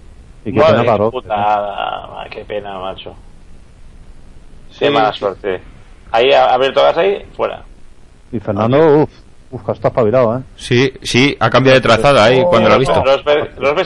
Y 0.44 0.52
que 0.52 0.60
Madre 0.60 0.80
pena 0.82 0.96
¿eh? 0.96 1.10
Putada, 1.10 2.26
qué 2.30 2.44
pena, 2.44 2.78
macho. 2.78 3.14
Sí, 4.70 4.80
Qué 4.80 4.90
mala 4.90 5.14
sí. 5.14 5.20
suerte. 5.20 5.62
Ahí 6.12 6.30
ha 6.30 6.44
ha 6.50 6.54
abierto 6.56 6.82
gas 6.82 6.98
ahí, 6.98 7.24
fuera. 7.34 7.62
Y 8.30 8.38
Fernando, 8.38 8.98
uff, 8.98 9.10
uf, 9.50 9.68
está 9.70 9.88
espabilado, 9.88 10.36
¿eh? 10.36 10.42
Sí, 10.56 10.92
sí, 11.00 11.34
ha 11.40 11.48
cambiado 11.48 11.76
de 11.76 11.80
trazada 11.80 12.22
ahí 12.22 12.42
cuando 12.50 12.68
lo 12.68 12.74
ha 12.74 12.78
visto. 12.78 13.02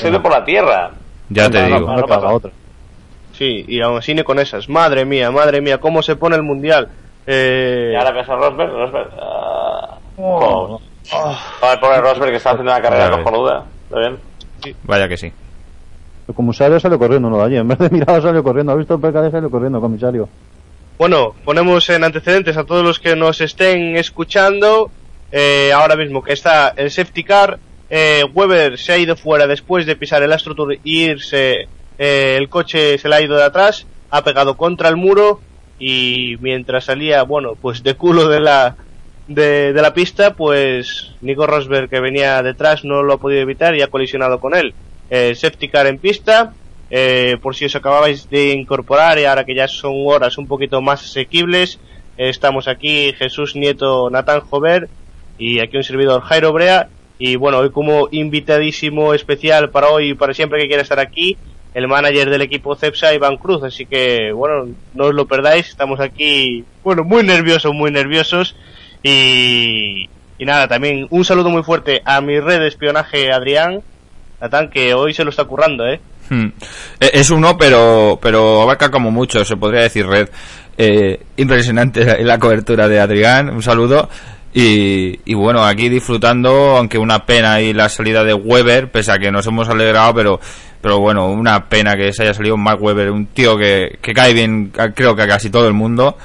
Se 0.01 0.07
ha 0.09 0.11
ido 0.11 0.21
por 0.21 0.33
la 0.33 0.45
tierra. 0.45 0.91
Ya 1.29 1.49
te 1.49 1.67
digo. 1.67 1.87
otra. 1.89 2.51
Sí, 3.33 3.65
y 3.69 3.81
aún 3.81 3.99
así 3.99 4.13
ni 4.13 4.25
con 4.25 4.41
esas. 4.41 4.69
Madre 4.69 5.05
mía, 5.05 5.31
madre 5.31 5.61
mía, 5.61 5.79
cómo 5.79 6.03
se 6.03 6.17
pone 6.17 6.35
el 6.35 6.43
mundial. 6.43 6.89
Eh, 7.29 7.93
Y 7.93 7.97
ahora 7.97 8.11
ves 8.11 8.29
a 8.29 8.35
Rosberg, 8.35 8.73
Rosberg. 8.73 9.11
ah, 9.23 9.95
Oh. 10.21 10.81
Oh, 11.13 11.39
el 11.73 11.79
pobre 11.81 12.01
Rosberg 12.01 12.31
que 12.31 12.37
está 12.37 12.51
haciendo 12.51 12.73
una 12.73 12.81
carrera 12.83 13.11
Vale. 13.11 13.23
cojonuda. 13.23 13.65
¿Está 13.85 13.99
bien? 14.01 14.19
Vaya 14.85 15.09
que 15.09 15.17
sí. 15.17 15.33
El 16.27 16.35
comisario 16.35 16.79
salió 16.79 16.99
corriendo 16.99 17.31
de 17.37 17.43
allí. 17.45 17.57
En 17.57 17.69
vez 17.69 17.79
de 17.79 17.91
mirar, 17.91 18.21
salió 18.21 18.43
corriendo. 18.43 18.73
¿Ha 18.73 18.77
visto 18.77 18.95
el 18.95 19.01
PKD? 19.01 19.31
Salió 19.31 19.51
corriendo, 19.51 19.81
comisario. 19.81 20.29
Bueno, 20.99 21.35
ponemos 21.45 21.89
en 21.91 22.05
antecedentes 22.05 22.57
a 22.57 22.65
todos 22.65 22.85
los 22.85 22.99
que 22.99 23.17
nos 23.17 23.41
estén 23.41 23.97
escuchando. 23.97 24.91
eh, 25.31 25.73
ahora 25.75 25.95
mismo 25.97 26.23
que 26.23 26.33
está 26.33 26.73
el 26.77 26.91
safety 26.91 27.23
car. 27.25 27.59
eh, 27.91 28.25
Weber 28.35 28.77
se 28.79 28.93
ha 28.93 28.99
ido 28.99 29.15
fuera 29.17 29.47
después 29.47 29.87
de 29.87 29.95
pisar 29.97 30.23
el 30.23 30.33
Astro 30.33 30.55
Tour 30.55 30.75
y 30.85 31.05
irse 31.05 31.69
eh, 31.99 32.37
el 32.39 32.49
coche 32.49 32.99
se 32.99 33.09
le 33.09 33.15
ha 33.17 33.21
ido 33.23 33.37
de 33.37 33.45
atrás, 33.45 33.87
ha 34.11 34.23
pegado 34.23 34.57
contra 34.57 34.89
el 34.89 34.97
muro 34.97 35.41
y 35.79 36.37
mientras 36.41 36.85
salía, 36.85 37.23
bueno, 37.25 37.55
pues 37.61 37.83
de 37.83 37.95
culo 37.95 38.29
de 38.29 38.41
la, 38.41 38.77
de, 39.29 39.73
de 39.73 39.83
la 39.83 39.95
pista, 39.95 40.35
pues 40.35 41.13
Nico 41.21 41.47
Rosberg 41.47 41.89
que 41.89 42.01
venía 42.01 42.43
detrás 42.43 42.85
no 42.85 43.03
lo 43.03 43.13
ha 43.13 43.19
podido 43.19 43.43
evitar 43.43 43.77
y 43.77 43.83
ha 43.83 43.89
colisionado 43.89 44.41
con 44.41 44.55
él. 44.55 44.75
Eh, 45.11 45.35
en 45.41 45.99
pista, 45.99 46.53
eh, 46.91 47.37
por 47.41 47.55
si 47.55 47.67
os 47.67 47.77
acababais 47.77 48.29
de 48.31 48.53
incorporar 48.53 49.19
y 49.19 49.25
ahora 49.25 49.45
que 49.45 49.55
ya 49.55 49.69
son 49.69 49.95
horas 50.07 50.39
un 50.39 50.47
poquito 50.47 50.81
más 50.81 51.03
asequibles, 51.03 51.79
eh, 52.17 52.31
estamos 52.31 52.69
aquí 52.69 53.13
Jesús 53.13 53.55
Nieto 53.55 54.11
Natán 54.11 54.41
Jover 54.41 54.89
y 55.39 55.61
aquí 55.61 55.77
un 55.77 55.85
servidor 55.85 56.23
Jairo 56.23 56.53
Brea. 56.53 56.89
Y 57.19 57.37
bueno, 57.37 57.59
hoy 57.59 57.71
como 57.71 58.09
invitadísimo 58.13 59.13
especial 59.13 59.71
para 59.71 59.89
hoy 59.89 60.11
y 60.11 60.15
para 60.15 60.35
siempre 60.35 60.61
que 60.61 60.69
quiera 60.69 60.83
estar 60.83 61.01
aquí, 61.01 61.37
el 61.75 61.89
manager 61.89 62.31
del 62.31 62.43
equipo 62.43 62.77
Cepsa, 62.77 63.13
Iván 63.13 63.37
Cruz, 63.37 63.63
así 63.63 63.87
que 63.87 64.33
bueno, 64.33 64.69
no 64.95 65.07
os 65.07 65.15
lo 65.15 65.27
perdáis, 65.27 65.69
estamos 65.69 66.01
aquí, 66.01 66.65
bueno, 66.85 67.05
muy 67.05 67.25
nerviosos, 67.25 67.75
muy 67.75 67.91
nerviosos 67.91 68.55
y, 69.03 70.09
y 70.39 70.45
nada, 70.45 70.69
también 70.69 71.07
un 71.11 71.25
saludo 71.25 71.51
muy 71.51 71.63
fuerte 71.63 72.03
a 72.05 72.21
mi 72.21 72.39
red 72.41 72.61
de 72.61 72.69
espionaje 72.69 73.33
Adrián, 73.33 73.81
Natán, 74.41 74.71
que 74.71 74.95
hoy 74.95 75.13
se 75.15 75.25
lo 75.25 75.31
está 75.31 75.45
currando, 75.45 75.87
¿eh? 75.87 76.01
Hmm. 76.31 76.49
Eh, 77.01 77.11
Es 77.15 77.31
uno, 77.31 77.57
pero, 77.57 78.19
pero 78.23 78.63
abarca 78.63 78.91
como 78.91 79.11
mucho, 79.11 79.45
se 79.45 79.57
podría 79.57 79.83
decir 79.83 80.07
red. 80.07 80.29
Eh, 80.77 81.21
impresionante 81.37 82.23
la- 82.23 82.39
cobertura 82.39 82.87
de 82.87 83.01
Adrián, 83.01 83.51
un 83.51 83.63
saludo. 83.63 84.09
Y, 84.55 85.19
y 85.25 85.35
bueno, 85.35 85.65
aquí 85.65 85.89
disfrutando, 85.89 86.77
aunque 86.77 86.99
una 86.99 87.27
pena 87.27 87.55
ahí 87.55 87.73
la 87.73 87.89
salida 87.89 88.25
de 88.25 88.33
Weber, 88.35 88.91
pese 88.91 89.13
a 89.13 89.19
que 89.19 89.31
nos 89.31 89.47
hemos 89.47 89.69
alegrado, 89.69 90.15
pero, 90.15 90.41
pero 90.81 90.99
bueno, 91.01 91.27
una 91.31 91.69
pena 91.69 91.97
que 91.97 92.13
se 92.13 92.23
haya 92.23 92.35
salido 92.35 92.57
Mark 92.57 92.83
Weber, 92.83 93.11
un 93.11 93.27
tío 93.27 93.57
que, 93.59 93.99
que 94.01 94.13
cae 94.15 94.33
bien, 94.33 94.73
creo 94.95 95.15
que 95.15 95.23
a 95.23 95.29
casi 95.29 95.51
todo 95.51 95.67
el 95.69 95.75
mundo, 95.75 96.17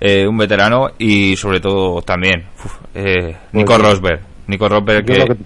eh, 0.00 0.26
un 0.26 0.36
veterano 0.36 0.88
y 0.98 1.36
sobre 1.36 1.60
todo 1.60 2.02
también, 2.02 2.46
uf, 2.64 2.76
eh, 2.94 3.36
Nico. 3.52 3.76
Rosberg. 3.78 4.20
Nico 4.46 4.68
Rosberg 4.68 5.04
que... 5.04 5.36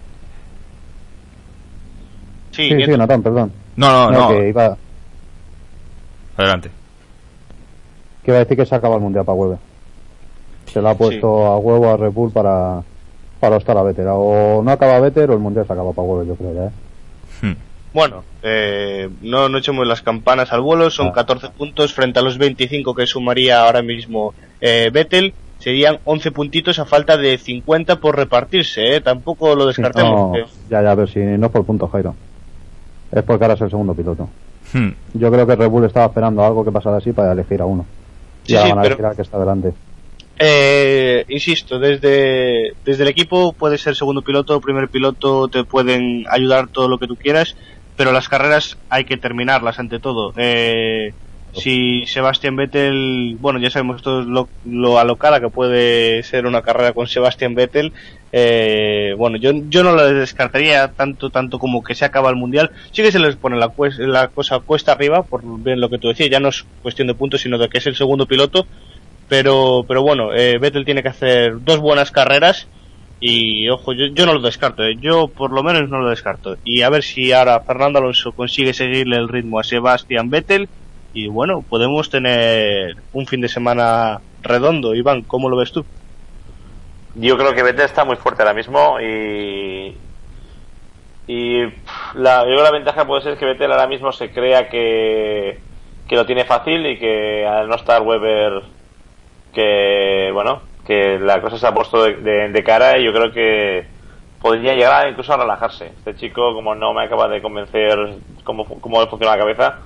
Sí, 2.50 2.68
Sí, 2.68 2.84
sí, 2.84 2.90
Natán, 2.96 3.22
perdón. 3.22 3.52
No, 3.76 3.90
no, 3.90 4.10
No, 4.10 4.20
no, 4.20 4.28
que 4.28 4.48
iba, 4.48 4.76
adelante. 6.36 6.70
que 8.24 8.30
iba 8.30 8.36
a 8.38 8.40
decir 8.40 8.56
que 8.56 8.66
se 8.66 8.74
acaba 8.74 8.96
el 8.96 9.00
mundial 9.00 9.24
para 9.24 9.36
Weber. 9.36 9.58
Se 10.66 10.82
le 10.82 10.88
ha 10.90 10.94
puesto 10.94 11.46
a 11.46 11.56
huevo 11.58 11.88
a 11.90 11.96
Red 11.96 12.12
Bull 12.12 12.32
para, 12.32 12.82
para 13.38 13.56
estar 13.56 13.76
a 13.78 13.82
Vettel. 13.82 14.06
O 14.10 14.62
no 14.62 14.70
acaba 14.70 15.00
Vettel 15.00 15.30
o 15.30 15.34
el 15.34 15.38
mundial 15.38 15.66
se 15.66 15.72
acaba 15.72 15.92
para 15.92 16.06
Weber, 16.06 16.26
yo 16.28 16.34
creo 16.36 16.54
ya, 16.54 16.64
¿eh? 16.66 16.70
Hmm. 17.42 17.56
Bueno, 17.92 18.22
eh, 18.42 19.08
no, 19.22 19.48
no 19.48 19.58
echemos 19.58 19.86
las 19.86 20.00
campanas 20.02 20.52
al 20.52 20.60
vuelo, 20.60 20.90
son 20.90 21.08
Ah. 21.08 21.12
14 21.12 21.48
puntos 21.50 21.92
frente 21.92 22.20
a 22.20 22.22
los 22.22 22.38
25 22.38 22.94
que 22.94 23.06
sumaría 23.06 23.60
ahora 23.64 23.82
mismo 23.82 24.32
eh, 24.60 24.90
Vettel, 24.92 25.34
serían 25.58 25.98
11 26.04 26.30
puntitos 26.30 26.78
a 26.78 26.84
falta 26.84 27.16
de 27.16 27.36
50 27.36 27.96
por 27.96 28.16
repartirse, 28.16 28.96
¿eh? 28.96 29.00
tampoco 29.00 29.54
lo 29.56 29.62
Sí, 29.62 29.68
descartemos. 29.82 30.12
no, 30.12 30.28
porque- 30.28 30.44
ya, 30.70 30.82
ya, 30.82 30.94
pero 30.94 31.06
si 31.08 31.18
no 31.18 31.46
es 31.46 31.52
por 31.52 31.64
punto, 31.64 31.88
Jairo. 31.88 32.14
Es 33.12 33.22
porque 33.24 33.44
ahora 33.44 33.54
es 33.54 33.60
el 33.62 33.70
segundo 33.70 33.92
piloto. 33.94 34.28
Hmm. 34.72 34.90
Yo 35.14 35.32
creo 35.32 35.44
que 35.46 35.56
Red 35.56 35.68
Bull 35.68 35.84
estaba 35.84 36.06
esperando 36.06 36.44
algo 36.44 36.64
que 36.64 36.70
pasara 36.70 36.98
así 36.98 37.12
para 37.12 37.32
elegir 37.32 37.60
a 37.60 37.66
uno. 37.66 37.84
Sí, 38.44 38.52
y 38.52 38.56
ahora 38.56 38.66
sí, 38.66 38.70
van 38.70 38.78
a 38.78 38.82
pero- 38.82 38.94
elegir 38.94 39.06
al 39.06 39.16
que 39.16 39.22
está 39.22 39.38
delante. 39.38 39.72
Eh, 40.42 41.24
insisto, 41.28 41.78
desde, 41.78 42.72
desde 42.84 43.02
el 43.02 43.08
equipo 43.10 43.52
puede 43.52 43.76
ser 43.76 43.94
segundo 43.94 44.22
piloto, 44.22 44.58
primer 44.60 44.88
piloto, 44.88 45.48
te 45.48 45.64
pueden 45.64 46.24
ayudar 46.30 46.68
todo 46.68 46.88
lo 46.88 46.96
que 46.98 47.06
tú 47.06 47.16
quieras, 47.16 47.56
pero 48.00 48.12
las 48.12 48.30
carreras 48.30 48.78
hay 48.88 49.04
que 49.04 49.18
terminarlas 49.18 49.78
ante 49.78 49.98
todo. 49.98 50.32
Eh, 50.38 51.12
si 51.52 52.06
Sebastián 52.06 52.56
Vettel, 52.56 53.36
bueno, 53.38 53.58
ya 53.58 53.68
sabemos 53.68 54.00
todos 54.00 54.24
lo, 54.24 54.48
lo 54.64 54.98
alocada 54.98 55.38
que 55.38 55.50
puede 55.50 56.22
ser 56.22 56.46
una 56.46 56.62
carrera 56.62 56.94
con 56.94 57.08
Sebastián 57.08 57.54
Vettel, 57.54 57.92
eh, 58.32 59.14
bueno, 59.18 59.36
yo, 59.36 59.50
yo 59.68 59.84
no 59.84 59.92
lo 59.92 60.10
descartaría 60.14 60.88
tanto, 60.92 61.28
tanto 61.28 61.58
como 61.58 61.84
que 61.84 61.94
se 61.94 62.06
acaba 62.06 62.30
el 62.30 62.36
mundial. 62.36 62.70
Sí 62.90 63.02
que 63.02 63.12
se 63.12 63.18
les 63.18 63.36
pone 63.36 63.58
la, 63.58 63.70
la 63.98 64.28
cosa 64.28 64.60
cuesta 64.60 64.92
arriba, 64.92 65.22
por 65.22 65.42
bien 65.62 65.78
lo 65.78 65.90
que 65.90 65.98
tú 65.98 66.08
decías, 66.08 66.30
ya 66.30 66.40
no 66.40 66.48
es 66.48 66.64
cuestión 66.80 67.06
de 67.06 67.12
puntos, 67.12 67.42
sino 67.42 67.58
de 67.58 67.68
que 67.68 67.76
es 67.76 67.86
el 67.86 67.96
segundo 67.96 68.24
piloto 68.24 68.66
pero 69.28 69.84
pero 69.86 70.02
bueno 70.02 70.34
eh, 70.34 70.58
Vettel 70.58 70.84
tiene 70.84 71.04
que 71.04 71.08
hacer 71.10 71.62
dos 71.62 71.78
buenas 71.78 72.10
carreras 72.10 72.66
y 73.20 73.68
ojo 73.68 73.92
yo, 73.92 74.06
yo 74.06 74.24
no 74.24 74.32
lo 74.32 74.40
descarto 74.40 74.82
eh, 74.82 74.96
yo 74.98 75.28
por 75.28 75.52
lo 75.52 75.62
menos 75.62 75.88
no 75.88 76.00
lo 76.00 76.08
descarto. 76.08 76.56
Y 76.64 76.82
a 76.82 76.90
ver 76.90 77.02
si 77.02 77.32
ahora 77.32 77.60
Fernando 77.60 77.98
Alonso 77.98 78.32
consigue 78.32 78.72
seguirle 78.72 79.16
el 79.16 79.28
ritmo 79.28 79.60
a 79.60 79.64
Sebastián 79.64 80.30
Vettel. 80.30 80.68
Y 81.12 81.28
bueno 81.28 81.62
podemos 81.68 82.08
tener 82.08 82.96
un 83.12 83.26
fin 83.26 83.42
de 83.42 83.48
semana 83.48 84.20
redondo. 84.42 84.94
Iván 84.94 85.22
cómo 85.22 85.50
lo 85.50 85.56
ves 85.56 85.72
tú 85.72 85.84
Yo 87.14 87.36
creo 87.36 87.52
que 87.52 87.62
Vettel 87.62 87.84
está 87.84 88.04
muy 88.04 88.16
fuerte 88.16 88.42
ahora 88.42 88.54
mismo 88.54 88.98
y. 89.00 89.96
Y 91.26 91.62
la, 92.14 92.44
yo 92.44 92.60
la 92.60 92.72
ventaja 92.72 93.06
puede 93.06 93.22
ser 93.22 93.38
que 93.38 93.44
Vettel 93.44 93.70
ahora 93.70 93.86
mismo 93.86 94.10
se 94.10 94.32
crea 94.32 94.68
que, 94.68 95.60
que 96.08 96.16
lo 96.16 96.26
tiene 96.26 96.44
fácil 96.44 96.84
y 96.86 96.98
que 96.98 97.46
al 97.46 97.68
no 97.68 97.76
estar 97.76 98.02
Weber, 98.02 98.62
que 99.54 100.30
bueno, 100.32 100.62
que 100.90 101.20
la 101.20 101.40
cosa 101.40 101.56
se 101.56 101.64
ha 101.68 101.72
puesto 101.72 102.02
de, 102.02 102.16
de- 102.16 102.48
de 102.48 102.64
cara 102.64 102.98
y 102.98 103.04
yo 103.04 103.12
creo 103.12 103.30
que 103.30 103.86
podría 104.42 104.74
llegar 104.74 105.08
incluso 105.08 105.32
a 105.32 105.36
relajarse. 105.36 105.86
Este 105.86 106.16
chico, 106.16 106.52
como 106.52 106.74
no 106.74 106.92
me 106.92 107.04
acaba 107.04 107.28
de 107.28 107.40
convencer 107.40 107.96
cómo, 108.42 108.64
cómo 108.64 109.06
funciona 109.06 109.36
la 109.36 109.38
cabeza, 109.38 109.78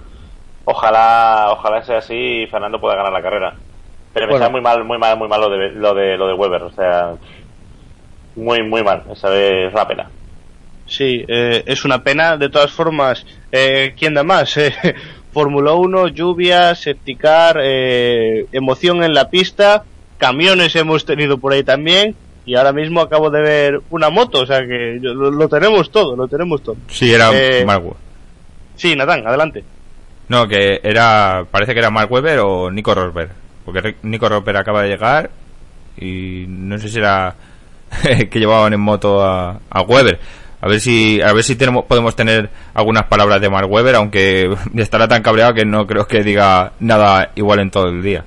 ojalá, 0.65 1.49
ojalá 1.51 1.83
sea 1.83 1.99
así 1.99 2.15
y 2.45 2.47
Fernando 2.47 2.81
pueda 2.81 2.97
ganar 2.97 3.13
la 3.13 3.21
carrera. 3.21 3.55
Pero 4.15 4.29
me 4.29 4.33
está 4.35 4.49
muy 4.49 4.63
mal, 4.63 4.83
muy 4.85 4.97
mal, 4.97 5.19
muy 5.19 5.29
mal 5.29 5.41
lo 5.43 5.51
de, 5.51 5.73
lo 5.73 5.93
de, 5.93 6.17
lo 6.17 6.27
de 6.29 6.33
Weber, 6.35 6.63
o 6.63 6.71
sea, 6.73 7.13
muy, 8.37 8.63
muy 8.63 8.83
mal, 8.83 9.03
esa 9.13 9.29
vez 9.29 9.69
es 9.69 9.73
una 9.75 9.87
pena. 9.87 10.09
Sí, 10.87 11.23
eh, 11.29 11.65
es 11.67 11.85
una 11.85 12.03
pena. 12.03 12.37
De 12.39 12.49
todas 12.49 12.71
formas, 12.73 13.27
eh, 13.53 13.95
¿quién 13.99 14.15
da 14.15 14.23
más? 14.25 14.57
Eh, 14.59 14.73
Fórmula 15.33 15.73
1, 15.73 16.09
lluvia, 16.09 16.75
safety 16.77 17.17
car, 17.17 17.59
eh, 17.61 18.47
emoción 18.53 19.03
en 19.03 19.13
la 19.15 19.29
pista, 19.31 19.85
camiones 20.19 20.74
hemos 20.77 21.05
tenido 21.05 21.39
por 21.39 21.53
ahí 21.53 21.62
también. 21.62 22.15
Y 22.47 22.57
ahora 22.57 22.73
mismo 22.73 23.01
acabo 23.01 23.31
de 23.31 23.41
ver 23.41 23.81
una 23.89 24.11
moto, 24.11 24.43
o 24.43 24.47
sea 24.47 24.61
que 24.66 24.99
lo, 25.01 25.31
lo 25.31 25.49
tenemos 25.49 25.91
todo, 25.91 26.15
lo 26.15 26.28
tenemos 26.28 26.62
todo. 26.62 26.77
Sí, 26.89 27.12
era 27.12 27.31
Eh, 27.32 27.65
Mark 27.65 27.82
Webber. 27.82 27.99
Sí, 28.77 28.95
Natán, 28.95 29.27
adelante. 29.27 29.65
No, 30.28 30.47
que 30.47 30.78
era. 30.82 31.47
Parece 31.51 31.73
que 31.73 31.78
era 31.78 31.91
Mark 31.91 32.12
Webber 32.12 32.41
o 32.41 32.70
Nico 32.70 32.95
Rosberg. 32.95 33.31
Porque 33.65 33.97
Nico 34.03 34.28
Rosberg 34.28 34.59
acaba 34.59 34.82
de 34.82 34.89
llegar 34.91 35.31
y 35.97 36.45
no 36.49 36.77
sé 36.78 36.89
si 36.91 36.99
era 36.99 37.35
que 38.31 38.39
llevaban 38.39 38.74
en 38.74 38.81
moto 38.81 39.23
a, 39.24 39.59
a 39.70 39.82
Webber. 39.82 40.19
A 40.61 40.69
ver 40.69 40.81
si 40.81 41.20
a 41.23 41.32
ver 41.32 41.45
si 41.45 41.57
tenemos 41.57 41.85
podemos 41.86 42.15
tener 42.16 42.51
algunas 42.74 43.05
palabras 43.05 43.41
de 43.41 43.49
Mark 43.49 43.70
Webber, 43.70 43.95
aunque 43.95 44.55
estará 44.77 45.09
tan 45.09 45.23
cabreado 45.23 45.55
que 45.55 45.65
no 45.65 45.86
creo 45.86 46.07
que 46.07 46.23
diga 46.23 46.73
nada 46.81 47.31
igual 47.36 47.61
en 47.61 47.70
todo 47.70 47.89
el 47.89 48.03
día. 48.03 48.24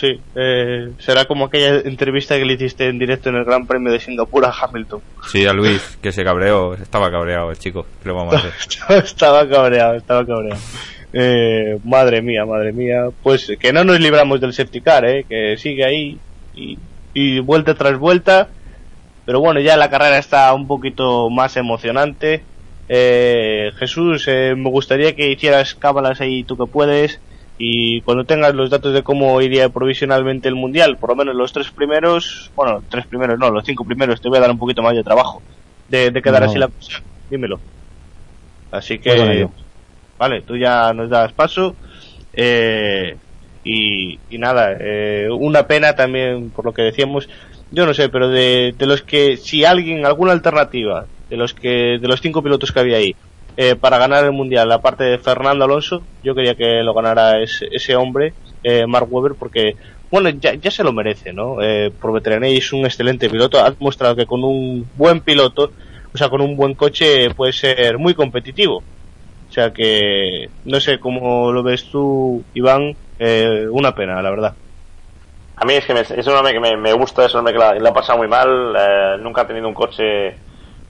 Sí, 0.00 0.18
eh, 0.34 0.92
será 0.98 1.26
como 1.26 1.44
aquella 1.44 1.80
entrevista 1.84 2.38
que 2.38 2.46
le 2.46 2.54
hiciste 2.54 2.88
en 2.88 2.98
directo 2.98 3.28
en 3.28 3.36
el 3.36 3.44
Gran 3.44 3.66
Premio 3.66 3.92
de 3.92 4.00
Singapur 4.00 4.46
a 4.46 4.50
Hamilton. 4.50 5.02
Sí, 5.30 5.44
a 5.44 5.52
Luis, 5.52 5.98
que 6.00 6.10
se 6.10 6.24
cabreó, 6.24 6.72
estaba 6.72 7.10
cabreado 7.10 7.50
el 7.50 7.58
chico. 7.58 7.84
¿Qué 8.02 8.08
le 8.08 8.14
vamos 8.14 8.32
a 8.34 8.38
hacer? 8.38 9.04
estaba 9.04 9.46
cabreado, 9.46 9.96
estaba 9.96 10.24
cabreado. 10.24 10.58
Eh, 11.12 11.78
madre 11.84 12.22
mía, 12.22 12.46
madre 12.46 12.72
mía. 12.72 13.10
Pues 13.22 13.52
que 13.60 13.74
no 13.74 13.84
nos 13.84 14.00
libramos 14.00 14.40
del 14.40 14.54
safety 14.54 14.80
car, 14.80 15.04
eh, 15.04 15.26
que 15.28 15.58
sigue 15.58 15.84
ahí 15.84 16.18
y, 16.54 16.78
y 17.12 17.40
vuelta 17.40 17.74
tras 17.74 17.98
vuelta. 17.98 18.48
Pero 19.26 19.40
bueno, 19.40 19.60
ya 19.60 19.76
la 19.76 19.90
carrera 19.90 20.16
está 20.16 20.50
un 20.54 20.66
poquito 20.66 21.28
más 21.28 21.58
emocionante. 21.58 22.42
Eh, 22.88 23.70
Jesús, 23.76 24.24
eh, 24.28 24.54
me 24.56 24.70
gustaría 24.70 25.14
que 25.14 25.30
hicieras 25.30 25.74
cábalas 25.74 26.22
ahí 26.22 26.42
tú 26.42 26.56
que 26.56 26.64
puedes. 26.64 27.20
Y 27.62 28.00
cuando 28.02 28.24
tengas 28.24 28.54
los 28.54 28.70
datos 28.70 28.94
de 28.94 29.02
cómo 29.02 29.38
iría 29.42 29.68
provisionalmente 29.68 30.48
el 30.48 30.54
mundial, 30.54 30.96
por 30.98 31.10
lo 31.10 31.16
menos 31.16 31.34
los 31.34 31.52
tres 31.52 31.70
primeros, 31.70 32.50
bueno, 32.56 32.82
tres 32.88 33.06
primeros 33.06 33.38
no, 33.38 33.50
los 33.50 33.64
cinco 33.66 33.84
primeros, 33.84 34.18
te 34.20 34.30
voy 34.30 34.38
a 34.38 34.40
dar 34.40 34.50
un 34.50 34.58
poquito 34.58 34.82
más 34.82 34.94
de 34.94 35.02
trabajo. 35.04 35.42
De, 35.86 36.10
de 36.10 36.22
quedar 36.22 36.42
No. 36.42 36.46
así 36.46 36.58
la 36.58 36.68
cosa, 36.68 37.02
dímelo. 37.28 37.60
Así 38.70 38.98
que, 38.98 39.10
ello. 39.10 39.52
vale, 40.18 40.42
tú 40.42 40.56
ya 40.56 40.92
nos 40.94 41.10
das 41.10 41.32
paso. 41.32 41.76
Eh, 42.32 43.18
y, 43.62 44.20
y 44.28 44.38
nada, 44.38 44.76
eh, 44.80 45.28
una 45.30 45.66
pena 45.66 45.94
también 45.94 46.50
por 46.52 46.64
lo 46.64 46.72
que 46.72 46.82
decíamos. 46.82 47.28
Yo 47.70 47.86
no 47.86 47.94
sé, 47.94 48.08
pero 48.08 48.28
de, 48.28 48.74
de 48.76 48.86
los 48.86 49.02
que, 49.02 49.36
si 49.36 49.64
alguien, 49.64 50.06
alguna 50.06 50.32
alternativa, 50.32 51.06
de 51.28 51.36
los 51.36 51.54
que, 51.54 51.98
de 52.00 52.08
los 52.08 52.20
cinco 52.20 52.42
pilotos 52.42 52.72
que 52.72 52.80
había 52.80 52.96
ahí, 52.96 53.16
eh, 53.62 53.76
para 53.76 53.98
ganar 53.98 54.24
el 54.24 54.32
mundial, 54.32 54.70
aparte 54.72 55.04
de 55.04 55.18
Fernando 55.18 55.64
Alonso, 55.64 56.08
yo 56.22 56.34
quería 56.34 56.54
que 56.56 56.82
lo 56.82 56.94
ganara 56.94 57.42
ese, 57.42 57.66
ese 57.70 57.96
hombre, 57.96 58.36
eh, 58.62 58.86
Mark 58.86 59.06
Webber, 59.10 59.32
porque, 59.38 59.74
bueno, 60.10 60.30
ya, 60.30 60.54
ya 60.54 60.70
se 60.70 60.84
lo 60.84 60.92
merece, 60.92 61.32
¿no? 61.32 61.60
Eh, 61.62 61.90
por 62.00 62.12
veteranía 62.12 62.50
es 62.56 62.72
un 62.72 62.84
excelente 62.86 63.28
piloto, 63.30 63.58
ha 63.62 63.70
demostrado 63.70 64.16
que 64.16 64.26
con 64.26 64.44
un 64.44 64.90
buen 64.94 65.20
piloto, 65.22 65.74
o 66.14 66.18
sea, 66.18 66.28
con 66.30 66.40
un 66.40 66.56
buen 66.56 66.74
coche 66.74 67.30
puede 67.34 67.52
ser 67.52 67.98
muy 67.98 68.14
competitivo. 68.14 68.86
O 69.48 69.52
sea 69.52 69.72
que 69.72 70.48
no 70.64 70.80
sé 70.80 71.00
cómo 71.00 71.52
lo 71.52 71.62
ves 71.62 71.88
tú, 71.90 72.46
Iván. 72.54 72.96
Eh, 73.18 73.66
una 73.70 73.94
pena, 73.94 74.22
la 74.22 74.30
verdad. 74.30 74.56
A 75.56 75.64
mí 75.66 75.74
es 75.74 75.84
que 75.86 75.94
me- 75.94 76.00
es 76.00 76.26
un 76.26 76.34
hombre 76.34 76.52
que 76.54 76.60
me, 76.60 76.76
me 76.76 76.92
gusta, 76.94 77.26
es 77.26 77.34
un 77.34 77.40
hombre 77.40 77.52
que 77.54 77.58
la, 77.60 77.74
la 77.74 77.90
ha 77.90 77.94
pasado 77.94 78.18
muy 78.18 78.28
mal, 78.28 78.74
eh, 78.78 79.16
nunca 79.20 79.42
ha 79.42 79.46
tenido 79.46 79.68
un 79.68 79.74
coche 79.74 80.40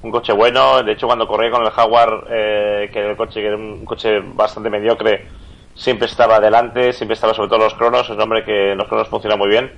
un 0.02 0.10
coche 0.10 0.32
bueno, 0.32 0.82
de 0.82 0.92
hecho 0.92 1.06
cuando 1.06 1.26
corría 1.26 1.50
con 1.50 1.62
el 1.62 1.70
Jaguar, 1.70 2.24
eh, 2.30 2.90
que 2.92 2.98
era 2.98 3.10
el 3.10 3.16
coche 3.16 3.40
que 3.40 3.46
era 3.46 3.56
un 3.56 3.84
coche 3.84 4.20
bastante 4.20 4.70
mediocre, 4.70 5.26
siempre 5.74 6.06
estaba 6.06 6.36
adelante, 6.36 6.92
siempre 6.92 7.14
estaba 7.14 7.34
sobre 7.34 7.48
todo 7.48 7.58
los 7.60 7.74
cronos, 7.74 8.08
es 8.08 8.16
un 8.16 8.20
hombre 8.20 8.44
que 8.44 8.72
en 8.72 8.78
los 8.78 8.88
cronos 8.88 9.08
funciona 9.08 9.36
muy 9.36 9.48
bien. 9.48 9.72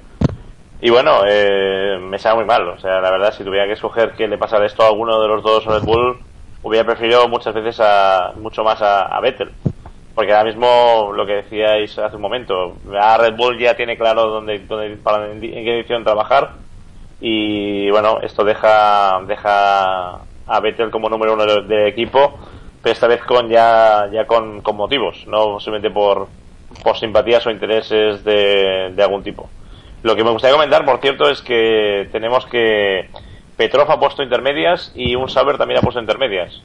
Y 0.81 0.91
bueno, 0.91 1.21
eh, 1.29 1.97
me 2.01 2.19
sabe 2.19 2.37
muy 2.37 2.45
mal, 2.45 2.69
o 2.69 2.79
sea, 2.79 3.01
la 3.01 3.11
verdad, 3.11 3.33
si 3.33 3.45
tuviera 3.45 3.67
que 3.67 3.75
escoger 3.75 4.13
que 4.13 4.27
le 4.27 4.39
pasara 4.39 4.67
esto 4.67 4.83
a 4.83 4.89
alguno 4.89 5.21
de 5.21 5.29
los 5.29 5.43
dos 5.43 5.65
Red 5.65 5.83
Bull, 5.83 6.19
hubiera 6.63 6.85
preferido 6.85 7.29
muchas 7.29 7.55
veces 7.55 7.79
a, 7.81 8.33
mucho 8.37 8.65
más 8.65 8.83
a, 8.83 9.03
a 9.03 9.21
Vettel. 9.21 9.53
Porque 10.15 10.33
ahora 10.33 10.45
mismo, 10.45 11.11
lo 11.15 11.25
que 11.25 11.37
decíais 11.37 11.99
hace 11.99 12.17
un 12.17 12.23
momento, 12.23 12.77
a 13.01 13.17
Red 13.17 13.35
Bull 13.35 13.59
ya 13.59 13.75
tiene 13.75 13.97
claro 13.97 14.27
dónde, 14.27 14.59
dónde 14.61 14.97
para, 14.97 15.31
en, 15.31 15.41
qué 15.41 15.79
edición 15.79 16.05
trabajar. 16.05 16.51
Y 17.25 17.89
bueno, 17.91 18.19
esto 18.21 18.43
deja, 18.43 19.21
deja 19.29 20.15
a 20.47 20.61
Vettel 20.61 20.91
como 20.91 21.09
número 21.09 21.35
uno 21.35 21.47
del 21.47 21.69
de 21.69 21.87
equipo, 21.87 22.35
pero 22.83 22.93
esta 22.93 23.07
vez 23.07 23.23
con 23.23 23.49
ya, 23.49 24.09
ya 24.13 24.27
con, 24.27 24.61
con 24.61 24.75
motivos, 24.75 25.25
no 25.29 25.61
simplemente 25.61 25.91
por, 25.91 26.27
por 26.83 26.99
simpatías 26.99 27.47
o 27.47 27.51
intereses 27.51 28.25
de, 28.25 28.93
de 28.93 29.03
algún 29.05 29.23
tipo. 29.23 29.49
Lo 30.03 30.17
que 30.17 30.25
me 30.25 30.31
gustaría 30.31 30.57
comentar, 30.57 30.85
por 30.85 30.99
cierto, 30.99 31.31
es 31.31 31.41
que 31.43 32.09
tenemos 32.11 32.45
que 32.47 33.09
Petrov 33.57 33.89
ha 33.89 34.01
puesto 34.01 34.25
intermedias 34.25 34.91
y 34.97 35.15
un 35.15 35.29
Saber 35.29 35.59
también 35.59 35.79
ha 35.79 35.83
puesto 35.83 36.01
intermedias. 36.01 36.61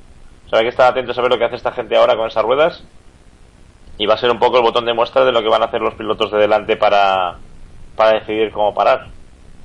O 0.47 0.49
sea, 0.49 0.57
hay 0.57 0.65
que 0.65 0.69
estar 0.69 0.89
atentos 0.89 1.15
a 1.19 1.21
ver 1.21 1.29
lo 1.29 1.37
que 1.37 1.45
hace 1.45 1.55
esta 1.55 1.71
gente 1.71 1.95
ahora 1.95 2.15
con 2.15 2.27
esas 2.27 2.43
ruedas. 2.43 2.83
Y 3.99 4.07
va 4.07 4.15
a 4.15 4.17
ser 4.17 4.31
un 4.31 4.39
poco 4.39 4.57
el 4.57 4.63
botón 4.63 4.85
de 4.85 4.93
muestra 4.93 5.23
de 5.23 5.31
lo 5.31 5.43
que 5.43 5.49
van 5.49 5.61
a 5.61 5.65
hacer 5.65 5.81
los 5.81 5.93
pilotos 5.93 6.31
de 6.31 6.39
delante 6.39 6.77
para, 6.77 7.37
para 7.95 8.19
decidir 8.19 8.51
cómo 8.51 8.73
parar. 8.73 9.16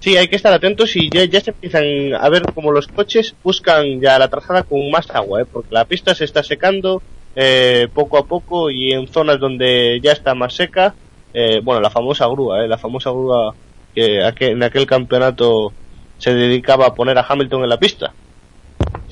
Sí, 0.03 0.17
hay 0.17 0.27
que 0.27 0.35
estar 0.35 0.53
atentos 0.53 0.97
y 0.97 1.09
ya, 1.09 1.25
ya 1.27 1.41
se 1.41 1.53
empiezan 1.53 1.85
a 2.19 2.29
ver 2.29 2.43
como 2.53 2.73
los 2.73 2.89
coches 2.89 3.37
buscan 3.45 4.01
ya 4.01 4.19
la 4.19 4.27
trazada 4.27 4.65
con 4.65 4.91
más 4.91 5.09
agua, 5.11 5.43
¿eh? 5.43 5.45
porque 5.45 5.73
la 5.73 5.85
pista 5.85 6.13
se 6.13 6.25
está 6.25 6.43
secando 6.43 7.01
eh, 7.37 7.87
poco 7.95 8.19
a 8.19 8.27
poco 8.27 8.69
y 8.69 8.91
en 8.91 9.07
zonas 9.07 9.39
donde 9.39 10.01
ya 10.03 10.11
está 10.11 10.35
más 10.35 10.55
seca, 10.55 10.93
eh, 11.33 11.61
bueno, 11.63 11.81
la 11.81 11.89
famosa 11.89 12.27
grúa, 12.27 12.65
¿eh? 12.65 12.69
la 12.69 12.79
famosa 12.79 13.11
grúa 13.11 13.55
que 13.95 14.25
en 14.41 14.63
aquel 14.65 14.87
campeonato 14.87 15.73
se 16.19 16.35
dedicaba 16.35 16.87
a 16.87 16.95
poner 16.97 17.17
a 17.17 17.27
Hamilton 17.29 17.63
en 17.63 17.69
la 17.69 17.79
pista. 17.79 18.13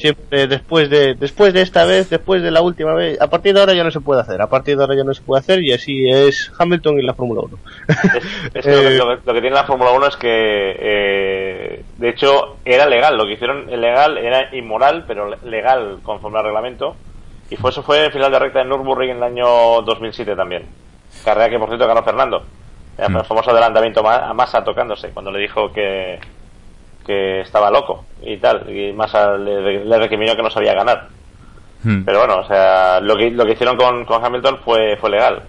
Siempre 0.00 0.46
después 0.46 0.88
de 0.88 1.14
después 1.14 1.52
de 1.52 1.60
esta 1.62 1.84
vez, 1.84 2.08
después 2.08 2.42
de 2.42 2.50
la 2.50 2.62
última 2.62 2.94
vez, 2.94 3.20
a 3.20 3.28
partir 3.28 3.52
de 3.54 3.60
ahora 3.60 3.74
ya 3.74 3.84
no 3.84 3.90
se 3.90 4.00
puede 4.00 4.20
hacer, 4.22 4.40
a 4.40 4.48
partir 4.48 4.76
de 4.76 4.82
ahora 4.82 4.96
ya 4.96 5.04
no 5.04 5.12
se 5.12 5.22
puede 5.22 5.40
hacer 5.40 5.62
y 5.62 5.72
así 5.72 6.08
es 6.08 6.50
Hamilton 6.58 6.98
y 6.98 7.02
la 7.02 7.14
Fórmula 7.14 7.42
1. 7.42 7.58
Es, 8.14 8.24
es 8.54 8.64
que 8.64 8.70
lo, 8.72 8.80
que, 8.88 8.94
lo 8.96 9.06
que- 9.18 9.22
lo 9.26 9.34
que 9.34 9.40
tiene 9.40 9.50
la 9.56 9.64
Fórmula 9.64 9.90
1 9.92 10.06
es 10.06 10.16
que, 10.16 10.76
eh, 10.78 11.84
de 11.98 12.08
hecho, 12.08 12.56
era 12.64 12.86
legal. 12.86 13.16
Lo 13.16 13.24
que 13.26 13.32
hicieron 13.34 13.66
legal 13.66 14.16
era 14.18 14.54
inmoral, 14.54 15.04
pero 15.06 15.28
le- 15.30 15.36
legal 15.50 15.98
conforme 16.02 16.38
al 16.38 16.44
reglamento. 16.44 16.96
Y 17.50 17.56
fue, 17.56 17.70
eso 17.70 17.82
fue 17.82 18.06
el 18.06 18.12
final 18.12 18.30
de 18.32 18.38
recta 18.38 18.62
en 18.62 18.68
Nürburgring 18.68 19.10
en 19.10 19.16
el 19.18 19.22
año 19.24 19.82
2007 19.82 20.34
también. 20.36 20.64
Carrera 21.24 21.50
que, 21.50 21.58
por 21.58 21.68
cierto, 21.68 21.86
ganó 21.86 22.02
Fernando. 22.02 22.44
El 22.96 23.10
Mm. 23.12 23.24
famoso 23.24 23.50
adelantamiento 23.50 24.02
ma- 24.02 24.28
a 24.28 24.32
Massa 24.34 24.62
tocándose 24.62 25.08
cuando 25.10 25.30
le 25.30 25.40
dijo 25.40 25.72
que, 25.72 26.18
que 27.10 27.40
estaba 27.40 27.70
loco 27.70 28.04
y 28.22 28.36
tal. 28.38 28.64
Y 28.74 28.92
Massa 28.92 29.36
le, 29.36 29.84
le 29.84 29.98
recriminó 29.98 30.36
que 30.36 30.42
no 30.42 30.50
sabía 30.50 30.74
ganar. 30.74 31.08
Hmm, 31.82 32.02
Pero 32.04 32.18
bueno, 32.20 32.36
o 32.40 32.46
sea, 32.46 33.00
lo 33.00 33.16
que, 33.16 33.30
lo 33.30 33.44
que 33.44 33.52
hicieron 33.52 33.76
con, 33.76 34.04
con 34.04 34.24
Hamilton 34.24 34.58
fue, 34.64 34.96
fue 34.96 35.10
legal. 35.10 35.42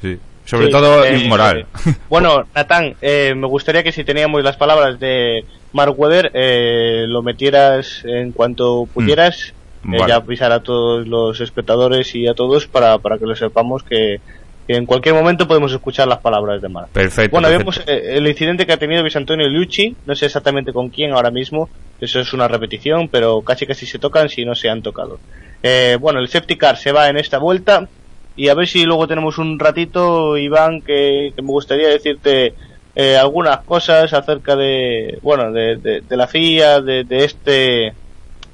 sí. 0.00 0.18
Sobre 0.44 0.66
Sí, 0.66 0.70
todo 0.72 1.04
eh, 1.04 1.18
inmoral. 1.18 1.66
Bueno, 2.08 2.44
Natán, 2.54 2.94
eh, 3.02 3.34
me 3.36 3.48
gustaría 3.48 3.82
que 3.82 3.90
si 3.90 4.04
teníamos 4.04 4.44
las 4.44 4.56
palabras 4.56 5.00
de 5.00 5.44
Mark 5.72 5.94
Webber, 5.98 6.30
eh, 6.34 7.04
lo 7.08 7.20
metieras 7.22 8.04
en 8.04 8.30
cuanto 8.30 8.86
pudieras, 8.94 9.52
Mm. 9.82 9.94
eh, 9.94 9.98
Vale. 9.98 10.10
ya 10.12 10.16
avisar 10.18 10.52
a 10.52 10.60
todos 10.62 11.06
los 11.08 11.40
espectadores 11.40 12.14
y 12.14 12.28
a 12.28 12.34
todos 12.34 12.66
para, 12.68 12.98
para 12.98 13.18
que 13.18 13.26
lo 13.26 13.34
sepamos 13.36 13.82
que, 13.82 14.20
que 14.66 14.74
en 14.74 14.84
cualquier 14.86 15.14
momento 15.14 15.46
podemos 15.46 15.72
escuchar 15.72 16.08
las 16.08 16.18
palabras 16.18 16.60
de 16.60 16.68
Mark. 16.68 16.88
Perfecto. 16.92 17.30
Bueno, 17.30 17.48
perfecto. 17.48 17.70
vemos 17.86 17.88
eh, 17.88 18.16
el 18.16 18.26
incidente 18.26 18.66
que 18.66 18.72
ha 18.72 18.76
tenido 18.76 19.02
Luis 19.02 19.14
Antonio 19.16 19.48
Liucci, 19.48 19.94
no 20.06 20.14
sé 20.16 20.26
exactamente 20.26 20.72
con 20.72 20.88
quién 20.88 21.12
ahora 21.12 21.30
mismo, 21.30 21.68
eso 22.00 22.20
es 22.20 22.32
una 22.32 22.48
repetición, 22.48 23.08
pero 23.08 23.42
casi 23.42 23.66
casi 23.66 23.86
se 23.86 23.98
tocan 23.98 24.28
si 24.28 24.44
no 24.44 24.54
se 24.54 24.68
han 24.68 24.82
tocado. 24.82 25.18
Eh, 25.62 25.96
bueno, 26.00 26.18
el 26.20 26.28
safety 26.28 26.56
car 26.56 26.76
se 26.76 26.92
va 26.92 27.08
en 27.08 27.16
esta 27.16 27.38
vuelta 27.38 27.88
y 28.36 28.48
a 28.48 28.54
ver 28.54 28.66
si 28.66 28.84
luego 28.84 29.06
tenemos 29.06 29.38
un 29.38 29.58
ratito, 29.58 30.36
Iván, 30.36 30.82
que, 30.82 31.32
que 31.34 31.42
me 31.42 31.48
gustaría 31.48 31.88
decirte 31.88 32.52
eh, 32.94 33.16
algunas 33.16 33.58
cosas 33.60 34.12
acerca 34.12 34.56
de, 34.56 35.18
bueno, 35.22 35.52
de, 35.52 35.76
de- 35.76 36.00
de 36.02 36.16
la 36.16 36.26
FIA, 36.26 36.80
de, 36.80 37.04
de 37.04 37.24
este, 37.24 37.92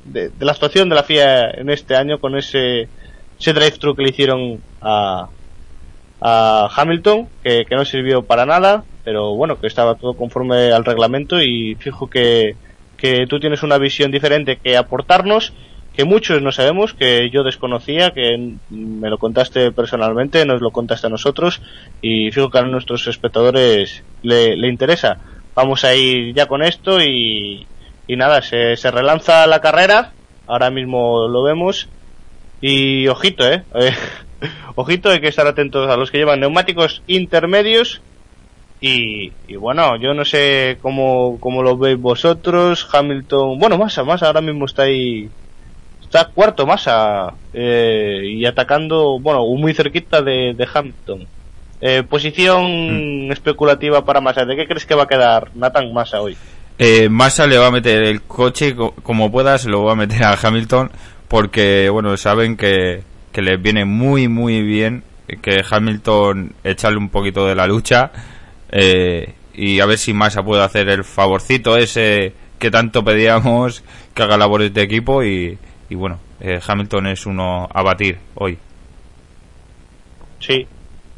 de, 0.04 0.28
de 0.28 0.44
la 0.44 0.52
actuación 0.52 0.88
de 0.88 0.94
la 0.94 1.02
FIA 1.04 1.50
en 1.52 1.70
este 1.70 1.96
año 1.96 2.18
con 2.18 2.36
ese, 2.36 2.88
ese 3.40 3.52
drive-thru 3.52 3.94
que 3.96 4.02
le 4.02 4.10
hicieron 4.10 4.60
a, 4.80 5.28
a 6.22 6.68
Hamilton, 6.74 7.28
que, 7.42 7.64
que 7.66 7.74
no 7.74 7.84
sirvió 7.84 8.22
para 8.22 8.46
nada, 8.46 8.84
pero 9.04 9.34
bueno, 9.34 9.58
que 9.60 9.66
estaba 9.66 9.96
todo 9.96 10.14
conforme 10.14 10.70
al 10.72 10.84
reglamento 10.84 11.42
y 11.42 11.74
fijo 11.74 12.08
que, 12.08 12.54
que 12.96 13.26
tú 13.26 13.40
tienes 13.40 13.64
una 13.64 13.78
visión 13.78 14.12
diferente 14.12 14.58
que 14.62 14.76
aportarnos, 14.76 15.52
que 15.92 16.04
muchos 16.04 16.40
no 16.40 16.52
sabemos, 16.52 16.94
que 16.94 17.28
yo 17.30 17.42
desconocía, 17.42 18.12
que 18.12 18.54
me 18.70 19.10
lo 19.10 19.18
contaste 19.18 19.72
personalmente, 19.72 20.46
nos 20.46 20.60
lo 20.60 20.70
contaste 20.70 21.08
a 21.08 21.10
nosotros 21.10 21.60
y 22.00 22.30
fijo 22.30 22.50
que 22.50 22.58
a 22.58 22.62
nuestros 22.62 23.06
espectadores 23.08 24.04
le, 24.22 24.56
le 24.56 24.68
interesa. 24.68 25.18
Vamos 25.54 25.84
a 25.84 25.94
ir 25.94 26.34
ya 26.34 26.46
con 26.46 26.62
esto 26.62 27.02
y, 27.02 27.66
y 28.06 28.16
nada, 28.16 28.40
se, 28.40 28.76
se 28.76 28.90
relanza 28.90 29.46
la 29.48 29.60
carrera, 29.60 30.12
ahora 30.46 30.70
mismo 30.70 31.26
lo 31.28 31.42
vemos 31.42 31.88
y 32.60 33.08
ojito, 33.08 33.44
eh. 33.50 33.64
Ojito, 34.74 35.10
hay 35.10 35.20
que 35.20 35.28
estar 35.28 35.46
atentos 35.46 35.88
a 35.90 35.96
los 35.96 36.10
que 36.10 36.18
llevan 36.18 36.40
neumáticos 36.40 37.02
intermedios. 37.06 38.00
Y, 38.80 39.32
y 39.46 39.54
bueno, 39.56 39.96
yo 39.96 40.12
no 40.12 40.24
sé 40.24 40.78
cómo, 40.82 41.38
cómo 41.40 41.62
lo 41.62 41.76
veis 41.76 41.98
vosotros. 41.98 42.88
Hamilton, 42.92 43.58
bueno, 43.58 43.78
Massa, 43.78 44.02
Massa 44.04 44.26
ahora 44.26 44.40
mismo 44.40 44.64
está 44.66 44.82
ahí. 44.82 45.28
Está 46.02 46.24
cuarto 46.26 46.66
Massa 46.66 47.32
eh, 47.54 48.20
y 48.24 48.44
atacando, 48.44 49.18
bueno, 49.20 49.44
muy 49.46 49.72
cerquita 49.72 50.20
de, 50.20 50.52
de 50.54 50.68
Hamilton. 50.72 51.26
Eh, 51.80 52.02
posición 52.08 53.30
especulativa 53.32 54.04
para 54.04 54.20
Massa. 54.20 54.44
¿De 54.44 54.56
qué 54.56 54.66
crees 54.66 54.84
que 54.84 54.94
va 54.94 55.04
a 55.04 55.08
quedar 55.08 55.50
Nathan 55.54 55.92
Massa 55.92 56.20
hoy? 56.20 56.36
Eh, 56.78 57.08
Massa 57.08 57.46
le 57.46 57.58
va 57.58 57.68
a 57.68 57.70
meter 57.70 58.02
el 58.02 58.22
coche 58.22 58.74
co- 58.74 58.94
como 59.02 59.30
pueda, 59.30 59.56
se 59.58 59.68
lo 59.68 59.84
va 59.84 59.92
a 59.92 59.96
meter 59.96 60.24
a 60.24 60.36
Hamilton 60.42 60.90
porque, 61.28 61.88
bueno, 61.90 62.16
saben 62.16 62.56
que, 62.56 63.02
que 63.32 63.42
les 63.42 63.60
viene 63.60 63.84
muy, 63.84 64.28
muy 64.28 64.62
bien 64.62 65.02
que 65.40 65.62
Hamilton 65.68 66.52
echarle 66.62 66.98
un 66.98 67.08
poquito 67.08 67.46
de 67.46 67.54
la 67.54 67.66
lucha 67.66 68.10
eh, 68.70 69.32
y 69.54 69.80
a 69.80 69.86
ver 69.86 69.98
si 69.98 70.12
Massa 70.12 70.42
puede 70.42 70.62
hacer 70.62 70.88
el 70.88 71.04
favorcito 71.04 71.76
ese 71.76 72.34
que 72.58 72.70
tanto 72.70 73.02
pedíamos 73.04 73.82
que 74.14 74.22
haga 74.22 74.36
labores 74.36 74.72
de 74.74 74.82
equipo 74.82 75.22
y, 75.24 75.58
y 75.88 75.94
bueno, 75.94 76.18
eh, 76.40 76.60
Hamilton 76.66 77.06
es 77.08 77.26
uno 77.26 77.68
a 77.72 77.82
batir 77.82 78.18
hoy. 78.34 78.58
Sí, 80.38 80.66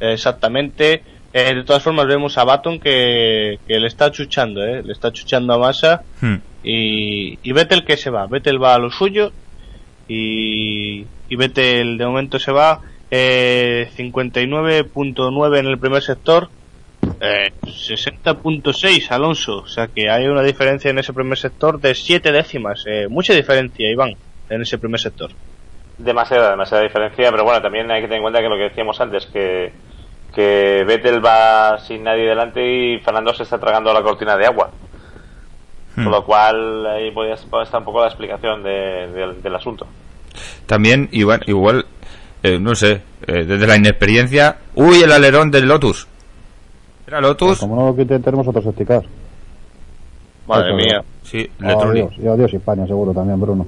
exactamente. 0.01 1.03
Eh, 1.33 1.55
de 1.55 1.65
todas 1.65 1.83
formas 1.83 2.07
vemos 2.07 2.39
a 2.39 2.45
Baton 2.45 2.79
que, 2.79 3.59
que 3.67 3.81
le 3.81 3.89
está 3.89 4.11
chuchando, 4.13 4.65
¿eh? 4.65 4.83
le 4.85 4.93
está 4.93 5.11
chuchando 5.13 5.53
a 5.55 5.59
Massa 5.59 6.03
Hmm. 6.21 6.37
y, 6.63 7.39
y 7.43 7.53
Vettel 7.53 7.85
que 7.85 7.97
se 7.97 8.11
va, 8.11 8.27
Vettel 8.27 8.63
va 8.63 8.75
a 8.75 8.79
lo 8.79 8.91
suyo 8.91 9.33
y, 10.09 11.07
y 11.29 11.37
Vettel 11.37 11.99
de 11.99 12.07
momento 12.07 12.39
se 12.39 12.53
va 12.53 12.81
eh, 13.11 13.89
59.9 13.97 15.59
en 15.59 15.67
el 15.67 15.79
primer 15.79 16.03
sector, 16.03 16.49
eh, 17.21 17.53
60.6 17.63 19.11
Alonso, 19.11 19.59
o 19.59 19.67
sea 19.69 19.89
que 19.89 20.11
hay 20.11 20.27
una 20.27 20.43
diferencia 20.43 20.91
en 20.91 20.99
ese 20.99 21.13
primer 21.13 21.39
sector 21.39 21.81
de 21.81 21.95
7 21.95 22.33
décimas, 22.33 22.85
eh, 22.87 23.07
mucha 23.09 23.33
diferencia 23.35 23.91
Iván 23.91 24.15
en 24.49 24.63
ese 24.63 24.79
primer 24.79 25.01
sector. 25.01 25.31
demasiada, 25.99 26.51
demasiada 26.51 26.83
diferencia, 26.83 27.31
pero 27.31 27.45
bueno, 27.45 27.63
también 27.63 27.91
hay 27.91 28.01
que 28.01 28.09
tener 28.09 28.19
en 28.19 28.23
cuenta 28.23 28.41
que 28.41 28.49
lo 28.49 28.57
que 28.57 28.65
decíamos 28.65 29.01
antes, 29.01 29.27
que, 29.27 29.73
que 30.35 30.83
Vettel 30.85 31.25
va 31.25 31.79
sin 31.79 32.03
nadie 32.03 32.25
delante 32.25 32.61
y 32.67 32.99
Fernando 32.99 33.33
se 33.33 33.45
está 33.45 33.59
tragando 33.59 33.93
la 33.93 34.03
cortina 34.03 34.37
de 34.37 34.47
agua. 34.47 34.71
Hmm. 35.97 36.03
Con 36.05 36.13
lo 36.13 36.25
cual 36.25 36.87
ahí 36.87 37.11
podría 37.13 37.35
estar 37.35 37.79
un 37.79 37.85
poco 37.85 38.01
la 38.01 38.09
explicación 38.09 38.63
de- 38.63 39.09
del- 39.13 39.43
del 39.43 39.55
asunto. 39.55 39.87
También, 40.67 41.09
igual, 41.13 41.43
igual 41.47 41.87
eh, 42.43 42.59
no 42.59 42.75
sé, 42.75 43.01
eh, 43.27 43.45
desde 43.45 43.67
la 43.67 43.77
inexperiencia. 43.77 44.57
¡Uy, 44.75 45.03
el 45.03 45.13
alerón 45.13 45.51
del 45.51 45.67
Lotus! 45.69 46.07
¿Era 47.07 47.21
Lotus? 47.21 47.59
Como 47.61 47.77
no 47.77 47.87
lo 47.87 47.97
quiten, 47.97 48.23
tenemos 48.23 48.47
otros 48.49 48.65
stickers. 48.75 49.07
Madre 50.47 50.69
Eso, 50.69 50.77
mía. 50.77 51.05
Sí, 51.23 51.49
Electronic. 51.61 52.05
Adiós, 52.07 52.19
y 52.23 52.27
adiós 52.29 52.53
España, 52.55 52.87
seguro 52.87 53.13
también, 53.13 53.41
Bruno. 53.41 53.67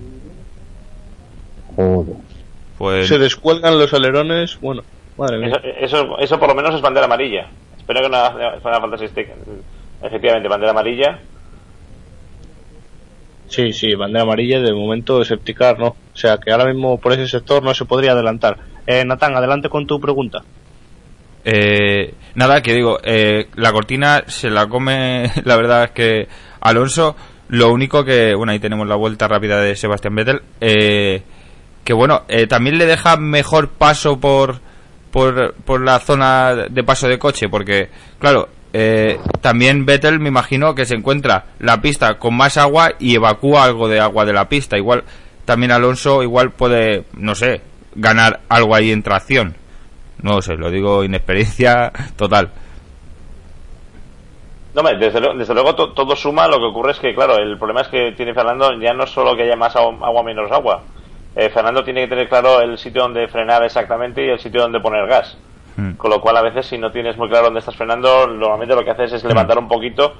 Joder. 1.76 2.16
Pues 2.78 3.08
Se 3.08 3.18
descuelgan 3.18 3.78
los 3.78 3.92
alerones, 3.94 4.58
bueno, 4.60 4.82
madre 5.16 5.38
mía. 5.38 5.60
Eso, 5.80 5.98
eso, 6.02 6.18
eso 6.18 6.38
por 6.38 6.48
lo 6.48 6.54
menos 6.54 6.74
es 6.74 6.80
bandera 6.82 7.06
amarilla. 7.06 7.46
Espero 7.78 8.02
que 8.02 8.08
no 8.08 8.16
haga 8.16 8.96
esté- 9.00 9.32
Efectivamente, 10.02 10.48
bandera 10.48 10.72
amarilla. 10.72 11.18
Sí, 13.48 13.72
sí, 13.72 13.94
bandera 13.94 14.24
amarilla 14.24 14.60
de 14.60 14.72
momento 14.72 15.24
Septicar 15.24 15.78
no. 15.78 15.88
O 15.88 16.16
sea 16.16 16.38
que 16.38 16.50
ahora 16.50 16.66
mismo 16.66 16.98
por 16.98 17.12
ese 17.12 17.28
sector 17.28 17.62
no 17.62 17.74
se 17.74 17.84
podría 17.84 18.12
adelantar. 18.12 18.58
Eh, 18.86 19.04
Natán, 19.04 19.36
adelante 19.36 19.68
con 19.68 19.86
tu 19.86 20.00
pregunta. 20.00 20.42
Eh, 21.48 22.12
nada, 22.34 22.60
que 22.60 22.74
digo, 22.74 22.98
eh, 23.04 23.48
la 23.54 23.72
cortina 23.72 24.24
se 24.26 24.50
la 24.50 24.66
come, 24.66 25.30
la 25.44 25.56
verdad 25.56 25.84
es 25.84 25.90
que 25.92 26.28
Alonso, 26.60 27.14
lo 27.48 27.70
único 27.72 28.04
que, 28.04 28.34
bueno, 28.34 28.50
ahí 28.50 28.58
tenemos 28.58 28.88
la 28.88 28.96
vuelta 28.96 29.28
rápida 29.28 29.60
de 29.60 29.76
Sebastián 29.76 30.16
Vettel, 30.16 30.42
eh, 30.60 31.22
que 31.84 31.92
bueno, 31.92 32.22
eh, 32.26 32.48
también 32.48 32.78
le 32.78 32.86
deja 32.86 33.16
mejor 33.16 33.68
paso 33.68 34.18
por, 34.18 34.60
por, 35.12 35.54
por 35.54 35.84
la 35.84 36.00
zona 36.00 36.52
de 36.68 36.82
paso 36.82 37.06
de 37.06 37.20
coche, 37.20 37.48
porque, 37.48 37.90
claro, 38.18 38.48
eh, 38.72 39.18
también 39.40 39.86
Vettel 39.86 40.20
me 40.20 40.28
imagino 40.28 40.74
que 40.74 40.86
se 40.86 40.94
encuentra 40.94 41.44
la 41.60 41.80
pista 41.80 42.18
con 42.18 42.34
más 42.36 42.56
agua 42.56 42.92
y 42.98 43.14
evacúa 43.14 43.64
algo 43.64 43.88
de 43.88 44.00
agua 44.00 44.24
de 44.24 44.32
la 44.32 44.48
pista, 44.48 44.76
igual, 44.76 45.04
también 45.44 45.72
Alonso 45.72 46.22
igual 46.22 46.50
puede, 46.52 47.04
no 47.14 47.34
sé, 47.34 47.60
ganar 47.94 48.40
algo 48.48 48.74
ahí 48.74 48.90
en 48.92 49.02
tracción. 49.02 49.54
No 50.22 50.40
sé, 50.42 50.54
lo 50.56 50.70
digo 50.70 51.04
inexperiencia 51.04 51.92
total. 52.16 52.50
No, 54.74 54.82
desde, 54.82 55.20
luego- 55.20 55.38
desde 55.38 55.54
luego 55.54 55.74
to- 55.74 55.92
todo 55.92 56.14
suma, 56.16 56.46
lo 56.48 56.58
que 56.58 56.64
ocurre 56.66 56.92
es 56.92 56.98
que, 56.98 57.14
claro, 57.14 57.36
el 57.38 57.56
problema 57.58 57.80
es 57.82 57.88
que 57.88 58.12
tiene 58.12 58.34
Fernando 58.34 58.78
ya 58.78 58.92
no 58.92 59.06
solo 59.06 59.34
que 59.34 59.44
haya 59.44 59.56
más 59.56 59.74
agua, 59.74 60.06
agua 60.06 60.22
menos 60.22 60.50
agua. 60.52 60.82
Eh, 61.34 61.48
Fernando 61.50 61.82
tiene 61.82 62.02
que 62.02 62.08
tener 62.08 62.28
claro 62.28 62.60
el 62.60 62.76
sitio 62.76 63.02
donde 63.02 63.26
frenar 63.28 63.62
exactamente 63.64 64.24
y 64.24 64.28
el 64.30 64.38
sitio 64.38 64.60
donde 64.62 64.80
poner 64.80 65.06
gas. 65.06 65.36
Mm. 65.76 65.92
Con 65.92 66.10
lo 66.10 66.20
cual, 66.20 66.36
a 66.36 66.42
veces, 66.42 66.66
si 66.66 66.78
no 66.78 66.90
tienes 66.90 67.16
muy 67.16 67.28
claro 67.28 67.46
dónde 67.46 67.60
estás 67.60 67.76
frenando, 67.76 68.26
normalmente 68.26 68.74
lo 68.74 68.84
que 68.84 68.90
haces 68.90 69.12
es 69.12 69.24
levantar 69.24 69.58
un 69.58 69.68
poquito 69.68 70.14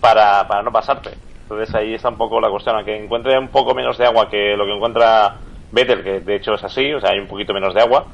para, 0.00 0.46
para 0.48 0.62
no 0.62 0.72
pasarte. 0.72 1.10
Entonces 1.42 1.74
ahí 1.74 1.94
está 1.94 2.08
un 2.08 2.16
poco 2.16 2.40
la 2.40 2.48
cuestión. 2.48 2.76
Aunque 2.76 2.96
encuentre 2.96 3.38
un 3.38 3.48
poco 3.48 3.74
menos 3.74 3.98
de 3.98 4.06
agua 4.06 4.28
que 4.28 4.56
lo 4.56 4.64
que 4.64 4.72
encuentra 4.72 5.36
Vettel, 5.72 6.02
que 6.02 6.20
de 6.20 6.36
hecho 6.36 6.54
es 6.54 6.64
así, 6.64 6.92
o 6.92 7.00
sea, 7.00 7.10
hay 7.10 7.18
un 7.18 7.26
poquito 7.26 7.52
menos 7.52 7.74
de 7.74 7.80
agua. 7.80 8.06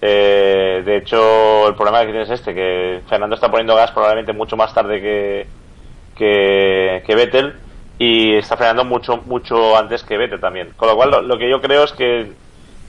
Eh, 0.00 0.82
de 0.84 0.96
hecho, 0.98 1.66
el 1.66 1.74
problema 1.74 2.00
que 2.00 2.12
tienes 2.12 2.28
es 2.28 2.40
este, 2.40 2.54
que 2.54 3.00
Fernando 3.08 3.34
está 3.34 3.50
poniendo 3.50 3.74
gas 3.74 3.90
probablemente 3.90 4.32
mucho 4.32 4.56
más 4.56 4.74
tarde 4.74 5.00
que, 5.00 5.46
que, 6.16 7.14
Vettel 7.14 7.54
y 7.98 8.36
está 8.36 8.56
frenando 8.56 8.84
mucho 8.84 9.22
mucho 9.24 9.76
antes 9.76 10.04
que 10.04 10.18
Vettel 10.18 10.40
también. 10.40 10.72
Con 10.76 10.88
lo 10.88 10.96
cual, 10.96 11.26
lo 11.26 11.38
que 11.38 11.50
yo 11.50 11.60
creo 11.60 11.84
es 11.84 11.92
que 11.92 12.32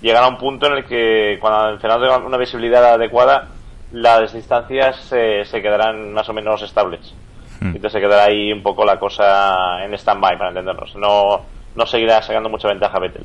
llegará 0.01 0.27
un 0.27 0.37
punto 0.37 0.67
en 0.67 0.73
el 0.73 0.85
que 0.85 1.37
cuando 1.39 1.79
Fernando 1.79 2.05
tenga 2.05 2.25
una 2.25 2.37
visibilidad 2.37 2.93
adecuada, 2.93 3.49
las 3.91 4.33
distancias 4.33 4.97
se, 5.05 5.45
se 5.45 5.61
quedarán 5.61 6.13
más 6.13 6.27
o 6.29 6.33
menos 6.33 6.61
estables. 6.61 7.13
Mm. 7.59 7.67
Entonces 7.67 7.93
se 7.93 8.01
quedará 8.01 8.25
ahí 8.25 8.51
un 8.51 8.61
poco 8.61 8.85
la 8.85 8.99
cosa 8.99 9.83
en 9.83 9.93
stand-by, 9.93 10.37
para 10.37 10.49
entendernos. 10.49 10.95
No, 10.95 11.41
no 11.75 11.85
seguirá 11.85 12.21
sacando 12.21 12.49
mucha 12.49 12.67
ventaja 12.67 12.99
Vettel. 12.99 13.23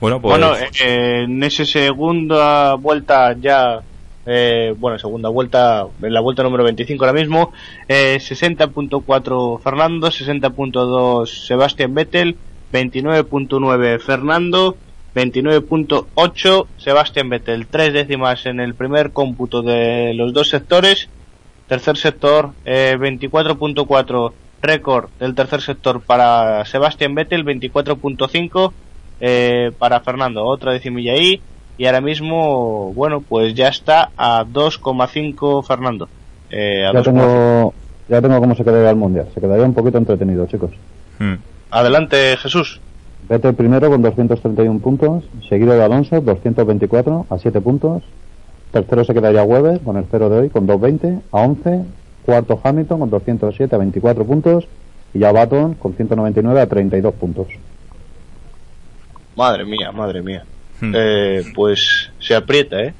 Bueno, 0.00 0.20
pues 0.20 0.38
Bueno, 0.38 0.54
eh, 0.56 1.24
en 1.24 1.42
esa 1.42 1.64
segunda 1.66 2.74
vuelta 2.74 3.34
ya, 3.38 3.80
eh, 4.24 4.74
bueno, 4.78 4.98
segunda 4.98 5.28
vuelta, 5.28 5.86
en 6.00 6.14
la 6.14 6.20
vuelta 6.20 6.42
número 6.42 6.64
25 6.64 7.04
ahora 7.04 7.18
mismo, 7.18 7.52
eh, 7.86 8.18
60.4 8.18 9.60
Fernando, 9.60 10.08
60.2 10.08 11.26
Sebastián 11.26 11.94
Vettel, 11.94 12.36
29.9 12.72 13.98
Fernando, 14.00 14.76
29.8 15.14 16.66
Sebastián 16.78 17.28
Vettel, 17.28 17.66
tres 17.66 17.92
décimas 17.92 18.46
en 18.46 18.60
el 18.60 18.74
primer 18.74 19.10
cómputo 19.12 19.62
de 19.62 20.12
los 20.14 20.32
dos 20.32 20.48
sectores. 20.48 21.08
Tercer 21.68 21.96
sector, 21.96 22.50
eh, 22.64 22.96
24.4 22.98 24.32
récord 24.62 25.08
del 25.20 25.34
tercer 25.34 25.60
sector 25.62 26.00
para 26.00 26.64
Sebastián 26.64 27.14
Vettel, 27.14 27.44
24.5 27.44 28.72
eh, 29.20 29.70
para 29.78 30.00
Fernando, 30.00 30.44
otra 30.44 30.72
decimilla 30.72 31.12
ahí. 31.12 31.40
Y 31.78 31.86
ahora 31.86 32.00
mismo, 32.00 32.92
bueno, 32.94 33.22
pues 33.26 33.54
ya 33.54 33.68
está 33.68 34.10
a 34.16 34.44
2,5 34.44 35.64
Fernando. 35.64 36.08
Eh, 36.50 36.84
a 36.86 36.92
Ya 36.92 36.98
2,5. 37.00 37.04
tengo, 37.04 37.74
ya 38.08 38.20
tengo 38.20 38.40
cómo 38.40 38.54
se 38.54 38.64
quedaría 38.64 38.90
el 38.90 38.96
mundial. 38.96 39.28
Se 39.32 39.40
quedaría 39.40 39.64
un 39.64 39.72
poquito 39.74 39.96
entretenido, 39.96 40.46
chicos. 40.46 40.72
mm, 41.20 41.34
Adelante, 41.70 42.36
Jesús. 42.36 42.80
Vettel 43.28 43.54
primero 43.54 43.90
con 43.90 44.02
231 44.02 44.80
puntos, 44.80 45.24
seguido 45.48 45.74
de 45.74 45.84
Alonso 45.84 46.20
224 46.20 47.26
a 47.30 47.38
7 47.38 47.60
puntos. 47.60 48.02
Tercero 48.72 49.04
se 49.04 49.14
quedaría 49.14 49.42
Weber 49.42 49.80
con 49.80 49.96
el 49.96 50.04
cero 50.10 50.28
de 50.28 50.38
hoy 50.38 50.48
con 50.50 50.66
220 50.66 51.22
a 51.32 51.40
11. 51.40 51.84
Cuarto 52.24 52.60
Hamilton 52.62 53.00
con 53.00 53.10
207 53.10 53.74
a 53.74 53.78
24 53.78 54.24
puntos. 54.24 54.66
Y 55.12 55.20
ya 55.20 55.32
Baton 55.32 55.74
con 55.74 55.94
199 55.94 56.60
a 56.60 56.66
32 56.66 57.14
puntos. 57.14 57.48
Madre 59.36 59.64
mía, 59.64 59.90
madre 59.92 60.22
mía. 60.22 60.44
mm. 60.80 60.92
Eh, 60.94 61.42
pues 61.54 62.10
se 62.20 62.34
aprieta, 62.34 62.80
¿eh? 62.80 62.94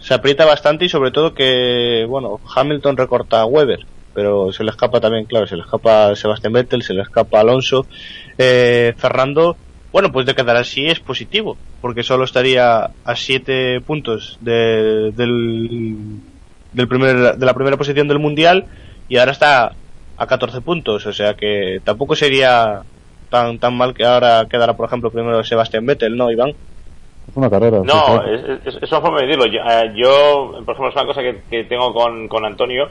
Se 0.00 0.14
aprieta 0.14 0.46
bastante 0.46 0.84
y 0.84 0.88
sobre 0.88 1.10
todo 1.10 1.34
que, 1.34 2.06
bueno, 2.08 2.40
Hamilton 2.54 2.96
recorta 2.96 3.40
a 3.40 3.46
Weber, 3.46 3.80
pero 4.18 4.50
se 4.50 4.64
le 4.64 4.70
escapa 4.70 5.00
también, 5.00 5.26
claro, 5.26 5.46
se 5.46 5.54
le 5.54 5.62
escapa 5.62 6.16
Sebastián 6.16 6.52
Vettel, 6.52 6.82
se 6.82 6.92
le 6.92 7.02
escapa 7.02 7.38
Alonso. 7.38 7.86
Eh, 8.36 8.92
Fernando, 8.96 9.56
bueno, 9.92 10.10
pues 10.10 10.26
de 10.26 10.34
quedar 10.34 10.56
así 10.56 10.86
es 10.86 10.98
positivo, 10.98 11.56
porque 11.80 12.02
solo 12.02 12.24
estaría 12.24 12.90
a 13.04 13.14
7 13.14 13.80
puntos 13.86 14.36
de, 14.40 15.12
del, 15.12 16.18
del 16.72 16.88
primer, 16.88 17.36
de 17.36 17.46
la 17.46 17.54
primera 17.54 17.76
posición 17.76 18.08
del 18.08 18.18
Mundial 18.18 18.66
y 19.08 19.18
ahora 19.18 19.30
está 19.30 19.70
a 20.16 20.26
14 20.26 20.62
puntos, 20.62 21.06
o 21.06 21.12
sea 21.12 21.34
que 21.34 21.80
tampoco 21.84 22.16
sería 22.16 22.82
tan 23.30 23.60
tan 23.60 23.76
mal 23.76 23.94
que 23.94 24.04
ahora 24.04 24.46
quedará, 24.50 24.76
por 24.76 24.86
ejemplo, 24.86 25.12
primero 25.12 25.44
Sebastián 25.44 25.86
Vettel, 25.86 26.16
¿no, 26.16 26.28
Iván? 26.32 26.54
Es 27.28 27.36
una 27.36 27.48
carrera. 27.48 27.82
sí, 27.82 27.86
No, 27.86 28.04
claro. 28.04 28.34
es, 28.34 28.66
es, 28.66 28.82
es 28.82 28.90
una 28.90 29.00
forma 29.00 29.20
de 29.20 29.26
decirlo. 29.28 29.46
Yo, 29.46 29.60
eh, 29.60 29.92
yo, 29.94 30.50
por 30.64 30.74
ejemplo, 30.74 30.88
es 30.88 30.96
una 30.96 31.06
cosa 31.06 31.20
que, 31.20 31.42
que 31.48 31.64
tengo 31.64 31.94
con, 31.94 32.26
con 32.26 32.44
Antonio. 32.44 32.88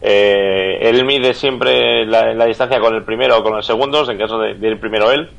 Eh, 0.00 0.78
él 0.82 1.04
mide 1.04 1.34
siempre 1.34 2.06
la, 2.06 2.32
la 2.34 2.44
distancia 2.46 2.78
con 2.80 2.94
el 2.94 3.02
primero 3.02 3.38
o 3.38 3.42
con 3.42 3.56
el 3.56 3.62
segundo, 3.62 4.08
en 4.10 4.18
caso 4.18 4.38
de, 4.38 4.54
de 4.54 4.68
ir 4.68 4.80
primero 4.80 5.10
él. 5.10 5.30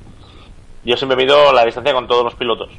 Yo 0.84 0.98
siempre 0.98 1.18
mido 1.18 1.54
la 1.54 1.66
distancia 1.66 1.94
con 1.94 2.08
todos 2.08 2.24
los 2.24 2.36
pilotos. 2.36 2.70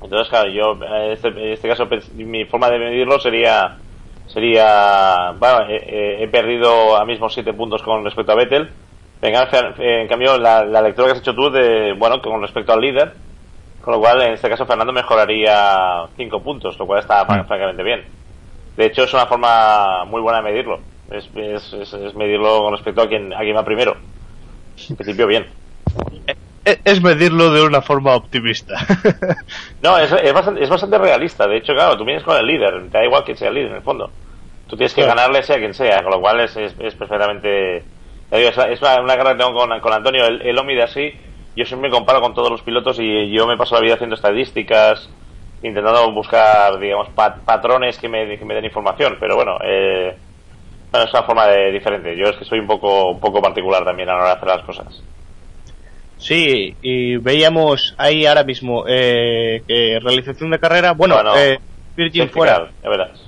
Entonces, 0.00 0.28
claro, 0.28 0.48
yo 0.50 0.72
en 0.84 1.10
este, 1.12 1.28
en 1.28 1.52
este 1.52 1.68
caso 1.68 1.88
pens- 1.88 2.12
mi 2.12 2.44
forma 2.44 2.70
de 2.70 2.78
medirlo 2.78 3.18
sería 3.18 3.78
sería 4.28 5.32
bueno, 5.38 5.62
eh, 5.68 5.82
eh, 5.86 6.16
he 6.20 6.28
perdido 6.28 6.70
ahora 6.70 7.04
mismo 7.04 7.28
7 7.28 7.52
puntos 7.52 7.82
con 7.82 8.04
respecto 8.04 8.32
a 8.32 8.36
Vettel. 8.36 8.70
Venga, 9.20 9.48
eh, 9.78 10.02
en 10.02 10.06
cambio 10.08 10.38
la, 10.38 10.64
la 10.64 10.82
lectura 10.82 11.08
que 11.08 11.12
has 11.14 11.18
hecho 11.20 11.34
tú 11.34 11.50
de 11.50 11.94
bueno 11.94 12.20
con 12.22 12.40
respecto 12.42 12.72
al 12.72 12.80
líder, 12.80 13.14
con 13.82 13.94
lo 13.94 14.00
cual 14.00 14.22
en 14.22 14.32
este 14.34 14.48
caso 14.48 14.66
Fernando 14.66 14.92
mejoraría 14.92 16.06
5 16.16 16.40
puntos, 16.42 16.78
lo 16.78 16.86
cual 16.86 17.00
está 17.00 17.26
fran- 17.26 17.46
francamente 17.46 17.82
bien. 17.82 18.04
De 18.76 18.86
hecho 18.86 19.02
es 19.02 19.12
una 19.14 19.26
forma 19.26 20.04
muy 20.04 20.20
buena 20.20 20.38
de 20.38 20.44
medirlo. 20.44 20.78
Es, 21.10 21.28
es, 21.34 21.72
es- 21.72 21.92
es 21.94 22.14
medirlo 22.14 22.60
con 22.62 22.72
respecto 22.72 23.02
a 23.02 23.08
quien 23.08 23.32
a 23.32 23.40
quien 23.40 23.56
va 23.56 23.64
primero. 23.64 23.96
En 24.88 24.96
principio 24.96 25.26
bien. 25.26 25.46
E- 26.64 26.78
Es 26.84 27.02
medirlo 27.02 27.50
de 27.50 27.62
una 27.62 27.80
forma 27.82 28.14
optimista. 28.14 28.74
No, 29.82 29.96
es, 29.96 30.10
es, 30.12 30.32
bastante, 30.32 30.62
es 30.62 30.68
bastante 30.68 30.98
realista. 30.98 31.46
De 31.46 31.56
hecho, 31.58 31.72
claro, 31.72 31.96
tú 31.96 32.04
vienes 32.04 32.24
con 32.24 32.36
el 32.36 32.46
líder. 32.46 32.90
Te 32.90 32.98
da 32.98 33.04
igual 33.04 33.24
que 33.24 33.36
sea 33.36 33.48
el 33.48 33.54
líder, 33.54 33.70
en 33.70 33.76
el 33.76 33.82
fondo. 33.82 34.10
Tú 34.66 34.76
tienes 34.76 34.92
que 34.92 35.02
Claro. 35.02 35.16
ganarle 35.16 35.42
sea 35.44 35.56
quien 35.58 35.72
sea, 35.72 36.02
con 36.02 36.10
lo 36.12 36.20
cual 36.20 36.40
es, 36.40 36.56
es, 36.56 36.74
es 36.80 36.94
perfectamente... 36.94 37.84
es, 38.32 38.56
una, 38.82 39.00
una 39.00 39.14
guerra 39.16 39.32
que 39.32 39.38
tengo 39.38 39.54
con, 39.54 39.80
con 39.80 39.92
Antonio. 39.92 40.26
Él 40.26 40.54
lo 40.54 40.64
mide 40.64 40.82
así. 40.82 41.12
Yo 41.56 41.64
siempre 41.64 41.88
me 41.88 41.94
comparo 41.94 42.20
con 42.20 42.34
todos 42.34 42.50
los 42.50 42.62
pilotos 42.62 42.98
y 43.00 43.30
yo 43.30 43.46
me 43.46 43.56
paso 43.56 43.76
la 43.76 43.80
vida 43.80 43.94
haciendo 43.94 44.16
estadísticas, 44.16 45.08
intentando 45.62 46.10
buscar, 46.12 46.78
digamos, 46.80 47.08
pat- 47.10 47.44
patrones 47.44 47.98
que 47.98 48.08
me, 48.08 48.36
que 48.36 48.44
me 48.44 48.54
den 48.54 48.64
información. 48.64 49.16
Pero 49.20 49.36
bueno, 49.36 49.58
eh, 49.64 50.16
bueno, 50.16 50.27
es 50.92 51.12
una 51.12 51.22
forma 51.22 51.46
de, 51.46 51.72
diferente. 51.72 52.16
Yo 52.16 52.30
es 52.30 52.36
que 52.36 52.44
soy 52.44 52.58
un 52.60 52.66
poco, 52.66 53.10
un 53.12 53.20
poco 53.20 53.40
particular 53.42 53.84
también 53.84 54.08
a 54.08 54.12
la 54.12 54.18
hora 54.18 54.26
de 54.28 54.34
hacer 54.34 54.48
las 54.48 54.64
cosas. 54.64 55.02
Sí, 56.18 56.74
y 56.82 57.16
veíamos 57.16 57.94
ahí 57.96 58.26
ahora 58.26 58.42
mismo 58.42 58.84
eh, 58.88 59.62
que 59.68 60.00
realización 60.02 60.50
de 60.50 60.58
carrera, 60.58 60.92
bueno, 60.92 61.14
Bueno, 61.14 61.36
eh, 61.36 61.58
Virgin 61.96 62.28
fuera, 62.28 62.70
ya 62.82 62.88
verás. 62.90 63.20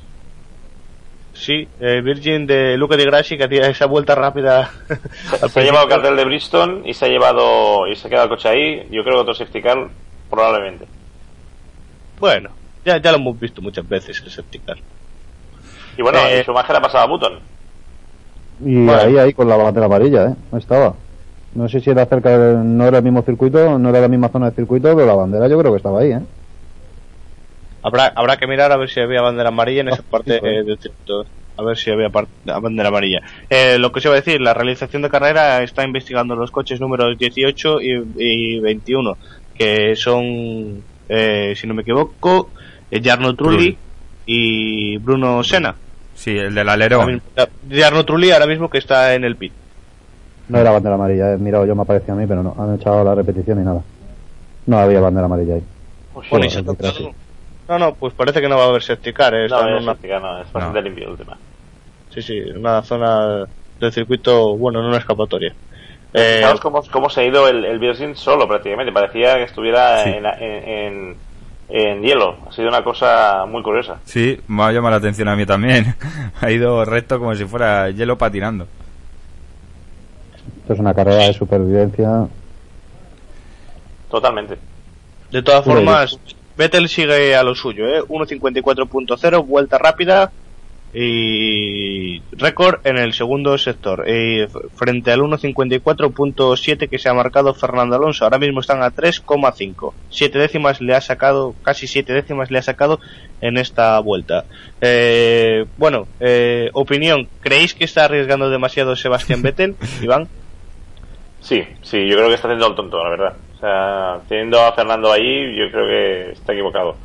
sí, 1.33 1.69
eh, 1.81 2.01
Virgin 2.03 2.47
de 2.47 2.77
Luca 2.77 2.97
de 2.97 3.05
Grassi 3.05 3.37
que 3.37 3.45
hacía 3.45 3.69
esa 3.69 3.87
vuelta 3.87 4.17
rápida. 4.17 4.71
Se, 5.39 5.49
se 5.49 5.61
ha 5.61 5.63
llevado 5.63 5.85
el 5.85 5.91
cartel 5.91 6.17
de 6.17 6.25
Bristol 6.25 6.83
y 6.85 6.93
se 6.95 7.05
ha 7.05 7.09
llevado 7.09 7.87
y 7.87 7.95
se 7.95 8.07
ha 8.09 8.11
quedado 8.11 8.25
el 8.25 8.31
coche 8.31 8.49
ahí. 8.49 8.89
Yo 8.91 9.03
creo 9.05 9.15
que 9.17 9.21
otro 9.21 9.35
safety 9.35 9.63
car 9.63 9.89
probablemente. 10.29 10.87
Bueno, 12.19 12.51
ya, 12.85 12.99
ya 13.01 13.13
lo 13.13 13.19
hemos 13.19 13.39
visto 13.39 13.63
muchas 13.63 13.89
veces 13.89 14.21
el 14.25 14.31
safety 14.31 14.59
car. 14.59 14.79
Y 16.01 16.03
bueno, 16.03 16.19
Eh, 16.27 16.39
y 16.41 16.43
Schumacher 16.45 16.77
ha 16.77 16.81
pasado 16.81 17.05
a 17.05 17.07
Button. 17.09 17.33
Y 18.65 18.89
ahí, 18.89 19.19
ahí 19.19 19.35
con 19.35 19.47
la 19.51 19.57
bandera 19.57 19.85
amarilla, 19.85 20.29
¿eh? 20.31 20.35
No 20.51 20.57
estaba. 20.59 20.95
No 21.55 21.69
sé 21.69 21.81
si 21.81 21.91
era 21.91 22.07
cerca 22.07 22.39
de, 22.39 22.57
no 22.65 22.87
era 22.87 22.99
el 22.99 23.05
mismo 23.05 23.21
circuito, 23.23 23.79
no 23.79 23.91
era 23.91 24.01
la 24.01 24.09
misma 24.09 24.29
zona 24.31 24.49
de 24.49 24.57
circuito, 24.57 24.95
pero 24.95 25.05
la 25.07 25.15
bandera 25.15 25.47
yo 25.47 25.59
creo 25.59 25.73
que 25.73 25.77
estaba 25.77 26.01
ahí, 26.01 26.13
¿eh? 26.13 26.21
Habrá, 27.83 28.13
habrá 28.17 28.39
que 28.39 28.47
mirar 28.47 28.73
a 28.73 28.79
ver 28.79 28.89
si 28.89 28.99
había 29.01 29.21
bandera 29.21 29.51
amarilla 29.51 29.83
en 29.83 29.89
esa 29.89 30.01
Ah, 30.03 30.11
parte 30.11 30.35
sí, 30.35 30.41
pues. 30.41 30.53
eh, 30.53 30.63
del 30.65 30.79
circuito. 30.79 31.27
A 31.59 31.63
ver 31.63 31.77
si 31.77 31.91
había 31.91 32.09
bandera 32.09 32.89
amarilla. 32.89 33.21
Eh, 33.51 33.77
lo 33.79 33.93
que 33.93 34.01
se 34.01 34.09
va 34.09 34.15
a 34.15 34.21
decir, 34.23 34.41
la 34.41 34.55
realización 34.55 35.03
de 35.03 35.11
carrera 35.11 35.63
está 35.63 35.85
investigando 35.85 36.35
los 36.35 36.51
coches 36.51 36.81
números 36.81 37.19
18 37.19 37.83
y, 37.83 38.03
y 38.17 38.61
21, 38.61 39.19
que 39.55 39.95
son, 39.97 40.83
eh, 41.11 41.53
si 41.57 41.67
no 41.67 41.75
me 41.75 41.83
equivoco, 41.83 42.49
eh, 42.91 43.03
Jarno 43.05 43.35
Trulli 43.35 43.57
Trulli. 43.75 43.79
y 44.27 44.97
Bruno 44.99 45.43
Senna. 45.43 45.75
Sí, 46.21 46.37
el 46.37 46.55
del 46.55 46.69
alerón. 46.69 47.07
mismo- 47.07 47.23
Jarno 47.73 48.05
Trulli 48.05 48.31
ahora 48.31 48.47
mismo 48.47 48.69
que 48.69 48.77
está 48.77 49.15
en 49.15 49.25
el 49.25 49.37
pit. 49.37 49.55
No 50.51 50.59
era 50.59 50.71
bandera 50.71 50.97
amarilla, 50.97 51.33
he 51.33 51.39
mirado 51.39 51.65
yo, 51.65 51.75
me 51.75 51.87
parecía 51.87 52.13
a 52.13 52.17
mí, 52.17 52.27
pero 52.27 52.43
no, 52.43 52.55
han 52.59 52.75
echado 52.75 53.03
la 53.03 53.15
repetición 53.15 53.59
y 53.61 53.65
nada. 53.65 53.81
No 54.67 54.79
había 54.79 55.01
bandera 55.01 55.25
amarilla 55.25 55.55
ahí. 55.55 55.63
Bueno, 56.31 56.45
y 56.45 56.51
sí, 56.51 56.57
se. 56.57 57.15
No, 57.69 57.79
no, 57.79 57.95
pues 57.95 58.13
parece 58.13 58.43
que 58.43 58.49
no 58.51 58.59
va 58.59 58.65
a 58.65 58.69
haber 58.69 58.83
safety 58.83 59.15
car. 59.15 59.33
eh, 59.35 59.49
no, 59.49 59.61
es, 59.61 59.83
una- 59.83 59.95
no, 60.21 60.41
es 60.43 60.53
bastante 60.53 60.79
No. 60.81 60.83
limpio 60.83 61.11
el 61.11 61.17
tema. 61.17 61.39
sí, 62.13 62.21
sí, 62.21 62.39
una 62.55 62.83
zona 62.83 63.47
del 63.79 63.93
circuito, 63.93 64.57
bueno, 64.59 64.81
en 64.81 64.87
una 64.87 64.99
escapatoria. 64.99 65.55
Eh, 66.13 66.39
Fijaos 66.41 66.61
cómo, 66.61 66.83
cómo 66.91 67.09
se 67.09 67.21
ha 67.21 67.25
ido 67.25 67.49
el, 67.49 67.65
el 67.65 67.79
Virgin 67.79 68.15
solo 68.15 68.47
prácticamente. 68.47 68.93
Parecía 68.93 69.37
que 69.37 69.45
estuviera 69.45 70.03
Sí. 70.05 70.11
en, 70.11 70.27
en, 70.27 70.69
en- 70.69 71.17
en 71.71 72.03
hielo. 72.03 72.37
Ha 72.49 72.53
sido 72.53 72.69
una 72.69 72.83
cosa 72.83 73.45
muy 73.47 73.63
curiosa. 73.63 73.99
Sí, 74.05 74.39
me 74.49 74.65
ha 74.65 74.73
llamado 74.73 74.91
la 74.91 74.97
atención 74.97 75.29
a 75.29 75.37
mí 75.37 75.47
también. 75.47 75.95
ha 76.41 76.51
ido 76.51 76.85
recto 76.85 77.19
como 77.19 77.35
si 77.35 77.45
fuera 77.45 77.91
hielo 77.91 78.19
patinando. 78.19 78.67
Esto 80.63 80.73
es 80.75 80.79
una 80.81 80.95
carrera 80.95 81.27
de 81.27 81.33
supervivencia. 81.33 82.27
Totalmente. 84.11 84.59
De 85.31 85.43
todas 85.43 85.65
formas, 85.65 86.19
Vettel 86.57 86.89
sigue 86.89 87.37
a 87.37 87.43
lo 87.43 87.55
suyo, 87.55 87.87
¿eh? 87.87 88.03
1.54.0, 88.03 89.47
vuelta 89.47 89.79
rápida 89.79 90.33
y 90.93 92.21
récord 92.33 92.81
en 92.85 92.99
el 92.99 93.13
segundo 93.13 93.57
sector. 93.59 94.05
Y 94.09 94.41
f- 94.43 94.59
frente 94.75 95.13
al 95.13 95.21
1.54.7 95.21 96.89
que 96.89 96.99
se 96.99 97.09
ha 97.09 97.15
marcado 97.15 97.55
Fernando 97.55 97.97
Alonso, 97.97 98.25
ahora 98.25 98.39
mismo 98.39 98.61
están 98.61 98.83
a 98.83 98.91
3,5. 98.91 99.93
Siete 100.11 100.39
décimas 100.39 100.81
le 100.81 100.95
ha 100.95 101.01
sacado, 101.01 101.55
casi 101.63 101.87
siete 101.87 102.13
décimas 102.13 102.51
le 102.51 102.59
ha 102.59 102.63
sacado 102.63 103.01
en 103.41 103.57
esta 103.57 103.99
vuelta. 104.01 104.45
Eh, 104.81 105.65
bueno, 105.77 106.07
eh, 106.21 106.71
opinión, 106.73 107.29
¿creéis 107.41 107.75
que 107.75 107.85
está 107.85 108.05
arriesgando 108.07 108.51
demasiado 108.51 108.97
Sebastián 108.97 109.43
Vettel, 109.43 109.77
Iván? 110.03 110.29
Sí, 111.41 111.65
sí, 111.83 112.07
yo 112.09 112.17
creo 112.17 112.29
que 112.29 112.35
está 112.35 112.49
haciendo 112.49 112.67
el 112.69 112.75
tonto, 112.75 113.03
la 113.03 113.11
verdad. 113.11 113.33
O 113.57 113.61
sea, 113.61 114.21
teniendo 114.29 114.61
a 114.61 114.73
Fernando 114.73 115.11
ahí, 115.13 115.57
yo 115.57 115.71
creo 115.71 115.87
que 115.87 116.33
está 116.33 116.53
equivocado. 116.53 116.97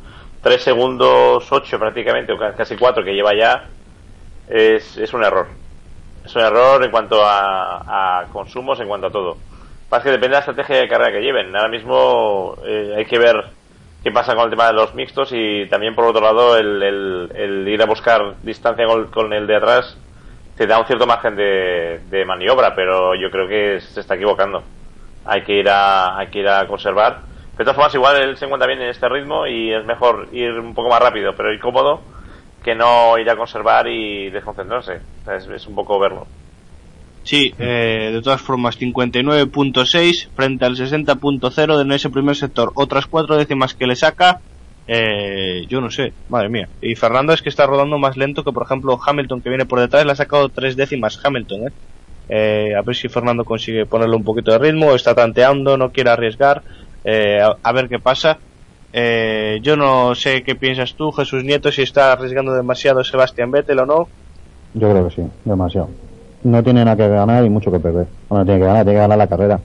3 0.46 0.62
segundos 0.62 1.50
8 1.52 1.78
prácticamente, 1.78 2.32
o 2.32 2.38
ca- 2.38 2.54
casi 2.54 2.76
4 2.76 3.04
que 3.04 3.14
lleva 3.14 3.32
ya, 3.34 3.52
es, 4.46 4.96
es 4.98 5.12
un 5.14 5.24
error. 5.24 5.48
Es 6.24 6.34
un 6.36 6.42
error 6.42 6.82
en 6.84 6.90
cuanto 6.90 7.24
a, 7.24 8.20
a 8.22 8.28
consumos, 8.30 8.80
en 8.80 8.88
cuanto 8.88 9.08
a 9.08 9.12
todo. 9.12 9.38
Pasa 9.88 10.04
que 10.04 10.10
depende 10.10 10.28
de 10.28 10.34
la 10.34 10.38
estrategia 10.40 10.76
de 10.78 10.88
carrera 10.88 11.12
que 11.12 11.22
lleven. 11.22 11.54
Ahora 11.56 11.68
mismo 11.68 12.56
eh, 12.66 12.94
hay 12.98 13.06
que 13.06 13.18
ver 13.18 13.36
qué 14.02 14.10
pasa 14.12 14.34
con 14.34 14.44
el 14.44 14.50
tema 14.50 14.66
de 14.68 14.72
los 14.74 14.94
mixtos 14.94 15.30
y 15.32 15.68
también 15.68 15.94
por 15.94 16.04
otro 16.06 16.22
lado 16.22 16.56
el, 16.58 16.82
el- 16.82 17.32
el 17.34 17.68
ir 17.68 17.82
a 17.82 17.86
buscar 17.86 18.36
distancia 18.42 18.86
con, 18.86 19.06
con 19.10 19.32
el 19.32 19.46
de 19.46 19.56
atrás 19.56 19.98
te 20.56 20.66
da 20.66 20.78
un 20.80 20.86
cierto 20.86 21.06
margen 21.06 21.36
de, 21.36 22.00
de 22.08 22.24
maniobra, 22.24 22.74
pero 22.74 23.14
yo 23.14 23.30
creo 23.30 23.46
que 23.48 23.80
se 23.80 24.00
está 24.00 24.14
equivocando. 24.14 24.64
Hay 25.24 25.42
que 25.44 25.54
ir 25.54 25.68
a, 25.68 26.18
hay 26.18 26.28
que 26.30 26.40
ir 26.40 26.48
a 26.48 26.66
conservar. 26.66 27.24
De 27.58 27.64
todas 27.64 27.76
formas, 27.76 27.94
igual 27.94 28.22
él 28.22 28.36
se 28.36 28.44
encuentra 28.44 28.68
bien 28.68 28.82
en 28.82 28.90
este 28.90 29.08
ritmo 29.08 29.46
y 29.46 29.72
es 29.72 29.84
mejor 29.86 30.28
ir 30.32 30.52
un 30.52 30.74
poco 30.74 30.90
más 30.90 31.00
rápido, 31.00 31.34
pero 31.34 31.52
ir 31.52 31.58
cómodo, 31.58 32.00
que 32.62 32.74
no 32.74 33.18
ir 33.18 33.28
a 33.30 33.36
conservar 33.36 33.88
y 33.88 34.28
desconcentrarse. 34.28 35.00
Es, 35.54 35.66
un 35.66 35.74
poco 35.74 35.98
verlo. 35.98 36.26
Sí, 37.22 37.54
eh, 37.58 38.10
de 38.12 38.22
todas 38.22 38.42
formas, 38.42 38.78
59.6 38.78 40.28
frente 40.34 40.64
al 40.66 40.76
60.0 40.76 41.80
en 41.80 41.92
ese 41.92 42.10
primer 42.10 42.36
sector. 42.36 42.72
Otras 42.74 43.06
cuatro 43.06 43.36
décimas 43.36 43.74
que 43.74 43.86
le 43.86 43.96
saca, 43.96 44.40
eh, 44.86 45.64
yo 45.68 45.80
no 45.80 45.90
sé, 45.90 46.12
madre 46.28 46.50
mía. 46.50 46.68
Y 46.82 46.94
Fernando 46.94 47.32
es 47.32 47.40
que 47.40 47.48
está 47.48 47.66
rodando 47.66 47.98
más 47.98 48.18
lento 48.18 48.44
que, 48.44 48.52
por 48.52 48.64
ejemplo, 48.64 48.98
Hamilton, 49.04 49.40
que 49.40 49.48
viene 49.48 49.64
por 49.64 49.80
detrás, 49.80 50.04
le 50.04 50.12
ha 50.12 50.16
sacado 50.16 50.50
tres 50.50 50.76
décimas 50.76 51.18
Hamilton, 51.24 51.68
¿eh? 51.68 51.72
Eh, 52.28 52.74
a 52.76 52.82
ver 52.82 52.96
si 52.96 53.08
Fernando 53.08 53.44
consigue 53.44 53.86
ponerle 53.86 54.16
un 54.16 54.24
poquito 54.24 54.50
de 54.50 54.58
ritmo, 54.58 54.94
está 54.94 55.14
tanteando, 55.14 55.76
no 55.76 55.92
quiere 55.92 56.10
arriesgar, 56.10 56.62
eh, 57.06 57.40
a, 57.40 57.56
a 57.62 57.72
ver 57.72 57.88
qué 57.88 57.98
pasa. 57.98 58.38
Eh, 58.92 59.58
yo 59.62 59.76
no 59.76 60.14
sé 60.14 60.42
qué 60.42 60.54
piensas 60.54 60.94
tú, 60.94 61.12
Jesús 61.12 61.44
Nieto, 61.44 61.70
si 61.70 61.82
está 61.82 62.12
arriesgando 62.12 62.52
demasiado 62.54 63.04
Sebastián 63.04 63.50
Vettel 63.50 63.80
o 63.80 63.86
no. 63.86 64.08
Yo 64.74 64.90
creo 64.90 65.08
que 65.08 65.14
sí, 65.14 65.22
demasiado. 65.44 65.88
No 66.44 66.62
tiene 66.62 66.84
nada 66.84 66.96
que 66.96 67.08
ganar 67.08 67.44
y 67.44 67.50
mucho 67.50 67.70
que 67.72 67.80
perder. 67.80 68.06
Bueno, 68.28 68.44
tiene 68.44 68.60
que 68.60 68.66
ganar, 68.66 68.84
tiene 68.84 68.96
que 68.98 69.02
ganar 69.02 69.18
la 69.18 69.26
carrera. 69.26 69.60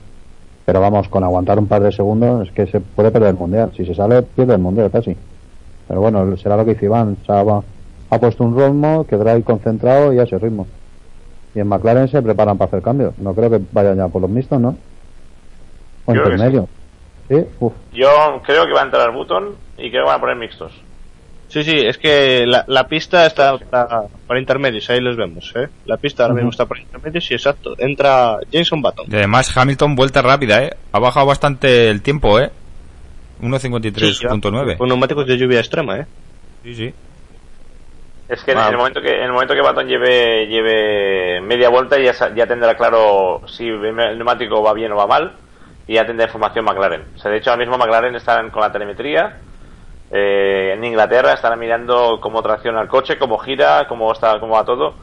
Pero 0.66 0.80
vamos, 0.80 1.08
con 1.10 1.24
aguantar 1.24 1.60
un 1.60 1.68
par 1.68 1.82
de 1.82 1.92
segundos 1.92 2.48
es 2.48 2.54
que 2.54 2.68
se 2.68 2.80
puede 2.80 3.12
perder 3.12 3.30
el 3.30 3.36
mundial. 3.36 3.72
Si 3.76 3.86
se 3.86 3.94
sale, 3.94 4.22
pierde 4.22 4.54
el 4.54 4.60
mundial 4.62 4.90
casi. 4.92 5.16
Pero 5.88 6.02
bueno, 6.02 6.36
será 6.38 6.56
lo 6.58 6.66
que 6.66 6.72
hizo 6.72 6.86
Iván. 6.86 7.18
O 7.22 7.26
sea, 7.26 7.44
va- 7.44 7.64
ha 8.10 8.20
puesto 8.20 8.44
un 8.44 8.58
ritmo, 8.58 9.06
quedará 9.06 9.34
ahí 9.34 9.42
concentrado 9.44 10.14
y 10.14 10.20
a 10.20 10.24
ese 10.24 10.38
ritmo. 10.38 10.68
Y 11.56 11.60
en 11.60 11.68
McLaren 11.68 12.08
se 12.08 12.22
preparan 12.22 12.58
para 12.58 12.70
hacer 12.70 12.82
cambios. 12.82 13.18
No 13.18 13.34
creo 13.34 13.50
que 13.50 13.60
vayan 13.72 13.98
ya 13.98 14.08
por 14.08 14.22
los 14.22 14.32
mixtos, 14.32 14.60
¿no? 14.62 14.70
O 14.70 16.14
Yo 16.14 16.22
creo 16.24 16.24
que 16.24 16.30
intermedio. 16.36 16.68
Sí, 17.32 17.46
uf. 17.62 17.74
Yo 17.94 18.42
creo 18.46 18.66
que 18.66 18.74
va 18.74 18.82
a 18.82 18.86
entrar 18.86 19.12
Button 19.14 19.56
y 19.78 19.90
creo 19.90 20.04
que 20.04 20.10
van 20.10 20.18
a 20.18 20.20
poner 20.20 20.36
mixtos. 20.36 20.74
Sí, 21.48 21.64
sí, 21.64 21.76
es 21.78 21.98
que 21.98 22.46
la, 22.46 22.66
la 22.68 22.88
pista 22.88 23.26
está 23.26 23.58
para, 23.58 24.04
para 24.28 24.40
intermedios, 24.40 24.90
ahí 24.90 25.00
los 25.00 25.16
vemos, 25.16 25.52
¿eh? 25.56 25.68
La 25.86 25.96
pista 25.98 26.24
ahora 26.24 26.36
mismo 26.36 26.50
está 26.50 26.66
para 26.66 26.82
intermedios 26.82 27.30
y 27.32 27.34
exacto, 27.36 27.74
entra 27.78 28.38
Jason 28.52 28.82
Button. 28.82 29.06
Y 29.10 29.16
además 29.16 29.56
Hamilton 29.56 29.96
vuelta 29.96 30.22
rápida, 30.22 30.62
¿eh? 30.64 30.72
Ha 30.92 31.00
bajado 31.00 31.26
bastante 31.26 31.90
el 31.90 32.02
tiempo, 32.02 32.38
¿eh? 32.40 32.52
1.53.9. 33.42 34.78
Con 34.78 34.88
neumáticos 34.90 35.26
de 35.26 35.38
lluvia 35.38 35.60
extrema, 35.60 36.00
¿eh? 36.00 36.06
Sí, 36.64 36.76
sí. 36.76 36.94
Es 38.30 38.44
que 38.44 38.52
en 38.52 38.58
Ah. 38.60 38.70
el 38.70 38.78
momento 38.78 39.02
que 39.02 39.10
en 39.14 39.24
el 39.24 39.32
momento 39.34 39.54
que 39.54 39.62
Baton 39.62 39.88
lleve 39.88 40.48
lleve 40.48 41.42
media 41.42 41.70
vuelta 41.70 41.98
ya 42.00 42.14
ya 42.34 42.48
tendrá 42.48 42.76
claro 42.78 43.42
si 43.48 43.68
el 43.68 43.94
neumático 43.96 44.62
va 44.64 44.74
bien 44.74 44.92
o 44.94 44.96
va 44.96 45.06
mal 45.08 45.34
y 45.88 45.96
ya 45.96 46.06
tendrá 46.06 46.26
información 46.26 46.66
McLaren. 46.66 47.06
O 47.16 47.20
sea, 47.20 47.32
de 47.32 47.38
hecho 47.38 47.50
ahora 47.52 47.60
mismo 47.66 47.78
McLaren 47.78 48.16
están 48.16 48.50
con 48.50 48.62
la 48.62 48.72
telemetría 48.72 49.38
eh, 50.12 50.74
en 50.74 50.84
Inglaterra 50.84 51.34
estarán 51.34 51.60
mirando 51.60 52.20
cómo 52.22 52.42
tracciona 52.42 52.82
el 52.82 52.88
coche, 52.88 53.18
cómo 53.18 53.38
gira, 53.38 53.88
cómo 53.88 54.12
está 54.12 54.40
cómo 54.40 54.56
va 54.56 54.66
todo 54.66 54.94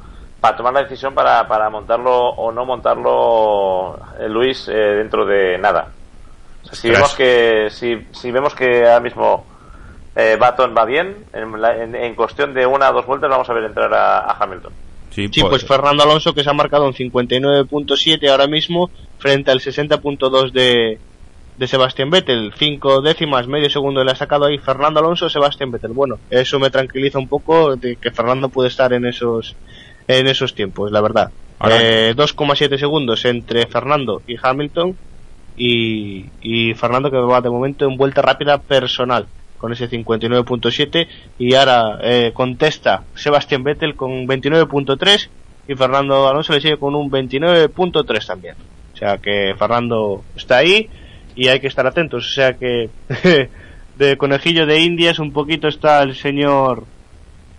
para 0.40 0.56
tomar 0.56 0.72
la 0.74 0.82
decisión 0.82 1.14
para, 1.14 1.48
para 1.48 1.68
montarlo 1.70 2.16
o 2.30 2.52
no 2.52 2.64
montarlo 2.64 3.98
eh, 4.20 4.28
Luis 4.28 4.68
eh, 4.68 4.72
dentro 4.74 5.24
de 5.24 5.58
nada. 5.58 5.88
O 6.62 6.66
sea, 6.66 6.74
si 6.74 6.88
vemos 6.90 7.14
que 7.16 7.68
si, 7.70 8.06
si 8.12 8.30
vemos 8.30 8.54
que 8.54 8.84
ahora 8.86 9.00
mismo 9.00 9.44
eh, 10.14 10.36
Baton 10.38 10.74
va 10.76 10.84
bien, 10.84 11.24
en, 11.32 11.60
la- 11.60 11.76
en- 11.76 11.94
en 11.94 12.14
cuestión 12.14 12.52
de 12.52 12.66
una 12.66 12.90
o 12.90 12.92
dos 12.92 13.06
vueltas 13.06 13.30
vamos 13.30 13.48
a 13.48 13.52
ver 13.54 13.64
entrar 13.64 13.92
a, 13.94 14.18
a 14.20 14.36
Hamilton. 14.38 14.72
Sí, 15.10 15.28
Sí, 15.32 15.42
pues 15.42 15.64
Fernando 15.64 16.02
Alonso 16.02 16.34
que 16.34 16.44
se 16.44 16.50
ha 16.50 16.54
marcado 16.54 16.86
un 16.86 16.94
59.7 16.94 18.28
ahora 18.28 18.46
mismo 18.46 18.90
frente 19.18 19.50
al 19.50 19.60
60.2 19.60 20.52
de, 20.52 20.98
de 21.56 21.66
Sebastián 21.66 22.10
Vettel. 22.10 22.52
Cinco 22.56 23.00
décimas, 23.00 23.46
medio 23.46 23.68
segundo 23.70 24.04
le 24.04 24.12
ha 24.12 24.16
sacado 24.16 24.46
ahí 24.46 24.58
Fernando 24.58 25.00
Alonso, 25.00 25.28
Sebastián 25.28 25.70
Vettel. 25.70 25.92
Bueno, 25.92 26.18
eso 26.30 26.58
me 26.58 26.70
tranquiliza 26.70 27.18
un 27.18 27.28
poco 27.28 27.76
de 27.76 27.96
que 27.96 28.10
Fernando 28.10 28.48
puede 28.48 28.68
estar 28.68 28.92
en 28.92 29.06
esos 29.06 29.56
en 30.06 30.26
esos 30.26 30.54
tiempos, 30.54 30.90
la 30.90 31.00
verdad. 31.00 31.30
Eh, 31.68 32.14
2,7 32.16 32.78
segundos 32.78 33.24
entre 33.24 33.66
Fernando 33.66 34.22
y 34.26 34.36
Hamilton 34.40 34.96
y, 35.56 36.26
y 36.40 36.74
Fernando 36.74 37.10
que 37.10 37.18
va 37.18 37.40
de 37.40 37.50
momento 37.50 37.84
en 37.86 37.96
vuelta 37.96 38.22
rápida 38.22 38.58
personal 38.58 39.26
con 39.58 39.72
ese 39.72 39.90
59.7 39.90 41.08
y 41.38 41.54
ahora 41.54 41.98
eh, 42.02 42.30
contesta 42.32 43.02
Sebastián 43.14 43.64
Vettel 43.64 43.96
con 43.96 44.26
29.3 44.26 45.28
y 45.68 45.74
Fernando 45.74 46.28
Alonso 46.28 46.54
le 46.54 46.60
sigue 46.60 46.78
con 46.78 46.94
un 46.94 47.10
29.3 47.10 48.26
también. 48.26 48.54
O 48.94 48.96
sea 48.96 49.18
que 49.18 49.54
Fernando 49.58 50.24
está 50.34 50.58
ahí 50.58 50.88
y 51.36 51.48
hay 51.48 51.60
que 51.60 51.66
estar 51.66 51.86
atentos. 51.86 52.26
O 52.26 52.32
sea 52.32 52.54
que 52.54 52.88
de 53.98 54.16
conejillo 54.16 54.66
de 54.66 54.80
indias 54.80 55.18
un 55.18 55.32
poquito 55.32 55.68
está 55.68 56.02
el 56.02 56.14
señor 56.14 56.84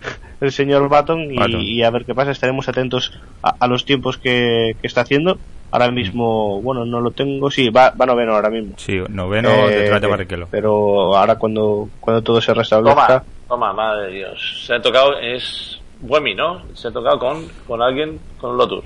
el 0.40 0.52
señor 0.52 0.88
Baton 0.88 1.28
y, 1.30 1.82
a 1.82 1.90
ver 1.90 2.04
qué 2.04 2.14
pasa. 2.14 2.32
Estaremos 2.32 2.68
atentos 2.68 3.12
a, 3.42 3.54
a 3.60 3.66
los 3.68 3.84
tiempos 3.84 4.18
que, 4.18 4.76
que 4.80 4.86
está 4.86 5.02
haciendo. 5.02 5.38
Ahora 5.72 5.90
mismo, 5.90 6.60
bueno, 6.62 6.84
no 6.84 7.00
lo 7.00 7.10
tengo. 7.12 7.50
Sí, 7.50 7.70
va, 7.70 7.90
va 7.90 8.06
noveno 8.06 8.34
ahora 8.34 8.50
mismo. 8.50 8.74
Sí, 8.76 8.98
noveno 9.08 9.50
Eh, 9.68 9.76
detrás 9.76 10.00
de 10.00 10.06
Barrichello. 10.08 10.48
Pero 10.50 11.16
ahora 11.16 11.36
cuando, 11.36 11.88
cuando 12.00 12.22
todo 12.22 12.40
se 12.40 12.52
restablezca. 12.54 13.06
Toma, 13.06 13.24
toma, 13.48 13.72
madre 13.72 14.06
de 14.08 14.12
Dios. 14.18 14.64
Se 14.66 14.74
ha 14.74 14.82
tocado, 14.82 15.18
es 15.20 15.78
Buemi, 16.00 16.34
¿no? 16.34 16.62
Se 16.74 16.88
ha 16.88 16.90
tocado 16.90 17.18
con, 17.18 17.46
con 17.68 17.80
alguien, 17.82 18.18
con 18.40 18.56
Lotus. 18.56 18.84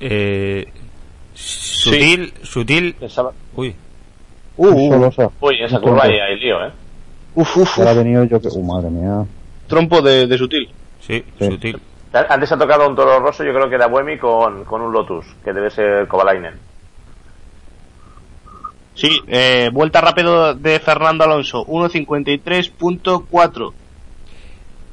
Eh, 0.00 0.66
Sutil, 1.34 2.32
sutil. 2.42 2.94
Pensaba- 2.98 3.32
Uy, 3.56 3.74
Uh, 4.56 4.68
uh. 4.68 5.30
Uy, 5.40 5.56
esa 5.62 5.80
curva 5.80 6.02
trompo. 6.02 6.22
hay, 6.22 6.38
lío, 6.38 6.64
¿eh? 6.64 6.70
uf, 7.34 7.56
uf, 7.56 7.78
Ahora 7.78 7.90
ha 7.90 7.94
uf. 7.94 7.98
venido 7.98 8.24
yo 8.24 8.40
que... 8.40 8.46
Uh, 8.48 8.62
madre 8.62 8.88
mía. 8.88 9.24
Trompo 9.66 10.00
de, 10.00 10.26
de 10.28 10.38
sutil. 10.38 10.68
sí, 11.00 11.24
Sí. 11.38 11.46
sutil. 11.46 11.76
Antes 12.14 12.52
ha 12.52 12.56
tocado 12.56 12.88
un 12.88 12.94
toro 12.94 13.18
rosso, 13.18 13.42
yo 13.42 13.52
creo 13.52 13.68
que 13.68 13.74
era 13.74 13.88
Buemi 13.88 14.16
con, 14.18 14.64
con 14.64 14.80
un 14.80 14.92
Lotus, 14.92 15.26
que 15.44 15.52
debe 15.52 15.68
ser 15.70 16.06
Kovalainen. 16.06 16.54
Sí, 18.94 19.20
eh, 19.26 19.70
vuelta 19.72 20.00
rápido 20.00 20.54
de 20.54 20.78
Fernando 20.78 21.24
Alonso, 21.24 21.66
1.53.4. 21.66 23.72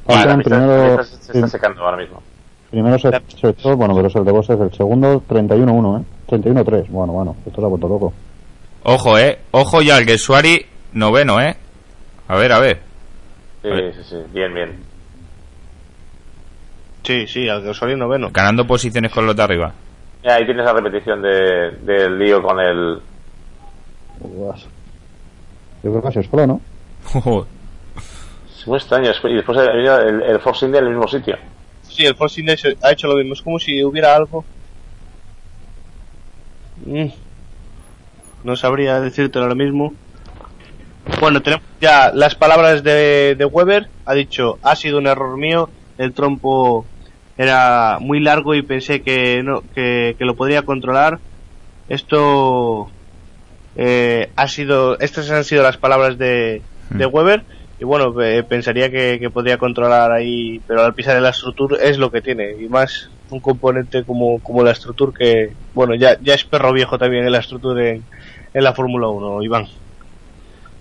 Y 0.09 0.13
Faltan 0.13 0.29
la 0.29 0.37
pista, 0.37 0.57
la 0.57 0.65
primero, 0.65 1.03
se, 1.03 1.17
se 1.17 1.31
está 1.33 1.47
secando 1.47 1.83
ahora 1.85 1.97
mismo. 1.97 2.23
primero 2.71 2.97
se, 2.97 3.11
se 3.39 3.49
echó, 3.49 3.77
bueno, 3.77 3.93
pero 3.95 4.07
es 4.07 4.15
el 4.15 4.25
de 4.25 4.31
Bosses, 4.31 4.59
el 4.59 4.73
segundo 4.73 5.21
31-1, 5.29 6.01
¿eh? 6.01 6.05
31-3. 6.27 6.87
Bueno, 6.89 7.13
bueno, 7.13 7.35
esto 7.45 7.61
se 7.61 7.65
ha 7.65 7.69
vuelto 7.69 7.87
loco. 7.87 8.11
Ojo, 8.83 9.19
eh. 9.19 9.37
Ojo 9.51 9.83
ya, 9.83 9.99
el 9.99 10.05
Gesuari 10.05 10.65
noveno, 10.93 11.39
eh. 11.39 11.55
A 12.27 12.35
ver, 12.37 12.51
a 12.53 12.59
ver. 12.59 12.79
Sí, 13.61 13.69
Vale. 13.69 13.93
sí, 13.93 13.99
sí, 14.09 14.15
bien, 14.33 14.51
bien. 14.55 14.83
Sí, 17.03 17.27
sí, 17.27 17.49
al 17.49 17.63
que 17.63 17.73
salió 17.73 17.97
noveno. 17.97 18.29
Ganando 18.31 18.65
posiciones 18.65 19.11
con 19.11 19.25
los 19.25 19.35
de 19.35 19.43
arriba. 19.43 19.73
Ya, 20.23 20.35
ahí 20.35 20.45
tienes 20.45 20.65
la 20.65 20.73
repetición 20.73 21.21
de, 21.21 21.71
del 21.81 22.19
lío 22.19 22.41
con 22.43 22.59
el... 22.59 23.01
Yo 25.83 25.91
creo 25.91 26.01
que 26.01 26.07
ha 26.07 26.11
sido 26.11 26.23
solo, 26.23 26.47
¿no? 26.47 26.61
Es 28.45 28.67
muy 28.67 28.77
extraño, 28.77 29.11
y 29.23 29.33
después 29.33 29.57
ha 29.57 29.71
venido 29.71 29.99
el, 29.99 30.21
el 30.21 30.39
Force 30.39 30.65
India 30.65 30.79
en 30.79 30.85
el 30.85 30.91
mismo 30.91 31.07
sitio. 31.07 31.35
Sí, 31.89 32.05
el 32.05 32.15
Force 32.15 32.39
Index 32.39 32.63
ha 32.83 32.91
hecho 32.91 33.07
lo 33.07 33.15
mismo. 33.15 33.33
Es 33.33 33.41
como 33.41 33.57
si 33.57 33.83
hubiera 33.83 34.15
algo. 34.15 34.45
Mm. 36.85 37.07
No 38.43 38.55
sabría 38.55 39.01
decírtelo 39.01 39.45
ahora 39.45 39.55
mismo. 39.55 39.93
Bueno, 41.19 41.41
tenemos 41.41 41.65
ya 41.81 42.11
las 42.13 42.35
palabras 42.35 42.83
de, 42.83 43.35
de 43.35 43.45
Weber. 43.45 43.89
Ha 44.05 44.13
dicho, 44.13 44.59
ha 44.61 44.75
sido 44.75 44.99
un 44.99 45.07
error 45.07 45.35
mío. 45.37 45.69
El 45.97 46.13
trompo 46.13 46.85
era 47.41 47.97
muy 47.99 48.19
largo 48.19 48.53
y 48.55 48.61
pensé 48.61 49.01
que, 49.01 49.41
no, 49.43 49.63
que, 49.73 50.15
que 50.17 50.25
lo 50.25 50.35
podría 50.35 50.63
controlar. 50.63 51.19
Esto 51.89 52.91
eh, 53.75 54.31
ha 54.35 54.47
sido, 54.47 54.99
estas 54.99 55.29
han 55.31 55.43
sido 55.43 55.63
las 55.63 55.77
palabras 55.77 56.17
de, 56.17 56.63
de 56.89 57.07
Mm. 57.07 57.13
Weber. 57.15 57.45
Y 57.79 57.83
bueno, 57.85 58.13
eh, 58.21 58.43
pensaría 58.43 58.91
que, 58.91 59.17
que 59.19 59.29
podría 59.31 59.57
controlar 59.57 60.11
ahí, 60.11 60.59
pero 60.67 60.83
al 60.83 60.93
pisar 60.93 61.17
en 61.17 61.23
la 61.23 61.29
estructura 61.29 61.77
es 61.81 61.97
lo 61.97 62.11
que 62.11 62.21
tiene. 62.21 62.55
Y 62.59 62.67
más 62.69 63.09
un 63.29 63.41
componente 63.41 64.03
como, 64.05 64.39
como 64.41 64.63
la 64.63 64.71
estructura 64.71 65.13
que, 65.17 65.55
bueno, 65.73 65.95
ya, 65.95 66.17
ya 66.21 66.35
es 66.35 66.43
perro 66.43 66.73
viejo 66.73 66.97
también 66.99 67.25
en 67.25 67.31
la 67.31 67.39
estructura 67.39 67.89
en, 67.89 68.05
en 68.53 68.63
la 68.63 68.73
Fórmula 68.73 69.07
1, 69.07 69.41
Iván. 69.43 69.65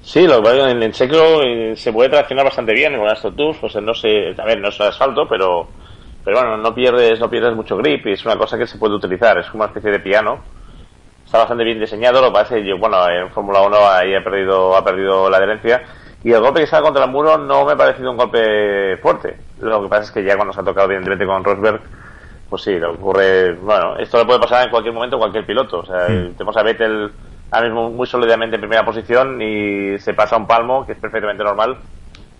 Sí, 0.03 0.27
lo 0.27 0.37
que 0.37 0.43
pasa 0.43 0.57
es 0.57 0.65
que 0.65 0.71
en, 0.73 0.83
en 0.83 0.95
seco 0.95 1.43
eh, 1.43 1.75
se 1.77 1.93
puede 1.93 2.11
traccionar 2.11 2.45
bastante 2.45 2.73
bien 2.73 2.97
con 2.99 3.09
estos 3.09 3.37
tours, 3.37 3.59
pues 3.61 3.77
no 3.77 3.95
sé, 3.95 4.35
a 4.37 4.45
ver, 4.45 4.61
no 4.61 4.69
es 4.69 4.81
asfalto, 4.81 5.29
pero, 5.29 5.69
pero 6.25 6.39
bueno, 6.39 6.57
no 6.57 6.75
pierdes, 6.75 7.19
no 7.19 7.31
pierdes 7.31 7.55
mucho 7.55 7.77
grip 7.77 8.07
y 8.07 8.13
es 8.13 8.25
una 8.25 8.37
cosa 8.37 8.59
que 8.59 8.67
se 8.67 8.79
puede 8.79 8.95
utilizar, 8.95 9.39
es 9.39 9.47
como 9.47 9.63
una 9.63 9.69
especie 9.71 9.91
de 9.91 10.01
piano. 10.01 10.41
Está 11.25 11.39
bastante 11.39 11.65
bien 11.65 11.79
diseñado, 11.79 12.21
lo 12.21 12.29
que 12.29 12.35
pasa 12.35 12.57
es 12.57 12.63
que 12.63 12.69
yo, 12.69 12.79
bueno, 12.79 13.09
en 13.09 13.31
Fórmula 13.31 13.63
1 13.63 13.77
ahí 13.89 14.15
ha 14.15 14.25
perdido, 14.25 14.77
ha 14.77 14.85
perdido 14.85 15.31
la 15.31 15.37
adherencia 15.37 15.83
y 16.23 16.33
el 16.33 16.41
golpe 16.41 16.61
que 16.61 16.67
sale 16.67 16.83
contra 16.83 17.05
el 17.05 17.11
muro 17.11 17.39
no 17.39 17.65
me 17.65 17.73
ha 17.73 17.77
parecido 17.77 18.11
un 18.11 18.17
golpe 18.17 18.97
fuerte. 18.99 19.39
Lo 19.61 19.83
que 19.83 19.89
pasa 19.89 20.03
es 20.03 20.11
que 20.11 20.25
ya 20.25 20.37
cuando 20.37 20.53
se 20.53 20.61
ha 20.61 20.65
tocado 20.65 20.87
evidentemente 20.87 21.25
con 21.25 21.45
Rosberg, 21.45 21.81
pues 22.49 22.63
sí, 22.63 22.73
le 22.73 22.87
ocurre, 22.87 23.55
bueno, 23.55 23.97
esto 23.97 24.19
le 24.19 24.25
puede 24.25 24.41
pasar 24.41 24.65
en 24.65 24.71
cualquier 24.71 24.93
momento 24.93 25.17
a 25.17 25.21
cualquier 25.21 25.47
piloto. 25.47 25.79
O 25.79 25.87
sea, 25.87 26.07
tenemos 26.07 26.57
a 26.57 26.63
Vettel 26.63 27.13
ahora 27.51 27.67
mismo 27.67 27.91
muy 27.91 28.07
sólidamente 28.07 28.57
en 28.57 28.61
primera 28.61 28.85
posición 28.85 29.41
y 29.41 29.99
se 29.99 30.15
pasa 30.15 30.37
un 30.37 30.47
palmo, 30.47 30.85
que 30.85 30.93
es 30.93 30.99
perfectamente 30.99 31.45
normal, 31.45 31.79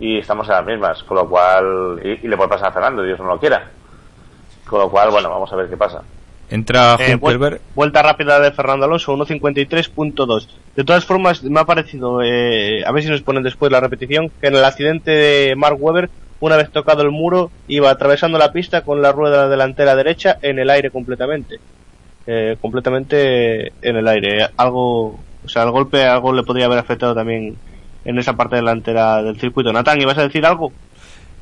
y 0.01 0.17
estamos 0.17 0.47
en 0.49 0.55
las 0.55 0.65
mismas, 0.65 1.03
con 1.03 1.15
lo 1.15 1.29
cual, 1.29 2.01
y, 2.03 2.25
y 2.25 2.27
le 2.27 2.35
puede 2.35 2.49
pasar 2.49 2.69
a 2.69 2.73
Fernando, 2.73 3.03
Dios 3.03 3.19
no 3.19 3.27
lo 3.27 3.39
quiera. 3.39 3.69
Con 4.67 4.79
lo 4.79 4.89
cual, 4.89 5.11
bueno, 5.11 5.29
vamos 5.29 5.53
a 5.53 5.55
ver 5.55 5.69
qué 5.69 5.77
pasa. 5.77 6.01
Entra 6.49 6.97
Eh, 6.99 7.17
vuelta 7.75 8.01
rápida 8.01 8.39
de 8.39 8.51
Fernando 8.51 8.85
Alonso, 8.85 9.15
1.53.2. 9.15 10.47
De 10.75 10.83
todas 10.83 11.05
formas, 11.05 11.43
me 11.43 11.59
ha 11.59 11.65
parecido, 11.65 12.21
eh, 12.23 12.83
a 12.85 12.91
ver 12.91 13.03
si 13.03 13.09
nos 13.09 13.21
ponen 13.21 13.43
después 13.43 13.71
la 13.71 13.79
repetición, 13.79 14.29
que 14.41 14.47
en 14.47 14.55
el 14.55 14.65
accidente 14.65 15.11
de 15.11 15.55
Mark 15.55 15.77
Webber, 15.79 16.09
una 16.39 16.57
vez 16.57 16.71
tocado 16.71 17.03
el 17.03 17.11
muro, 17.11 17.51
iba 17.67 17.91
atravesando 17.91 18.39
la 18.39 18.51
pista 18.51 18.81
con 18.81 19.01
la 19.01 19.11
rueda 19.11 19.47
delantera 19.47 19.95
derecha 19.95 20.39
en 20.41 20.57
el 20.57 20.69
aire 20.71 20.89
completamente. 20.89 21.59
Eh, 22.25 22.57
completamente 22.59 23.71
en 23.81 23.95
el 23.97 24.07
aire. 24.07 24.49
Algo, 24.57 25.19
o 25.45 25.47
sea, 25.47 25.63
el 25.63 25.71
golpe 25.71 26.03
algo 26.03 26.33
le 26.33 26.43
podría 26.43 26.65
haber 26.65 26.79
afectado 26.79 27.13
también 27.15 27.55
en 28.05 28.17
esa 28.17 28.35
parte 28.35 28.55
delantera 28.55 29.21
del 29.21 29.39
circuito. 29.39 29.71
Natán, 29.71 30.01
¿ibas 30.01 30.17
a 30.17 30.23
decir 30.23 30.45
algo? 30.45 30.71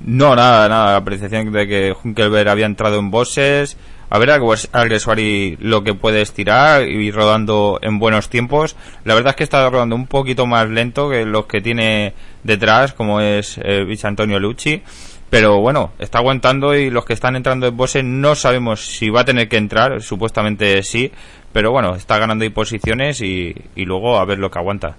No, 0.02 0.36
nada, 0.36 0.70
nada. 0.70 0.92
La 0.92 0.98
apreciación 0.98 1.52
de 1.52 1.68
que 1.68 1.94
Hunkelberg 2.04 2.50
había 2.50 2.66
entrado 2.66 3.00
en 3.00 3.12
bosses. 3.12 3.78
A 4.12 4.18
ver 4.18 4.32
Alguersuari 4.32 5.58
lo 5.60 5.84
que 5.84 5.94
puede 5.94 6.22
estirar 6.22 6.88
y 6.88 7.12
rodando 7.12 7.80
en 7.82 8.00
buenos 8.00 8.30
tiempos. 8.30 8.76
La 9.04 9.14
verdad 9.14 9.32
es 9.32 9.36
que 9.36 9.44
está 9.44 9.70
rodando 9.70 9.96
un 9.96 10.08
poquito 10.08 10.48
más 10.48 10.68
lento 10.70 11.10
que 11.10 11.26
los 11.26 11.46
que 11.46 11.62
tiene 11.62 12.14
detrás, 12.44 12.94
como 12.94 13.22
es 13.22 13.60
eh, 13.64 13.86
Antonio 14.04 14.40
Lucci. 14.40 14.82
Pero 15.30 15.60
bueno, 15.60 15.92
está 16.00 16.20
aguantando 16.20 16.74
y 16.74 16.90
los 16.90 17.06
que 17.06 17.14
están 17.14 17.36
entrando 17.36 17.68
en 17.68 17.78
bosses 17.78 18.04
no 18.04 18.34
sabemos 18.34 18.84
si 18.84 19.10
va 19.10 19.22
a 19.22 19.26
tener 19.26 19.48
que 19.48 19.58
entrar. 19.58 20.02
Supuestamente 20.02 20.82
sí. 20.82 21.12
Pero 21.52 21.72
bueno, 21.72 21.96
está 21.96 22.18
ganando 22.18 22.52
posiciones 22.52 23.22
y 23.22 23.54
luego 23.76 24.18
a 24.18 24.26
ver 24.26 24.40
lo 24.40 24.50
que 24.50 24.60
aguanta. 24.60 24.96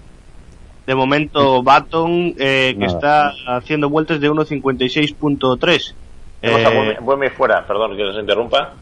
De 0.91 0.97
momento, 0.97 1.63
Baton, 1.63 2.35
eh, 2.37 2.75
que 2.77 2.85
Nada. 2.87 2.93
está 2.93 3.57
haciendo 3.59 3.89
vueltas 3.89 4.19
de 4.21 4.29
1.56.3. 4.29 5.95
Tenemos 6.41 6.65
a 6.67 6.69
Eh, 6.75 6.99
Buemi 7.01 7.29
fuera, 7.29 7.65
perdón 7.65 7.97
que 7.97 8.03
les 8.03 8.17
interrumpa. 8.17 8.73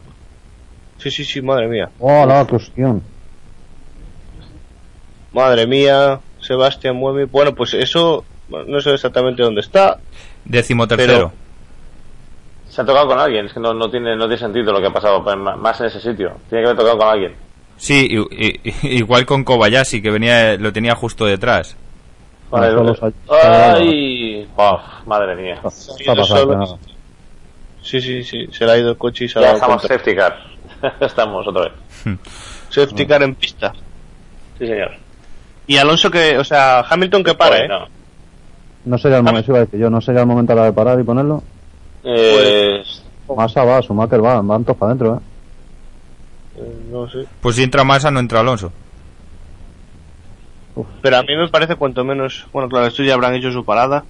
Sí, 0.97 1.11
sí, 1.11 1.23
sí, 1.23 1.39
madre 1.39 1.67
mía. 1.67 1.87
¡Oh, 1.99 2.25
la 2.25 2.43
cuestión! 2.45 3.03
Madre 5.33 5.67
mía, 5.67 6.19
Sebastián 6.41 6.95
mueve. 6.95 7.25
Bueno, 7.25 7.53
pues 7.53 7.75
eso 7.75 8.25
no 8.49 8.81
sé 8.81 8.91
exactamente 8.95 9.43
dónde 9.43 9.61
está. 9.61 9.99
Décimo 10.45 10.87
tercero. 10.87 11.31
Se 12.69 12.81
ha 12.81 12.85
tocado 12.85 13.05
con 13.05 13.19
alguien, 13.19 13.45
es 13.45 13.53
que 13.53 13.59
no, 13.59 13.71
no, 13.75 13.87
tiene, 13.91 14.15
no 14.15 14.23
tiene 14.23 14.39
sentido 14.39 14.73
lo 14.73 14.81
que 14.81 14.87
ha 14.87 14.93
pasado 14.93 15.23
pues, 15.23 15.37
más 15.37 15.79
en 15.79 15.85
ese 15.85 15.99
sitio. 15.99 16.31
Tiene 16.49 16.63
que 16.63 16.69
haber 16.71 16.75
tocado 16.77 16.97
con 16.97 17.07
alguien. 17.07 17.33
Sí, 17.77 18.07
i- 18.31 18.59
igual 18.97 19.27
con 19.27 19.43
Kobayashi, 19.43 20.01
que 20.01 20.09
venía 20.09 20.57
lo 20.57 20.73
tenía 20.73 20.95
justo 20.95 21.25
detrás. 21.27 21.77
Vale, 22.51 22.71
solo 22.71 22.95
se- 22.95 23.13
¡Ay! 23.31 24.47
Uf, 24.57 25.07
madre 25.07 25.35
mía. 25.35 25.55
Está 25.63 26.15
pasando 26.15 26.25
solo- 26.25 26.57
nada. 26.57 26.77
Sí, 27.81 28.01
sí, 28.01 28.23
sí, 28.23 28.47
se 28.51 28.65
le 28.65 28.71
ha 28.71 28.77
ido 28.77 28.91
el 28.91 28.97
coche 28.97 29.25
y 29.25 29.29
se 29.29 29.39
ha 29.39 29.41
Ya 29.41 29.47
dado 29.47 29.57
estamos 29.59 29.81
cuenta. 29.81 29.95
safety 29.97 30.15
car. 30.17 30.37
estamos 30.99 31.47
otra 31.47 31.63
vez. 31.63 31.71
Safety 32.69 33.05
car 33.05 33.23
en 33.23 33.35
pista. 33.35 33.73
Sí, 34.57 34.67
señor. 34.67 34.91
Y 35.67 35.77
Alonso 35.77 36.09
que, 36.09 36.37
o 36.37 36.43
sea, 36.43 36.79
Hamilton 36.81 37.23
que 37.23 37.35
para, 37.35 37.57
¿eh? 37.57 37.67
Bueno, 37.67 37.87
No 38.85 38.97
sería 38.97 39.17
el 39.17 39.23
momento, 39.23 39.51
iba 39.51 39.59
a 39.59 39.65
decir 39.65 39.79
yo, 39.79 39.89
no 39.89 40.01
sería 40.01 40.21
el 40.21 40.27
momento 40.27 40.53
ahora 40.53 40.65
de 40.65 40.73
parar 40.73 40.99
y 40.99 41.03
ponerlo. 41.03 41.43
eh, 42.03 42.83
Massa 43.35 43.63
va, 43.63 43.81
Schumacher 43.81 44.23
va, 44.25 44.41
van 44.41 44.63
todos 44.63 44.77
para 44.77 44.91
adentro, 44.91 45.15
¿eh? 45.15 45.19
Eh, 46.61 46.79
No 46.91 47.07
sé. 47.09 47.25
Pues 47.41 47.55
si 47.55 47.63
entra 47.63 47.83
Massa, 47.83 48.09
no 48.09 48.19
entra 48.19 48.39
Alonso. 48.39 48.71
Pero 51.01 51.17
a 51.17 51.23
mí 51.23 51.35
me 51.35 51.47
parece 51.49 51.75
cuanto 51.75 52.03
menos, 52.05 52.47
bueno, 52.53 52.69
claro, 52.69 52.87
estos 52.87 53.05
ya 53.05 53.13
habrán 53.13 53.35
hecho 53.35 53.51
su 53.51 53.65
parada. 53.65 54.03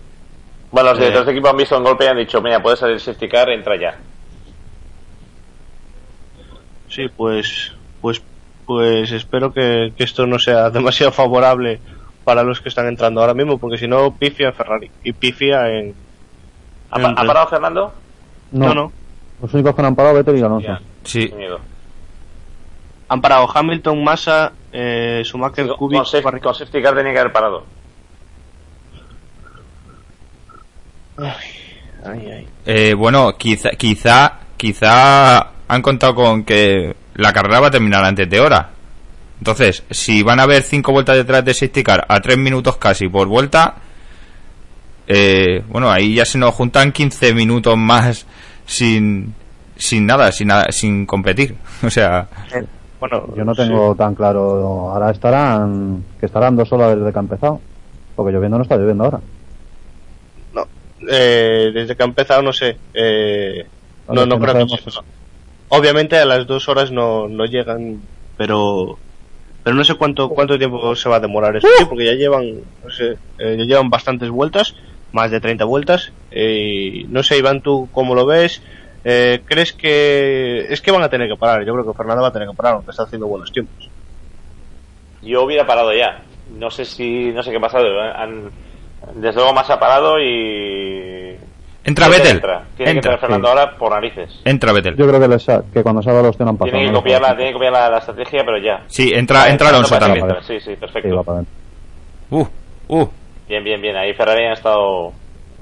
bueno, 0.72 0.90
los 0.92 1.00
Eh. 1.00 1.02
directores 1.02 1.26
de 1.28 1.32
equipo 1.34 1.50
han 1.50 1.58
visto 1.58 1.78
un 1.78 1.84
golpe 1.84 2.06
y 2.06 2.08
han 2.08 2.18
dicho, 2.18 2.42
mira, 2.42 2.62
puede 2.62 2.78
salir 2.78 3.00
safety 3.00 3.28
car, 3.28 3.50
entra 3.50 3.76
ya. 3.80 3.98
Sí, 6.90 7.08
pues, 7.16 7.72
pues, 8.02 8.22
pues 8.66 9.12
espero 9.12 9.52
que, 9.54 9.94
que 9.98 10.04
esto 10.04 10.26
no 10.28 10.40
sea 10.40 10.70
demasiado 10.72 11.12
favorable 11.12 11.80
para 12.24 12.44
los 12.44 12.62
que 12.62 12.70
están 12.70 12.88
entrando 12.88 13.22
ahora 13.22 13.34
mismo, 13.34 13.58
porque 13.58 13.78
si 13.78 13.88
no, 13.88 14.16
pifia 14.16 14.50
en 14.50 14.54
Ferrari 14.54 14.92
y 15.04 15.14
pifia 15.14 15.68
en... 15.70 15.96
¿Ha, 16.92 17.00
en 17.02 17.16
parado 17.16 17.48
Fernando? 17.48 17.94
No, 18.52 18.74
no. 18.74 18.92
Los 19.42 19.54
únicos 19.54 19.76
que 19.76 19.82
no 19.82 19.88
han 19.88 19.96
parado, 19.96 20.16
Vettel 20.16 20.38
y 20.38 20.42
Alonso. 20.42 20.78
Sí. 21.04 21.32
Han 23.10 23.22
parado 23.22 23.48
Hamilton, 23.54 24.04
Massa, 24.04 24.52
eh, 24.72 25.22
Schumacher, 25.26 25.68
Con, 25.68 25.78
Kubica, 25.78 26.04
con 26.22 26.40
con 26.40 26.56
safety 26.56 26.82
car 26.82 26.96
tenía 26.96 27.14
que 27.14 27.20
haber 27.20 27.34
parado. 27.34 27.66
Ay, 31.18 32.28
ay. 32.32 32.48
Eh, 32.66 32.94
bueno, 32.94 33.36
quizá, 33.38 33.72
quizá, 33.72 34.40
quizá 34.56 35.52
han 35.68 35.82
contado 35.82 36.16
con 36.16 36.44
que 36.44 36.96
la 37.16 37.34
carrera 37.34 37.60
va 37.60 37.68
a 37.68 37.72
terminar 37.72 38.06
antes 38.06 38.30
de 38.30 38.40
hora. 38.40 38.70
Entonces, 39.40 39.84
si 39.90 40.22
van 40.22 40.40
a 40.40 40.44
haber 40.44 40.64
cinco 40.64 40.92
vueltas 40.92 41.16
detrás 41.16 41.44
de 41.44 41.54
safety 41.54 41.84
car 41.84 42.06
a 42.08 42.20
tres 42.20 42.38
minutos 42.38 42.78
casi 42.78 43.08
por 43.08 43.28
vuelta, 43.28 43.76
eh, 45.12 45.64
bueno, 45.68 45.92
ahí 45.92 46.14
ya 46.14 46.26
se 46.26 46.38
nos 46.38 46.54
juntan 46.54 46.92
15 46.92 47.34
minutos 47.34 47.76
más 47.76 48.28
sin, 48.68 49.34
sin 49.76 50.06
nada, 50.06 50.32
sin 50.32 50.50
nada, 50.50 50.72
sin 50.72 51.06
competir. 51.08 51.56
O 51.84 51.90
sea, 51.90 52.28
Bueno, 53.00 53.34
Yo 53.36 53.46
no 53.46 53.56
sí. 53.56 53.62
tengo 53.62 53.96
tan 53.96 54.14
claro. 54.16 54.92
Ahora 54.92 55.12
estarán. 55.12 56.04
Que 56.20 56.26
estarán 56.26 56.56
dos 56.56 56.72
horas 56.74 56.98
desde 56.98 57.12
que 57.12 57.20
ha 57.20 57.22
empezado. 57.22 57.60
Porque 58.16 58.34
lloviendo 58.34 58.58
no 58.58 58.64
está 58.64 58.76
lloviendo 58.76 59.06
ahora. 59.06 59.20
No, 60.54 60.66
eh, 61.10 61.72
desde 61.74 61.96
que 61.96 62.04
ha 62.04 62.06
empezado 62.06 62.42
no 62.42 62.52
sé. 62.52 62.78
Eh, 62.94 63.66
no, 64.10 64.26
no 64.26 64.40
creo 64.40 64.54
que 64.68 64.74
eso. 64.74 65.04
Obviamente 65.70 66.18
a 66.18 66.26
las 66.26 66.48
dos 66.48 66.68
horas 66.68 66.92
no, 66.92 67.28
no 67.28 67.46
llegan, 67.46 68.02
pero 68.38 68.98
pero 69.64 69.76
no 69.76 69.84
sé 69.84 69.94
cuánto 69.96 70.30
cuánto 70.30 70.58
tiempo 70.58 70.96
se 70.96 71.10
va 71.10 71.18
a 71.18 71.20
demorar 71.20 71.56
esto, 71.56 71.70
porque 71.88 72.06
ya 72.06 72.14
llevan 72.14 72.46
no 72.84 72.90
sé, 72.90 73.18
eh, 73.38 73.56
ya 73.58 73.66
llevan 73.66 73.90
bastantes 73.92 74.30
vueltas, 74.32 74.74
más 75.12 75.30
de 75.30 75.40
30 75.40 75.66
vueltas. 75.66 76.12
eh, 76.32 77.06
no 77.10 77.22
sé, 77.22 77.38
Iván, 77.38 77.62
tú 77.62 77.88
cómo 77.92 78.16
lo 78.16 78.26
ves. 78.26 78.62
Eh, 79.04 79.42
¿Crees 79.46 79.74
que 79.74 80.66
es 80.70 80.82
que 80.82 80.92
van 80.92 81.04
a 81.04 81.10
tener 81.10 81.28
que 81.30 81.38
parar? 81.38 81.66
Yo 81.66 81.74
creo 81.74 81.86
que 81.86 81.98
Fernando 81.98 82.22
va 82.22 82.28
a 82.30 82.34
tener 82.34 82.48
que 82.50 82.56
parar, 82.56 82.76
aunque 82.76 82.92
está 82.92 83.04
haciendo 83.04 83.28
buenos 83.28 83.52
tiempos. 83.52 83.90
Yo 85.22 85.44
hubiera 85.44 85.66
parado 85.66 85.94
ya. 85.94 86.22
No 86.58 86.70
sé 86.72 86.84
si, 86.86 87.32
no 87.32 87.44
sé 87.44 87.52
qué 87.52 87.58
ha 87.58 87.62
pasado. 87.62 87.86
Han- 88.02 88.52
desde 89.16 89.36
luego 89.36 89.54
más 89.54 89.70
ha 89.70 89.80
parado 89.80 90.20
y... 90.20 91.36
Entra 91.86 92.06
Tiene 92.08 92.18
que 92.18 92.22
Vettel. 92.24 92.36
entrar. 92.36 92.64
Tiene 92.76 92.92
que 92.92 92.98
Entra. 92.98 93.12
entrar 93.14 93.20
Fernando 93.20 93.48
ahora 93.48 93.78
por 93.78 93.92
narices. 93.92 94.42
Entra 94.44 94.74
Vettel. 94.74 94.96
Yo 94.98 95.08
creo 95.08 95.20
que, 95.20 95.28
les 95.30 95.48
ha- 95.50 95.64
que 95.74 95.82
cuando 95.82 96.02
salga 96.02 96.22
los 96.22 96.40
han 96.42 96.58
pasado. 96.58 96.72
Tiene 96.78 96.88
que 96.88 96.94
copiar, 96.94 97.22
la, 97.22 97.36
tiene 97.36 97.48
que 97.52 97.54
copiar 97.54 97.72
la, 97.72 97.90
la 97.90 97.98
estrategia, 98.00 98.44
pero 98.44 98.58
ya. 98.58 98.84
Sí, 98.88 99.12
entra, 99.14 99.50
entra 99.50 99.70
Alonso 99.70 99.98
también. 99.98 100.26
entra. 100.26 100.44
Sí, 100.44 100.60
sí, 100.60 100.72
Sí, 100.72 100.76
perfecto. 100.76 101.24
para. 101.24 101.44
Uh, 102.32 102.46
uh. 102.90 103.08
Bien, 103.48 103.64
bien, 103.64 103.82
bien. 103.82 103.96
Ahí 103.96 104.14
Ferrari 104.14 104.46
ha 104.46 104.54
estado 104.54 105.14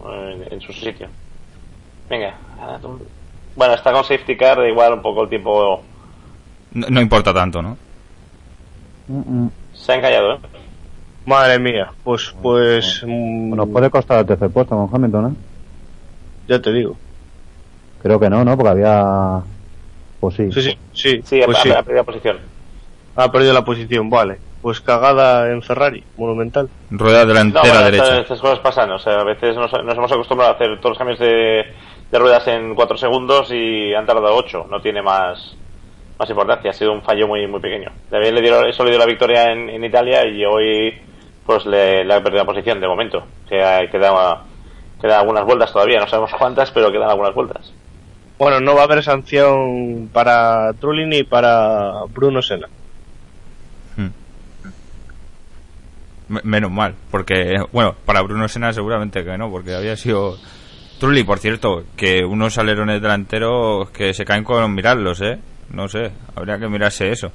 eh, 0.09 0.47
en 0.51 0.61
su 0.61 0.73
sitio. 0.73 1.07
Venga. 2.09 2.33
Bueno, 3.57 3.73
está 3.73 3.91
con 3.91 4.03
safety 4.05 4.37
car, 4.37 4.57
da 4.57 4.67
igual 4.69 4.93
un 4.93 5.01
poco 5.01 5.23
el 5.23 5.29
tiempo. 5.29 5.81
No, 6.73 6.87
no 6.89 7.01
importa 7.01 7.33
tanto, 7.33 7.61
¿no? 7.61 7.75
Mm, 9.07 9.43
mm. 9.45 9.51
Se 9.73 9.91
ha 9.91 9.95
encallado, 9.95 10.33
¿eh? 10.35 10.39
Madre 11.25 11.59
mía, 11.59 11.91
pues 12.05 12.33
pues 12.41 13.03
mm, 13.05 13.53
Nos 13.55 13.67
puede 13.67 13.89
costar 13.89 14.19
el 14.19 14.25
tercer 14.25 14.49
puesto 14.49 14.75
con 14.77 14.89
Hamilton, 14.93 15.31
¿eh? 15.31 15.35
ya 16.47 16.61
te 16.61 16.71
digo. 16.71 16.95
Creo 18.01 18.19
que 18.19 18.29
no, 18.29 18.45
¿no? 18.45 18.55
Porque 18.55 18.69
había. 18.69 19.41
Pues 20.19 20.35
sí. 20.35 20.51
Sí, 20.51 20.61
sí, 20.61 20.77
sí, 20.93 21.21
Sí, 21.25 21.41
pues 21.43 21.57
ha, 21.57 21.61
sí. 21.63 21.71
ha 21.71 21.83
perdido 21.83 22.03
posición. 22.05 22.37
Ha 23.15 23.31
perdido 23.31 23.53
la 23.53 23.65
posición, 23.65 24.09
vale. 24.09 24.37
Pues 24.61 24.79
cagada 24.79 25.51
en 25.51 25.61
Ferrari, 25.61 26.03
monumental. 26.17 26.69
Rueda 26.91 27.21
No, 27.21 27.27
delantera 27.27 27.61
bueno, 27.63 27.83
derecha. 27.85 28.03
estas, 28.03 28.19
estas 28.19 28.39
cosas 28.41 28.59
pasan. 28.59 28.91
O 28.91 28.99
sea, 28.99 29.19
a 29.19 29.23
veces 29.23 29.55
nos, 29.55 29.71
nos 29.71 29.97
hemos 29.97 30.11
acostumbrado 30.11 30.53
a 30.53 30.55
hacer 30.55 30.77
todos 30.79 30.91
los 30.91 30.97
cambios 30.97 31.19
de, 31.19 31.65
de 32.11 32.19
ruedas 32.19 32.47
en 32.47 32.73
4 32.75 32.97
segundos 32.97 33.49
y 33.51 33.93
han 33.93 34.05
tardado 34.05 34.35
8. 34.35 34.67
No 34.69 34.79
tiene 34.81 35.01
más 35.01 35.55
más 36.19 36.29
importancia. 36.29 36.71
Ha 36.71 36.73
sido 36.73 36.93
un 36.93 37.01
fallo 37.03 37.27
muy 37.27 37.45
muy 37.47 37.59
pequeño. 37.59 37.91
También 38.09 38.33
le 38.35 38.41
dieron, 38.41 38.67
eso 38.67 38.83
le 38.83 38.89
dio 38.91 38.99
la 38.99 39.05
victoria 39.05 39.51
en, 39.51 39.69
en 39.69 39.83
Italia 39.83 40.25
y 40.27 40.43
hoy 40.45 40.93
pues 41.45 41.65
le, 41.65 42.03
le 42.03 42.13
ha 42.13 42.21
perdido 42.23 42.43
la 42.43 42.45
posición 42.51 42.79
de 42.81 42.87
momento. 42.87 43.23
Que 43.47 43.87
queda, 43.91 44.43
quedan 45.01 45.19
algunas 45.19 45.45
vueltas 45.45 45.71
todavía. 45.71 45.99
No 45.99 46.07
sabemos 46.07 46.31
cuántas, 46.37 46.71
pero 46.71 46.91
quedan 46.91 47.09
algunas 47.09 47.33
vueltas. 47.35 47.71
Bueno, 48.39 48.59
no 48.59 48.75
va 48.75 48.81
a 48.81 48.83
haber 48.83 49.03
sanción 49.03 50.09
para 50.13 50.71
Trulli 50.73 51.05
ni 51.07 51.23
para 51.23 52.03
Bruno 52.13 52.41
Senna. 52.41 52.67
Hmm. 53.95 54.09
Me- 56.29 56.41
Menos 56.43 56.71
mal, 56.71 56.93
porque, 57.09 57.57
bueno, 57.71 57.95
para 58.05 58.21
Bruno 58.21 58.47
Senna 58.47 58.73
seguramente 58.73 59.23
que 59.23 59.37
no, 59.37 59.49
porque 59.49 59.73
había 59.75 59.95
sido... 59.95 60.37
Trulli, 60.99 61.23
por 61.23 61.39
cierto, 61.39 61.83
que 61.95 62.25
unos 62.25 62.57
alerones 62.57 63.01
delanteros 63.01 63.89
que 63.91 64.13
se 64.13 64.25
caen 64.25 64.43
con 64.43 64.73
mirarlos, 64.73 65.21
¿eh? 65.21 65.37
No 65.69 65.87
sé, 65.87 66.11
habría 66.35 66.57
que 66.57 66.67
mirarse 66.67 67.11
eso. 67.11 67.31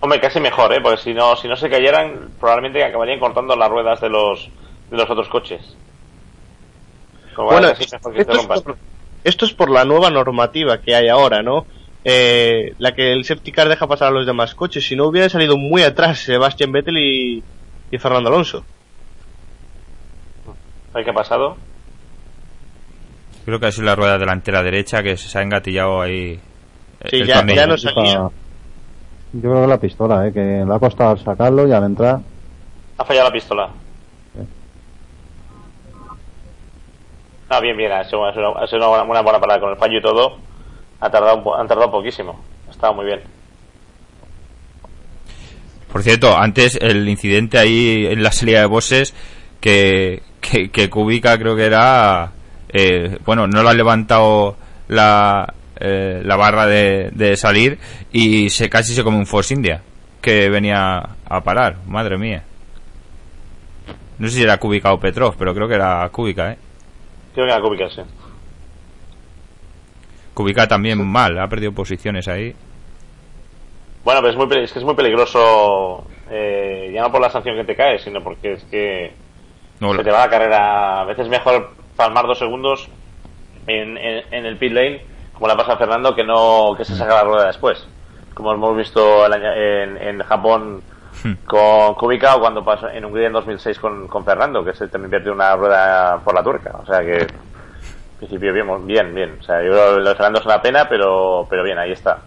Hombre, 0.00 0.20
casi 0.20 0.40
mejor, 0.40 0.72
¿eh? 0.74 0.80
Porque 0.82 1.00
si 1.00 1.14
no, 1.14 1.34
si 1.36 1.48
no 1.48 1.56
se 1.56 1.70
cayeran, 1.70 2.30
probablemente 2.38 2.84
acabarían 2.84 3.18
cortando 3.18 3.56
las 3.56 3.70
ruedas 3.70 4.00
de 4.00 4.10
los, 4.10 4.50
de 4.90 4.96
los 4.96 5.08
otros 5.08 5.28
coches. 5.28 5.62
Cual, 7.34 7.48
Bueno, 7.48 7.74
que 7.74 7.84
esto 7.84 7.96
es, 8.32 8.62
por, 8.62 8.76
esto 9.24 9.44
es 9.46 9.54
por 9.54 9.70
la 9.70 9.84
nueva 9.84 10.10
normativa 10.10 10.78
que 10.78 10.94
hay 10.94 11.08
ahora, 11.08 11.42
¿no? 11.42 11.66
Eh, 12.04 12.74
la 12.78 12.94
que 12.94 13.12
el 13.12 13.24
safety 13.24 13.50
car 13.50 13.68
deja 13.68 13.86
pasar 13.86 14.08
a 14.08 14.10
los 14.10 14.26
demás 14.26 14.54
coches. 14.54 14.86
Si 14.86 14.94
no 14.94 15.06
hubieran 15.06 15.30
salido 15.30 15.56
muy 15.56 15.82
atrás 15.82 16.18
Sebastián 16.18 16.70
Vettel 16.70 16.98
y, 16.98 17.42
y 17.90 17.98
Fernando 17.98 18.28
Alonso. 18.28 18.64
¿Qué 21.02 21.10
ha 21.10 21.14
pasado? 21.14 21.56
Creo 23.44 23.58
que 23.60 23.66
ha 23.66 23.72
sido 23.72 23.84
la 23.86 23.94
rueda 23.96 24.16
delantera 24.18 24.62
derecha 24.62 25.02
que 25.02 25.16
se 25.16 25.38
ha 25.38 25.42
engatillado 25.42 26.00
ahí. 26.00 26.40
eh, 27.00 27.08
Sí, 27.10 27.16
el 27.16 27.26
ya- 27.26 27.44
ya 27.46 27.66
no 27.66 27.76
salía. 27.76 28.30
Yo 29.32 29.40
creo 29.50 29.62
que 29.62 29.66
la 29.66 29.80
pistola, 29.80 30.26
¿eh? 30.28 30.32
Que 30.32 30.64
le 30.66 30.74
ha 30.74 30.78
costado 30.78 31.16
sacarlo 31.16 31.66
y 31.68 31.72
al 31.72 31.84
entrar. 31.84 32.20
Ha 32.96 33.04
fallado 33.04 33.28
la 33.28 33.32
pistola. 33.32 33.68
Ah, 37.48 37.60
bien, 37.60 37.76
bien. 37.76 37.92
Ha 37.92 38.04
sido, 38.04 38.24
ha 38.24 38.32
una, 38.32 38.86
buena, 38.88 39.02
una 39.04 39.20
buena 39.22 39.40
parada 39.40 39.60
con 39.60 39.70
el 39.70 39.76
fallo 39.76 39.98
y 39.98 40.02
todo. 40.02 40.38
Ha 41.00 41.10
tardado, 41.10 41.36
un 41.36 41.44
po- 41.44 41.54
han 41.56 41.66
tardado 41.68 41.90
poquísimo. 41.90 42.40
Ha 42.68 42.70
estado 42.70 42.94
muy 42.94 43.04
bien. 43.06 43.20
Por 45.92 46.02
cierto, 46.02 46.36
antes 46.36 46.76
el 46.80 47.08
incidente 47.08 47.58
ahí 47.58 48.06
en 48.06 48.22
la 48.22 48.32
salida 48.32 48.60
de 48.60 48.66
bosses 48.66 49.14
que, 49.60 50.22
que, 50.48 50.70
que 50.70 50.90
Kubica 50.90 51.38
creo 51.38 51.56
que 51.56 51.64
era... 51.64 52.32
eh, 52.68 53.18
bueno, 53.24 53.46
no 53.46 53.62
lo 53.62 53.68
ha 53.68 53.74
levantado 53.74 54.56
la, 54.88 55.52
eh, 55.80 56.20
la 56.24 56.36
barra 56.36 56.66
de, 56.66 57.10
de 57.12 57.36
salir 57.36 57.78
y 58.12 58.50
se 58.50 58.68
casi 58.68 58.94
se 58.94 59.02
come 59.02 59.16
un 59.16 59.26
Force 59.26 59.54
India 59.54 59.80
que 60.20 60.48
venía 60.50 60.98
a 61.26 61.40
parar. 61.42 61.76
Madre 61.86 62.18
mía. 62.18 62.42
No 64.18 64.28
sé 64.28 64.34
si 64.36 64.42
era 64.42 64.58
Kubica 64.58 64.92
o 64.92 65.00
Petrov, 65.00 65.34
pero 65.36 65.54
creo 65.54 65.66
que 65.68 65.74
era 65.74 66.08
Kubica, 66.10 66.52
¿eh? 66.52 66.58
Creo 67.34 67.46
que 67.46 67.52
la 67.52 67.60
cúbica, 67.60 67.90
sí. 67.90 68.02
Kubica 70.34 70.68
también 70.68 71.04
mal, 71.04 71.38
ha 71.38 71.48
perdido 71.48 71.72
posiciones 71.72 72.28
ahí. 72.28 72.54
Bueno, 74.04 74.20
pero 74.20 74.32
es, 74.32 74.36
muy, 74.36 74.62
es 74.62 74.72
que 74.72 74.78
es 74.78 74.84
muy 74.84 74.94
peligroso. 74.94 76.06
eh, 76.30 76.90
ya 76.94 77.02
no 77.02 77.10
por 77.10 77.20
la 77.20 77.30
sanción 77.30 77.56
que 77.56 77.64
te 77.64 77.74
cae, 77.76 77.98
sino 77.98 78.22
porque 78.22 78.52
es 78.52 78.64
que 78.64 79.12
No, 79.92 79.94
se 79.98 80.04
te 80.04 80.10
va 80.10 80.20
la 80.20 80.30
carrera. 80.30 81.00
A 81.00 81.04
veces 81.04 81.28
mejor 81.28 81.70
palmar 81.96 82.26
dos 82.26 82.38
segundos 82.38 82.88
en, 83.66 83.96
en, 83.98 84.24
en 84.32 84.46
el 84.46 84.56
pit 84.58 84.72
lane, 84.72 85.02
como 85.34 85.48
le 85.48 85.54
pasa 85.56 85.72
a 85.72 85.76
Fernando, 85.76 86.14
que 86.14 86.24
no 86.24 86.74
que 86.76 86.84
se 86.84 86.94
saca 86.96 87.14
la 87.14 87.24
rueda 87.24 87.46
después. 87.46 87.86
Como 88.34 88.52
hemos 88.52 88.76
visto 88.76 89.26
el 89.26 89.32
año- 89.32 89.52
en, 89.52 89.96
en 89.96 90.22
Japón 90.22 90.82
Hmm. 91.22 91.34
con 91.46 91.94
Kubica 91.94 92.34
o 92.34 92.40
cuando 92.40 92.64
pasó 92.64 92.88
en 92.88 93.04
Hungría 93.04 93.28
en 93.28 93.32
2006 93.34 93.78
con, 93.78 94.08
con 94.08 94.24
Fernando, 94.24 94.64
que 94.64 94.74
se 94.74 94.88
también 94.88 95.12
perdió 95.12 95.32
una 95.32 95.54
rueda 95.54 96.18
por 96.24 96.34
la 96.34 96.42
turca. 96.42 96.72
O 96.82 96.84
sea 96.84 97.00
que, 97.02 97.18
en 97.18 97.28
principio, 98.18 98.52
bien, 98.52 98.84
bien, 98.84 99.14
bien. 99.14 99.36
O 99.40 99.42
sea, 99.44 99.62
yo 99.62 99.70
creo 99.70 99.94
que 99.94 100.00
lo 100.00 100.08
de 100.08 100.14
Fernando 100.16 100.40
es 100.40 100.44
una 100.46 100.60
pena, 100.60 100.88
pero, 100.88 101.46
pero 101.48 101.62
bien, 101.62 101.78
ahí 101.78 101.92
está. 101.92 102.18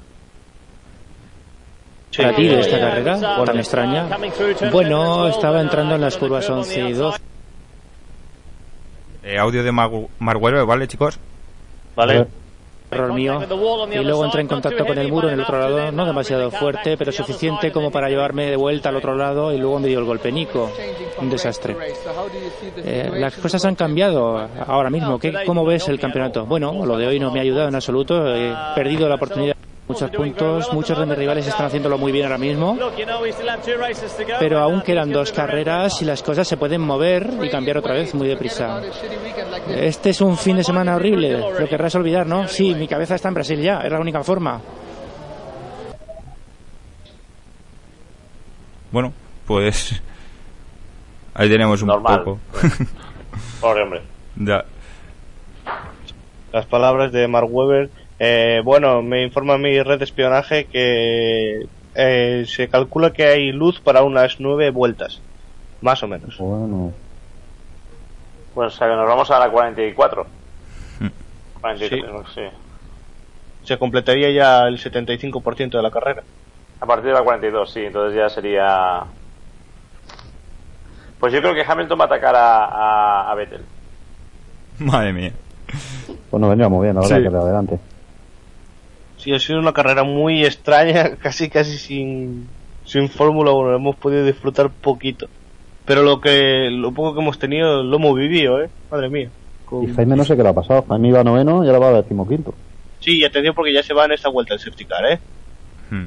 Para 2.16 2.34
ti 2.34 2.48
de 2.48 2.60
esta 2.62 2.80
carrera 2.80 3.18
tan 3.46 3.60
extraña? 3.60 4.06
Bueno, 4.72 5.28
estaba 5.28 5.60
entrando 5.62 5.96
en 5.96 6.02
las 6.02 6.18
curvas 6.18 6.50
11 6.50 6.80
y 6.80 6.94
12. 6.94 7.20
Eh, 9.28 9.38
audio 9.38 9.62
de 9.62 9.74
Mar 9.74 9.92
Mark 10.20 10.42
Webber, 10.42 10.66
¿vale, 10.66 10.88
chicos? 10.88 11.20
¿Vale? 11.98 12.28
Error 12.90 13.14
mío. 13.14 13.42
Y 13.92 13.98
luego 13.98 14.24
entré 14.24 14.40
en 14.40 14.48
contacto 14.48 14.86
con 14.86 14.98
el 14.98 15.12
muro 15.12 15.28
en 15.28 15.34
el 15.34 15.42
otro 15.42 15.60
lado, 15.60 15.92
no 15.92 16.06
demasiado 16.06 16.50
fuerte, 16.50 16.96
pero 16.96 17.12
suficiente 17.12 17.74
como 17.74 17.92
para 17.92 18.08
llevarme 18.08 18.46
de 18.46 18.56
vuelta 18.56 18.88
al 18.88 18.96
otro 18.96 19.16
lado 19.18 19.52
y 19.52 19.58
luego 19.58 19.80
me 19.80 19.90
dio 19.90 20.00
el 20.00 20.06
golpe 20.06 20.32
Nico. 20.32 20.72
Un 21.20 21.30
desastre. 21.30 21.76
Eh, 22.78 23.10
las 23.16 23.36
cosas 23.36 23.66
han 23.66 23.76
cambiado 23.76 24.48
ahora 24.66 24.90
mismo. 24.90 25.20
¿Qué, 25.20 25.34
¿Cómo 25.46 25.66
ves 25.66 25.90
el 25.90 26.00
campeonato? 26.00 26.46
Bueno, 26.46 26.86
lo 26.86 26.96
de 26.96 27.08
hoy 27.08 27.20
no 27.20 27.30
me 27.30 27.40
ha 27.40 27.42
ayudado 27.42 27.68
en 27.68 27.76
absoluto. 27.76 28.34
He 28.34 28.54
perdido 28.76 29.10
la 29.10 29.16
oportunidad. 29.16 29.58
Muchos 29.88 30.12
puntos, 30.12 30.74
muchos 30.74 31.00
de 31.00 31.06
mis 31.06 31.18
rivales 31.18 31.48
están 31.48 31.68
haciéndolo 31.68 31.98
muy 31.98 32.12
bien 32.12 32.26
ahora 32.26 32.38
mismo, 32.38 32.78
pero 34.40 34.60
aún 34.60 34.82
quedan 34.82 35.12
dos 35.12 35.32
carreras 35.32 36.02
y 36.02 36.06
las 36.06 36.22
cosas 36.22 36.46
se 36.46 36.58
pueden 36.58 36.82
mover 36.82 37.32
y 37.42 37.50
cambiar 37.50 37.78
otra 37.78 37.94
vez 37.94 38.14
muy 38.14 38.28
deprisa. 38.28 38.82
Este 39.70 40.10
es 40.10 40.20
un 40.20 40.38
fin 40.38 40.58
de 40.58 40.64
semana 40.66 40.96
horrible, 40.96 41.38
lo 41.38 41.68
querrás 41.70 41.96
olvidar, 41.96 42.28
¿no? 42.28 42.48
Sí, 42.50 42.76
mi 42.76 42.88
cabeza 42.88 43.16
está 43.16 43.30
en 43.30 43.36
Brasil 43.36 43.62
ya, 43.62 43.80
es 43.80 43.92
la 43.92 44.00
única 44.00 44.24
forma. 44.24 44.62
Bueno, 48.92 49.14
pues... 49.46 50.02
Ahí 51.34 51.50
tenemos 51.50 51.82
un 51.82 51.90
Normal. 51.90 52.24
poco. 52.24 52.40
Pobre 53.62 53.84
hombre. 53.84 54.02
Ya. 54.40 54.66
Las 56.54 56.68
palabras 56.68 57.12
de 57.12 57.28
Mark 57.28 57.48
Webber. 57.50 57.90
Eh, 58.20 58.62
bueno, 58.64 59.02
me 59.04 59.24
informa 59.24 59.58
mi 59.58 59.82
red 59.82 60.00
de 60.00 60.06
espionaje 60.06 60.66
que 60.66 61.68
eh, 61.96 62.46
se 62.48 62.68
calcula 62.68 63.12
que 63.14 63.26
hay 63.26 63.52
luz 63.52 63.80
para 63.80 64.04
unas 64.04 64.40
nueve 64.40 64.70
vueltas. 64.72 65.22
Más 65.82 66.02
o 66.04 66.08
menos. 66.08 66.38
Bueno. 66.38 66.92
Pues 68.56 68.74
o 68.74 68.78
sea, 68.78 68.88
que 68.88 68.96
nos 68.96 69.08
vamos 69.08 69.30
a 69.30 69.38
la 69.40 69.50
44. 69.52 70.26
Hmm. 71.00 71.08
43, 71.62 72.02
sí. 72.34 72.42
se 73.64 73.78
completaría 73.78 74.32
ya 74.32 74.64
el 74.68 74.80
75% 74.80 75.70
de 75.78 75.82
la 75.84 75.92
carrera. 75.92 76.24
A 76.80 76.86
partir 76.86 77.08
de 77.08 77.14
la 77.14 77.22
42, 77.24 77.72
sí, 77.72 77.82
entonces 77.86 78.18
ya 78.18 78.30
sería. 78.30 79.04
Pues 81.20 81.34
yo 81.34 81.42
creo 81.42 81.54
que 81.54 81.64
Hamilton 81.68 82.00
va 82.00 82.04
a 82.04 82.08
atacar 82.08 82.36
a, 82.36 82.66
a, 82.66 83.32
a 83.32 83.36
Vettel. 83.36 83.62
Madre 84.80 85.14
mía. 85.14 85.32
Pues 86.30 86.40
nos 86.42 86.50
vendría 86.50 86.70
muy 86.70 86.86
bien 86.86 86.98
ahora 86.98 87.08
Sí. 87.18 87.24
que 87.24 87.30
de 87.30 87.38
adelante. 87.38 87.80
Sí, 89.28 89.34
ha 89.34 89.40
sido 89.40 89.60
una 89.60 89.74
carrera 89.74 90.06
muy 90.06 90.46
extraña, 90.46 91.16
casi 91.22 91.50
casi 91.50 91.78
sin, 91.78 92.48
sin 92.86 93.10
Fórmula 93.10 93.52
1, 93.52 93.76
hemos 93.76 93.98
podido 93.98 94.24
disfrutar 94.24 94.70
poquito. 94.70 95.28
Pero 95.84 96.02
lo 96.02 96.22
que 96.22 96.70
lo 96.72 96.94
poco 96.94 97.14
que 97.14 97.20
hemos 97.20 97.38
tenido 97.38 97.84
lo 97.84 97.98
hemos 97.98 98.16
vivido, 98.16 98.62
¿eh? 98.64 98.70
Madre 98.90 99.10
mía. 99.10 99.30
Con- 99.66 99.84
Y 99.84 99.94
Jaime 99.94 100.16
no 100.16 100.24
sé 100.24 100.38
qué 100.38 100.44
le 100.44 100.50
ha 100.50 100.54
pasado. 100.54 100.86
Jaime 100.88 101.10
iba 101.10 101.26
noveno 101.26 101.66
y 101.66 101.68
ahora 101.68 101.80
va 101.80 101.88
a 101.90 102.02
decimoquinto. 102.02 102.54
Sí, 103.02 103.20
y 103.20 103.26
atención 103.26 103.54
porque 103.54 103.74
ya 103.74 103.84
se 103.84 103.94
va 103.94 104.06
en 104.06 104.14
esta 104.14 104.30
vuelta 104.30 104.54
el 104.54 104.62
safety 104.62 104.86
car, 104.86 105.06
¿eh? 105.12 105.20
Hmm. 105.92 106.06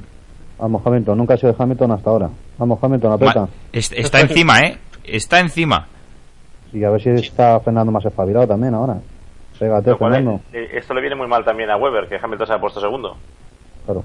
Vamos, 0.59 0.81
Hamilton. 0.87 1.19
Nunca 1.19 1.35
ha 1.35 1.37
sido 1.37 1.55
Hamilton 1.59 1.93
hasta 1.93 2.09
ahora. 2.09 2.31
Vamos, 2.57 2.79
Hamilton, 2.83 3.13
aprieta. 3.13 3.49
Está 3.71 4.21
encima, 4.23 4.61
¿eh? 4.61 4.79
Está 5.05 5.41
encima. 5.41 5.87
Y 6.73 6.85
a 6.85 6.91
ver 6.91 7.03
si 7.03 7.11
está 7.11 7.61
Fernando 7.61 7.93
más 7.93 8.05
espabilado 8.07 8.47
también 8.47 8.73
ahora. 8.73 8.99
Pégate, 9.61 9.95
Fernando. 9.95 10.41
eh, 10.53 10.71
esto 10.73 10.93
le 10.95 11.01
viene 11.03 11.15
muy 11.15 11.29
mal 11.29 11.45
también 11.45 11.71
a 11.71 11.77
Weber, 11.77 12.09
que 12.09 12.17
Hamilton 12.21 12.47
se 12.49 12.53
ha 12.55 12.59
puesto 12.61 12.81
segundo. 12.81 13.17
Claro. 13.85 14.03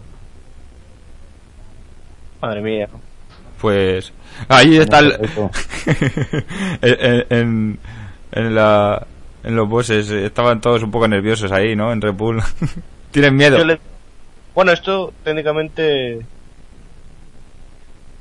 Madre 2.42 2.61
mía. 2.61 2.88
Pues 3.59 4.14
ahí 4.50 4.77
está 4.77 5.00
el... 5.00 5.14
En, 6.82 7.25
en, 7.30 7.80
en 8.34 8.56
la 8.56 9.08
en 9.43 9.56
los 9.56 9.69
bosses 9.69 10.09
eh, 10.11 10.25
estaban 10.25 10.59
todos 10.59 10.84
un 10.84 10.92
poco 10.92 11.08
nerviosos 11.08 11.51
ahí, 11.51 11.75
¿no? 11.75 11.92
En 11.93 12.01
Red 12.01 12.14
Bull. 12.16 12.42
Tienen 13.11 13.35
miedo. 13.35 13.64
Le- 13.64 13.80
Bueno, 14.53 14.72
esto 14.74 15.14
técnicamente... 15.24 16.19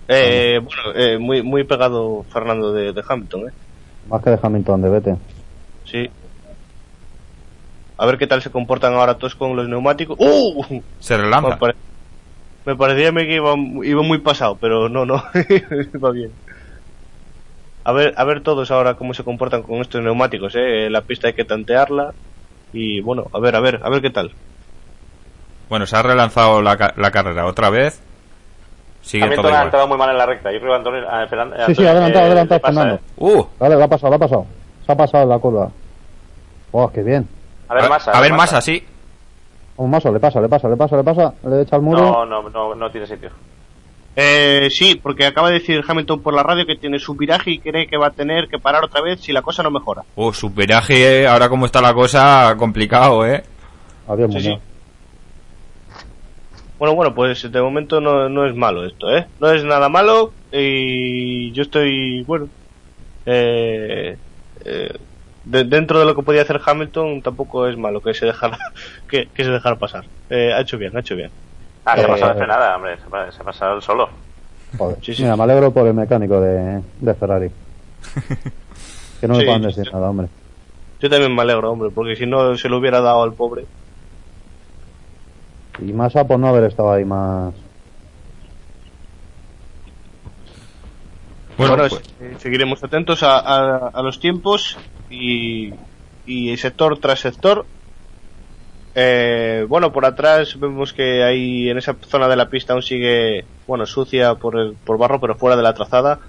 Eh, 0.07 0.61
bueno, 0.63 0.83
eh, 0.95 1.19
muy, 1.19 1.43
muy 1.43 1.65
pegado 1.65 2.25
Fernando 2.31 2.73
de, 2.73 2.93
de 2.93 3.03
Hamilton, 3.09 3.49
¿eh? 3.49 3.53
Más 4.09 4.23
que 4.23 4.31
de 4.31 4.39
Hamilton, 4.43 4.83
de 4.83 4.89
Vete. 4.91 5.17
Sí. 5.87 6.11
A 7.97 8.07
ver 8.07 8.19
qué 8.19 8.27
tal 8.27 8.43
se 8.43 8.51
comportan 8.51 8.95
ahora 8.95 9.15
todos 9.19 9.35
con 9.35 9.55
los 9.57 9.69
neumáticos. 9.69 10.17
¡Uh! 10.19 10.81
Se 11.01 11.17
Me, 11.17 11.23
relanza. 11.25 11.59
pare- 11.59 11.77
me 12.67 12.75
parecía 12.77 13.09
a 13.09 13.13
mí 13.13 13.27
que 13.27 13.35
iba, 13.37 13.55
iba 13.85 14.03
muy 14.03 14.19
pasado, 14.19 14.57
pero 14.61 14.89
no, 14.89 15.05
no, 15.07 15.23
va 16.05 16.11
bien. 16.11 16.33
A 17.85 17.93
ver, 17.93 18.15
a 18.17 18.25
ver 18.25 18.41
todos 18.43 18.71
ahora 18.71 18.95
cómo 18.95 19.13
se 19.15 19.23
comportan 19.25 19.63
con 19.63 19.77
estos 19.81 20.03
neumáticos, 20.03 20.55
¿eh? 20.57 20.89
La 20.91 21.03
pista 21.03 21.29
hay 21.29 21.35
que 21.35 21.45
tantearla 21.45 22.13
y 22.73 23.01
bueno, 23.03 23.27
a 23.33 23.39
ver, 23.39 23.55
a 23.57 23.61
ver, 23.61 23.81
a 23.83 23.91
ver 23.91 24.01
qué 24.01 24.11
tal. 24.11 24.33
Bueno, 25.69 25.87
se 25.87 25.95
ha 25.97 26.03
relanzado 26.03 26.63
la, 26.63 26.77
ca- 26.77 26.95
la 26.97 27.11
carrera 27.11 27.47
otra 27.47 27.71
vez. 27.71 28.01
Sigue 29.03 29.21
todo 29.21 29.27
Hamilton 29.27 29.47
ha 29.47 29.49
igual. 29.51 29.65
entrado 29.67 29.89
muy 29.89 29.99
mal 29.99 30.11
en 30.11 30.17
la 30.19 30.27
recta. 30.27 30.51
Yo 30.51 30.59
creo 30.61 30.73
que 30.73 30.77
Antonio. 30.79 31.09
a 31.11 31.27
Fernan- 31.29 31.51
Sí, 31.67 31.75
sí, 31.75 31.87
Antonio, 31.87 31.91
adelantado, 31.91 32.25
eh, 32.25 32.27
adelantado 32.29 32.61
Fernando. 32.61 32.95
eh. 32.95 33.01
Uh, 33.19 33.45
Vale, 33.59 33.75
lo 33.77 33.85
ha 33.85 33.89
pasado, 33.89 34.09
lo 34.11 34.17
ha 34.17 34.19
pasado. 34.19 34.47
Se 34.87 34.93
ha 34.93 34.97
pasado 34.97 35.27
la 35.29 35.39
curva. 35.39 35.71
¡Oh, 36.73 36.91
qué 36.91 37.03
bien! 37.03 37.29
A 37.75 37.81
ver, 37.83 37.91
Massa. 37.91 38.11
a 38.13 38.21
ver 38.21 38.33
más 38.33 38.53
así. 38.53 38.83
Un 39.77 39.91
maso, 39.91 40.13
le 40.13 40.21
pasa, 40.21 40.41
le 40.41 40.49
pasa, 40.49 40.69
le 40.69 40.77
pasa, 40.77 40.97
le 40.97 41.03
pasa. 41.03 41.35
Le 41.45 41.63
echa 41.63 41.77
al 41.77 41.83
muro. 41.83 42.01
No, 42.01 42.25
no, 42.27 42.49
no, 42.49 42.75
no 42.75 42.91
tiene 42.91 43.07
sitio. 43.07 43.31
Eh, 44.17 44.69
sí, 44.71 44.95
porque 45.03 45.27
acaba 45.27 45.49
de 45.49 45.55
decir 45.55 45.83
Hamilton 45.87 46.21
por 46.21 46.35
la 46.35 46.45
radio 46.45 46.65
que 46.65 46.77
tiene 46.77 47.01
su 47.01 47.15
viraje 47.17 47.51
y 47.51 47.59
cree 47.59 47.89
que 47.89 47.97
va 47.97 48.09
a 48.09 48.11
tener 48.11 48.47
que 48.47 48.61
parar 48.61 48.85
otra 48.85 49.03
vez 49.03 49.21
si 49.21 49.33
la 49.33 49.43
cosa 49.43 49.65
no 49.65 49.73
mejora. 49.73 50.03
Uh, 50.15 50.33
su 50.33 50.51
viraje, 50.51 51.23
eh, 51.23 51.27
ahora 51.27 51.49
como 51.49 51.67
está 51.67 51.81
la 51.81 51.93
cosa, 51.93 52.55
complicado, 52.57 53.27
¿eh? 53.27 53.43
Adiós, 54.07 54.33
Sí, 54.35 54.41
sí. 54.41 54.59
Bueno, 56.79 56.95
bueno, 56.95 57.15
pues 57.15 57.51
de 57.51 57.63
momento 57.63 58.01
no, 58.01 58.29
no 58.29 58.47
es 58.47 58.55
malo 58.55 58.85
esto, 58.85 59.11
¿eh? 59.11 59.27
No 59.41 59.51
es 59.51 59.65
nada 59.65 59.89
malo 59.89 60.33
y 60.53 61.51
yo 61.53 61.63
estoy, 61.63 62.23
bueno, 62.25 62.49
eh, 63.27 64.17
eh, 64.65 64.99
de- 65.45 65.65
dentro 65.65 65.99
de 66.01 66.05
lo 66.07 66.15
que 66.15 66.23
podía 66.23 66.43
hacer 66.43 66.61
Hamilton 66.65 67.23
tampoco 67.23 67.67
es 67.69 67.77
malo 67.77 68.01
que 68.01 68.15
se 68.15 68.27
dejara, 68.27 68.59
que, 69.09 69.29
que 69.35 69.45
se 69.45 69.51
dejara 69.51 69.77
pasar. 69.77 70.05
Eh, 70.31 70.53
ha 70.53 70.61
hecho 70.61 70.79
bien, 70.79 70.97
ha 70.97 71.01
hecho 71.01 71.17
bien. 71.17 71.31
Ah, 71.85 71.95
se 71.97 72.03
ha 72.03 72.05
Eh, 72.05 72.09
pasado 72.09 72.33
de 72.33 72.39
frenada, 72.39 72.77
hombre. 72.77 72.97
Se 72.99 73.41
ha, 73.41 73.45
pasado 73.45 73.77
el 73.77 73.83
solo. 73.83 74.09
Joder. 74.79 74.97
Sí, 75.03 75.15
sí. 75.15 75.23
Mira, 75.23 75.37
me 75.37 75.45
alegro 75.45 75.71
por 75.73 75.87
el 75.87 75.95
mecánico 75.95 76.41
de, 76.41 76.83
de 77.01 77.15
Ferrari. 77.15 77.51
que 79.21 79.29
no 79.29 79.35
Sí, 79.35 79.41
me 79.41 79.47
puedan 79.47 79.63
decir 79.63 79.85
sí. 79.85 79.91
nada, 79.93 80.11
hombre. 80.11 80.29
Yo 81.01 81.11
también 81.11 81.35
me 81.35 81.43
alegro, 81.43 81.71
hombre, 81.73 81.91
porque 81.95 82.17
si 82.17 82.25
no 82.27 82.57
se 82.57 82.69
lo 82.69 82.79
hubiera 82.79 83.01
dado 83.01 83.23
al 83.23 83.35
pobre. 83.35 83.67
Y 85.81 85.93
Massa 85.93 86.25
por 86.27 86.39
no 86.39 86.49
haber 86.49 86.65
estado 86.65 86.93
ahí 86.93 87.05
más. 87.05 87.53
Bueno, 91.57 91.77
Bueno, 91.77 91.89
pues- 91.89 92.03
eh, 92.21 92.35
seguiremos 92.39 92.83
atentos 92.83 93.23
a, 93.23 93.39
a- 93.39 93.89
a 93.93 94.03
los 94.03 94.19
tiempos 94.19 94.77
y, 95.15 95.75
y 96.27 96.57
sector 96.57 96.99
tras 96.99 97.21
sector. 97.21 97.67
Eh, 98.97 99.67
bueno, 99.69 99.93
por 99.93 100.07
atrás 100.07 100.59
vemos 100.59 100.93
que 100.93 101.25
ahí 101.25 101.69
en 101.69 101.79
esa 101.79 101.97
zona 102.07 102.29
de 102.29 102.37
la 102.37 102.49
pista 102.49 102.73
aún 102.75 102.83
sigue, 102.83 103.45
bueno, 103.67 103.87
sucia 103.87 104.37
por, 104.37 104.59
el, 104.59 104.75
por 104.75 104.99
barro, 104.99 105.21
pero 105.21 105.35
fuera 105.35 105.57
de 105.57 105.63
la 105.63 105.75
trazada. 105.75 106.21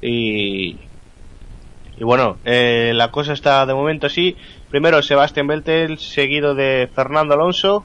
Y, 0.00 0.78
y 1.98 2.04
bueno, 2.04 2.38
eh, 2.44 2.92
la 2.94 3.10
cosa 3.10 3.32
está 3.32 3.66
de 3.66 3.74
momento 3.74 4.06
así. 4.06 4.36
Primero 4.70 5.02
Sebastián 5.02 5.46
Vettel, 5.46 5.98
seguido 5.98 6.54
de 6.54 6.88
Fernando 6.94 7.34
Alonso. 7.34 7.84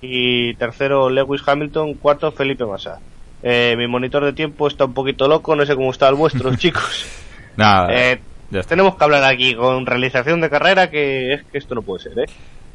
Y 0.00 0.54
tercero 0.54 1.08
Lewis 1.08 1.42
Hamilton, 1.46 1.94
cuarto 1.94 2.30
Felipe 2.32 2.64
Massa. 2.66 2.98
Eh, 3.42 3.74
mi 3.78 3.86
monitor 3.86 4.24
de 4.24 4.32
tiempo 4.32 4.66
está 4.66 4.86
un 4.86 4.94
poquito 4.94 5.28
loco, 5.28 5.54
no 5.54 5.64
sé 5.64 5.74
cómo 5.76 5.90
está 5.90 6.08
el 6.08 6.16
vuestro, 6.16 6.54
chicos. 6.56 7.06
nada. 7.56 7.88
Eh, 7.90 8.20
tenemos 8.66 8.96
que 8.96 9.04
hablar 9.04 9.24
aquí 9.24 9.54
con 9.54 9.86
realización 9.86 10.40
de 10.40 10.50
carrera 10.50 10.90
que 10.90 11.34
es 11.34 11.44
que 11.44 11.58
esto 11.58 11.74
no 11.74 11.82
puede 11.82 12.04
ser, 12.04 12.18
¿eh? 12.18 12.26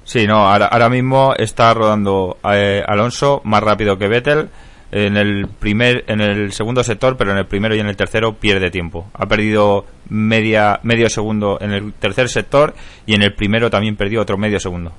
Sí, 0.03 0.25
no, 0.25 0.47
ahora, 0.47 0.65
ahora 0.65 0.89
mismo 0.89 1.33
está 1.37 1.73
rodando 1.73 2.37
eh, 2.51 2.83
Alonso 2.85 3.41
más 3.43 3.61
rápido 3.61 3.97
que 3.97 4.07
Vettel 4.07 4.49
en 4.91 5.15
el 5.15 5.47
primer, 5.47 6.03
en 6.07 6.19
el 6.19 6.51
segundo 6.51 6.83
sector, 6.83 7.15
pero 7.15 7.31
en 7.31 7.37
el 7.37 7.45
primero 7.45 7.75
y 7.75 7.79
en 7.79 7.87
el 7.87 7.95
tercero 7.95 8.33
pierde 8.33 8.69
tiempo. 8.69 9.09
Ha 9.13 9.25
perdido 9.25 9.85
media, 10.09 10.79
medio 10.83 11.09
segundo 11.09 11.57
en 11.61 11.71
el 11.71 11.93
tercer 11.93 12.27
sector 12.27 12.73
y 13.05 13.15
en 13.15 13.21
el 13.21 13.33
primero 13.33 13.69
también 13.69 13.95
perdió 13.95 14.21
otro 14.21 14.37
medio 14.37 14.59
segundo. 14.59 14.91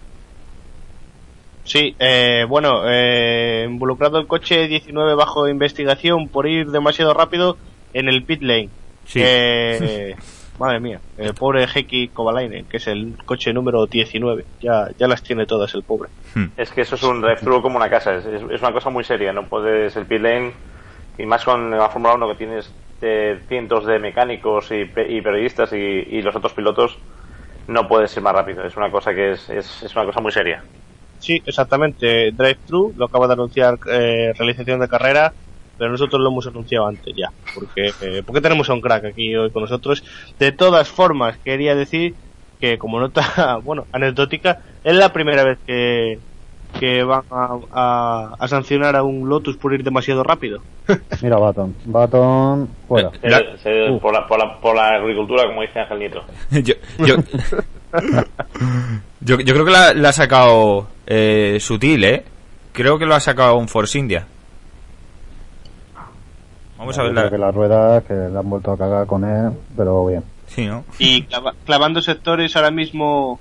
Sí, 1.64 1.94
eh, 1.98 2.44
bueno, 2.48 2.82
eh, 2.90 3.66
involucrado 3.68 4.18
el 4.18 4.26
coche 4.26 4.66
19 4.66 5.14
bajo 5.14 5.48
investigación 5.48 6.28
por 6.28 6.48
ir 6.48 6.68
demasiado 6.68 7.14
rápido 7.14 7.56
en 7.92 8.08
el 8.08 8.24
pit 8.24 8.42
lane. 8.42 8.70
Sí. 9.04 9.20
Eh, 9.22 10.16
madre 10.58 10.80
mía, 10.80 11.00
el 11.16 11.34
pobre 11.34 11.64
Heki 11.72 12.08
Kovalainen, 12.10 12.66
que 12.66 12.76
es 12.76 12.86
el 12.86 13.16
coche 13.24 13.52
número 13.52 13.86
19. 13.86 14.46
Ya, 14.60 14.88
ya 14.98 15.08
las 15.08 15.22
tiene 15.22 15.46
todas 15.46 15.74
el 15.74 15.82
pobre. 15.82 16.10
Hmm. 16.34 16.46
Es 16.56 16.70
que 16.70 16.82
eso 16.82 16.94
es 16.94 17.02
un 17.02 17.20
drive-thru 17.20 17.62
como 17.62 17.76
una 17.76 17.90
casa. 17.90 18.14
Es, 18.14 18.26
es- 18.26 18.60
una 18.62 18.72
cosa 18.72 18.90
muy 18.90 19.04
seria. 19.04 19.32
No 19.32 19.48
puedes 19.48 19.96
el 19.96 20.06
pit 20.06 20.20
lane. 20.20 20.54
Y 21.18 21.26
más 21.26 21.44
con 21.44 21.70
la 21.70 21.88
Fórmula 21.90 22.14
1 22.14 22.28
que 22.28 22.34
tienes 22.36 22.72
eh, 23.00 23.40
cientos 23.48 23.84
de 23.86 23.98
mecánicos 23.98 24.70
y, 24.70 24.84
pe- 24.86 25.10
y 25.12 25.20
periodistas 25.20 25.72
y, 25.72 25.76
y 25.76 26.22
los 26.22 26.34
otros 26.36 26.52
pilotos. 26.54 26.98
No 27.66 27.86
puedes 27.88 28.16
ir 28.16 28.22
más 28.22 28.32
rápido. 28.34 28.64
Es 28.64 28.76
una 28.76 28.90
cosa 28.90 29.14
que 29.14 29.32
es, 29.32 29.48
es, 29.50 29.82
es 29.82 29.94
una 29.94 30.04
cosa 30.06 30.20
muy 30.20 30.32
seria. 30.32 30.62
Sí, 31.18 31.40
exactamente. 31.46 32.32
Drive-thru 32.32 32.94
lo 32.96 33.04
acaba 33.06 33.26
de 33.28 33.34
anunciar 33.34 33.78
eh, 33.90 34.32
realización 34.36 34.80
de 34.80 34.88
carrera, 34.88 35.34
pero 35.82 35.90
nosotros 35.90 36.20
lo 36.22 36.28
hemos 36.30 36.46
anunciado 36.46 36.86
antes 36.86 37.12
ya. 37.16 37.28
Porque, 37.56 37.90
eh, 38.02 38.22
porque 38.24 38.40
tenemos 38.40 38.70
a 38.70 38.74
un 38.74 38.80
crack 38.80 39.06
aquí 39.06 39.34
hoy 39.34 39.50
con 39.50 39.62
nosotros. 39.62 40.04
De 40.38 40.52
todas 40.52 40.88
formas, 40.88 41.36
quería 41.44 41.74
decir 41.74 42.14
que 42.60 42.78
como 42.78 43.00
nota, 43.00 43.58
bueno, 43.64 43.86
anecdótica, 43.90 44.60
es 44.84 44.94
la 44.94 45.12
primera 45.12 45.42
vez 45.42 45.58
que, 45.66 46.20
que 46.78 47.02
van 47.02 47.22
a, 47.32 47.58
a- 47.72 48.34
a 48.38 48.46
sancionar 48.48 48.94
a 48.94 49.02
un 49.02 49.28
Lotus 49.28 49.56
por 49.56 49.74
ir 49.74 49.82
demasiado 49.82 50.22
rápido. 50.22 50.62
Mira, 51.22 51.36
Baton. 51.38 51.74
Baton, 51.86 52.68
fuera. 52.86 53.10
Se- 53.20 53.58
se- 53.58 53.90
Uh. 53.90 53.98
por, 53.98 54.12
la, 54.14 54.24
por, 54.28 54.38
la, 54.38 54.60
por 54.60 54.76
la 54.76 54.88
agricultura, 54.90 55.46
como 55.46 55.62
dice 55.62 55.80
Ángel 55.80 55.98
Nieto. 55.98 56.22
yo, 56.52 56.74
yo, 57.04 57.16
yo, 59.20 59.38
yo 59.40 59.52
creo 59.54 59.64
que 59.64 59.70
la, 59.72 59.94
la 59.94 60.10
ha 60.10 60.12
sacado 60.12 60.86
eh, 61.06 61.58
sutil, 61.60 62.04
¿eh? 62.04 62.22
Creo 62.72 62.98
que 62.98 63.06
lo 63.06 63.14
ha 63.14 63.20
sacado 63.20 63.56
un 63.56 63.68
Force 63.68 63.98
India. 63.98 64.26
Vamos 66.82 66.98
a 66.98 67.02
ver 67.04 67.12
creo 67.12 67.24
la... 67.24 67.30
que 67.30 67.38
las 67.38 67.54
ruedas 67.54 68.04
que 68.04 68.12
le 68.12 68.36
han 68.36 68.50
vuelto 68.50 68.72
a 68.72 68.76
cagar 68.76 69.06
con 69.06 69.24
él, 69.24 69.52
pero 69.76 70.04
bien. 70.04 70.24
Sí, 70.48 70.66
¿no? 70.66 70.84
Y 70.98 71.22
clava- 71.22 71.54
clavando 71.64 72.02
sectores 72.02 72.56
ahora 72.56 72.72
mismo, 72.72 73.38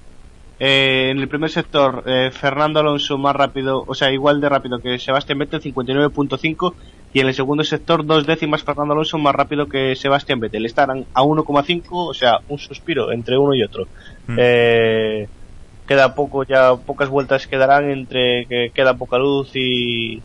eh, 0.59 1.09
en 1.09 1.17
el 1.17 1.27
primer 1.27 1.49
sector, 1.49 2.03
eh, 2.05 2.29
Fernando 2.31 2.79
Alonso 2.81 3.17
más 3.17 3.35
rápido, 3.35 3.83
o 3.87 3.95
sea, 3.95 4.11
igual 4.11 4.39
de 4.41 4.47
rápido 4.47 4.77
que 4.77 4.99
Sebastián 4.99 5.39
Vettel, 5.39 5.61
59.5, 5.61 6.73
y 7.13 7.19
en 7.19 7.27
el 7.27 7.33
segundo 7.33 7.63
sector, 7.63 8.05
dos 8.05 8.27
décimas 8.27 8.61
Fernando 8.61 8.93
Alonso 8.93 9.17
más 9.17 9.33
rápido 9.33 9.65
que 9.65 9.95
Sebastián 9.95 10.39
Vettel. 10.39 10.67
Estarán 10.67 11.05
a 11.15 11.23
1,5, 11.23 11.83
o 11.89 12.13
sea, 12.13 12.41
un 12.47 12.59
suspiro 12.59 13.11
entre 13.11 13.39
uno 13.39 13.55
y 13.55 13.63
otro. 13.63 13.87
Mm. 14.27 14.35
Eh, 14.37 15.27
queda 15.87 16.13
poco, 16.13 16.43
ya 16.43 16.75
pocas 16.75 17.09
vueltas 17.09 17.47
quedarán 17.47 17.89
entre 17.89 18.45
que 18.45 18.69
queda 18.71 18.93
poca 18.93 19.17
luz 19.17 19.49
y, 19.55 20.21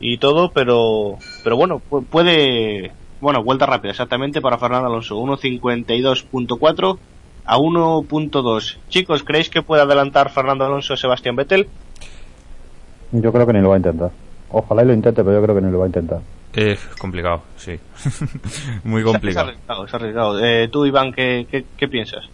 y 0.00 0.18
todo, 0.18 0.50
pero, 0.50 1.16
pero 1.42 1.56
bueno, 1.56 1.80
puede, 1.80 2.92
bueno, 3.20 3.42
vuelta 3.42 3.66
rápida 3.66 3.90
exactamente 3.90 4.40
para 4.40 4.58
Fernando 4.58 4.86
Alonso, 4.88 5.16
1.52.4 5.16 6.98
a 7.44 7.56
1.2. 7.56 8.76
Chicos, 8.88 9.22
¿creéis 9.24 9.50
que 9.50 9.62
puede 9.62 9.82
adelantar 9.82 10.30
Fernando 10.30 10.64
Alonso 10.64 10.94
a 10.94 10.96
Sebastián 10.96 11.36
Vettel? 11.36 11.68
Yo 13.12 13.32
creo 13.32 13.46
que 13.46 13.52
ni 13.54 13.60
lo 13.60 13.70
va 13.70 13.76
a 13.76 13.78
intentar. 13.78 14.10
Ojalá 14.50 14.82
y 14.82 14.86
lo 14.86 14.92
intente, 14.92 15.22
pero 15.24 15.36
yo 15.36 15.42
creo 15.42 15.54
que 15.54 15.62
ni 15.62 15.72
lo 15.72 15.78
va 15.78 15.84
a 15.84 15.88
intentar. 15.88 16.20
Es 16.54 16.78
complicado, 16.98 17.42
sí. 17.56 17.78
Muy 18.84 19.02
complicado. 19.02 19.50
Es 19.50 19.56
arriesgado, 19.56 19.84
es 19.84 19.94
arriesgado. 19.94 20.44
Eh, 20.44 20.68
tú, 20.68 20.86
Iván, 20.86 21.12
¿qué, 21.12 21.46
¿qué, 21.76 21.88
piensas? 21.88 22.24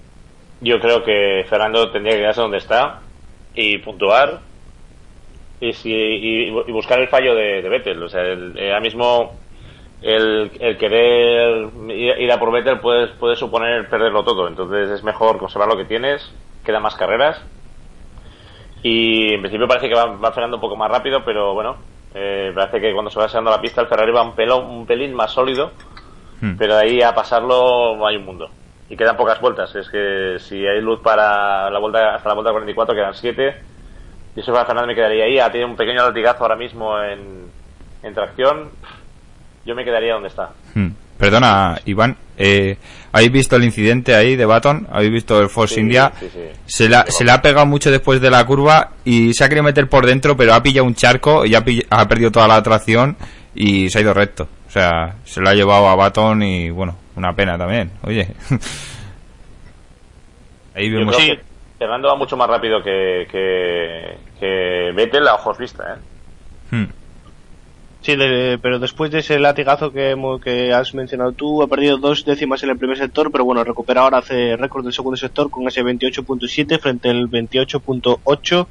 Yo 0.60 0.81
creo 0.81 1.02
que 1.05 1.44
Fernando 1.49 1.91
tendría 1.91 2.15
que 2.15 2.20
quedarse 2.20 2.41
donde 2.41 2.59
está 2.59 3.01
y 3.55 3.78
puntuar 3.78 4.41
y, 5.60 5.73
si, 5.73 5.92
y, 5.92 6.50
buscar 6.73 7.00
el 7.00 7.08
fallo 7.08 7.34
de, 7.34 7.62
de 7.62 7.68
Vettel. 7.68 8.02
O 8.02 8.08
sea, 8.08 8.23
el, 8.23 8.57
ahora 8.58 8.81
mismo 8.81 9.33
el, 10.02 10.50
el 10.60 10.76
querer 10.76 11.68
ir, 11.89 12.31
a 12.31 12.39
por 12.39 12.52
Vettel 12.52 12.81
puede, 12.81 13.08
puede 13.08 13.36
suponer 13.36 13.89
perderlo 13.89 14.23
todo. 14.24 14.49
Entonces 14.49 14.91
es 14.91 15.02
mejor 15.02 15.39
conservar 15.39 15.68
lo 15.68 15.76
que 15.76 15.86
tienes, 15.86 16.31
quedan 16.65 16.83
más 16.83 16.94
carreras. 16.94 17.42
Y 18.83 19.33
en 19.33 19.41
principio 19.41 19.66
parece 19.66 19.89
que 19.89 19.94
va, 19.94 20.07
va 20.07 20.33
frenando 20.33 20.58
un 20.58 20.60
poco 20.60 20.76
más 20.76 20.91
rápido, 20.91 21.24
pero 21.24 21.55
bueno, 21.55 21.76
eh, 22.15 22.52
parece 22.55 22.81
que 22.81 22.92
cuando 22.92 23.10
se 23.10 23.18
va 23.18 23.28
sacando 23.28 23.50
la 23.50 23.60
pista 23.60 23.81
el 23.81 23.89
Ferrari 23.89 24.12
va 24.12 24.23
un, 24.23 24.34
pelo, 24.34 24.58
un 24.58 24.86
pelín 24.86 25.15
más 25.15 25.33
sólido, 25.33 25.73
hmm. 26.41 26.57
pero 26.58 26.76
ahí 26.76 27.00
a 27.00 27.15
pasarlo 27.15 28.07
hay 28.07 28.16
un 28.16 28.26
mundo. 28.26 28.50
Y 28.91 28.97
quedan 28.97 29.16
pocas 29.16 29.41
vueltas. 29.41 29.74
Es 29.74 29.89
que 29.89 30.36
si 30.39 30.66
hay 30.66 30.83
luz 30.83 31.00
para 31.00 31.70
la 31.70 31.78
vuelta 31.78 32.15
hasta 32.15 32.28
la 32.28 32.34
vuelta 32.34 32.52
44 32.52 32.94
quedan 32.94 33.15
7. 33.15 33.57
Y 34.36 34.40
eso 34.40 34.52
para 34.52 34.66
Fernández 34.66 34.88
me 34.88 34.94
quedaría 34.94 35.24
ahí. 35.24 35.38
Ha 35.38 35.50
tenido 35.50 35.68
un 35.68 35.76
pequeño 35.76 36.06
latigazo 36.06 36.42
ahora 36.42 36.56
mismo 36.56 37.00
en, 37.00 37.46
en 38.02 38.14
tracción 38.14 38.70
yo 39.64 39.74
me 39.74 39.84
quedaría 39.84 40.14
donde 40.14 40.28
está. 40.28 40.50
Hmm. 40.74 40.90
Perdona, 41.18 41.80
Iván, 41.84 42.16
eh, 42.36 42.76
¿habéis 43.12 43.32
visto 43.32 43.56
el 43.56 43.64
incidente 43.64 44.14
ahí 44.14 44.36
de 44.36 44.44
Baton? 44.44 44.88
¿Habéis 44.90 45.12
visto 45.12 45.40
el 45.40 45.48
Force 45.48 45.80
India? 45.80 46.12
Se, 46.66 46.88
la, 46.88 47.06
se 47.06 47.24
le 47.24 47.30
ha 47.30 47.40
pegado 47.40 47.66
mucho 47.66 47.90
después 47.90 48.20
de 48.20 48.30
la 48.30 48.44
curva 48.44 48.90
y 49.04 49.32
se 49.32 49.44
ha 49.44 49.48
querido 49.48 49.62
meter 49.62 49.88
por 49.88 50.06
dentro, 50.06 50.36
pero 50.36 50.54
ha 50.54 50.62
pillado 50.62 50.86
un 50.86 50.94
charco 50.94 51.46
y 51.46 51.54
ha, 51.54 51.64
ha 51.90 52.08
perdido 52.08 52.32
toda 52.32 52.48
la 52.48 52.56
atracción 52.56 53.16
y 53.54 53.88
se 53.90 53.98
ha 53.98 54.02
ido 54.02 54.12
recto. 54.12 54.48
O 54.66 54.70
sea, 54.70 55.14
se 55.24 55.40
lo 55.40 55.48
ha 55.48 55.54
llevado 55.54 55.88
a 55.88 55.94
Baton 55.94 56.42
y 56.42 56.70
bueno, 56.70 56.96
una 57.14 57.32
pena 57.32 57.56
también. 57.56 57.92
Oye. 58.02 58.26
ahí 60.74 60.90
vemos. 60.90 61.16
Fernando 61.78 62.09
va 62.09 62.17
mucho 62.17 62.36
más 62.36 62.49
rápido 62.49 62.83
que, 62.83 63.27
que, 63.31 64.19
que 64.39 64.93
Vettel 64.94 65.28
a 65.28 65.35
ojos 65.35 65.59
vista, 65.59 65.94
¿eh? 65.94 66.77
Hmm. 66.77 66.86
Sí, 68.05 68.17
pero 68.61 68.78
después 68.78 69.11
de 69.11 69.20
ese 69.20 69.39
latigazo 69.39 69.91
que, 69.91 70.15
que 70.44 70.75
has 70.75 70.93
mencionado 70.93 71.33
tú, 71.33 71.62
ha 71.62 71.69
perdido 71.69 71.97
dos 71.97 72.27
décimas 72.27 72.62
en 72.62 72.69
el 72.69 72.77
primer 72.77 72.99
sector, 72.99 73.33
pero 73.33 73.47
bueno, 73.47 73.65
recupera 73.65 74.03
ahora, 74.03 74.19
hace 74.19 74.57
récord 74.57 74.85
del 74.85 74.93
segundo 74.93 75.17
sector 75.17 75.49
con 75.49 75.67
ese 75.67 75.83
28.7 75.83 76.78
frente 76.78 77.09
al 77.09 77.31
28.8 77.31 78.67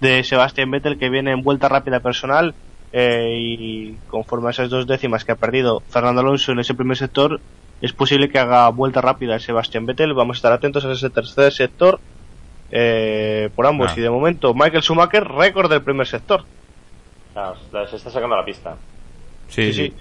de 0.00 0.24
Sebastián 0.24 0.72
Vettel 0.72 0.98
que 0.98 1.10
viene 1.10 1.30
en 1.30 1.42
vuelta 1.42 1.68
rápida 1.68 2.00
personal 2.00 2.56
eh, 2.92 3.36
y 3.38 3.96
conforme 4.08 4.48
a 4.48 4.50
esas 4.50 4.68
dos 4.68 4.88
décimas 4.88 5.24
que 5.24 5.30
ha 5.30 5.36
perdido 5.36 5.80
Fernando 5.88 6.20
Alonso 6.20 6.50
en 6.50 6.58
ese 6.58 6.74
primer 6.74 6.96
sector, 6.96 7.40
es 7.80 7.92
posible 7.92 8.28
que 8.28 8.40
haga 8.40 8.68
vuelta 8.70 9.00
rápida 9.00 9.38
Sebastián 9.38 9.86
Vettel. 9.86 10.12
Vamos 10.12 10.36
a 10.36 10.38
estar 10.38 10.52
atentos 10.52 10.84
a 10.84 10.90
ese 10.90 11.08
tercer 11.08 11.52
sector 11.52 12.00
eh, 12.72 13.50
por 13.54 13.66
ambos. 13.66 13.92
Ah. 13.92 13.94
Y 13.96 14.00
de 14.00 14.10
momento, 14.10 14.54
Michael 14.54 14.82
Schumacher, 14.82 15.24
récord 15.24 15.70
del 15.70 15.82
primer 15.82 16.06
sector. 16.06 16.44
Claro, 17.32 17.56
se 17.86 17.96
está 17.96 18.10
sacando 18.10 18.36
la 18.36 18.44
pista. 18.44 18.76
Sí, 19.48 19.72
sí. 19.72 19.92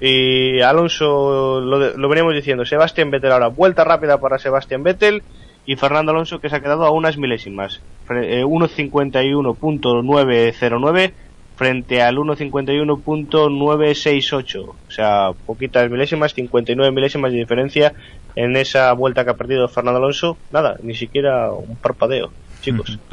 Y 0.00 0.60
Alonso, 0.62 1.60
lo, 1.60 1.96
lo 1.96 2.08
veníamos 2.08 2.34
diciendo, 2.34 2.64
Sebastián 2.64 3.10
Vettel 3.10 3.32
ahora, 3.32 3.48
vuelta 3.48 3.84
rápida 3.84 4.18
para 4.18 4.38
Sebastián 4.38 4.82
Vettel 4.82 5.22
y 5.66 5.76
Fernando 5.76 6.12
Alonso 6.12 6.40
que 6.40 6.48
se 6.48 6.56
ha 6.56 6.60
quedado 6.60 6.84
a 6.84 6.90
unas 6.90 7.18
milésimas. 7.18 7.82
1.51.909 8.08 10.98
eh, 10.98 11.12
frente 11.60 12.00
al 12.00 12.16
1.51.968. 12.16 14.64
O 14.64 14.74
sea, 14.88 15.32
poquitas 15.44 15.90
milésimas, 15.90 16.32
59 16.32 16.90
milésimas 16.90 17.32
de 17.32 17.38
diferencia 17.38 17.92
en 18.34 18.56
esa 18.56 18.90
vuelta 18.94 19.24
que 19.24 19.30
ha 19.32 19.36
perdido 19.36 19.68
Fernando 19.68 19.98
Alonso. 19.98 20.38
Nada, 20.52 20.78
ni 20.82 20.94
siquiera 20.94 21.52
un 21.52 21.76
parpadeo, 21.76 22.32
chicos. 22.62 22.98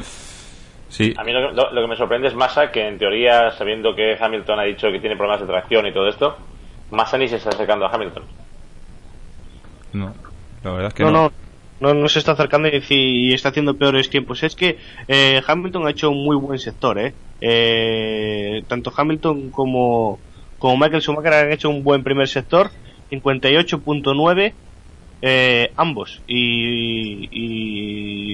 A 1.18 1.24
mí 1.24 1.32
lo, 1.32 1.70
que 1.70 1.86
me 1.86 1.96
sorprende 1.96 2.28
es 2.28 2.34
Massa, 2.34 2.72
que 2.72 2.88
en 2.88 2.96
teoría, 2.96 3.50
sabiendo 3.50 3.94
que 3.94 4.16
Hamilton 4.18 4.60
ha 4.60 4.62
dicho 4.62 4.90
que 4.90 4.98
tiene 4.98 5.16
problemas 5.16 5.42
de 5.42 5.46
tracción 5.46 5.86
y 5.86 5.92
todo 5.92 6.08
esto, 6.08 6.38
Massa 6.90 7.18
ni 7.18 7.28
se 7.28 7.36
está 7.36 7.50
acercando 7.50 7.84
a 7.84 7.90
Hamilton. 7.90 8.22
No, 9.92 10.14
la 10.64 10.70
verdad 10.70 10.88
es 10.88 10.94
que 10.94 11.04
no. 11.04 11.10
No, 11.10 11.30
no, 11.80 11.92
no, 11.92 12.08
se 12.08 12.18
está 12.18 12.32
acercando 12.32 12.68
y, 12.68 13.34
está 13.34 13.50
haciendo 13.50 13.76
peores 13.76 14.08
tiempos. 14.08 14.42
Es 14.42 14.56
que 14.56 14.78
eh, 15.06 15.42
Hamilton 15.46 15.86
ha 15.86 15.90
hecho 15.90 16.08
un 16.10 16.24
muy 16.24 16.36
buen 16.36 16.58
sector, 16.58 16.98
¿eh? 16.98 17.12
Eh 17.40 18.62
tanto 18.68 18.92
Hamilton 18.96 19.50
como, 19.50 20.18
como 20.58 20.76
Michael 20.76 21.02
Schumacher 21.02 21.34
han 21.34 21.52
hecho 21.52 21.70
un 21.70 21.84
buen 21.84 22.02
primer 22.02 22.28
sector, 22.28 22.70
58.9 23.10 24.52
eh, 25.20 25.72
ambos. 25.76 26.22
Y, 26.26 27.28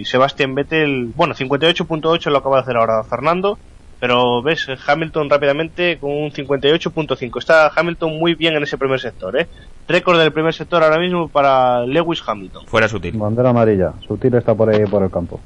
y 0.00 0.05
Sebastián 0.05 0.55
Vettel, 0.55 1.07
bueno, 1.15 1.34
58.8 1.34 2.31
lo 2.31 2.39
acaba 2.39 2.57
de 2.57 2.62
hacer 2.62 2.76
ahora 2.76 3.02
Fernando, 3.05 3.58
pero 4.00 4.42
ves, 4.42 4.66
Hamilton 4.86 5.31
rápidamente 5.31 5.99
con 5.99 6.10
un 6.10 6.31
58.5. 6.31 7.39
Está 7.39 7.73
Hamilton 7.74 8.18
muy 8.18 8.34
bien 8.34 8.55
en 8.55 8.62
ese 8.62 8.76
primer 8.76 9.00
sector, 9.00 9.39
¿eh? 9.41 9.47
Récord 9.89 10.18
del 10.18 10.33
primer 10.33 10.52
sector 10.52 10.83
ahora 10.83 10.99
mismo 10.99 11.28
para 11.28 11.86
Lewis 11.86 12.23
Hamilton. 12.26 12.66
Fuera 12.66 12.89
sutil. 12.89 13.16
Bandera 13.16 13.50
amarilla. 13.50 13.92
Sutil 14.07 14.34
está 14.34 14.55
por 14.55 14.68
ahí 14.68 14.84
por 14.86 15.02
el 15.02 15.10
campo. 15.10 15.41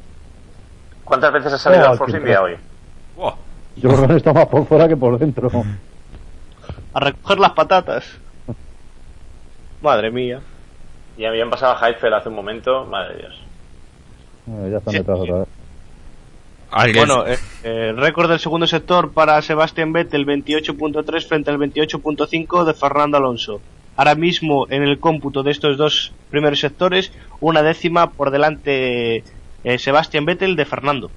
¿Cuántas 1.04 1.32
veces 1.32 1.52
ha 1.52 1.58
salido 1.58 1.90
oh, 1.90 1.96
por 1.96 2.10
India 2.10 2.42
hoy? 2.42 2.56
Yo 3.80 3.90
creo 3.90 4.08
que 4.08 4.16
está 4.16 4.32
más 4.32 4.46
por 4.46 4.66
fuera 4.66 4.88
que 4.88 4.96
por 4.96 5.18
dentro. 5.18 5.50
A 6.92 7.00
recoger 7.00 7.38
las 7.38 7.52
patatas. 7.52 8.18
Madre 9.82 10.10
mía. 10.10 10.40
Y 11.16 11.24
habían 11.24 11.50
pasado 11.50 11.76
a 11.76 11.88
Heidfeld 11.88 12.14
hace 12.14 12.28
un 12.28 12.34
momento, 12.34 12.84
madre 12.86 13.14
de 13.14 13.20
Dios. 13.20 13.42
Eh, 14.48 14.68
ya 14.70 14.78
están 14.78 14.94
detrás 14.94 15.18
otra 15.18 15.38
vez. 15.38 15.48
Bueno, 16.94 17.26
eh, 17.26 17.38
eh, 17.64 17.92
récord 17.96 18.28
del 18.28 18.38
segundo 18.38 18.66
sector 18.66 19.12
para 19.12 19.40
Sebastián 19.40 19.92
Vettel 19.92 20.26
28.3 20.26 21.26
frente 21.26 21.50
al 21.50 21.58
28.5 21.58 22.64
de 22.64 22.74
Fernando 22.74 23.16
Alonso. 23.16 23.60
Ahora 23.96 24.14
mismo 24.14 24.66
en 24.68 24.82
el 24.82 25.00
cómputo 25.00 25.42
de 25.42 25.50
estos 25.50 25.76
dos 25.76 26.12
primeros 26.30 26.60
sectores, 26.60 27.10
una 27.40 27.62
décima 27.62 28.10
por 28.10 28.30
delante 28.30 29.24
eh, 29.64 29.78
Sebastián 29.78 30.24
Vettel 30.24 30.56
de 30.56 30.64
Fernando. 30.66 31.10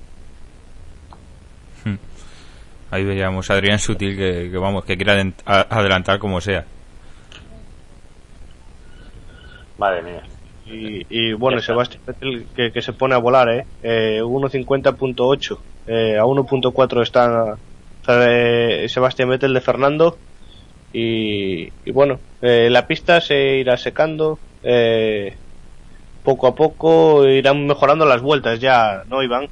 Ahí 2.92 3.04
veíamos 3.06 3.50
a 3.50 3.54
Adrián 3.54 3.80
Sutil 3.80 4.18
que, 4.18 4.50
que 4.52 4.58
vamos 4.58 4.84
que 4.86 4.98
quiere 4.98 5.34
adelantar 5.46 6.20
como 6.20 6.42
sea. 6.42 6.66
Madre 9.78 10.02
mía. 10.04 10.24
Y, 10.74 11.34
bueno, 11.34 11.60
Sebastián 11.60 12.04
Vettel 12.06 12.46
que, 12.56 12.82
se 12.82 12.94
pone 12.94 13.16
a 13.16 13.18
volar, 13.18 13.50
¿eh? 13.50 13.66
eh 13.84 14.20
1.50.8. 14.22 15.58
Eh, 15.88 16.18
a 16.18 16.24
1.4 16.24 17.02
está 17.02 17.58
eh, 18.08 18.86
Sebastián 18.88 19.30
Vettel 19.30 19.54
de 19.54 19.62
Fernando. 19.62 20.18
Y, 20.94 21.70
bueno, 21.92 22.20
eh, 22.42 22.70
la 22.70 22.88
pista 22.88 23.22
se 23.22 23.58
irá 23.58 23.78
secando. 23.78 24.40
Eh, 24.64 25.36
poco 26.24 26.48
a 26.48 26.56
poco 26.56 27.26
irán 27.28 27.66
mejorando 27.66 28.06
las 28.06 28.22
vueltas 28.22 28.60
ya, 28.60 29.04
¿no, 29.10 29.24
Iván? 29.24 29.48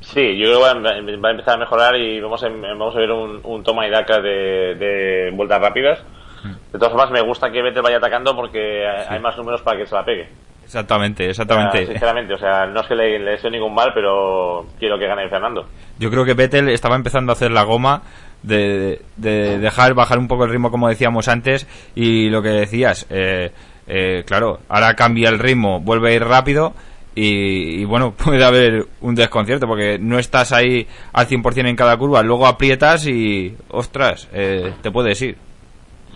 Sí, 0.00 0.36
yo 0.38 0.46
creo 0.46 0.58
que 0.58 1.16
va 1.16 1.28
a 1.28 1.30
empezar 1.30 1.54
a 1.54 1.58
mejorar 1.58 1.96
y 1.96 2.20
vamos 2.20 2.42
a, 2.42 2.48
vamos 2.48 2.96
a 2.96 2.98
ver 2.98 3.10
un, 3.12 3.62
toma 3.62 3.86
y 3.86 3.90
daca 3.90 4.20
de, 4.20 4.74
de 4.74 5.30
vueltas 5.32 5.60
rápidas 5.60 6.04
de 6.44 6.78
todas 6.78 6.92
formas, 6.92 7.10
me 7.10 7.20
gusta 7.20 7.50
que 7.50 7.62
Vettel 7.62 7.82
vaya 7.82 7.98
atacando 7.98 8.34
porque 8.34 8.86
hay 8.86 9.20
más 9.20 9.36
números 9.36 9.60
para 9.62 9.78
que 9.78 9.86
se 9.86 9.94
la 9.94 10.04
pegue. 10.04 10.28
Exactamente, 10.64 11.28
exactamente. 11.28 11.86
sinceramente, 11.86 12.34
o 12.34 12.38
sea, 12.38 12.64
no 12.66 12.80
es 12.80 12.86
que 12.86 12.94
le, 12.94 13.18
le 13.18 13.32
deseo 13.32 13.50
ningún 13.50 13.74
mal, 13.74 13.90
pero 13.92 14.66
quiero 14.78 14.96
que 14.98 15.06
gane 15.06 15.28
Fernando. 15.28 15.66
Yo 15.98 16.10
creo 16.10 16.24
que 16.24 16.34
Vettel 16.34 16.68
estaba 16.68 16.94
empezando 16.94 17.32
a 17.32 17.34
hacer 17.34 17.50
la 17.50 17.64
goma 17.64 18.02
de, 18.44 19.02
dejar 19.16 19.94
bajar 19.94 20.18
un 20.18 20.28
poco 20.28 20.44
el 20.44 20.50
ritmo, 20.50 20.70
como 20.70 20.88
decíamos 20.88 21.26
antes, 21.26 21.66
y 21.96 22.30
lo 22.30 22.40
que 22.40 22.50
decías, 22.50 23.04
eh, 23.10 23.50
eh, 23.88 24.22
claro, 24.24 24.60
ahora 24.68 24.94
cambia 24.94 25.28
el 25.28 25.40
ritmo, 25.40 25.80
vuelve 25.80 26.10
a 26.10 26.14
ir 26.14 26.24
rápido. 26.24 26.72
Y, 27.14 27.84
bueno, 27.84 28.12
puede 28.24 28.44
haber 28.44 28.86
un 29.00 29.14
desconcierto 29.14 29.66
porque 29.66 29.98
no 29.98 30.18
estás 30.18 30.52
ahí 30.52 30.86
al 31.12 31.26
100% 31.26 31.68
en 31.68 31.76
cada 31.76 31.96
curva, 31.96 32.22
luego 32.22 32.46
aprietas 32.46 33.06
y, 33.06 33.56
ostras, 33.68 34.28
eh, 34.32 34.74
te 34.82 34.90
puedes 34.90 35.20
ir 35.22 35.36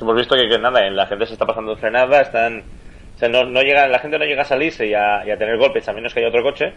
hemos 0.00 0.16
visto 0.16 0.36
que, 0.36 0.58
nada, 0.58 0.88
la 0.90 1.06
gente 1.06 1.26
se 1.26 1.34
está 1.34 1.46
pasando 1.46 1.76
frenada, 1.76 2.20
están, 2.20 2.62
o 3.14 3.18
sea, 3.18 3.28
no, 3.28 3.44
no 3.44 3.60
llega, 3.62 3.86
la 3.88 3.98
gente 3.98 4.18
no 4.18 4.24
llega 4.24 4.42
a 4.42 4.46
salirse 4.46 4.86
y 4.86 4.94
a, 4.94 5.22
tener 5.38 5.56
golpes 5.56 5.88
a 5.88 5.92
menos 5.92 6.12
que 6.12 6.20
haya 6.20 6.28
otro 6.28 6.42
coche. 6.42 6.72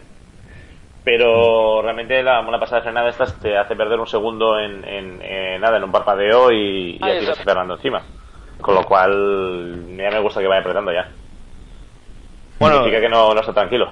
pero 1.04 1.82
realmente 1.82 2.22
la, 2.22 2.40
una 2.40 2.58
pasada 2.58 2.78
de 2.78 2.84
frenada 2.84 3.10
estas 3.10 3.38
te 3.40 3.56
hace 3.56 3.76
perder 3.76 3.98
un 3.98 4.06
segundo 4.06 4.58
en, 4.58 4.84
en, 4.84 5.22
en 5.22 5.60
nada, 5.60 5.78
en 5.78 5.84
un 5.84 5.92
parpadeo 5.92 6.52
y, 6.52 6.98
y 7.00 7.10
está. 7.10 7.34
Fernando 7.42 7.74
encima. 7.74 8.02
Con 8.60 8.74
lo 8.74 8.84
cual, 8.84 9.96
ya 9.96 10.10
me 10.10 10.20
gusta 10.20 10.40
que 10.40 10.48
vaya 10.48 10.60
apretando 10.60 10.92
ya. 10.92 11.08
Bueno, 12.58 12.76
Significa 12.76 13.00
que 13.00 13.08
no, 13.08 13.34
no 13.34 13.40
está 13.40 13.52
tranquilo. 13.52 13.88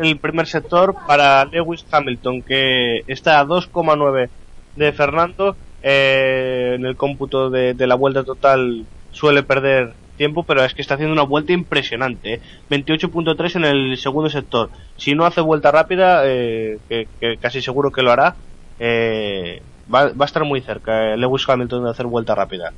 el 0.00 0.18
primer 0.18 0.46
sector 0.46 0.94
para 1.06 1.44
Lewis 1.44 1.84
Hamilton, 1.90 2.42
que 2.42 3.02
está 3.06 3.38
a 3.40 3.44
2,9 3.46 4.28
de 4.76 4.92
Fernando. 4.92 5.56
eh, 5.86 6.72
en 6.76 6.86
el 6.86 6.96
cómputo 6.96 7.50
de, 7.50 7.74
de 7.74 7.86
la 7.86 7.94
vuelta 7.94 8.24
total 8.24 8.86
suele 9.10 9.42
perder 9.42 9.92
tiempo, 10.16 10.42
pero 10.44 10.64
es 10.64 10.72
que 10.74 10.80
está 10.80 10.94
haciendo 10.94 11.12
una 11.12 11.24
vuelta 11.24 11.52
impresionante. 11.52 12.34
¿eh? 12.34 12.40
28.3 12.70 13.56
en 13.56 13.64
el 13.66 13.98
segundo 13.98 14.30
sector. 14.30 14.70
Si 14.96 15.14
no 15.14 15.26
hace 15.26 15.42
vuelta 15.42 15.70
rápida, 15.70 16.22
eh, 16.24 16.78
que, 16.88 17.06
que 17.20 17.36
casi 17.36 17.60
seguro 17.60 17.92
que 17.92 18.02
lo 18.02 18.12
hará, 18.12 18.34
eh, 18.78 19.60
va, 19.92 20.06
va 20.08 20.24
a 20.24 20.24
estar 20.24 20.44
muy 20.44 20.60
cerca 20.62 21.12
eh, 21.12 21.16
Lewis 21.18 21.46
Hamilton 21.48 21.84
de 21.84 21.90
hacer 21.90 22.06
vuelta 22.06 22.34
rápida. 22.34 22.72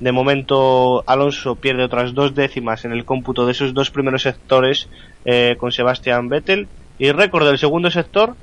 De 0.00 0.12
momento, 0.12 1.04
Alonso 1.06 1.56
pierde 1.56 1.84
otras 1.84 2.14
dos 2.14 2.34
décimas 2.34 2.84
en 2.86 2.92
el 2.92 3.04
cómputo 3.04 3.44
de 3.44 3.52
esos 3.52 3.74
dos 3.74 3.90
primeros 3.90 4.22
sectores 4.22 4.88
eh, 5.26 5.56
con 5.58 5.72
Sebastián 5.72 6.28
Vettel 6.30 6.68
y 6.98 7.12
récord 7.12 7.46
del 7.46 7.58
segundo 7.58 7.90
sector 7.90 8.34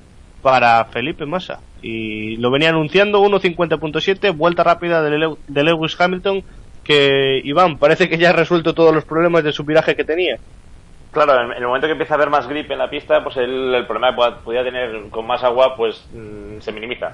para 0.44 0.86
Felipe 0.86 1.26
Massa. 1.26 1.60
Y 1.82 2.38
lo 2.38 2.52
venía 2.52 2.70
anunciando 2.70 3.24
1.50.7, 3.24 4.36
vuelta 4.36 4.64
rápida 4.64 5.02
de, 5.02 5.18
Lew- 5.18 5.38
de 5.48 5.64
Lewis 5.64 6.00
Hamilton, 6.00 6.44
que 6.84 7.42
Iván 7.44 7.78
parece 7.78 8.08
que 8.08 8.18
ya 8.18 8.30
ha 8.30 8.34
resuelto 8.34 8.74
todos 8.74 8.94
los 8.94 9.06
problemas 9.06 9.44
de 9.44 9.52
su 9.52 9.64
viraje 9.64 9.96
que 9.96 10.04
tenía. 10.04 10.38
Claro, 11.12 11.42
en, 11.42 11.52
el 11.54 11.66
momento 11.66 11.88
que 11.88 11.94
empieza 11.94 12.14
a 12.14 12.18
haber 12.18 12.30
más 12.30 12.48
grip 12.48 12.70
en 12.70 12.78
la 12.78 12.90
pista, 12.90 13.24
pues 13.24 13.38
el, 13.38 13.84
problema 13.88 14.16
que 14.16 14.44
podía 14.44 14.64
tener 14.64 15.10
con 15.10 15.26
más 15.26 15.44
agua, 15.44 15.76
pues 15.76 16.08
mm, 16.14 16.60
se 16.60 16.72
minimiza. 16.72 17.14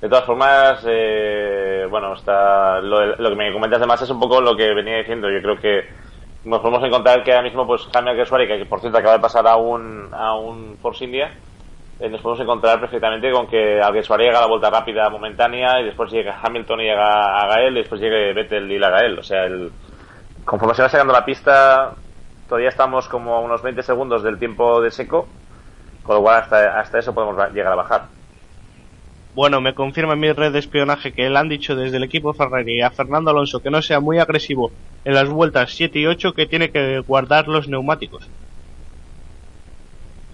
De 0.00 0.08
todas 0.10 0.24
formas, 0.24 0.84
eh, 0.86 1.86
bueno, 1.88 2.12
está 2.12 2.80
lo, 2.80 3.16
que 3.16 3.34
me 3.34 3.52
comentas 3.52 3.80
de 3.80 3.86
más 3.86 4.02
es 4.02 4.10
un 4.10 4.20
poco 4.20 4.40
lo 4.40 4.54
que 4.56 4.74
venía 4.74 4.98
diciendo. 4.98 5.30
Yo 5.30 5.40
creo 5.40 5.56
que 5.56 5.88
nos 6.44 6.60
podemos 6.60 6.84
encontrar 6.84 7.24
que 7.24 7.32
ahora 7.32 7.44
mismo, 7.44 7.66
pues 7.66 7.88
Jaime 7.92 8.10
Alguersuari, 8.10 8.46
que 8.46 8.66
por 8.66 8.80
cierto 8.80 8.98
acaba 8.98 9.14
de 9.14 9.22
pasar 9.22 9.46
a 9.46 9.56
un, 9.56 10.08
a 10.12 10.34
un 10.34 10.76
Force 10.82 11.04
India, 11.04 11.32
eh, 11.98 12.10
nos 12.10 12.20
podemos 12.20 12.42
encontrar 12.42 12.78
perfectamente 12.78 13.32
con 13.32 13.46
que 13.46 13.80
Alguersuari 13.80 14.24
llega 14.24 14.38
a 14.38 14.42
la 14.42 14.48
vuelta 14.48 14.68
rápida 14.68 15.08
momentánea 15.08 15.80
y 15.80 15.84
después 15.86 16.12
llega 16.12 16.38
Hamilton 16.42 16.80
y 16.80 16.84
llega 16.84 17.40
a 17.40 17.46
Gael 17.46 17.74
y 17.74 17.80
después 17.80 17.98
llegue 17.98 18.34
Vettel 18.34 18.70
y 18.70 18.78
la 18.78 18.90
Gael. 18.90 19.18
O 19.18 19.22
sea, 19.22 19.44
el, 19.44 19.72
conforme 20.44 20.74
se 20.74 20.82
va 20.82 20.90
sacando 20.90 21.14
la 21.14 21.24
pista, 21.24 21.94
todavía 22.50 22.68
estamos 22.68 23.08
como 23.08 23.34
a 23.34 23.40
unos 23.40 23.62
20 23.62 23.82
segundos 23.82 24.22
del 24.22 24.38
tiempo 24.38 24.82
de 24.82 24.90
seco, 24.90 25.26
con 26.02 26.16
lo 26.16 26.22
cual 26.22 26.42
hasta, 26.42 26.78
hasta 26.78 26.98
eso 26.98 27.14
podemos 27.14 27.50
llegar 27.54 27.72
a 27.72 27.76
bajar. 27.76 28.02
Bueno, 29.38 29.60
me 29.60 29.74
confirma 29.80 30.14
en 30.14 30.18
mi 30.20 30.32
red 30.32 30.52
de 30.52 30.58
espionaje 30.58 31.12
que 31.14 31.30
le 31.30 31.38
han 31.38 31.48
dicho 31.48 31.76
desde 31.76 31.98
el 31.98 32.02
equipo 32.04 32.34
Ferrari 32.34 32.80
a 32.80 32.90
Fernando 32.90 33.30
Alonso 33.30 33.60
que 33.62 33.70
no 33.70 33.80
sea 33.82 34.00
muy 34.00 34.18
agresivo 34.18 34.72
en 35.04 35.14
las 35.14 35.28
vueltas 35.28 35.74
7 35.76 36.00
y 36.00 36.06
8, 36.06 36.32
que 36.34 36.46
tiene 36.46 36.72
que 36.72 37.00
guardar 37.00 37.46
los 37.46 37.68
neumáticos. 37.68 38.32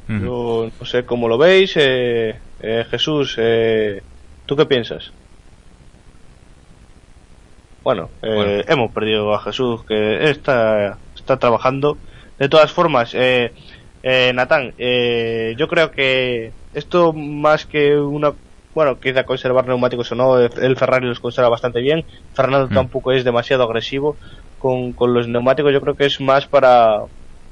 Yo 0.06 0.70
no 0.78 0.86
sé 0.86 1.05
cómo 1.05 1.28
lo 1.28 1.39
veis. 1.39 1.76
eh, 1.76 2.40
eh, 2.58 2.84
Jesús, 2.90 3.36
eh, 3.39 4.02
¿tú 4.47 4.56
qué 4.56 4.66
piensas? 4.66 5.12
Bueno, 7.82 8.10
eh, 8.22 8.28
Bueno. 8.34 8.62
hemos 8.68 8.92
perdido 8.92 9.34
a 9.34 9.40
Jesús 9.40 9.84
que 9.86 10.31
está, 10.31 11.00
está 11.14 11.39
trabajando. 11.39 11.98
De 12.39 12.48
todas 12.48 12.72
formas, 12.72 13.12
eh, 13.14 13.52
eh, 14.02 14.32
Natán, 14.34 14.74
eh, 14.78 15.55
yo 15.58 15.68
creo 15.68 15.90
que 15.90 16.55
esto 16.72 17.12
más 17.12 17.66
que 17.66 17.98
una... 17.98 18.34
Bueno, 18.75 18.99
quizá 18.99 19.25
conservar 19.25 19.67
neumáticos 19.67 20.10
o 20.12 20.15
no, 20.15 20.39
el 20.39 20.76
Ferrari 20.76 21.07
los 21.07 21.20
conserva 21.20 21.51
bastante 21.51 21.81
bien. 21.81 22.05
Fernando 22.34 22.68
Mm. 22.68 22.75
tampoco 22.75 23.12
es 23.12 23.23
demasiado 23.25 23.65
agresivo 23.65 24.17
con, 24.59 24.92
con 24.92 25.12
los 25.12 25.28
neumáticos. 25.28 25.73
Yo 25.73 25.81
creo 25.81 25.94
que 25.94 26.07
es 26.07 26.20
más 26.20 26.47
para, 26.47 27.01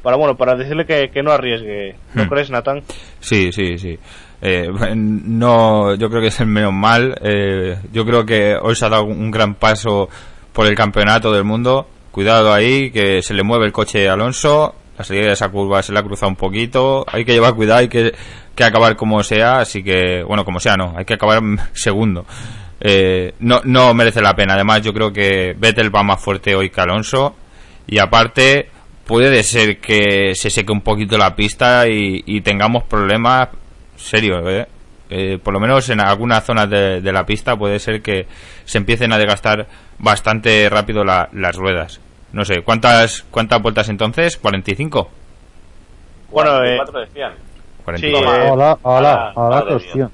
para 0.02 0.16
bueno, 0.16 0.36
para 0.36 0.54
decirle 0.54 0.86
que, 0.86 1.10
que 1.10 1.22
no 1.22 1.30
arriesgue. 1.32 1.94
¿No 2.14 2.24
Hmm. 2.24 2.28
crees, 2.28 2.50
Natán? 2.50 2.82
Sí, 3.20 3.52
sí, 3.52 3.76
sí. 3.78 3.98
Eh, 4.42 4.68
no, 4.94 5.94
yo 5.96 6.08
creo 6.08 6.22
que 6.22 6.28
es 6.28 6.40
el 6.40 6.46
menos 6.46 6.72
mal. 6.72 7.14
Eh, 7.22 7.76
yo 7.92 8.04
creo 8.06 8.24
que 8.24 8.56
hoy 8.60 8.74
se 8.74 8.86
ha 8.86 8.88
dado 8.88 9.04
un 9.04 9.30
gran 9.30 9.54
paso 9.54 10.08
por 10.52 10.66
el 10.66 10.74
campeonato 10.74 11.32
del 11.32 11.44
mundo. 11.44 11.86
Cuidado 12.10 12.52
ahí, 12.52 12.90
que 12.90 13.22
se 13.22 13.34
le 13.34 13.42
mueve 13.42 13.66
el 13.66 13.72
coche 13.72 14.08
a 14.08 14.14
Alonso. 14.14 14.74
La 15.00 15.04
salida 15.04 15.28
de 15.28 15.32
esa 15.32 15.48
curva 15.48 15.82
se 15.82 15.94
le 15.94 15.98
ha 15.98 16.02
cruzado 16.02 16.28
un 16.28 16.36
poquito. 16.36 17.06
Hay 17.10 17.24
que 17.24 17.32
llevar 17.32 17.54
cuidado, 17.54 17.78
hay 17.78 17.88
que, 17.88 18.12
que 18.54 18.64
acabar 18.64 18.96
como 18.96 19.22
sea. 19.22 19.60
Así 19.60 19.82
que, 19.82 20.22
bueno, 20.24 20.44
como 20.44 20.60
sea, 20.60 20.76
no. 20.76 20.92
Hay 20.94 21.06
que 21.06 21.14
acabar 21.14 21.40
segundo. 21.72 22.26
Eh, 22.78 23.32
no, 23.38 23.62
no 23.64 23.94
merece 23.94 24.20
la 24.20 24.36
pena. 24.36 24.52
Además, 24.52 24.82
yo 24.82 24.92
creo 24.92 25.10
que 25.10 25.56
Vettel 25.58 25.94
va 25.94 26.02
más 26.02 26.22
fuerte 26.22 26.54
hoy 26.54 26.68
que 26.68 26.82
Alonso. 26.82 27.34
Y 27.86 27.98
aparte, 27.98 28.68
puede 29.06 29.42
ser 29.42 29.78
que 29.78 30.34
se 30.34 30.50
seque 30.50 30.70
un 30.70 30.82
poquito 30.82 31.16
la 31.16 31.34
pista 31.34 31.88
y, 31.88 32.42
tengamos 32.42 32.84
problemas 32.84 33.48
serios, 33.96 34.42
¿eh? 34.46 34.66
Eh, 35.08 35.38
por 35.42 35.54
lo 35.54 35.60
menos 35.60 35.88
en 35.88 36.00
algunas 36.02 36.44
zonas 36.44 36.68
de, 36.68 37.00
la 37.10 37.24
pista 37.24 37.56
puede 37.56 37.78
ser 37.78 38.02
que 38.02 38.26
se 38.66 38.76
empiecen 38.76 39.14
a 39.14 39.18
desgastar 39.18 39.66
bastante 39.98 40.68
rápido 40.68 41.04
la- 41.04 41.30
las 41.32 41.56
ruedas. 41.56 42.00
No 42.32 42.44
sé, 42.44 42.62
¿cuántas 42.62 43.22
cuántas 43.30 43.60
vueltas 43.62 43.88
entonces? 43.88 44.40
¿45? 44.40 45.08
Bueno, 46.30 46.64
eh, 46.64 46.76
44 46.76 47.00
decían. 47.00 47.32
45. 47.84 48.18
Sí, 48.18 48.24
eh, 48.24 48.50
Hola, 48.50 48.78
hola, 48.82 49.32
hola, 49.34 49.64
cuestión. 49.68 50.10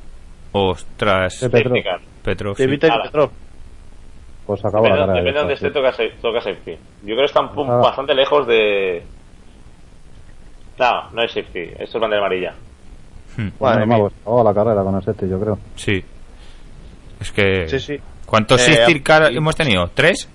Ostras, 0.52 1.40
De 1.40 1.50
Petro. 1.50 1.72
Technical. 1.72 2.00
Petro. 2.22 2.50
de 2.54 2.64
sí. 2.64 2.66
Vita 2.70 2.86
y 2.86 2.90
Ala. 2.90 3.02
Petrov. 3.04 3.30
Pues 4.46 4.64
acabo 4.64 4.84
Depende, 4.84 5.00
la 5.00 5.06
cara 5.06 5.18
depende 5.18 5.32
de 5.32 5.38
donde 5.38 5.54
esté, 5.54 5.70
toca, 5.70 5.92
toca 6.22 6.40
safety. 6.40 6.70
Yo 6.72 6.78
creo 7.06 7.18
que 7.18 7.24
están 7.24 7.48
pum- 7.52 7.68
Ah. 7.70 7.76
bastante 7.78 8.14
lejos 8.14 8.46
de. 8.46 9.02
No, 10.78 11.10
no 11.12 11.22
es 11.22 11.32
safety. 11.32 11.60
Esto 11.78 11.98
es 11.98 12.00
bandera 12.00 12.20
amarilla. 12.22 12.54
Hmm, 13.36 13.48
Bueno, 13.58 13.86
vamos, 13.86 14.12
acabo 14.22 14.44
la 14.44 14.54
carrera 14.54 14.82
con 14.82 14.94
el 14.94 15.02
safety, 15.02 15.28
yo 15.28 15.40
creo. 15.40 15.58
Sí. 15.74 16.02
Es 17.20 17.32
que... 17.32 17.68
Sí, 17.68 17.80
sí. 17.80 18.00
¿Cuántos 18.24 18.66
Eh, 18.68 18.74
safety 18.74 19.00
car 19.00 19.32
hemos 19.32 19.56
tenido? 19.56 19.88
¿Tres? 19.94 20.28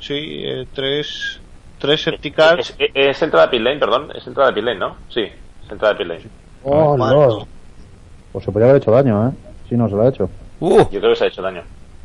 Sí, 0.00 0.14
eh, 0.44 0.66
tres, 0.72 1.40
tres 1.78 2.02
safety 2.02 2.30
cars. 2.30 2.70
Es, 2.78 2.90
es- 2.94 3.16
es 3.16 3.22
entrada 3.22 3.46
de 3.46 3.50
pit 3.52 3.60
lane, 3.62 3.78
perdón. 3.78 4.08
Es 4.14 4.26
entrada 4.26 4.50
de 4.50 4.54
pit 4.54 4.64
lane, 4.64 4.78
¿no? 4.78 4.96
Sí, 5.08 5.22
es 5.22 5.70
entrada 5.70 5.94
de 5.94 5.98
pit 5.98 6.06
lane. 6.08 6.22
Oh. 6.64 6.96
Lord. 6.96 7.46
Pues 8.32 8.44
se 8.44 8.52
podría 8.52 8.70
haber 8.70 8.82
hecho 8.82 8.90
daño, 8.90 9.28
¿eh? 9.28 9.32
Si 9.68 9.74
no 9.76 9.88
se 9.88 9.94
lo 9.94 10.02
ha 10.02 10.08
hecho. 10.08 10.30
¡Uh! 10.60 10.78
Yo 10.90 11.00
creo 11.00 11.10
que 11.10 11.16
se 11.16 11.24
ha 11.24 11.28
hecho 11.28 11.42
daño. 11.42 11.62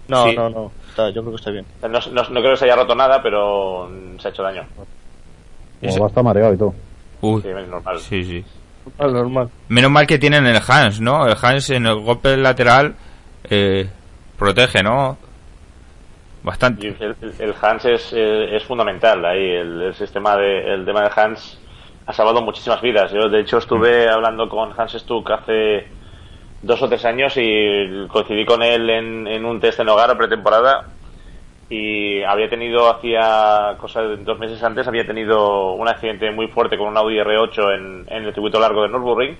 No, 0.07 0.27
Sí. 0.29 0.35
no, 0.35 0.49
no. 0.49 0.71
Está- 0.89 1.09
yo 1.09 1.21
creo 1.21 1.31
que 1.33 1.39
está 1.39 1.51
bien. 1.51 1.65
No, 1.81 1.87
no- 1.87 2.29
no 2.29 2.39
creo 2.41 2.51
que 2.51 2.57
se 2.57 2.65
haya 2.65 2.75
roto 2.75 2.93
nada, 2.95 3.21
pero 3.21 3.89
se 4.19 4.27
ha 4.27 4.31
hecho 4.31 4.43
daño. 4.43 4.63
Como 5.81 5.99
va 5.99 6.05
a 6.05 6.09
estar 6.09 6.23
mareado 6.23 6.53
y 6.53 6.57
todo. 6.57 6.73
Uy, 7.21 7.41
Sí, 7.41 7.47
es 7.49 7.67
normal. 7.67 7.99
sí, 7.99 8.23
sí. 8.23 8.45
Normal, 8.99 9.13
normal. 9.23 9.49
Menos 9.69 9.91
mal 9.91 10.05
que 10.07 10.19
tienen 10.19 10.45
el 10.45 10.59
Hans, 10.67 10.99
¿no? 10.99 11.25
El 11.25 11.35
Hans 11.41 11.69
en 11.69 11.85
el 11.85 11.95
golpe 12.01 12.35
lateral 12.37 12.95
eh, 13.49 13.89
protege, 14.37 14.83
¿no? 14.83 15.17
Bastante. 16.43 16.87
el, 16.99 17.15
el- 17.21 17.33
el 17.39 17.55
Hans 17.61 17.85
es, 17.85 18.13
eh, 18.13 18.55
es 18.55 18.63
fundamental 18.63 19.23
ahí. 19.25 19.43
El, 19.51 19.81
el 19.81 19.93
sistema 19.95 20.35
de, 20.37 20.73
el 20.73 20.85
tema 20.85 21.01
de 21.03 21.11
Hans 21.15 21.59
ha 22.05 22.13
salvado 22.13 22.41
muchísimas 22.41 22.81
vidas. 22.81 23.11
Yo, 23.11 23.29
de 23.29 23.39
hecho, 23.41 23.57
estuve 23.57 24.09
hablando 24.09 24.49
con 24.49 24.71
Hans 24.77 24.91
Stuck 24.93 25.29
hace 25.31 25.87
dos 26.61 26.81
o 26.81 26.87
tres 26.89 27.05
años 27.05 27.33
y 27.37 28.07
coincidí 28.07 28.45
con 28.45 28.61
él 28.63 28.89
en, 28.89 29.27
en 29.27 29.45
un 29.45 29.59
test 29.59 29.79
en 29.79 29.89
hogar 29.89 30.17
pretemporada 30.17 30.85
y 31.69 32.21
había 32.23 32.49
tenido 32.49 32.89
hacía 32.89 33.75
cosa 33.79 34.01
de 34.01 34.17
dos 34.17 34.37
meses 34.39 34.61
antes 34.63 34.87
había 34.87 35.05
tenido 35.05 35.73
un 35.73 35.87
accidente 35.87 36.29
muy 36.31 36.47
fuerte 36.47 36.77
con 36.77 36.87
un 36.89 36.97
Audi 36.97 37.17
R8 37.19 37.75
en, 37.75 38.05
en 38.09 38.23
el 38.25 38.33
circuito 38.33 38.59
largo 38.59 38.83
de 38.83 38.89
Nürburgring 38.89 39.37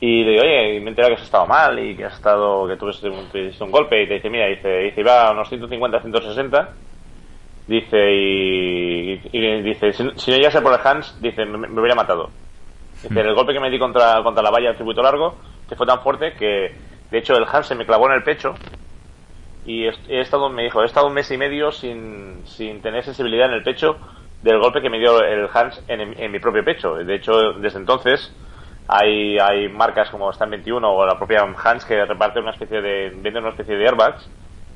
y 0.00 0.22
le 0.24 0.30
digo, 0.30 0.42
oye, 0.42 0.80
me 0.80 0.92
he 0.92 0.94
que 0.94 1.02
has 1.02 1.22
estado 1.22 1.46
mal 1.46 1.78
y 1.78 1.96
que 1.96 2.04
has 2.04 2.14
estado, 2.14 2.68
que 2.68 2.76
tuviste 2.76 3.08
un, 3.08 3.28
tuviste 3.30 3.64
un 3.64 3.70
golpe 3.70 4.02
y 4.02 4.06
te 4.06 4.14
dice, 4.14 4.30
mira, 4.30 4.46
dice, 4.46 4.68
dice, 4.78 5.00
iba 5.00 5.28
a 5.28 5.32
unos 5.32 5.48
150, 5.48 6.00
160 6.00 6.74
dice 7.68 8.12
y, 8.14 9.20
y 9.30 9.62
dice, 9.62 9.92
si, 9.92 10.10
si 10.16 10.30
no 10.30 10.36
llegase 10.38 10.60
por 10.62 10.72
el 10.72 10.80
Hans, 10.82 11.20
dice, 11.20 11.44
me, 11.44 11.68
me 11.68 11.80
hubiera 11.80 11.94
matado. 11.94 12.30
Dice, 13.02 13.20
el 13.20 13.34
golpe 13.34 13.52
que 13.52 13.60
me 13.60 13.70
di 13.70 13.78
contra, 13.78 14.22
contra 14.22 14.42
la 14.42 14.50
valla 14.50 14.68
del 14.68 14.76
circuito 14.76 15.02
largo, 15.02 15.36
que 15.68 15.76
fue 15.76 15.86
tan 15.86 16.00
fuerte 16.00 16.32
que, 16.32 16.74
de 17.10 17.18
hecho, 17.18 17.36
el 17.36 17.44
Hans 17.44 17.66
se 17.66 17.74
me 17.74 17.86
clavó 17.86 18.06
en 18.06 18.14
el 18.14 18.22
pecho 18.22 18.54
y 19.66 19.84
he, 19.84 19.92
he 20.08 20.20
estado, 20.20 20.48
me 20.48 20.64
dijo, 20.64 20.82
he 20.82 20.86
estado 20.86 21.06
un 21.06 21.14
mes 21.14 21.30
y 21.30 21.36
medio 21.36 21.70
sin, 21.70 22.46
sin 22.46 22.80
tener 22.80 23.04
sensibilidad 23.04 23.48
en 23.48 23.54
el 23.54 23.62
pecho 23.62 23.98
del 24.42 24.58
golpe 24.58 24.80
que 24.80 24.88
me 24.90 24.98
dio 24.98 25.22
el 25.22 25.48
Hans 25.52 25.82
en, 25.88 26.00
en 26.18 26.32
mi 26.32 26.38
propio 26.38 26.64
pecho. 26.64 26.94
De 26.94 27.14
hecho, 27.14 27.52
desde 27.54 27.78
entonces 27.78 28.34
hay, 28.88 29.38
hay 29.38 29.68
marcas 29.68 30.08
como 30.10 30.30
Stan 30.30 30.50
21 30.50 30.90
o 30.90 31.06
la 31.06 31.16
propia 31.18 31.42
Hans 31.42 31.84
que 31.84 32.04
reparte 32.04 32.40
una 32.40 32.52
especie 32.52 32.80
de, 32.80 33.10
venden 33.10 33.44
una 33.44 33.50
especie 33.50 33.76
de 33.76 33.84
airbags 33.84 34.28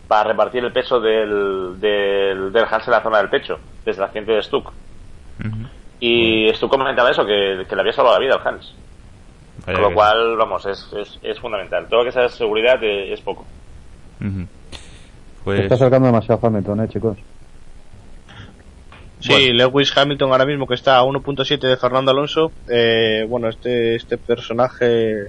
para 0.06 0.30
repartir 0.30 0.62
el 0.62 0.72
peso 0.72 1.00
del, 1.00 1.80
del, 1.80 2.52
del 2.52 2.64
Hans 2.70 2.86
en 2.86 2.92
la 2.92 3.02
zona 3.02 3.18
del 3.18 3.30
pecho, 3.30 3.58
desde 3.84 4.02
el 4.02 4.04
accidente 4.04 4.32
de 4.32 4.42
Stuck. 4.42 4.70
Y 5.98 6.48
Stuck 6.54 6.70
comentaba 6.70 7.10
eso, 7.10 7.24
que, 7.24 7.64
que 7.66 7.74
le 7.74 7.80
había 7.80 7.92
salvado 7.92 8.18
la 8.18 8.24
vida 8.24 8.34
al 8.34 8.46
Hans. 8.46 8.74
Vaya 9.66 9.78
Con 9.78 9.90
lo 9.90 9.94
cual, 9.94 10.36
vamos, 10.36 10.66
es, 10.66 10.92
es, 10.92 11.18
es 11.22 11.38
fundamental. 11.40 11.86
Todo 11.88 12.00
lo 12.00 12.04
que 12.04 12.12
sea 12.12 12.28
seguridad 12.28 12.82
eh, 12.82 13.12
es 13.12 13.20
poco. 13.20 13.46
Se 14.18 14.46
Pues 15.44 15.60
está 15.60 15.74
acercando 15.76 16.06
demasiado 16.06 16.40
Hamilton, 16.46 16.80
eh, 16.80 16.88
chicos. 16.88 17.18
Sí, 19.22 19.52
Lewis 19.52 19.96
Hamilton 19.96 20.32
ahora 20.32 20.46
mismo 20.46 20.66
que 20.66 20.74
está 20.74 20.98
a 20.98 21.04
1.7 21.04 21.60
de 21.60 21.76
Fernando 21.76 22.10
Alonso. 22.10 22.50
eh, 22.68 23.24
bueno, 23.28 23.48
este, 23.48 23.94
este 23.94 24.18
personaje, 24.18 25.28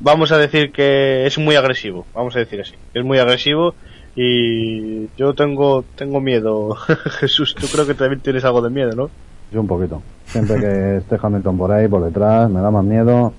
vamos 0.00 0.32
a 0.32 0.38
decir 0.38 0.72
que 0.72 1.26
es 1.26 1.38
muy 1.38 1.54
agresivo, 1.56 2.06
vamos 2.14 2.34
a 2.36 2.38
decir 2.40 2.60
así. 2.60 2.74
Es 2.94 3.04
muy 3.04 3.18
agresivo 3.18 3.74
y 4.16 5.08
yo 5.16 5.34
tengo, 5.34 5.84
tengo 5.96 6.20
miedo. 6.20 6.74
Jesús, 7.20 7.54
tú 7.54 7.66
creo 7.68 7.86
que 7.86 7.94
también 7.94 8.20
tienes 8.20 8.44
algo 8.44 8.62
de 8.62 8.70
miedo, 8.70 8.92
¿no? 8.96 9.10
Yo 9.52 9.60
un 9.60 9.68
poquito. 9.68 10.02
Siempre 10.26 10.60
que 10.60 10.96
esté 10.96 11.16
Hamilton 11.22 11.56
por 11.56 11.72
ahí, 11.72 11.88
por 11.88 12.04
detrás, 12.04 12.50
me 12.50 12.60
da 12.60 12.70
más 12.70 12.84
miedo. 12.84 13.32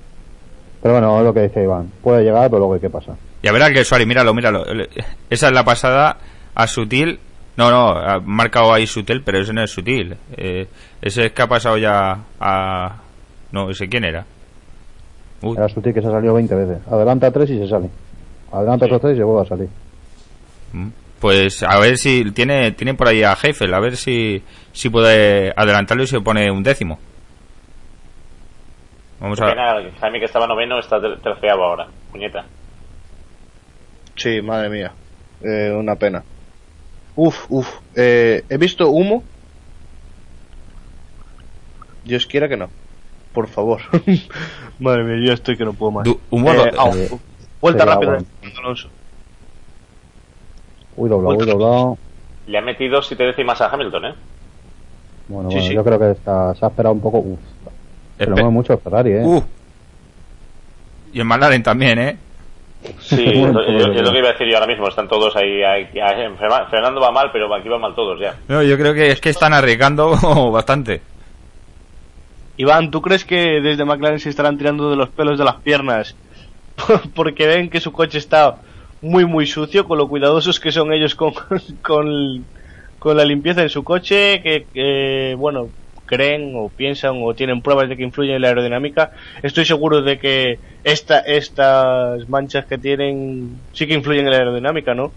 Pero 0.81 0.93
bueno, 0.93 1.19
es 1.19 1.25
lo 1.25 1.33
que 1.33 1.41
dice 1.41 1.63
Iván. 1.63 1.91
Puede 2.01 2.23
llegar, 2.23 2.49
pero 2.49 2.59
luego 2.59 2.75
hay 2.75 2.79
que 2.79 2.89
pasar. 2.89 3.15
Y 3.41 3.47
a 3.47 3.51
ver 3.51 3.61
al 3.61 3.73
que 3.73 3.83
Suárez, 3.83 4.07
míralo, 4.07 4.33
míralo. 4.33 4.63
Esa 5.29 5.47
es 5.47 5.53
la 5.53 5.63
pasada 5.63 6.17
a 6.55 6.67
Sutil. 6.67 7.19
No, 7.57 7.69
no, 7.71 7.89
ha 7.89 8.19
marcado 8.19 8.73
ahí 8.73 8.87
Sutil, 8.87 9.21
pero 9.23 9.39
ese 9.39 9.51
no 9.53 9.63
es 9.63 9.71
Sutil. 9.71 10.15
Eh, 10.37 10.67
ese 11.01 11.25
es 11.25 11.31
que 11.33 11.41
ha 11.41 11.47
pasado 11.47 11.77
ya 11.77 12.17
a... 12.39 13.01
No, 13.51 13.69
ese 13.69 13.87
quién 13.89 14.05
era. 14.05 14.25
Uy, 15.41 15.55
Era 15.57 15.67
sutil 15.69 15.93
que 15.93 16.01
se 16.01 16.07
ha 16.07 16.11
salido 16.11 16.33
20 16.35 16.53
veces. 16.55 16.87
Adelanta 16.87 17.31
tres 17.31 17.49
y 17.49 17.57
se 17.59 17.67
sale. 17.67 17.89
Adelanta 18.51 18.85
otros 18.85 19.01
tres 19.01 19.13
y 19.15 19.17
se 19.17 19.23
vuelve 19.23 19.41
a 19.41 19.49
salir. 19.49 19.69
mm. 20.73 20.87
pues 21.19 21.63
a 21.63 21.79
ver 21.79 21.97
si 21.97 22.31
tiene 22.31 22.71
tiene 22.73 22.93
por 22.93 23.07
ahí 23.07 23.23
a 23.23 23.33
Heifel, 23.41 23.73
a 23.73 23.79
ver 23.79 23.97
si, 23.97 24.41
si 24.71 24.89
puede 24.89 25.51
adelantarlo 25.55 26.03
y 26.03 26.07
se 26.07 26.21
pone 26.21 26.49
un 26.51 26.61
décimo. 26.63 26.97
Vamos 29.19 29.37
Qué 29.39 29.45
a... 29.45 29.49
pena 29.49 29.73
que 29.81 29.91
Jaime, 29.99 30.19
que 30.19 30.25
estaba 30.25 30.47
noveno, 30.47 30.79
está 30.79 30.99
ter- 31.01 31.19
terceavo 31.19 31.63
ahora. 31.63 31.87
Puñeta. 32.11 32.45
Sí, 34.15 34.41
madre 34.41 34.69
mía. 34.69 34.91
Eh, 35.43 35.71
una 35.73 35.95
pena. 35.95 36.23
Uf, 37.15 37.45
uf. 37.49 37.67
Eh, 37.95 38.43
he 38.49 38.57
visto 38.57 38.89
humo. 38.89 39.23
Dios 42.05 42.25
quiera 42.25 42.47
que 42.47 42.57
no. 42.57 42.69
Por 43.33 43.47
favor. 43.47 43.81
madre 44.79 45.03
mía, 45.03 45.17
yo 45.19 45.25
ya 45.27 45.33
estoy 45.33 45.57
que 45.57 45.65
no 45.65 45.73
puedo 45.73 45.91
más. 45.91 46.05
Du- 46.05 46.19
humo 46.31 46.51
Eh, 46.53 46.71
eh, 46.95 47.09
vuelta 47.61 47.85
rápida. 47.85 48.19
Uy, 50.95 51.09
doblado, 51.09 51.37
uy, 51.37 51.45
doblado. 51.45 51.97
Le 52.47 52.57
ha 52.57 52.61
metido 52.61 53.01
siete 53.01 53.23
décimas 53.23 53.61
a 53.61 53.67
Hamilton, 53.69 54.05
¿eh? 54.05 54.15
Bueno, 55.27 55.49
Sí, 55.51 55.55
bueno, 55.57 55.69
sí. 55.69 55.75
yo 55.75 55.83
creo 55.83 55.99
que 55.99 56.11
está, 56.11 56.55
se 56.55 56.65
ha 56.65 56.69
esperado 56.69 56.93
un 56.93 57.01
poco. 57.01 57.19
Uf, 57.19 57.39
se 58.17 58.25
lo 58.25 58.35
mueve 58.35 58.49
mucho 58.49 58.73
el 58.73 58.79
Ferrari, 58.79 59.11
eh. 59.11 59.21
Uh. 59.23 59.43
Y 61.13 61.19
el 61.19 61.25
McLaren 61.25 61.61
también, 61.63 61.99
¿eh? 61.99 62.17
Sí, 62.99 63.23
es, 63.25 63.35
es- 63.35 63.95
es 63.97 64.01
lo 64.01 64.11
que 64.11 64.19
iba 64.19 64.29
a 64.29 64.31
decir 64.31 64.47
yo 64.47 64.55
ahora 64.55 64.67
mismo. 64.67 64.87
Están 64.87 65.07
todos 65.07 65.35
ahí. 65.35 65.61
ahí- 65.63 65.87
ahí- 65.99 66.35
Fernando 66.69 67.01
va 67.01 67.11
mal, 67.11 67.29
pero 67.33 67.53
aquí 67.53 67.67
van 67.67 67.81
mal 67.81 67.93
todos 67.95 68.19
ya. 68.19 68.35
No, 68.47 68.63
yo 68.63 68.77
creo 68.77 68.93
que 68.93 69.11
es 69.11 69.19
que 69.19 69.29
están 69.29 69.53
arriesgando 69.53 70.11
bastante. 70.51 71.01
Iván, 72.57 72.91
¿tú 72.91 73.01
crees 73.01 73.23
que 73.25 73.61
desde 73.61 73.85
McLaren 73.85 74.19
se 74.19 74.29
estarán 74.29 74.57
tirando 74.57 74.89
de 74.89 74.95
los 74.97 75.09
pelos 75.09 75.37
de 75.37 75.45
las 75.45 75.55
piernas? 75.55 76.15
Porque 77.15 77.47
ven 77.47 77.69
que 77.69 77.79
su 77.79 77.91
coche 77.91 78.17
está 78.17 78.55
muy 79.01 79.25
muy 79.25 79.45
sucio, 79.47 79.85
con 79.85 79.97
lo 79.97 80.07
cuidadosos 80.09 80.59
que 80.59 80.71
son 80.71 80.91
ellos 80.93 81.15
con, 81.15 81.33
con, 81.81 82.45
con 82.99 83.15
la 83.17 83.23
limpieza 83.25 83.61
de 83.61 83.69
su 83.69 83.83
coche, 83.83 84.41
que, 84.41 84.65
que, 84.73 85.35
bueno, 85.37 85.69
creen 86.11 86.53
o 86.57 86.69
piensan 86.81 87.15
o 87.23 87.33
tienen 87.35 87.61
pruebas 87.61 87.89
de 87.89 87.97
que 87.97 88.03
influyen 88.09 88.35
en 88.35 88.41
la 88.43 88.49
aerodinámica. 88.49 89.11
Estoy 89.43 89.65
seguro 89.65 90.01
de 90.01 90.19
que 90.19 90.61
esta, 90.83 91.19
estas 91.21 92.27
manchas 92.29 92.65
que 92.67 92.77
tienen 92.79 93.67
sí 93.73 93.87
que 93.87 93.93
influyen 93.99 94.25
en 94.25 94.31
la 94.33 94.37
aerodinámica, 94.39 94.93
¿no? 94.95 95.15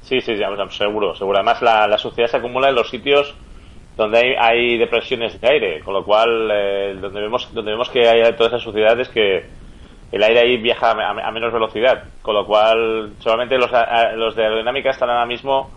Sí, 0.00 0.20
sí, 0.20 0.36
sí, 0.36 0.42
seguro, 0.70 1.14
seguro. 1.14 1.38
Además, 1.38 1.62
la, 1.62 1.96
suciedad 1.98 2.28
se 2.28 2.36
acumula 2.38 2.68
en 2.68 2.74
los 2.74 2.90
sitios 2.90 3.36
donde 3.96 4.18
hay, 4.18 4.34
hay 4.38 4.78
depresiones 4.78 5.40
de 5.40 5.48
aire, 5.48 5.80
con 5.82 5.94
lo 5.94 6.04
cual, 6.04 6.50
eh, 6.52 6.96
donde 7.00 7.20
vemos 7.20 7.52
donde 7.52 7.72
vemos 7.72 7.90
que 7.90 8.08
hay 8.08 8.34
toda 8.34 8.48
esa 8.48 8.58
suciedad 8.58 8.98
es 9.00 9.08
que 9.10 9.46
el 10.12 10.22
aire 10.22 10.40
ahí 10.40 10.56
viaja 10.58 10.92
a, 10.92 11.10
a 11.28 11.32
menos 11.32 11.52
velocidad, 11.52 12.04
con 12.22 12.34
lo 12.34 12.46
cual, 12.46 13.16
solamente 13.20 13.58
los, 13.58 13.72
a- 13.72 14.12
los 14.14 14.36
de 14.36 14.44
aerodinámica 14.44 14.90
están 14.90 15.10
ahora 15.10 15.26
mismo 15.26 15.70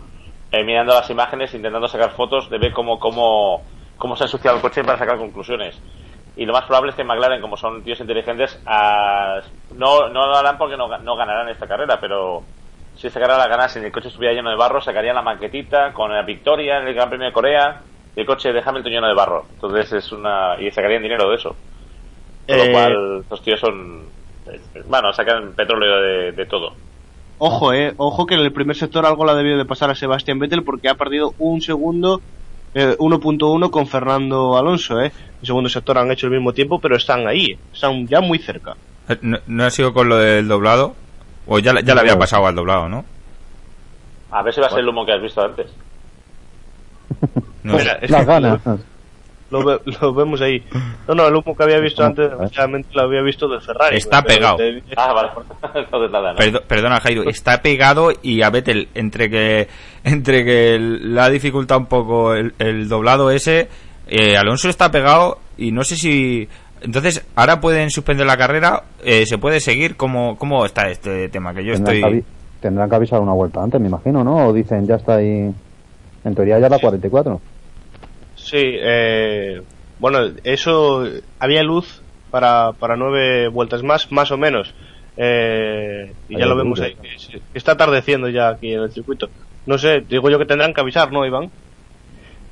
eh, 0.52 0.64
mirando 0.64 0.94
las 0.94 1.10
imágenes, 1.10 1.54
intentando 1.54 1.88
sacar 1.88 2.10
fotos 2.12 2.50
de 2.50 2.58
ver 2.58 2.72
cómo, 2.72 2.98
cómo, 3.00 3.64
cómo 3.96 4.16
se 4.16 4.24
ha 4.24 4.26
ensuciado 4.26 4.56
el 4.56 4.62
coche 4.62 4.84
para 4.84 4.98
sacar 4.98 5.18
conclusiones. 5.18 5.82
Y 6.34 6.44
lo 6.44 6.52
más 6.52 6.64
probable 6.66 6.90
es 6.90 6.96
que 6.96 7.04
McLaren, 7.04 7.40
como 7.40 7.56
son 7.56 7.82
tíos 7.82 8.00
inteligentes, 8.00 8.60
ah, 8.66 9.40
no, 9.70 10.08
no 10.10 10.26
lo 10.26 10.36
harán 10.36 10.58
porque 10.58 10.76
no, 10.76 10.86
no 10.98 11.16
ganarán 11.16 11.48
esta 11.48 11.66
carrera, 11.66 11.98
pero 12.00 12.48
si 12.94 13.06
esta 13.06 13.20
carrera 13.20 13.38
la 13.38 13.48
ganas 13.48 13.74
y 13.76 13.80
el 13.80 13.92
coche 13.92 14.08
estuviera 14.08 14.34
lleno 14.34 14.50
de 14.50 14.56
barro, 14.56 14.80
sacarían 14.80 15.14
la 15.16 15.22
maquetita 15.22 15.92
con 15.94 16.12
la 16.12 16.22
victoria 16.22 16.78
en 16.80 16.88
el 16.88 16.94
Gran 16.94 17.08
Premio 17.08 17.26
de 17.26 17.32
Corea 17.32 17.82
y 18.14 18.20
el 18.20 18.26
coche 18.26 18.52
de 18.52 18.62
Hamilton 18.64 18.92
lleno 18.92 19.08
de 19.08 19.14
barro. 19.14 19.48
Entonces 19.52 19.92
es 19.92 20.12
una. 20.12 20.56
y 20.60 20.70
sacarían 20.70 21.02
dinero 21.02 21.28
de 21.30 21.36
eso. 21.36 21.56
Con 22.48 22.58
Eh, 22.58 22.58
lo 22.58 22.68
cual, 22.68 23.24
los 23.30 23.42
tíos 23.42 23.60
son. 23.60 24.12
eh, 24.46 24.60
Bueno, 24.86 25.12
sacan 25.12 25.54
petróleo 25.54 26.00
de, 26.00 26.32
de 26.32 26.46
todo. 26.46 26.78
Ojo, 27.38 27.72
eh, 27.74 27.92
ojo 27.98 28.24
que 28.26 28.34
en 28.34 28.40
el 28.40 28.52
primer 28.52 28.76
sector 28.76 29.04
algo 29.04 29.24
le 29.26 29.32
ha 29.32 29.34
debido 29.34 29.58
de 29.58 29.66
pasar 29.66 29.90
a 29.90 29.94
Sebastián 29.94 30.38
Vettel 30.38 30.64
porque 30.64 30.88
ha 30.88 30.94
perdido 30.94 31.34
un 31.38 31.60
segundo, 31.60 32.20
eh, 32.20 32.22
1.1 32.76 33.70
con 33.70 33.86
Fernando 33.86 34.56
Alonso, 34.56 35.00
eh. 35.00 35.10
El 35.40 35.46
segundo 35.46 35.68
sector 35.68 35.98
han 35.98 36.10
hecho 36.10 36.26
el 36.26 36.32
mismo 36.32 36.52
tiempo, 36.52 36.78
pero 36.78 36.96
están 36.96 37.26
ahí, 37.26 37.52
eh, 37.52 37.58
están 37.72 38.06
ya 38.06 38.20
muy 38.20 38.38
cerca. 38.38 38.74
Eh, 39.08 39.16
¿No, 39.22 39.38
no 39.46 39.64
ha 39.64 39.70
sido 39.70 39.92
con 39.94 40.08
lo 40.08 40.16
del 40.18 40.46
doblado? 40.48 40.94
O 41.46 41.58
ya, 41.58 41.80
ya 41.80 41.94
le 41.94 42.00
había 42.00 42.18
pasado 42.18 42.46
al 42.46 42.54
doblado, 42.54 42.88
¿no? 42.88 43.04
A 44.30 44.42
ver 44.42 44.52
si 44.52 44.60
va 44.60 44.66
a 44.66 44.70
ser 44.70 44.80
el 44.80 44.88
humo 44.88 45.06
que 45.06 45.12
has 45.12 45.22
visto 45.22 45.40
antes. 45.42 45.66
No 47.62 47.74
Mira, 47.78 47.98
sé. 47.98 48.04
es 48.04 48.10
Las 48.10 48.20
que 48.20 48.26
ganas. 48.26 48.60
Lo, 49.50 49.64
ve- 49.64 49.80
lo 50.00 50.12
vemos 50.14 50.40
ahí. 50.40 50.62
No, 51.06 51.14
no, 51.14 51.26
el 51.28 51.34
humo 51.34 51.56
que 51.56 51.62
había 51.62 51.78
visto 51.78 51.98
¿Cómo? 52.02 52.08
antes, 52.08 52.30
desgraciadamente 52.30 52.88
lo 52.94 53.02
había 53.02 53.22
visto 53.22 53.48
del 53.48 53.60
Ferrari. 53.60 53.96
Está 53.96 54.22
pegado. 54.22 54.56
de- 54.58 54.82
Ah, 54.96 55.12
vale. 55.12 55.28
Entonces 55.74 56.10
nada, 56.12 56.32
¿no? 56.32 56.38
Perdo- 56.38 56.62
perdona, 56.66 57.00
Jairo, 57.00 57.28
está 57.28 57.62
pegado 57.62 58.10
y 58.22 58.42
a 58.42 58.50
Vettel, 58.50 58.88
entre 58.94 59.30
que 59.30 59.68
entre 60.04 60.44
que 60.44 60.78
le 60.78 61.20
ha 61.20 61.28
dificultado 61.30 61.80
un 61.80 61.86
poco 61.86 62.34
el, 62.34 62.54
el 62.58 62.88
doblado 62.88 63.30
ese, 63.30 63.68
eh, 64.08 64.36
Alonso 64.36 64.68
está 64.68 64.90
pegado 64.90 65.38
y 65.58 65.72
no 65.72 65.82
sé 65.84 65.96
si... 65.96 66.48
Entonces, 66.82 67.24
ahora 67.34 67.60
pueden 67.60 67.90
suspender 67.90 68.26
la 68.26 68.36
carrera, 68.36 68.82
eh, 69.02 69.24
se 69.26 69.38
puede 69.38 69.60
seguir, 69.60 69.96
¿Cómo, 69.96 70.36
¿cómo 70.36 70.64
está 70.66 70.88
este 70.90 71.28
tema? 71.30 71.54
Que 71.54 71.64
yo 71.64 71.72
Tendrán, 71.72 71.96
estoy... 71.96 72.20
que 72.20 72.26
tendrán 72.60 72.90
que 72.90 72.96
avisar 72.96 73.20
una 73.20 73.32
vuelta 73.32 73.62
antes, 73.62 73.80
me 73.80 73.88
imagino, 73.88 74.22
¿no? 74.22 74.48
O 74.48 74.52
dicen, 74.52 74.86
ya 74.86 74.96
está 74.96 75.16
ahí. 75.16 75.50
En 76.24 76.34
teoría 76.34 76.58
ya 76.58 76.68
la 76.68 76.78
44. 76.78 77.40
Sí, 78.46 78.58
eh, 78.62 79.60
bueno, 79.98 80.20
eso, 80.44 81.04
había 81.40 81.64
luz 81.64 82.00
para, 82.30 82.70
para 82.78 82.94
nueve 82.94 83.48
vueltas 83.48 83.82
más, 83.82 84.12
más 84.12 84.30
o 84.30 84.36
menos. 84.36 84.72
Eh, 85.16 86.12
y 86.28 86.36
ya 86.36 86.44
Hay 86.44 86.48
lo 86.48 86.56
vemos 86.56 86.78
ahí, 86.80 86.96
está. 87.52 87.72
que, 87.72 87.72
atardeciendo 87.72 88.28
ya 88.28 88.50
aquí 88.50 88.72
en 88.72 88.82
el 88.82 88.92
circuito. 88.92 89.28
No 89.66 89.78
sé, 89.78 90.02
digo 90.08 90.30
yo 90.30 90.38
que 90.38 90.44
tendrán 90.44 90.72
que 90.72 90.80
avisar, 90.80 91.10
¿no, 91.10 91.26
Iván? 91.26 91.50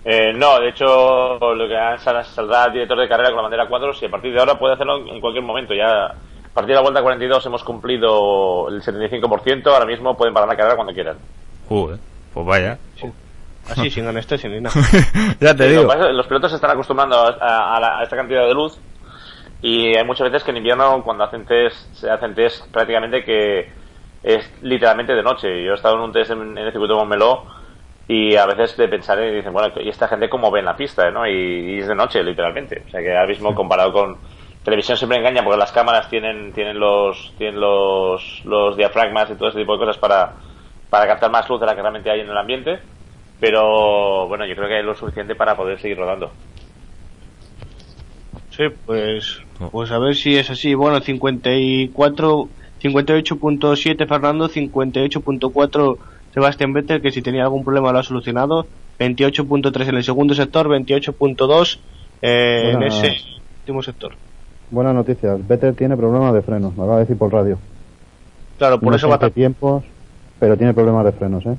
Eh, 0.05 0.33
no, 0.35 0.59
de 0.59 0.71
hecho, 0.71 1.39
lo 1.39 1.69
que 1.69 1.77
saldrá 2.03 2.65
el 2.67 2.73
director 2.73 2.99
de 2.99 3.09
carrera 3.09 3.29
con 3.29 3.37
la 3.37 3.43
bandera 3.43 3.69
4 3.69 3.95
si 3.95 4.07
a 4.07 4.11
partir 4.11 4.33
de 4.33 4.41
ahora 4.41 4.59
puede 4.59 4.75
hacerlo 4.75 4.99
en 4.99 5.21
cualquier 5.21 5.45
momento. 5.45 5.75
Ya 5.75 6.07
a 6.07 6.15
partir 6.53 6.71
de 6.71 6.75
la 6.75 6.81
vuelta 6.81 7.03
42 7.03 7.47
hemos 7.47 7.63
cumplido 7.63 8.69
el 8.69 8.83
75%, 8.83 9.67
ahora 9.69 9.87
mismo 9.87 10.17
pueden 10.17 10.35
parar 10.35 10.49
la 10.49 10.57
carrera 10.57 10.75
cuando 10.75 10.93
quieran. 10.93 11.19
Joder, 11.69 12.01
pues 12.33 12.47
vaya. 12.47 12.79
Así, 13.69 13.91
sin 13.91 14.07
anestesia 14.09 14.49
ni 14.51 14.61
nada. 14.61 14.75
ya 15.41 15.55
te 15.55 15.65
Sí, 15.65 15.69
digo. 15.69 15.83
que 15.83 15.87
pasa 15.87 16.01
es 16.01 16.07
que 16.09 16.13
los 16.15 16.27
pilotos 16.27 16.51
se 16.51 16.57
están 16.57 16.71
acostumbrando 16.73 17.17
a, 17.17 17.29
a- 17.41 17.77
a 17.77 17.81
la- 17.81 17.99
a 17.99 18.03
esta 18.03 18.17
cantidad 18.17 18.47
de 18.47 18.55
luz 18.55 18.79
y 19.63 19.97
hay 19.97 20.05
muchas 20.05 20.31
veces 20.31 20.45
que 20.45 20.51
en 20.51 20.59
invierno 20.59 21.03
cuando 21.05 21.25
hacen 21.25 21.45
test, 21.47 21.95
se 21.95 22.11
hacen 22.11 22.35
test 22.35 22.71
prácticamente 22.73 23.25
que 23.25 23.71
es 24.23 24.53
literalmente 24.63 25.15
de 25.15 25.23
noche. 25.23 25.65
Yo 25.65 25.73
he 25.73 25.75
estado 25.75 25.97
en 25.97 26.03
un 26.03 26.13
test 26.13 26.31
en, 26.33 26.43
en 26.43 26.59
el 26.59 26.73
circuito 26.73 26.95
de 26.95 27.01
Montmeló 27.01 27.45
y 28.09 28.37
a 28.37 28.47
veces 28.47 28.77
de 28.77 28.89
pensar 28.89 29.21
y 29.23 29.37
dicen, 29.37 29.53
bueno, 29.53 29.73
¿y 29.81 29.89
esta 29.89 30.09
gente 30.09 30.29
cómo 30.29 30.51
ve 30.51 30.61
en 30.61 30.67
la 30.67 30.77
pista? 30.77 31.11
¿no? 31.11 31.27
Y, 31.27 31.33
y 31.77 31.79
es 31.81 31.89
de 31.89 31.95
noche, 31.95 32.23
literalmente. 32.23 32.85
O 32.87 32.91
sea 32.91 33.01
que 33.01 33.13
ahora 33.17 33.29
mismo 33.29 33.55
comparado 33.55 33.93
con 33.93 34.19
televisión 34.63 34.97
siempre 34.99 35.19
engaña 35.19 35.43
porque 35.45 35.59
las 35.59 35.73
cámaras 35.73 36.09
tienen 36.11 36.53
tienen 36.53 36.79
los 36.79 37.35
tienen 37.39 37.61
los, 37.61 38.43
los 38.45 38.77
diafragmas 38.77 39.31
y 39.31 39.37
todo 39.37 39.49
ese 39.49 39.59
tipo 39.59 39.75
de 39.75 39.79
cosas 39.81 39.99
para, 39.99 40.35
para 40.91 41.07
captar 41.07 41.31
más 41.31 41.49
luz 41.49 41.61
de 41.61 41.67
la 41.67 41.75
que 41.75 41.83
realmente 41.83 42.11
hay 42.11 42.21
en 42.21 42.31
el 42.31 42.37
ambiente. 42.39 42.81
Pero 43.41 44.29
bueno, 44.29 44.47
yo 44.47 44.55
creo 44.55 44.69
que 44.69 44.77
hay 44.77 44.83
lo 44.83 44.95
suficiente 44.95 45.35
para 45.35 45.57
poder 45.57 45.79
seguir 45.81 45.99
rodando. 45.99 46.31
Sí, 48.51 48.65
pues, 48.87 49.41
pues 49.73 49.91
a 49.91 49.99
ver 49.99 50.15
si 50.15 50.37
es 50.37 50.49
así. 50.49 50.75
Bueno, 50.75 51.01
54, 51.01 52.49
58.7 52.81 54.07
Fernando, 54.07 54.49
58.4 54.49 55.99
Sebastián 56.33 56.73
Vettel, 56.73 57.03
que 57.03 57.11
si 57.11 57.23
tenía 57.23 57.43
algún 57.43 57.65
problema 57.65 57.93
lo 57.93 57.99
ha 57.99 58.03
solucionado. 58.03 58.67
28.3 58.99 59.89
en 59.89 59.95
el 59.97 60.05
segundo 60.05 60.35
sector, 60.35 60.69
28.2 60.69 61.79
eh, 62.23 62.73
en 62.73 62.83
ese 62.85 63.17
último 63.61 63.83
sector. 63.83 64.15
buenas 64.71 64.95
noticias. 64.95 65.47
Vettel 65.47 65.75
tiene 65.75 65.97
problemas 65.97 66.33
de 66.33 66.43
frenos, 66.43 66.77
me 66.77 66.85
acaba 66.85 66.99
de 66.99 67.03
decir 67.03 67.19
por 67.19 67.33
radio. 67.33 67.59
Claro, 68.59 68.79
por 68.79 68.91
no 68.91 68.97
eso 68.97 69.09
va 69.09 69.19
tiempos, 69.31 69.83
pero 70.39 70.57
tiene 70.57 70.73
problemas 70.75 71.05
de 71.07 71.13
frenos, 71.13 71.45
¿eh? 71.47 71.57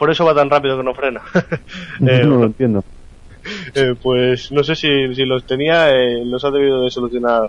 Por 0.00 0.10
eso 0.10 0.24
va 0.24 0.34
tan 0.34 0.50
rápido 0.50 0.76
que 0.76 0.82
no 0.82 0.94
frena. 0.94 1.20
Eh, 2.00 2.24
no 2.24 2.38
lo 2.40 2.46
entiendo. 2.46 2.82
eh, 3.74 3.94
pues 4.02 4.50
no 4.50 4.64
sé 4.64 4.74
si, 4.74 5.14
si 5.14 5.24
los 5.24 5.44
tenía, 5.46 5.90
eh, 5.90 6.24
los 6.24 6.44
ha 6.44 6.50
debido 6.50 6.82
de 6.82 6.90
solucionar 6.90 7.48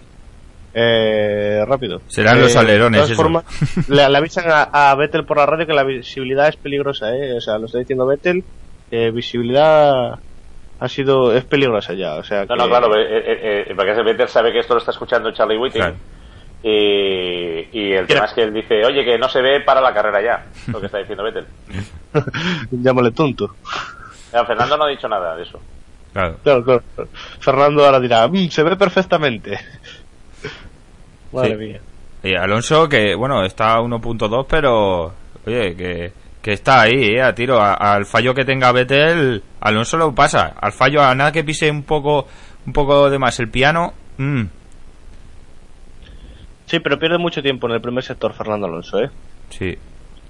eh, 0.73 1.63
rápido. 1.67 2.01
Serán 2.07 2.37
Eh, 2.37 2.41
los 2.41 2.55
alerones, 2.55 2.91
De 2.91 2.97
todas 2.99 3.11
eso. 3.11 3.21
formas, 3.21 3.43
le, 3.89 4.07
le 4.09 4.17
avisan 4.17 4.45
a, 4.49 4.91
a 4.91 4.95
Vettel 4.95 5.25
por 5.25 5.37
la 5.37 5.45
radio 5.45 5.65
que 5.65 5.73
la 5.73 5.83
visibilidad 5.83 6.47
es 6.47 6.55
peligrosa, 6.57 7.15
¿eh? 7.15 7.33
O 7.33 7.41
sea, 7.41 7.57
lo 7.57 7.65
está 7.65 7.79
diciendo 7.79 8.05
Vettel, 8.05 8.43
que 8.89 9.11
visibilidad 9.11 10.19
ha 10.79 10.87
sido, 10.87 11.35
es 11.35 11.43
peligrosa 11.45 11.93
ya, 11.93 12.15
o 12.15 12.23
sea 12.23 12.41
No, 12.45 12.47
que- 12.47 12.55
no, 12.57 12.67
claro, 12.67 12.95
eh, 12.97 13.05
eh, 13.09 13.65
eh, 13.69 13.73
porque 13.75 14.01
Vettel 14.03 14.27
sabe 14.27 14.51
que 14.51 14.59
esto 14.59 14.73
lo 14.73 14.79
está 14.79 14.91
escuchando 14.91 15.31
Charlie 15.31 15.57
Whiting. 15.57 15.81
Claro. 15.81 15.95
Y, 16.63 16.69
y 17.71 17.91
el 17.93 18.03
Mira. 18.03 18.07
tema 18.07 18.25
es 18.25 18.33
que 18.33 18.43
él 18.43 18.53
dice, 18.53 18.85
oye, 18.85 19.03
que 19.03 19.17
no 19.17 19.27
se 19.29 19.41
ve 19.41 19.61
para 19.61 19.81
la 19.81 19.93
carrera 19.93 20.21
ya, 20.21 20.45
lo 20.71 20.79
que 20.79 20.85
está 20.85 20.99
diciendo 20.99 21.23
Vettel. 21.23 21.45
Llámale 22.71 23.11
tonto. 23.11 23.55
Fernando 24.31 24.77
no 24.77 24.83
ha 24.85 24.89
dicho 24.89 25.07
nada 25.07 25.35
de 25.35 25.43
eso. 25.43 25.59
Claro. 26.13 26.37
Claro, 26.43 26.63
claro. 26.63 26.83
Fernando 27.39 27.85
ahora 27.85 27.99
dirá, 27.99 28.27
"Mm, 28.27 28.49
se 28.49 28.63
ve 28.63 28.75
perfectamente. 28.75 29.57
Madre 31.31 31.49
Sí. 31.51 31.55
mía. 31.57 31.79
Y 32.23 32.35
Alonso, 32.35 32.87
que 32.87 33.15
bueno, 33.15 33.43
está 33.43 33.73
a 33.73 33.81
1.2, 33.81 34.45
pero 34.47 35.13
oye, 35.45 35.75
que, 35.75 36.13
que 36.41 36.53
está 36.53 36.81
ahí, 36.81 37.15
eh, 37.15 37.21
a 37.21 37.33
tiro. 37.33 37.59
A- 37.59 37.73
al 37.73 38.05
fallo 38.05 38.33
que 38.33 38.45
tenga 38.45 38.71
Vettel, 38.71 39.41
Alonso 39.61 39.97
lo 39.97 40.13
pasa. 40.13 40.53
Al 40.61 40.71
fallo, 40.71 41.01
a 41.01 41.15
nada 41.15 41.31
que 41.31 41.43
pise 41.43 41.71
un 41.71 41.83
poco, 41.83 42.27
un 42.67 42.73
poco 42.73 43.09
de 43.09 43.17
más 43.17 43.39
el 43.39 43.49
piano, 43.49 43.93
mm, 44.17 44.43
Sí, 46.71 46.79
pero 46.79 46.97
pierde 46.97 47.17
mucho 47.17 47.41
tiempo 47.41 47.67
en 47.67 47.73
el 47.73 47.81
primer 47.81 48.01
sector 48.01 48.31
Fernando 48.31 48.65
Alonso, 48.65 48.97
¿eh? 49.03 49.09
sí. 49.49 49.77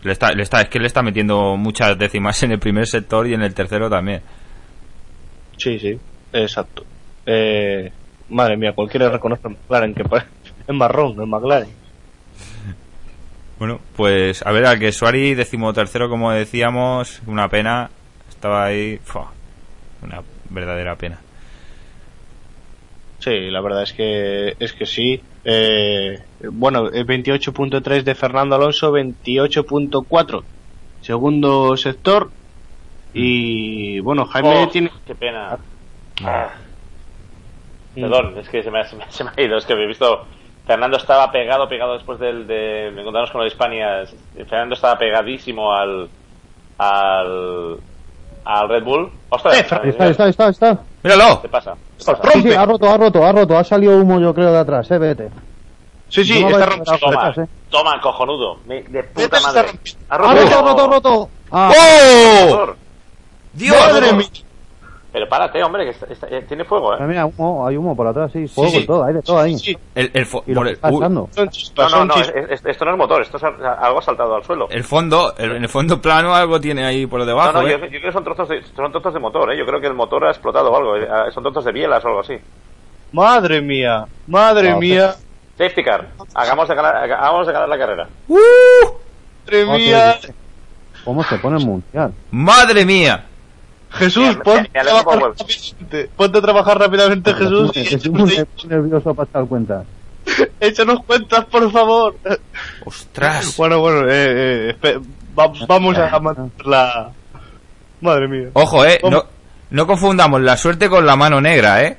Le 0.01 0.11
está, 0.11 0.31
le 0.31 0.41
está, 0.41 0.61
es 0.61 0.69
que 0.69 0.79
le 0.79 0.87
está 0.87 1.03
metiendo 1.03 1.55
muchas 1.55 1.95
décimas 1.99 2.41
en 2.41 2.53
el 2.53 2.57
primer 2.57 2.87
sector 2.87 3.27
y 3.27 3.35
en 3.35 3.43
el 3.43 3.53
tercero 3.53 3.91
también. 3.91 4.23
Sí, 5.55 5.77
sí, 5.77 5.99
exacto. 6.33 6.83
Eh, 7.27 7.91
madre 8.29 8.57
mía, 8.57 8.73
cualquiera 8.73 9.11
reconoce 9.11 9.45
a 9.45 9.49
McLaren 9.51 9.93
que 9.93 10.01
es 10.67 10.73
marrón, 10.75 11.11
es 11.21 11.27
McLaren. 11.27 11.69
Bueno, 13.59 13.79
pues 13.95 14.43
a 14.43 14.51
ver, 14.51 14.65
al 14.65 14.79
que 14.79 14.91
Suari, 14.91 15.35
decimotercero, 15.35 16.09
como 16.09 16.31
decíamos, 16.31 17.21
una 17.27 17.49
pena. 17.49 17.91
Estaba 18.27 18.65
ahí, 18.65 18.97
fua, 19.03 19.31
una 20.01 20.23
verdadera 20.49 20.95
pena. 20.95 21.19
Sí, 23.21 23.49
la 23.51 23.61
verdad 23.61 23.83
es 23.83 23.93
que 23.93 24.55
es 24.59 24.73
que 24.73 24.85
sí. 24.85 25.21
Eh, 25.45 26.19
bueno, 26.51 26.87
eh, 26.87 27.05
28.3 27.05 28.03
de 28.03 28.15
Fernando 28.15 28.55
Alonso, 28.55 28.91
28.4 28.91 30.43
segundo 31.01 31.75
sector. 31.77 32.29
Y 33.13 33.99
bueno, 33.99 34.25
Jaime 34.25 34.63
Oh, 34.63 34.67
tiene. 34.69 34.91
Qué 35.05 35.15
pena. 35.15 35.57
Ah. 36.23 36.49
Perdón, 37.93 38.35
es 38.37 38.47
que 38.49 38.63
se 38.63 38.71
me, 38.71 38.79
ha, 38.79 38.85
se, 38.85 38.95
me, 38.95 39.03
se 39.09 39.23
me 39.23 39.31
ha 39.35 39.41
ido. 39.41 39.57
Es 39.57 39.65
que 39.65 39.73
he 39.73 39.87
visto. 39.87 40.25
Fernando 40.65 40.97
estaba 40.97 41.31
pegado, 41.31 41.67
pegado 41.67 41.93
después 41.93 42.19
del, 42.19 42.47
de. 42.47 42.91
Me 42.93 43.01
encontramos 43.01 43.31
con 43.31 43.41
de 43.41 43.47
España. 43.47 44.03
Fernando 44.47 44.75
estaba 44.75 44.97
pegadísimo 44.97 45.73
al. 45.73 46.07
al. 46.77 47.77
al 48.45 48.69
Red 48.69 48.83
Bull. 48.83 49.11
¡Ostras! 49.29 49.57
Eh, 49.57 49.89
Está, 49.89 50.07
está, 50.07 50.27
está, 50.29 50.49
está. 50.49 50.79
¡Míralo! 51.03 51.41
¿Qué 51.41 51.49
pasa? 51.49 51.75
¿Qué 52.05 52.11
pasa? 52.13 52.31
Sí, 52.33 52.41
sí, 52.41 52.53
ha 52.53 52.65
roto, 52.65 52.89
ha 52.91 52.97
roto, 52.97 53.25
ha 53.25 53.31
roto. 53.31 53.57
Ha 53.57 53.63
salido 53.63 53.97
humo, 53.97 54.19
yo 54.19 54.33
creo, 54.33 54.51
de 54.51 54.59
atrás, 54.59 54.89
eh, 54.91 54.97
vete. 54.97 55.29
Sí, 56.09 56.25
sí, 56.25 56.43
está 56.43 56.57
dar 56.57 56.69
Toma, 56.83 56.97
detrás, 57.11 57.37
eh. 57.37 57.47
toma, 57.69 58.01
cojonudo. 58.01 58.57
Me- 58.65 58.83
de 58.83 59.03
puta 59.03 59.39
madre. 59.39 59.67
Ha 60.09 60.17
roto, 60.17 60.31
ha 60.31 60.61
roto, 60.61 60.83
ha 60.83 60.87
roto. 60.87 61.29
Ah, 61.51 61.71
¡Oh! 61.73 62.73
¡Dios! 63.53 63.77
¡Madre 63.79 64.13
mía! 64.13 64.27
Pero 65.13 65.27
párate, 65.27 65.61
hombre, 65.61 65.83
que 65.83 65.89
está- 65.91 66.05
está- 66.05 66.27
eh, 66.29 66.45
tiene 66.47 66.63
fuego, 66.63 66.91
mira, 66.93 67.03
¿eh? 67.03 67.07
mira, 67.07 67.25
humo, 67.25 67.67
hay 67.67 67.75
humo 67.75 67.93
por 67.97 68.07
atrás, 68.07 68.31
sí. 68.31 68.47
Fuego 68.47 68.71
sí. 68.71 68.77
y 68.77 68.85
todo, 68.85 69.03
hay 69.03 69.13
de 69.13 69.21
todo 69.21 69.39
ahí. 69.39 69.57
Sí, 69.57 69.77
El, 69.93 70.09
el, 70.13 70.25
fo- 70.25 70.41
Y 70.47 70.51
lo 70.53 70.61
por 70.61 70.65
que 70.67 70.71
el, 70.73 70.77
pasando. 70.79 71.01
No, 71.09 71.19
no, 71.35 72.05
no, 72.05 72.13
chispas. 72.13 72.31
es- 72.33 72.51
es- 72.51 72.65
esto 72.65 72.85
no 72.85 72.91
es 72.91 72.97
motor, 72.97 73.21
esto 73.21 73.35
es 73.35 73.43
algo 73.43 73.99
ha 73.99 74.01
saltado 74.01 74.35
al 74.35 74.43
suelo. 74.45 74.67
el 74.69 74.83
fondo, 74.85 75.33
el- 75.37 75.57
en 75.57 75.63
el 75.63 75.69
fondo 75.69 76.01
plano 76.01 76.33
algo 76.33 76.61
tiene 76.61 76.85
ahí 76.85 77.05
por 77.07 77.19
No, 77.19 77.25
debajo. 77.25 77.51
no, 77.61 77.63
yo, 77.63 77.75
¿eh? 77.75 77.79
yo 77.81 77.87
creo 77.89 78.01
que 78.03 78.11
son 78.13 78.23
trozos, 78.23 78.47
de, 78.47 78.63
son 78.73 78.89
trozos 78.93 79.13
de 79.13 79.19
motor, 79.19 79.51
¿eh? 79.51 79.57
Yo 79.57 79.65
creo 79.65 79.81
que 79.81 79.87
el 79.87 79.93
motor 79.95 80.23
ha 80.25 80.29
explotado 80.31 80.71
o 80.71 80.77
algo. 80.77 80.95
eh, 80.95 81.07
Son 81.33 81.43
trozos 81.43 81.65
de 81.65 81.73
bielas 81.73 82.03
o 82.05 82.07
algo 82.07 82.19
así. 82.21 82.35
Madre 83.11 83.61
mía, 83.61 84.05
madre 84.27 84.71
No, 84.71 84.79
mía, 84.79 85.13
Safety 85.57 85.83
car. 85.83 86.07
Hagamos 86.33 86.69
de 86.69 86.75
ganar, 86.75 86.95
hagamos 86.95 87.45
de 87.47 87.51
ganar 87.53 87.67
la 87.67 87.77
carrera. 87.77 88.07
madre 88.29 89.63
Oh, 89.67 89.73
mía. 89.77 90.17
qué- 90.21 90.33
¿Cómo 91.03 91.21
se 91.23 91.37
pone 91.39 91.57
el 91.57 91.65
mundial? 91.65 92.13
¡Madre 92.31 92.85
mía! 92.85 93.25
Jesús, 93.93 94.37
ponte 94.43 94.79
a 94.79 94.83
trabajar 94.83 95.19
rápidamente. 95.19 96.09
Ponte 96.15 96.37
a 96.37 96.41
trabajar 96.41 96.79
rápidamente, 96.79 97.33
Jesús. 97.33 97.71
Estoy 97.75 98.69
nervioso 98.69 99.13
para 99.13 99.29
echar 99.29 99.45
cuentas. 99.45 99.85
échanos 100.59 101.03
cuentas, 101.05 101.45
por 101.45 101.71
favor. 101.71 102.15
¡Ostras! 102.85 103.55
Bueno, 103.57 103.79
bueno, 103.79 104.01
eh, 104.09 104.75
eh, 104.81 104.99
va- 105.37 105.51
vamos 105.67 105.97
a 105.97 106.19
mantener 106.19 106.51
la... 106.65 107.09
Madre 108.01 108.27
mía. 108.27 108.47
Ojo, 108.53 108.85
eh, 108.85 108.99
no, 109.09 109.25
no 109.69 109.85
confundamos 109.87 110.41
la 110.41 110.57
suerte 110.57 110.89
con 110.89 111.05
la 111.05 111.15
mano 111.15 111.39
negra, 111.41 111.83
eh. 111.83 111.97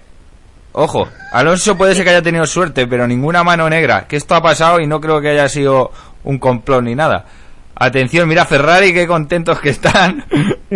Ojo, 0.72 1.06
Alonso 1.32 1.76
puede 1.76 1.94
ser 1.94 2.04
que 2.04 2.10
haya 2.10 2.22
tenido 2.22 2.46
suerte, 2.46 2.86
pero 2.86 3.06
ninguna 3.06 3.44
mano 3.44 3.68
negra. 3.68 4.06
Que 4.08 4.16
esto 4.16 4.34
ha 4.34 4.42
pasado 4.42 4.80
y 4.80 4.86
no 4.86 5.00
creo 5.00 5.20
que 5.20 5.28
haya 5.28 5.48
sido 5.48 5.92
un 6.24 6.38
complot 6.38 6.82
ni 6.82 6.94
nada. 6.94 7.26
Atención, 7.74 8.26
mira 8.28 8.46
Ferrari, 8.46 8.94
qué 8.94 9.06
contentos 9.06 9.60
que 9.60 9.70
están. 9.70 10.24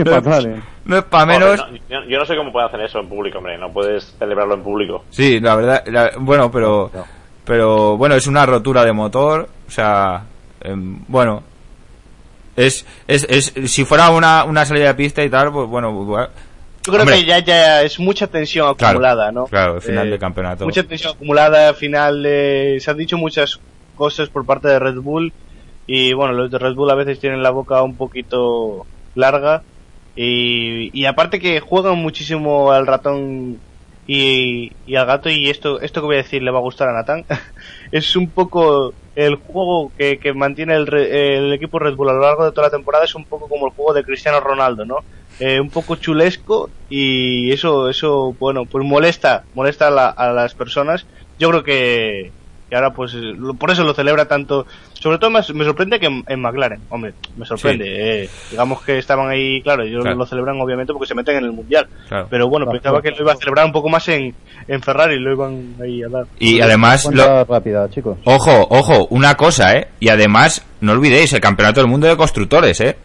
No 0.86 0.98
es 0.98 1.04
para 1.04 1.26
menos. 1.26 1.58
No, 1.58 1.76
yo, 1.88 2.04
yo 2.08 2.18
no 2.18 2.24
sé 2.24 2.36
cómo 2.36 2.52
pueden 2.52 2.68
hacer 2.68 2.80
eso 2.80 2.98
en 3.00 3.08
público, 3.08 3.38
hombre. 3.38 3.58
No 3.58 3.72
puedes 3.72 4.14
celebrarlo 4.18 4.54
en 4.54 4.62
público. 4.62 5.04
Sí, 5.10 5.40
la 5.40 5.56
verdad, 5.56 5.82
la- 5.86 6.12
bueno, 6.18 6.50
pero, 6.50 6.90
pero 7.44 7.96
bueno, 7.96 8.14
es 8.14 8.26
una 8.26 8.46
rotura 8.46 8.84
de 8.84 8.92
motor, 8.92 9.48
o 9.66 9.70
sea, 9.70 10.22
em, 10.60 11.00
bueno, 11.08 11.42
es, 12.56 12.86
es, 13.06 13.26
es, 13.28 13.52
si 13.70 13.84
fuera 13.84 14.10
una, 14.10 14.44
una 14.44 14.64
salida 14.64 14.86
de 14.88 14.94
pista 14.94 15.22
y 15.22 15.28
tal, 15.28 15.52
pues 15.52 15.68
bueno, 15.68 15.92
bueno, 15.92 16.28
Yo 16.84 16.92
creo 16.92 17.02
Hombre. 17.02 17.16
que 17.18 17.24
ya, 17.26 17.38
ya 17.40 17.82
es 17.82 17.98
mucha 17.98 18.26
tensión 18.28 18.74
Claro, 18.76 18.92
acumulada, 18.98 19.32
¿no? 19.32 19.46
claro, 19.46 19.74
el 19.76 19.82
final 19.82 20.06
Eh, 20.06 20.10
del 20.10 20.18
campeonato. 20.20 20.64
Mucha 20.64 20.84
tensión 20.84 21.14
acumulada, 21.14 21.74
final 21.74 22.22
de... 22.22 22.78
Se 22.80 22.90
han 22.90 22.96
dicho 22.96 23.18
muchas 23.18 23.58
cosas 23.96 24.28
por 24.28 24.46
parte 24.46 24.68
de 24.68 24.78
Red 24.78 24.96
Bull 25.00 25.32
y 25.86 26.12
bueno, 26.14 26.32
los 26.34 26.50
de 26.50 26.58
Red 26.58 26.74
Bull 26.74 26.90
a 26.90 26.94
veces 26.94 27.18
tienen 27.18 27.42
la 27.42 27.50
boca 27.50 27.82
un 27.82 27.96
poquito 27.96 28.86
larga 29.14 29.62
y, 30.16 30.90
y 30.98 31.06
aparte 31.06 31.40
que 31.40 31.60
juegan 31.60 31.98
muchísimo 31.98 32.72
al 32.72 32.86
ratón 32.88 33.62
y, 34.06 34.96
al 34.96 35.06
gato 35.06 35.30
y 35.30 35.50
esto, 35.50 35.80
esto 35.80 36.00
que 36.00 36.06
voy 36.06 36.14
a 36.16 36.18
decir 36.18 36.42
le 36.42 36.50
va 36.52 36.58
a 36.58 36.62
gustar 36.62 36.88
a 36.88 36.94
Natán. 36.94 37.26
es 37.92 38.16
un 38.16 38.32
poco 38.32 38.96
el 39.14 39.36
juego 39.36 39.92
que, 39.96 40.18
que 40.20 40.34
mantiene 40.34 40.74
el, 40.76 40.92
el 40.94 41.52
equipo 41.54 41.78
Red 41.78 41.94
Bull 41.96 42.10
a 42.10 42.12
lo 42.14 42.20
largo 42.20 42.44
de 42.44 42.52
toda 42.52 42.68
la 42.68 42.70
temporada 42.76 43.04
es 43.04 43.14
un 43.14 43.26
poco 43.26 43.48
como 43.48 43.66
el 43.66 43.72
juego 43.72 43.94
de 43.94 44.04
Cristiano 44.04 44.40
Ronaldo, 44.40 44.84
¿no? 44.86 45.06
Eh, 45.38 45.60
un 45.60 45.70
poco 45.70 45.96
chulesco 45.96 46.72
y 46.88 47.52
eso, 47.52 47.88
eso, 47.90 48.34
bueno, 48.34 48.66
pues 48.68 48.84
molesta, 48.86 49.48
molesta 49.52 49.88
a, 49.88 49.90
la- 49.90 50.08
a 50.08 50.32
las 50.32 50.54
personas. 50.54 51.06
Yo 51.38 51.50
creo 51.50 51.62
que, 51.62 52.34
que 52.68 52.74
ahora 52.74 52.90
pues 52.90 53.14
eh, 53.14 53.18
lo- 53.20 53.54
por 53.54 53.70
eso 53.70 53.84
lo 53.84 53.94
celebra 53.94 54.26
tanto. 54.26 54.66
Sobre 54.94 55.18
todo 55.18 55.30
me, 55.30 55.40
me 55.54 55.64
sorprende 55.64 56.00
que 56.00 56.06
en, 56.06 56.24
en 56.26 56.40
McLaren, 56.40 56.80
hombre, 56.90 57.14
me 57.36 57.46
sorprende. 57.46 58.24
eh, 58.24 58.30
digamos 58.50 58.82
que 58.82 58.98
estaban 58.98 59.28
ahí, 59.28 59.62
claro, 59.62 59.84
ellos 59.84 60.02
Claro. 60.02 60.16
lo 60.16 60.26
celebran 60.26 60.60
obviamente 60.60 60.92
porque 60.92 61.06
se 61.06 61.14
meten 61.14 61.36
en 61.36 61.44
el 61.44 61.52
mundial. 61.52 61.86
Claro. 62.08 62.26
Pero 62.28 62.48
bueno, 62.48 62.66
Claro, 62.66 62.78
pensaba 62.80 63.02
que 63.02 63.08
claro. 63.10 63.16
lo 63.18 63.24
iba 63.30 63.32
a 63.34 63.36
celebrar 63.36 63.66
un 63.66 63.72
poco 63.72 63.88
más 63.88 64.08
en, 64.08 64.34
en 64.66 64.82
Ferrari, 64.82 65.18
lo 65.20 65.32
iban 65.32 65.74
ahí 65.82 66.02
a 66.02 66.08
dar. 66.08 66.24
Y 66.40 66.60
además, 66.60 67.08
lo- 67.12 67.44
rápida, 67.44 67.88
chicos. 67.90 68.18
ojo, 68.24 68.66
ojo, 68.70 69.06
una 69.10 69.36
cosa, 69.36 69.74
eh, 69.76 69.88
y 70.00 70.08
además, 70.08 70.64
no 70.80 70.92
olvidéis, 70.92 71.32
el 71.34 71.40
campeonato 71.40 71.80
del 71.80 71.88
mundo 71.90 72.06
de 72.08 72.16
constructores, 72.16 72.80
eh, 72.80 72.96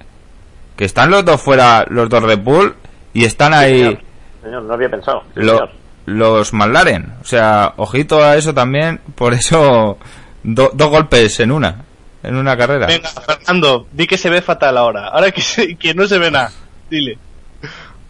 que 0.75 0.85
están 0.85 1.11
los 1.11 1.23
dos 1.23 1.39
fuera, 1.41 1.85
los 1.89 2.09
dos 2.09 2.23
Red 2.23 2.39
Bull, 2.39 2.73
y 3.13 3.25
están 3.25 3.53
ahí 3.53 3.79
Señor, 3.79 3.99
Señor, 4.43 4.63
no 4.63 4.73
había 4.73 4.89
pensado. 4.89 5.21
Sí, 5.35 5.41
lo- 5.41 5.53
señor. 5.53 5.80
Los 6.05 6.53
McLaren, 6.53 7.13
o 7.21 7.25
sea, 7.25 7.73
ojito 7.77 8.23
a 8.23 8.35
eso 8.35 8.53
también, 8.53 8.99
por 9.15 9.33
eso, 9.33 9.97
do- 10.43 10.71
dos 10.73 10.89
golpes 10.89 11.39
en 11.39 11.51
una, 11.51 11.83
en 12.23 12.35
una 12.35 12.57
carrera. 12.57 12.87
Venga, 12.87 13.09
Fernando, 13.09 13.87
di 13.91 14.07
que 14.07 14.17
se 14.17 14.29
ve 14.29 14.41
fatal 14.41 14.77
ahora. 14.77 15.07
Ahora 15.07 15.31
que, 15.31 15.41
se- 15.41 15.75
que 15.75 15.93
no 15.93 16.07
se 16.07 16.17
ve 16.17 16.31
nada. 16.31 16.51
Dile. 16.89 17.17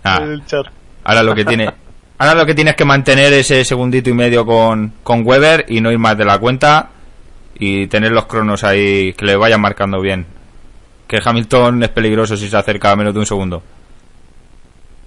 Ah. 0.04 0.20
En 0.22 0.32
el 0.32 0.46
chat. 0.46 0.66
Ahora 1.04 1.24
lo 1.24 1.36
que 1.36 1.46
tiene, 1.46 1.70
ahora 2.18 2.34
lo 2.36 2.46
que 2.46 2.56
tienes 2.56 2.76
que 2.76 2.86
mantener 2.86 3.34
ese 3.34 3.64
segundito 3.66 4.10
y 4.10 4.14
medio 4.14 4.46
con, 4.46 4.94
con 5.04 5.26
Weber 5.26 5.66
y 5.68 5.82
no 5.82 5.92
ir 5.92 5.98
más 6.00 6.18
de 6.18 6.26
la 6.26 6.38
cuenta 6.40 6.90
y 7.56 7.88
tener 7.88 8.12
los 8.12 8.26
cronos 8.26 8.64
ahí 8.64 9.14
que 9.14 9.26
le 9.26 9.36
vayan 9.36 9.62
marcando 9.62 10.00
bien. 10.02 10.26
Que 11.08 11.20
Hamilton 11.24 11.84
es 11.84 11.90
peligroso 11.90 12.38
si 12.38 12.48
se 12.50 12.56
acerca 12.58 12.92
a 12.92 12.96
menos 12.96 13.14
de 13.14 13.20
un 13.20 13.26
segundo. 13.26 13.62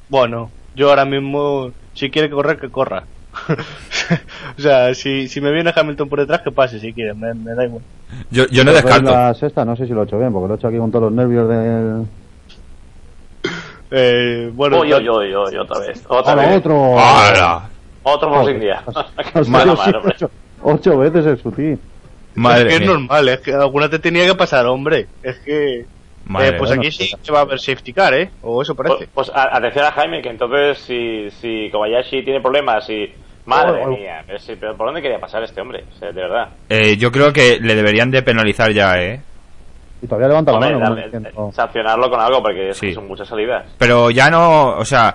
Bueno, 0.09 0.51
yo 0.75 0.91
ahora 0.91 1.05
mismo, 1.05 1.71
si 1.95 2.11
quiere 2.11 2.31
correr, 2.31 2.59
que 2.59 2.71
corra. 2.71 3.05
o 4.59 4.61
sea, 4.61 4.95
si, 4.95 5.29
si 5.29 5.41
me 5.41 5.51
viene 5.51 5.73
Hamilton 5.75 6.09
por 6.09 6.21
detrás, 6.21 6.43
que 6.43 6.53
pase 6.53 6.79
si 6.79 6.93
quiere, 6.93 7.15
me, 7.15 7.35
me 7.35 7.55
da 7.55 7.65
igual. 7.65 7.83
Yo, 8.31 8.47
yo 8.49 8.65
no 8.65 8.73
descarto. 8.73 9.11
La 9.11 9.35
sexta, 9.35 9.65
no 9.65 9.75
sé 9.77 9.87
si 9.87 9.93
lo 9.93 10.03
he 10.03 10.05
hecho 10.05 10.19
bien, 10.19 10.33
porque 10.33 10.49
lo 10.49 10.55
he 10.55 10.57
hecho 10.57 10.69
aquí 10.69 10.79
con 10.79 10.91
todos 10.91 11.05
los 11.05 11.13
nervios 11.13 11.49
del. 11.49 12.07
Eh, 13.91 14.51
bueno, 14.55 14.81
Uy, 14.81 14.93
uy, 14.93 15.09
uy, 15.09 15.35
uy, 15.37 15.57
otra 15.57 15.79
vez. 15.81 16.05
Otra 16.09 16.33
¡Hala, 16.33 16.47
vez. 16.47 16.59
otro! 16.59 16.99
¡Hala! 16.99 17.69
Otro 18.03 18.31
hombre. 18.41 18.75
ocho, 20.05 20.31
ocho 20.63 20.99
veces 20.99 21.27
el 21.27 21.39
sutil. 21.39 21.79
Madre 22.35 22.69
es 22.69 22.79
que 22.79 22.85
es 22.85 22.91
normal, 22.91 23.29
es 23.29 23.41
que 23.41 23.53
alguna 23.55 23.89
te 23.89 23.99
tenía 23.99 24.27
que 24.27 24.35
pasar, 24.35 24.67
hombre. 24.67 25.07
Es 25.23 25.37
que. 25.39 25.87
Madre 26.27 26.49
eh, 26.49 26.55
pues 26.59 26.71
aquí 26.71 26.91
sí 26.91 27.11
se 27.21 27.33
va 27.33 27.41
a 27.41 27.45
ver 27.45 27.59
safety 27.61 27.93
car, 27.93 28.15
¿eh? 28.15 28.31
O 28.43 28.63
eso 28.63 28.75
Pues, 28.75 28.89
parece. 28.89 29.09
pues 29.13 29.31
a- 29.35 29.57
atención 29.57 29.85
a 29.85 29.93
Jaime, 29.93 30.23
que 30.23 30.31
entonces 30.31 30.79
si, 30.79 31.31
si 31.31 31.69
Kobayashi 31.71 32.23
tiene 32.25 32.41
problemas 32.41 32.89
y... 32.91 33.13
Madre 33.47 33.83
Oh, 33.85 33.89
oh. 33.89 33.91
mía, 33.91 34.23
pero, 34.27 34.39
sí, 34.39 34.55
pero 34.59 34.75
¿por 34.75 34.87
dónde 34.87 35.03
quería 35.03 35.21
pasar 35.21 35.43
este 35.43 35.61
hombre? 35.61 35.85
O 35.95 35.99
sea, 35.99 36.09
de 36.13 36.23
verdad. 36.23 36.49
Eh, 36.71 36.97
yo 36.97 37.13
creo 37.13 37.31
que 37.31 37.59
le 37.61 37.75
deberían 37.75 38.11
de 38.11 38.23
penalizar 38.23 38.73
ya, 38.73 38.99
¿eh? 39.03 39.21
Y 40.01 40.07
todavía 40.07 40.29
levanta 40.29 40.53
la 40.53 40.61
mano. 40.61 40.95
diciendo, 40.97 41.51
sancionarlo 41.53 42.09
con 42.09 42.21
algo 42.21 42.43
porque 42.43 42.71
es 42.71 42.81
que 42.81 42.89
Sí. 42.89 42.95
son 42.95 43.07
muchas 43.07 43.29
salidas. 43.29 43.67
Pero 43.77 44.11
ya 44.11 44.31
no, 44.31 44.77
o 44.79 44.85
sea, 44.87 45.15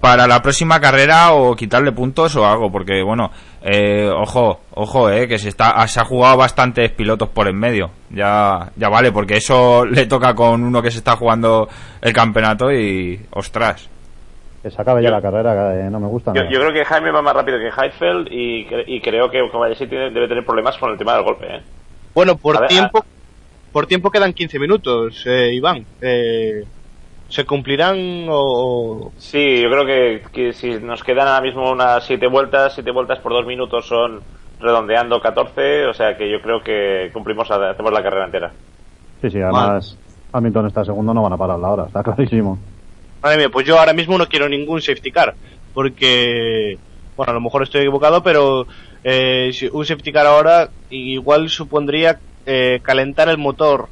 para 0.00 0.26
la 0.26 0.42
próxima 0.42 0.80
carrera 0.80 1.32
o 1.34 1.54
quitarle 1.54 1.92
puntos 1.92 2.34
o 2.34 2.44
algo, 2.44 2.70
porque 2.72 3.00
bueno, 3.02 3.30
eh, 3.70 4.08
ojo, 4.08 4.60
ojo, 4.74 5.10
eh, 5.10 5.26
que 5.28 5.38
se 5.38 5.48
está, 5.48 5.86
se 5.86 6.00
ha 6.00 6.04
jugado 6.04 6.36
bastantes 6.38 6.90
pilotos 6.92 7.28
por 7.28 7.48
en 7.48 7.56
medio, 7.58 7.90
ya, 8.10 8.70
ya 8.76 8.88
vale, 8.88 9.12
porque 9.12 9.36
eso 9.36 9.84
le 9.90 10.06
toca 10.06 10.34
con 10.34 10.62
uno 10.62 10.80
que 10.82 10.90
se 10.90 10.98
está 10.98 11.16
jugando 11.16 11.68
el 12.00 12.12
campeonato 12.12 12.72
y, 12.72 13.20
ostras, 13.30 13.88
Que 14.62 14.70
se 14.70 14.80
acabe 14.82 15.02
ya 15.02 15.08
Yo- 15.10 15.14
la 15.16 15.22
carrera, 15.22 15.74
eh, 15.76 15.90
no 15.90 16.00
me 16.00 16.08
gusta. 16.08 16.32
Yo, 16.34 16.42
creo 16.60 16.72
que 16.72 16.84
Jaime 16.84 17.10
va 17.12 17.22
más 17.22 17.34
rápido 17.34 17.58
que 17.58 17.68
Heidfeld 17.68 18.28
y, 18.30 18.66
cre- 18.66 18.84
y 18.86 19.00
creo 19.00 19.30
que 19.30 19.38
Kobayashi 19.50 19.86
tiene- 19.86 20.10
debe 20.10 20.26
tener 20.28 20.44
problemas 20.44 20.76
con 20.78 20.90
el 20.90 20.98
tema 20.98 21.14
del 21.14 21.22
golpe. 21.24 21.46
¿eh? 21.46 21.62
Bueno, 22.14 22.36
por 22.36 22.56
A 22.56 22.60
ver, 22.60 22.68
tiempo 22.68 23.04
por 23.72 23.86
tiempo 23.86 24.10
quedan 24.10 24.32
15 24.32 24.58
minutos, 24.58 25.22
eh, 25.26 25.52
Iván. 25.52 25.84
Eh, 26.00 26.64
¿Se 27.28 27.44
cumplirán 27.44 28.26
o...? 28.30 29.12
Sí, 29.18 29.62
yo 29.62 29.70
creo 29.70 29.84
que, 29.84 30.22
que 30.32 30.52
si 30.52 30.70
nos 30.80 31.02
quedan 31.02 31.28
ahora 31.28 31.42
mismo 31.42 31.70
unas 31.70 32.04
7 32.04 32.26
vueltas, 32.26 32.74
7 32.74 32.90
vueltas 32.90 33.18
por 33.18 33.32
2 33.32 33.46
minutos 33.46 33.86
son 33.86 34.20
redondeando 34.60 35.20
14, 35.20 35.86
o 35.86 35.94
sea 35.94 36.16
que 36.16 36.30
yo 36.30 36.40
creo 36.40 36.62
que 36.62 37.10
cumplimos, 37.12 37.50
hacemos 37.50 37.92
la 37.92 38.02
carrera 38.02 38.24
entera. 38.24 38.52
Sí, 39.20 39.30
sí, 39.30 39.40
además 39.40 39.96
Hamilton 40.32 40.66
está 40.66 40.84
segundo, 40.84 41.14
no 41.14 41.22
van 41.22 41.32
a 41.32 41.36
parar 41.36 41.58
la 41.58 41.68
hora, 41.68 41.84
está 41.86 42.02
clarísimo. 42.02 42.58
Madre 43.22 43.38
mía, 43.38 43.48
pues 43.50 43.66
yo 43.66 43.78
ahora 43.78 43.92
mismo 43.92 44.16
no 44.16 44.26
quiero 44.26 44.48
ningún 44.48 44.80
safety 44.80 45.10
car, 45.10 45.34
porque, 45.74 46.78
bueno, 47.16 47.30
a 47.32 47.34
lo 47.34 47.40
mejor 47.40 47.62
estoy 47.62 47.82
equivocado, 47.82 48.22
pero 48.22 48.66
eh, 49.04 49.50
si 49.52 49.68
un 49.72 49.84
safety 49.84 50.12
car 50.12 50.26
ahora 50.26 50.70
igual 50.90 51.48
supondría 51.48 52.18
eh, 52.46 52.80
calentar 52.82 53.28
el 53.28 53.38
motor 53.38 53.88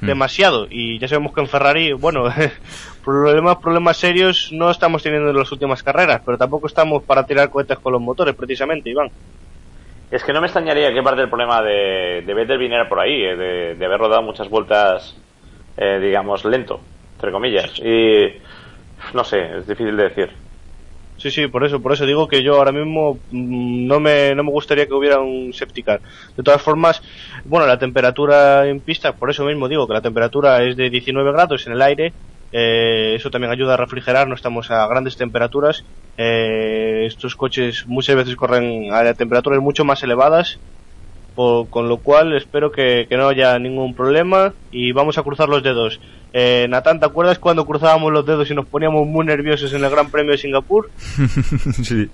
Hmm. 0.00 0.06
demasiado, 0.06 0.66
y 0.70 0.98
ya 0.98 1.08
sabemos 1.08 1.32
que 1.32 1.40
en 1.40 1.48
Ferrari, 1.48 1.92
bueno, 1.92 2.24
problemas, 3.04 3.56
problemas 3.56 3.96
serios 3.96 4.50
no 4.52 4.70
estamos 4.70 5.02
teniendo 5.02 5.30
en 5.30 5.36
las 5.36 5.50
últimas 5.50 5.82
carreras, 5.82 6.22
pero 6.24 6.38
tampoco 6.38 6.66
estamos 6.66 7.02
para 7.02 7.24
tirar 7.24 7.50
cohetes 7.50 7.78
con 7.78 7.92
los 7.92 8.02
motores, 8.02 8.34
precisamente, 8.34 8.90
Iván. 8.90 9.10
Es 10.10 10.24
que 10.24 10.32
no 10.32 10.40
me 10.40 10.46
extrañaría 10.46 10.92
que 10.92 11.02
parte 11.02 11.20
del 11.20 11.28
problema 11.28 11.60
de, 11.62 12.22
de 12.24 12.34
Vettel 12.34 12.58
viniera 12.58 12.88
por 12.88 13.00
ahí, 13.00 13.22
eh, 13.22 13.36
de, 13.36 13.74
de 13.74 13.84
haber 13.84 13.98
rodado 13.98 14.22
muchas 14.22 14.48
vueltas, 14.48 15.14
eh, 15.76 15.98
digamos, 16.00 16.44
lento, 16.44 16.80
entre 17.16 17.30
comillas. 17.30 17.78
Y 17.78 18.32
no 19.12 19.24
sé, 19.24 19.58
es 19.58 19.66
difícil 19.66 19.96
de 19.96 20.04
decir. 20.04 20.47
Sí, 21.20 21.32
sí, 21.32 21.48
por 21.48 21.64
eso, 21.64 21.82
por 21.82 21.92
eso 21.92 22.06
digo 22.06 22.28
que 22.28 22.44
yo 22.44 22.54
ahora 22.54 22.70
mismo 22.70 23.22
mm, 23.28 23.86
no 23.88 23.98
me, 23.98 24.34
no 24.36 24.44
me 24.44 24.50
gustaría 24.52 24.86
que 24.86 24.94
hubiera 24.94 25.18
un 25.20 25.52
safety 25.52 25.82
car. 25.82 26.00
De 26.36 26.44
todas 26.44 26.62
formas, 26.62 27.02
bueno, 27.44 27.66
la 27.66 27.76
temperatura 27.78 28.68
en 28.68 28.82
pista, 28.82 29.18
por 29.18 29.28
eso 29.30 29.44
mismo 29.44 29.68
digo 29.68 29.88
que 29.88 29.94
la 29.94 30.00
temperatura 30.02 30.62
es 30.62 30.76
de 30.76 30.90
19 30.90 31.32
grados 31.32 31.66
en 31.66 31.72
el 31.72 31.82
aire. 31.82 32.14
eh, 32.52 33.14
eso 33.16 33.30
también 33.30 33.52
ayuda 33.52 33.74
a 33.74 33.76
refrigerar, 33.76 34.28
no 34.28 34.34
estamos 34.34 34.70
a 34.70 34.86
grandes 34.86 35.16
temperaturas. 35.16 35.84
eh, 36.16 37.04
estos 37.06 37.34
coches 37.36 37.84
muchas 37.86 38.16
veces 38.16 38.34
corren 38.36 38.92
a 38.92 39.14
temperaturas 39.14 39.60
mucho 39.60 39.84
más 39.84 40.02
elevadas, 40.02 40.60
por- 41.34 41.68
con 41.70 41.88
lo 41.88 42.02
cual 42.02 42.36
espero 42.36 42.72
que 42.72 43.06
no 43.10 43.28
haya 43.28 43.58
ningún 43.58 43.94
problema 43.94 44.56
y 44.70 44.92
vamos 44.92 45.18
a 45.18 45.22
cruzar 45.22 45.48
los 45.48 45.62
dedos. 45.62 46.00
Eh, 46.32 46.66
Natán, 46.68 47.00
¿te 47.00 47.06
acuerdas 47.06 47.38
cuando 47.38 47.64
cruzábamos 47.64 48.12
los 48.12 48.26
dedos 48.26 48.50
y 48.50 48.54
nos 48.54 48.66
poníamos 48.66 49.06
muy 49.06 49.24
nerviosos 49.24 49.72
en 49.72 49.82
el 49.82 49.90
Gran 49.90 50.10
Premio 50.10 50.32
de 50.32 50.38
Singapur? 50.38 50.90
sí. 51.82 52.10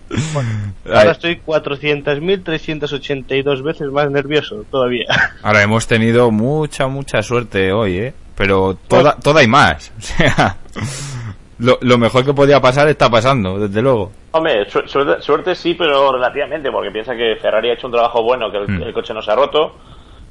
Ahora 0.86 1.00
Ay, 1.00 1.08
estoy 1.08 1.40
400.382 1.44 3.62
veces 3.62 3.88
más 3.90 4.10
nervioso 4.10 4.64
todavía. 4.70 5.06
ahora 5.42 5.62
hemos 5.62 5.86
tenido 5.86 6.30
mucha, 6.30 6.86
mucha 6.86 7.22
suerte 7.22 7.72
hoy, 7.72 7.98
¿eh? 7.98 8.14
Pero 8.36 8.76
toda, 8.88 9.16
toda 9.16 9.42
y 9.42 9.46
más, 9.46 9.92
o 9.98 10.00
sea, 10.00 10.56
lo, 11.58 11.78
lo 11.82 11.98
mejor 11.98 12.24
que 12.24 12.34
podía 12.34 12.60
pasar 12.60 12.88
está 12.88 13.08
pasando, 13.08 13.60
desde 13.60 13.80
luego. 13.80 14.10
Hombre, 14.32 14.68
su- 14.68 14.82
suerte, 14.88 15.22
suerte 15.22 15.54
sí, 15.54 15.74
pero 15.74 16.10
relativamente, 16.12 16.68
porque 16.72 16.90
piensa 16.90 17.14
que 17.14 17.36
Ferrari 17.40 17.70
ha 17.70 17.74
hecho 17.74 17.86
un 17.86 17.92
trabajo 17.92 18.22
bueno, 18.24 18.50
que 18.50 18.58
el, 18.58 18.68
Mm. 18.68 18.82
el 18.82 18.92
coche 18.92 19.14
no 19.14 19.22
se 19.22 19.30
ha 19.30 19.36
roto. 19.36 19.76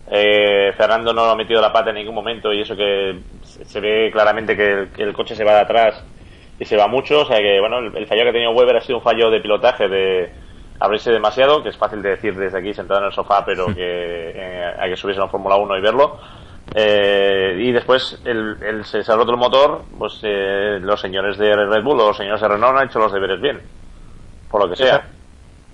Eh, 0.08 0.74
Fernando 0.76 1.14
no 1.14 1.24
ha 1.26 1.36
metido 1.36 1.62
la 1.62 1.72
pata 1.72 1.90
en 1.92 1.96
ningún 1.98 2.16
momento 2.16 2.52
y 2.54 2.62
eso 2.62 2.76
que 2.76 3.22
se 3.42 3.80
ve 3.80 4.10
claramente 4.12 4.56
que 4.56 4.72
el, 4.72 4.90
que 4.92 5.04
el 5.04 5.14
coche 5.14 5.36
se 5.36 5.44
va 5.46 5.54
de 5.54 5.60
atrás 5.62 6.04
y 6.60 6.66
se 6.66 6.78
va 6.78 6.88
mucho. 6.88 7.22
O 7.22 7.26
sea 7.26 7.38
que, 7.38 7.60
bueno, 7.60 7.80
el, 7.80 7.96
el 7.98 8.08
fallo 8.08 8.24
que 8.24 8.30
ha 8.30 8.34
tenido 8.34 8.52
Weber 8.52 8.78
ha 8.78 8.82
sido 8.82 8.98
un 9.00 9.04
fallo 9.04 9.30
de 9.30 9.40
pilotaje, 9.42 9.88
de 9.88 10.32
abrirse 10.80 11.12
demasiado, 11.12 11.64
que 11.64 11.70
es 11.70 11.78
fácil 11.78 12.02
de 12.02 12.10
decir 12.10 12.36
desde 12.36 12.58
aquí 12.60 12.74
sentado 12.74 13.00
en 13.00 13.06
el 13.08 13.14
sofá, 13.14 13.46
pero 13.46 13.74
que 13.74 13.82
eh, 14.36 14.74
hay 14.78 14.90
que 14.92 14.98
subirse 14.98 15.22
a 15.22 15.26
la 15.26 15.30
Fórmula 15.32 15.56
1 15.56 15.78
y 15.78 15.82
verlo. 15.82 16.18
Eh, 16.76 17.56
y 17.60 17.72
después 17.72 18.20
el, 18.26 18.58
el- 18.62 18.84
se, 18.86 19.00
ha 19.00 19.16
roto 19.16 19.32
el 19.32 19.38
motor, 19.38 19.86
pues 19.98 20.20
eh, 20.24 20.80
los 20.82 21.00
señores 21.00 21.38
de 21.38 21.56
Red 21.56 21.84
Bull 21.84 22.00
o 22.02 22.08
los 22.08 22.18
señores 22.18 22.42
de 22.42 22.48
Renault 22.48 22.78
han 22.80 22.88
hecho 22.88 23.00
los 23.00 23.12
deberes 23.14 23.40
bien, 23.40 23.62
por 24.50 24.62
lo 24.64 24.70
que 24.70 24.76
sea. 24.76 25.06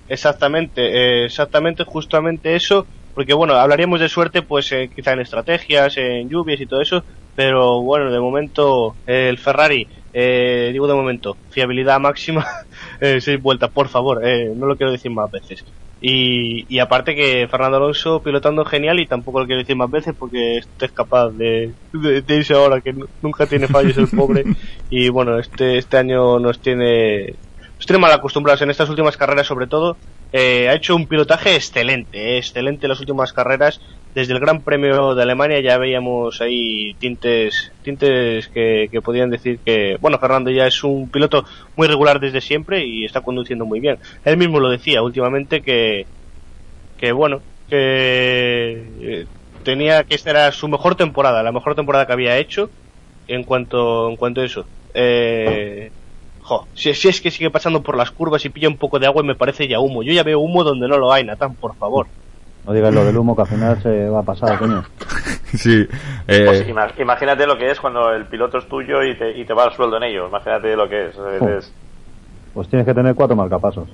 Exactamente, 0.08 0.82
eh, 1.22 1.24
exactamente, 1.26 1.84
justamente 1.84 2.54
eso, 2.56 2.88
porque 3.14 3.34
bueno, 3.34 3.54
hablaríamos 3.54 4.00
de 4.00 4.08
suerte 4.08 4.42
pues 4.42 4.70
eh, 4.72 4.90
quizá 4.94 5.12
en 5.12 5.20
estrategias, 5.20 5.96
en 5.96 6.28
lluvias 6.28 6.60
y 6.60 6.66
todo 6.66 6.80
eso, 6.82 7.04
pero 7.34 7.82
bueno, 7.82 8.10
de 8.12 8.20
momento 8.20 8.98
eh, 9.06 9.28
el 9.28 9.38
Ferrari, 9.38 9.88
eh, 10.12 10.70
digo 10.72 10.86
de 10.88 10.94
momento, 10.94 11.40
fiabilidad 11.48 12.00
máxima, 12.00 12.46
eh, 13.00 13.20
seis 13.20 13.40
vueltas, 13.40 13.70
por 13.72 13.88
favor, 13.88 14.24
eh, 14.26 14.50
no 14.56 14.66
lo 14.66 14.76
quiero 14.76 14.92
decir 14.92 15.10
más 15.10 15.30
veces. 15.30 15.64
Y, 16.02 16.64
y 16.74 16.78
aparte 16.78 17.14
que 17.14 17.46
Fernando 17.50 17.76
Alonso 17.76 18.22
pilotando 18.22 18.64
genial 18.64 19.00
y 19.00 19.06
tampoco 19.06 19.40
lo 19.40 19.46
quiero 19.46 19.60
decir 19.60 19.76
más 19.76 19.90
veces 19.90 20.14
porque 20.18 20.56
este 20.58 20.86
es 20.86 20.92
capaz 20.92 21.30
de, 21.32 21.74
de, 21.92 22.22
de 22.22 22.36
irse 22.36 22.54
ahora 22.54 22.80
que 22.80 22.94
nu- 22.94 23.06
nunca 23.20 23.46
tiene 23.46 23.68
fallos 23.68 23.98
el 23.98 24.08
pobre 24.10 24.48
y 24.88 25.10
bueno, 25.10 25.38
este, 25.38 25.76
este 25.78 25.98
año 25.98 26.38
nos 26.38 26.60
tiene 26.62 27.40
nos 27.78 27.86
tiene 27.86 28.00
mal 28.00 28.12
acostumbrados 28.12 28.62
en 28.62 28.70
estas 28.70 28.88
últimas 28.90 29.16
carreras 29.16 29.46
sobre 29.46 29.66
todo. 29.66 30.00
Eh, 30.32 30.68
ha 30.68 30.74
hecho 30.74 30.94
un 30.94 31.06
pilotaje 31.06 31.56
excelente, 31.56 32.16
eh, 32.18 32.38
excelente 32.38 32.86
en 32.86 32.90
las 32.90 33.00
últimas 33.00 33.32
carreras. 33.32 33.80
Desde 34.14 34.32
el 34.32 34.40
Gran 34.40 34.62
Premio 34.62 35.14
de 35.14 35.22
Alemania 35.22 35.60
ya 35.60 35.78
veíamos 35.78 36.40
ahí 36.40 36.94
tintes, 36.94 37.72
tintes 37.82 38.48
que, 38.48 38.88
que 38.90 39.00
podían 39.02 39.30
decir 39.30 39.60
que, 39.64 39.96
bueno, 40.00 40.18
Fernando 40.18 40.50
ya 40.50 40.66
es 40.66 40.82
un 40.82 41.08
piloto 41.08 41.44
muy 41.76 41.86
regular 41.86 42.18
desde 42.18 42.40
siempre 42.40 42.84
y 42.84 43.04
está 43.04 43.20
conduciendo 43.20 43.64
muy 43.66 43.78
bien. 43.78 43.98
Él 44.24 44.36
mismo 44.36 44.58
lo 44.58 44.68
decía 44.68 45.02
últimamente 45.02 45.60
que, 45.60 46.06
que 46.98 47.12
bueno, 47.12 47.40
que 47.68 48.84
eh, 49.00 49.26
tenía 49.62 50.02
que 50.04 50.16
esta 50.16 50.30
era 50.30 50.52
su 50.52 50.68
mejor 50.68 50.96
temporada, 50.96 51.42
la 51.42 51.52
mejor 51.52 51.76
temporada 51.76 52.06
que 52.06 52.12
había 52.12 52.36
hecho 52.38 52.68
en 53.28 53.44
cuanto, 53.44 54.10
en 54.10 54.16
cuanto 54.16 54.40
a 54.40 54.44
eso. 54.44 54.66
Eh, 54.92 55.90
jo, 56.50 56.66
si, 56.74 56.92
si 56.94 57.08
es 57.08 57.20
que 57.20 57.30
sigue 57.30 57.48
pasando 57.50 57.80
por 57.80 57.96
las 57.96 58.10
curvas 58.10 58.44
y 58.44 58.48
pilla 58.48 58.68
un 58.68 58.76
poco 58.76 58.98
de 58.98 59.06
agua 59.06 59.22
y 59.22 59.26
me 59.26 59.36
parece 59.36 59.68
ya 59.68 59.78
humo. 59.78 60.02
Yo 60.02 60.12
ya 60.12 60.24
veo 60.24 60.40
humo 60.40 60.64
donde 60.64 60.88
no 60.88 60.98
lo 60.98 61.12
hay, 61.12 61.22
Natán, 61.24 61.54
por 61.54 61.76
favor. 61.76 62.06
No 62.66 62.72
digas 62.72 62.92
lo 62.92 63.04
del 63.04 63.16
humo 63.16 63.34
que 63.36 63.42
al 63.42 63.48
final 63.48 63.80
se 63.82 64.08
va 64.08 64.20
a 64.20 64.24
pasar, 64.24 64.58
coño. 64.58 64.84
Sí. 65.56 65.84
eh, 66.28 66.44
Pues 66.46 66.68
ima- 66.68 66.92
imagínate 66.98 67.44
lo 67.46 67.56
que 67.58 67.70
es 67.70 67.80
cuando 67.80 68.12
el 68.12 68.26
piloto 68.26 68.58
es 68.58 68.68
tuyo 68.68 69.02
y 69.02 69.16
te, 69.16 69.36
y 69.38 69.44
te 69.44 69.52
va 69.52 69.64
el 69.64 69.72
sueldo 69.72 69.96
en 69.96 70.04
ello. 70.04 70.28
Imagínate 70.28 70.76
lo 70.76 70.88
que 70.88 71.06
es. 71.08 71.16
Es- 71.16 71.42
es- 71.42 71.72
Pues 72.54 72.68
tienes 72.68 72.86
que 72.86 72.94
tener 72.94 73.14
cuatro 73.14 73.34
marcapasos. 73.36 73.88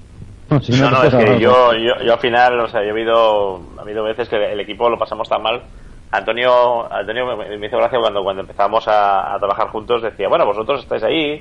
Si 0.63 0.73
No, 0.81 0.91
no, 0.91 1.01
te 1.03 1.09
es 1.09 1.15
que 1.15 1.41
yo, 1.41 1.73
yo, 1.75 1.95
yo 2.05 2.13
al 2.13 2.19
final, 2.21 2.61
o 2.61 2.69
sea, 2.69 2.81
yo 2.83 2.89
he 2.89 2.91
habido, 2.91 3.61
ha 3.79 3.83
habido 3.83 4.03
veces 4.05 4.29
que 4.29 4.53
el 4.53 4.61
equipo 4.61 4.89
lo 4.91 4.99
pasamos 4.99 5.29
tan 5.29 5.43
mal. 5.43 5.63
Antonio, 6.13 6.91
Antonio 6.93 7.37
me, 7.37 7.57
me 7.59 7.67
hizo 7.67 7.77
gracia 7.79 7.99
cuando, 7.99 8.23
cuando 8.23 8.43
empezamos 8.43 8.87
a, 8.89 9.35
a 9.35 9.39
trabajar 9.39 9.69
juntos, 9.69 10.03
decía, 10.03 10.29
bueno, 10.29 10.47
vosotros 10.47 10.81
estáis 10.83 11.03
ahí, 11.03 11.41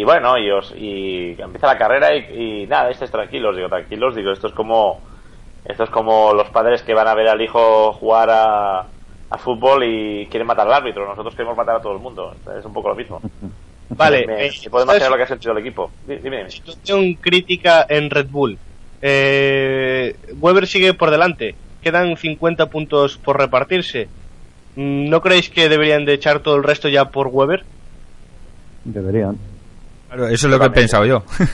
y 0.00 0.04
bueno, 0.04 0.38
y, 0.38 0.50
os, 0.50 0.72
y 0.76 1.36
empieza 1.40 1.66
la 1.68 1.78
carrera 1.78 2.14
y, 2.16 2.62
y 2.64 2.66
nada, 2.66 2.90
estáis 2.90 3.10
tranquilos, 3.10 3.56
digo, 3.56 3.68
tranquilos, 3.68 4.14
digo, 4.14 4.32
esto 4.32 4.48
es 4.48 4.52
como, 4.54 5.02
esto 5.64 5.84
es 5.84 5.90
como 5.90 6.32
los 6.34 6.50
padres 6.50 6.82
que 6.82 6.94
van 6.94 7.08
a 7.08 7.14
ver 7.14 7.28
al 7.28 7.40
hijo 7.40 7.92
jugar 7.94 8.30
a, 8.30 8.80
a 9.30 9.38
fútbol 9.38 9.84
y 9.84 10.26
quieren 10.28 10.46
matar 10.46 10.66
al 10.66 10.74
árbitro, 10.74 11.06
nosotros 11.06 11.34
queremos 11.34 11.56
matar 11.56 11.76
a 11.76 11.80
todo 11.80 11.92
el 11.92 12.00
mundo, 12.00 12.34
es 12.58 12.64
un 12.64 12.72
poco 12.72 12.88
lo 12.90 12.94
mismo. 12.96 13.20
Vale, 13.88 14.26
Me- 14.26 14.46
eh, 14.46 14.50
me 14.64 14.70
puedo 14.70 14.84
¿sabes? 14.84 15.02
imaginar 15.02 15.10
lo 15.10 15.16
que 15.16 15.22
ha 15.22 15.26
sentido 15.26 15.52
el 15.52 15.58
equipo. 15.58 15.92
Di- 16.02 16.16
Dime, 16.18 16.36
dime. 16.38 16.50
situación 16.50 17.14
crítica 17.14 17.86
en 17.88 18.10
Red 18.10 18.28
Bull. 18.28 18.58
Eh, 19.00 20.14
Weber 20.34 20.66
sigue 20.66 20.94
por 20.94 21.10
delante. 21.10 21.58
Quedan 21.80 22.16
50 22.16 22.66
puntos 22.68 23.18
por 23.18 23.38
repartirse. 23.38 24.10
Mm, 24.74 25.08
¿No 25.08 25.20
creéis 25.20 25.50
que 25.50 25.68
deberían 25.68 26.04
de 26.04 26.14
echar 26.14 26.40
todo 26.40 26.56
el 26.56 26.64
resto 26.64 26.88
ya 26.88 27.06
por 27.06 27.28
Weber? 27.28 27.66
Deberían. 28.84 29.55
Claro, 30.16 30.32
eso 30.32 30.46
es 30.46 30.50
lo 30.50 30.58
que 30.58 30.66
he 30.66 30.70
pensado 30.70 31.04
yo. 31.04 31.22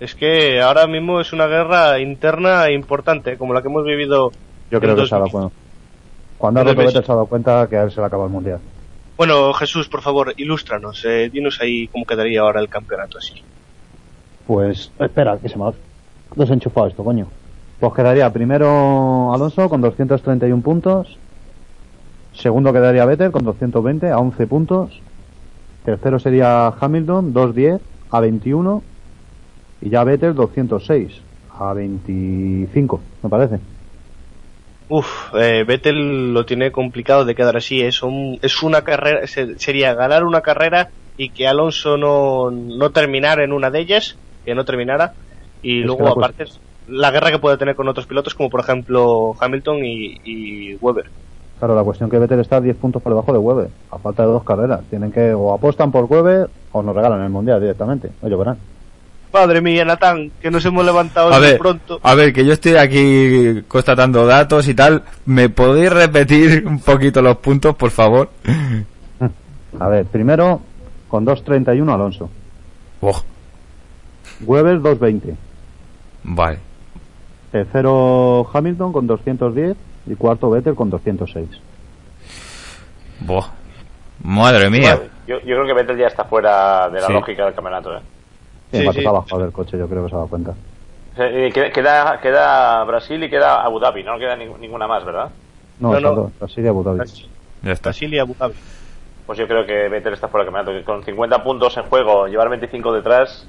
Es 0.00 0.14
que 0.14 0.60
ahora 0.60 0.86
mismo 0.86 1.20
es 1.20 1.32
una 1.32 1.48
guerra 1.48 1.98
interna 1.98 2.70
importante, 2.70 3.36
como 3.36 3.52
la 3.52 3.62
que 3.62 3.66
hemos 3.66 3.84
vivido. 3.84 4.30
Yo 4.70 4.80
creo 4.80 4.94
que 4.94 5.04
se 5.06 5.12
ha 5.12 5.18
dado 5.18 5.30
cuenta. 5.30 5.54
Cuando 6.38 6.62
se 6.62 6.98
ha 6.98 7.02
dado 7.02 7.26
cuenta 7.26 7.66
que 7.68 7.76
a 7.76 7.82
él 7.82 7.90
se 7.90 8.00
le 8.00 8.06
acaba 8.06 8.26
el 8.26 8.30
mundial. 8.30 8.60
Bueno, 9.16 9.52
Jesús, 9.54 9.88
por 9.88 10.00
favor, 10.00 10.32
ilústranos. 10.36 11.04
Eh, 11.04 11.28
dinos 11.32 11.60
ahí 11.60 11.88
cómo 11.88 12.04
quedaría 12.04 12.42
ahora 12.42 12.60
el 12.60 12.68
campeonato 12.68 13.18
así. 13.18 13.42
Pues, 14.46 14.92
espera, 15.00 15.36
que 15.38 15.48
se 15.48 15.58
me 15.58 15.64
ha 15.64 15.72
desenchufado 16.36 16.86
esto, 16.86 17.02
coño. 17.02 17.26
Pues 17.80 17.92
quedaría 17.92 18.32
primero 18.32 19.34
Alonso 19.34 19.68
con 19.68 19.80
231 19.80 20.62
puntos. 20.62 21.18
Segundo 22.34 22.72
quedaría 22.72 23.04
Vettel 23.04 23.32
con 23.32 23.44
220 23.44 24.10
a 24.10 24.18
11 24.18 24.46
puntos. 24.46 25.00
Tercero 25.88 26.18
sería 26.18 26.68
Hamilton, 26.68 27.32
210 27.32 27.80
a 28.10 28.20
21. 28.20 28.82
Y 29.80 29.90
ya 29.90 30.04
Vettel 30.04 30.34
206 30.34 31.22
a 31.48 31.72
25, 31.74 33.00
me 33.22 33.30
parece. 33.30 33.60
Uf, 34.90 35.34
eh, 35.34 35.64
Vettel 35.66 36.32
lo 36.32 36.46
tiene 36.46 36.72
complicado 36.72 37.24
de 37.24 37.34
quedar 37.34 37.56
así. 37.56 37.80
Es, 37.82 38.02
un- 38.02 38.38
es 38.42 38.62
una 38.62 38.82
carrera, 38.82 39.26
se- 39.26 39.58
sería 39.58 39.94
ganar 39.94 40.24
una 40.24 40.40
carrera 40.40 40.90
y 41.16 41.32
que 41.32 41.46
Alonso 41.46 41.96
no, 41.98 42.50
no 42.50 42.90
terminara 42.92 43.44
en 43.44 43.52
una 43.52 43.70
de 43.70 43.80
ellas, 43.80 44.20
que 44.44 44.54
no 44.54 44.64
terminara. 44.64 45.14
Y 45.60 45.82
Es 45.82 45.84
luego, 45.84 45.98
la 45.98 46.12
aparte, 46.12 46.44
la 46.86 47.10
guerra 47.10 47.30
que 47.30 47.38
puede 47.38 47.58
tener 47.58 47.76
con 47.76 47.88
otros 47.88 48.06
pilotos, 48.06 48.34
como 48.34 48.48
por 48.50 48.60
ejemplo 48.60 49.34
Hamilton 49.40 49.84
y, 49.84 50.16
y 50.24 50.76
Weber. 50.76 51.04
Claro, 51.58 51.74
la 51.74 51.82
cuestión 51.82 52.08
que 52.08 52.18
Vettel 52.18 52.40
está 52.40 52.56
a 52.56 52.60
10 52.60 52.76
puntos 52.76 53.02
por 53.02 53.12
debajo 53.12 53.32
de 53.32 53.38
Weber, 53.38 53.68
a 53.90 53.98
falta 53.98 54.22
de 54.24 54.28
dos 54.32 54.44
carreras. 54.44 54.80
Tienen 54.90 55.10
que 55.10 55.34
o 55.34 55.52
apostan 55.52 55.90
por 55.90 56.04
Weber 56.04 56.48
o 56.72 56.82
nos 56.82 56.94
regalan 56.94 57.20
el 57.22 57.30
mundial 57.30 57.60
directamente. 57.60 58.10
Oye, 58.22 58.36
verán. 58.36 58.58
Madre 59.32 59.60
mía, 59.60 59.84
Natán, 59.84 60.30
que 60.40 60.50
nos 60.50 60.64
hemos 60.64 60.84
levantado 60.86 61.32
A 61.32 61.38
ver, 61.38 61.58
pronto. 61.58 62.00
a 62.02 62.14
ver, 62.14 62.32
que 62.32 62.46
yo 62.46 62.52
estoy 62.54 62.76
aquí 62.76 63.62
constatando 63.68 64.24
datos 64.24 64.68
y 64.68 64.74
tal. 64.74 65.02
¿Me 65.26 65.48
podéis 65.50 65.92
repetir 65.92 66.64
un 66.66 66.78
poquito 66.80 67.20
los 67.20 67.36
puntos, 67.38 67.74
por 67.74 67.90
favor? 67.90 68.30
A 69.78 69.88
ver, 69.88 70.06
primero 70.06 70.60
con 71.08 71.26
2.31 71.26 71.92
Alonso. 71.92 72.30
Oh, 73.00 73.20
Weber 74.46 74.78
2.20. 74.80 75.34
vale. 76.22 76.58
Tercero 77.50 78.46
Hamilton 78.52 78.92
con 78.92 79.06
210 79.06 79.76
y 80.10 80.14
cuarto 80.16 80.50
Vettel 80.50 80.74
con 80.74 80.90
206. 80.90 81.48
Buah. 83.20 83.46
Madre 84.22 84.70
mía. 84.70 84.98
Yo, 85.26 85.38
yo 85.40 85.56
creo 85.56 85.66
que 85.66 85.74
Vettel 85.74 85.98
ya 85.98 86.06
está 86.08 86.24
fuera 86.24 86.88
de 86.88 87.00
la 87.00 87.06
Sí. 87.06 87.12
lógica 87.12 87.44
del 87.44 87.54
campeonato. 87.54 87.96
¿eh? 87.96 88.00
Sí, 88.72 88.80
Sí, 88.92 89.00
sí. 89.00 89.06
ha 89.06 89.10
bajado 89.12 89.42
del 89.42 89.52
coche, 89.52 89.78
yo 89.78 89.88
creo 89.88 90.02
que 90.04 90.08
se 90.10 90.14
ha 90.14 90.18
dado 90.18 90.28
cuenta. 90.30 90.54
Queda, 91.16 92.20
queda, 92.20 92.84
Brasil 92.84 93.22
y 93.24 93.30
queda 93.30 93.62
Abu 93.62 93.80
Dhabi, 93.80 94.04
no 94.04 94.18
queda 94.18 94.36
ning- 94.36 94.56
ninguna 94.58 94.86
más, 94.86 95.04
¿verdad? 95.04 95.30
No, 95.80 95.98
No, 95.98 96.30
Brasil 96.38 96.64
y 96.64 96.68
Abu 96.68 96.82
Dhabi. 96.84 96.98
Ya 97.62 97.72
está. 97.72 97.90
Brasil 97.90 98.14
y 98.14 98.18
Abu 98.18 98.34
Dhabi. 98.38 98.54
Pues 99.26 99.38
yo 99.38 99.46
creo 99.48 99.66
que 99.66 99.88
Vettel 99.88 100.14
está 100.14 100.28
fuera 100.28 100.44
del 100.44 100.52
campeonato. 100.54 100.78
Que 100.78 100.84
con 100.84 101.04
50 101.04 101.42
puntos 101.42 101.76
en 101.76 101.84
juego, 101.84 102.26
llevar 102.28 102.48
25 102.48 102.92
detrás, 102.92 103.46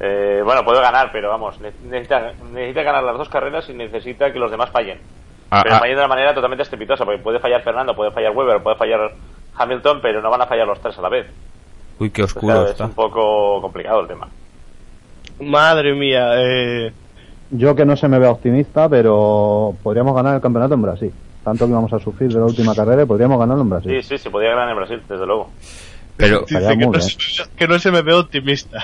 eh, 0.00 0.42
bueno, 0.44 0.64
puede 0.64 0.80
ganar, 0.80 1.10
pero 1.12 1.28
vamos, 1.30 1.58
ne- 1.60 1.72
necesita, 1.84 2.32
necesita 2.52 2.82
ganar 2.82 3.02
las 3.04 3.16
dos 3.16 3.28
carreras 3.28 3.68
y 3.68 3.74
necesita 3.74 4.32
que 4.32 4.38
los 4.38 4.50
demás 4.50 4.70
fallen. 4.70 4.98
Ah, 5.54 5.60
pero 5.62 5.74
ah, 5.74 5.78
fallen 5.80 5.96
de 5.96 6.00
una 6.00 6.08
manera 6.08 6.34
totalmente 6.34 6.62
estrepitosa, 6.62 7.04
porque 7.04 7.20
puede 7.22 7.38
fallar 7.38 7.62
Fernando, 7.62 7.94
puede 7.94 8.10
fallar 8.10 8.32
Weber, 8.34 8.62
puede 8.62 8.76
fallar 8.76 9.12
Hamilton, 9.54 10.00
pero 10.00 10.22
no 10.22 10.30
van 10.30 10.40
a 10.40 10.46
fallar 10.46 10.66
los 10.66 10.80
tres 10.80 10.96
a 10.98 11.02
la 11.02 11.10
vez. 11.10 11.26
uy, 11.98 12.08
qué 12.10 12.22
Pues 12.22 12.32
oscuro 12.32 12.46
claro, 12.54 12.64
es 12.64 12.70
está. 12.72 12.86
un 12.86 12.92
poco 12.94 13.60
complicado 13.60 14.00
el 14.00 14.08
tema. 14.08 14.28
Madre 15.40 15.92
mía, 15.94 16.30
eh, 16.36 16.92
Yo 17.50 17.74
que 17.74 17.84
no 17.84 17.96
se 17.96 18.08
me 18.08 18.18
vea 18.18 18.30
optimista, 18.30 18.88
pero 18.88 19.74
podríamos 19.82 20.14
ganar 20.14 20.36
el 20.36 20.40
campeonato 20.40 20.72
en 20.74 20.82
Brasil. 20.82 21.12
Tanto 21.44 21.66
que 21.66 21.72
vamos 21.72 21.92
a 21.92 21.98
sufrir 21.98 22.32
de 22.32 22.38
la 22.38 22.46
última 22.46 22.74
carrera, 22.74 23.02
y 23.02 23.06
podríamos 23.06 23.38
ganarlo 23.38 23.62
en 23.62 23.70
Brasil. 23.70 24.02
Sí, 24.02 24.08
sí, 24.08 24.18
se 24.18 24.30
podía 24.30 24.50
ganar 24.50 24.70
en 24.70 24.76
Brasil, 24.76 25.02
desde 25.08 25.26
luego. 25.26 25.50
Pero, 26.16 26.40
dice 26.48 26.78
que 26.78 26.86
no, 26.86 27.00
se, 27.00 27.16
que 27.56 27.66
no 27.68 27.78
se 27.78 27.90
me 27.90 28.02
ve 28.02 28.14
optimista. 28.14 28.78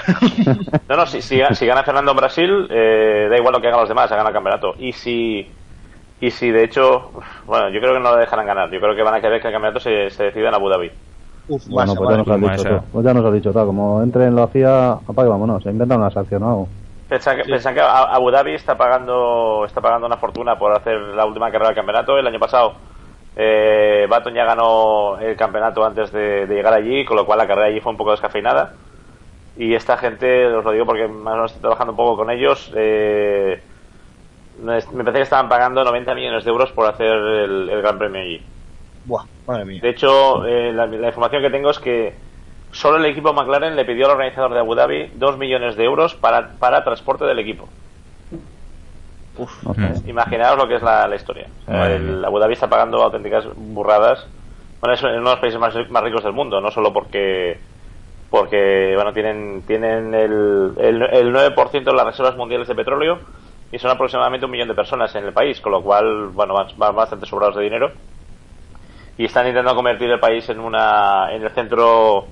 No, 0.89 0.97
no, 0.97 1.07
si, 1.07 1.23
si, 1.23 1.41
si 1.53 1.67
gana 1.67 1.83
Fernando 1.85 2.11
en 2.11 2.17
Brasil, 2.17 2.67
eh, 2.71 3.29
da 3.31 3.37
igual 3.37 3.53
lo 3.55 3.61
que 3.61 3.69
hagan 3.69 3.81
los 3.81 3.89
demás, 3.89 4.11
hagan 4.11 4.27
el 4.27 4.33
campeonato. 4.33 4.75
Y 4.79 4.93
si, 4.93 5.47
y 6.21 6.31
si 6.31 6.51
de 6.51 6.65
hecho, 6.65 7.13
bueno, 7.47 7.69
yo 7.71 7.81
creo 7.81 7.95
que 7.95 8.01
no 8.01 8.11
lo 8.13 8.17
dejarán 8.17 8.47
ganar. 8.47 8.71
Yo 8.71 8.81
creo 8.81 8.95
que 8.97 9.03
van 9.03 9.15
a 9.15 9.21
querer 9.21 9.41
que 9.41 9.49
el 9.49 9.53
campeonato 9.55 9.81
se, 9.81 10.11
se 10.11 10.25
decida 10.25 10.49
en 10.49 10.55
Abu 10.55 10.69
Dhabi. 10.69 10.91
Uf, 11.47 11.63
Bueno, 11.67 11.95
pues 11.97 12.11
ya 12.11 12.17
nos 12.17 12.29
has 12.29 12.41
dicho. 12.41 12.85
Pues 12.93 13.05
ya 13.05 13.15
nos 13.15 13.25
has 13.25 13.33
dicho 13.33 13.53
todo. 13.53 13.67
Como 13.67 14.03
entre 14.03 14.27
en 14.27 14.37
la 14.37 14.49
CIA, 14.49 14.93
apague, 14.93 15.29
vámonos. 15.29 15.63
Se 15.63 15.71
inventan 15.71 15.99
una 16.01 16.11
sanción 16.11 16.43
o 16.43 16.49
algo. 16.49 16.69
Pensan 17.09 17.37
que, 17.39 17.45
pensan 17.45 17.75
que 17.75 17.81
A- 17.81 18.13
Abu 18.15 18.31
Dhabi 18.31 18.53
está 18.55 18.77
pagando 18.77 19.65
está 19.65 19.81
pagando 19.81 20.07
una 20.07 20.19
fortuna 20.19 20.59
por 20.59 20.73
hacer 20.77 20.99
la 20.99 21.25
última 21.25 21.51
carrera 21.51 21.69
del 21.69 21.77
campeonato. 21.77 22.19
El 22.19 22.27
año 22.27 22.39
pasado 22.39 22.75
eh, 23.35 24.07
Baton 24.11 24.35
ya 24.35 24.45
ganó 24.45 25.19
el 25.19 25.37
campeonato 25.37 25.85
antes 25.85 26.13
de, 26.13 26.47
de 26.47 26.55
llegar 26.55 26.75
allí, 26.75 27.05
con 27.07 27.17
lo 27.17 27.25
cual 27.27 27.39
la 27.39 27.47
carrera 27.47 27.69
allí 27.69 27.81
fue 27.81 27.93
un 27.93 27.99
poco 27.99 28.11
descafeinada. 28.11 28.77
Y 29.55 29.75
esta 29.75 29.97
gente, 29.99 30.47
os 30.47 30.65
lo 30.65 30.73
digo 30.73 30.87
porque 30.87 31.09
más 31.09 31.33
o 31.35 31.37
menos 31.37 31.51
estoy 31.53 31.63
trabajando 31.63 31.93
un 31.93 31.97
poco 31.97 32.17
con 32.19 32.31
ellos, 32.31 32.73
eh, 32.77 33.63
me 34.62 35.05
parece 35.05 35.19
que 35.19 35.23
estaban 35.23 35.49
pagando 35.49 35.85
90 35.85 36.15
millones 36.15 36.45
de 36.45 36.51
euros 36.51 36.73
por 36.73 36.87
hacer 36.87 37.07
el, 37.07 37.69
el 37.69 37.83
Gran 37.83 37.99
Premio 37.99 38.20
allí. 38.20 38.43
Buah, 39.05 39.25
madre 39.47 39.65
mía. 39.65 39.81
De 39.83 39.91
hecho, 39.91 40.45
eh, 40.45 40.73
la, 40.73 40.87
la 40.87 41.09
información 41.09 41.43
que 41.43 41.51
tengo 41.51 41.70
es 41.70 41.78
que 41.78 42.15
solo 42.73 42.99
el 42.99 43.07
equipo 43.07 43.33
McLaren 43.33 43.77
le 43.77 43.85
pidió 43.85 44.07
al 44.07 44.12
organizador 44.12 44.53
de 44.53 44.61
Abu 44.61 44.75
Dhabi 44.75 45.12
2 45.15 45.39
millones 45.39 45.77
de 45.77 45.85
euros 45.85 46.15
para, 46.15 46.51
para 46.59 46.85
transporte 46.85 47.25
del 47.25 47.39
equipo. 47.39 47.69
No 49.62 49.75
sé. 49.75 49.81
Mm. 49.81 50.09
Imaginaos 50.09 50.59
lo 50.59 50.67
que 50.67 50.77
es 50.77 50.83
la, 50.83 51.07
la 51.07 51.15
historia. 51.15 51.47
O 51.62 51.70
sea, 51.70 51.78
Madre 51.78 51.97
el. 51.97 52.25
Abu 52.25 52.39
Dhabi 52.39 52.55
está 52.55 52.69
pagando 52.69 53.03
auténticas 53.03 53.47
burradas. 53.55 54.27
Bueno, 54.81 54.95
es 54.95 55.03
uno 55.03 55.12
de 55.12 55.20
los 55.20 55.39
países 55.39 55.59
más, 55.59 55.75
más 55.91 56.03
ricos 56.03 56.23
del 56.25 56.33
mundo, 56.33 56.61
no 56.61 56.70
solo 56.70 56.93
porque 56.93 57.59
porque 58.31 58.93
bueno 58.95 59.12
tienen 59.15 59.62
tienen 59.67 60.15
el, 60.15 60.75
el, 60.77 61.03
el 61.03 61.33
9% 61.33 61.85
de 61.85 61.93
las 61.95 62.05
reservas 62.05 62.37
mundiales 62.37 62.69
de 62.69 62.75
petróleo 62.75 63.20
y 63.71 63.79
son 63.79 63.91
aproximadamente 63.91 64.47
un 64.47 64.53
millón 64.53 64.69
de 64.69 64.75
personas 64.75 65.15
en 65.15 65.25
el 65.27 65.33
país, 65.33 65.61
con 65.61 65.73
lo 65.73 65.83
cual 65.83 66.29
bueno 66.29 66.55
van, 66.55 66.69
van 66.77 66.97
bastante 66.97 67.27
sobrados 67.27 67.57
de 67.57 67.63
dinero. 67.65 67.91
Y 69.17 69.25
están 69.25 69.47
intentando 69.47 69.75
convertir 69.75 70.11
el 70.11 70.21
país 70.21 70.49
en 70.49 70.61
una 70.61 71.29
en 71.33 71.43
el 71.43 71.51
centro 71.51 72.27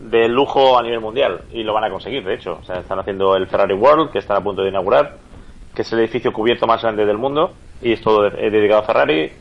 del 0.00 0.32
lujo 0.32 0.78
a 0.78 0.82
nivel 0.82 1.00
mundial 1.00 1.42
y 1.52 1.62
lo 1.62 1.72
van 1.74 1.84
a 1.84 1.90
conseguir 1.90 2.24
de 2.24 2.34
hecho. 2.34 2.58
Están 2.62 2.98
haciendo 2.98 3.36
el 3.36 3.46
Ferrari 3.46 3.74
World 3.74 4.10
que 4.10 4.18
están 4.18 4.38
a 4.38 4.40
punto 4.40 4.62
de 4.62 4.70
inaugurar 4.70 5.16
que 5.74 5.82
es 5.82 5.92
el 5.92 5.98
edificio 6.00 6.32
cubierto 6.32 6.66
más 6.66 6.82
grande 6.82 7.04
del 7.04 7.18
mundo 7.18 7.52
y 7.82 7.92
es 7.92 8.00
todo 8.00 8.22
de- 8.22 8.46
eh, 8.46 8.50
dedicado 8.50 8.80
a 8.80 8.84
Ferrari. 8.84 9.32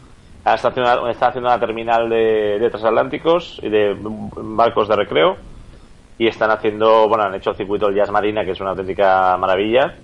Ah, 0.46 0.56
está 0.56 0.70
haciendo 0.70 1.04
una, 1.04 1.12
haciendo 1.12 1.50
una 1.50 1.60
terminal 1.60 2.10
de, 2.10 2.60
de 2.60 2.70
transatlánticos 2.70 3.60
y 3.64 3.70
de 3.70 3.96
barcos 4.00 4.88
de 4.90 4.96
recreo 4.98 5.38
y 6.20 6.28
están 6.28 6.52
haciendo 6.52 7.08
bueno 7.08 7.24
han 7.24 7.34
hecho 7.36 7.52
el 7.52 7.56
circuito 7.56 7.86
del 7.88 7.96
Jazz 7.96 8.12
Marina 8.12 8.44
que 8.44 8.52
es 8.52 8.60
una 8.60 8.72
auténtica 8.72 9.38
maravilla 9.38 9.96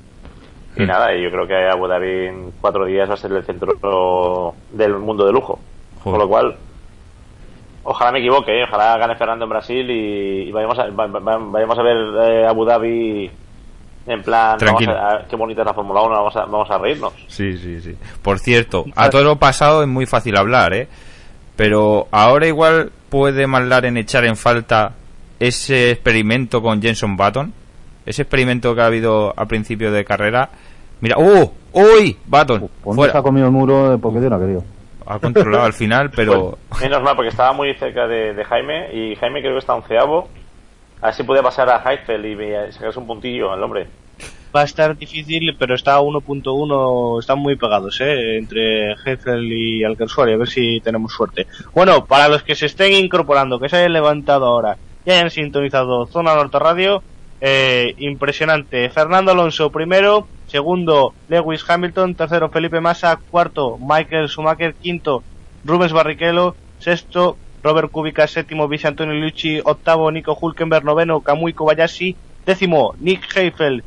y 0.80 0.84
Mm. 0.84 0.88
nada 0.88 1.14
y 1.16 1.22
yo 1.24 1.30
creo 1.30 1.46
que 1.48 1.56
Abu 1.70 1.88
Dhabi 1.88 2.28
en 2.28 2.52
cuatro 2.62 2.86
días 2.86 3.08
va 3.10 3.14
a 3.14 3.18
ser 3.18 3.32
el 3.34 3.44
centro 3.44 4.54
del 4.72 4.94
mundo 4.98 5.26
de 5.26 5.32
lujo 5.34 5.60
Joder. 6.04 6.12
con 6.18 6.20
lo 6.20 6.28
cual 6.28 6.56
Ojalá 7.84 8.12
me 8.12 8.20
equivoque, 8.20 8.52
¿eh? 8.60 8.64
ojalá 8.68 8.98
gane 8.98 9.16
Fernando 9.16 9.46
en 9.46 9.50
Brasil 9.50 9.90
y, 9.90 10.50
y 10.50 10.52
vayamos, 10.52 10.78
a, 10.78 10.90
va- 10.90 11.08
va- 11.08 11.38
vayamos 11.40 11.80
a 11.80 11.82
ver 11.82 11.98
eh, 12.24 12.46
Abu 12.48 12.66
Dhabi 12.66 13.32
en 14.06 14.22
plan, 14.22 14.50
vamos 14.50 14.60
Tranquilo. 14.60 14.92
a- 14.92 15.14
a- 15.16 15.26
qué 15.28 15.36
bonita 15.36 15.62
es 15.62 15.68
la 15.68 15.74
Fórmula 15.74 16.02
1, 16.02 16.10
vamos 16.16 16.36
a, 16.36 16.42
vamos 16.46 16.70
a 16.70 16.78
reírnos. 16.78 17.14
Sí, 17.28 17.58
sí, 17.58 17.82
sí. 17.82 17.96
Por 18.22 18.38
cierto, 18.40 18.86
a 18.96 19.10
todo 19.10 19.24
lo 19.24 19.38
pasado 19.38 19.82
es 19.82 19.88
muy 19.88 20.06
fácil 20.06 20.36
hablar, 20.38 20.74
¿eh? 20.74 20.88
Pero 21.56 22.08
ahora 22.12 22.48
igual 22.48 22.92
puede 23.10 23.48
McLaren 23.48 23.98
echar 23.98 24.26
en 24.26 24.36
falta 24.36 24.94
ese 25.40 25.92
experimento 25.92 26.62
con 26.62 26.82
Jenson 26.82 27.16
Button. 27.18 27.54
Ese 28.06 28.24
experimento 28.24 28.76
que 28.76 28.82
ha 28.82 28.86
habido 28.86 29.34
a 29.36 29.46
principio 29.46 29.92
de 29.92 30.04
carrera. 30.06 30.50
Mira, 31.02 31.18
¡uh! 31.18 31.52
¡Uy! 31.72 32.18
Button, 32.26 32.70
Pues 32.84 32.98
no 32.98 33.04
se 33.04 33.10
fuera. 33.10 33.20
ha 33.20 33.24
comido 33.24 33.46
el 33.48 33.52
muro 33.52 33.98
porque 34.02 34.22
yo 34.22 34.30
no 34.30 34.36
ha 34.36 34.40
querido. 34.40 34.64
Ha 35.06 35.20
controlado 35.20 35.66
al 35.66 35.74
final, 35.74 36.10
pero... 36.16 36.58
Pues, 36.70 36.82
menos 36.82 37.02
mal, 37.02 37.16
porque 37.16 37.30
estaba 37.30 37.54
muy 37.54 37.74
cerca 37.76 38.08
de, 38.08 38.34
de 38.34 38.44
Jaime 38.46 38.94
y 38.94 39.16
Jaime 39.16 39.42
creo 39.42 39.54
que 39.54 39.60
está 39.60 39.76
onceavo. 39.76 40.28
A 41.02 41.08
ver 41.08 41.16
si 41.16 41.24
puede 41.24 41.42
pasar 41.42 41.70
a 41.70 41.82
Heifel 41.90 42.26
y 42.26 42.74
sacarse 42.74 43.00
un 43.00 43.08
puntillo 43.08 43.52
al 43.52 43.64
hombre. 43.64 43.88
Va 44.54 44.62
a 44.62 44.66
estar 44.66 44.98
difícil, 44.98 45.56
pero 45.58 45.76
está 45.76 45.96
a 45.96 46.02
1.1, 46.02 47.20
están 47.20 47.40
muy 47.40 47.56
pegados, 47.56 48.02
¿eh? 48.02 48.38
Entre 48.38 48.92
Heffel 49.06 49.52
y 49.54 49.84
Alkersuari, 49.84 50.34
a 50.34 50.38
ver 50.38 50.48
si 50.50 50.82
tenemos 50.82 51.14
suerte. 51.14 51.46
Bueno, 51.74 52.06
para 52.06 52.28
los 52.28 52.44
que 52.44 52.56
se 52.56 52.66
estén 52.66 52.94
incorporando, 52.94 53.60
que 53.60 53.70
se 53.70 53.78
hayan 53.78 53.94
levantado 53.94 54.46
ahora 54.48 54.76
y 55.06 55.12
hayan 55.12 55.30
sintonizado 55.30 56.08
Zona 56.08 56.34
Norte 56.36 56.58
Radio, 56.60 57.04
eh, 57.42 57.96
impresionante. 57.98 58.90
Fernando 58.90 59.32
Alonso 59.32 59.70
primero, 59.70 60.28
segundo 60.48 61.14
Lewis 61.28 61.64
Hamilton, 61.68 62.16
tercero 62.16 62.50
Felipe 62.50 62.80
Massa, 62.80 63.18
cuarto 63.18 63.78
Michael 63.80 64.30
Schumacher, 64.30 64.74
quinto 64.76 65.24
Rubens 65.64 65.94
Barrichello, 65.94 66.56
sexto 66.80 67.38
Robert 67.64 67.92
Kubica, 67.92 68.28
séptimo 68.28 68.68
Vice 68.68 68.88
Antonio 68.88 69.14
Lucci, 69.14 69.60
octavo 69.64 70.10
Nico 70.12 70.38
Hulkenberg, 70.40 70.86
noveno 70.86 71.22
Kamui 71.22 71.54
Kobayashi, 71.54 72.16
décimo 72.46 72.96
Nick 73.00 73.36
Heifel, 73.36 73.84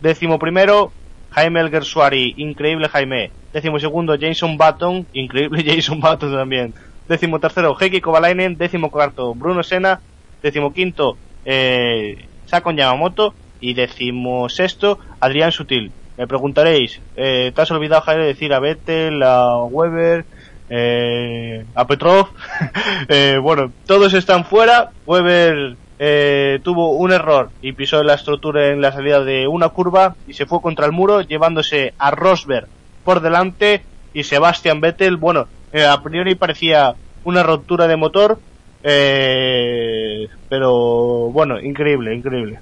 décimo 0.00 0.38
primero 0.38 0.92
Jaime 1.30 1.60
Elgersuari, 1.60 2.34
increíble 2.38 2.88
Jaime, 2.88 3.30
décimo 3.52 3.78
segundo 3.78 4.16
Jason 4.18 4.56
Button, 4.56 5.06
increíble 5.12 5.62
Jason 5.66 6.00
Button 6.00 6.32
también, 6.32 6.74
décimo 7.08 7.38
tercero 7.38 7.76
Heikki 7.78 8.00
Kovalainen, 8.00 8.56
décimo 8.56 8.90
cuarto 8.90 9.34
Bruno 9.34 9.62
Senna, 9.62 10.00
décimo 10.42 10.72
quinto 10.72 11.16
eh, 11.44 12.26
Sakon 12.52 12.76
Yamamoto 12.76 13.32
y 13.62 13.72
décimo 13.72 14.50
sexto 14.50 14.98
Adrián 15.20 15.52
Sutil. 15.52 15.90
Me 16.18 16.26
preguntaréis, 16.26 17.00
eh, 17.16 17.50
¿te 17.54 17.62
has 17.62 17.70
olvidado 17.70 18.04
decir 18.18 18.52
a 18.52 18.60
Vettel, 18.60 19.22
a 19.22 19.64
Weber, 19.64 20.26
eh, 20.68 21.64
a 21.74 21.86
Petrov? 21.86 22.28
eh, 23.08 23.38
bueno, 23.40 23.72
todos 23.86 24.12
están 24.12 24.44
fuera. 24.44 24.90
Weber 25.06 25.76
eh, 25.98 26.60
tuvo 26.62 26.90
un 26.90 27.12
error 27.12 27.48
y 27.62 27.72
pisó 27.72 28.02
la 28.02 28.14
estructura 28.14 28.68
en 28.68 28.82
la 28.82 28.92
salida 28.92 29.24
de 29.24 29.48
una 29.48 29.70
curva 29.70 30.16
y 30.26 30.34
se 30.34 30.44
fue 30.44 30.60
contra 30.60 30.84
el 30.84 30.92
muro 30.92 31.22
llevándose 31.22 31.94
a 31.98 32.10
Rosberg 32.10 32.68
por 33.02 33.20
delante 33.20 33.82
y 34.12 34.24
Sebastian 34.24 34.82
Vettel, 34.82 35.16
bueno, 35.16 35.48
eh, 35.72 35.86
a 35.86 36.02
priori 36.02 36.34
parecía 36.34 36.96
una 37.24 37.42
ruptura 37.42 37.86
de 37.86 37.96
motor, 37.96 38.38
eh, 38.82 40.28
pero 40.48 41.30
bueno, 41.32 41.60
increíble, 41.60 42.14
increíble. 42.14 42.58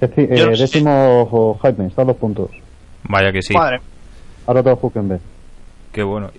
Deci- 0.00 0.28
Yo 0.36 0.44
eh, 0.44 0.50
no 0.50 0.56
sé- 0.56 0.62
décimo 0.62 1.58
Jaime, 1.62 1.86
está 1.86 2.02
a 2.02 2.04
dos 2.06 2.16
puntos. 2.16 2.50
Vaya 3.04 3.32
que 3.32 3.42
sí. 3.42 3.54
Madre, 3.54 3.80
Ahora 4.46 4.62
todo 4.62 4.78
Huckenberg. 4.80 5.20
Qué 5.92 6.02
bueno. 6.02 6.30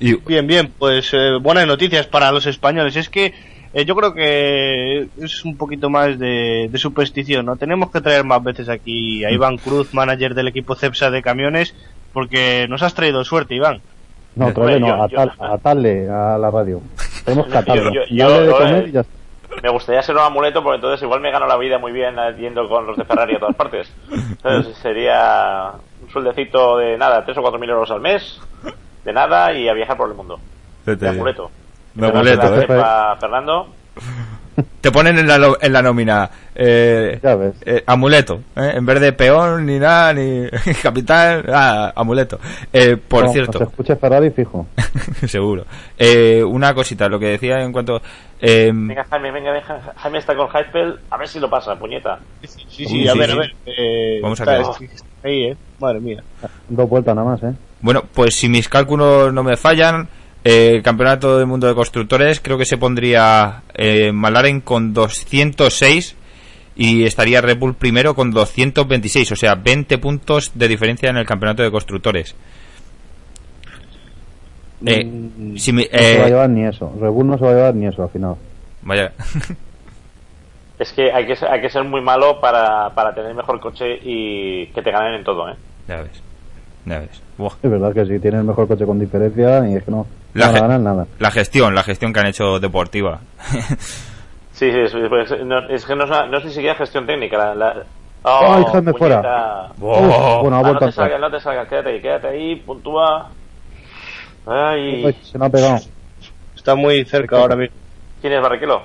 Y, 0.00 0.14
bien, 0.14 0.46
bien, 0.46 0.72
pues 0.78 1.10
eh, 1.12 1.38
buenas 1.40 1.66
noticias 1.66 2.06
para 2.06 2.32
los 2.32 2.46
españoles. 2.46 2.96
Es 2.96 3.08
que 3.08 3.32
eh, 3.72 3.84
yo 3.84 3.94
creo 3.94 4.12
que 4.14 5.06
es 5.20 5.44
un 5.44 5.56
poquito 5.56 5.90
más 5.90 6.18
de, 6.18 6.68
de 6.70 6.78
superstición, 6.78 7.46
¿no? 7.46 7.56
Tenemos 7.56 7.90
que 7.92 8.00
traer 8.00 8.24
más 8.24 8.42
veces 8.42 8.68
aquí 8.68 9.24
a 9.24 9.30
Iván 9.30 9.58
Cruz, 9.58 9.94
manager 9.94 10.34
del 10.34 10.48
equipo 10.48 10.74
CEPSA 10.74 11.10
de 11.10 11.22
camiones, 11.22 11.74
porque 12.12 12.66
nos 12.68 12.82
has 12.82 12.94
traído 12.94 13.24
suerte, 13.24 13.54
Iván. 13.54 13.80
No, 14.34 14.46
otra 14.48 14.64
vez 14.64 14.80
Bueno, 14.80 14.96
no, 14.96 15.08
yo- 15.08 15.12
yo- 15.16 15.20
atal- 15.22 15.54
atarle 15.54 16.08
a 16.10 16.36
la 16.38 16.50
radio. 16.50 16.80
Tenemos 17.24 17.46
que 17.46 17.52
Yo- 17.52 17.58
atarlo. 17.58 17.90
yo- 17.92 18.40
de 18.42 18.50
comer 18.50 18.84
eh, 18.84 18.88
y 18.88 18.92
ya 18.92 19.00
está. 19.00 19.12
Me 19.62 19.68
gustaría 19.68 20.02
ser 20.02 20.14
un 20.16 20.22
amuleto 20.22 20.62
porque 20.62 20.76
entonces 20.76 21.02
igual 21.02 21.20
me 21.20 21.30
gano 21.30 21.46
la 21.46 21.56
vida 21.58 21.78
muy 21.78 21.92
bien 21.92 22.16
yendo 22.38 22.68
con 22.68 22.86
los 22.86 22.96
de 22.96 23.04
Ferrari 23.04 23.36
a 23.36 23.38
todas 23.38 23.54
partes. 23.56 23.92
Entonces 24.10 24.76
sería 24.82 25.72
un 26.02 26.10
sueldecito 26.10 26.78
de 26.78 26.96
nada, 26.96 27.24
3 27.24 27.36
o 27.38 27.42
4 27.42 27.60
mil 27.60 27.70
euros 27.70 27.90
al 27.90 28.00
mes, 28.00 28.40
de 29.04 29.12
nada 29.12 29.52
y 29.52 29.68
a 29.68 29.74
viajar 29.74 29.96
por 29.96 30.08
el 30.08 30.14
mundo. 30.14 30.40
De 30.86 31.08
amuleto. 31.08 31.50
De 31.94 32.08
amuleto, 32.08 32.60
¿eh? 32.60 32.66
Fernando. 33.20 33.68
Te 34.80 34.90
ponen 34.92 35.18
en 35.18 35.26
la, 35.26 35.38
lo- 35.38 35.56
en 35.60 35.72
la 35.72 35.80
nómina 35.82 36.28
eh, 36.54 37.18
Ya 37.22 37.34
ves. 37.36 37.54
eh, 37.64 37.82
amuleto, 37.86 38.40
¿eh? 38.56 38.72
en 38.74 38.84
vez 38.84 39.00
de 39.00 39.12
peón 39.14 39.64
ni 39.64 39.78
nada, 39.78 40.12
ni 40.12 40.46
capital, 40.82 41.44
ah, 41.52 41.92
amuleto. 41.96 42.38
Eh, 42.72 42.96
por 42.96 43.24
No, 43.24 43.32
cierto, 43.32 43.58
Se 43.58 43.64
escuche 43.64 43.96
Ferrari 43.96 44.30
fijo. 44.30 44.66
seguro. 45.26 45.64
Eh, 45.98 46.42
una 46.44 46.74
cosita, 46.74 47.08
lo 47.08 47.18
que 47.18 47.26
decía 47.26 47.62
en 47.62 47.72
cuanto... 47.72 48.02
eh, 48.40 48.70
Venga 48.74 49.04
Jaime, 49.04 49.30
venga, 49.30 49.52
venga, 49.52 49.92
Jaime 49.96 50.18
está 50.18 50.34
con 50.36 50.48
Heifel, 50.54 50.98
a 51.10 51.16
ver 51.16 51.28
si 51.28 51.40
lo 51.40 51.48
pasa, 51.48 51.74
puñeta. 51.78 52.18
Sí, 52.42 52.60
sí, 52.68 52.86
Uy, 52.90 53.08
a 53.08 53.12
sí, 53.12 53.18
ver, 53.18 53.30
sí. 53.30 53.36
a 53.36 53.38
ver. 53.40 53.50
eh, 53.66 54.20
Vamos 54.22 54.40
a 54.40 54.44
ver. 54.44 54.60
está 54.60 55.28
ahí, 55.28 55.44
¿eh? 55.44 55.56
Madre 55.80 56.00
mía. 56.00 56.22
Dos 56.68 56.88
vueltas 56.88 57.14
nada 57.14 57.28
más, 57.30 57.42
¿eh? 57.42 57.54
Bueno, 57.80 58.02
pues 58.12 58.34
si 58.34 58.48
mis 58.48 58.68
cálculos 58.68 59.32
no 59.32 59.42
me 59.42 59.56
fallan, 59.56 60.08
eh, 60.44 60.72
el 60.76 60.82
campeonato 60.82 61.36
del 61.38 61.46
mundo 61.46 61.66
de 61.66 61.74
constructores 61.74 62.40
creo 62.40 62.58
que 62.58 62.64
se 62.64 62.76
pondría 62.78 63.62
eh, 63.74 64.10
McLaren 64.12 64.60
con 64.60 64.92
206 64.94 66.16
y 66.76 67.04
estaría 67.04 67.40
Red 67.40 67.58
Bull 67.58 67.74
primero 67.74 68.14
con 68.14 68.30
226, 68.30 69.32
o 69.32 69.36
sea, 69.36 69.54
20 69.54 69.98
puntos 69.98 70.52
de 70.54 70.68
diferencia 70.68 71.10
en 71.10 71.16
el 71.18 71.26
campeonato 71.26 71.62
de 71.62 71.70
constructores. 71.70 72.34
Eh, 74.84 75.04
Mm, 75.04 75.56
si 75.56 75.72
mi- 75.72 75.84
No 75.92 75.98
se 75.98 76.18
va 76.18 76.24
a 76.24 76.26
eh, 76.26 76.30
llevar 76.30 76.50
ni 76.50 76.64
eso. 76.64 76.92
Red 77.00 77.10
Bull 77.10 77.26
no 77.28 77.38
se 77.38 77.44
va 77.44 77.50
a 77.50 77.54
llevar 77.54 77.74
ni 77.74 77.86
eso 77.86 78.02
al 78.02 78.08
final. 78.10 78.34
vaya, 78.82 79.12
Es 80.78 80.92
que 80.92 81.12
hay 81.12 81.24
que 81.26 81.36
ser, 81.36 81.48
hay 81.48 81.60
que 81.60 81.70
ser 81.70 81.84
muy 81.84 82.00
malo 82.00 82.40
para, 82.40 82.90
para 82.90 83.14
tener 83.14 83.32
mejor 83.34 83.60
coche 83.60 83.84
y 84.02 84.66
que 84.68 84.82
te 84.82 84.90
ganen 84.90 85.14
en 85.14 85.24
todo, 85.24 85.48
¿eh? 85.48 85.54
ya 85.86 86.00
ves, 86.02 86.20
ya 86.86 86.98
ves. 86.98 87.22
Buah. 87.42 87.52
Es 87.62 87.70
verdad 87.70 87.92
que 87.92 88.06
si 88.06 88.18
tiene 88.18 88.38
el 88.38 88.44
mejor 88.44 88.66
coche 88.68 88.86
con 88.86 88.98
diferencia 88.98 89.68
y 89.68 89.74
es 89.76 89.84
que 89.84 89.90
no, 89.90 90.06
La 90.34 90.46
no 90.46 90.52
ganar 90.60 90.80
nada. 90.80 91.06
La 91.18 91.30
gestión, 91.30 91.74
la 91.74 91.82
gestión 91.82 92.12
que 92.12 92.20
han 92.20 92.26
hecho 92.26 92.58
deportiva. 92.58 93.20
Sí, 94.52 94.70
sí, 94.70 94.78
es, 94.78 94.94
es- 94.94 95.44
no, 95.44 95.58
es 95.70 95.84
que 95.84 95.96
no 95.96 96.04
es, 96.04 96.10
una- 96.10 96.26
no 96.26 96.38
es 96.38 96.44
ni 96.44 96.50
siquiera 96.52 96.74
gestión 96.76 97.04
técnica. 97.06 97.36
La, 97.38 97.54
la- 97.54 97.82
¡Ay, 98.22 98.62
Jaime, 98.70 98.92
puñeta! 98.92 98.98
fuera! 98.98 99.68
Oh. 99.80 100.40
bueno, 100.42 100.56
ha 100.56 100.60
Ah, 100.60 100.62
no 100.62 100.68
vuelto 100.68 100.84
a 100.84 100.88
te 100.88 100.92
salgas, 100.92 101.20
no 101.20 101.30
te 101.30 101.40
salgas, 101.40 101.68
quédate 101.68 101.88
ahí, 101.88 102.00
quédate 102.02 102.28
ahí, 102.28 102.56
puntúa. 102.56 103.30
Ay, 104.46 105.04
Uy, 105.06 105.16
se 105.22 105.38
me 105.38 105.46
ha 105.46 105.48
pegado. 105.48 105.78
Está 106.54 106.74
muy 106.76 107.04
cerca 107.04 107.38
ahora 107.38 107.56
mismo. 107.56 107.74
¿quién 108.20 108.34
es 108.34 108.42
Barrichello? 108.42 108.82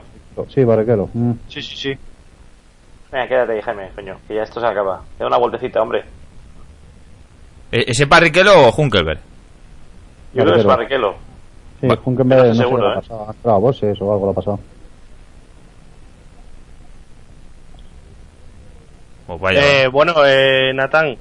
Sí, 0.50 0.64
Barrequero. 0.64 1.10
Mm. 1.14 1.32
Sí, 1.50 1.62
sí, 1.62 1.76
sí. 1.76 1.98
Venga, 3.12 3.28
quédate 3.28 3.54
ahí, 3.54 3.62
Jaime, 3.62 3.90
coño, 3.94 4.18
que 4.28 4.36
ya 4.36 4.44
esto 4.44 4.60
se 4.60 4.66
acaba. 4.68 5.02
Da 5.20 5.28
una 5.28 5.38
vueltecita, 5.38 5.82
hombre. 5.82 6.06
Eh, 7.72 7.86
¿Ese 7.88 8.06
Barrichello 8.06 8.68
o 8.68 8.74
Hunkelberg? 8.76 9.20
Yo 10.34 10.44
creo 10.44 10.54
que 10.56 10.60
es 10.62 10.66
Barrichello. 10.66 11.16
Sí, 11.82 11.88
Hunkenberg 12.06 12.48
no 12.48 12.54
sé, 12.56 12.62
seguro, 12.62 12.84
lo 12.84 12.90
ha 12.90 12.94
¿eh? 12.94 12.96
pasado. 13.02 13.26
Ha 13.30 13.32
entrado 13.34 13.58
a 13.58 13.60
bosses 13.60 14.02
o 14.02 14.12
algo 14.14 14.26
lo 14.26 14.32
ha 14.32 14.36
pasado. 14.36 14.60
Pues 19.28 19.40
vaya. 19.42 19.84
Eh, 19.84 19.88
bueno, 19.88 20.14
eh, 20.26 20.72
Natán, 20.74 21.18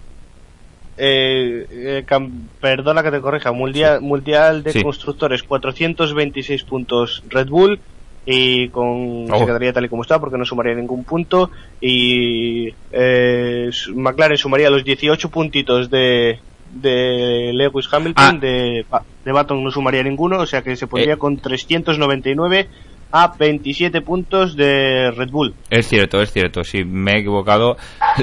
eh, 0.97 1.67
eh, 1.71 2.05
cam- 2.07 2.47
perdona 2.61 3.03
que 3.03 3.11
te 3.11 3.21
corrija, 3.21 3.53
mundial, 3.53 4.01
mundial 4.01 4.63
de 4.63 4.73
Sí. 4.73 4.83
constructores, 4.83 5.43
426 5.43 6.63
puntos 6.65 7.23
Red 7.29 7.49
Bull 7.49 7.81
y 8.27 8.69
con 8.71 9.31
Oh. 9.33 9.39
se 9.39 9.47
quedaría 9.47 9.73
tal 9.73 9.85
y 9.85 9.89
como 9.89 10.03
está 10.03 10.19
porque 10.19 10.37
no 10.37 10.45
sumaría 10.45 10.75
ningún 10.75 11.05
punto 11.05 11.51
y 11.81 12.69
eh, 12.93 13.71
McLaren 13.95 14.37
sumaría 14.37 14.69
los 14.69 14.85
18 14.85 15.31
puntitos 15.31 15.89
de 15.91 16.39
de 16.75 17.53
Lewis 17.55 17.89
Hamilton, 17.91 18.25
Ah. 18.37 18.39
de, 18.41 18.85
de 19.25 19.33
Baton 19.33 19.63
no 19.65 19.71
sumaría 19.71 20.03
ninguno, 20.03 20.39
o 20.41 20.47
sea 20.47 20.61
que 20.63 20.77
se 20.77 20.87
pondría 20.89 21.15
Eh. 21.15 21.19
con 21.19 21.39
399 21.39 22.69
a 23.13 23.33
27 23.39 24.01
puntos 24.03 24.57
de 24.57 25.11
Red 25.13 25.31
Bull. 25.31 25.55
Es 25.71 25.87
cierto, 25.89 26.21
es 26.21 26.33
cierto. 26.33 26.65
Si 26.65 26.85
me 26.85 27.13
he 27.13 27.19
equivocado, 27.21 27.77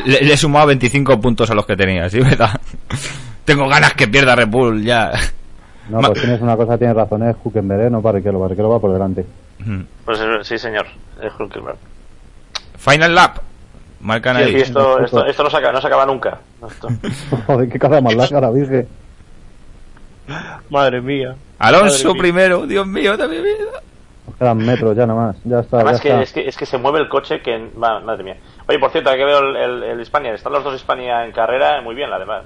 le, 0.06 0.20
le 0.22 0.34
he 0.34 0.38
sumado 0.38 0.68
25 0.68 1.20
puntos 1.22 1.50
a 1.50 1.56
los 1.56 1.66
que 1.66 1.76
tenía, 1.78 2.10
¿sí? 2.10 2.20
¿Verdad? 2.22 2.60
Tengo 3.46 3.68
ganas 3.68 3.94
que 3.94 4.08
pierda 4.08 4.36
Red 4.36 4.50
Bull 4.50 4.84
ya. 4.84 5.12
No, 5.90 6.00
Ma- 6.02 6.10
pues 6.10 6.22
tienes 6.22 6.42
una 6.42 6.56
cosa, 6.58 6.78
tienes 6.78 6.96
razón, 6.96 7.24
es 7.28 7.36
Huckenberg, 7.44 7.88
¿eh? 7.88 7.90
no 7.90 8.02
Barrichello. 8.02 8.40
Barrichello 8.40 8.70
va 8.70 8.80
por 8.80 8.92
delante. 8.94 9.26
Pues 10.06 10.20
eh, 10.20 10.26
sí, 10.44 10.58
señor, 10.58 10.86
es 11.22 11.32
Hulkenberg. 11.40 11.78
Final 12.78 13.16
lap. 13.16 13.38
Marcan 14.02 14.36
Sí, 14.38 14.44
ahí. 14.44 14.52
sí, 14.52 14.58
esto, 14.62 15.00
esto, 15.00 15.26
esto 15.26 15.44
no, 15.44 15.50
se 15.50 15.58
acaba, 15.58 15.72
no 15.74 15.80
se 15.82 15.88
acaba 15.88 16.06
nunca. 16.06 16.40
Esto- 16.70 16.90
Joder, 17.48 17.70
qué 17.70 17.80
cara 17.80 18.02
más 18.02 18.16
larga 18.16 18.42
la 18.42 18.52
virgen. 18.52 18.88
Madre 20.70 21.02
mía. 21.02 21.36
Alonso 21.60 22.10
Madre 22.10 22.14
mía. 22.14 22.22
primero, 22.22 22.68
Dios 22.68 22.88
mío 22.88 23.18
de 23.18 23.28
mi 23.28 23.38
vida. 23.38 23.82
Nos 24.28 24.36
quedan 24.38 24.58
metros 24.58 24.96
ya 24.96 25.06
nada 25.06 25.28
más. 25.28 25.36
Ya 25.44 25.60
está, 25.60 25.78
Además 25.78 25.98
ya 25.98 26.02
que 26.02 26.10
está. 26.10 26.22
es, 26.24 26.34
que 26.34 26.48
es 26.48 26.58
que 26.58 26.66
se 26.66 26.78
mueve 26.78 27.00
el 27.00 27.10
coche 27.10 27.42
que... 27.42 27.70
ma- 27.76 28.00
Madre 28.00 28.24
mía. 28.24 28.38
Oye, 28.68 28.80
por 28.80 28.92
cierto, 28.92 29.10
aquí 29.10 29.24
veo 29.24 29.40
el, 29.40 29.56
el, 29.56 29.84
el 29.84 30.02
Hispania. 30.02 30.34
Están 30.34 30.54
los 30.54 30.64
dos 30.64 30.76
Hispania 30.76 31.26
en 31.26 31.32
carrera 31.34 31.82
muy 31.82 31.94
bien, 31.96 32.12
además. 32.12 32.46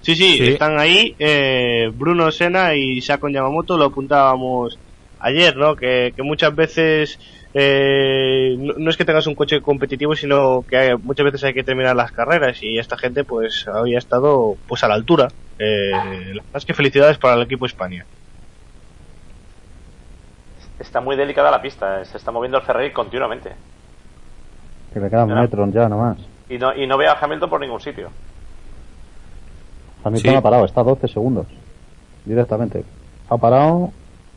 Sí, 0.00 0.16
sí, 0.16 0.36
Sí. 0.38 0.48
están 0.52 0.78
ahí. 0.80 1.14
eh, 1.18 1.90
Bruno 1.94 2.30
Sena 2.30 2.74
y 2.74 3.00
Sakon 3.00 3.32
Yamamoto 3.32 3.76
lo 3.76 3.84
apuntábamos 3.86 4.78
ayer, 5.22 5.56
¿no? 5.56 5.74
Que, 5.76 6.12
que 6.14 6.22
muchas 6.22 6.54
veces 6.54 7.18
eh, 7.54 8.54
no, 8.58 8.74
no 8.78 8.90
es 8.90 8.96
que 8.96 9.04
tengas 9.04 9.26
un 9.26 9.34
coche 9.34 9.60
competitivo, 9.60 10.14
sino 10.16 10.64
que 10.68 10.76
hay- 10.76 10.96
muchas 10.96 11.24
veces 11.24 11.44
hay 11.44 11.54
que 11.54 11.64
terminar 11.64 11.94
las 11.96 12.12
carreras 12.12 12.62
y 12.62 12.78
esta 12.78 12.96
gente 12.98 13.24
pues 13.24 13.66
había 13.68 13.98
estado 13.98 14.56
pues 14.66 14.82
a 14.84 14.88
la 14.88 14.94
altura. 14.94 15.28
Eh, 15.58 15.90
la 15.92 16.42
verdad 16.42 16.56
es 16.56 16.64
que 16.64 16.74
felicidades 16.74 17.18
para 17.18 17.34
el 17.34 17.42
equipo 17.42 17.66
Hispania. 17.66 18.04
Está 20.78 21.00
muy 21.00 21.16
delicada 21.16 21.50
la 21.50 21.62
pista. 21.62 22.00
eh, 22.00 22.04
Se 22.04 22.16
está 22.16 22.32
moviendo 22.32 22.58
el 22.58 22.64
Ferrari 22.64 22.90
continuamente. 22.92 23.52
Que 24.92 25.00
le 25.00 25.08
quedan 25.08 25.28
metros 25.32 25.72
ya 25.72 25.88
nada 25.88 26.02
más. 26.02 26.18
Y 26.48 26.58
no, 26.58 26.74
y 26.74 26.86
no 26.86 26.98
veo 26.98 27.10
a 27.10 27.18
Hamilton 27.18 27.48
por 27.48 27.60
ningún 27.60 27.80
sitio. 27.80 28.10
Hamilton 30.04 30.30
Sí. 30.32 30.36
ha 30.36 30.40
parado, 30.42 30.64
está 30.64 30.80
a 30.80 30.84
12 30.84 31.06
segundos. 31.08 31.46
Directamente. 32.24 32.84
Ha 33.30 33.36
parado, 33.38 33.92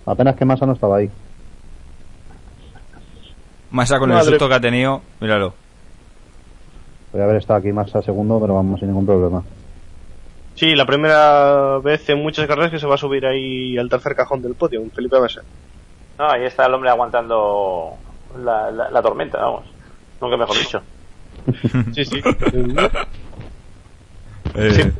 apenas 0.06 0.35
que 0.35 0.45
Massa 0.45 0.66
no 0.66 0.74
estaba 0.74 0.98
ahí. 0.98 1.09
Massa 3.72 4.00
con 4.00 4.11
el 4.11 4.22
susto 4.24 4.48
que 4.48 4.53
ha 4.56 4.59
tenido, 4.59 5.01
míralo. 5.19 5.53
Voy 7.11 7.22
a 7.22 7.25
haber 7.25 7.38
estado 7.38 7.59
aquí 7.59 7.72
más 7.72 7.93
a 7.95 8.01
segundo, 8.01 8.40
pero 8.40 8.53
vamos 8.56 8.80
sin 8.80 8.90
ningún 8.90 9.06
problema. 9.06 9.43
Sí, 10.56 10.74
la 10.75 10.85
primera 10.85 11.80
vez 11.80 12.08
en 12.09 12.22
muchas 12.22 12.48
carreras 12.48 12.72
que 12.72 12.80
se 12.80 12.88
va 12.88 12.95
a 12.95 12.98
subir 12.98 13.25
ahí 13.25 13.77
al 13.77 13.90
tercer 13.90 14.16
cajón 14.16 14.42
del 14.42 14.56
podio, 14.56 14.82
un 14.82 14.92
Felipe 14.92 15.19
Massa. 15.19 15.42
No, 16.17 16.30
ahí 16.30 16.43
está 16.45 16.66
el 16.66 16.74
hombre 16.74 16.90
aguantando 16.90 17.93
la, 18.42 18.72
la, 18.72 18.90
la 18.90 19.01
tormenta, 19.01 19.40
vamos. 19.40 19.66
Nunca 20.22 20.38
mejor 20.38 20.58
dicho. 20.58 20.82
Sí, 21.93 22.06
sí. 22.06 22.22
Eh, 24.53 24.72
Se, 24.72 24.93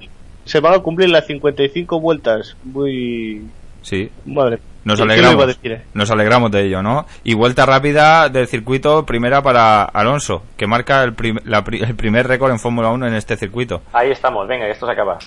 se 0.44 0.60
van 0.60 0.74
a 0.74 0.80
cumplir 0.80 1.08
las 1.10 1.26
55 1.28 2.00
vueltas. 2.02 2.58
Muy. 2.64 3.48
sí, 3.84 4.12
Madre. 4.26 4.60
Nos 4.86 5.00
¿Qué- 5.02 5.06
qué 5.08 5.14
alegramos. 5.14 5.60
eh? 5.64 5.82
Nos 5.94 6.10
alegramos 6.12 6.52
de 6.52 6.64
ello, 6.66 6.82
¿no? 6.82 7.06
Y 7.26 7.34
vuelta 7.34 7.66
rápida 7.66 8.30
del 8.30 8.48
circuito, 8.48 9.06
primera 9.06 9.42
para 9.42 9.84
Alonso, 9.84 10.44
que 10.56 10.68
marca 10.68 11.04
el, 11.04 11.14
prim- 11.14 11.40
la 11.44 11.64
pri- 11.66 11.82
el 11.84 11.96
primer 11.96 12.26
récord 12.28 12.52
en 12.52 12.60
Fórmula 12.60 12.90
1 12.92 13.08
en 13.08 13.16
este 13.16 13.36
circuito. 13.36 13.82
Ahí 13.92 14.12
estamos, 14.12 14.48
venga, 14.48 14.68
esto 14.70 14.86
se 14.86 14.92
acaba. 14.94 15.18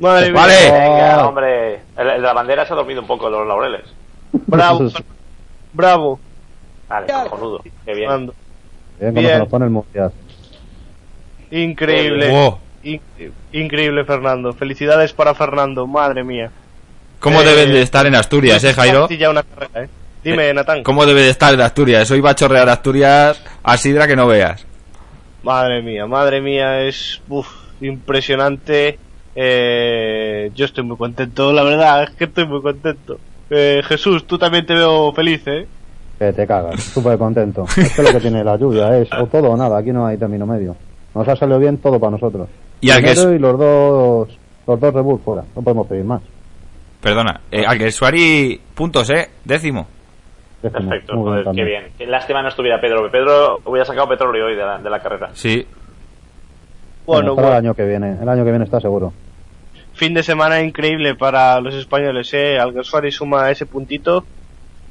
Madre 0.00 0.32
mía. 0.32 0.40
Vale. 0.40 0.54
Venga, 0.72 1.28
hombre. 1.28 1.74
El, 1.96 2.06
el 2.08 2.16
de 2.16 2.26
la 2.26 2.32
bandera 2.32 2.66
se 2.66 2.72
ha 2.72 2.76
dormido 2.76 3.00
un 3.00 3.06
poco 3.06 3.26
en 3.26 3.32
los 3.32 3.46
laureles. 3.46 3.82
Bravo. 4.46 4.88
Bravo. 5.72 6.18
Vale, 6.88 7.06
cojonudo. 7.28 7.60
Qué 7.62 7.94
bien. 7.94 8.08
Fernando. 8.08 8.34
Bien, 8.98 9.12
cuando 9.12 9.20
Bien. 9.20 9.32
se 9.34 9.38
nos 9.40 9.48
pone 9.48 9.64
el 9.66 9.70
mundial. 9.70 10.12
Increíble. 11.50 12.30
Wow. 12.30 12.58
In- 12.82 13.00
increíble, 13.52 14.04
Fernando. 14.04 14.52
Felicidades 14.52 15.12
para 15.12 15.34
Fernando. 15.34 15.86
Madre 15.86 16.24
mía. 16.24 16.50
¿Cómo 17.20 17.42
Eh, 17.42 17.44
deben 17.44 17.72
de 17.72 17.82
estar 17.82 18.06
en 18.06 18.14
Asturias, 18.14 18.62
eh, 18.64 18.72
Jairo? 18.74 19.08
Ya 19.08 19.30
una 19.30 19.42
carrera, 19.42 19.84
eh. 19.84 19.88
Dime, 20.22 20.52
Natán. 20.52 20.82
¿Cómo 20.82 21.06
debe 21.06 21.22
de 21.22 21.30
estar 21.30 21.54
en 21.54 21.60
Asturias? 21.60 22.10
Hoy 22.10 22.20
va 22.20 22.30
a 22.30 22.34
chorrear 22.34 22.68
Asturias 22.68 23.42
a 23.62 23.76
sidra 23.76 24.06
que 24.06 24.16
no 24.16 24.26
veas. 24.26 24.64
Madre 25.42 25.82
mía, 25.82 26.06
madre 26.06 26.40
mía, 26.40 26.82
es 26.82 27.20
uf, 27.28 27.46
impresionante. 27.80 28.98
Eh, 29.34 30.50
yo 30.54 30.64
estoy 30.64 30.84
muy 30.84 30.96
contento, 30.96 31.52
la 31.52 31.62
verdad, 31.62 32.02
es 32.04 32.10
que 32.10 32.24
estoy 32.24 32.46
muy 32.46 32.60
contento. 32.60 33.18
Eh, 33.50 33.80
Jesús, 33.86 34.26
tú 34.26 34.36
también 34.38 34.66
te 34.66 34.74
veo 34.74 35.12
feliz, 35.12 35.42
¿eh? 35.46 35.66
Que 36.18 36.32
te 36.32 36.46
cagas, 36.46 36.82
súper 36.82 37.16
contento. 37.16 37.64
Esto 37.76 38.02
es 38.02 38.08
lo 38.08 38.12
que 38.12 38.20
tiene 38.20 38.42
la 38.42 38.56
lluvia, 38.56 38.98
es 38.98 39.08
o 39.12 39.26
todo 39.26 39.50
o 39.52 39.56
nada, 39.56 39.78
aquí 39.78 39.90
no 39.92 40.06
hay 40.06 40.16
término 40.18 40.44
medio. 40.46 40.76
Nos 41.14 41.26
ha 41.28 41.36
salido 41.36 41.58
bien 41.60 41.78
todo 41.78 41.98
para 42.00 42.10
nosotros. 42.10 42.48
Y 42.80 42.90
al 42.90 43.02
que 43.02 43.12
es- 43.12 43.18
y 43.24 43.38
los 43.38 43.56
dos, 43.58 44.28
los 44.66 44.80
dos 44.80 44.94
Red 44.94 45.02
Bull 45.02 45.20
fuera, 45.24 45.44
no 45.54 45.62
podemos 45.62 45.86
pedir 45.86 46.04
más. 46.04 46.20
Perdona, 47.00 47.40
eh, 47.50 47.64
Alguersuari, 47.66 48.60
puntos, 48.74 49.08
¿eh? 49.10 49.28
Décimo. 49.44 49.86
Décimo, 50.62 50.90
Perfecto, 50.90 51.14
joder, 51.16 51.44
qué 51.54 51.64
bien. 51.64 51.84
Qué 51.96 52.06
lástima 52.06 52.42
no 52.42 52.48
estuviera 52.48 52.80
Pedro, 52.80 53.04
que 53.04 53.10
Pedro 53.10 53.60
hubiera 53.64 53.84
sacado 53.84 54.08
petróleo 54.08 54.46
hoy 54.46 54.56
de 54.56 54.62
la, 54.64 54.78
de 54.78 54.90
la 54.90 55.00
carrera. 55.00 55.30
Sí. 55.32 55.64
Bueno, 57.06 57.34
para 57.36 57.46
bueno, 57.46 57.48
el 57.58 57.64
año 57.66 57.74
que 57.74 57.84
viene, 57.84 58.16
el 58.20 58.28
año 58.28 58.44
que 58.44 58.50
viene 58.50 58.64
está 58.64 58.80
seguro. 58.80 59.12
fin 59.94 60.12
de 60.14 60.22
semana 60.22 60.60
increíble 60.60 61.14
para 61.14 61.60
los 61.60 61.74
españoles, 61.74 62.34
¿eh? 62.34 62.58
Alguersuari 62.58 63.12
suma 63.12 63.50
ese 63.50 63.64
puntito 63.66 64.24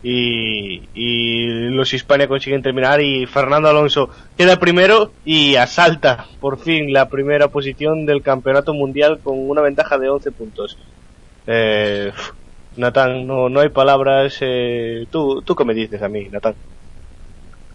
y, 0.01 0.83
y 0.95 1.47
los 1.71 1.93
Hispania 1.93 2.27
consiguen 2.27 2.61
terminar 2.61 3.01
y 3.01 3.25
Fernando 3.25 3.67
Alonso 3.69 4.09
queda 4.37 4.57
primero 4.57 5.11
y 5.25 5.55
asalta 5.55 6.25
por 6.39 6.59
fin 6.59 6.93
la 6.93 7.09
primera 7.09 7.49
posición 7.49 8.05
del 8.05 8.21
campeonato 8.21 8.73
mundial 8.73 9.19
con 9.21 9.37
una 9.37 9.61
ventaja 9.61 9.97
de 9.97 10.09
11 10.09 10.31
puntos. 10.31 10.77
Eh, 11.47 12.11
Natán, 12.75 13.25
no, 13.25 13.49
no 13.49 13.59
hay 13.61 13.69
palabras. 13.69 14.37
Eh, 14.41 15.05
tú, 15.09 15.41
¿Tú 15.41 15.55
qué 15.55 15.63
me 15.65 15.73
dices 15.73 16.01
a 16.01 16.07
mí, 16.09 16.27
Natán? 16.29 16.55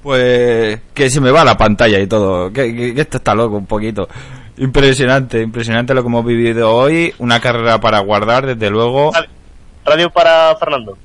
Pues 0.02 0.81
que 0.94 1.09
se 1.10 1.20
me 1.20 1.31
va 1.31 1.44
la 1.44 1.57
pantalla 1.57 1.99
y 2.01 2.07
todo. 2.07 2.52
Que, 2.52 2.75
que- 2.75 2.94
que 2.94 3.01
esto 3.01 3.17
está 3.18 3.34
loco 3.34 3.57
un 3.57 3.67
poquito. 3.67 4.09
Impresionante, 4.59 5.41
impresionante 5.41 5.94
lo 5.94 6.02
que 6.02 6.09
hemos 6.09 6.25
vivido 6.25 6.70
hoy. 6.75 7.15
Una 7.18 7.41
carrera 7.41 7.81
para 7.81 8.01
guardar, 8.01 8.47
desde 8.47 8.68
luego. 8.70 9.12
Radio 9.84 10.10
para 10.10 10.55
Fernando. 10.57 10.97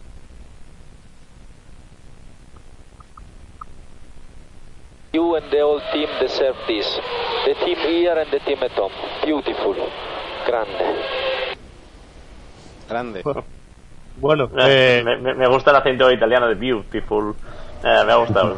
You 5.14 5.36
and 5.36 5.50
the 5.50 5.62
whole 5.64 5.82
team 5.94 6.10
deserve 6.20 6.56
this. 6.68 6.86
The 7.46 7.54
team 7.66 7.78
here 7.78 8.20
and 8.20 8.30
the 8.32 8.40
team 8.40 8.62
at 8.62 8.72
home. 8.78 8.92
Beautiful. 9.26 9.76
Grande. 10.46 11.27
Grande. 12.90 13.24
Bueno, 14.20 14.50
Eh, 14.58 15.04
eh, 15.06 15.18
me, 15.36 15.48
gusta 15.48 15.72
el 15.72 15.78
acento 15.78 16.12
italiano 16.12 16.48
de 16.48 16.56
beautiful. 16.56 17.36
Eh, 17.84 18.04
me 18.06 18.12
ha 18.12 18.16
gustado. 18.16 18.58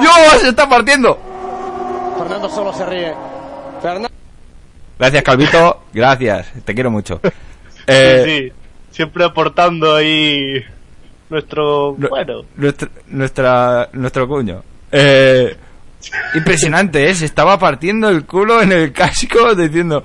¡Dios! 0.00 0.40
¡Se 0.40 0.48
está 0.50 0.68
partiendo! 0.68 1.18
Fernando 2.18 2.48
solo 2.48 2.72
se 2.72 2.86
ríe. 2.86 3.14
Fernando. 3.80 4.08
Gracias, 4.98 5.22
Calvito. 5.22 5.82
Gracias. 5.92 6.52
Te 6.64 6.74
quiero 6.74 6.90
mucho. 6.90 7.20
Eh, 7.86 8.22
sí, 8.24 8.48
sí, 8.48 8.52
siempre 8.90 9.24
aportando 9.24 9.94
ahí 9.94 10.62
nuestro. 11.30 11.94
nu- 11.96 12.08
Bueno, 12.08 12.42
nuestra, 12.56 12.88
nuestra- 13.06 13.88
nuestro 13.92 14.28
cuño. 14.28 14.62
Eh, 14.92 15.56
impresionante, 16.34 17.08
¿eh? 17.08 17.14
Se 17.14 17.24
estaba 17.24 17.58
partiendo 17.58 18.08
el 18.08 18.24
culo 18.26 18.62
en 18.62 18.72
el 18.72 18.92
casco 18.92 19.54
diciendo... 19.54 20.02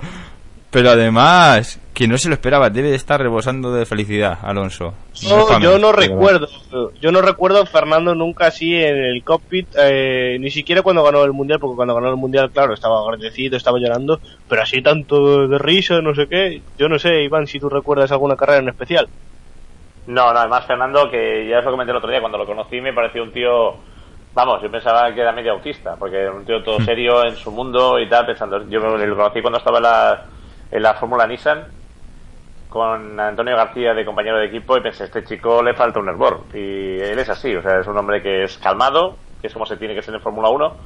Pero 0.74 0.90
además, 0.90 1.78
que 1.94 2.08
no 2.08 2.18
se 2.18 2.28
lo 2.28 2.34
esperaba, 2.34 2.68
debe 2.68 2.90
de 2.90 2.96
estar 2.96 3.20
rebosando 3.20 3.72
de 3.72 3.86
felicidad, 3.86 4.40
Alonso. 4.42 4.92
No, 5.22 5.60
yo 5.60 5.78
no 5.78 5.92
recuerdo. 5.92 6.48
Yo 7.00 7.12
no 7.12 7.22
recuerdo 7.22 7.62
a 7.62 7.66
Fernando 7.66 8.12
nunca 8.16 8.48
así 8.48 8.74
en 8.74 8.96
el 8.96 9.22
cockpit, 9.22 9.68
eh, 9.78 10.36
ni 10.40 10.50
siquiera 10.50 10.82
cuando 10.82 11.04
ganó 11.04 11.22
el 11.22 11.32
mundial, 11.32 11.60
porque 11.60 11.76
cuando 11.76 11.94
ganó 11.94 12.10
el 12.10 12.16
mundial, 12.16 12.50
claro, 12.50 12.74
estaba 12.74 13.00
agradecido, 13.02 13.56
estaba 13.56 13.78
llorando, 13.78 14.18
pero 14.48 14.62
así 14.62 14.82
tanto 14.82 15.46
de 15.46 15.58
risa, 15.58 16.00
no 16.00 16.12
sé 16.12 16.26
qué. 16.26 16.60
Yo 16.76 16.88
no 16.88 16.98
sé, 16.98 17.22
Iván, 17.22 17.46
si 17.46 17.60
tú 17.60 17.68
recuerdas 17.68 18.10
alguna 18.10 18.34
carrera 18.34 18.58
en 18.58 18.70
especial. 18.70 19.06
No, 20.08 20.32
no, 20.32 20.40
además 20.40 20.66
Fernando, 20.66 21.08
que 21.08 21.46
ya 21.48 21.60
os 21.60 21.64
lo 21.64 21.70
comenté 21.70 21.92
el 21.92 21.98
otro 21.98 22.10
día, 22.10 22.18
cuando 22.18 22.38
lo 22.38 22.46
conocí 22.46 22.80
me 22.80 22.92
pareció 22.92 23.22
un 23.22 23.30
tío, 23.30 23.76
vamos, 24.34 24.62
yo 24.62 24.70
pensaba 24.70 25.12
que 25.14 25.20
era 25.20 25.32
medio 25.32 25.52
autista, 25.52 25.96
porque 25.98 26.18
era 26.22 26.32
un 26.32 26.44
tío 26.44 26.62
todo 26.62 26.80
serio 26.80 27.24
en 27.24 27.36
su 27.36 27.50
mundo 27.52 27.98
y 28.00 28.08
tal, 28.08 28.26
pensando, 28.26 28.68
yo 28.68 28.80
me- 28.80 29.06
lo 29.06 29.16
conocí 29.16 29.40
cuando 29.42 29.58
estaba 29.58 29.78
en 29.78 29.82
la, 29.84 30.26
en 30.70 30.82
la 30.82 30.94
Fórmula 30.94 31.26
Nissan 31.26 31.68
con 32.68 33.20
Antonio 33.20 33.56
García 33.56 33.94
de 33.94 34.04
compañero 34.04 34.38
de 34.38 34.46
equipo 34.46 34.76
y 34.76 34.82
pensé, 34.82 35.04
este 35.04 35.24
chico 35.24 35.62
le 35.62 35.74
falta 35.74 36.00
un 36.00 36.08
hervor. 36.08 36.46
Y 36.52 36.98
él 37.00 37.18
es 37.18 37.28
así, 37.28 37.54
o 37.54 37.62
sea, 37.62 37.80
es 37.80 37.86
un 37.86 37.96
hombre 37.96 38.22
que 38.22 38.44
es 38.44 38.58
calmado, 38.58 39.18
que 39.40 39.46
es 39.46 39.52
como 39.52 39.66
se 39.66 39.76
tiene 39.76 39.94
que 39.94 40.02
ser 40.02 40.14
en 40.14 40.20
Fórmula 40.20 40.48
1. 40.48 40.76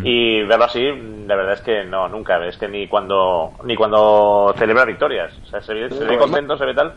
Y 0.00 0.42
verlo 0.44 0.64
así, 0.66 0.82
la 1.26 1.34
verdad 1.36 1.54
es 1.54 1.62
que 1.62 1.84
no, 1.84 2.08
nunca, 2.08 2.44
es 2.46 2.58
que 2.58 2.68
ni 2.68 2.88
cuando 2.88 3.56
ni 3.64 3.74
cuando 3.76 4.54
celebra 4.58 4.84
victorias. 4.84 5.32
O 5.42 5.46
sea, 5.46 5.62
se 5.62 5.74
ve, 5.74 5.90
se 5.90 6.04
ve 6.04 6.18
contento, 6.18 6.56
se 6.58 6.66
ve 6.66 6.74
tal, 6.74 6.94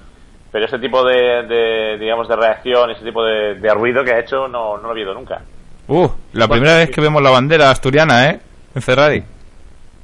pero 0.51 0.66
ese 0.66 0.80
tipo 0.80 1.03
de, 1.06 1.43
de, 1.43 1.98
digamos, 2.00 2.27
de 2.27 2.35
reacción, 2.35 2.92
ese 2.92 3.06
tipo 3.06 3.24
de, 3.24 3.56
de 3.56 3.74
ruido 3.74 4.03
que 4.03 4.11
ha 4.14 4.19
hecho, 4.19 4.48
no, 4.48 4.77
no 4.77 4.88
lo 4.90 4.92
he 4.93 4.95
visto 4.95 5.14
nunca. 5.14 5.45
Uh, 5.88 6.08
la 6.34 6.48
primera 6.48 6.78
vez 6.78 6.90
que 6.92 7.00
vemos 7.02 7.22
la 7.22 7.30
bandera 7.30 7.72
asturiana, 7.72 8.30
¿eh? 8.30 8.40
En 8.76 8.82
Ferrari. 8.82 9.24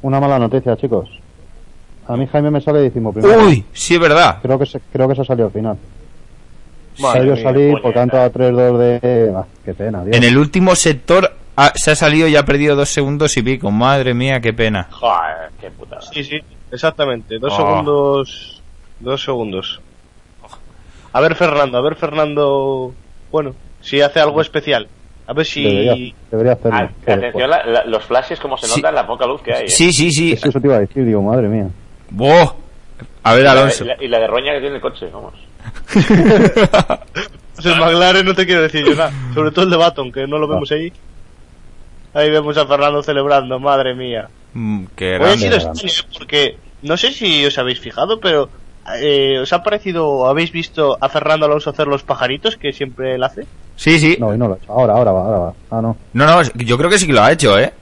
Una 0.02 0.20
mala 0.20 0.40
noticia, 0.40 0.76
chicos. 0.78 1.10
A 2.08 2.16
mí 2.18 2.28
Jaime 2.28 2.52
me 2.52 2.62
sale 2.62 2.80
décimo 2.80 3.14
primero. 3.14 3.46
Uy, 3.48 3.66
sí 3.74 3.94
es 3.96 4.00
verdad. 4.00 4.40
Creo 4.42 4.60
que 4.60 4.66
se, 4.66 4.80
creo 4.92 5.08
que 5.08 5.16
se 5.16 5.24
salió 5.26 5.46
al 5.46 5.52
final. 5.52 5.78
Madre 7.00 7.22
Se 7.22 7.28
yo 7.28 7.34
mía, 7.36 7.44
salí, 7.44 7.72
por 7.72 7.82
puñeta. 7.82 8.00
tanto, 8.02 8.18
a 8.22 8.32
3-2 8.32 8.78
de... 8.78 9.34
Ah, 9.36 9.46
qué 9.66 9.74
pena, 9.74 10.04
Dios. 10.04 10.16
En 10.18 10.24
el 10.24 10.38
último 10.38 10.76
sector 10.76 11.34
ah, 11.56 11.72
se 11.76 11.92
ha 11.92 11.96
salido 11.96 12.28
y 12.28 12.36
ha 12.36 12.46
perdido 12.46 12.76
dos 12.76 12.90
segundos 12.90 13.36
y 13.38 13.42
pico. 13.42 13.72
Madre 13.72 14.14
mía, 14.14 14.40
qué 14.42 14.54
pena. 14.54 14.88
Joder, 14.92 15.52
qué 15.60 15.72
putada. 15.72 16.02
Sí, 16.02 16.24
sí, 16.24 16.40
exactamente. 16.72 17.40
Dos 17.40 17.54
Oh. 17.54 17.58
segundos. 17.58 18.62
Dos 19.00 19.24
segundos. 19.24 19.82
A 21.14 21.20
ver, 21.22 21.36
Fernando, 21.36 21.78
a 21.78 21.82
ver, 21.82 21.96
Fernando. 21.96 22.94
Bueno, 23.32 23.54
si 23.82 24.02
hace 24.02 24.20
algo 24.20 24.42
especial. 24.42 24.88
A 25.26 25.34
ver 25.34 25.46
si. 25.46 25.64
Debería, 25.64 26.14
debería 26.32 26.54
hacerlo. 26.54 26.78
Ah, 26.78 26.90
atención, 27.02 27.50
la- 27.50 27.66
la- 27.66 27.86
los 27.86 28.04
flashes, 28.04 28.40
como 28.40 28.58
se 28.58 28.68
Sí. 28.68 28.82
nota, 28.82 28.92
la 28.92 29.08
poca 29.08 29.26
luz 29.26 29.42
que 29.42 29.54
hay. 29.54 29.66
¿eh? 29.66 29.70
Sí, 29.70 29.94
sí, 29.94 30.12
sí. 30.12 30.34
Eso 30.34 30.52
te 30.60 30.68
iba 30.68 30.76
a 30.76 30.80
decir, 30.80 31.06
digo, 31.06 31.22
madre 31.22 31.48
mía. 31.48 31.68
Buah. 32.10 32.52
A 33.24 33.34
ver, 33.34 33.42
Y 33.42 33.44
la- 33.46 33.52
Alonso. 33.54 33.84
Y 33.84 33.88
la, 33.88 34.04
y 34.04 34.08
la 34.10 34.20
de 34.20 34.28
roña 34.28 34.54
que 34.54 34.60
tiene 34.60 34.76
el 34.76 34.82
coche, 34.82 35.08
vamos. 35.12 35.34
Pues 37.56 37.68
el 37.68 37.80
McLaren 37.80 38.26
no 38.26 38.34
te 38.34 38.46
quiero 38.48 38.64
decir 38.64 38.84
yo 38.84 38.96
nada. 38.96 39.12
Sobre 39.34 39.52
todo 39.52 39.66
el 39.66 39.72
de 39.72 39.78
Baton, 39.78 40.12
que 40.12 40.26
no 40.28 40.38
lo 40.40 40.48
vemos 40.48 40.72
ahí. 40.72 40.92
Ahí 42.14 42.30
vemos 42.32 42.58
a 42.58 42.66
Fernando 42.66 43.02
celebrando, 43.04 43.60
madre 43.60 43.94
mía. 43.94 44.28
Mm, 44.54 44.86
qué 44.96 45.10
Hoy 45.10 45.14
ha 45.14 45.18
grande. 45.20 45.38
sido 45.38 45.58
grande. 45.60 45.82
extraño, 45.86 46.10
porque 46.18 46.58
no 46.82 46.98
sé 46.98 47.12
si 47.12 47.46
os 47.46 47.58
habéis 47.58 47.80
fijado, 47.80 48.20
pero 48.20 48.50
eh, 49.00 49.40
¿os 49.40 49.52
ha 49.54 49.64
parecido 49.64 50.08
o 50.08 50.28
habéis 50.28 50.52
visto 50.52 50.98
a 51.00 51.10
Fernando 51.10 51.46
Alonso 51.46 51.70
hacer 51.70 51.88
los 51.88 52.04
pajaritos 52.04 52.58
que 52.58 52.74
siempre 52.74 53.16
él 53.16 53.24
hace? 53.24 53.46
Sí, 53.76 54.00
sí. 54.00 54.18
No, 54.20 54.34
y 54.34 54.38
no 54.38 54.48
lo 54.48 54.56
he 54.56 54.58
hecho. 54.58 54.72
Ahora, 54.72 54.94
ahora 54.94 55.12
va, 55.12 55.22
ahora 55.22 55.38
va. 55.40 55.54
Ah, 55.72 55.82
no. 55.82 55.98
No, 56.14 56.26
no, 56.26 56.42
yo 56.56 56.78
creo 56.78 56.90
que 56.90 57.00
sí 57.00 57.08
que 57.08 57.14
lo 57.14 57.22
ha 57.24 57.32
hecho, 57.32 57.58
¿eh? 57.60 57.74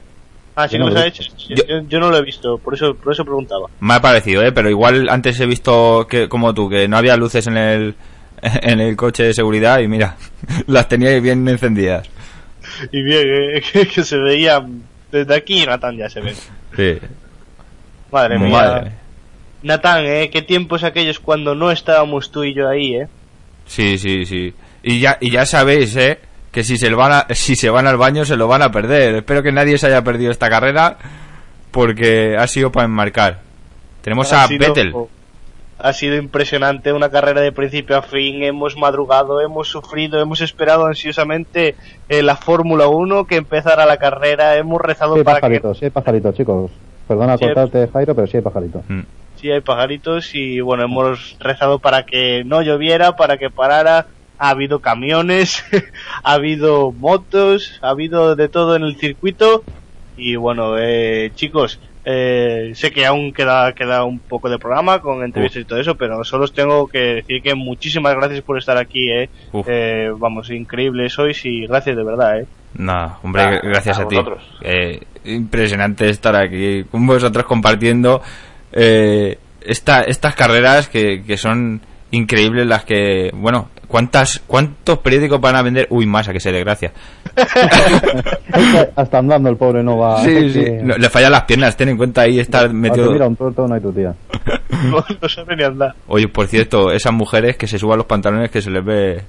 Ah, 0.55 0.67
sí 0.67 0.73
que 0.73 0.79
no 0.79 0.89
los 0.89 0.95
ha 0.99 1.05
he 1.05 1.07
hecho. 1.09 1.23
Yo- 1.49 1.55
Yo, 1.67 1.81
yo 1.87 1.99
no 1.99 2.09
lo 2.09 2.17
he 2.17 2.21
visto, 2.23 2.57
por 2.57 2.73
eso, 2.73 2.93
por 2.95 3.13
eso 3.13 3.23
preguntaba. 3.25 3.67
Me 3.79 3.93
ha 3.95 4.01
parecido, 4.01 4.41
¿eh? 4.43 4.51
Pero 4.51 4.69
igual 4.69 5.09
antes 5.09 5.39
he 5.39 5.45
visto 5.45 6.05
que, 6.09 6.29
como 6.29 6.53
tú, 6.53 6.69
que 6.69 6.87
no 6.87 6.97
había 6.97 7.17
luces 7.17 7.47
en 7.47 7.57
el, 7.57 7.95
en 8.41 8.79
el 8.79 8.95
coche 8.95 9.23
de 9.23 9.33
seguridad 9.33 9.79
y 9.79 9.87
mira, 9.87 10.15
las 10.67 10.87
teníais 10.87 11.21
bien 11.21 11.47
encendidas. 11.47 12.07
Y 12.91 13.01
bien, 13.01 13.27
eh, 13.27 13.61
que, 13.73 13.87
que 13.87 14.03
se 14.03 14.17
veía 14.17 14.63
desde 15.11 15.35
aquí, 15.35 15.65
Natán 15.65 15.97
ya 15.97 16.09
se 16.09 16.21
ve. 16.21 16.33
Sí. 16.75 16.99
Madre 18.11 18.39
mía. 18.39 18.49
Madre. 18.49 18.91
Natán, 19.63 20.05
¿eh? 20.05 20.29
¿Qué 20.31 20.41
tiempos 20.41 20.83
aquellos 20.83 21.19
cuando 21.19 21.53
no 21.55 21.71
estábamos 21.71 22.31
tú 22.31 22.43
y 22.43 22.53
yo 22.55 22.67
ahí, 22.67 22.95
eh? 22.95 23.07
Sí, 23.65 23.97
sí, 23.97 24.25
sí. 24.25 24.53
Y 24.83 24.99
ya, 24.99 25.17
y 25.21 25.29
ya 25.31 25.45
sabéis, 25.45 25.95
¿eh? 25.95 26.19
Que 26.51 26.63
si 26.63 26.77
se, 26.77 26.89
van 26.93 27.11
a- 27.11 27.27
si 27.33 27.55
se 27.55 27.69
van 27.69 27.87
al 27.87 27.97
baño 27.97 28.25
se 28.25 28.35
lo 28.35 28.47
van 28.47 28.61
a 28.61 28.71
perder. 28.71 29.15
Espero 29.15 29.41
que 29.43 29.51
nadie 29.51 29.77
se 29.77 29.87
haya 29.87 30.03
perdido 30.03 30.31
esta 30.31 30.49
carrera 30.49 30.97
porque 31.71 32.35
ha 32.37 32.47
sido 32.47 32.71
para 32.71 32.85
enmarcar. 32.85 33.39
Tenemos 34.01 34.31
Ha 34.33 34.43
a 34.43 34.47
sido- 34.47 34.67
Vettel. 34.67 34.93
Ha 35.83 35.93
sido 35.93 36.15
impresionante, 36.15 36.93
una 36.93 37.09
carrera 37.09 37.41
de 37.41 37.51
principio 37.51 37.97
a 37.97 38.03
fin, 38.03 38.43
hemos 38.43 38.77
madrugado, 38.77 39.41
hemos 39.41 39.67
sufrido, 39.67 40.21
hemos 40.21 40.39
esperado 40.41 40.85
ansiosamente 40.85 41.75
eh, 42.07 42.21
la 42.21 42.35
Fórmula 42.35 42.87
1 42.87 43.25
que 43.25 43.37
empezara 43.37 43.87
la 43.87 43.97
carrera, 43.97 44.57
hemos 44.57 44.79
rezado 44.79 45.13
Sí 45.15 45.19
hay 45.19 45.23
para 45.23 45.37
que 45.37 45.41
pajaritos, 45.41 45.79
sí 45.79 45.85
hay 45.85 45.91
pajaritos, 45.91 46.35
chicos. 46.35 46.71
Perdona 47.07 47.35
Sí 47.35 47.45
cortarte, 47.45 47.87
Jairo, 47.91 48.13
pero 48.13 48.27
sí 48.27 48.37
hay 48.37 48.43
pajaritos. 48.43 48.83
Mm. 48.87 48.99
Sí 49.41 49.51
hay 49.51 49.61
pajaritos 49.61 50.35
y 50.35 50.61
bueno, 50.61 50.83
hemos 50.83 51.35
rezado 51.39 51.79
para 51.79 52.05
que 52.05 52.43
no 52.45 52.61
lloviera, 52.61 53.15
para 53.15 53.37
que 53.37 53.49
parara. 53.49 54.07
Ha 54.37 54.49
habido 54.49 54.79
camiones, 54.79 55.63
ha 56.23 56.33
habido 56.33 56.91
motos, 56.91 57.77
ha 57.81 57.89
habido 57.89 58.35
de 58.35 58.47
todo 58.49 58.75
en 58.75 58.83
el 58.83 58.95
circuito 58.95 59.63
y 60.17 60.35
bueno, 60.35 60.77
eh, 60.79 61.31
chicos, 61.35 61.79
eh, 62.05 62.71
sé 62.73 62.91
que 62.91 63.05
aún 63.05 63.33
queda 63.33 63.73
queda 63.73 64.03
un 64.03 64.17
poco 64.17 64.49
de 64.49 64.57
programa 64.57 64.99
con 64.99 65.23
entrevistas 65.23 65.61
y 65.61 65.65
todo 65.65 65.79
eso, 65.79 65.95
pero 65.95 66.23
solo 66.23 66.45
os 66.45 66.53
tengo 66.53 66.87
que 66.87 66.99
decir 67.21 67.43
que 67.43 67.53
muchísimas 67.53 68.15
gracias 68.15 68.41
por 68.41 68.57
estar 68.57 68.77
aquí, 68.77 69.11
eh. 69.11 69.29
Eh, 69.67 70.11
vamos, 70.17 70.49
increíbles 70.49 71.13
sois 71.13 71.45
y 71.45 71.67
gracias 71.67 71.95
de 71.95 72.03
verdad, 72.03 72.39
eh. 72.39 72.45
Nada, 72.73 73.19
hombre, 73.21 73.41
Ah, 73.43 73.59
gracias 73.61 73.99
a 73.99 74.03
a, 74.03 74.07
ti. 74.07 74.15
vosotros. 74.15 74.43
Eh, 74.61 75.01
impresionante 75.25 76.09
estar 76.09 76.35
aquí 76.35 76.83
con 76.85 77.05
vosotros 77.05 77.45
compartiendo 77.45 78.23
eh, 78.73 79.37
esta, 79.61 80.01
estas 80.01 80.35
carreras 80.35 80.87
que, 80.89 81.23
que 81.23 81.37
son 81.37 81.81
increíbles 82.11 82.67
las 82.67 82.83
que, 82.83 83.29
bueno, 83.33 83.69
¿cuántas, 83.87 84.41
¿cuántos 84.47 84.99
periódicos 84.99 85.39
van 85.39 85.55
a 85.55 85.61
vender? 85.61 85.87
Uy, 85.89 86.05
más, 86.05 86.27
a 86.27 86.33
que 86.33 86.39
se 86.39 86.51
desgracia. 86.51 86.91
Hasta 88.95 89.17
andando 89.19 89.49
el 89.49 89.57
pobre 89.57 89.83
no 89.83 89.97
va. 89.97 90.21
Sí, 90.23 90.49
sí, 90.51 90.63
que- 90.63 90.71
no, 90.83 90.97
le 90.97 91.09
fallan 91.09 91.31
las 91.31 91.43
piernas, 91.43 91.75
ten 91.77 91.89
en 91.89 91.97
cuenta 91.97 92.21
ahí 92.21 92.39
estar 92.39 92.71
metido. 92.73 93.11
mira 93.11 93.27
un 93.27 93.35
tuerto 93.35 93.67
no 93.67 93.75
hay 93.75 93.81
tu 93.81 93.91
tía. 93.93 94.13
No, 94.85 95.03
no 95.21 95.29
sabe 95.29 95.55
ni 95.55 95.63
andar. 95.63 95.93
Oye, 96.07 96.27
por 96.27 96.47
cierto, 96.47 96.91
esas 96.91 97.13
mujeres 97.13 97.57
que 97.57 97.67
se 97.67 97.79
suban 97.79 97.97
los 97.97 98.07
pantalones 98.07 98.49
que 98.51 98.61
se 98.61 98.69
les 98.69 98.83
ve. 98.83 99.21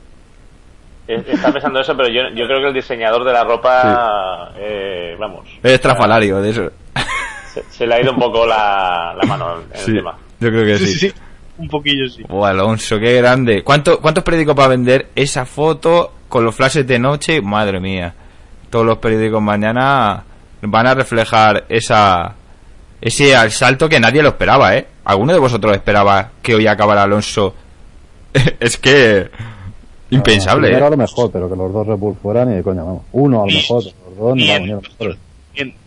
Eh, 1.08 1.22
Está 1.28 1.52
pensando 1.52 1.80
eso, 1.80 1.96
pero 1.96 2.08
yo, 2.08 2.22
yo 2.34 2.46
creo 2.46 2.60
que 2.60 2.68
el 2.68 2.74
diseñador 2.74 3.24
de 3.24 3.32
la 3.32 3.44
ropa, 3.44 4.52
eh, 4.58 5.14
vamos, 5.18 5.48
Es 5.62 5.72
estrafalario 5.72 6.40
de 6.40 6.50
eso. 6.50 6.70
Se, 7.52 7.62
se 7.70 7.86
le 7.86 7.94
ha 7.94 8.00
ido 8.02 8.12
un 8.12 8.18
poco 8.18 8.46
la, 8.46 9.14
la 9.20 9.24
mano 9.26 9.56
en 9.56 9.78
el 9.80 9.94
tema. 9.96 10.16
yo 10.40 10.48
creo 10.48 10.64
que 10.64 10.78
Sí, 10.78 10.86
sí. 10.86 10.92
sí, 10.98 11.08
sí, 11.08 11.14
un 11.58 11.68
poquillo 11.68 12.08
sí. 12.08 12.22
Oh, 12.28 12.44
Alonso, 12.44 12.98
qué 12.98 13.16
grande. 13.18 13.62
¿Cuánto, 13.62 14.00
¿Cuántos 14.00 14.24
periódicos 14.24 14.58
va 14.58 14.64
a 14.64 14.68
vender 14.68 15.08
esa 15.14 15.44
foto 15.44 16.12
con 16.28 16.44
los 16.44 16.54
flashes 16.54 16.86
de 16.86 16.98
noche? 16.98 17.40
Madre 17.42 17.78
mía. 17.80 18.14
Todos 18.70 18.86
los 18.86 18.98
periódicos 18.98 19.42
mañana 19.42 20.24
van 20.62 20.86
a 20.86 20.94
reflejar 20.94 21.64
esa 21.68 22.34
ese 23.00 23.34
salto 23.50 23.88
que 23.88 23.98
nadie 24.00 24.22
lo 24.22 24.28
esperaba, 24.30 24.76
¿eh? 24.76 24.86
¿Alguno 25.04 25.32
de 25.32 25.40
vosotros 25.40 25.74
esperaba 25.74 26.30
que 26.40 26.54
hoy 26.54 26.66
acabara 26.68 27.02
Alonso? 27.02 27.54
es 28.60 28.76
que... 28.78 29.28
Impensable, 30.10 30.70
¿eh? 30.72 30.76
a 30.76 30.90
lo 30.90 30.96
mejor, 30.96 31.30
pero 31.32 31.48
que 31.50 31.56
los 31.56 31.72
dos 31.72 31.86
Red 31.86 31.96
Bull 31.96 32.16
fueran 32.22 32.52
y 32.52 32.56
de 32.56 32.62
coña, 32.62 32.82
vamos. 32.82 33.02
Uno 33.12 33.42
a 33.42 33.46
lo 33.46 33.52
mejor, 33.52 33.82
los 33.84 34.16
dos 34.18 34.38
en- 34.38 34.68
vamos, 34.70 34.84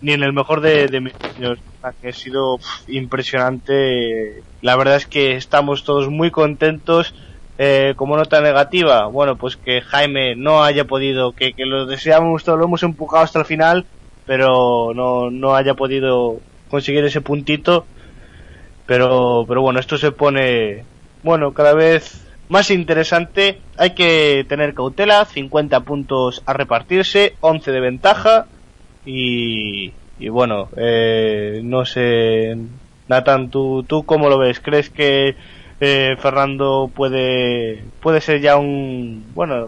ni 0.01 0.13
en, 0.13 0.23
el 0.23 0.33
mejor 0.33 0.61
de, 0.61 0.87
de 0.87 1.01
mis 1.01 1.13
años, 1.35 1.59
ha 1.81 2.11
sido 2.11 2.59
impresionante. 2.87 4.43
La 4.61 4.75
verdad 4.75 4.95
es 4.95 5.07
que 5.07 5.35
estamos 5.35 5.83
todos 5.83 6.09
muy 6.09 6.31
contentos. 6.31 7.13
Eh, 7.57 7.93
como 7.95 8.17
nota 8.17 8.41
negativa, 8.41 9.05
bueno, 9.05 9.37
pues 9.37 9.55
que 9.55 9.79
Jaime 9.79 10.35
no 10.35 10.61
haya 10.61 10.83
podido, 10.83 11.31
que, 11.31 11.53
que 11.53 11.65
lo 11.65 11.85
deseamos 11.85 12.43
todo, 12.43 12.57
lo 12.57 12.65
hemos 12.65 12.83
empujado 12.83 13.23
hasta 13.23 13.39
el 13.39 13.45
final, 13.45 13.85
pero 14.25 14.91
no, 14.93 15.31
no 15.31 15.55
haya 15.55 15.73
podido 15.73 16.41
conseguir 16.69 17.05
ese 17.05 17.21
puntito. 17.21 17.85
Pero, 18.85 19.45
pero 19.47 19.61
bueno, 19.61 19.79
esto 19.79 19.97
se 19.97 20.11
pone, 20.11 20.83
bueno, 21.23 21.53
cada 21.53 21.73
vez 21.73 22.25
más 22.49 22.69
interesante. 22.71 23.59
Hay 23.77 23.91
que 23.91 24.45
tener 24.47 24.73
cautela, 24.73 25.25
50 25.25 25.79
puntos 25.81 26.43
a 26.45 26.53
repartirse, 26.53 27.35
11 27.41 27.71
de 27.71 27.79
ventaja. 27.79 28.47
Y, 29.05 29.91
y 30.19 30.29
bueno, 30.29 30.69
eh, 30.77 31.61
no 31.63 31.85
sé, 31.85 32.55
Nathan, 33.07 33.49
¿tú, 33.49 33.83
¿tú 33.87 34.03
cómo 34.05 34.29
lo 34.29 34.37
ves? 34.39 34.59
¿Crees 34.59 34.89
que 34.89 35.35
eh, 35.79 36.15
Fernando 36.19 36.89
puede, 36.93 37.83
puede 38.01 38.21
ser 38.21 38.39
ya 38.41 38.57
un, 38.57 39.25
bueno, 39.35 39.67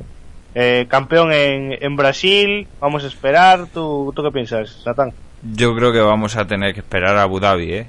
eh, 0.55 0.85
campeón 0.89 1.31
en, 1.33 1.77
en 1.79 1.95
Brasil? 1.95 2.67
Vamos 2.79 3.03
a 3.03 3.07
esperar. 3.07 3.67
¿Tú, 3.73 4.11
¿Tú 4.15 4.23
qué 4.23 4.31
piensas, 4.31 4.81
Nathan? 4.85 5.11
Yo 5.53 5.75
creo 5.75 5.91
que 5.93 5.99
vamos 5.99 6.35
a 6.35 6.47
tener 6.47 6.73
que 6.73 6.79
esperar 6.79 7.15
a 7.17 7.23
Abu 7.23 7.39
Dhabi, 7.39 7.73
¿eh? 7.73 7.87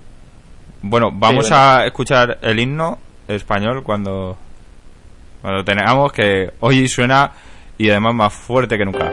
Bueno, 0.82 1.10
vamos 1.12 1.46
Sí, 1.46 1.52
bueno. 1.52 1.64
a 1.64 1.86
escuchar 1.86 2.38
el 2.42 2.60
himno 2.60 2.98
español 3.26 3.82
cuando, 3.82 4.36
cuando 5.40 5.64
tengamos, 5.64 6.12
que 6.12 6.50
hoy 6.60 6.86
suena 6.88 7.32
y 7.78 7.88
además 7.90 8.14
más 8.14 8.32
fuerte 8.34 8.76
que 8.76 8.84
nunca. 8.84 9.10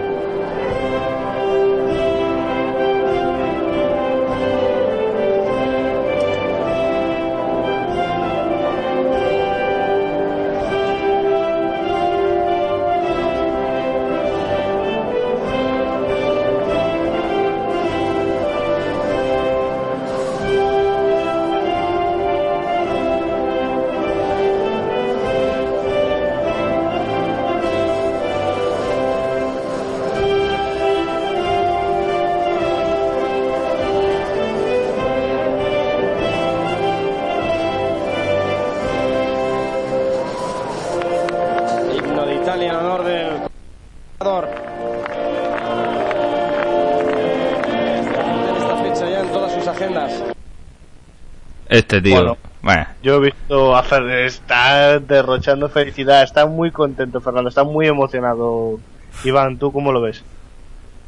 Este 51.75 52.01
tío, 52.01 52.15
Bueno. 52.15 52.37
bueno, 52.61 52.85
Yo 53.03 53.15
he 53.15 53.19
visto 53.19 53.75
a 53.75 53.83
Fer, 53.83 54.03
está 54.25 54.97
derrochando 54.97 55.67
felicidad, 55.67 56.23
está 56.23 56.45
muy 56.45 56.71
contento 56.71 57.19
Fernando, 57.19 57.49
está 57.49 57.65
muy 57.65 57.85
emocionado. 57.85 58.79
Iván, 59.25 59.57
¿tú 59.57 59.73
cómo 59.73 59.91
lo 59.91 59.99
ves? 59.99 60.23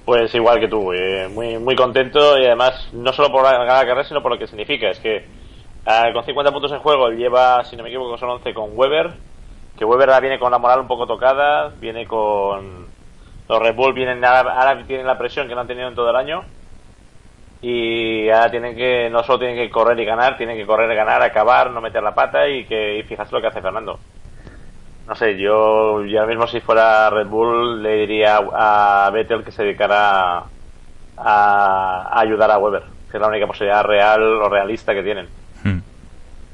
Pues 0.03 0.35
igual 0.35 0.59
que 0.59 0.67
tú, 0.67 0.91
eh, 0.91 1.29
muy, 1.33 1.57
muy 1.57 1.73
contento 1.77 2.37
y 2.37 2.45
además 2.45 2.89
no 2.91 3.13
solo 3.13 3.31
por 3.31 3.43
ganar 3.43 3.65
la 3.65 3.85
carrera, 3.85 4.03
sino 4.03 4.21
por 4.21 4.33
lo 4.33 4.37
que 4.37 4.47
significa. 4.47 4.89
Es 4.89 4.99
que 4.99 5.25
ah, 5.85 6.09
con 6.13 6.25
50 6.25 6.51
puntos 6.51 6.73
en 6.73 6.79
juego 6.79 7.07
él 7.07 7.17
lleva, 7.17 7.63
si 7.63 7.77
no 7.77 7.83
me 7.83 7.89
equivoco, 7.89 8.17
son 8.17 8.31
11 8.31 8.53
con 8.53 8.71
Weber, 8.73 9.13
que 9.77 9.85
Weber 9.85 10.09
ahora 10.09 10.19
viene 10.19 10.39
con 10.39 10.51
la 10.51 10.57
moral 10.57 10.81
un 10.81 10.87
poco 10.87 11.07
tocada, 11.07 11.71
viene 11.79 12.05
con... 12.05 12.87
Los 13.47 13.59
Red 13.59 13.75
Bull 13.75 13.93
vienen 13.93 14.25
ahora, 14.25 14.51
ahora 14.51 14.83
tienen 14.85 15.07
la 15.07 15.17
presión 15.17 15.47
que 15.47 15.55
no 15.55 15.61
han 15.61 15.67
tenido 15.67 15.87
en 15.87 15.95
todo 15.95 16.09
el 16.09 16.17
año 16.17 16.43
y 17.61 18.29
ahora 18.29 18.51
tienen 18.51 18.75
que, 18.75 19.09
no 19.09 19.23
solo 19.23 19.39
tienen 19.39 19.57
que 19.57 19.69
correr 19.69 19.99
y 19.99 20.05
ganar, 20.05 20.37
tienen 20.37 20.57
que 20.57 20.65
correr, 20.65 20.93
ganar, 20.95 21.21
acabar, 21.23 21.71
no 21.71 21.81
meter 21.81 22.03
la 22.03 22.13
pata 22.13 22.47
y 22.47 22.65
que 22.65 22.99
y 22.99 23.03
fijarse 23.03 23.33
lo 23.33 23.41
que 23.41 23.47
hace 23.47 23.61
Fernando. 23.61 23.99
No 25.07 25.15
sé, 25.15 25.37
yo, 25.37 25.97
ahora 25.99 26.27
mismo 26.27 26.47
si 26.47 26.59
fuera 26.59 27.09
Red 27.09 27.27
Bull 27.27 27.81
le 27.81 27.95
diría 27.99 28.37
a 28.37 29.09
Vettel 29.11 29.43
que 29.43 29.51
se 29.51 29.63
dedicara 29.63 30.39
a, 30.39 30.47
a 31.17 32.19
ayudar 32.19 32.51
a 32.51 32.57
Weber, 32.57 32.83
que 33.09 33.17
es 33.17 33.21
la 33.21 33.29
única 33.29 33.47
posibilidad 33.47 33.83
real 33.83 34.21
o 34.21 34.49
realista 34.49 34.93
que 34.93 35.03
tienen. 35.03 35.27
hmm. 35.63 35.79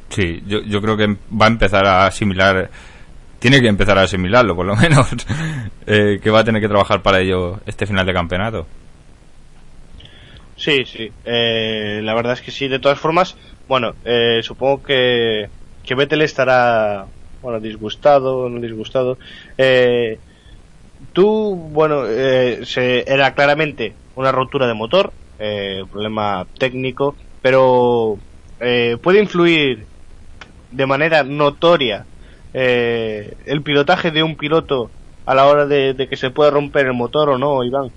sí, 0.10 0.44
yo, 0.46 0.62
yo 0.62 0.82
creo 0.82 0.96
que 0.96 1.08
va 1.08 1.46
a 1.46 1.50
empezar 1.50 1.86
a 1.86 2.06
asimilar, 2.06 2.70
tiene 3.40 3.60
que 3.60 3.68
empezar 3.68 3.98
a 3.98 4.04
asimilarlo 4.04 4.56
por 4.56 4.68
lo 4.68 4.76
menos, 4.78 5.12
eh, 5.88 6.20
que 6.22 6.32
va 6.32 6.42
a 6.42 6.44
tener 6.44 6.62
que 6.62 6.70
trabajar 6.70 7.02
para 7.02 7.20
ello 7.20 7.60
este 7.66 7.88
final 7.88 8.06
de 8.06 8.14
campeonato. 8.14 8.68
Sí, 10.66 10.86
sí, 10.86 11.14
eh, 11.26 12.00
la 12.04 12.14
verdad 12.14 12.34
es 12.34 12.42
que 12.42 12.52
sí. 12.52 12.68
De 12.70 12.80
todas 12.80 13.00
formas, 13.00 13.36
bueno, 13.68 13.98
eh, 14.04 14.40
supongo 14.44 14.82
que, 14.82 15.52
que 15.82 15.96
Vettel 15.96 16.22
estará 16.22 17.10
bueno, 17.42 17.60
disgustado, 17.60 18.48
no 18.50 18.62
disgustado. 18.62 19.18
Eh, 19.58 20.22
tú, 21.14 21.56
bueno, 21.72 22.06
eh, 22.08 22.62
se, 22.66 23.04
era 23.12 23.36
claramente 23.36 24.00
una 24.16 24.32
rotura 24.32 24.68
de 24.68 24.74
motor, 24.76 25.16
eh, 25.40 25.84
problema 25.92 26.50
técnico, 26.60 27.18
pero 27.42 28.24
eh, 28.60 28.98
puede 29.04 29.20
influir 29.20 29.90
de 30.72 30.88
manera 30.88 31.24
notoria 31.24 32.10
el 32.54 33.64
pilotaje 33.64 34.12
de 34.12 34.24
un 34.24 34.38
piloto 34.38 34.94
a 35.26 35.36
la 35.36 35.48
hora 35.48 35.66
de, 35.68 35.94
de 35.96 36.10
que 36.10 36.18
se 36.18 36.32
pueda 36.32 36.52
romper 36.52 36.88
el 36.88 36.94
motor 36.94 37.30
o 37.32 37.38
no, 37.40 37.64
Iván. 37.64 37.94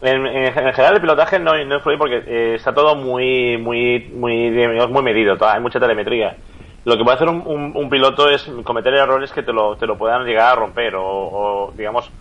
En, 0.00 0.26
en 0.26 0.52
general 0.52 0.94
el 0.96 1.00
pilotaje 1.00 1.38
no, 1.38 1.58
influye 1.58 1.96
porque 1.96 2.22
eh, 2.26 2.54
está 2.56 2.74
todo 2.74 2.94
muy 2.96 3.56
muy 3.56 4.10
muy 4.12 4.50
muy 4.50 5.02
medido, 5.02 5.36
hay 5.40 5.60
mucha 5.60 5.80
telemetría. 5.80 6.36
Lo 6.84 6.96
que 6.96 7.02
puede 7.02 7.16
hacer 7.16 7.28
un, 7.28 7.42
un- 7.74 7.90
piloto 7.90 8.28
es 8.30 8.44
cometer 8.64 8.94
errores 8.94 9.32
que 9.32 9.42
te 9.42 9.52
lo, 9.52 9.76
te 9.76 9.86
lo 9.86 9.96
puedan 9.98 10.24
llegar 10.24 10.52
a 10.52 10.54
romper 10.56 10.94
o, 10.96 11.02
o, 11.04 11.72
digamos 11.72 12.12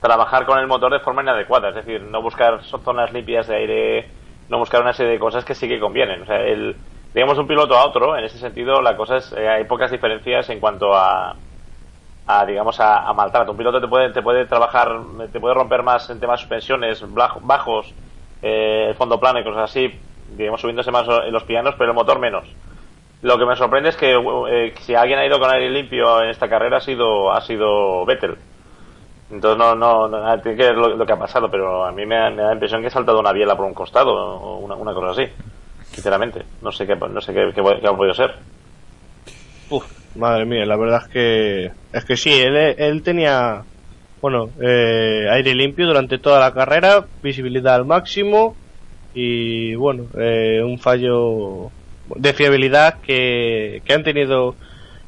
trabajar 0.00 0.44
con 0.46 0.58
el 0.58 0.66
motor 0.66 0.92
de 0.92 1.00
forma 1.00 1.22
inadecuada, 1.22 1.70
es 1.70 1.76
decir, 1.76 2.02
no 2.02 2.20
buscar 2.22 2.62
zonas 2.64 3.12
limpias 3.12 3.46
de 3.48 3.56
aire, 3.56 4.10
no 4.48 4.58
buscar 4.58 4.82
una 4.82 4.92
serie 4.92 5.12
de 5.12 5.18
cosas 5.18 5.44
que 5.44 5.54
sí 5.54 5.66
que 5.66 5.80
convienen. 5.80 6.22
O 6.22 6.26
sea, 6.26 6.42
el, 6.42 6.76
digamos 7.14 7.38
un 7.38 7.46
piloto 7.46 7.74
a 7.76 7.86
otro, 7.86 8.16
en 8.16 8.24
ese 8.24 8.38
sentido 8.38 8.82
la 8.82 8.96
cosa 8.96 9.16
es, 9.16 9.32
eh, 9.32 9.48
hay 9.48 9.64
pocas 9.64 9.90
diferencias 9.90 10.50
en 10.50 10.60
cuanto 10.60 10.94
a, 10.94 11.36
a 12.26 12.44
digamos 12.46 12.80
a, 12.80 13.08
a 13.08 13.12
maltrato. 13.12 13.52
Un 13.52 13.56
piloto 13.58 13.80
te 13.80 13.88
puede 13.88 14.10
te 14.12 14.22
puede 14.22 14.46
trabajar, 14.46 14.90
te 15.32 15.40
puede 15.40 15.54
romper 15.54 15.82
más 15.82 16.08
en 16.10 16.20
temas 16.20 16.40
suspensiones 16.40 17.02
blaj- 17.04 17.40
bajos, 17.42 17.92
eh, 18.42 18.86
el 18.88 18.94
fondo 18.94 19.18
plano 19.20 19.40
y 19.40 19.44
cosas 19.44 19.70
así, 19.70 19.92
digamos 20.36 20.60
subiéndose 20.60 20.90
más 20.90 21.06
en 21.08 21.32
los 21.32 21.44
pianos, 21.44 21.74
pero 21.76 21.90
el 21.90 21.96
motor 21.96 22.18
menos. 22.18 22.44
Lo 23.22 23.38
que 23.38 23.46
me 23.46 23.56
sorprende 23.56 23.88
es 23.90 23.96
que 23.96 24.12
eh, 24.50 24.74
si 24.80 24.94
alguien 24.94 25.18
ha 25.18 25.26
ido 25.26 25.38
con 25.38 25.50
aire 25.50 25.70
limpio 25.70 26.22
en 26.22 26.28
esta 26.28 26.48
carrera 26.48 26.78
ha 26.78 26.80
sido 26.80 27.32
ha 27.32 27.40
sido 27.40 28.04
Vettel. 28.04 28.36
Entonces 29.30 29.58
no 29.58 29.74
no, 29.74 30.06
no 30.08 30.38
tiene 30.40 30.56
que 30.56 30.64
ver 30.64 30.76
lo, 30.76 31.06
que 31.06 31.12
ha 31.12 31.18
pasado, 31.18 31.50
pero 31.50 31.84
a 31.84 31.92
mí 31.92 32.04
me, 32.04 32.30
me 32.30 32.42
da 32.42 32.48
la 32.48 32.52
impresión 32.52 32.80
que 32.82 32.88
ha 32.88 32.90
saltado 32.90 33.20
una 33.20 33.32
biela 33.32 33.56
por 33.56 33.64
un 33.66 33.74
costado 33.74 34.14
o 34.14 34.58
una, 34.58 34.74
una 34.74 34.92
cosa 34.92 35.10
así. 35.22 35.32
Sinceramente, 35.92 36.42
no 36.60 36.70
sé 36.72 36.86
qué 36.86 36.96
no 36.96 37.20
sé 37.20 37.32
qué, 37.32 37.52
qué, 37.54 37.62
qué 37.80 37.88
ha 37.88 37.96
podido 37.96 38.14
ser. 38.14 38.34
Uf, 39.70 39.84
madre 40.16 40.44
mía, 40.44 40.64
la 40.64 40.76
verdad 40.76 41.02
es 41.02 41.08
que 41.08 41.70
es 41.92 42.04
que 42.04 42.16
sí, 42.16 42.32
él, 42.32 42.56
él 42.78 43.02
tenía 43.02 43.64
bueno 44.20 44.50
eh, 44.60 45.26
aire 45.30 45.54
limpio 45.54 45.86
durante 45.86 46.18
toda 46.18 46.40
la 46.40 46.52
carrera, 46.52 47.06
visibilidad 47.22 47.74
al 47.74 47.84
máximo 47.84 48.56
y 49.14 49.74
bueno 49.74 50.06
eh, 50.18 50.62
un 50.64 50.78
fallo 50.78 51.70
de 52.16 52.32
fiabilidad 52.32 53.00
que, 53.00 53.82
que 53.84 53.92
han 53.92 54.02
tenido 54.02 54.56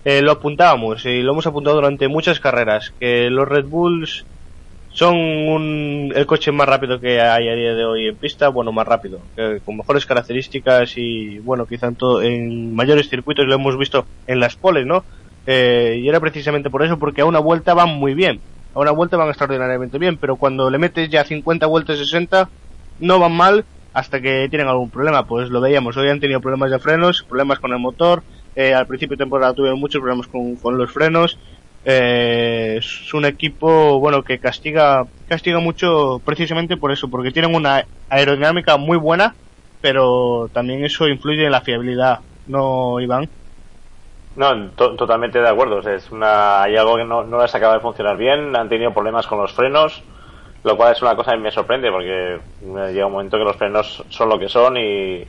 eh, 0.04 0.22
lo 0.22 0.32
apuntábamos 0.32 1.04
y 1.04 1.22
lo 1.22 1.32
hemos 1.32 1.46
apuntado 1.46 1.76
durante 1.76 2.08
muchas 2.08 2.38
carreras 2.38 2.92
que 3.00 3.28
los 3.30 3.48
Red 3.48 3.64
Bulls 3.64 4.24
son 4.96 5.14
un- 5.16 6.12
el 6.14 6.26
coche 6.26 6.52
más 6.52 6.66
rápido 6.68 6.98
que 7.00 7.20
hay 7.20 7.48
a 7.48 7.54
día 7.54 7.74
de 7.74 7.84
hoy 7.84 8.06
en 8.08 8.16
pista, 8.18 8.48
bueno, 8.48 8.72
más 8.72 8.86
rápido, 8.86 9.20
con 9.64 9.76
mejores 9.76 10.06
características 10.06 10.92
y, 10.96 11.38
bueno, 11.40 11.66
quizá 11.66 11.88
en, 11.88 11.96
en 12.22 12.74
mayores 12.74 13.08
circuitos 13.10 13.46
lo 13.46 13.54
hemos 13.54 13.76
visto 13.78 14.08
en 14.26 14.40
las 14.40 14.56
poles, 14.56 14.86
¿no? 14.86 15.04
Eh, 15.44 15.98
y 16.02 16.08
era 16.08 16.18
precisamente 16.20 16.70
por 16.70 16.82
eso, 16.82 16.98
porque 16.98 17.20
a 17.20 17.26
una 17.26 17.40
vuelta 17.40 17.74
van 17.74 17.90
muy 17.90 18.14
bien, 18.14 18.42
a 18.72 18.80
una 18.80 18.90
vuelta 18.90 19.16
van 19.18 19.28
extraordinariamente 19.28 19.98
bien, 19.98 20.18
pero 20.18 20.36
cuando 20.38 20.70
le 20.70 20.78
metes 20.78 21.08
ya 21.10 21.24
50 21.24 21.66
vueltas 21.66 21.98
60, 21.98 22.50
no 22.98 23.18
van 23.18 23.32
mal 23.36 23.66
hasta 23.92 24.20
que 24.20 24.48
tienen 24.50 24.68
algún 24.68 24.90
problema, 24.90 25.26
pues 25.26 25.48
lo 25.50 25.60
veíamos, 25.60 25.96
hoy 25.96 26.08
han 26.08 26.20
tenido 26.20 26.40
problemas 26.40 26.70
de 26.70 26.78
frenos, 26.78 27.24
problemas 27.28 27.60
con 27.60 27.72
el 27.72 27.78
motor, 27.78 28.24
eh, 28.54 28.74
al 28.74 28.86
principio 28.86 29.16
de 29.16 29.24
temporada 29.24 29.54
tuvieron 29.54 29.78
muchos 29.80 30.00
problemas 30.00 30.26
con, 30.28 30.56
con 30.56 30.76
los 30.78 30.90
frenos, 30.92 31.38
eh, 31.86 32.76
es 32.78 33.14
un 33.14 33.26
equipo 33.26 34.00
bueno 34.00 34.24
que 34.24 34.40
castiga 34.40 35.08
castiga 35.26 35.60
mucho 35.60 36.22
precisamente 36.26 36.78
por 36.78 36.92
eso 36.92 37.10
porque 37.10 37.32
tienen 37.32 37.54
una 37.56 37.88
aerodinámica 38.10 38.78
muy 38.78 38.98
buena 38.98 39.38
pero 39.80 40.50
también 40.54 40.84
eso 40.84 41.08
influye 41.08 41.46
en 41.46 41.52
la 41.52 41.62
fiabilidad 41.62 42.20
no 42.46 43.00
Iván 43.00 43.32
No, 44.34 44.72
to- 44.72 44.96
totalmente 44.96 45.40
de 45.40 45.48
acuerdo. 45.48 45.80
Es 45.80 46.10
una, 46.12 46.62
hay 46.62 46.76
algo 46.76 46.96
que 46.96 47.04
no, 47.04 47.24
no 47.24 47.40
les 47.42 47.54
acaba 47.54 47.74
de 47.74 47.80
funcionar 47.80 48.16
bien. 48.16 48.54
Han 48.56 48.68
tenido 48.68 48.92
problemas 48.92 49.26
con 49.26 49.38
los 49.38 49.52
frenos, 49.54 50.04
lo 50.62 50.76
cual 50.76 50.92
es 50.92 51.02
una 51.02 51.16
cosa 51.16 51.32
que 51.32 51.38
me 51.38 51.50
sorprende 51.52 51.90
porque 51.90 52.34
eh, 52.36 52.92
llega 52.92 53.06
un 53.06 53.12
momento 53.12 53.38
que 53.38 53.44
los 53.44 53.56
frenos 53.56 54.04
son 54.10 54.28
lo 54.28 54.38
que 54.38 54.48
son 54.48 54.76
y, 54.76 55.26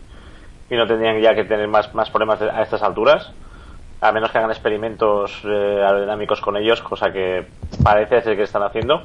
no 0.72 0.88
tendrían 0.88 1.22
ya 1.22 1.36
que 1.36 1.46
tener 1.46 1.68
más, 1.70 1.94
más 1.96 2.10
problemas 2.10 2.42
a 2.42 2.62
estas 2.64 2.84
alturas. 2.84 3.34
A 4.00 4.12
menos 4.12 4.32
que 4.32 4.38
hagan 4.38 4.52
experimentos 4.52 5.42
eh, 5.44 5.84
aerodinámicos 5.84 6.40
con 6.40 6.56
ellos, 6.56 6.82
cosa 6.82 7.12
que 7.12 7.48
parece 7.84 8.22
ser 8.22 8.36
que 8.36 8.44
están 8.44 8.64
haciendo. 8.64 9.02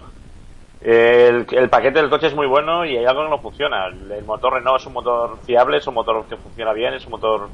El, 0.82 1.46
paquete 1.70 2.00
del 2.00 2.10
coche 2.10 2.26
es 2.26 2.34
muy 2.34 2.46
bueno 2.46 2.84
y 2.84 2.96
hay 2.96 3.04
algo 3.04 3.24
que 3.24 3.30
no 3.30 3.38
funciona. 3.38 3.86
El 3.86 4.24
motor 4.24 4.54
Renault 4.54 4.80
es 4.80 4.86
un 4.86 4.92
motor 4.92 5.38
fiable, 5.46 5.78
es 5.78 5.86
un 5.86 5.94
motor 5.94 6.24
que 6.26 6.36
funciona 6.36 6.72
bien, 6.72 6.92
es 6.94 7.04
un 7.04 7.12
motor 7.12 7.48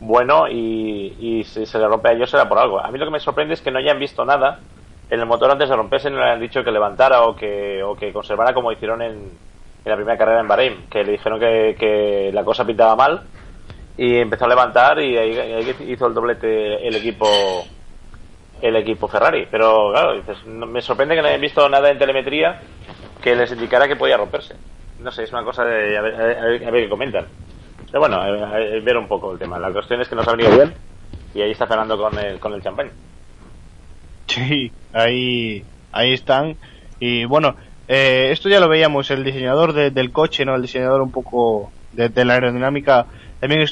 bueno 0.00 0.48
y, 0.48 1.16
y 1.20 1.44
si 1.44 1.66
se 1.66 1.78
le 1.78 1.88
rompe 1.88 2.10
a 2.10 2.12
ellos 2.12 2.30
será 2.30 2.48
por 2.48 2.58
algo. 2.58 2.80
A 2.80 2.90
mí 2.90 2.98
lo 2.98 3.04
que 3.04 3.10
me 3.10 3.20
sorprende 3.20 3.54
es 3.54 3.60
que 3.60 3.70
no 3.70 3.78
hayan 3.78 3.98
visto 3.98 4.24
nada 4.24 4.60
en 5.10 5.20
el 5.20 5.26
motor 5.26 5.50
antes 5.50 5.68
de 5.68 5.76
romperse, 5.76 6.08
no 6.08 6.20
le 6.20 6.30
han 6.30 6.40
dicho 6.40 6.64
que 6.64 6.70
levantara 6.70 7.22
o 7.22 7.36
que, 7.36 7.82
o 7.82 7.96
que 7.96 8.12
conservara 8.12 8.54
como 8.54 8.72
hicieron 8.72 9.02
en, 9.02 9.30
la 9.84 9.96
primera 9.96 10.16
carrera 10.16 10.40
en 10.40 10.48
Bahrein, 10.48 10.86
que 10.88 11.04
le 11.04 11.12
dijeron 11.12 11.40
que 11.40 12.30
la 12.32 12.44
cosa 12.44 12.64
pintaba 12.64 12.94
mal 12.94 13.22
y 13.96 14.16
empezó 14.16 14.44
a 14.46 14.48
levantar 14.48 15.00
y 15.00 15.16
ahí, 15.16 15.74
hizo 15.88 16.06
el 16.06 16.14
doblete 16.14 16.86
el 16.86 16.96
equipo 16.96 17.26
el 18.60 18.76
equipo 18.76 19.08
Ferrari. 19.08 19.46
Pero 19.50 19.90
claro, 19.92 20.14
dices, 20.14 20.44
no- 20.46 20.66
me 20.66 20.80
sorprende 20.80 21.14
que 21.14 21.22
no 21.22 21.28
hayan 21.28 21.40
visto 21.40 21.68
nada 21.68 21.90
en 21.90 21.98
telemetría 21.98 22.60
que 23.20 23.34
les 23.34 23.50
indicara 23.52 23.88
que 23.88 23.96
podía 23.96 24.16
romperse. 24.16 24.54
No 25.00 25.10
sé, 25.10 25.24
es 25.24 25.32
una 25.32 25.42
cosa 25.44 25.64
de 25.64 25.98
a 25.98 26.00
ver, 26.00 26.14
a 26.14 26.44
ver- 26.46 26.68
a 26.68 26.70
qué 26.72 26.88
comentan. 26.88 27.26
Pero 27.86 28.00
bueno, 28.00 28.20
ver, 28.22 28.96
un 28.96 29.08
poco 29.08 29.32
el 29.32 29.38
tema. 29.38 29.58
La 29.58 29.72
cuestión 29.72 30.00
es 30.00 30.08
que 30.08 30.14
nos 30.14 30.26
ha 30.28 30.32
venido 30.32 30.54
bien 30.56 30.74
y 31.34 31.42
ahí 31.42 31.50
está 31.50 31.66
Fernando 31.66 31.98
con 31.98 32.18
el, 32.18 32.38
con 32.38 32.52
el 32.54 32.62
champán. 32.62 32.90
Sí, 34.28 34.72
ahí, 34.92 35.64
ahí 35.92 36.12
están. 36.12 36.56
Y 37.00 37.24
bueno, 37.24 37.56
eh, 37.88 38.28
esto 38.30 38.48
ya 38.48 38.60
lo 38.60 38.68
veíamos, 38.68 39.10
el 39.10 39.24
diseñador 39.24 39.72
de- 39.72 39.90
del 39.90 40.12
coche, 40.12 40.44
¿no? 40.44 40.54
El 40.54 40.62
diseñador 40.62 41.02
un 41.02 41.10
poco 41.12 41.72
de, 41.92 42.08
de 42.08 42.24
la 42.24 42.34
aerodinámica, 42.34 43.06
también 43.42 43.66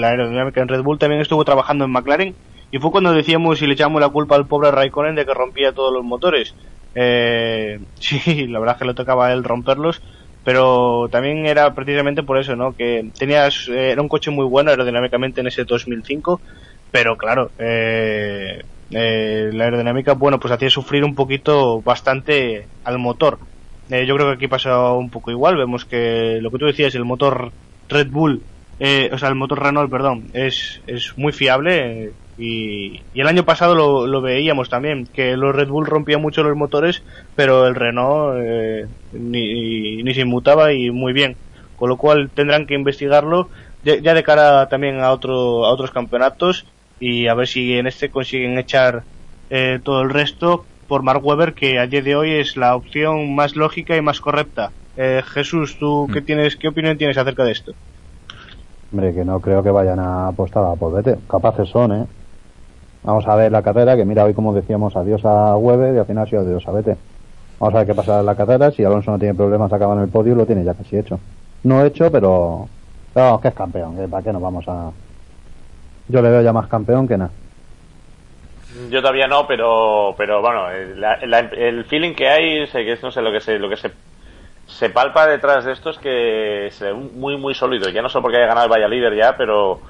la 0.00 0.08
aerodinámica 0.08 0.60
en 0.60 0.66
Red 0.66 0.82
Bull, 0.82 0.98
también 0.98 1.20
estuvo 1.20 1.44
trabajando 1.44 1.84
en 1.84 1.92
McLaren. 1.92 2.34
Y 2.72 2.78
fue 2.78 2.90
cuando 2.90 3.12
decíamos 3.12 3.62
y 3.62 3.68
le 3.68 3.74
echamos 3.74 4.00
la 4.00 4.08
culpa 4.08 4.34
al 4.34 4.48
pobre 4.48 4.72
Raikkonen 4.72 5.14
de 5.14 5.24
que 5.24 5.32
rompía 5.32 5.72
todos 5.72 5.92
los 5.92 6.02
motores. 6.02 6.56
Eh, 6.96 7.78
sí, 8.00 8.48
la 8.48 8.58
verdad 8.58 8.74
es 8.74 8.78
que 8.80 8.88
le 8.88 8.94
tocaba 8.94 9.28
a 9.28 9.32
él 9.32 9.44
romperlos. 9.44 10.02
Pero 10.42 11.08
también 11.08 11.46
era 11.46 11.72
precisamente 11.72 12.24
por 12.24 12.36
eso, 12.36 12.56
¿no? 12.56 12.74
Que 12.74 13.12
tenías, 13.16 13.68
eh, 13.68 13.92
era 13.92 14.02
un 14.02 14.08
coche 14.08 14.32
muy 14.32 14.44
bueno 14.44 14.70
aerodinámicamente 14.70 15.40
en 15.40 15.46
ese 15.46 15.62
2005. 15.62 16.40
Pero 16.90 17.16
claro, 17.16 17.52
eh, 17.58 18.60
eh, 18.90 19.50
la 19.52 19.64
aerodinámica, 19.64 20.14
bueno, 20.14 20.40
pues 20.40 20.52
hacía 20.52 20.68
sufrir 20.68 21.04
un 21.04 21.14
poquito 21.14 21.80
bastante 21.82 22.66
al 22.82 22.98
motor. 22.98 23.38
Eh, 23.88 24.04
yo 24.04 24.16
creo 24.16 24.28
que 24.28 24.34
aquí 24.34 24.48
pasa 24.48 24.92
un 24.94 25.10
poco 25.10 25.30
igual. 25.30 25.56
Vemos 25.56 25.84
que 25.84 26.40
lo 26.42 26.50
que 26.50 26.58
tú 26.58 26.66
decías, 26.66 26.94
el 26.96 27.04
motor 27.04 27.52
Red 27.88 28.08
Bull, 28.10 28.42
eh, 28.78 29.10
o 29.12 29.18
sea, 29.18 29.28
el 29.28 29.34
motor 29.34 29.62
Renault, 29.62 29.90
perdón, 29.90 30.24
es, 30.32 30.80
es 30.86 31.12
muy 31.16 31.32
fiable. 31.32 32.04
eh, 32.04 32.12
y, 32.38 33.00
y 33.12 33.20
el 33.20 33.26
año 33.28 33.44
pasado 33.44 33.74
lo, 33.74 34.06
lo 34.06 34.22
veíamos 34.22 34.68
también, 34.70 35.06
que 35.06 35.36
los 35.36 35.54
Red 35.54 35.68
Bull 35.68 35.86
rompían 35.86 36.22
mucho 36.22 36.42
los 36.42 36.56
motores, 36.56 37.02
pero 37.36 37.66
el 37.66 37.74
Renault 37.74 38.38
eh, 38.42 38.86
ni, 39.12 40.02
ni 40.02 40.14
se 40.14 40.22
inmutaba 40.22 40.72
y 40.72 40.90
muy 40.90 41.12
bien. 41.12 41.36
Con 41.76 41.88
lo 41.88 41.96
cual 41.96 42.30
tendrán 42.34 42.66
que 42.66 42.74
investigarlo 42.74 43.50
ya, 43.84 43.96
ya 43.96 44.14
de 44.14 44.22
cara 44.22 44.68
también 44.68 45.00
a, 45.00 45.10
otro, 45.12 45.66
a 45.66 45.72
otros 45.72 45.90
campeonatos 45.90 46.64
y 47.00 47.26
a 47.26 47.34
ver 47.34 47.48
si 47.48 47.74
en 47.74 47.86
este 47.86 48.08
consiguen 48.08 48.58
echar 48.58 49.02
eh, 49.50 49.80
todo 49.82 50.02
el 50.02 50.10
resto 50.10 50.64
por 50.88 51.02
Mark 51.02 51.24
Webber, 51.24 51.54
que 51.54 51.78
a 51.78 51.86
día 51.86 52.00
de 52.02 52.14
hoy 52.16 52.30
es 52.32 52.56
la 52.56 52.76
opción 52.76 53.34
más 53.34 53.56
lógica 53.56 53.96
y 53.96 54.00
más 54.00 54.20
correcta. 54.20 54.70
Eh, 54.96 55.22
Jesús, 55.26 55.76
¿tú 55.78 56.08
qué, 56.12 56.20
tienes, 56.22 56.56
qué 56.56 56.68
opinión 56.68 56.96
tienes 56.98 57.18
acerca 57.18 57.44
de 57.44 57.52
esto? 57.52 57.72
Hombre, 58.92 59.14
que 59.14 59.24
no 59.24 59.40
creo 59.40 59.62
que 59.62 59.70
vayan 59.70 59.98
a 59.98 60.28
apostar 60.28 60.62
a 60.64 60.74
por. 60.74 61.02
Capaces 61.28 61.68
son, 61.70 61.92
¿eh? 61.92 62.06
Vamos 63.02 63.26
a 63.26 63.34
ver 63.34 63.50
la 63.50 63.62
carrera, 63.62 63.96
que 63.96 64.04
mira, 64.04 64.24
hoy 64.24 64.34
como 64.34 64.52
decíamos 64.52 64.94
adiós 64.94 65.24
a 65.24 65.56
Weber 65.56 65.94
y 65.94 65.98
al 65.98 66.04
final 66.04 66.24
ha 66.24 66.26
sido 66.26 66.42
adiós 66.42 66.68
a 66.68 66.72
Vettel. 66.72 66.96
Vamos 67.58 67.74
a 67.74 67.78
ver 67.78 67.86
qué 67.86 67.94
pasa 67.94 68.20
en 68.20 68.26
la 68.26 68.36
carrera. 68.36 68.70
Si 68.70 68.84
Alonso 68.84 69.10
no 69.10 69.18
tiene 69.18 69.34
problemas, 69.34 69.72
acaba 69.72 69.94
en 69.94 70.02
el 70.02 70.08
podio, 70.08 70.34
lo 70.34 70.44
tiene 70.44 70.62
ya 70.62 70.74
casi 70.74 70.98
hecho. 70.98 71.18
No 71.64 71.84
hecho, 71.84 72.12
pero. 72.12 72.68
pero 73.14 73.40
que 73.40 73.48
es 73.48 73.54
campeón. 73.54 73.96
que 73.96 74.06
¿Para 74.06 74.22
qué 74.22 74.32
nos 74.32 74.42
vamos 74.42 74.68
a.? 74.68 74.90
Yo 76.08 76.20
le 76.20 76.30
veo 76.30 76.42
ya 76.42 76.52
más 76.52 76.68
campeón 76.68 77.08
que 77.08 77.16
nada. 77.16 77.30
Yo 78.90 79.00
todavía 79.00 79.26
no, 79.26 79.46
pero 79.46 80.14
pero 80.16 80.40
bueno, 80.40 80.68
el 80.70 81.84
feeling 81.86 82.14
que 82.14 82.28
hay, 82.28 82.66
sé 82.66 82.84
que 82.84 82.92
es, 82.92 83.02
no 83.02 83.10
sé 83.10 83.22
lo 83.22 83.32
que 83.32 83.40
se 83.40 83.58
lo 83.58 83.68
que 83.68 83.76
se 83.76 83.90
se 84.78 84.90
palpa 84.90 85.26
detrás 85.26 85.64
de 85.64 85.72
esto 85.72 85.90
es 85.90 85.98
que 85.98 86.66
es 86.68 86.82
muy 86.94 87.36
muy 87.36 87.54
sólido. 87.54 87.88
Ya 87.90 88.02
no 88.02 88.08
solo 88.08 88.22
porque 88.22 88.38
haya 88.38 88.46
ganado 88.46 88.74
el 88.74 88.90
Líder 88.90 89.14
ya, 89.16 89.36
pero 89.36 89.82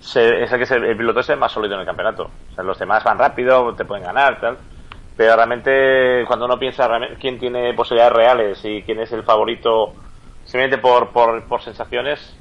se- 0.00 0.42
es 0.44 0.52
el 0.52 0.58
que 0.58 0.66
se- 0.66 0.76
el 0.76 0.96
piloto 0.96 1.20
es 1.20 1.28
el 1.30 1.38
más 1.38 1.52
sólido 1.52 1.74
en 1.74 1.80
el 1.80 1.86
campeonato. 1.86 2.30
O 2.50 2.54
sea, 2.54 2.64
los 2.64 2.78
demás 2.78 3.04
van 3.04 3.18
rápido, 3.18 3.74
te 3.74 3.84
pueden 3.84 4.04
ganar, 4.04 4.40
tal. 4.40 4.58
Pero 5.16 5.36
realmente, 5.36 6.24
cuando 6.26 6.46
uno 6.46 6.58
piensa 6.58 6.88
quién 7.20 7.38
tiene 7.38 7.74
posibilidades 7.74 8.14
reales 8.16 8.60
y 8.64 8.82
quién 8.82 9.00
es 9.00 9.12
el 9.12 9.24
favorito, 9.24 9.94
simplemente 10.44 10.78
por, 10.78 11.10
por, 11.12 11.44
por 11.48 11.62
sensaciones, 11.62 12.36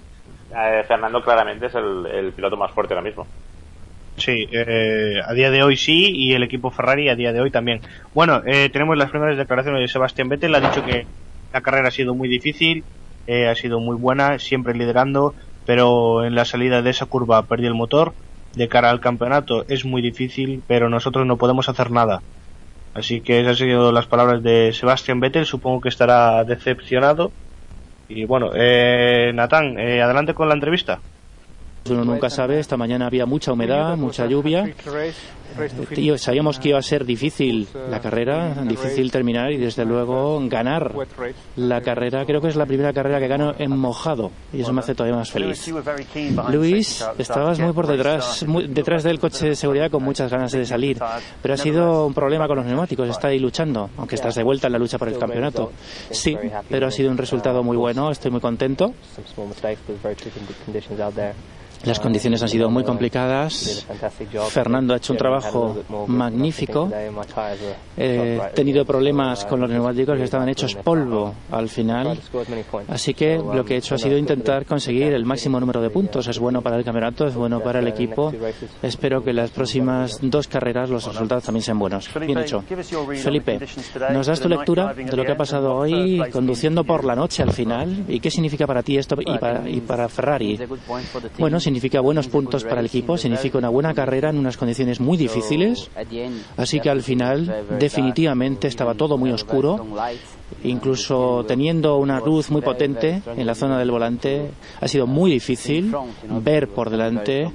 eh, 0.56 0.84
Fernando 0.88 1.24
claramente 1.24 1.68
es 1.68 1.76
el, 1.76 2.06
el 2.08 2.34
piloto 2.34 2.58
más 2.58 2.72
fuerte 2.72 2.94
ahora 2.94 3.04
mismo. 3.04 3.28
Sí, 4.18 4.48
eh, 4.52 5.22
a 5.24 5.34
día 5.34 5.52
de 5.52 5.62
hoy 5.62 5.78
sí, 5.78 6.12
y 6.16 6.34
el 6.34 6.42
equipo 6.44 6.72
Ferrari 6.72 7.08
a 7.10 7.16
día 7.16 7.32
de 7.34 7.40
hoy 7.42 7.52
también. 7.52 7.82
Bueno, 8.14 8.42
eh, 8.48 8.70
tenemos 8.72 8.98
las 8.98 9.12
primeras 9.12 9.38
declaraciones 9.38 9.82
de 9.82 9.88
Sebastián 9.88 10.28
Vettel, 10.28 10.56
ha 10.56 10.60
dicho 10.60 10.84
que 10.84 11.06
la 11.52 11.62
carrera 11.62 11.90
ha 11.90 11.92
sido 11.92 12.16
muy 12.16 12.30
difícil, 12.30 12.84
eh, 13.26 13.48
ha 13.48 13.56
sido 13.56 13.80
muy 13.80 13.96
buena, 13.98 14.40
siempre 14.40 14.74
liderando, 14.74 15.36
pero 15.66 16.26
en 16.26 16.36
la 16.36 16.46
salida 16.46 16.82
de 16.82 16.90
esa 16.90 17.06
curva 17.06 17.46
perdió 17.46 17.68
el 17.68 17.76
motor. 17.76 18.14
De 18.54 18.70
cara 18.70 18.90
al 18.90 19.02
campeonato 19.02 19.66
es 19.68 19.86
muy 19.86 20.02
difícil, 20.02 20.64
pero 20.68 20.90
nosotros 20.90 21.28
no 21.28 21.38
podemos 21.38 21.70
hacer 21.70 21.92
nada. 21.92 22.24
Así 22.94 23.22
que 23.22 23.40
esas 23.42 23.62
han 23.62 23.68
sido 23.68 23.92
las 23.92 24.08
palabras 24.08 24.42
de 24.42 24.74
Sebastián 24.74 25.20
Vettel, 25.20 25.46
supongo 25.46 25.82
que 25.82 25.90
estará 25.90 26.44
decepcionado. 26.44 27.32
Y 28.08 28.26
bueno, 28.26 28.52
eh, 28.56 29.32
Natán, 29.36 29.78
eh, 29.78 30.02
adelante 30.02 30.34
con 30.34 30.48
la 30.48 30.56
entrevista. 30.56 31.02
Uno 31.90 32.06
nunca 32.06 32.30
sabe, 32.30 32.60
esta 32.60 32.78
mañana 32.78 33.08
había 33.08 33.26
mucha 33.26 33.52
humedad, 33.52 33.98
mucha 33.98 34.26
lluvia. 34.26 34.66
Eh, 35.60 35.70
tío, 35.96 36.18
sabíamos 36.18 36.60
que 36.60 36.70
iba 36.70 36.78
a 36.78 36.84
ser 36.84 37.06
difícil 37.06 37.68
la 37.90 38.00
carrera, 38.00 38.54
difícil 38.64 39.12
terminar 39.12 39.52
y 39.52 39.58
desde 39.58 39.86
luego 39.86 40.40
ganar 40.48 40.94
la 41.56 41.82
carrera. 41.82 42.26
Creo 42.26 42.42
que 42.42 42.50
es 42.50 42.56
la 42.56 42.66
primera 42.66 42.94
carrera 42.94 43.20
que 43.20 43.28
gano 43.28 43.56
en 43.58 43.76
mojado 43.76 44.32
y 44.54 44.62
eso 44.62 44.74
me 44.74 44.82
hace 44.82 44.94
todavía 44.94 45.18
más 45.18 45.32
feliz. 45.32 45.72
Luis, 46.52 47.04
estabas 47.18 47.60
muy 47.60 47.74
por 47.74 47.88
detrás, 47.88 48.46
muy 48.46 48.68
detrás 48.68 49.04
del 49.04 49.20
coche 49.20 49.50
de 49.50 49.56
seguridad 49.56 49.90
con 49.90 50.04
muchas 50.04 50.30
ganas 50.32 50.52
de 50.52 50.66
salir, 50.66 51.00
pero 51.42 51.54
ha 51.54 51.58
sido 51.58 52.06
un 52.06 52.14
problema 52.14 52.48
con 52.48 52.58
los 52.58 52.66
neumáticos, 52.66 53.10
está 53.10 53.30
ahí 53.30 53.40
luchando, 53.40 53.90
aunque 53.98 54.16
estás 54.16 54.36
de 54.36 54.44
vuelta 54.44 54.68
en 54.68 54.74
la 54.74 54.80
lucha 54.80 54.98
por 54.98 55.08
el 55.08 55.18
campeonato. 55.18 55.72
Sí, 56.12 56.38
pero 56.70 56.88
ha 56.88 56.92
sido 56.92 57.10
un 57.10 57.18
resultado 57.18 57.64
muy 57.64 57.78
bueno, 57.78 58.12
estoy 58.12 58.32
muy 58.32 58.42
contento. 58.42 58.94
Las 61.86 62.00
condiciones 62.00 62.42
han 62.42 62.50
sido 62.50 62.70
muy 62.70 62.84
complicadas. 62.84 63.86
Fernando 64.50 64.94
ha 64.94 64.98
hecho 64.98 65.14
un 65.14 65.18
trabajo 65.20 65.78
magnífico. 66.08 66.92
He 67.96 68.40
tenido 68.54 68.86
problemas 68.86 69.46
con 69.46 69.60
los 69.60 69.70
neumáticos 69.70 70.18
que 70.18 70.24
estaban 70.24 70.50
hechos 70.50 70.76
polvo 70.76 71.34
al 71.52 71.70
final. 71.70 72.20
Así 72.88 73.14
que 73.14 73.38
lo 73.38 73.64
que 73.64 73.76
he 73.76 73.78
hecho 73.78 73.96
ha 73.96 73.98
sido 73.98 74.18
intentar 74.18 74.66
conseguir 74.66 75.14
el 75.14 75.26
máximo 75.26 75.60
número 75.60 75.82
de 75.82 75.90
puntos. 75.90 76.28
Es 76.28 76.40
bueno 76.40 76.62
para 76.62 76.78
el 76.78 76.84
campeonato, 76.84 77.28
es 77.28 77.36
bueno 77.36 77.62
para 77.62 77.80
el 77.80 77.88
equipo. 77.88 78.34
Espero 78.82 79.24
que 79.24 79.34
las 79.34 79.52
próximas 79.52 80.20
dos 80.22 80.48
carreras 80.48 80.90
los 80.90 81.06
resultados 81.06 81.44
también 81.44 81.64
sean 81.64 81.80
buenos. 81.80 82.10
Bien 82.20 82.40
hecho. 82.40 82.64
Felipe, 83.16 83.60
¿nos 84.12 84.28
das 84.28 84.40
tu 84.40 84.50
lectura 84.50 84.94
de 84.94 85.16
lo 85.16 85.24
que 85.24 85.32
ha 85.32 85.38
pasado 85.38 85.76
hoy 85.76 86.22
conduciendo 86.32 86.84
por 86.84 87.06
la 87.06 87.16
noche 87.16 87.44
al 87.44 87.52
final? 87.52 88.06
¿Y 88.08 88.20
qué 88.20 88.30
significa 88.30 88.68
para 88.68 88.84
ti 88.84 88.98
esto 88.98 89.16
y 89.20 89.38
para, 89.38 89.70
y 89.70 89.82
para 89.82 90.10
Ferrari? 90.10 90.60
Bueno, 91.38 91.60
significa 91.68 92.00
buenos 92.00 92.30
puntos 92.30 92.64
para 92.64 92.80
el 92.80 92.86
equipo, 92.86 93.18
significa 93.18 93.58
una 93.58 93.68
buena 93.68 93.94
carrera 93.94 94.30
en 94.30 94.38
unas 94.38 94.56
condiciones 94.56 95.02
muy 95.02 95.18
difíciles. 95.18 95.90
Así 96.56 96.80
que 96.80 96.90
al 96.90 97.04
final, 97.04 97.66
definitivamente, 97.78 98.70
estaba 98.70 98.94
todo 98.94 99.18
muy 99.18 99.32
oscuro. 99.32 99.86
Incluso 100.64 101.44
teniendo 101.46 101.98
una 101.98 102.22
luz 102.22 102.50
muy 102.52 102.62
potente 102.62 103.22
en 103.36 103.46
la 103.46 103.54
zona 103.54 103.78
del 103.78 103.92
volante, 103.92 104.52
ha 104.80 104.88
sido 104.88 105.08
muy 105.08 105.30
difícil 105.30 105.94
ver 106.42 106.70
por 106.70 106.90
delante. 106.90 107.52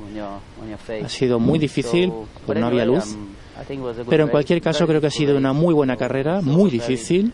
Ha 1.02 1.08
sido 1.08 1.40
muy 1.40 1.58
difícil, 1.58 2.12
pues 2.44 2.58
no 2.58 2.66
había 2.66 2.84
luz. 2.84 3.16
Pero 4.08 4.24
en 4.24 4.30
cualquier 4.30 4.60
caso 4.60 4.86
creo 4.86 5.00
que 5.00 5.06
ha 5.08 5.10
sido 5.10 5.36
una 5.36 5.52
muy 5.52 5.74
buena 5.74 5.96
carrera, 5.96 6.40
muy 6.40 6.70
difícil. 6.70 7.32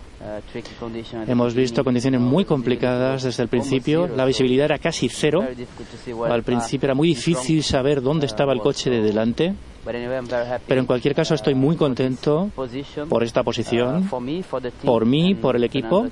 Hemos 1.26 1.54
visto 1.54 1.84
condiciones 1.84 2.20
muy 2.20 2.44
complicadas 2.44 3.22
desde 3.22 3.42
el 3.42 3.48
principio. 3.48 4.08
La 4.08 4.24
visibilidad 4.24 4.66
era 4.66 4.78
casi 4.78 5.08
cero. 5.08 5.44
Al 6.28 6.42
principio 6.42 6.86
era 6.86 6.94
muy 6.94 7.08
difícil 7.08 7.62
saber 7.62 8.02
dónde 8.02 8.26
estaba 8.26 8.52
el 8.52 8.60
coche 8.60 8.90
de 8.90 9.02
delante. 9.02 9.54
Pero 10.66 10.80
en 10.80 10.86
cualquier 10.86 11.14
caso 11.14 11.34
estoy 11.34 11.54
muy 11.54 11.76
contento 11.76 12.50
por 13.08 13.22
esta 13.22 13.42
posición, 13.42 14.08
por 14.84 15.06
mí, 15.06 15.34
por 15.34 15.56
el 15.56 15.64
equipo 15.64 16.06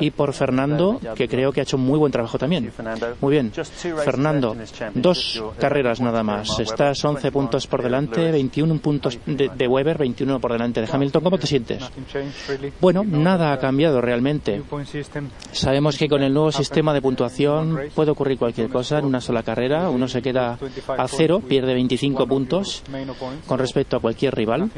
y 0.00 0.10
por 0.10 0.32
Fernando, 0.32 1.00
que 1.14 1.28
creo 1.28 1.52
que 1.52 1.60
ha 1.60 1.62
hecho 1.64 1.78
muy 1.78 1.98
buen 1.98 2.12
trabajo 2.12 2.38
también. 2.38 2.72
Muy 3.20 3.32
bien. 3.32 3.52
Fernando, 4.04 4.56
dos 4.94 5.42
carreras 5.58 6.00
nada 6.00 6.22
más. 6.22 6.58
Estás 6.60 7.04
11 7.04 7.32
puntos 7.32 7.66
por 7.66 7.82
delante, 7.82 8.30
21 8.30 8.78
puntos 8.78 9.18
de, 9.26 9.48
de 9.48 9.68
Weber, 9.68 9.98
21 9.98 10.40
por 10.40 10.52
delante. 10.52 10.80
De 10.80 10.88
Hamilton. 10.90 11.22
¿Cómo 11.22 11.38
te 11.38 11.46
sientes? 11.46 11.82
Bueno, 12.80 13.04
nada 13.04 13.52
ha 13.52 13.58
cambiado 13.58 14.00
realmente. 14.00 14.62
Sabemos 15.52 15.98
que 15.98 16.08
con 16.08 16.22
el 16.22 16.32
nuevo 16.32 16.52
sistema 16.52 16.94
de 16.94 17.02
puntuación 17.02 17.78
puede 17.94 18.10
ocurrir 18.10 18.38
cualquier 18.38 18.68
cosa 18.68 18.98
en 18.98 19.04
una 19.04 19.20
sola 19.20 19.42
carrera. 19.42 19.90
Uno 19.90 20.08
se 20.08 20.22
queda 20.22 20.58
a 20.96 21.08
cero, 21.08 21.42
pierde 21.46 21.74
25 21.74 22.26
puntos 22.26 22.82
con 23.46 23.58
respecto 23.58 23.96
a 23.96 24.00
cualquier 24.00 24.34
rival. 24.34 24.70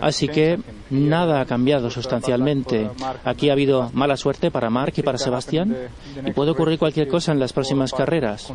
Así 0.00 0.28
que 0.28 0.58
nada 0.90 1.40
ha 1.40 1.46
cambiado 1.46 1.90
sustancialmente. 1.90 2.90
Aquí 3.24 3.50
ha 3.50 3.52
habido 3.52 3.90
mala 3.92 4.16
suerte 4.16 4.50
para 4.50 4.70
Mark 4.70 4.94
y 4.96 5.02
para 5.02 5.18
Sebastián 5.18 5.76
y 6.24 6.32
puede 6.32 6.52
ocurrir 6.52 6.78
cualquier 6.78 7.08
cosa 7.08 7.32
en 7.32 7.40
las 7.40 7.52
próximas 7.52 7.92
carreras. 7.92 8.52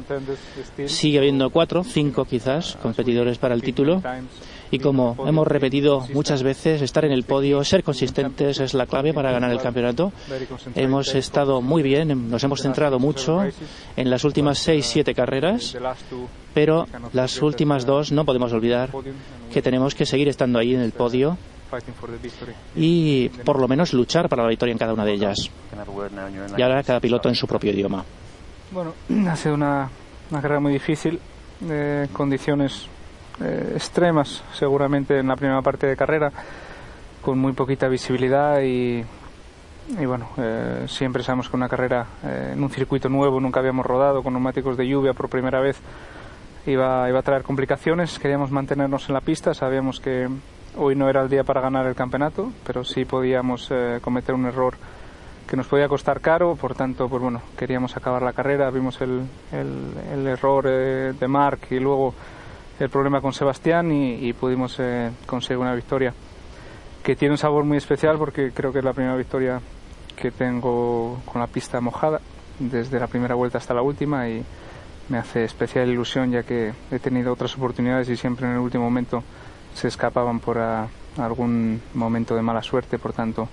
Sigue 0.85 1.19
habiendo 1.19 1.49
cuatro, 1.49 1.83
cinco 1.83 2.25
quizás, 2.25 2.77
competidores 2.81 3.38
para 3.38 3.56
el 3.56 3.61
título. 3.61 4.01
Y 4.72 4.80
como 4.80 5.15
hemos 5.27 5.48
repetido 5.48 6.06
muchas 6.14 6.43
veces, 6.43 6.81
estar 6.81 7.06
en 7.06 7.11
el 7.11 7.23
podio, 7.23 7.64
ser 7.64 7.83
consistentes 7.83 8.59
es 8.59 8.73
la 8.73 8.85
clave 8.85 9.14
para 9.14 9.31
ganar 9.31 9.51
el 9.51 9.59
campeonato. 9.59 10.11
Hemos 10.75 11.15
estado 11.15 11.61
muy 11.61 11.81
bien, 11.81 12.30
nos 12.30 12.43
hemos 12.43 12.61
centrado 12.61 12.99
mucho 12.99 13.43
en 13.95 14.09
las 14.09 14.23
últimas 14.23 14.59
seis, 14.59 14.85
siete 14.85 15.15
carreras, 15.15 15.75
pero 16.53 16.88
las 17.14 17.41
últimas 17.41 17.85
dos 17.85 18.11
no 18.11 18.25
podemos 18.25 18.53
olvidar 18.53 18.91
que 19.51 19.61
tenemos 19.61 19.95
que 19.95 20.06
seguir 20.06 20.27
estando 20.27 20.59
ahí 20.59 20.75
en 20.75 20.81
el 20.81 20.91
podio 20.91 21.38
y 22.75 23.30
por 23.30 23.59
lo 23.59 23.67
menos 23.67 23.93
luchar 23.93 24.30
para 24.30 24.43
la 24.43 24.49
victoria 24.49 24.72
en 24.72 24.77
cada 24.77 24.93
una 24.93 25.06
de 25.06 25.14
ellas. 25.14 25.49
Y 26.57 26.61
ahora 26.61 26.83
cada 26.83 26.99
piloto 26.99 27.30
en 27.30 27.35
su 27.35 27.48
propio 27.48 27.72
idioma. 27.72 28.03
Bueno, 28.72 28.93
ha 29.30 29.35
sido 29.35 29.56
una, 29.56 29.89
una 30.30 30.41
carrera 30.41 30.59
muy 30.59 30.73
difícil, 30.73 31.19
eh, 31.67 32.07
condiciones 32.14 32.88
eh, 33.42 33.72
extremas 33.76 34.43
seguramente 34.53 35.18
en 35.18 35.27
la 35.27 35.38
primera 35.38 35.61
parte 35.61 35.88
de 35.88 35.95
carrera, 35.95 36.30
con 37.22 37.40
muy 37.40 37.53
poquita 37.53 37.88
visibilidad 37.88 38.59
y, 38.61 39.01
y 39.98 40.06
bueno, 40.06 40.30
eh, 40.38 40.84
siempre 40.88 41.24
sabemos 41.24 41.50
que 41.50 41.56
una 41.56 41.69
carrera 41.69 42.06
eh, 42.24 42.51
en 42.53 42.61
un 42.61 42.69
circuito 42.69 43.08
nuevo, 43.08 43.40
nunca 43.40 43.61
habíamos 43.61 43.85
rodado 43.85 44.24
con 44.24 44.34
neumáticos 44.34 44.76
de 44.76 44.88
lluvia 44.88 45.14
por 45.14 45.30
primera 45.30 45.61
vez, 45.61 45.80
iba, 46.66 47.08
iba 47.08 47.19
a 47.19 47.24
traer 47.24 47.43
complicaciones. 47.43 48.19
Queríamos 48.19 48.51
mantenernos 48.51 49.08
en 49.08 49.14
la 49.14 49.22
pista, 49.22 49.53
sabíamos 49.53 50.01
que 50.01 50.27
hoy 50.76 50.95
no 50.95 51.09
era 51.09 51.22
el 51.22 51.30
día 51.30 51.45
para 51.45 51.61
ganar 51.61 51.85
el 51.85 51.95
campeonato, 51.95 52.51
pero 52.66 52.84
sí 52.84 53.06
podíamos 53.06 53.72
cometer 54.01 54.35
un 54.35 54.45
error 54.45 54.76
que 55.48 55.58
nos 55.58 55.68
podía 55.68 55.88
costar 55.88 56.22
caro, 56.22 56.56
por 56.56 56.76
tanto, 56.76 57.09
pues 57.09 57.24
bueno, 57.24 57.42
queríamos 57.58 57.98
acabar 57.98 58.22
la 58.22 58.34
carrera, 58.34 58.69
vimos 58.69 59.01
el, 59.01 59.27
el, 59.51 60.27
error 60.27 60.64
de 60.66 61.27
Mark 61.27 61.61
y 61.72 61.80
luego 61.80 62.14
el 62.80 62.90
problema 62.90 63.22
con 63.22 63.33
Sebastián 63.33 63.91
y, 63.91 64.32
pudimos 64.33 64.77
eh, 64.80 65.11
conseguir 65.25 65.58
una 65.58 65.75
victoria 65.75 66.14
que 67.03 67.16
tiene 67.16 67.33
un 67.33 67.38
sabor 67.38 67.66
muy 67.66 67.77
especial 67.77 68.17
porque 68.17 68.51
creo 68.51 68.72
que 68.72 68.80
es 68.80 68.85
la 68.85 68.93
primera 68.93 69.16
victoria 69.16 69.61
que 70.16 70.32
tengo 70.32 71.22
con 71.25 71.41
la 71.41 71.48
pista 71.48 71.82
mojada 71.82 72.22
desde 72.58 72.99
la 72.99 73.08
primera 73.08 73.35
vuelta 73.35 73.58
hasta 73.58 73.74
la 73.74 73.82
última 73.82 74.27
y 74.30 74.43
me 75.09 75.17
hace 75.17 75.43
especial 75.43 75.90
ilusión 75.90 76.32
ya 76.32 76.43
que 76.43 76.74
he 76.91 76.99
tenido 76.99 77.33
otras 77.33 77.56
oportunidades 77.56 78.09
y 78.09 78.16
siempre 78.16 78.45
en 78.45 78.53
el 78.53 78.59
último 78.59 78.83
momento 78.83 79.24
se 79.74 79.88
escapaban 79.88 80.40
por 80.40 80.58
a, 80.58 80.88
algún 81.17 81.82
momento 81.93 82.35
de 82.35 82.41
mala 82.41 82.61
suerte, 82.61 82.98
por 82.98 83.14
tanto 83.14 83.48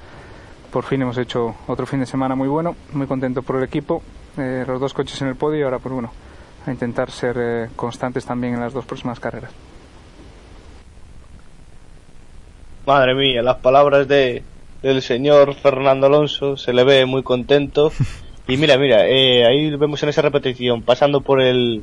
por 0.71 0.85
fin 0.85 1.03
hemos 1.03 1.19
hecho 1.19 1.55
otro 1.67 1.87
fin 1.87 2.01
de 2.01 2.07
semana 2.07 2.35
muy 2.35 2.49
bueno, 2.49 2.77
muy 2.93 3.07
contento 3.07 3.43
por 3.43 3.57
el 3.57 3.65
equipo, 3.65 4.03
eh, 4.37 4.65
los 4.67 4.81
dos 4.81 4.93
coches 4.93 5.21
en 5.23 5.29
el 5.29 5.37
podio 5.37 5.61
y 5.61 5.63
ahora 5.63 5.79
pues 5.79 5.93
bueno, 5.93 6.11
a 6.67 6.73
intentar 6.73 7.11
ser 7.11 7.37
eh, 7.39 7.69
constantes 7.77 8.25
también 8.25 8.55
en 8.55 8.61
las 8.61 8.73
dos 8.73 8.85
próximas 8.85 9.21
carreras. 9.21 9.51
Madre 12.87 13.15
mía, 13.15 13.43
las 13.43 13.57
palabras 13.57 14.07
de 14.09 14.45
del 14.83 15.03
señor 15.03 15.55
Fernando 15.55 16.07
Alonso 16.07 16.57
se 16.57 16.73
le 16.73 16.85
ve 16.85 17.07
muy 17.07 17.23
contento. 17.23 17.93
Y 18.49 18.59
mira, 18.59 18.79
mira, 18.79 19.09
eh, 19.09 19.45
ahí 19.45 19.75
vemos 19.75 20.01
en 20.05 20.09
esa 20.11 20.23
repetición, 20.23 20.85
pasando 20.85 21.21
por 21.21 21.41
el 21.41 21.83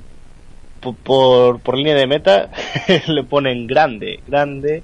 por, 0.80 0.96
por, 0.96 1.60
por 1.62 1.78
línea 1.78 1.94
de 1.94 2.08
meta, 2.08 2.52
le 3.08 3.24
ponen 3.26 3.68
grande, 3.68 4.20
grande, 4.26 4.84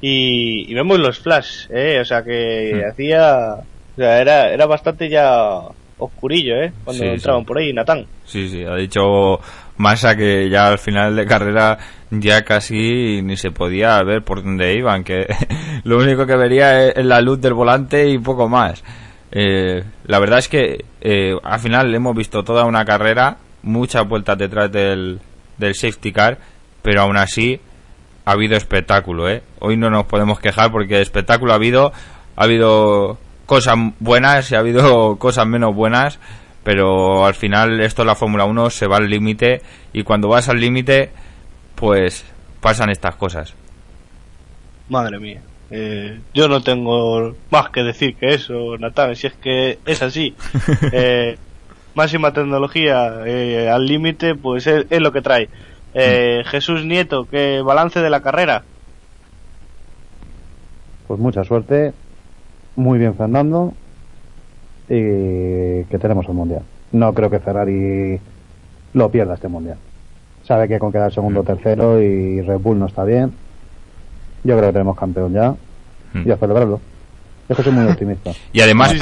y, 0.00 0.70
y 0.70 0.74
vemos 0.74 1.00
los 1.00 1.18
flash, 1.18 1.66
eh, 1.70 1.98
o 2.00 2.04
sea 2.04 2.22
que 2.22 2.84
Mm. 2.86 2.90
hacía, 2.92 3.38
o 3.56 3.96
sea, 3.96 4.20
era, 4.20 4.52
era 4.52 4.66
bastante 4.66 5.08
ya 5.08 5.50
oscurillo, 5.98 6.54
eh, 6.56 6.72
cuando 6.84 7.02
Sí, 7.04 7.08
entraban 7.10 7.42
sí. 7.42 7.46
por 7.46 7.58
ahí, 7.58 7.72
Natán. 7.72 8.06
Sí, 8.24 8.48
sí, 8.48 8.64
ha 8.64 8.74
dicho 8.74 9.38
Massa 9.78 10.16
que 10.16 10.48
ya 10.48 10.68
al 10.68 10.78
final 10.78 11.14
de 11.16 11.26
carrera 11.26 11.78
ya 12.10 12.42
casi 12.44 13.20
ni 13.22 13.36
se 13.36 13.50
podía 13.50 14.02
ver 14.02 14.22
por 14.22 14.42
dónde 14.42 14.74
iban, 14.74 15.04
que 15.04 15.26
lo 15.84 15.98
único 15.98 16.26
que 16.26 16.36
vería 16.36 16.88
es 16.88 17.04
la 17.04 17.20
luz 17.20 17.40
del 17.40 17.54
volante 17.54 18.08
y 18.08 18.18
poco 18.18 18.48
más. 18.48 18.82
Eh, 19.32 19.82
la 20.06 20.18
verdad 20.18 20.38
es 20.38 20.48
que 20.48 20.84
eh, 21.00 21.34
al 21.42 21.60
final 21.60 21.94
hemos 21.94 22.14
visto 22.16 22.42
toda 22.44 22.64
una 22.64 22.84
carrera, 22.84 23.36
muchas 23.62 24.06
vueltas 24.08 24.38
detrás 24.38 24.70
del, 24.72 25.20
del 25.58 25.74
safety 25.74 26.12
car, 26.12 26.38
pero 26.82 27.02
aún 27.02 27.16
así 27.16 27.60
ha 28.24 28.32
habido 28.32 28.56
espectáculo, 28.56 29.28
¿eh? 29.28 29.42
Hoy 29.60 29.76
no 29.76 29.90
nos 29.90 30.06
podemos 30.06 30.40
quejar 30.40 30.70
porque 30.70 31.00
espectáculo 31.00 31.52
ha 31.52 31.56
habido, 31.56 31.92
ha 32.36 32.44
habido 32.44 33.18
cosas 33.46 33.76
buenas 34.00 34.50
y 34.50 34.54
ha 34.54 34.58
habido 34.58 35.16
cosas 35.18 35.46
menos 35.46 35.74
buenas, 35.74 36.18
pero 36.62 37.24
al 37.24 37.34
final 37.34 37.80
esto 37.80 38.02
es 38.02 38.06
la 38.06 38.14
Fórmula 38.14 38.44
1, 38.44 38.70
se 38.70 38.86
va 38.86 38.96
al 38.96 39.08
límite 39.08 39.62
y 39.92 40.02
cuando 40.02 40.28
vas 40.28 40.48
al 40.48 40.60
límite, 40.60 41.10
pues 41.74 42.24
pasan 42.60 42.90
estas 42.90 43.16
cosas. 43.16 43.54
Madre 44.88 45.18
mía. 45.18 45.40
Eh, 45.70 46.20
yo 46.32 46.48
no 46.48 46.60
tengo 46.62 47.34
más 47.50 47.70
que 47.70 47.82
decir 47.82 48.14
que 48.16 48.34
eso, 48.34 48.76
Natán, 48.78 49.16
si 49.16 49.26
es 49.28 49.34
que 49.34 49.78
es 49.86 50.02
así. 50.02 50.34
Eh, 50.92 51.38
máxima 51.94 52.32
tecnología 52.32 53.22
eh, 53.24 53.68
al 53.70 53.86
límite, 53.86 54.34
pues 54.34 54.66
es, 54.66 54.86
es 54.90 55.00
lo 55.00 55.12
que 55.12 55.22
trae. 55.22 55.48
Eh, 55.94 56.42
Jesús 56.44 56.84
Nieto, 56.84 57.26
¿qué 57.26 57.62
balance 57.62 58.00
de 58.00 58.10
la 58.10 58.20
carrera? 58.20 58.64
Pues 61.06 61.18
mucha 61.18 61.42
suerte, 61.42 61.94
muy 62.76 62.98
bien 62.98 63.14
Fernando 63.14 63.72
y 64.88 65.84
que 65.84 65.98
tenemos 66.00 66.26
el 66.28 66.34
mundial. 66.34 66.62
No 66.92 67.12
creo 67.12 67.28
que 67.30 67.40
Ferrari 67.40 68.20
lo 68.92 69.10
pierda 69.10 69.34
este 69.34 69.48
mundial. 69.48 69.78
Sabe 70.44 70.68
que 70.68 70.78
con 70.78 70.92
quedar 70.92 71.12
segundo 71.12 71.40
o 71.40 71.44
tercero 71.44 72.00
y 72.00 72.40
Red 72.40 72.58
Bull 72.58 72.78
no 72.78 72.86
está 72.86 73.04
bien. 73.04 73.32
Yo 74.44 74.56
creo 74.56 74.68
que 74.68 74.74
tenemos 74.74 74.96
campeón 74.96 75.32
ya 75.32 75.54
y 76.14 76.30
a 76.30 76.36
celebrarlo. 76.36 76.80
Es 77.48 77.56
que 77.56 77.62
soy 77.62 77.72
muy 77.72 77.86
optimista. 77.86 78.30
Y 78.52 78.60
además, 78.60 78.94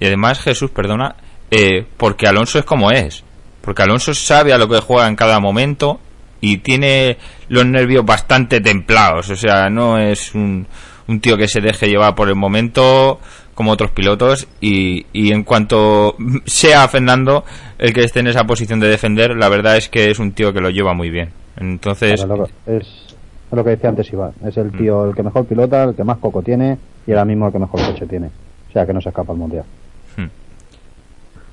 y 0.00 0.06
además 0.06 0.40
Jesús, 0.40 0.70
perdona, 0.70 1.14
eh, 1.50 1.86
porque 1.96 2.26
Alonso 2.26 2.58
es 2.58 2.64
como 2.64 2.90
es. 2.90 3.22
Porque 3.60 3.82
Alonso 3.82 4.14
sabe 4.14 4.52
a 4.52 4.58
lo 4.58 4.68
que 4.68 4.80
juega 4.80 5.08
en 5.08 5.16
cada 5.16 5.40
momento 5.40 6.00
y 6.40 6.58
tiene 6.58 7.18
los 7.48 7.66
nervios 7.66 8.04
bastante 8.04 8.60
templados. 8.60 9.30
O 9.30 9.36
sea, 9.36 9.68
no 9.68 9.98
es 9.98 10.34
un, 10.34 10.66
un 11.08 11.20
tío 11.20 11.36
que 11.36 11.48
se 11.48 11.60
deje 11.60 11.88
llevar 11.88 12.14
por 12.14 12.28
el 12.28 12.34
momento 12.36 13.20
como 13.54 13.70
otros 13.72 13.90
pilotos 13.90 14.46
y, 14.60 15.06
y 15.12 15.32
en 15.32 15.42
cuanto 15.44 16.14
sea 16.44 16.86
Fernando 16.88 17.44
el 17.78 17.92
que 17.92 18.00
esté 18.02 18.20
en 18.20 18.26
esa 18.26 18.44
posición 18.44 18.80
de 18.80 18.88
defender, 18.88 19.34
la 19.36 19.48
verdad 19.48 19.76
es 19.76 19.88
que 19.88 20.10
es 20.10 20.18
un 20.18 20.32
tío 20.32 20.52
que 20.52 20.60
lo 20.60 20.68
lleva 20.70 20.92
muy 20.94 21.08
bien. 21.10 21.30
Entonces, 21.58 22.22
Claro, 22.22 22.36
lo 22.42 22.46
que- 22.46 22.76
es 22.76 22.86
es 23.48 23.56
lo 23.56 23.62
que 23.62 23.70
decía 23.70 23.88
antes 23.90 24.12
Iván. 24.12 24.32
Es 24.44 24.56
el 24.56 24.72
tío 24.72 25.08
el 25.08 25.14
que 25.14 25.22
mejor 25.22 25.46
pilota, 25.46 25.84
el 25.84 25.94
que 25.94 26.02
más 26.04 26.18
coco 26.18 26.42
tiene 26.42 26.76
y 27.06 27.12
ahora 27.12 27.24
mismo 27.24 27.46
el 27.46 27.52
que 27.52 27.60
mejor 27.60 27.80
coche 27.86 28.04
tiene. 28.06 28.26
O 28.26 28.72
sea 28.72 28.84
que 28.84 28.92
no 28.92 29.00
se 29.00 29.08
escapa 29.10 29.32
al 29.32 29.38
mundial. 29.38 29.64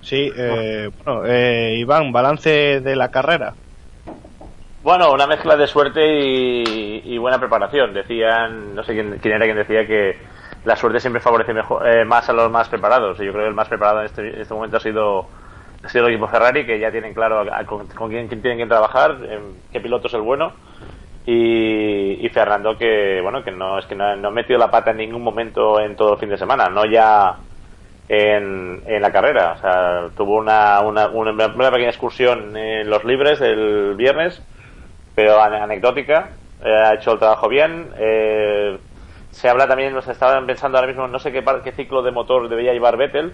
Sí, 0.01 0.29
eh, 0.35 0.89
bueno, 1.05 1.21
eh, 1.25 1.77
Iván, 1.79 2.11
balance 2.11 2.81
de 2.81 2.95
la 2.95 3.09
carrera. 3.09 3.53
Bueno, 4.83 5.11
una 5.13 5.27
mezcla 5.27 5.55
de 5.55 5.65
suerte 5.67 6.01
y, 6.05 7.17
buena 7.17 7.39
preparación. 7.39 7.93
Decían, 7.93 8.75
no 8.75 8.83
sé 8.83 8.93
quién, 8.93 9.17
quién 9.21 9.35
era 9.35 9.45
quien 9.45 9.55
decía 9.57 9.87
que 9.87 10.17
la 10.65 10.75
suerte 10.75 10.99
siempre 10.99 11.21
favorece 11.21 11.53
mejor, 11.53 11.87
eh, 11.87 12.03
más 12.05 12.27
a 12.29 12.33
los 12.33 12.51
más 12.51 12.67
preparados. 12.69 13.17
Y 13.19 13.25
yo 13.25 13.31
creo 13.31 13.43
que 13.45 13.49
el 13.49 13.55
más 13.55 13.69
preparado 13.69 13.99
en 13.99 14.05
este, 14.07 14.41
este 14.41 14.53
momento 14.53 14.77
ha 14.77 14.79
sido, 14.81 15.29
ha 15.83 15.89
sido 15.89 16.05
el 16.07 16.13
equipo 16.13 16.27
Ferrari, 16.27 16.65
que 16.65 16.79
ya 16.79 16.91
tienen 16.91 17.13
claro 17.13 17.39
a- 17.41 17.63
con 17.65 17.87
quién, 18.09 18.27
quién 18.27 18.41
tienen 18.41 18.57
que 18.59 18.65
trabajar, 18.67 19.11
en 19.29 19.55
qué 19.71 19.79
piloto 19.79 20.07
es 20.07 20.13
el 20.15 20.21
bueno. 20.21 20.51
Y, 21.25 22.25
y 22.25 22.29
Fernando 22.29 22.77
que, 22.77 23.21
bueno, 23.21 23.43
que 23.43 23.51
no 23.51 23.79
es 23.79 23.85
que 23.85 23.95
no, 23.95 24.15
no 24.17 24.27
ha 24.27 24.31
metido 24.31 24.59
la 24.59 24.69
pata 24.71 24.91
en 24.91 24.97
ningún 24.97 25.23
momento 25.23 25.79
en 25.79 25.95
todo 25.95 26.13
el 26.13 26.19
fin 26.19 26.29
de 26.29 26.37
semana, 26.37 26.67
no 26.69 26.85
ya 26.85 27.37
en, 28.09 28.81
en 28.85 29.01
la 29.01 29.11
carrera. 29.11 29.53
O 29.53 29.57
sea, 29.61 30.09
tuvo 30.15 30.37
una, 30.37 30.81
una, 30.81 31.07
una, 31.09 31.31
una 31.31 31.71
pequeña 31.71 31.89
excursión 31.89 32.55
en 32.57 32.89
los 32.89 33.03
libres 33.05 33.41
el 33.41 33.95
viernes, 33.95 34.41
pero 35.15 35.39
ane- 35.41 35.61
anecdótica. 35.61 36.31
Eh, 36.63 36.73
ha 36.73 36.93
hecho 36.95 37.13
el 37.13 37.19
trabajo 37.19 37.47
bien. 37.49 37.91
Eh, 37.97 38.79
se 39.31 39.49
habla 39.49 39.67
también, 39.67 39.93
nos 39.93 40.07
estaban 40.07 40.45
pensando 40.45 40.77
ahora 40.77 40.87
mismo, 40.87 41.07
no 41.07 41.19
sé 41.19 41.31
qué, 41.31 41.41
par- 41.41 41.63
qué 41.63 41.71
ciclo 41.71 42.01
de 42.03 42.11
motor 42.11 42.47
debería 42.49 42.73
llevar 42.73 42.97
Vettel, 42.97 43.33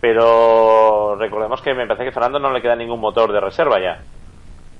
pero 0.00 1.16
recordemos 1.16 1.60
que 1.62 1.74
me 1.74 1.86
parece 1.86 2.04
que 2.06 2.12
Fernando 2.12 2.38
no 2.38 2.52
le 2.52 2.62
queda 2.62 2.76
ningún 2.76 3.00
motor 3.00 3.32
de 3.32 3.40
reserva 3.40 3.80
ya. 3.80 4.02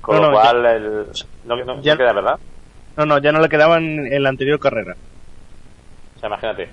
Con 0.01 0.17
No, 0.17 0.23
lo 0.23 0.31
no, 0.31 0.33
cual, 0.33 0.67
el, 0.67 1.07
no, 1.45 1.57
no- 1.57 1.77
no 1.83 1.83
ya- 1.83 1.97
queda, 1.97 2.13
¿verdad? 2.13 2.41
No, 2.97 3.07
no, 3.07 3.19
ya 3.19 3.33
no 3.33 3.41
le 3.41 3.49
quedaban 3.49 3.83
en 3.85 4.23
la 4.23 4.29
anterior 4.31 4.59
carrera. 4.61 4.95
O 6.17 6.19
sea, 6.19 6.29
imagínate. 6.29 6.71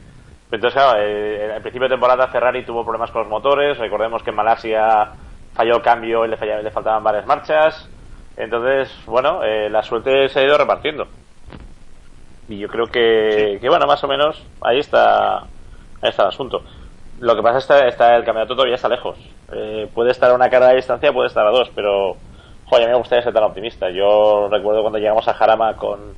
Entonces, 0.52 0.74
claro, 0.82 1.00
eh, 1.02 1.52
al 1.56 1.62
principio 1.62 1.88
de 1.88 1.94
temporada 1.96 2.28
Ferrari 2.28 2.66
tuvo 2.66 2.84
problemas 2.84 3.12
con 3.12 3.22
los 3.24 3.30
motores. 3.30 3.78
Recordemos 3.78 4.24
que 4.24 4.30
en 4.30 4.36
Malasia 4.36 5.12
falló 5.54 5.76
el 5.78 5.82
cambio 5.82 6.26
y 6.26 6.30
le 6.30 6.38
faltaban 6.72 7.04
varias 7.04 7.26
marchas. 7.26 7.90
Entonces, 8.38 8.96
bueno, 9.08 9.44
eh, 9.44 9.70
la 9.70 9.82
suerte 9.82 10.30
se 10.30 10.40
ha 10.40 10.44
ido 10.44 10.58
repartiendo. 10.58 11.08
Y 12.48 12.60
yo 12.60 12.68
creo 12.70 12.86
que, 12.86 13.58
que, 13.60 13.68
bueno, 13.68 13.88
más 13.88 14.04
o 14.04 14.08
menos 14.08 14.42
ahí 14.62 14.80
está, 14.80 15.40
ahí 15.40 16.10
está 16.10 16.24
el 16.24 16.30
asunto. 16.30 16.62
Lo 17.20 17.36
que 17.36 17.42
pasa 17.42 17.58
es 17.58 17.66
que 17.66 17.88
está, 17.90 18.16
el 18.16 18.24
campeonato 18.24 18.54
todavía 18.56 18.76
está 18.76 18.88
lejos. 18.88 19.18
Eh, 19.52 19.90
puede 19.94 20.12
estar 20.12 20.30
a 20.30 20.36
una 20.36 20.50
carrera 20.50 20.70
de 20.70 20.78
distancia, 20.78 21.12
puede 21.12 21.28
estar 21.28 21.46
a 21.48 21.50
dos, 21.50 21.72
pero, 21.74 22.16
joder, 22.66 22.84
a 22.84 22.88
mí 22.88 22.92
me 22.92 23.00
gustaría 23.00 23.24
ser 23.24 23.34
tan 23.34 23.44
optimista. 23.44 23.90
Yo 23.90 24.48
recuerdo 24.50 24.82
cuando 24.82 25.00
llegamos 25.00 25.28
a 25.28 25.34
Jarama 25.34 25.76
con 25.76 26.14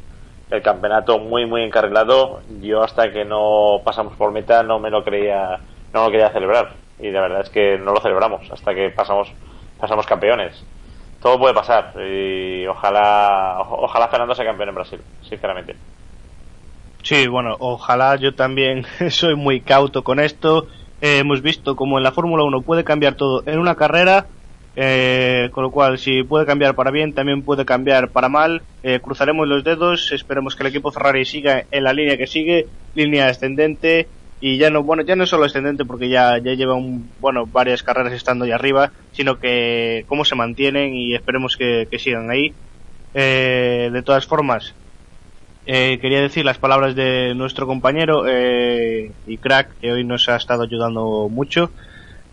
el 0.52 0.62
campeonato 0.62 1.20
muy, 1.20 1.46
muy 1.46 1.64
encarrilado, 1.64 2.42
yo 2.60 2.84
hasta 2.84 3.12
que 3.12 3.24
no 3.24 3.82
pasamos 3.84 4.14
por 4.18 4.32
meta 4.32 4.62
no 4.62 4.80
me 4.80 4.90
lo 4.90 5.04
creía, 5.04 5.60
no 5.94 6.06
lo 6.06 6.12
quería 6.12 6.32
celebrar. 6.32 6.74
Y 7.00 7.12
la 7.12 7.22
verdad 7.22 7.42
es 7.42 7.50
que 7.50 7.78
no 7.78 7.94
lo 7.94 8.02
celebramos 8.02 8.52
hasta 8.52 8.76
que 8.76 8.90
pasamos, 8.90 9.32
pasamos 9.80 10.06
campeones. 10.06 10.62
Todo 11.22 11.38
puede 11.38 11.54
pasar 11.54 11.94
y 12.00 12.66
ojalá, 12.66 13.58
ojalá 13.60 14.08
Fernando 14.08 14.34
sea 14.36 14.46
campeón 14.46 14.70
en 14.70 14.76
Brasil, 14.76 15.00
sinceramente. 15.22 15.76
Sí, 17.04 17.28
bueno, 17.28 17.56
ojalá 17.60 18.16
yo 18.16 18.34
también 18.34 18.86
soy 19.10 19.36
muy 19.36 19.62
cauto 19.62 20.04
con 20.04 20.20
esto. 20.20 20.68
Eh, 21.02 21.20
hemos 21.20 21.42
visto 21.42 21.76
como 21.76 21.98
en 21.98 22.04
la 22.04 22.12
Fórmula 22.12 22.44
1 22.44 22.62
puede 22.62 22.84
cambiar 22.84 23.16
todo 23.16 23.44
en 23.46 23.60
una 23.60 23.76
carrera, 23.76 24.28
eh, 24.76 25.50
con 25.52 25.64
lo 25.64 25.72
cual 25.72 25.98
si 25.98 26.24
puede 26.24 26.46
cambiar 26.46 26.76
para 26.76 26.92
bien, 26.92 27.14
también 27.14 27.42
puede 27.42 27.66
cambiar 27.66 28.10
para 28.10 28.30
mal. 28.30 28.62
Eh, 28.84 29.00
cruzaremos 29.02 29.48
los 29.48 29.64
dedos, 29.64 30.12
esperemos 30.12 30.56
que 30.56 30.64
el 30.64 30.70
equipo 30.70 30.92
Ferrari 30.92 31.26
siga 31.26 31.66
en 31.72 31.84
la 31.84 31.94
línea 31.94 32.18
que 32.18 32.28
sigue, 32.28 32.68
línea 32.96 33.28
ascendente 33.28 34.08
y 34.42 34.58
ya 34.58 34.70
no, 34.70 34.84
bueno, 34.84 35.04
ya 35.04 35.16
no 35.16 35.24
es 35.24 35.30
solo 35.30 35.46
ascendente 35.46 35.86
porque 35.86 36.10
ya, 36.10 36.38
ya 36.38 36.54
lleva 36.54 36.76
un, 36.76 37.10
bueno, 37.20 37.46
varias 37.46 37.84
carreras 37.84 38.14
estando 38.14 38.46
ahí 38.46 38.52
arriba, 38.52 38.92
sino 39.12 39.38
que 39.40 40.06
cómo 40.08 40.24
se 40.24 40.36
mantienen 40.36 40.96
y 40.96 41.14
esperemos 41.14 41.58
que, 41.58 41.88
que 41.90 42.00
sigan 42.00 42.30
ahí. 42.30 42.54
Eh, 43.14 43.90
de 43.92 44.02
todas 44.04 44.26
formas, 44.26 44.74
eh, 45.66 46.00
quería 46.00 46.22
decir 46.22 46.46
las 46.46 46.58
palabras 46.58 46.96
de 46.96 47.34
nuestro 47.36 47.68
compañero 47.68 48.26
eh, 48.28 49.12
y 49.28 49.38
crack 49.38 49.78
que 49.80 49.92
hoy 49.92 50.04
nos 50.04 50.30
ha 50.30 50.36
estado 50.36 50.64
ayudando 50.64 51.28
mucho. 51.30 51.72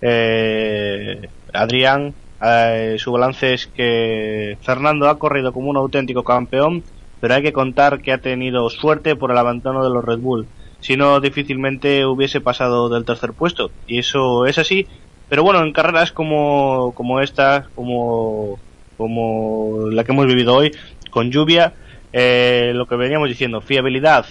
Eh, 0.00 1.28
Adrián, 1.52 2.14
eh, 2.42 2.96
su 2.98 3.12
balance 3.12 3.54
es 3.54 3.66
que 3.66 4.56
Fernando 4.62 5.08
ha 5.08 5.18
corrido 5.18 5.52
como 5.52 5.70
un 5.70 5.76
auténtico 5.76 6.22
campeón, 6.22 6.84
pero 7.20 7.34
hay 7.34 7.42
que 7.42 7.52
contar 7.52 8.00
que 8.00 8.12
ha 8.12 8.18
tenido 8.18 8.68
suerte 8.70 9.16
por 9.16 9.30
el 9.30 9.38
abandono 9.38 9.82
de 9.82 9.90
los 9.90 10.04
Red 10.04 10.18
Bull. 10.18 10.46
Si 10.86 10.96
no, 10.96 11.18
difícilmente 11.18 12.06
hubiese 12.06 12.40
pasado 12.40 12.88
del 12.88 13.04
tercer 13.04 13.32
puesto. 13.32 13.72
Y 13.88 13.98
eso 13.98 14.46
es 14.46 14.56
así. 14.56 14.86
Pero 15.28 15.42
bueno, 15.42 15.60
en 15.64 15.72
carreras 15.72 16.12
como, 16.12 16.92
como 16.94 17.20
esta, 17.20 17.66
como, 17.74 18.56
como 18.96 19.88
la 19.90 20.04
que 20.04 20.12
hemos 20.12 20.26
vivido 20.26 20.54
hoy, 20.54 20.70
con 21.10 21.32
lluvia, 21.32 21.74
eh, 22.12 22.70
lo 22.72 22.86
que 22.86 22.94
veníamos 22.94 23.28
diciendo, 23.28 23.60
fiabilidad 23.60 24.26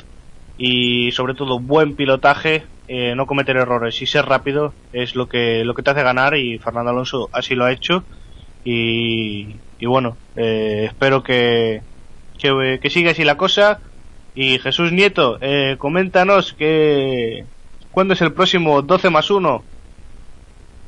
y 0.57 1.11
sobre 1.11 1.33
todo 1.33 1.59
buen 1.59 1.97
pilotaje, 1.97 2.63
eh, 2.87 3.15
no 3.15 3.25
cometer 3.25 3.57
errores 3.57 4.01
y 4.01 4.05
ser 4.05 4.25
rápido 4.25 4.73
es 4.93 5.17
lo 5.17 5.27
que 5.27 5.65
lo 5.65 5.73
que 5.73 5.83
te 5.83 5.89
hace 5.89 6.03
ganar 6.03 6.37
y 6.37 6.57
Fernando 6.59 6.91
Alonso 6.91 7.29
así 7.33 7.55
lo 7.55 7.65
ha 7.65 7.73
hecho 7.73 8.05
y, 8.63 9.57
y 9.77 9.85
bueno, 9.87 10.15
eh, 10.37 10.85
espero 10.85 11.21
que, 11.21 11.81
que, 12.37 12.79
que 12.81 12.89
siga 12.89 13.11
así 13.11 13.25
la 13.25 13.35
cosa 13.35 13.81
y 14.35 14.59
Jesús 14.59 14.91
Nieto, 14.91 15.37
eh, 15.41 15.75
coméntanos 15.77 16.53
que 16.53 17.45
¿cuándo 17.91 18.13
es 18.13 18.21
el 18.21 18.33
próximo 18.33 18.81
12 18.81 19.09
más 19.09 19.29
1? 19.31 19.63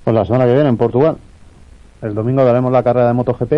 Pues 0.03 0.15
la 0.15 0.25
semana 0.25 0.45
que 0.45 0.53
viene 0.53 0.69
en 0.69 0.77
Portugal. 0.77 1.17
El 2.01 2.13
domingo 2.13 2.43
daremos 2.45 2.71
la 2.71 2.83
carrera 2.83 3.07
de 3.07 3.13
MotoGP 3.13 3.53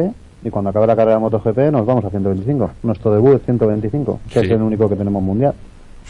y 0.45 0.49
cuando 0.49 0.69
acabe 0.69 0.87
la 0.87 0.95
carrera 0.95 1.15
de 1.17 1.21
MotoGP 1.21 1.57
nos 1.71 1.85
vamos 1.85 2.05
a 2.05 2.09
125. 2.09 2.71
Nuestro 2.83 3.11
debut 3.11 3.35
es 3.35 3.43
125, 3.45 4.19
que 4.29 4.39
Sí. 4.39 4.45
es 4.45 4.51
el 4.51 4.61
único 4.61 4.87
que 4.87 4.95
tenemos 4.95 5.21
mundial. 5.21 5.53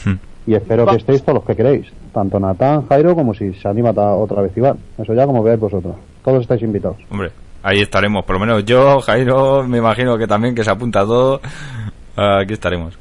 Hmm. 0.05 0.13
Y 0.47 0.53
espero 0.55 0.85
que 0.85 0.95
estéis 0.95 1.21
todos 1.23 1.35
los 1.35 1.43
que 1.45 1.55
queréis, 1.55 1.87
tanto 2.13 2.39
Natán, 2.39 2.87
Jairo, 2.87 3.13
como 3.15 3.33
si 3.33 3.53
se 3.53 3.67
anima 3.67 3.91
otra 3.91 4.41
vez 4.41 4.55
Iván. 4.55 4.77
Eso 4.97 5.13
ya 5.13 5.25
como 5.25 5.43
veáis 5.43 5.59
vosotros. 5.59 5.95
Todos 6.23 6.41
estáis 6.41 6.61
invitados. 6.63 6.97
Hombre, 7.09 7.31
ahí 7.61 7.81
estaremos. 7.81 8.23
Por 8.25 8.35
lo 8.35 8.39
menos 8.45 8.65
yo, 8.65 8.99
Jairo, 9.01 9.63
me 9.67 9.77
imagino 9.79 10.17
que 10.17 10.27
también 10.27 10.55
que 10.55 10.63
se 10.63 10.71
apunta 10.71 11.01
todo. 11.01 11.41
Aquí 12.15 12.53
estaremos. 12.53 12.97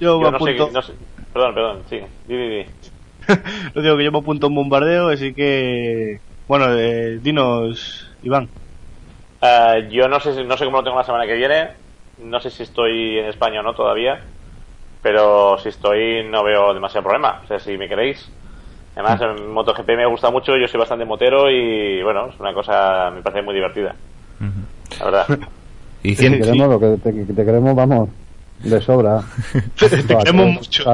Yo, 0.00 0.20
Yo 0.20 0.30
me 0.30 0.30
no 0.30 0.38
sé, 0.40 0.50
apunto. 0.56 0.70
no 0.72 0.82
sé- 0.82 0.92
Perdón, 1.32 1.54
perdón, 1.54 1.82
sí. 1.90 2.00
Di, 2.28 2.36
di, 2.36 2.48
di. 2.48 2.64
Lo 3.74 3.82
digo 3.82 3.96
que 3.96 4.04
yo 4.04 4.12
me 4.12 4.18
apunto 4.18 4.46
a 4.46 4.48
un 4.48 4.54
bombardeo, 4.56 5.08
así 5.08 5.34
que. 5.34 6.18
Bueno, 6.48 6.66
eh, 6.78 7.18
dinos, 7.22 8.06
Iván. 8.22 8.48
Eh, 9.42 9.88
yo 9.90 10.08
no 10.08 10.20
sé, 10.20 10.34
si- 10.34 10.44
no 10.44 10.56
sé 10.56 10.64
cómo 10.64 10.78
lo 10.78 10.84
tengo 10.84 10.96
la 10.96 11.04
semana 11.04 11.26
que 11.26 11.34
viene. 11.34 11.70
No 12.22 12.40
sé 12.40 12.50
si 12.50 12.62
estoy 12.62 13.18
en 13.18 13.26
España 13.26 13.60
o 13.60 13.62
no 13.62 13.74
todavía. 13.74 14.20
Pero 15.02 15.58
si 15.58 15.68
estoy, 15.68 16.24
no 16.24 16.42
veo 16.42 16.72
demasiado 16.74 17.04
problema. 17.04 17.40
O 17.44 17.46
sea, 17.48 17.58
si 17.58 17.76
me 17.76 17.88
queréis. 17.88 18.26
Además, 18.96 19.20
en 19.38 19.50
MotoGP 19.52 19.88
me 19.96 20.06
gusta 20.06 20.30
mucho. 20.30 20.56
Yo 20.56 20.68
soy 20.68 20.80
bastante 20.80 21.04
motero 21.04 21.50
y, 21.50 22.02
bueno, 22.02 22.28
es 22.28 22.40
una 22.40 22.54
cosa, 22.54 23.10
me 23.14 23.22
parece 23.22 23.42
muy 23.42 23.54
divertida. 23.54 23.94
La 24.98 25.04
verdad. 25.04 25.26
Y 26.02 26.14
Si 26.14 26.30
te 26.30 26.38
queremos, 26.38 26.68
lo 26.68 26.78
que 26.78 26.96
te, 27.02 27.12
que 27.12 27.32
te 27.32 27.44
queremos, 27.44 27.74
vamos, 27.74 28.08
de 28.60 28.80
sobra. 28.80 29.20
te 29.78 30.06
queremos 30.06 30.46
mucho. 30.54 30.84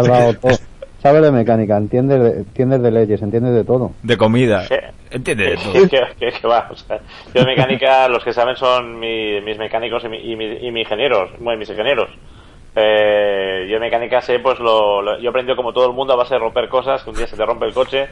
Sabes 1.02 1.22
de 1.22 1.32
mecánica, 1.32 1.76
entiendes 1.76 2.22
de, 2.22 2.30
entiendes 2.38 2.80
de 2.80 2.90
leyes, 2.92 3.20
entiendes 3.22 3.54
de 3.54 3.64
todo. 3.64 3.90
De 4.04 4.16
comida. 4.16 4.62
Sí. 4.68 4.76
Entiende 5.10 5.50
de 5.50 5.56
todo. 5.56 5.72
que, 5.72 6.00
que- 6.20 6.40
que 6.40 6.46
va, 6.46 6.68
o 6.70 6.76
sea, 6.76 6.98
yo 7.34 7.40
de 7.40 7.44
mecánica, 7.46 8.06
los 8.08 8.22
que 8.22 8.32
saben 8.32 8.54
son 8.54 9.00
mi- 9.00 9.40
mis 9.40 9.58
mecánicos 9.58 10.04
y, 10.04 10.08
mi- 10.08 10.18
y, 10.32 10.36
mi- 10.36 10.58
y 10.64 10.70
mis 10.70 10.84
ingenieros, 10.84 11.30
bueno, 11.40 11.58
mis 11.58 11.68
ingenieros. 11.70 12.08
Eh, 12.76 13.66
yo 13.68 13.74
de 13.74 13.80
mecánica 13.80 14.20
sé, 14.22 14.38
pues 14.38 14.58
lo, 14.60 15.02
lo- 15.02 15.18
yo 15.18 15.26
he 15.26 15.28
aprendido 15.28 15.56
como 15.56 15.72
todo 15.72 15.86
el 15.88 15.92
mundo 15.92 16.12
a 16.12 16.16
base 16.16 16.34
de 16.34 16.40
romper 16.40 16.68
cosas, 16.68 17.02
que 17.02 17.10
un 17.10 17.16
día 17.16 17.26
se 17.26 17.36
te 17.36 17.44
rompe 17.44 17.66
el 17.66 17.74
coche, 17.74 18.06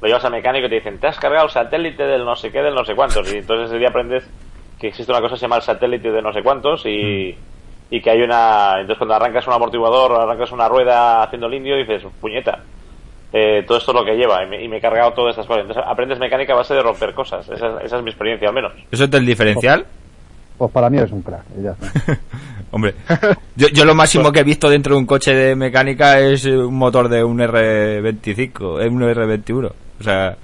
lo 0.00 0.06
llevas 0.06 0.24
al 0.24 0.30
mecánico 0.32 0.66
y 0.66 0.70
te 0.70 0.74
dicen, 0.76 0.98
te 0.98 1.08
has 1.08 1.18
cargado 1.18 1.46
el 1.46 1.50
satélite 1.50 2.04
del 2.04 2.24
no 2.24 2.36
sé 2.36 2.50
qué, 2.52 2.62
del 2.62 2.74
no 2.74 2.84
sé 2.84 2.94
cuántos, 2.94 3.30
y 3.34 3.38
entonces 3.38 3.68
ese 3.70 3.78
día 3.78 3.88
aprendes 3.88 4.24
que 4.78 4.86
existe 4.88 5.10
una 5.10 5.20
cosa 5.20 5.34
que 5.34 5.38
se 5.40 5.44
llama 5.46 5.56
el 5.56 5.62
satélite 5.62 6.12
de 6.12 6.22
no 6.22 6.32
sé 6.32 6.42
cuántos 6.42 6.86
y, 6.86 7.36
y 7.90 8.00
que 8.00 8.10
hay 8.10 8.22
una, 8.22 8.80
entonces 8.80 8.98
cuando 8.98 9.14
arrancas 9.14 9.46
un 9.46 9.52
amortiguador 9.52 10.12
o 10.12 10.20
arrancas 10.20 10.52
una 10.52 10.68
rueda 10.68 11.22
haciendo 11.22 11.46
el 11.46 11.54
indio 11.54 11.76
dices, 11.76 12.02
puñeta, 12.20 12.60
eh, 13.32 13.64
todo 13.66 13.78
esto 13.78 13.92
es 13.92 13.98
lo 13.98 14.04
que 14.04 14.16
lleva 14.16 14.42
y 14.44 14.48
me, 14.48 14.64
y 14.64 14.68
me 14.68 14.78
he 14.78 14.80
cargado 14.80 15.12
todas 15.12 15.30
estas 15.30 15.46
cosas. 15.46 15.62
Entonces 15.62 15.84
aprendes 15.86 16.18
mecánica 16.18 16.52
a 16.52 16.56
base 16.56 16.74
de 16.74 16.82
romper 16.82 17.14
cosas. 17.14 17.48
Esa, 17.48 17.80
esa 17.82 17.96
es 17.98 18.02
mi 18.02 18.10
experiencia 18.10 18.48
al 18.48 18.54
menos. 18.54 18.72
¿Eso 18.90 19.04
es 19.04 19.10
del 19.10 19.26
diferencial? 19.26 19.86
Pues 20.56 20.70
para 20.70 20.88
mí 20.88 20.98
eres 20.98 21.12
un 21.12 21.22
crack. 21.22 21.44
ya 21.62 21.72
está. 21.72 22.18
Hombre, 22.70 22.94
yo, 23.56 23.68
yo 23.68 23.84
lo 23.84 23.94
máximo 23.94 24.32
que 24.32 24.40
he 24.40 24.44
visto 24.44 24.68
dentro 24.68 24.94
de 24.94 25.00
un 25.00 25.06
coche 25.06 25.34
de 25.34 25.54
mecánica 25.54 26.18
es 26.18 26.44
un 26.46 26.74
motor 26.74 27.08
de 27.08 27.22
un 27.22 27.38
R25, 27.38 28.82
eh, 28.82 28.88
un 28.88 29.02
R21. 29.02 29.70
O 30.00 30.02
sea, 30.02 30.36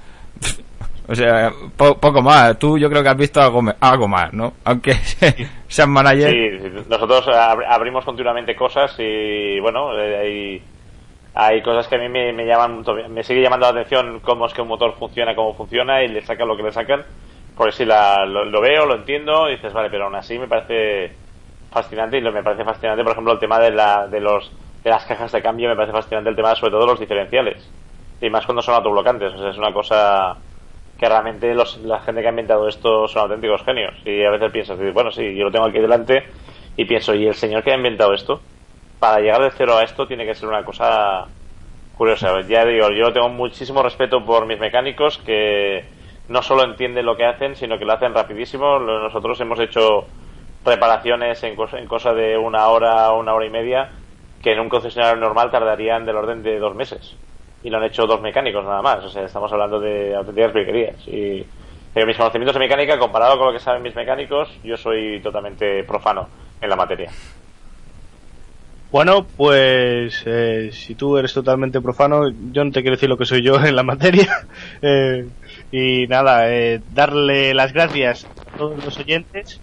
o 1.08 1.14
sea, 1.14 1.50
po- 1.76 1.98
poco 1.98 2.22
más. 2.22 2.58
Tú 2.58 2.78
yo 2.78 2.88
creo 2.88 3.02
que 3.02 3.08
has 3.08 3.16
visto 3.16 3.40
algo, 3.40 3.62
algo 3.80 4.08
más, 4.08 4.32
¿no? 4.32 4.52
Aunque 4.64 4.94
seas 5.68 5.88
manager. 5.88 6.30
Sí, 6.32 6.82
nosotros 6.88 7.26
ab- 7.28 7.64
abrimos 7.68 8.04
continuamente 8.04 8.54
cosas 8.56 8.94
y 8.98 9.58
bueno, 9.60 9.98
eh, 9.98 10.16
hay, 10.18 10.62
hay 11.34 11.62
cosas 11.62 11.88
que 11.88 11.96
a 11.96 11.98
mí 11.98 12.08
me, 12.08 12.32
me 12.32 12.46
llaman, 12.46 12.84
me 13.10 13.22
sigue 13.22 13.42
llamando 13.42 13.66
la 13.66 13.72
atención 13.80 14.20
cómo 14.20 14.46
es 14.46 14.54
que 14.54 14.62
un 14.62 14.68
motor 14.68 14.94
funciona, 14.98 15.34
cómo 15.34 15.54
funciona 15.54 16.02
y 16.04 16.08
le 16.08 16.22
sacan 16.22 16.48
lo 16.48 16.56
que 16.56 16.62
le 16.64 16.72
sacan. 16.72 17.04
Porque 17.56 17.72
si 17.72 17.84
la, 17.84 18.24
lo, 18.26 18.44
lo 18.44 18.60
veo, 18.60 18.86
lo 18.86 18.94
entiendo 18.96 19.48
y 19.48 19.52
dices, 19.52 19.72
vale, 19.72 19.90
pero 19.90 20.04
aún 20.04 20.14
así 20.14 20.38
me 20.38 20.48
parece 20.48 21.12
fascinante 21.70 22.18
y 22.18 22.20
lo, 22.20 22.32
me 22.32 22.42
parece 22.42 22.64
fascinante, 22.64 23.02
por 23.02 23.12
ejemplo, 23.12 23.32
el 23.32 23.38
tema 23.38 23.58
de, 23.58 23.70
la, 23.70 24.06
de, 24.06 24.20
los, 24.20 24.50
de 24.82 24.90
las 24.90 25.04
cajas 25.04 25.32
de 25.32 25.42
cambio, 25.42 25.68
me 25.68 25.76
parece 25.76 25.92
fascinante 25.92 26.30
el 26.30 26.36
tema 26.36 26.54
sobre 26.54 26.72
todo 26.72 26.80
de 26.82 26.86
los 26.92 27.00
diferenciales. 27.00 27.70
Y 28.20 28.30
más 28.30 28.44
cuando 28.46 28.62
son 28.62 28.74
autoblocantes, 28.74 29.34
o 29.34 29.38
sea, 29.38 29.50
es 29.50 29.58
una 29.58 29.72
cosa 29.72 30.36
que 31.02 31.08
realmente 31.08 31.52
los, 31.52 31.78
la 31.78 31.98
gente 31.98 32.20
que 32.20 32.28
ha 32.28 32.30
inventado 32.30 32.68
esto 32.68 33.08
son 33.08 33.22
auténticos 33.22 33.64
genios. 33.64 33.92
Y 34.04 34.22
a 34.22 34.30
veces 34.30 34.52
piensas, 34.52 34.78
bueno, 34.94 35.10
sí, 35.10 35.34
yo 35.34 35.46
lo 35.46 35.50
tengo 35.50 35.66
aquí 35.66 35.80
delante 35.80 36.22
y 36.76 36.84
pienso, 36.84 37.12
¿y 37.12 37.26
el 37.26 37.34
señor 37.34 37.64
que 37.64 37.72
ha 37.72 37.76
inventado 37.76 38.14
esto? 38.14 38.40
Para 39.00 39.18
llegar 39.18 39.42
de 39.42 39.50
cero 39.50 39.76
a 39.76 39.82
esto 39.82 40.06
tiene 40.06 40.24
que 40.24 40.36
ser 40.36 40.48
una 40.48 40.64
cosa 40.64 41.26
curiosa. 41.96 42.40
Ya 42.42 42.64
digo, 42.64 42.90
yo 42.92 43.12
tengo 43.12 43.28
muchísimo 43.30 43.82
respeto 43.82 44.24
por 44.24 44.46
mis 44.46 44.60
mecánicos 44.60 45.18
que 45.18 45.84
no 46.28 46.40
solo 46.40 46.62
entienden 46.62 47.04
lo 47.04 47.16
que 47.16 47.26
hacen, 47.26 47.56
sino 47.56 47.80
que 47.80 47.84
lo 47.84 47.94
hacen 47.94 48.14
rapidísimo. 48.14 48.78
Nosotros 48.78 49.40
hemos 49.40 49.58
hecho 49.58 50.06
reparaciones 50.64 51.42
en 51.42 51.56
cosa, 51.56 51.80
en 51.80 51.88
cosa 51.88 52.14
de 52.14 52.38
una 52.38 52.68
hora, 52.68 53.10
una 53.10 53.34
hora 53.34 53.44
y 53.44 53.50
media, 53.50 53.90
que 54.40 54.52
en 54.52 54.60
un 54.60 54.68
concesionario 54.68 55.20
normal 55.20 55.50
tardarían 55.50 56.06
del 56.06 56.14
orden 56.14 56.44
de 56.44 56.60
dos 56.60 56.76
meses. 56.76 57.16
Y 57.62 57.70
lo 57.70 57.78
han 57.78 57.84
hecho 57.84 58.06
dos 58.06 58.20
mecánicos 58.20 58.64
nada 58.64 58.82
más. 58.82 59.04
O 59.04 59.08
sea, 59.08 59.24
estamos 59.24 59.52
hablando 59.52 59.78
de 59.78 60.14
auténticas 60.14 60.52
virguerías. 60.52 61.08
Y 61.08 61.44
pero 61.94 62.06
mis 62.06 62.16
conocimientos 62.16 62.54
de 62.54 62.60
mecánica, 62.60 62.98
comparado 62.98 63.36
con 63.36 63.48
lo 63.48 63.52
que 63.52 63.62
saben 63.62 63.82
mis 63.82 63.94
mecánicos, 63.94 64.48
yo 64.64 64.76
soy 64.76 65.20
totalmente 65.20 65.84
profano 65.84 66.28
en 66.60 66.70
la 66.70 66.76
materia. 66.76 67.10
Bueno, 68.90 69.26
pues 69.36 70.22
eh, 70.26 70.70
si 70.72 70.94
tú 70.94 71.16
eres 71.16 71.32
totalmente 71.32 71.80
profano, 71.80 72.30
yo 72.52 72.64
no 72.64 72.70
te 72.70 72.82
quiero 72.82 72.96
decir 72.96 73.08
lo 73.08 73.16
que 73.16 73.24
soy 73.24 73.42
yo 73.42 73.56
en 73.56 73.76
la 73.76 73.82
materia. 73.82 74.28
Eh, 74.84 75.28
y 75.70 76.06
nada, 76.08 76.52
eh, 76.52 76.80
darle 76.90 77.54
las 77.54 77.72
gracias 77.72 78.26
a 78.46 78.56
todos 78.56 78.84
los 78.84 78.98
oyentes 78.98 79.60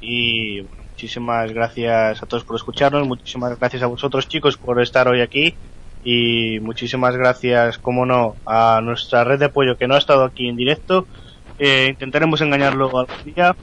y 0.00 0.62
muchísimas 0.62 1.52
gracias 1.52 2.22
a 2.22 2.26
todos 2.26 2.44
por 2.44 2.56
escucharnos, 2.56 3.06
muchísimas 3.06 3.58
gracias 3.58 3.82
a 3.82 3.86
vosotros 3.86 4.28
chicos 4.28 4.56
por 4.56 4.80
estar 4.80 5.08
hoy 5.08 5.22
aquí 5.22 5.56
y 6.04 6.58
muchísimas 6.60 7.16
gracias, 7.16 7.78
como 7.78 8.06
no, 8.06 8.36
a 8.46 8.80
nuestra 8.82 9.24
red 9.24 9.38
de 9.38 9.46
apoyo 9.46 9.76
que 9.76 9.86
no 9.86 9.94
ha 9.94 9.98
estado 9.98 10.24
aquí 10.24 10.48
en 10.48 10.56
directo. 10.56 11.06
Eh, 11.58 11.88
intentaremos 11.90 12.40
engañarlo 12.40 12.86
algún 12.86 13.24
día 13.24 13.54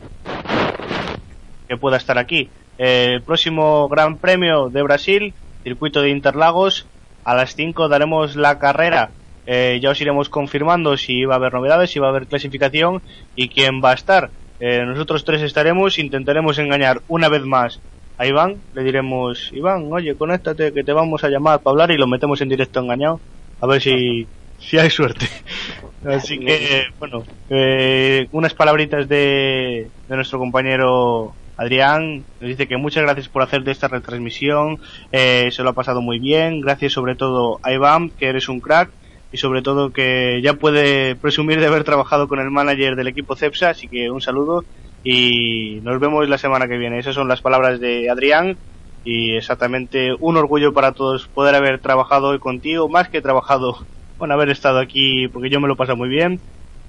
que 1.67 1.77
pueda 1.77 1.97
estar 1.97 2.17
aquí. 2.17 2.49
Eh, 2.77 3.13
el 3.13 3.21
próximo 3.21 3.87
Gran 3.89 4.17
Premio 4.17 4.69
de 4.69 4.83
Brasil, 4.83 5.33
circuito 5.63 6.01
de 6.01 6.11
Interlagos, 6.11 6.85
a 7.23 7.35
las 7.35 7.55
5 7.55 7.89
daremos 7.89 8.35
la 8.35 8.59
carrera. 8.59 9.09
Eh, 9.45 9.79
ya 9.81 9.89
os 9.89 10.01
iremos 10.01 10.29
confirmando 10.29 10.97
si 10.97 11.25
va 11.25 11.35
a 11.35 11.37
haber 11.37 11.53
novedades, 11.53 11.91
si 11.91 11.99
va 11.99 12.07
a 12.07 12.09
haber 12.09 12.27
clasificación 12.27 13.01
y 13.35 13.49
quién 13.49 13.81
va 13.83 13.91
a 13.91 13.95
estar. 13.95 14.29
Eh, 14.59 14.83
nosotros 14.85 15.23
tres 15.23 15.41
estaremos, 15.41 15.99
intentaremos 15.99 16.57
engañar 16.59 17.01
una 17.07 17.29
vez 17.29 17.43
más 17.43 17.79
a 18.17 18.25
Iván. 18.25 18.57
Le 18.73 18.83
diremos, 18.83 19.51
Iván, 19.53 19.91
oye, 19.91 20.15
conéctate 20.15 20.73
que 20.73 20.83
te 20.83 20.93
vamos 20.93 21.23
a 21.23 21.29
llamar 21.29 21.59
para 21.59 21.71
hablar 21.71 21.91
y 21.91 21.97
lo 21.97 22.07
metemos 22.07 22.41
en 22.41 22.49
directo 22.49 22.79
engañado. 22.79 23.19
A 23.61 23.67
ver 23.67 23.81
si, 23.81 24.27
si 24.59 24.77
hay 24.77 24.89
suerte. 24.89 25.27
Así 26.05 26.39
que, 26.39 26.85
bueno, 26.99 27.23
eh, 27.49 28.27
unas 28.31 28.53
palabritas 28.53 29.07
de, 29.07 29.87
de 30.07 30.15
nuestro 30.15 30.39
compañero 30.39 31.33
Adrián. 31.57 32.23
Nos 32.39 32.49
dice 32.49 32.67
que 32.67 32.77
muchas 32.77 33.03
gracias 33.03 33.27
por 33.27 33.41
hacer 33.41 33.63
de 33.63 33.71
esta 33.71 33.87
retransmisión. 33.87 34.79
Eh, 35.11 35.49
se 35.51 35.63
lo 35.63 35.69
ha 35.69 35.73
pasado 35.73 36.01
muy 36.01 36.19
bien. 36.19 36.61
Gracias 36.61 36.93
sobre 36.93 37.15
todo 37.15 37.59
a 37.63 37.73
Iván, 37.73 38.11
que 38.11 38.27
eres 38.27 38.47
un 38.47 38.59
crack. 38.59 38.91
Y 39.29 39.37
sobre 39.37 39.61
todo 39.61 39.91
que 39.91 40.39
ya 40.41 40.53
puede 40.53 41.15
presumir 41.15 41.59
de 41.59 41.65
haber 41.65 41.83
trabajado 41.83 42.29
con 42.29 42.39
el 42.39 42.49
manager 42.49 42.95
del 42.95 43.07
equipo 43.07 43.35
CEPSA. 43.35 43.71
Así 43.71 43.87
que 43.89 44.09
un 44.09 44.21
saludo 44.21 44.63
y 45.03 45.79
nos 45.83 45.99
vemos 45.99 46.27
la 46.27 46.37
semana 46.37 46.67
que 46.67 46.77
viene. 46.77 46.99
Esas 46.99 47.15
son 47.15 47.27
las 47.27 47.41
palabras 47.41 47.79
de 47.79 48.09
Adrián. 48.09 48.57
Y 49.03 49.35
exactamente 49.37 50.13
un 50.19 50.35
orgullo 50.35 50.73
para 50.73 50.91
todos 50.91 51.27
poder 51.27 51.55
haber 51.55 51.79
trabajado 51.79 52.29
hoy 52.29 52.39
contigo, 52.39 52.89
más 52.89 53.07
que 53.07 53.21
trabajado, 53.21 53.77
bueno, 54.19 54.33
haber 54.33 54.49
estado 54.49 54.79
aquí, 54.79 55.27
porque 55.29 55.49
yo 55.49 55.61
me 55.61 55.67
lo 55.67 55.75
he 55.75 55.77
pasado 55.77 55.97
muy 55.97 56.09
bien. 56.09 56.39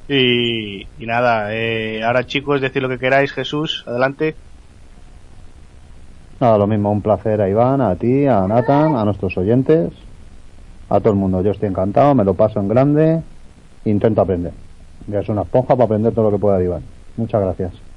Y, 0.08 0.86
nada, 0.98 1.54
eh, 1.54 2.02
ahora 2.02 2.26
chicos, 2.26 2.60
decid 2.60 2.80
lo 2.80 2.88
que 2.88 2.98
queráis, 2.98 3.30
Jesús, 3.32 3.84
adelante. 3.86 4.34
Nada, 6.40 6.56
lo 6.56 6.66
mismo, 6.66 6.90
un 6.90 7.02
placer 7.02 7.40
a 7.42 7.48
Iván, 7.48 7.80
a 7.80 7.94
ti, 7.94 8.26
a 8.26 8.46
Nathan, 8.48 8.96
a 8.96 9.04
nuestros 9.04 9.36
oyentes, 9.36 9.92
a 10.88 10.98
todo 10.98 11.12
el 11.12 11.18
mundo. 11.18 11.42
Yo 11.42 11.50
estoy 11.50 11.68
encantado, 11.68 12.14
me 12.14 12.24
lo 12.24 12.34
paso 12.34 12.58
en 12.58 12.68
grande, 12.68 13.22
intento 13.84 14.22
aprender. 14.22 14.52
Ya 15.08 15.20
es 15.20 15.28
una 15.28 15.42
esponja 15.42 15.74
para 15.74 15.84
aprender 15.84 16.14
todo 16.14 16.30
lo 16.30 16.36
que 16.36 16.40
pueda 16.40 16.62
Iván. 16.62 16.82
Muchas 17.16 17.40
gracias. 17.42 17.88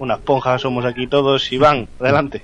Una 0.00 0.14
esponja 0.14 0.58
somos 0.58 0.86
aquí 0.86 1.06
todos. 1.06 1.52
Iván, 1.52 1.86
adelante. 2.00 2.40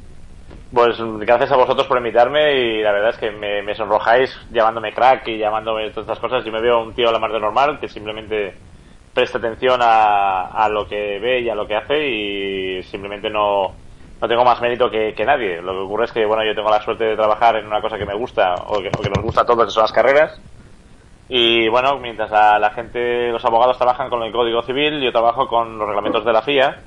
Pues 0.74 0.98
gracias 1.20 1.50
a 1.50 1.56
vosotros 1.56 1.86
por 1.86 1.96
invitarme 1.96 2.52
y 2.52 2.82
la 2.82 2.92
verdad 2.92 3.10
es 3.10 3.16
que 3.16 3.30
me, 3.30 3.62
me 3.62 3.74
sonrojáis 3.74 4.30
llamándome 4.52 4.92
crack 4.92 5.26
y 5.28 5.38
llamándome 5.38 5.88
todas 5.88 6.04
estas 6.04 6.18
cosas. 6.18 6.44
Yo 6.44 6.52
me 6.52 6.60
veo 6.60 6.82
un 6.82 6.92
tío 6.92 7.08
a 7.08 7.12
la 7.12 7.18
mar 7.18 7.32
de 7.32 7.40
normal 7.40 7.80
que 7.80 7.88
simplemente 7.88 8.54
presta 9.14 9.38
atención 9.38 9.80
a, 9.82 10.48
a 10.48 10.68
lo 10.68 10.86
que 10.86 11.18
ve 11.18 11.40
y 11.40 11.48
a 11.48 11.54
lo 11.54 11.66
que 11.66 11.76
hace 11.76 12.06
y 12.06 12.82
simplemente 12.82 13.30
no, 13.30 13.72
no 14.20 14.28
tengo 14.28 14.44
más 14.44 14.60
mérito 14.60 14.90
que, 14.90 15.14
que 15.14 15.24
nadie. 15.24 15.62
Lo 15.62 15.72
que 15.72 15.78
ocurre 15.78 16.04
es 16.04 16.12
que 16.12 16.26
bueno, 16.26 16.44
yo 16.44 16.54
tengo 16.54 16.68
la 16.68 16.82
suerte 16.82 17.04
de 17.04 17.16
trabajar 17.16 17.56
en 17.56 17.66
una 17.66 17.80
cosa 17.80 17.96
que 17.96 18.04
me 18.04 18.14
gusta 18.14 18.52
o 18.66 18.82
que, 18.82 18.90
nos 18.90 19.24
gusta 19.24 19.40
a 19.40 19.46
todos, 19.46 19.64
que 19.64 19.70
son 19.70 19.84
las 19.84 19.92
carreras. 19.92 20.38
Y 21.30 21.68
bueno, 21.68 21.98
mientras 22.00 22.30
la, 22.30 22.58
la 22.58 22.70
gente, 22.72 23.30
los 23.30 23.44
abogados 23.46 23.78
trabajan 23.78 24.10
con 24.10 24.22
el 24.24 24.30
Código 24.30 24.60
Civil, 24.60 25.00
yo 25.00 25.10
trabajo 25.10 25.48
con 25.48 25.78
los 25.78 25.86
reglamentos 25.86 26.22
de 26.22 26.32
la 26.34 26.42
FIA 26.42 26.82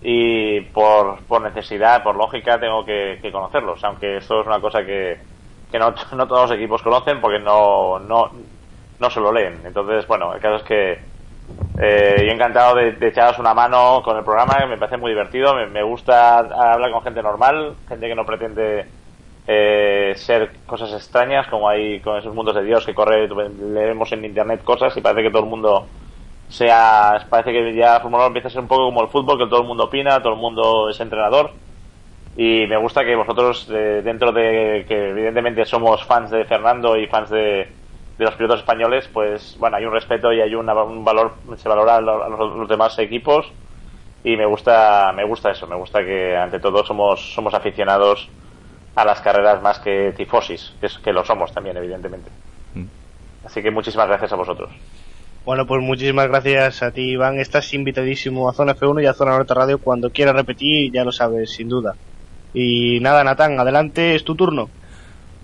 y 0.00 0.60
por, 0.72 1.26
por 1.26 1.42
necesidad, 1.42 2.02
por 2.02 2.16
lógica, 2.16 2.58
tengo 2.60 2.84
que, 2.84 3.18
que 3.22 3.32
conocerlos, 3.32 3.82
aunque 3.84 4.18
esto 4.18 4.40
es 4.40 4.46
una 4.46 4.60
cosa 4.60 4.84
que, 4.84 5.18
que 5.70 5.78
no, 5.78 5.94
no 6.16 6.26
todos 6.28 6.50
los 6.50 6.58
equipos 6.58 6.82
conocen 6.82 7.20
porque 7.20 7.38
no, 7.40 7.98
no, 8.00 8.30
no 8.98 9.10
se 9.10 9.20
lo 9.20 9.32
leen. 9.32 9.62
Entonces, 9.66 10.06
bueno, 10.06 10.34
el 10.34 10.40
caso 10.40 10.56
es 10.56 10.62
que 10.64 11.10
Eh, 11.76 12.24
yo 12.26 12.32
encantado 12.32 12.74
de, 12.76 12.96
echaros 13.08 13.38
una 13.38 13.54
mano 13.54 14.02
con 14.04 14.16
el 14.16 14.24
programa, 14.24 14.66
me 14.66 14.76
parece 14.78 14.98
muy 14.98 15.12
divertido. 15.12 15.54
Me, 15.54 15.66
me 15.68 15.82
gusta 15.82 16.38
hablar 16.40 16.90
con 16.92 17.02
gente 17.02 17.22
normal, 17.22 17.78
gente 17.88 18.08
que 18.08 18.14
no 18.14 18.26
pretende 18.26 18.92
eh, 19.46 20.14
ser 20.16 20.60
cosas 20.66 20.92
extrañas, 20.92 21.48
como 21.48 21.68
hay 21.68 22.00
con 22.02 22.18
esos 22.18 22.34
mundos 22.34 22.54
de 22.56 22.64
Dios 22.64 22.84
que 22.86 22.94
corre, 22.94 23.28
leemos 23.28 24.12
en 24.12 24.24
internet 24.24 24.62
cosas 24.64 24.96
y 24.96 25.00
parece 25.00 25.22
que 25.24 25.30
todo 25.30 25.44
el 25.44 25.50
mundo 25.50 25.92
sea, 26.52 27.26
parece 27.28 27.52
que 27.52 27.74
ya 27.74 28.00
Fórmula 28.00 28.24
1 28.24 28.28
empieza 28.28 28.48
a 28.48 28.50
ser 28.50 28.60
un 28.60 28.68
poco 28.68 28.84
como 28.84 29.02
el 29.02 29.08
fútbol, 29.08 29.38
que 29.38 29.46
todo 29.46 29.60
el 29.60 29.66
mundo 29.66 29.84
opina, 29.84 30.20
todo 30.20 30.34
el 30.34 30.38
mundo 30.40 30.88
es 30.88 30.98
entrenador. 31.00 31.52
Y 32.36 32.66
me 32.66 32.76
gusta 32.76 33.04
que 33.04 33.16
vosotros, 33.16 33.68
eh, 33.70 34.02
dentro 34.04 34.32
de 34.32 34.84
que 34.88 35.10
evidentemente 35.10 35.64
somos 35.64 36.04
fans 36.04 36.30
de 36.30 36.44
Fernando 36.44 36.96
y 36.96 37.06
fans 37.06 37.30
de, 37.30 37.68
de 38.20 38.26
los 38.26 38.34
pilotos 38.34 38.60
españoles, 38.60 39.08
pues 39.10 39.56
bueno, 39.58 39.78
hay 39.78 39.86
un 39.86 39.92
respeto 39.92 40.30
y 40.30 40.42
hay 40.42 40.54
una, 40.54 40.74
un 40.82 41.02
valor, 41.02 41.32
se 41.56 41.68
valora 41.70 41.96
a 41.96 42.00
los, 42.02 42.22
a 42.22 42.28
los, 42.28 42.68
demás 42.68 42.98
equipos 42.98 43.50
y 44.22 44.36
me 44.36 44.44
gusta, 44.44 45.10
me 45.16 45.24
gusta 45.24 45.50
eso, 45.50 45.66
me 45.66 45.74
gusta 45.74 46.04
que 46.04 46.36
ante 46.36 46.60
todo 46.60 46.84
somos, 46.84 47.32
somos 47.32 47.54
aficionados 47.54 48.28
a 48.94 49.06
las 49.06 49.22
carreras 49.22 49.62
más 49.62 49.78
que 49.78 50.12
tifosis, 50.14 50.74
que, 50.80 50.86
es, 50.86 50.98
que 50.98 51.14
lo 51.14 51.24
somos 51.24 51.50
también, 51.54 51.78
evidentemente. 51.78 52.30
Mm. 52.74 52.84
Así 53.46 53.62
que 53.62 53.70
muchísimas 53.70 54.08
gracias 54.08 54.34
a 54.34 54.36
vosotros. 54.36 54.70
Bueno, 55.44 55.66
pues 55.66 55.82
muchísimas 55.82 56.28
gracias 56.28 56.82
a 56.82 56.90
ti, 56.90 57.12
Iván. 57.12 57.38
Estás 57.38 57.72
invitadísimo 57.72 58.48
a 58.48 58.52
Zona 58.52 58.76
F1 58.76 59.02
y 59.02 59.06
a 59.06 59.14
Zona 59.14 59.32
Norte 59.32 59.54
Radio 59.54 59.78
cuando 59.78 60.10
quieras 60.10 60.34
repetir, 60.34 60.92
ya 60.92 61.04
lo 61.04 61.12
sabes, 61.12 61.50
sin 61.50 61.68
duda. 61.68 61.94
Y 62.52 63.00
nada, 63.00 63.24
Natán, 63.24 63.58
adelante, 63.58 64.14
es 64.14 64.24
tu 64.24 64.34
turno. 64.34 64.68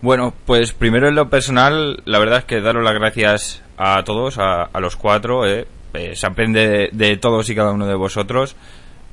Bueno, 0.02 0.34
pues 0.44 0.72
primero 0.72 1.08
en 1.08 1.14
lo 1.14 1.30
personal, 1.30 2.02
la 2.04 2.18
verdad 2.18 2.40
es 2.40 2.44
que 2.44 2.60
daros 2.60 2.84
las 2.84 2.94
gracias 2.94 3.62
a 3.78 4.02
todos, 4.04 4.38
a, 4.38 4.68
los 4.80 4.96
cuatro. 4.96 5.46
Eh. 5.46 5.66
Eh, 5.94 6.14
se 6.14 6.26
aprende 6.26 6.68
de, 6.68 6.90
de, 6.92 7.16
todos 7.16 7.48
y 7.48 7.54
cada 7.54 7.72
uno 7.72 7.86
de 7.86 7.94
vosotros. 7.94 8.54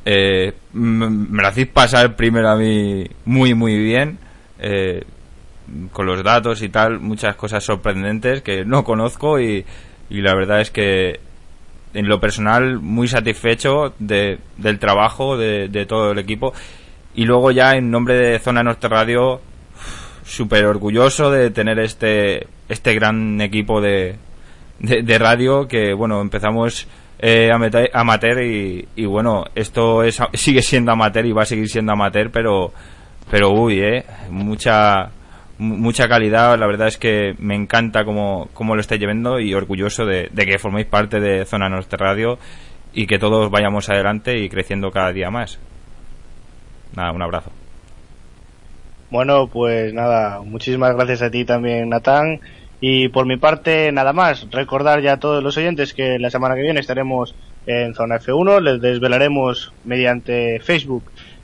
Eh, 0.05 0.53
me 0.73 1.41
lo 1.41 1.47
hacéis 1.47 1.67
pasar 1.67 2.15
primero 2.15 2.49
a 2.49 2.57
mí 2.57 3.05
muy, 3.25 3.53
muy 3.53 3.77
bien. 3.77 4.19
Eh, 4.59 5.03
con 5.91 6.05
los 6.05 6.23
datos 6.23 6.61
y 6.61 6.69
tal, 6.69 6.99
muchas 6.99 7.35
cosas 7.35 7.63
sorprendentes 7.63 8.41
que 8.41 8.65
no 8.65 8.83
conozco 8.83 9.39
y, 9.39 9.65
y 10.13 10.21
la 10.21 10.35
verdad 10.35 10.61
es 10.61 10.69
que 10.69 11.19
en 11.95 12.07
lo 12.07 12.19
personal 12.19 12.79
muy 12.79 13.07
satisfecho 13.07 13.93
de, 13.97 14.37
del 14.57 14.77
trabajo 14.77 15.37
de, 15.37 15.67
de 15.69 15.85
todo 15.87 16.11
el 16.11 16.19
equipo. 16.19 16.53
Y 17.15 17.25
luego 17.25 17.51
ya 17.51 17.75
en 17.75 17.89
nombre 17.89 18.15
de 18.15 18.39
Zona 18.39 18.63
Norte 18.63 18.87
Radio 18.87 19.41
súper 20.23 20.65
orgulloso 20.65 21.31
de 21.31 21.49
tener 21.49 21.79
este 21.79 22.47
este 22.69 22.93
gran 22.93 23.41
equipo 23.41 23.81
de, 23.81 24.15
de, 24.79 25.17
radio 25.17 25.67
que 25.67 25.93
bueno 25.93 26.21
empezamos 26.21 26.87
eh, 27.19 27.51
amateur 27.51 28.41
y, 28.41 28.87
y, 28.95 29.05
bueno 29.05 29.43
esto 29.53 30.01
es 30.01 30.19
sigue 30.33 30.61
siendo 30.61 30.93
amateur 30.93 31.25
y 31.25 31.33
va 31.33 31.43
a 31.43 31.45
seguir 31.45 31.67
siendo 31.67 31.91
amateur 31.91 32.31
pero 32.31 32.71
pero 33.29 33.51
uy 33.51 33.81
eh 33.81 34.05
mucha 34.29 35.11
mucha 35.57 36.07
calidad 36.07 36.57
la 36.57 36.67
verdad 36.67 36.87
es 36.87 36.97
que 36.97 37.35
me 37.39 37.55
encanta 37.55 38.05
cómo, 38.05 38.49
cómo 38.53 38.75
lo 38.75 38.81
estáis 38.81 38.99
llevando 38.99 39.39
y 39.39 39.53
orgulloso 39.53 40.05
de, 40.05 40.29
de 40.31 40.45
que 40.45 40.57
forméis 40.57 40.87
parte 40.87 41.19
de 41.19 41.45
Zona 41.45 41.69
Norte 41.69 41.95
Radio 41.97 42.39
y 42.93 43.07
que 43.07 43.19
todos 43.19 43.49
vayamos 43.51 43.89
adelante 43.89 44.39
y 44.39 44.49
creciendo 44.49 44.91
cada 44.91 45.11
día 45.13 45.29
más 45.29 45.59
nada 46.95 47.11
un 47.11 47.21
abrazo 47.21 47.51
bueno, 49.13 49.45
pues 49.45 49.93
nada, 49.93 50.41
muchísimas 50.41 50.95
gracias 50.95 51.21
a 51.21 51.29
ti 51.29 51.45
también, 51.45 51.87
Natán. 51.87 52.39
Y 52.81 53.09
por 53.09 53.27
mi 53.27 53.37
parte, 53.37 53.91
nada 53.91 54.11
más. 54.11 54.47
Recordar 54.49 55.03
ya 55.03 55.13
a 55.13 55.19
todos 55.19 55.43
los 55.43 55.55
oyentes 55.55 55.93
que 55.93 56.17
la 56.17 56.31
semana 56.31 56.55
que 56.55 56.63
viene 56.63 56.79
estaremos 56.79 57.35
en 57.67 57.93
Zona 57.93 58.17
F1. 58.17 58.59
Les 58.61 58.81
desvelaremos 58.81 59.71
mediante 59.83 60.59
Facebook, 60.61 61.03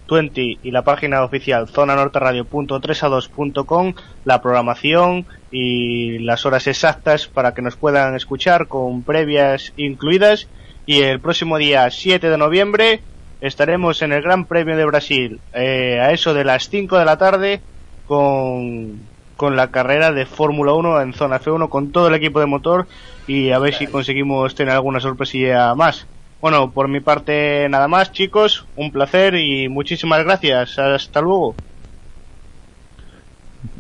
20 0.10 0.58
y 0.64 0.72
la 0.72 0.84
página 0.84 1.24
oficial 1.24 1.68
zonanorteradio.3a2.com 1.68 3.94
la 4.26 4.42
programación 4.42 5.26
y 5.52 6.20
las 6.20 6.46
horas 6.46 6.68
exactas 6.68 7.28
para 7.28 7.54
que 7.54 7.62
nos 7.62 7.76
puedan 7.76 8.16
escuchar 8.16 8.68
con 8.68 9.04
previas 9.04 9.74
incluidas. 9.78 10.48
Y 10.86 11.02
el 11.02 11.20
próximo 11.20 11.58
día 11.58 11.90
7 11.90 12.30
de 12.30 12.38
noviembre 12.38 13.02
estaremos 13.42 14.02
en 14.02 14.14
el 14.14 14.22
Gran 14.22 14.46
Premio 14.46 14.76
de 14.76 14.86
Brasil 14.86 15.40
eh, 15.54 16.00
a 16.02 16.12
eso 16.12 16.34
de 16.34 16.44
las 16.44 16.70
5 16.70 16.98
de 16.98 17.06
la 17.06 17.18
tarde 17.18 17.62
con, 18.08 19.00
con 19.38 19.56
la 19.56 19.72
carrera 19.72 20.12
de 20.12 20.26
Fórmula 20.26 20.74
1 20.74 21.02
en 21.02 21.14
zona 21.14 21.40
F1 21.40 21.70
con 21.70 21.92
todo 21.92 22.08
el 22.08 22.16
equipo 22.16 22.40
de 22.40 22.46
motor 22.46 22.88
y 23.28 23.52
a 23.52 23.60
ver 23.60 23.74
si 23.74 23.88
conseguimos 23.88 24.56
tener 24.56 24.74
alguna 24.74 25.00
sorpresilla 25.00 25.74
más. 25.76 26.08
Bueno, 26.42 26.72
por 26.72 26.88
mi 26.88 27.02
parte 27.02 27.68
nada 27.70 27.90
más 27.90 28.14
chicos, 28.14 28.66
un 28.78 28.92
placer 28.92 29.36
y 29.36 29.68
muchísimas 29.68 30.24
gracias. 30.24 30.80
Hasta 30.80 31.20
luego. 31.22 31.54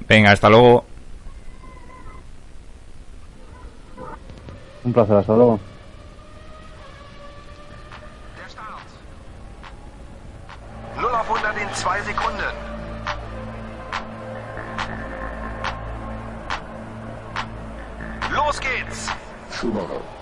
Venga, 0.07 0.31
hasta 0.31 0.49
luego. 0.49 0.83
Un 4.83 4.93
placer, 4.93 5.15
hasta 5.17 5.33
luego. 5.33 5.59
Null 10.97 11.15
auf 11.15 11.27
100 11.29 11.61
in 11.61 11.75
zwei 11.75 12.01
Sekunden. 12.01 12.55
Los 18.33 18.59
geht's! 18.59 19.09
Schumacher. 19.51 20.18